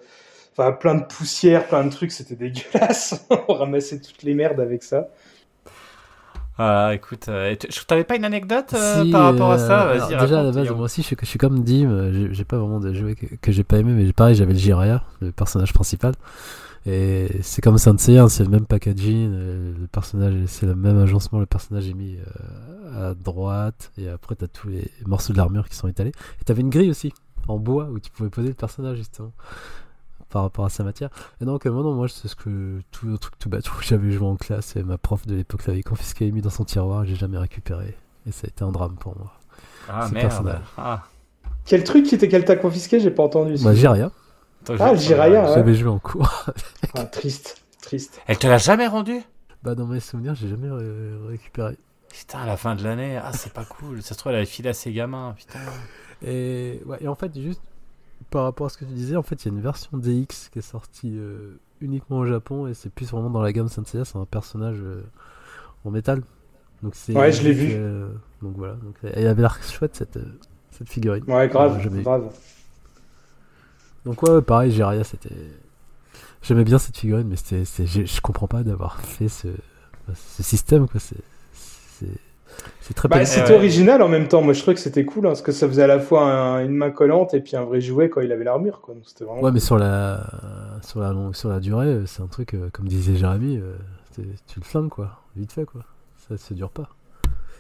Enfin, 0.56 0.72
plein 0.72 0.96
de 0.96 1.04
poussière, 1.04 1.66
plein 1.68 1.84
de 1.84 1.90
trucs, 1.90 2.10
c'était 2.10 2.34
dégueulasse. 2.34 3.26
on 3.48 3.54
ramassait 3.54 4.00
toutes 4.00 4.24
les 4.24 4.34
merdes 4.34 4.58
avec 4.58 4.82
ça. 4.82 5.08
Voilà, 6.56 6.94
écoute, 6.94 7.28
euh, 7.28 7.54
t'avais 7.86 8.02
pas 8.02 8.16
une 8.16 8.24
anecdote 8.24 8.74
euh, 8.74 9.04
Si, 9.04 9.12
par 9.12 9.26
rapport 9.26 9.52
à 9.52 9.58
ça 9.58 9.94
Vas-y, 9.94 10.18
déjà 10.18 10.40
à 10.40 10.42
la 10.42 10.50
base, 10.50 10.68
moi 10.70 10.86
aussi, 10.86 11.02
je 11.02 11.06
suis, 11.06 11.16
je 11.20 11.26
suis 11.26 11.38
comme 11.38 11.62
Dim, 11.62 12.10
j'ai- 12.32 12.44
pas 12.44 12.58
vraiment 12.58 12.80
de 12.80 12.90
que, 13.14 13.36
que 13.40 13.52
j'ai 13.52 13.62
pas 13.62 13.78
aimé, 13.78 13.92
mais 13.92 14.12
pareil, 14.12 14.34
j'avais 14.34 14.54
le 14.54 14.58
Jiraya, 14.58 15.04
le 15.20 15.30
personnage 15.30 15.72
principal. 15.72 16.14
Et 16.90 17.28
c'est 17.42 17.60
comme 17.60 17.76
Saint 17.76 17.98
Seiya, 17.98 18.30
c'est 18.30 18.44
le 18.44 18.48
même 18.48 18.64
packaging, 18.64 19.30
euh, 19.30 19.74
le 19.78 19.86
personnage, 19.88 20.32
c'est 20.46 20.64
le 20.64 20.74
même 20.74 20.98
agencement, 20.98 21.38
le 21.38 21.44
personnage 21.44 21.86
est 21.86 21.92
mis 21.92 22.16
euh, 22.16 23.10
à 23.10 23.14
droite, 23.14 23.92
et 23.98 24.08
après 24.08 24.34
t'as 24.36 24.46
tous 24.46 24.68
les 24.68 24.90
morceaux 25.04 25.34
de 25.34 25.38
l'armure 25.38 25.68
qui 25.68 25.76
sont 25.76 25.86
étalés. 25.86 26.12
Et 26.40 26.44
t'avais 26.44 26.62
une 26.62 26.70
grille 26.70 26.88
aussi, 26.88 27.12
en 27.46 27.58
bois, 27.58 27.90
où 27.90 28.00
tu 28.00 28.10
pouvais 28.10 28.30
poser 28.30 28.48
le 28.48 28.54
personnage 28.54 28.96
justement, 28.96 29.32
par 30.30 30.40
rapport 30.40 30.64
à 30.64 30.70
sa 30.70 30.82
matière. 30.82 31.10
Et 31.42 31.44
donc, 31.44 31.66
euh, 31.66 31.70
moi, 31.70 31.82
non, 31.82 31.92
moi, 31.92 32.08
c'est 32.08 32.26
ce 32.26 32.36
que 32.36 32.80
tout 32.90 33.06
le 33.06 33.18
truc 33.18 33.38
tout 33.38 33.50
bête 33.50 33.70
où 33.70 33.82
j'avais 33.82 34.10
joué 34.10 34.26
en 34.26 34.36
classe, 34.36 34.74
et 34.76 34.82
ma 34.82 34.96
prof 34.96 35.26
de 35.26 35.34
l'époque 35.34 35.66
l'avait 35.66 35.82
confisqué 35.82 36.26
et 36.26 36.32
mis 36.32 36.40
dans 36.40 36.48
son 36.48 36.64
tiroir, 36.64 37.04
j'ai 37.04 37.16
jamais 37.16 37.36
récupéré. 37.36 37.98
Et 38.26 38.32
ça 38.32 38.46
a 38.46 38.48
été 38.48 38.64
un 38.64 38.72
drame 38.72 38.96
pour 38.96 39.14
moi. 39.14 39.34
Ah 39.90 40.06
ce 40.08 40.14
merde. 40.14 40.26
personnage. 40.26 40.62
Ah. 40.78 41.02
Quel 41.66 41.84
truc 41.84 42.06
qui 42.06 42.14
était 42.14 42.28
qu'elle 42.28 42.46
t'a 42.46 42.56
confisqué 42.56 42.98
J'ai 42.98 43.10
pas 43.10 43.24
entendu. 43.24 43.56
Bah, 43.62 43.74
Jiraya. 43.74 44.06
Toi, 44.06 44.14
Ah, 44.78 44.94
Jiraya, 44.94 45.44
ouais. 45.44 45.54
J'avais 45.54 45.74
joué 45.74 45.90
en 45.90 45.98
cours. 45.98 46.46
Ah, 46.94 47.04
triste, 47.04 47.62
triste. 47.82 48.20
Elle 48.26 48.38
te 48.38 48.46
l'a 48.46 48.58
jamais 48.58 48.86
rendu? 48.86 49.20
Bah, 49.62 49.74
dans 49.74 49.86
mes 49.86 50.00
souvenirs, 50.00 50.34
j'ai 50.34 50.48
jamais 50.48 50.70
ré- 50.70 51.28
récupéré. 51.28 51.76
Putain, 52.10 52.38
à 52.40 52.46
la 52.46 52.56
fin 52.56 52.74
de 52.74 52.82
l'année, 52.82 53.16
ah, 53.22 53.32
c'est 53.32 53.52
pas 53.52 53.64
cool. 53.64 54.02
Ça 54.02 54.14
se 54.14 54.18
trouve, 54.18 54.30
elle 54.30 54.36
avait 54.38 54.46
filé 54.46 54.70
à 54.70 54.74
ses 54.74 54.92
gamins, 54.92 55.34
putain. 55.36 55.58
Et, 56.22 56.80
ouais, 56.86 56.96
et 57.00 57.08
en 57.08 57.14
fait, 57.14 57.38
juste 57.38 57.60
par 58.30 58.44
rapport 58.44 58.66
à 58.66 58.70
ce 58.70 58.78
que 58.78 58.84
tu 58.84 58.92
disais, 58.92 59.16
en 59.16 59.22
fait, 59.22 59.44
il 59.44 59.48
y 59.48 59.50
a 59.50 59.54
une 59.54 59.60
version 59.62 59.90
DX 59.96 60.48
qui 60.50 60.58
est 60.58 60.62
sortie 60.62 61.12
euh, 61.16 61.58
uniquement 61.80 62.18
au 62.18 62.26
Japon 62.26 62.66
et 62.66 62.74
c'est 62.74 62.90
plus 62.90 63.10
vraiment 63.10 63.30
dans 63.30 63.42
la 63.42 63.52
gamme 63.52 63.68
Senseiya, 63.68 64.04
c'est 64.04 64.16
un 64.18 64.24
personnage 64.24 64.78
euh, 64.80 65.02
en 65.84 65.90
métal. 65.90 66.22
Donc 66.82 66.94
c'est 66.94 67.14
Ouais, 67.14 67.32
je 67.32 67.42
l'ai 67.42 67.52
vu. 67.52 67.68
euh, 67.72 68.08
donc 68.42 68.54
voilà, 68.56 68.74
donc, 68.74 68.96
elle 69.02 69.26
avait 69.26 69.42
l'air 69.42 69.58
chouette 69.62 69.96
cette, 69.96 70.16
euh, 70.16 70.38
cette 70.70 70.88
figurine. 70.88 71.24
Ouais, 71.28 71.48
grave, 71.48 71.80
jamais 71.82 72.02
grave. 72.02 72.30
Donc 74.08 74.22
ouais, 74.22 74.40
pareil, 74.40 74.72
Jiraya, 74.72 75.04
c'était... 75.04 75.34
J'aimais 76.40 76.64
bien 76.64 76.78
cette 76.78 76.96
figurine, 76.96 77.26
mais 77.28 77.36
c'était, 77.36 77.64
c'est- 77.66 77.86
je, 77.86 78.20
comprends 78.22 78.46
pas 78.46 78.62
d'avoir 78.62 79.00
fait 79.00 79.28
ce, 79.28 79.48
ce 80.14 80.42
système, 80.42 80.88
quoi. 80.88 80.98
C'est, 81.00 81.16
très 82.94 83.08
Bah, 83.08 83.24
c'était 83.26 83.54
original 83.54 84.00
en 84.02 84.08
même 84.08 84.28
temps. 84.28 84.40
Moi, 84.40 84.54
je 84.54 84.60
trouvais 84.62 84.74
que 84.74 84.80
c'était 84.80 85.04
cool 85.04 85.26
hein, 85.26 85.30
parce 85.30 85.42
que 85.42 85.52
ça 85.52 85.68
faisait 85.68 85.82
à 85.82 85.86
la 85.86 86.00
fois 86.00 86.22
un- 86.24 86.64
une 86.64 86.74
main 86.74 86.90
collante 86.90 87.34
et 87.34 87.40
puis 87.40 87.54
un 87.56 87.64
vrai 87.64 87.80
jouet 87.82 88.08
quand 88.08 88.20
il 88.22 88.32
avait 88.32 88.44
l'armure. 88.44 88.80
Quoi. 88.80 88.94
Donc, 88.94 89.04
c'était 89.06 89.24
vraiment. 89.24 89.42
Ouais, 89.42 89.52
mais 89.52 89.60
sur 89.60 89.76
la, 89.76 90.24
sur 90.82 91.00
la, 91.00 91.12
long- 91.12 91.32
sur 91.34 91.50
la 91.50 91.60
durée, 91.60 91.86
euh, 91.86 92.06
c'est 92.06 92.22
un 92.22 92.26
truc, 92.28 92.54
euh, 92.54 92.70
comme 92.72 92.88
disait 92.88 93.16
Jérémy, 93.16 93.58
euh, 93.58 93.74
tu 94.46 94.58
le 94.60 94.64
flingues, 94.64 94.88
quoi. 94.88 95.20
Vite 95.36 95.52
fait, 95.52 95.66
quoi. 95.66 95.82
Ça 96.28 96.36
se 96.38 96.54
dure 96.54 96.70
pas. 96.70 96.88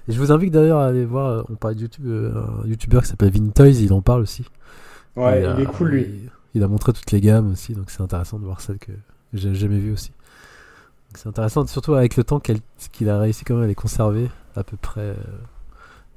Et 0.08 0.12
je 0.12 0.18
vous 0.18 0.32
invite 0.32 0.52
d'ailleurs 0.54 0.78
à 0.78 0.86
aller 0.86 1.04
voir, 1.04 1.44
on 1.50 1.54
parlait 1.56 1.76
de 1.76 1.82
YouTube, 1.82 2.06
euh, 2.06 2.32
un 2.64 2.66
youtubeur 2.66 3.02
qui 3.02 3.08
s'appelle 3.08 3.30
Vintoys, 3.30 3.82
il 3.82 3.92
en 3.92 4.00
parle 4.00 4.22
aussi. 4.22 4.44
Ouais, 5.16 5.42
il 5.56 5.62
est 5.62 5.66
cool 5.66 5.88
lui. 5.88 6.28
Il, 6.54 6.62
a 6.62 6.68
montré 6.68 6.92
toutes 6.92 7.10
les 7.12 7.20
gammes 7.20 7.52
aussi, 7.52 7.74
donc 7.74 7.90
c'est 7.90 8.02
intéressant 8.02 8.38
de 8.38 8.44
voir 8.44 8.60
celles 8.60 8.78
que 8.78 8.92
j'ai 9.32 9.54
jamais 9.54 9.78
vues 9.78 9.92
aussi. 9.92 10.12
C'est 11.14 11.28
intéressant, 11.28 11.66
surtout 11.66 11.94
avec 11.94 12.16
le 12.16 12.24
temps 12.24 12.40
qu'il 12.40 13.08
a 13.10 13.18
réussi 13.18 13.44
quand 13.44 13.54
même 13.54 13.64
à 13.64 13.66
les 13.66 13.74
conserver 13.74 14.30
à 14.56 14.64
peu 14.64 14.76
près 14.76 15.00
euh, 15.00 15.14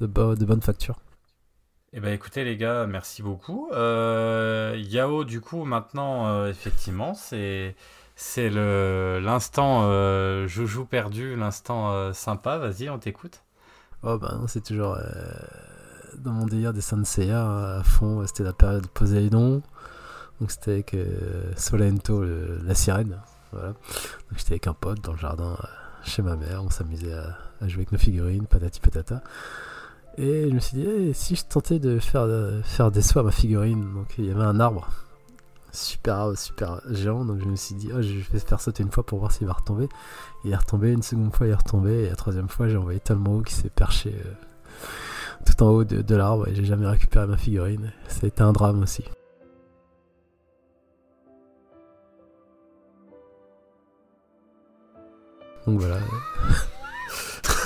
de, 0.02 0.08
bo- 0.08 0.36
de 0.36 0.46
bonne 0.46 0.62
facture. 0.62 1.00
Eh 1.94 2.00
ben 2.00 2.14
écoutez 2.14 2.44
les 2.44 2.58
gars, 2.58 2.86
merci 2.88 3.22
beaucoup. 3.22 3.70
Euh, 3.74 4.76
Yao, 4.78 5.24
du 5.26 5.42
coup, 5.42 5.66
maintenant, 5.66 6.28
euh, 6.28 6.50
effectivement, 6.50 7.14
c'est 7.14 7.76
c'est 8.16 8.50
le 8.50 9.20
l'instant 9.22 9.84
euh, 9.86 10.48
joujou 10.48 10.86
perdu, 10.86 11.36
l'instant 11.36 12.14
sympa. 12.14 12.58
Vas-y, 12.58 12.90
on 12.90 13.00
t'écoute. 13.00 13.44
Oh 14.04 14.18
bah 14.18 14.36
non, 14.40 14.48
c'est 14.48 14.62
toujours 14.64 14.98
dans 16.18 16.32
mon 16.32 16.46
délire 16.46 16.74
des 16.74 16.82
Senseiya 16.82 17.42
hein, 17.44 17.80
à 17.80 17.84
fond. 17.84 18.26
C'était 18.28 18.44
la 18.44 18.54
période 18.54 18.88
Poséidon. 18.88 19.62
Donc 20.42 20.52
c'était 20.52 20.72
avec 20.72 20.94
euh, 20.96 21.54
Solento, 21.56 22.22
le- 22.24 22.60
la 22.66 22.76
sirène. 22.76 23.18
Voilà. 23.54 23.70
Donc 23.70 24.38
j'étais 24.38 24.54
avec 24.54 24.68
un 24.68 24.74
pote 24.74 25.00
dans 25.02 25.14
le 25.14 25.18
jardin 25.18 25.52
euh, 25.52 25.66
chez 26.04 26.22
ma 26.22 26.36
mère. 26.36 26.64
On 26.66 26.70
s'amusait 26.70 27.14
à, 27.14 27.38
jouer 27.68 27.82
avec 27.82 27.92
nos 27.94 27.98
figurines, 28.00 28.48
patati 28.48 28.80
patata. 28.82 29.22
Et 30.18 30.50
je 30.50 30.54
me 30.54 30.60
suis 30.60 30.78
dit, 30.78 31.14
si 31.14 31.36
je 31.38 31.46
tentais 31.46 31.80
de 31.80 31.98
faire, 32.00 32.28
de 32.28 32.60
faire 32.66 32.92
des 32.92 33.02
sauts 33.02 33.20
à 33.20 33.24
ma 33.24 33.32
figurine. 33.32 33.94
Donc 33.94 34.16
il 34.18 34.26
y 34.26 34.32
avait 34.32 34.44
un 34.44 34.60
arbre. 34.60 34.90
super, 35.72 36.36
super 36.38 36.82
géant. 36.90 37.24
Donc 37.24 37.40
je 37.40 37.46
me 37.46 37.56
suis 37.56 37.76
dit, 37.76 37.90
oh, 37.94 38.02
je 38.02 38.16
vais 38.32 38.40
faire 38.40 38.60
sauter 38.60 38.84
une 38.84 38.92
fois 38.92 39.06
pour 39.06 39.20
voir 39.20 39.32
s'il 39.32 39.48
va 39.48 39.54
retomber. 39.54 39.88
Il 40.44 40.52
est 40.52 40.56
retombé, 40.56 40.92
une 40.92 41.04
seconde 41.04 41.36
fois 41.36 41.46
il 41.48 41.52
est 41.52 41.56
retombé, 41.56 41.92
et 42.06 42.10
la 42.10 42.16
troisième 42.16 42.50
fois 42.50 42.68
j'ai 42.68 42.78
envoyé 42.78 43.00
tellement 43.00 43.36
haut 43.36 43.42
qu'il 43.42 43.56
s'est 43.56 43.70
perché 43.70 44.16
euh, 44.26 44.34
tout 45.46 45.62
en 45.64 45.68
haut 45.70 45.84
de, 45.84 46.02
de 46.02 46.16
l'arbre 46.16 46.48
et 46.48 46.56
j'ai 46.56 46.66
jamais 46.66 46.88
récupéré 46.88 47.28
ma 47.28 47.38
figurine. 47.38 47.92
Été 48.24 48.42
un 48.42 48.54
drame 48.54 48.82
aussi. 48.82 49.04
Donc 55.68 55.80
voilà. 55.80 55.98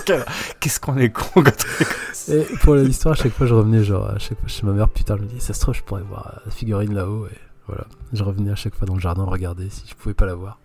Qu'est-ce 0.60 0.80
qu'on 0.80 0.98
est 0.98 1.10
con 1.10 1.24
quand 1.36 1.44
on 1.44 2.34
est. 2.34 2.36
Et 2.38 2.44
pour 2.62 2.76
l'histoire, 2.76 3.14
à 3.14 3.16
chaque 3.16 3.34
fois 3.34 3.46
je 3.48 3.54
revenais 3.54 3.84
genre 3.84 4.10
à 4.10 4.18
chaque 4.20 4.40
fois 4.40 4.48
chez 4.48 4.66
ma 4.66 4.72
mère, 4.72 4.90
putain, 4.90 5.16
je 5.18 5.22
me 5.24 5.28
dis, 5.28 5.40
ça 5.40 5.54
se 5.54 5.60
trouve, 5.60 5.74
je 5.76 5.84
pourrais 5.84 6.02
voir 6.04 6.42
la 6.46 6.52
figurine 6.52 6.94
là-haut. 6.94 7.26
Et 7.28 7.38
voilà, 7.68 7.86
je 8.14 8.24
revenais 8.24 8.52
à 8.52 8.56
chaque 8.56 8.76
fois 8.76 8.86
dans 8.88 8.94
le 8.96 9.00
jardin 9.00 9.24
regarder 9.24 9.70
si 9.70 9.84
je 9.88 9.96
pouvais 9.96 10.14
pas 10.16 10.26
la 10.26 10.36
voir. 10.36 10.60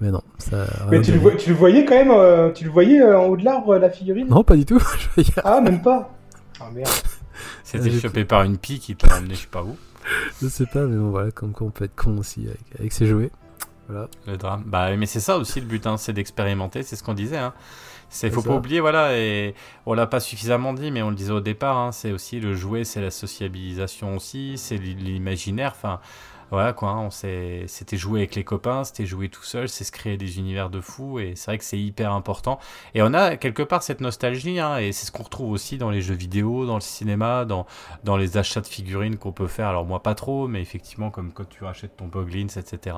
Mais 0.00 0.10
non, 0.10 0.22
ça. 0.38 0.66
Mais 0.90 1.00
tu 1.00 1.12
le, 1.12 1.18
vois- 1.18 1.34
tu 1.34 1.50
le 1.50 1.56
voyais 1.56 1.84
quand 1.84 1.94
même, 1.94 2.10
euh, 2.10 2.50
tu 2.52 2.64
le 2.64 2.70
voyais 2.70 3.00
euh, 3.00 3.18
en 3.18 3.24
haut 3.26 3.36
de 3.36 3.44
l'arbre, 3.44 3.76
la 3.76 3.90
figurine? 3.90 4.28
Non, 4.28 4.44
pas 4.44 4.56
du 4.56 4.64
tout. 4.64 4.78
Je 4.98 5.08
voyais- 5.14 5.30
Ah, 5.44 5.60
même 5.60 5.82
pas 5.82 6.14
Ah 6.60 6.70
merde. 6.72 6.88
C'était 7.64 7.90
J'ai- 7.90 8.00
chopé 8.00 8.24
par 8.24 8.42
une 8.42 8.58
pie 8.58 8.78
qui 8.80 8.94
t'a 8.96 9.14
amené 9.16 9.34
je 9.34 9.40
sais 9.40 9.46
pas 9.46 9.62
où. 9.62 9.76
Je 10.42 10.48
sais 10.48 10.66
pas, 10.66 10.80
mais 10.86 10.96
bon, 10.96 11.10
voilà, 11.10 11.30
comme 11.30 11.52
quoi 11.52 11.66
on 11.66 11.70
peut 11.70 11.84
être 11.84 11.96
con 11.96 12.16
aussi 12.18 12.46
avec, 12.46 12.60
avec 12.78 12.92
ses 12.92 13.06
jouets. 13.06 13.30
Voilà. 13.88 14.08
Le 14.26 14.36
drame. 14.36 14.62
Bah, 14.66 14.94
mais 14.96 15.06
c'est 15.06 15.20
ça 15.20 15.38
aussi 15.38 15.60
le 15.60 15.66
but, 15.66 15.86
hein, 15.86 15.96
c'est 15.96 16.12
d'expérimenter, 16.12 16.82
c'est 16.82 16.96
ce 16.96 17.02
qu'on 17.02 17.14
disait. 17.14 17.38
Hein. 17.38 17.54
C'est 18.10 18.30
faut 18.30 18.40
ça. 18.40 18.48
pas 18.48 18.56
oublier, 18.56 18.80
voilà, 18.80 19.16
et 19.16 19.54
on 19.84 19.92
l'a 19.94 20.06
pas 20.06 20.20
suffisamment 20.20 20.72
dit, 20.72 20.90
mais 20.90 21.02
on 21.02 21.10
le 21.10 21.16
disait 21.16 21.32
au 21.32 21.40
départ, 21.40 21.76
hein, 21.76 21.92
c'est 21.92 22.12
aussi 22.12 22.40
le 22.40 22.54
jouet, 22.54 22.84
c'est 22.84 23.00
la 23.02 23.10
sociabilisation 23.10 24.16
aussi, 24.16 24.56
c'est 24.56 24.76
l'imaginaire, 24.76 25.72
enfin. 25.76 26.00
Voilà 26.50 26.72
quoi, 26.72 26.90
hein, 26.90 27.06
on 27.06 27.10
c'était 27.10 27.96
jouer 27.96 28.20
avec 28.20 28.34
les 28.34 28.44
copains, 28.44 28.84
c'était 28.84 29.04
jouer 29.04 29.28
tout 29.28 29.42
seul, 29.42 29.68
c'est 29.68 29.84
se 29.84 29.92
créer 29.92 30.16
des 30.16 30.38
univers 30.38 30.70
de 30.70 30.80
fous, 30.80 31.18
et 31.18 31.34
c'est 31.36 31.50
vrai 31.50 31.58
que 31.58 31.64
c'est 31.64 31.78
hyper 31.78 32.12
important. 32.12 32.58
Et 32.94 33.02
on 33.02 33.12
a 33.12 33.36
quelque 33.36 33.62
part 33.62 33.82
cette 33.82 34.00
nostalgie, 34.00 34.58
hein, 34.58 34.78
et 34.78 34.92
c'est 34.92 35.06
ce 35.06 35.12
qu'on 35.12 35.24
retrouve 35.24 35.50
aussi 35.50 35.76
dans 35.76 35.90
les 35.90 36.00
jeux 36.00 36.14
vidéo, 36.14 36.64
dans 36.64 36.76
le 36.76 36.80
cinéma, 36.80 37.44
dans, 37.44 37.66
dans 38.04 38.16
les 38.16 38.38
achats 38.38 38.60
de 38.60 38.66
figurines 38.66 39.18
qu'on 39.18 39.32
peut 39.32 39.46
faire. 39.46 39.68
Alors 39.68 39.84
moi 39.84 40.02
pas 40.02 40.14
trop, 40.14 40.48
mais 40.48 40.62
effectivement 40.62 41.10
comme 41.10 41.32
quand 41.32 41.48
tu 41.48 41.64
rachètes 41.64 41.96
ton 41.96 42.06
Boglins, 42.06 42.46
etc. 42.56 42.96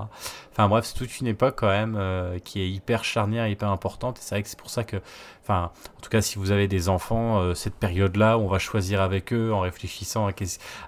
Enfin 0.52 0.68
bref, 0.68 0.84
c'est 0.84 0.98
toute 0.98 1.20
une 1.20 1.26
époque 1.26 1.56
quand 1.58 1.68
même 1.68 1.96
euh, 1.98 2.38
qui 2.38 2.60
est 2.60 2.70
hyper 2.70 3.04
charnière, 3.04 3.48
hyper 3.48 3.70
importante. 3.70 4.18
Et 4.18 4.22
c'est 4.22 4.34
vrai 4.36 4.42
que 4.42 4.48
c'est 4.48 4.58
pour 4.58 4.70
ça 4.70 4.84
que, 4.84 4.96
enfin, 5.42 5.70
en 5.96 6.00
tout 6.00 6.10
cas 6.10 6.20
si 6.20 6.38
vous 6.38 6.50
avez 6.50 6.68
des 6.68 6.88
enfants, 6.88 7.40
euh, 7.40 7.54
cette 7.54 7.74
période-là, 7.74 8.38
on 8.38 8.46
va 8.46 8.58
choisir 8.58 9.00
avec 9.00 9.32
eux 9.32 9.52
en 9.52 9.60
réfléchissant 9.60 10.28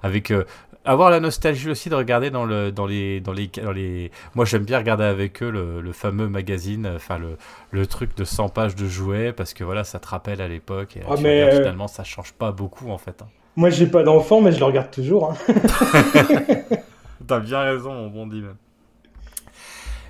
avec 0.03 0.31
euh, 0.31 0.45
avoir 0.85 1.11
la 1.11 1.21
nostalgie 1.21 1.71
aussi 1.71 1.89
de 1.89 1.95
regarder 1.95 2.31
dans 2.31 2.45
le 2.45 2.73
dans 2.73 2.87
les 2.87 3.21
dans 3.21 3.33
les 3.33 3.47
dans 3.49 3.73
les 3.73 4.11
moi 4.35 4.45
j'aime 4.45 4.65
bien 4.65 4.79
regarder 4.79 5.05
avec 5.05 5.43
eux 5.43 5.51
le, 5.51 5.81
le 5.81 5.93
fameux 5.93 6.29
magazine 6.29 6.91
enfin 6.97 7.19
le, 7.19 7.37
le 7.71 7.87
truc 7.87 8.17
de 8.17 8.25
100 8.25 8.49
pages 8.49 8.75
de 8.75 8.87
jouets 8.87 9.33
parce 9.33 9.55
que 9.55 9.65
voilà 9.65 9.85
ça 9.85 9.99
te 10.01 10.09
rappelle 10.09 10.41
à 10.41 10.49
l'époque 10.49 10.97
et 10.97 11.01
Ah, 11.09 11.15
mais, 11.21 11.43
regardes, 11.45 11.55
euh, 11.55 11.59
finalement 11.59 11.89
ça 11.89 12.05
change 12.05 12.33
pas 12.33 12.53
beaucoup 12.53 12.91
en 12.91 12.99
fait 12.99 13.23
hein. 13.23 13.29
Moi, 13.55 13.69
j'ai 13.69 13.87
pas 13.87 14.03
d'enfant, 14.03 14.41
mais 14.41 14.51
je 14.51 14.59
le 14.59 14.65
regarde 14.65 14.91
toujours. 14.91 15.31
hein. 15.31 15.37
T'as 17.27 17.39
bien 17.41 17.61
raison, 17.61 17.93
mon 17.93 18.09
bon 18.09 18.27
Dim. 18.27 18.57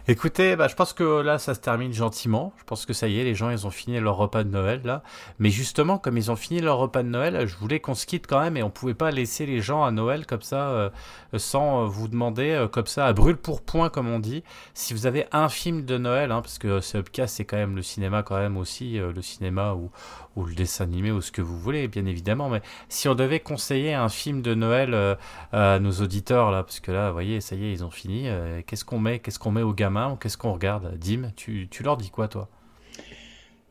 Écoutez, 0.09 0.57
bah, 0.57 0.67
je 0.67 0.75
pense 0.75 0.93
que 0.95 1.21
là, 1.21 1.39
ça 1.39 1.55
se 1.55 1.61
termine 1.61 1.93
gentiment. 1.93 2.53
Je 2.59 2.65
pense 2.65 2.87
que 2.87 2.93
ça 2.93 3.07
y 3.07 3.21
est, 3.21 3.25
les 3.25 3.37
gens, 3.37 3.51
ils 3.51 3.69
ont 3.69 3.71
fini 3.71 4.01
leur 4.01 4.17
repas 4.17 4.43
de 4.43 4.49
Noël, 4.49 4.81
là. 4.83 5.05
Mais 5.39 5.49
justement, 5.49 5.97
comme 5.97 6.17
ils 6.17 6.29
ont 6.33 6.35
fini 6.35 6.61
leur 6.61 6.79
repas 6.79 7.05
de 7.05 7.09
Noël, 7.09 7.47
je 7.47 7.57
voulais 7.57 7.79
qu'on 7.79 7.95
se 7.95 8.05
quitte 8.05 8.27
quand 8.27 8.41
même 8.41 8.57
et 8.57 8.65
on 8.65 8.71
pouvait 8.71 8.95
pas 8.95 9.13
laisser 9.13 9.47
les 9.47 9.61
gens 9.61 9.85
à 9.85 9.93
Noël 9.93 10.27
comme 10.27 10.43
ça, 10.43 10.71
euh, 10.71 10.91
sans 11.37 11.85
euh, 11.85 11.87
vous 11.87 12.09
demander, 12.09 12.51
euh, 12.51 12.67
comme 12.67 12.89
ça, 12.89 13.07
à 13.07 13.13
brûle 13.13 13.37
pour 13.37 13.63
point, 13.63 13.91
comme 13.91 14.09
on 14.09 14.19
dit, 14.19 14.43
si 14.75 14.93
vous 14.93 15.07
avez 15.07 15.27
un 15.31 15.49
film 15.49 15.85
de 15.85 15.97
Noël, 15.99 16.33
hein, 16.33 16.43
parce 16.43 16.59
que 16.59 16.81
ce 16.81 16.99
Upcast, 16.99 17.37
c'est 17.37 17.45
quand 17.45 17.57
même 17.57 17.77
le 17.77 17.83
cinéma, 17.83 18.25
quand 18.25 18.39
même 18.39 18.57
aussi, 18.57 18.99
le 18.99 19.23
cinéma 19.23 19.75
ou, 19.75 19.93
ou 20.37 20.45
le 20.45 20.55
dessin 20.55 20.85
animé 20.85 21.11
ou 21.11 21.21
ce 21.21 21.33
que 21.33 21.43
vous 21.43 21.59
voulez, 21.59 21.89
bien 21.89 22.07
évidemment. 22.07 22.49
Mais 22.49 22.63
si 22.89 23.09
on 23.09 23.15
devait 23.15 23.41
conseiller 23.41 23.95
un 23.95 24.09
film 24.09 24.43
de 24.43 24.55
Noël 24.55 24.95
euh, 24.95 25.15
à 25.53 25.79
nos 25.79 25.93
auditeurs, 25.93 26.51
là, 26.51 26.63
parce 26.63 26.81
que 26.81 26.93
là, 26.93 27.09
vous 27.09 27.15
voyez, 27.15 27.41
ça 27.41 27.57
y 27.57 27.65
est, 27.65 27.73
ils 27.73 27.85
ont 27.85 27.91
fini, 27.91 28.29
euh, 28.29 28.63
qu'est-ce 28.67 28.85
qu'on 28.85 28.99
met, 28.99 29.19
qu'est-ce 29.19 29.39
qu'on 29.39 29.51
met 29.53 29.63
aux 29.63 29.75
gamins 29.75 30.13
ou 30.13 30.17
qu'est-ce 30.17 30.39
qu'on 30.39 30.53
regarde? 30.53 30.99
Dim, 30.99 31.33
tu, 31.37 31.69
tu 31.71 31.83
leur 31.83 31.97
dis 31.97 32.11
quoi, 32.11 32.29
toi? 32.29 32.49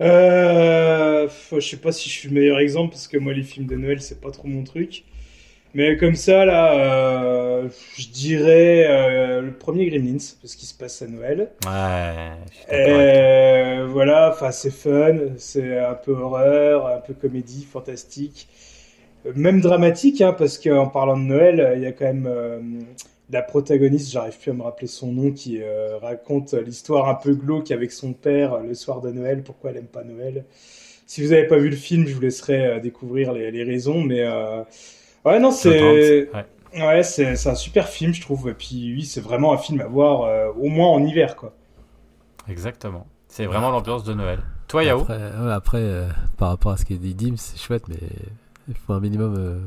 Euh, 0.01 1.27
je 1.51 1.59
sais 1.59 1.77
pas 1.77 1.91
si 1.91 2.09
je 2.09 2.13
suis 2.15 2.27
le 2.29 2.33
meilleur 2.33 2.59
exemple 2.59 2.91
parce 2.91 3.07
que 3.07 3.17
moi 3.17 3.33
les 3.33 3.43
films 3.43 3.67
de 3.67 3.75
Noël 3.75 4.01
c'est 4.01 4.19
pas 4.19 4.31
trop 4.31 4.47
mon 4.47 4.63
truc. 4.63 5.03
Mais 5.73 5.95
comme 5.98 6.15
ça 6.15 6.45
là, 6.45 6.73
euh, 6.73 7.69
je 7.98 8.10
dirais 8.10 8.85
euh, 8.89 9.41
le 9.41 9.53
premier 9.53 9.89
Gremlins 9.89 10.18
parce 10.41 10.56
qu'il 10.56 10.68
se 10.68 10.73
passe 10.73 11.02
à 11.02 11.07
Noël. 11.07 11.49
Ouais. 11.65 12.31
Euh, 12.73 13.88
voilà, 13.89 14.31
enfin 14.31 14.52
c'est 14.52 14.72
fun, 14.72 15.15
c'est 15.38 15.77
un 15.80 15.93
peu 15.93 16.11
horreur, 16.11 16.88
un 16.88 16.99
peu 16.99 17.14
comédie, 17.14 17.64
fantastique, 17.64 18.49
même 19.35 19.61
dramatique 19.61 20.22
hein, 20.22 20.34
parce 20.38 20.57
qu'en 20.57 20.88
parlant 20.88 21.18
de 21.18 21.23
Noël, 21.23 21.73
il 21.77 21.84
y 21.84 21.85
a 21.85 21.91
quand 21.91 22.06
même 22.06 22.27
euh, 22.27 22.60
la 23.31 23.41
protagoniste, 23.41 24.11
j'arrive 24.11 24.38
plus 24.38 24.52
à 24.52 24.53
me 24.53 24.64
rappeler 24.64 24.88
son 24.88 25.11
nom, 25.11 25.31
qui 25.31 25.61
euh, 25.61 25.98
raconte 25.99 26.53
l'histoire 26.53 27.07
un 27.07 27.15
peu 27.15 27.34
glauque 27.34 27.72
avec 27.72 27.91
son 27.91 28.14
père 28.14 28.53
euh, 28.53 28.64
le 28.64 28.73
soir 28.73 29.02
de 29.02 29.11
Noël, 29.11 29.43
pourquoi 29.43 29.72
elle 29.72 29.77
aime 29.77 29.85
pas 29.85 30.03
Noël. 30.03 30.43
Si 31.07 31.23
vous 31.23 31.30
n'avez 31.30 31.48
pas 31.48 31.57
vu 31.57 31.69
le 31.69 31.76
film, 31.76 32.07
je 32.07 32.14
vous 32.14 32.22
laisserai 32.22 32.65
euh, 32.65 32.80
découvrir 32.80 33.34
les, 33.34 33.52
les 33.52 33.64
raisons, 33.64 34.02
mais 34.02 34.22
euh, 34.22 34.64
ouais 35.26 35.39
non 35.39 35.52
c'est 35.52 36.30
ouais. 36.34 36.45
ouais 36.73 37.03
c'est 37.03 37.35
c'est 37.35 37.49
un 37.49 37.56
super 37.56 37.88
film 37.88 38.14
je 38.14 38.22
trouve, 38.22 38.49
et 38.49 38.53
puis 38.53 38.93
oui 38.95 39.06
c'est 39.06 39.22
vraiment 39.22 39.53
un 39.53 39.57
film 39.57 39.81
à 39.81 39.88
voir 39.88 40.23
euh, 40.23 40.49
au 40.60 40.68
moins 40.69 40.88
en 40.88 41.03
hiver 41.03 41.35
quoi. 41.35 41.53
Exactement. 42.49 43.07
C'est 43.27 43.45
vraiment 43.45 43.69
l'ambiance 43.72 44.03
de 44.03 44.14
Noël. 44.14 44.39
Toi, 44.68 44.84
Yao 44.84 45.02
Après, 45.02 45.18
ouais, 45.18 45.52
après 45.52 45.77
euh, 45.80 46.07
par 46.38 46.49
rapport 46.49 46.72
à 46.73 46.77
ce 46.77 46.84
qu'il 46.85 46.99
dit 46.99 47.14
Dim, 47.14 47.35
c'est 47.38 47.57
chouette, 47.57 47.88
mais 47.88 47.99
il 48.68 48.76
faut 48.76 48.93
un 48.93 48.99
minimum. 48.99 49.35
euh, 49.38 49.60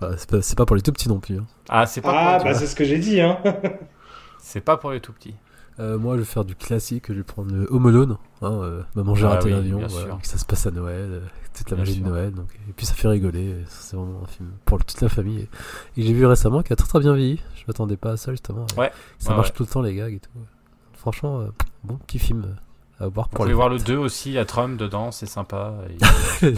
enfin, 0.00 0.14
c'est 0.42 0.56
pas, 0.56 0.64
pour 0.64 0.76
les 0.76 0.80
tout 0.82 0.92
petits 0.92 1.08
non 1.08 1.18
plus. 1.18 1.38
hein. 1.38 1.46
Ah, 1.68 1.84
c'est 1.86 2.00
pas, 2.00 2.34
Ah 2.34 2.36
pour 2.36 2.46
bah 2.46 2.54
c'est 2.54 2.66
ce 2.66 2.74
que 2.76 2.84
j'ai 2.84 2.98
dit 2.98 3.20
hein. 3.20 3.38
c'est 4.38 4.60
pas 4.62 4.76
pour 4.78 4.90
les 4.92 5.00
tout 5.00 5.12
petits. 5.12 5.34
Euh, 5.80 5.98
moi, 5.98 6.14
je 6.14 6.20
vais 6.20 6.26
faire 6.26 6.44
du 6.44 6.54
classique. 6.54 7.06
Je 7.08 7.14
vais 7.14 7.22
prendre 7.22 7.52
Home 7.70 7.86
Alone. 7.86 8.16
Hein, 8.42 8.52
euh, 8.62 8.82
Maman, 8.96 9.14
j'ai 9.14 9.24
Ah 9.26 9.30
raté 9.30 9.46
oui, 9.46 9.50
l'avion. 9.52 9.86
voilà, 9.86 10.18
ça 10.22 10.36
se 10.36 10.44
passe 10.44 10.66
à 10.66 10.70
Noël. 10.70 11.08
euh, 11.12 11.20
toute 11.56 11.70
la 11.70 11.76
Bien 11.76 11.84
magie 11.84 11.94
sûr. 11.94 12.04
de 12.04 12.08
Noël. 12.10 12.32
Donc, 12.32 12.48
et 12.68 12.72
puis 12.72 12.84
ça 12.86 12.94
fait 12.94 13.08
rigoler. 13.08 13.50
et 13.50 13.64
C'est 13.68 13.94
vraiment 13.96 14.22
un 14.22 14.26
film 14.26 14.50
pour 14.64 14.84
toute 14.84 15.00
la 15.00 15.08
famille. 15.08 15.48
Et, 15.96 16.00
et 16.00 16.04
j'ai 16.06 16.12
vu 16.12 16.26
récemment 16.26 16.62
qui 16.62 16.72
a 16.72 16.76
très 16.76 16.88
très 16.88 16.98
bien 17.00 17.14
vieilli. 17.14 17.40
Je 17.56 17.62
m'attendais 17.68 17.96
pas 17.96 18.12
à 18.12 18.16
ça 18.16 18.32
justement. 18.32 18.66
Ouais, 18.76 18.90
Ça 19.18 19.34
marche 19.34 19.48
ouais. 19.48 19.54
tout 19.54 19.62
le 19.62 19.68
temps 19.68 19.82
les 19.82 19.94
gags 19.94 20.12
et 20.14 20.18
tout. 20.20 20.30
Franchement, 20.94 21.40
euh, 21.40 21.48
bon 21.84 21.96
petit 21.98 22.18
film 22.18 22.56
euh, 23.02 23.08
voir 23.12 23.26
Vous 23.26 23.30
pour 23.30 23.36
pouvez 23.38 23.48
les 23.48 23.54
voir 23.54 23.68
le 23.68 23.78
fêtes. 23.78 23.86
2 23.88 23.96
aussi, 23.96 24.30
il 24.30 24.34
y 24.34 24.38
a 24.38 24.44
Trump 24.44 24.76
dedans, 24.78 25.10
c'est 25.10 25.26
sympa. 25.26 25.74
il. 25.90 26.54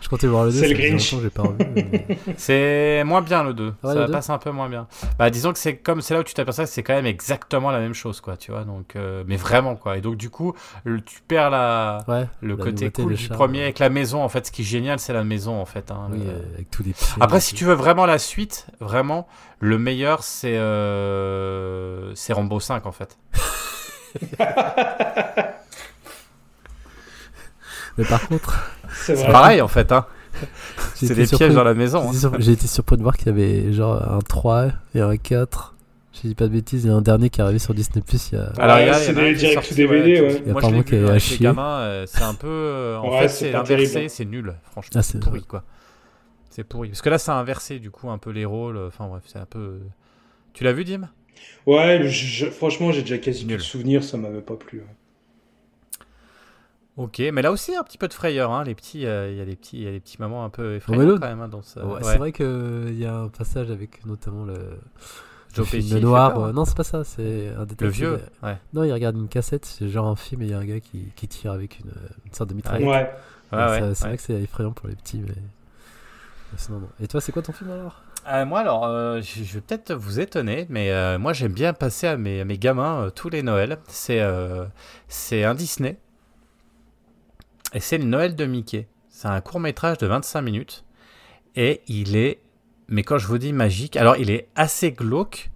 Je 0.00 0.08
comptais 0.08 0.26
voir 0.26 0.44
le 0.44 0.52
2. 0.52 0.58
C'est 0.58 0.68
le 0.68 0.74
Grinch. 0.74 1.14
J'ai 1.22 1.30
pas 1.30 1.42
mais- 1.74 2.06
C'est 2.36 3.02
moins 3.04 3.22
bien 3.22 3.42
le 3.44 3.54
2. 3.54 3.66
Ouais, 3.66 3.72
ça 3.82 4.06
le 4.06 4.10
passe 4.10 4.30
un 4.30 4.38
peu 4.38 4.50
moins 4.50 4.68
bien. 4.68 4.86
Bah 5.18 5.30
disons 5.30 5.52
que 5.52 5.58
c'est 5.58 5.76
comme 5.76 6.00
c'est 6.00 6.14
là 6.14 6.20
où 6.20 6.24
tu 6.24 6.34
t'aperçois 6.34 6.64
que 6.64 6.70
c'est 6.70 6.82
quand 6.82 6.94
même 6.94 7.06
exactement 7.06 7.70
la 7.70 7.78
même 7.80 7.94
chose 7.94 8.20
quoi, 8.20 8.36
tu 8.36 8.50
vois. 8.52 8.64
Donc 8.64 8.96
euh, 8.96 9.24
mais 9.26 9.36
vraiment 9.36 9.76
quoi. 9.76 9.96
Et 9.96 10.00
donc 10.00 10.16
du 10.16 10.30
coup, 10.30 10.54
le- 10.84 11.00
tu 11.00 11.20
perds 11.26 11.50
la 11.50 12.04
Ouais, 12.08 12.26
le 12.40 12.50
la 12.56 12.56
côté 12.56 12.70
nouveauté, 12.86 13.02
cool 13.02 13.10
le 13.12 13.16
du 13.16 13.24
charme. 13.24 13.36
premier 13.36 13.62
avec 13.62 13.78
la 13.78 13.88
maison 13.90 14.22
en 14.22 14.28
fait, 14.28 14.46
ce 14.46 14.52
qui 14.52 14.62
est 14.62 14.64
génial, 14.64 14.98
c'est 14.98 15.12
la 15.12 15.24
maison 15.24 15.60
en 15.60 15.64
fait 15.66 15.90
hein, 15.90 16.08
Oui, 16.12 16.18
le- 16.20 16.54
avec 16.54 16.70
tous 16.70 16.82
les 16.82 16.92
petits. 16.92 17.04
Après 17.20 17.40
si 17.40 17.54
tu 17.54 17.64
veux 17.64 17.74
vraiment 17.74 18.06
la 18.06 18.18
suite, 18.18 18.66
vraiment 18.80 19.26
le 19.60 19.78
meilleur 19.78 20.22
c'est 20.22 20.56
euh, 20.58 22.12
c'est 22.14 22.32
Rambo 22.32 22.60
5 22.60 22.86
en 22.86 22.92
fait. 22.92 23.16
Mais 27.98 28.04
par 28.04 28.26
contre, 28.28 28.70
C'est 28.92 29.14
pareil 29.26 29.60
en 29.60 29.68
fait 29.68 29.92
hein. 29.92 30.06
C'est 30.94 31.14
des 31.14 31.26
surpris- 31.26 31.36
pièges 31.46 31.54
dans 31.54 31.62
la 31.64 31.74
maison. 31.74 32.10
j'ai 32.12 32.26
hein. 32.26 32.32
J'ai 32.38 32.52
été 32.52 32.66
surpris 32.66 32.96
de 32.96 33.02
voir 33.02 33.16
qu'il 33.16 33.28
y 33.28 33.30
avait 33.30 33.72
genre 33.72 34.02
un 34.02 34.18
3 34.20 34.68
et 34.94 35.00
un 35.00 35.16
4. 35.16 35.74
Je 36.12 36.28
dis 36.28 36.34
pas 36.34 36.44
de 36.44 36.52
bêtises, 36.52 36.84
il 36.84 36.88
y 36.88 36.90
a 36.90 36.94
un 36.94 37.02
dernier 37.02 37.28
qui 37.30 37.40
est 37.40 37.44
arrivé 37.44 37.58
sur 37.58 37.74
Disney 37.74 38.00
Plus 38.06 38.30
il 38.32 38.36
y 38.36 38.38
a. 38.40 38.52
Alors, 38.58 38.78
il 38.78 38.86
y 38.86 38.88
a- 38.88 38.94
c'est 38.94 39.10
a 39.10 39.14
des 39.14 39.34
qui 39.34 39.40
direct 39.46 39.74
DVD, 39.74 40.20
ouais. 40.20 40.34
tout- 40.34 40.42
Il 40.42 40.46
y 40.46 40.50
a 40.50 40.52
Moi, 40.52 40.62
je 40.62 40.66
l'ai 40.68 40.78
apparemment 40.78 41.12
a 41.14 41.18
chier. 41.18 41.36
les 41.38 41.42
gamins, 41.44 41.78
euh, 41.80 42.04
c'est 42.06 42.22
un 42.22 42.34
peu. 42.34 42.46
euh, 42.48 42.98
en 42.98 43.10
Ouais, 43.10 43.22
fait, 43.22 43.28
c'est 43.28 43.54
inversé, 43.54 44.08
c'est 44.08 44.24
nul, 44.24 44.54
franchement. 44.70 44.92
Ah, 44.96 45.02
c'est 45.02 45.18
pourri, 45.20 45.42
quoi. 45.42 45.62
C'est 46.50 46.62
pourri. 46.64 46.88
Parce 46.90 47.02
que 47.02 47.10
là, 47.10 47.18
c'est 47.18 47.32
inversé, 47.32 47.78
du 47.80 47.90
coup, 47.90 48.10
un 48.10 48.18
peu 48.18 48.30
les 48.30 48.44
rôles. 48.44 48.76
euh, 48.76 48.88
Enfin, 48.88 49.08
bref, 49.08 49.22
c'est 49.26 49.38
un 49.40 49.46
peu. 49.46 49.78
Tu 50.52 50.62
l'as 50.62 50.72
vu, 50.72 50.84
Dim? 50.84 51.08
Ouais, 51.66 52.00
je- 52.04 52.08
je- 52.08 52.46
franchement 52.50 52.92
j'ai 52.92 53.00
déjà 53.02 53.18
quasi 53.18 53.44
Nul. 53.44 53.56
plus 53.56 53.64
de 53.64 53.68
souvenirs, 53.68 54.04
ça 54.04 54.16
m'avait 54.16 54.40
pas 54.40 54.54
plu. 54.54 54.78
ouais. 54.78 54.84
Ok, 56.96 57.20
mais 57.32 57.42
là 57.42 57.50
aussi, 57.50 57.74
un 57.74 57.82
petit 57.82 57.98
peu 57.98 58.06
de 58.06 58.12
frayeur, 58.14 58.52
hein. 58.52 58.62
Les 58.64 58.74
petits, 58.76 59.04
euh, 59.04 59.30
il 59.32 59.36
y 59.36 59.40
a 59.40 59.44
des 59.44 59.56
petits, 59.56 59.78
il 59.78 59.82
y 59.82 59.88
a 59.88 59.90
des 59.90 59.98
petits 60.00 60.20
moments 60.20 60.44
un 60.44 60.48
peu 60.50 60.76
effrayants 60.76 61.18
quand 61.18 61.26
même 61.26 61.40
hein, 61.40 61.48
dans. 61.48 61.58
Ouais, 61.58 61.94
Ouais. 61.94 62.00
C'est 62.04 62.18
vrai 62.18 62.30
qu'il 62.32 62.96
y 62.98 63.04
a 63.04 63.14
un 63.16 63.28
passage 63.28 63.70
avec 63.70 64.06
notamment 64.06 64.44
le. 64.44 64.54
Joe 65.52 65.64
le 65.66 65.70
film 65.70 65.82
Pesci, 65.82 65.94
fait 65.94 66.00
noir. 66.00 66.32
peur, 66.34 66.42
euh, 66.44 66.48
hein. 66.48 66.52
Non, 66.52 66.64
c'est 66.64 66.76
pas 66.76 66.84
ça, 66.84 67.02
c'est 67.04 67.48
un 67.56 67.64
détective. 67.64 67.86
Le 67.86 67.90
vieux, 67.90 68.20
ouais. 68.44 68.58
Non, 68.74 68.84
il 68.84 68.92
regarde 68.92 69.16
une 69.16 69.28
cassette, 69.28 69.64
c'est 69.64 69.88
genre 69.88 70.06
un 70.06 70.16
film 70.16 70.42
et 70.42 70.46
il 70.46 70.50
y 70.50 70.54
a 70.54 70.58
un 70.58 70.64
gars 70.64 70.80
qui, 70.80 71.08
qui 71.16 71.26
tire 71.28 71.50
avec 71.52 71.80
une, 71.80 71.90
une 72.26 72.32
sorte 72.32 72.50
de 72.50 72.54
mitraillette. 72.54 72.88
Ouais. 72.88 73.10
Ouais, 73.52 73.58
Donc 73.58 73.70
ouais, 73.70 73.80
ça- 73.80 73.94
c'est 73.94 74.02
ouais. 74.04 74.08
vrai 74.10 74.16
que 74.16 74.22
c'est 74.22 74.42
effrayant 74.42 74.72
pour 74.72 74.88
les 74.88 74.94
petits, 74.96 75.20
mais. 75.26 75.34
Sinon, 76.56 76.78
non. 76.80 76.88
Et 77.00 77.08
toi, 77.08 77.20
c'est 77.20 77.32
quoi 77.32 77.42
ton 77.42 77.52
film 77.52 77.70
alors? 77.72 78.02
Euh, 78.28 78.44
moi, 78.46 78.60
alors, 78.60 78.84
euh, 78.86 79.20
je 79.20 79.42
vais 79.54 79.60
peut-être 79.60 79.92
vous 79.92 80.18
étonner, 80.20 80.66
mais 80.70 80.90
euh, 80.92 81.18
moi, 81.18 81.32
j'aime 81.32 81.52
bien 81.52 81.72
passer 81.72 82.06
à 82.06 82.16
mes, 82.16 82.40
à 82.40 82.44
mes 82.44 82.56
gamins 82.58 83.02
euh, 83.06 83.10
tous 83.10 83.28
les 83.28 83.42
Noëls. 83.42 83.78
C'est 83.88 84.20
euh, 84.20 84.64
c'est 85.08 85.44
un 85.44 85.54
Disney. 85.54 85.98
Et 87.74 87.80
c'est 87.80 87.98
le 87.98 88.04
Noël 88.04 88.36
de 88.36 88.46
Mickey. 88.46 88.86
C'est 89.08 89.26
un 89.26 89.40
court 89.40 89.58
métrage 89.58 89.98
de 89.98 90.06
25 90.06 90.40
minutes. 90.42 90.84
Et 91.56 91.82
il 91.88 92.16
est, 92.16 92.40
mais 92.88 93.02
quand 93.02 93.18
je 93.18 93.26
vous 93.26 93.38
dis 93.38 93.52
magique, 93.52 93.96
alors 93.96 94.16
il 94.16 94.30
est 94.30 94.48
assez 94.54 94.92
glauque, 94.92 95.50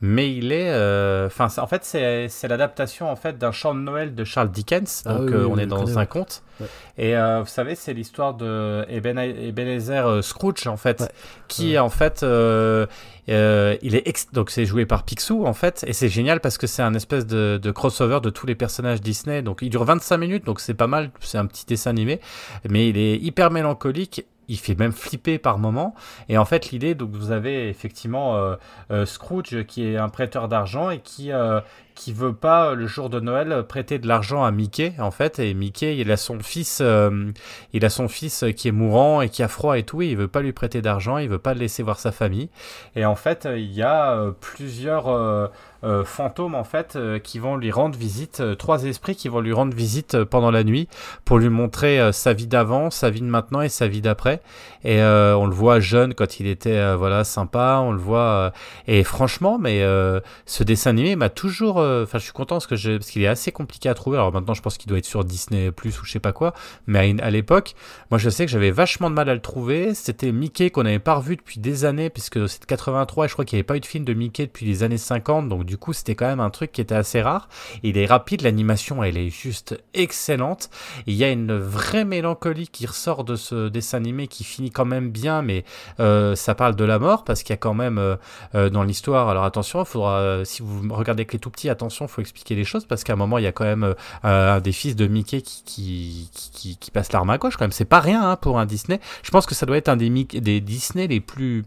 mais 0.00 0.32
il 0.34 0.52
est, 0.52 0.70
euh, 0.70 1.26
enfin, 1.26 1.48
en 1.60 1.66
fait, 1.66 1.84
c'est 1.84 2.48
l'adaptation 2.48 3.10
en 3.10 3.16
fait 3.16 3.36
d'un 3.38 3.52
chant 3.52 3.74
de 3.74 3.80
Noël 3.80 4.14
de 4.14 4.24
Charles 4.24 4.50
Dickens. 4.50 5.02
Ah 5.06 5.14
Donc, 5.14 5.28
oui, 5.28 5.34
euh, 5.34 5.46
on 5.48 5.54
oui, 5.54 5.62
est 5.62 5.66
dans 5.66 5.78
connais, 5.80 5.92
un 5.92 5.96
ouais. 6.00 6.06
conte. 6.06 6.42
Ouais. 6.60 6.66
Et 6.98 7.16
euh, 7.16 7.40
vous 7.40 7.46
savez, 7.48 7.74
c'est 7.74 7.92
l'histoire 7.94 8.34
de 8.34 8.84
Eben- 8.88 9.18
Ebenezer 9.18 10.22
Scrooge 10.24 10.66
en 10.66 10.76
fait, 10.76 11.00
Ouais. 11.00 11.08
qui 11.48 11.78
en 11.78 11.88
fait, 11.90 12.22
il 12.22 13.94
est 13.94 14.08
ex- 14.08 14.28
donc 14.32 14.50
c'est 14.50 14.64
joué 14.66 14.86
par 14.86 15.04
Picsou 15.04 15.46
en 15.46 15.52
fait, 15.52 15.84
et 15.86 15.92
c'est 15.92 16.08
génial 16.08 16.40
parce 16.40 16.58
que 16.58 16.66
c'est 16.66 16.82
un 16.82 16.94
espèce 16.94 17.26
de, 17.26 17.58
de 17.62 17.70
crossover 17.70 18.20
de 18.20 18.30
tous 18.30 18.46
les 18.46 18.54
personnages 18.54 19.00
Disney. 19.00 19.42
Donc 19.42 19.58
il 19.62 19.70
dure 19.70 19.84
25 19.84 20.16
minutes, 20.16 20.44
donc 20.44 20.60
c'est 20.60 20.74
pas 20.74 20.86
mal, 20.86 21.10
c'est 21.20 21.38
un 21.38 21.46
petit 21.46 21.66
dessin 21.66 21.90
animé, 21.90 22.20
mais 22.68 22.88
il 22.88 22.98
est 22.98 23.16
hyper 23.16 23.50
mélancolique. 23.50 24.24
Il 24.48 24.58
fait 24.58 24.74
même 24.74 24.92
flipper 24.92 25.38
par 25.38 25.58
moments. 25.58 25.94
Et 26.28 26.38
en 26.38 26.44
fait, 26.44 26.70
l'idée, 26.70 26.94
donc 26.94 27.10
vous 27.10 27.30
avez 27.30 27.68
effectivement 27.68 28.36
euh, 28.36 28.56
euh, 28.90 29.06
Scrooge 29.06 29.64
qui 29.66 29.84
est 29.86 29.96
un 29.96 30.08
prêteur 30.08 30.48
d'argent 30.48 30.90
et 30.90 31.00
qui 31.00 31.32
euh, 31.32 31.60
qui 31.98 32.12
veut 32.12 32.32
pas 32.32 32.70
euh, 32.70 32.74
le 32.74 32.86
jour 32.86 33.10
de 33.10 33.18
Noël 33.18 33.64
prêter 33.68 33.98
de 33.98 34.06
l'argent 34.06 34.44
à 34.44 34.50
Mickey 34.52 34.94
en 34.98 35.10
fait. 35.10 35.40
Et 35.40 35.52
Mickey, 35.52 35.98
il 35.98 36.10
a 36.12 36.16
son 36.16 36.38
fils, 36.38 36.78
euh, 36.80 37.32
il 37.72 37.84
a 37.84 37.90
son 37.90 38.08
fils 38.08 38.44
qui 38.56 38.68
est 38.68 38.72
mourant 38.72 39.20
et 39.20 39.28
qui 39.28 39.42
a 39.42 39.48
froid 39.48 39.76
et 39.76 39.82
tout. 39.82 40.00
Et 40.00 40.06
il 40.06 40.16
veut 40.16 40.28
pas 40.28 40.40
lui 40.40 40.52
prêter 40.52 40.80
d'argent, 40.80 41.18
il 41.18 41.28
veut 41.28 41.38
pas 41.38 41.54
le 41.54 41.60
laisser 41.60 41.82
voir 41.82 41.98
sa 41.98 42.12
famille. 42.12 42.48
Et 42.94 43.04
en 43.04 43.16
fait, 43.16 43.46
euh, 43.46 43.58
il 43.58 43.72
y 43.72 43.82
a 43.82 44.12
euh, 44.12 44.30
plusieurs 44.40 45.08
euh, 45.08 45.48
euh, 45.84 46.04
fantômes 46.04 46.56
en 46.56 46.64
fait 46.64 46.96
euh, 46.96 47.20
qui 47.20 47.38
vont 47.38 47.56
lui 47.56 47.70
rendre 47.70 47.96
visite, 47.96 48.40
euh, 48.40 48.56
trois 48.56 48.82
esprits 48.84 49.14
qui 49.14 49.28
vont 49.28 49.40
lui 49.40 49.52
rendre 49.52 49.74
visite 49.76 50.16
euh, 50.16 50.24
pendant 50.24 50.50
la 50.50 50.64
nuit 50.64 50.88
pour 51.24 51.38
lui 51.38 51.50
montrer 51.50 52.00
euh, 52.00 52.10
sa 52.10 52.32
vie 52.32 52.48
d'avant, 52.48 52.90
sa 52.90 53.10
vie 53.10 53.20
de 53.20 53.26
maintenant 53.26 53.60
et 53.60 53.68
sa 53.68 53.86
vie 53.86 54.00
d'après. 54.00 54.40
Et 54.82 55.00
euh, 55.00 55.36
on 55.36 55.46
le 55.46 55.54
voit 55.54 55.78
jeune 55.78 56.14
quand 56.14 56.40
il 56.40 56.48
était 56.48 56.76
euh, 56.76 56.96
voilà 56.96 57.22
sympa, 57.22 57.80
on 57.80 57.92
le 57.92 57.98
voit 57.98 58.18
euh, 58.18 58.50
et 58.88 59.04
franchement, 59.04 59.58
mais 59.60 59.82
euh, 59.82 60.20
ce 60.46 60.64
dessin 60.64 60.90
animé 60.90 61.14
m'a 61.14 61.28
toujours, 61.28 61.78
euh, 61.78 61.87
enfin 62.04 62.18
je 62.18 62.24
suis 62.24 62.32
content 62.32 62.56
parce 62.56 62.66
que 62.66 62.96
parce 62.96 63.10
qu'il 63.10 63.22
est 63.22 63.28
assez 63.28 63.52
compliqué 63.52 63.88
à 63.88 63.94
trouver. 63.94 64.16
Alors 64.18 64.32
maintenant 64.32 64.54
je 64.54 64.62
pense 64.62 64.78
qu'il 64.78 64.88
doit 64.88 64.98
être 64.98 65.04
sur 65.04 65.24
Disney 65.24 65.70
Plus 65.70 66.00
ou 66.00 66.04
je 66.04 66.12
sais 66.12 66.20
pas 66.20 66.32
quoi, 66.32 66.54
mais 66.86 67.16
à, 67.20 67.30
l'époque, 67.30 67.74
moi 68.10 68.18
je 68.18 68.30
sais 68.30 68.46
que 68.46 68.52
j'avais 68.52 68.70
vachement 68.70 69.10
de 69.10 69.14
mal 69.14 69.28
à 69.28 69.34
le 69.34 69.40
trouver. 69.40 69.94
C'était 69.94 70.32
Mickey 70.32 70.70
qu'on 70.70 70.82
n'avait 70.82 70.98
pas 70.98 71.14
revu 71.14 71.36
depuis 71.36 71.60
des 71.60 71.84
années 71.84 72.10
puisque 72.10 72.48
c'est 72.48 72.60
de 72.60 72.66
83 72.66 73.24
et 73.24 73.28
je 73.28 73.32
crois 73.32 73.44
qu'il 73.44 73.56
n'y 73.56 73.60
avait 73.60 73.66
pas 73.66 73.76
eu 73.76 73.80
de 73.80 73.86
film 73.86 74.04
de 74.04 74.14
Mickey 74.14 74.46
depuis 74.46 74.66
les 74.66 74.82
années 74.82 74.98
50, 74.98 75.48
donc 75.48 75.64
du 75.64 75.76
coup 75.76 75.92
c'était 75.92 76.14
quand 76.14 76.26
même 76.26 76.40
un 76.40 76.50
truc 76.50 76.72
qui 76.72 76.80
était 76.80 76.94
assez 76.94 77.20
rare. 77.22 77.48
Il 77.82 77.98
est 77.98 78.06
rapide, 78.06 78.42
l'animation 78.42 79.02
elle 79.02 79.16
est 79.16 79.30
juste 79.30 79.80
excellente. 79.94 80.70
Il 81.06 81.14
y 81.14 81.24
a 81.24 81.30
une 81.30 81.56
vraie 81.56 82.04
mélancolie 82.04 82.68
qui 82.68 82.86
ressort 82.86 83.24
de 83.24 83.36
ce 83.36 83.68
dessin 83.68 83.98
animé 83.98 84.28
qui 84.28 84.44
finit 84.44 84.70
quand 84.70 84.84
même 84.84 85.10
bien, 85.10 85.42
mais 85.42 85.64
euh, 86.00 86.34
ça 86.34 86.54
parle 86.54 86.76
de 86.76 86.84
la 86.84 86.98
mort 86.98 87.24
parce 87.24 87.42
qu'il 87.42 87.52
y 87.52 87.54
a 87.54 87.58
quand 87.58 87.74
même 87.74 87.98
euh, 87.98 88.16
euh, 88.54 88.70
dans 88.70 88.82
l'histoire. 88.82 89.28
Alors 89.28 89.44
attention, 89.44 89.80
il 89.80 89.86
faudra, 89.86 90.44
si 90.44 90.62
vous 90.62 90.94
regardez 90.94 91.22
avec 91.22 91.32
les 91.32 91.38
tout 91.38 91.50
petits, 91.50 91.68
attention, 91.78 92.08
faut 92.08 92.20
expliquer 92.20 92.54
les 92.54 92.64
choses 92.64 92.84
parce 92.84 93.04
qu'à 93.04 93.12
un 93.12 93.16
moment 93.16 93.38
il 93.38 93.44
y 93.44 93.46
a 93.46 93.52
quand 93.52 93.64
même 93.64 93.84
euh, 93.84 93.94
un 94.56 94.60
des 94.60 94.72
fils 94.72 94.96
de 94.96 95.06
Mickey 95.06 95.40
qui, 95.42 96.28
passe 96.92 97.12
l'arme 97.12 97.30
à 97.30 97.38
gauche. 97.38 97.56
Quand 97.56 97.64
même, 97.64 97.72
c'est 97.72 97.84
pas 97.84 98.00
rien 98.00 98.28
hein, 98.28 98.36
pour 98.36 98.58
un 98.58 98.66
Disney. 98.66 99.00
Je 99.22 99.30
pense 99.30 99.46
que 99.46 99.54
ça 99.54 99.66
doit 99.66 99.76
être 99.76 99.88
un 99.88 99.96
des, 99.96 100.10
Mickey- 100.10 100.40
des 100.40 100.60
Disney 100.60 101.06
les 101.06 101.20
plus 101.20 101.64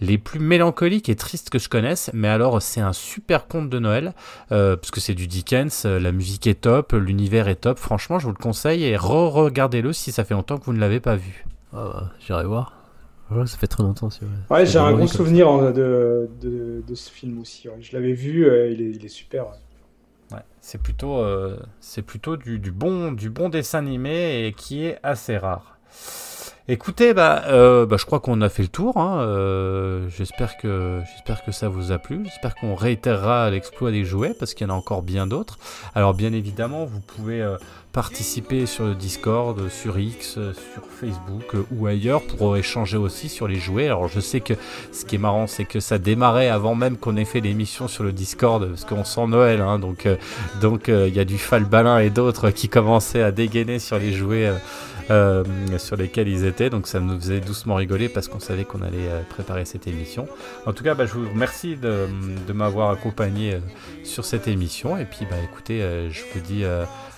les 0.00 0.18
plus 0.18 0.40
mélancoliques 0.40 1.08
et 1.08 1.16
tristes 1.16 1.50
que 1.50 1.58
je 1.58 1.68
connaisse. 1.68 2.10
Mais 2.12 2.28
alors, 2.28 2.60
c'est 2.60 2.80
un 2.80 2.92
super 2.92 3.46
conte 3.46 3.70
de 3.70 3.78
Noël 3.78 4.14
euh, 4.50 4.76
parce 4.76 4.90
que 4.90 5.00
c'est 5.00 5.14
du 5.14 5.26
Dickens. 5.26 5.84
euh, 5.84 6.00
la 6.00 6.12
musique 6.12 6.46
est 6.46 6.60
top, 6.62 6.92
l'univers 6.92 7.48
est 7.48 7.56
top. 7.56 7.78
Franchement, 7.78 8.18
je 8.18 8.26
vous 8.26 8.32
le 8.32 8.38
conseille 8.38 8.84
et 8.84 8.96
re-regardez-le 8.96 9.92
si 9.92 10.12
ça 10.12 10.24
fait 10.24 10.34
longtemps 10.34 10.58
que 10.58 10.64
vous 10.64 10.72
ne 10.72 10.80
l'avez 10.80 11.00
pas 11.00 11.16
vu. 11.16 11.44
Bah, 11.72 12.10
j'irai 12.26 12.44
voir. 12.44 12.81
Ouais, 13.34 13.46
ça 13.46 13.56
fait 13.58 13.66
très 13.66 13.82
longtemps. 13.82 14.10
Si, 14.10 14.20
Ouais, 14.50 14.66
j'ai 14.66 14.78
un 14.78 14.92
gros 14.92 15.06
souvenir 15.06 15.48
hein, 15.48 15.70
de, 15.72 16.28
de, 16.40 16.82
de 16.86 16.94
ce 16.94 17.10
film 17.10 17.38
aussi. 17.40 17.68
ouais. 17.68 17.76
Je 17.80 17.94
l'avais 17.96 18.12
vu, 18.12 18.46
euh, 18.46 18.70
il, 18.70 18.80
est, 18.82 18.90
il 18.90 19.04
est 19.04 19.08
super. 19.08 19.44
ouais. 19.46 20.36
Ouais, 20.36 20.42
c'est 20.60 20.80
plutôt, 20.80 21.18
euh, 21.18 21.58
c'est 21.80 22.02
plutôt 22.02 22.36
du, 22.36 22.58
du 22.58 22.70
bon, 22.72 23.12
du 23.12 23.28
bon 23.30 23.48
dessin 23.48 23.78
animé 23.78 24.46
et 24.46 24.52
qui 24.52 24.84
est 24.86 24.98
assez 25.02 25.36
rare. 25.36 25.78
Écoutez, 26.68 27.12
bah, 27.12 27.42
euh, 27.48 27.86
bah, 27.86 27.96
je 27.98 28.06
crois 28.06 28.20
qu'on 28.20 28.40
a 28.40 28.48
fait 28.48 28.62
le 28.62 28.68
tour. 28.68 28.96
hein, 28.96 29.20
euh, 29.22 30.08
j'espère 30.08 30.56
que, 30.56 31.00
j'espère 31.12 31.44
que 31.44 31.50
ça 31.50 31.68
vous 31.68 31.90
a 31.90 31.98
plu. 31.98 32.20
J'espère 32.24 32.54
qu'on 32.54 32.76
réitérera 32.76 33.50
l'exploit 33.50 33.90
des 33.90 34.04
jouets 34.04 34.32
parce 34.38 34.54
qu'il 34.54 34.66
y 34.66 34.70
en 34.70 34.72
a 34.72 34.76
encore 34.76 35.02
bien 35.02 35.26
d'autres. 35.26 35.58
Alors, 35.94 36.14
bien 36.14 36.32
évidemment, 36.32 36.84
vous 36.84 37.00
pouvez 37.00 37.42
euh, 37.42 37.56
participer 37.92 38.66
sur 38.66 38.84
le 38.84 38.94
Discord, 38.94 39.68
sur 39.68 39.98
X, 39.98 40.32
sur 40.34 40.82
Facebook 40.98 41.54
euh, 41.54 41.64
ou 41.72 41.86
ailleurs 41.86 42.22
pour 42.22 42.56
échanger 42.56 42.96
aussi 42.96 43.28
sur 43.28 43.46
les 43.46 43.56
jouets. 43.56 43.86
Alors, 43.86 44.08
je 44.08 44.20
sais 44.20 44.40
que 44.40 44.54
ce 44.92 45.04
qui 45.04 45.16
est 45.16 45.18
marrant, 45.18 45.46
c'est 45.46 45.64
que 45.64 45.80
ça 45.80 45.98
démarrait 45.98 46.48
avant 46.48 46.74
même 46.74 46.96
qu'on 46.96 47.16
ait 47.16 47.24
fait 47.24 47.40
l'émission 47.40 47.88
sur 47.88 48.04
le 48.04 48.12
Discord 48.12 48.66
parce 48.66 48.84
qu'on 48.84 49.04
sent 49.04 49.26
Noël, 49.26 49.60
hein, 49.60 49.78
donc 49.78 50.06
euh, 50.06 50.16
donc 50.60 50.88
euh, 50.88 51.08
il 51.08 51.14
y 51.14 51.20
a 51.20 51.24
du 51.24 51.38
Falbalin 51.38 51.98
et 51.98 52.10
d'autres 52.10 52.50
qui 52.50 52.68
commençaient 52.68 53.22
à 53.22 53.30
dégainer 53.30 53.78
sur 53.78 53.98
les 53.98 54.12
jouets 54.12 54.52
euh, 55.10 55.44
sur 55.78 55.96
lesquels 55.96 56.28
ils 56.28 56.44
étaient. 56.44 56.70
Donc 56.70 56.86
ça 56.86 57.00
nous 57.00 57.18
faisait 57.20 57.40
doucement 57.40 57.74
rigoler 57.74 58.08
parce 58.08 58.28
qu'on 58.28 58.40
savait 58.40 58.64
qu'on 58.64 58.82
allait 58.82 59.10
préparer 59.28 59.64
cette 59.64 59.86
émission. 59.86 60.26
En 60.66 60.72
tout 60.72 60.84
cas, 60.84 60.94
bah, 60.94 61.06
je 61.06 61.14
vous 61.14 61.28
remercie 61.28 61.76
de, 61.76 62.06
de 62.46 62.52
m'avoir 62.52 62.90
accompagné 62.90 63.58
sur 64.04 64.24
cette 64.24 64.48
émission. 64.48 64.96
Et 64.96 65.04
puis, 65.04 65.26
bah, 65.28 65.36
écoutez, 65.44 65.80
je 66.10 66.22
vous 66.32 66.40
dis 66.40 66.64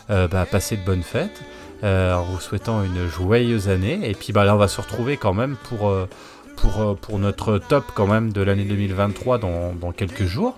bah, 0.09 0.47
passez 0.51 0.77
de 0.77 0.85
bonnes 0.85 1.03
fêtes. 1.03 1.43
euh, 1.83 2.15
en 2.15 2.23
vous 2.23 2.41
souhaitant 2.41 2.83
une 2.83 3.07
joyeuse 3.09 3.69
année. 3.69 4.01
Et 4.09 4.15
puis 4.15 4.33
bah, 4.33 4.45
là, 4.45 4.55
on 4.55 4.59
va 4.59 4.69
se 4.69 4.81
retrouver 4.81 5.17
quand 5.17 5.35
même 5.35 5.57
pour, 5.69 5.89
euh, 5.89 6.09
pour, 6.57 6.81
euh, 6.81 6.95
pour 6.95 7.19
notre 7.19 7.59
top 7.59 7.85
quand 7.95 8.07
même 8.07 8.33
de 8.33 8.41
l'année 8.41 8.65
2023 8.65 9.39
dans, 9.39 9.73
dans 9.75 9.93
quelques 9.93 10.25
jours. 10.25 10.57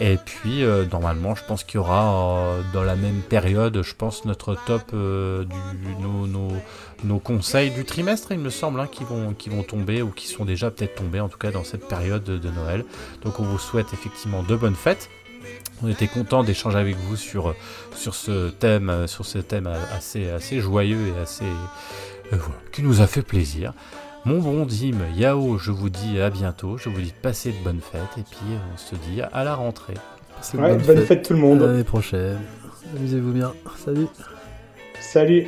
Et 0.00 0.16
puis, 0.24 0.62
euh, 0.62 0.84
normalement, 0.92 1.34
je 1.34 1.42
pense 1.44 1.64
qu'il 1.64 1.76
y 1.76 1.78
aura 1.78 2.12
euh, 2.38 2.60
dans 2.72 2.84
la 2.84 2.94
même 2.94 3.20
période, 3.28 3.82
je 3.82 3.94
pense, 3.96 4.24
notre 4.24 4.54
top 4.66 4.82
euh, 4.94 5.44
du, 5.44 6.02
nos, 6.02 6.28
nos, 6.28 6.52
nos 7.02 7.18
conseils 7.18 7.70
du 7.72 7.84
trimestre, 7.84 8.30
il 8.30 8.38
me 8.38 8.50
semble, 8.50 8.78
hein, 8.78 8.86
qui, 8.86 9.02
vont, 9.02 9.34
qui 9.34 9.48
vont 9.50 9.64
tomber 9.64 10.00
ou 10.02 10.10
qui 10.10 10.28
sont 10.28 10.44
déjà 10.44 10.70
peut-être 10.70 10.94
tombés, 10.94 11.18
en 11.18 11.28
tout 11.28 11.38
cas 11.38 11.50
dans 11.50 11.64
cette 11.64 11.88
période 11.88 12.22
de, 12.22 12.38
de 12.38 12.48
Noël. 12.50 12.84
Donc, 13.24 13.40
on 13.40 13.42
vous 13.42 13.58
souhaite 13.58 13.92
effectivement 13.92 14.44
de 14.44 14.54
bonnes 14.54 14.76
fêtes. 14.76 15.10
On 15.82 15.88
était 15.88 16.08
content 16.08 16.42
d'échanger 16.42 16.78
avec 16.78 16.96
vous 16.96 17.16
sur, 17.16 17.54
sur 17.94 18.14
ce 18.14 18.50
thème, 18.50 18.90
euh, 18.90 19.06
sur 19.06 19.24
ce 19.24 19.38
thème 19.38 19.68
assez, 19.96 20.28
assez 20.30 20.60
joyeux 20.60 20.98
et 21.08 21.20
assez, 21.20 21.44
euh, 21.44 22.36
voilà, 22.36 22.60
qui 22.72 22.82
nous 22.82 23.00
a 23.00 23.06
fait 23.06 23.22
plaisir. 23.22 23.72
Mon 24.24 24.40
bon 24.40 24.66
Dim, 24.66 24.96
Yao, 25.16 25.58
je 25.58 25.70
vous 25.70 25.88
dis 25.88 26.20
à 26.20 26.30
bientôt. 26.30 26.76
Je 26.76 26.88
vous 26.88 27.00
dis 27.00 27.12
de 27.12 27.22
passer 27.22 27.52
de 27.52 27.64
bonnes 27.64 27.80
fêtes 27.80 28.18
et 28.18 28.24
puis 28.28 28.58
on 28.72 28.76
se 28.76 28.94
dit 28.96 29.22
à 29.22 29.44
la 29.44 29.54
rentrée. 29.54 29.94
Passez 30.36 30.58
Ouais, 30.58 30.76
bonne 30.76 31.04
fête 31.06 31.26
tout 31.26 31.34
le 31.34 31.38
monde. 31.38 31.62
À 31.62 31.66
l'année 31.66 31.84
prochaine. 31.84 32.38
Amusez-vous 32.96 33.32
bien. 33.32 33.52
Salut. 33.76 34.06
Salut. 35.00 35.46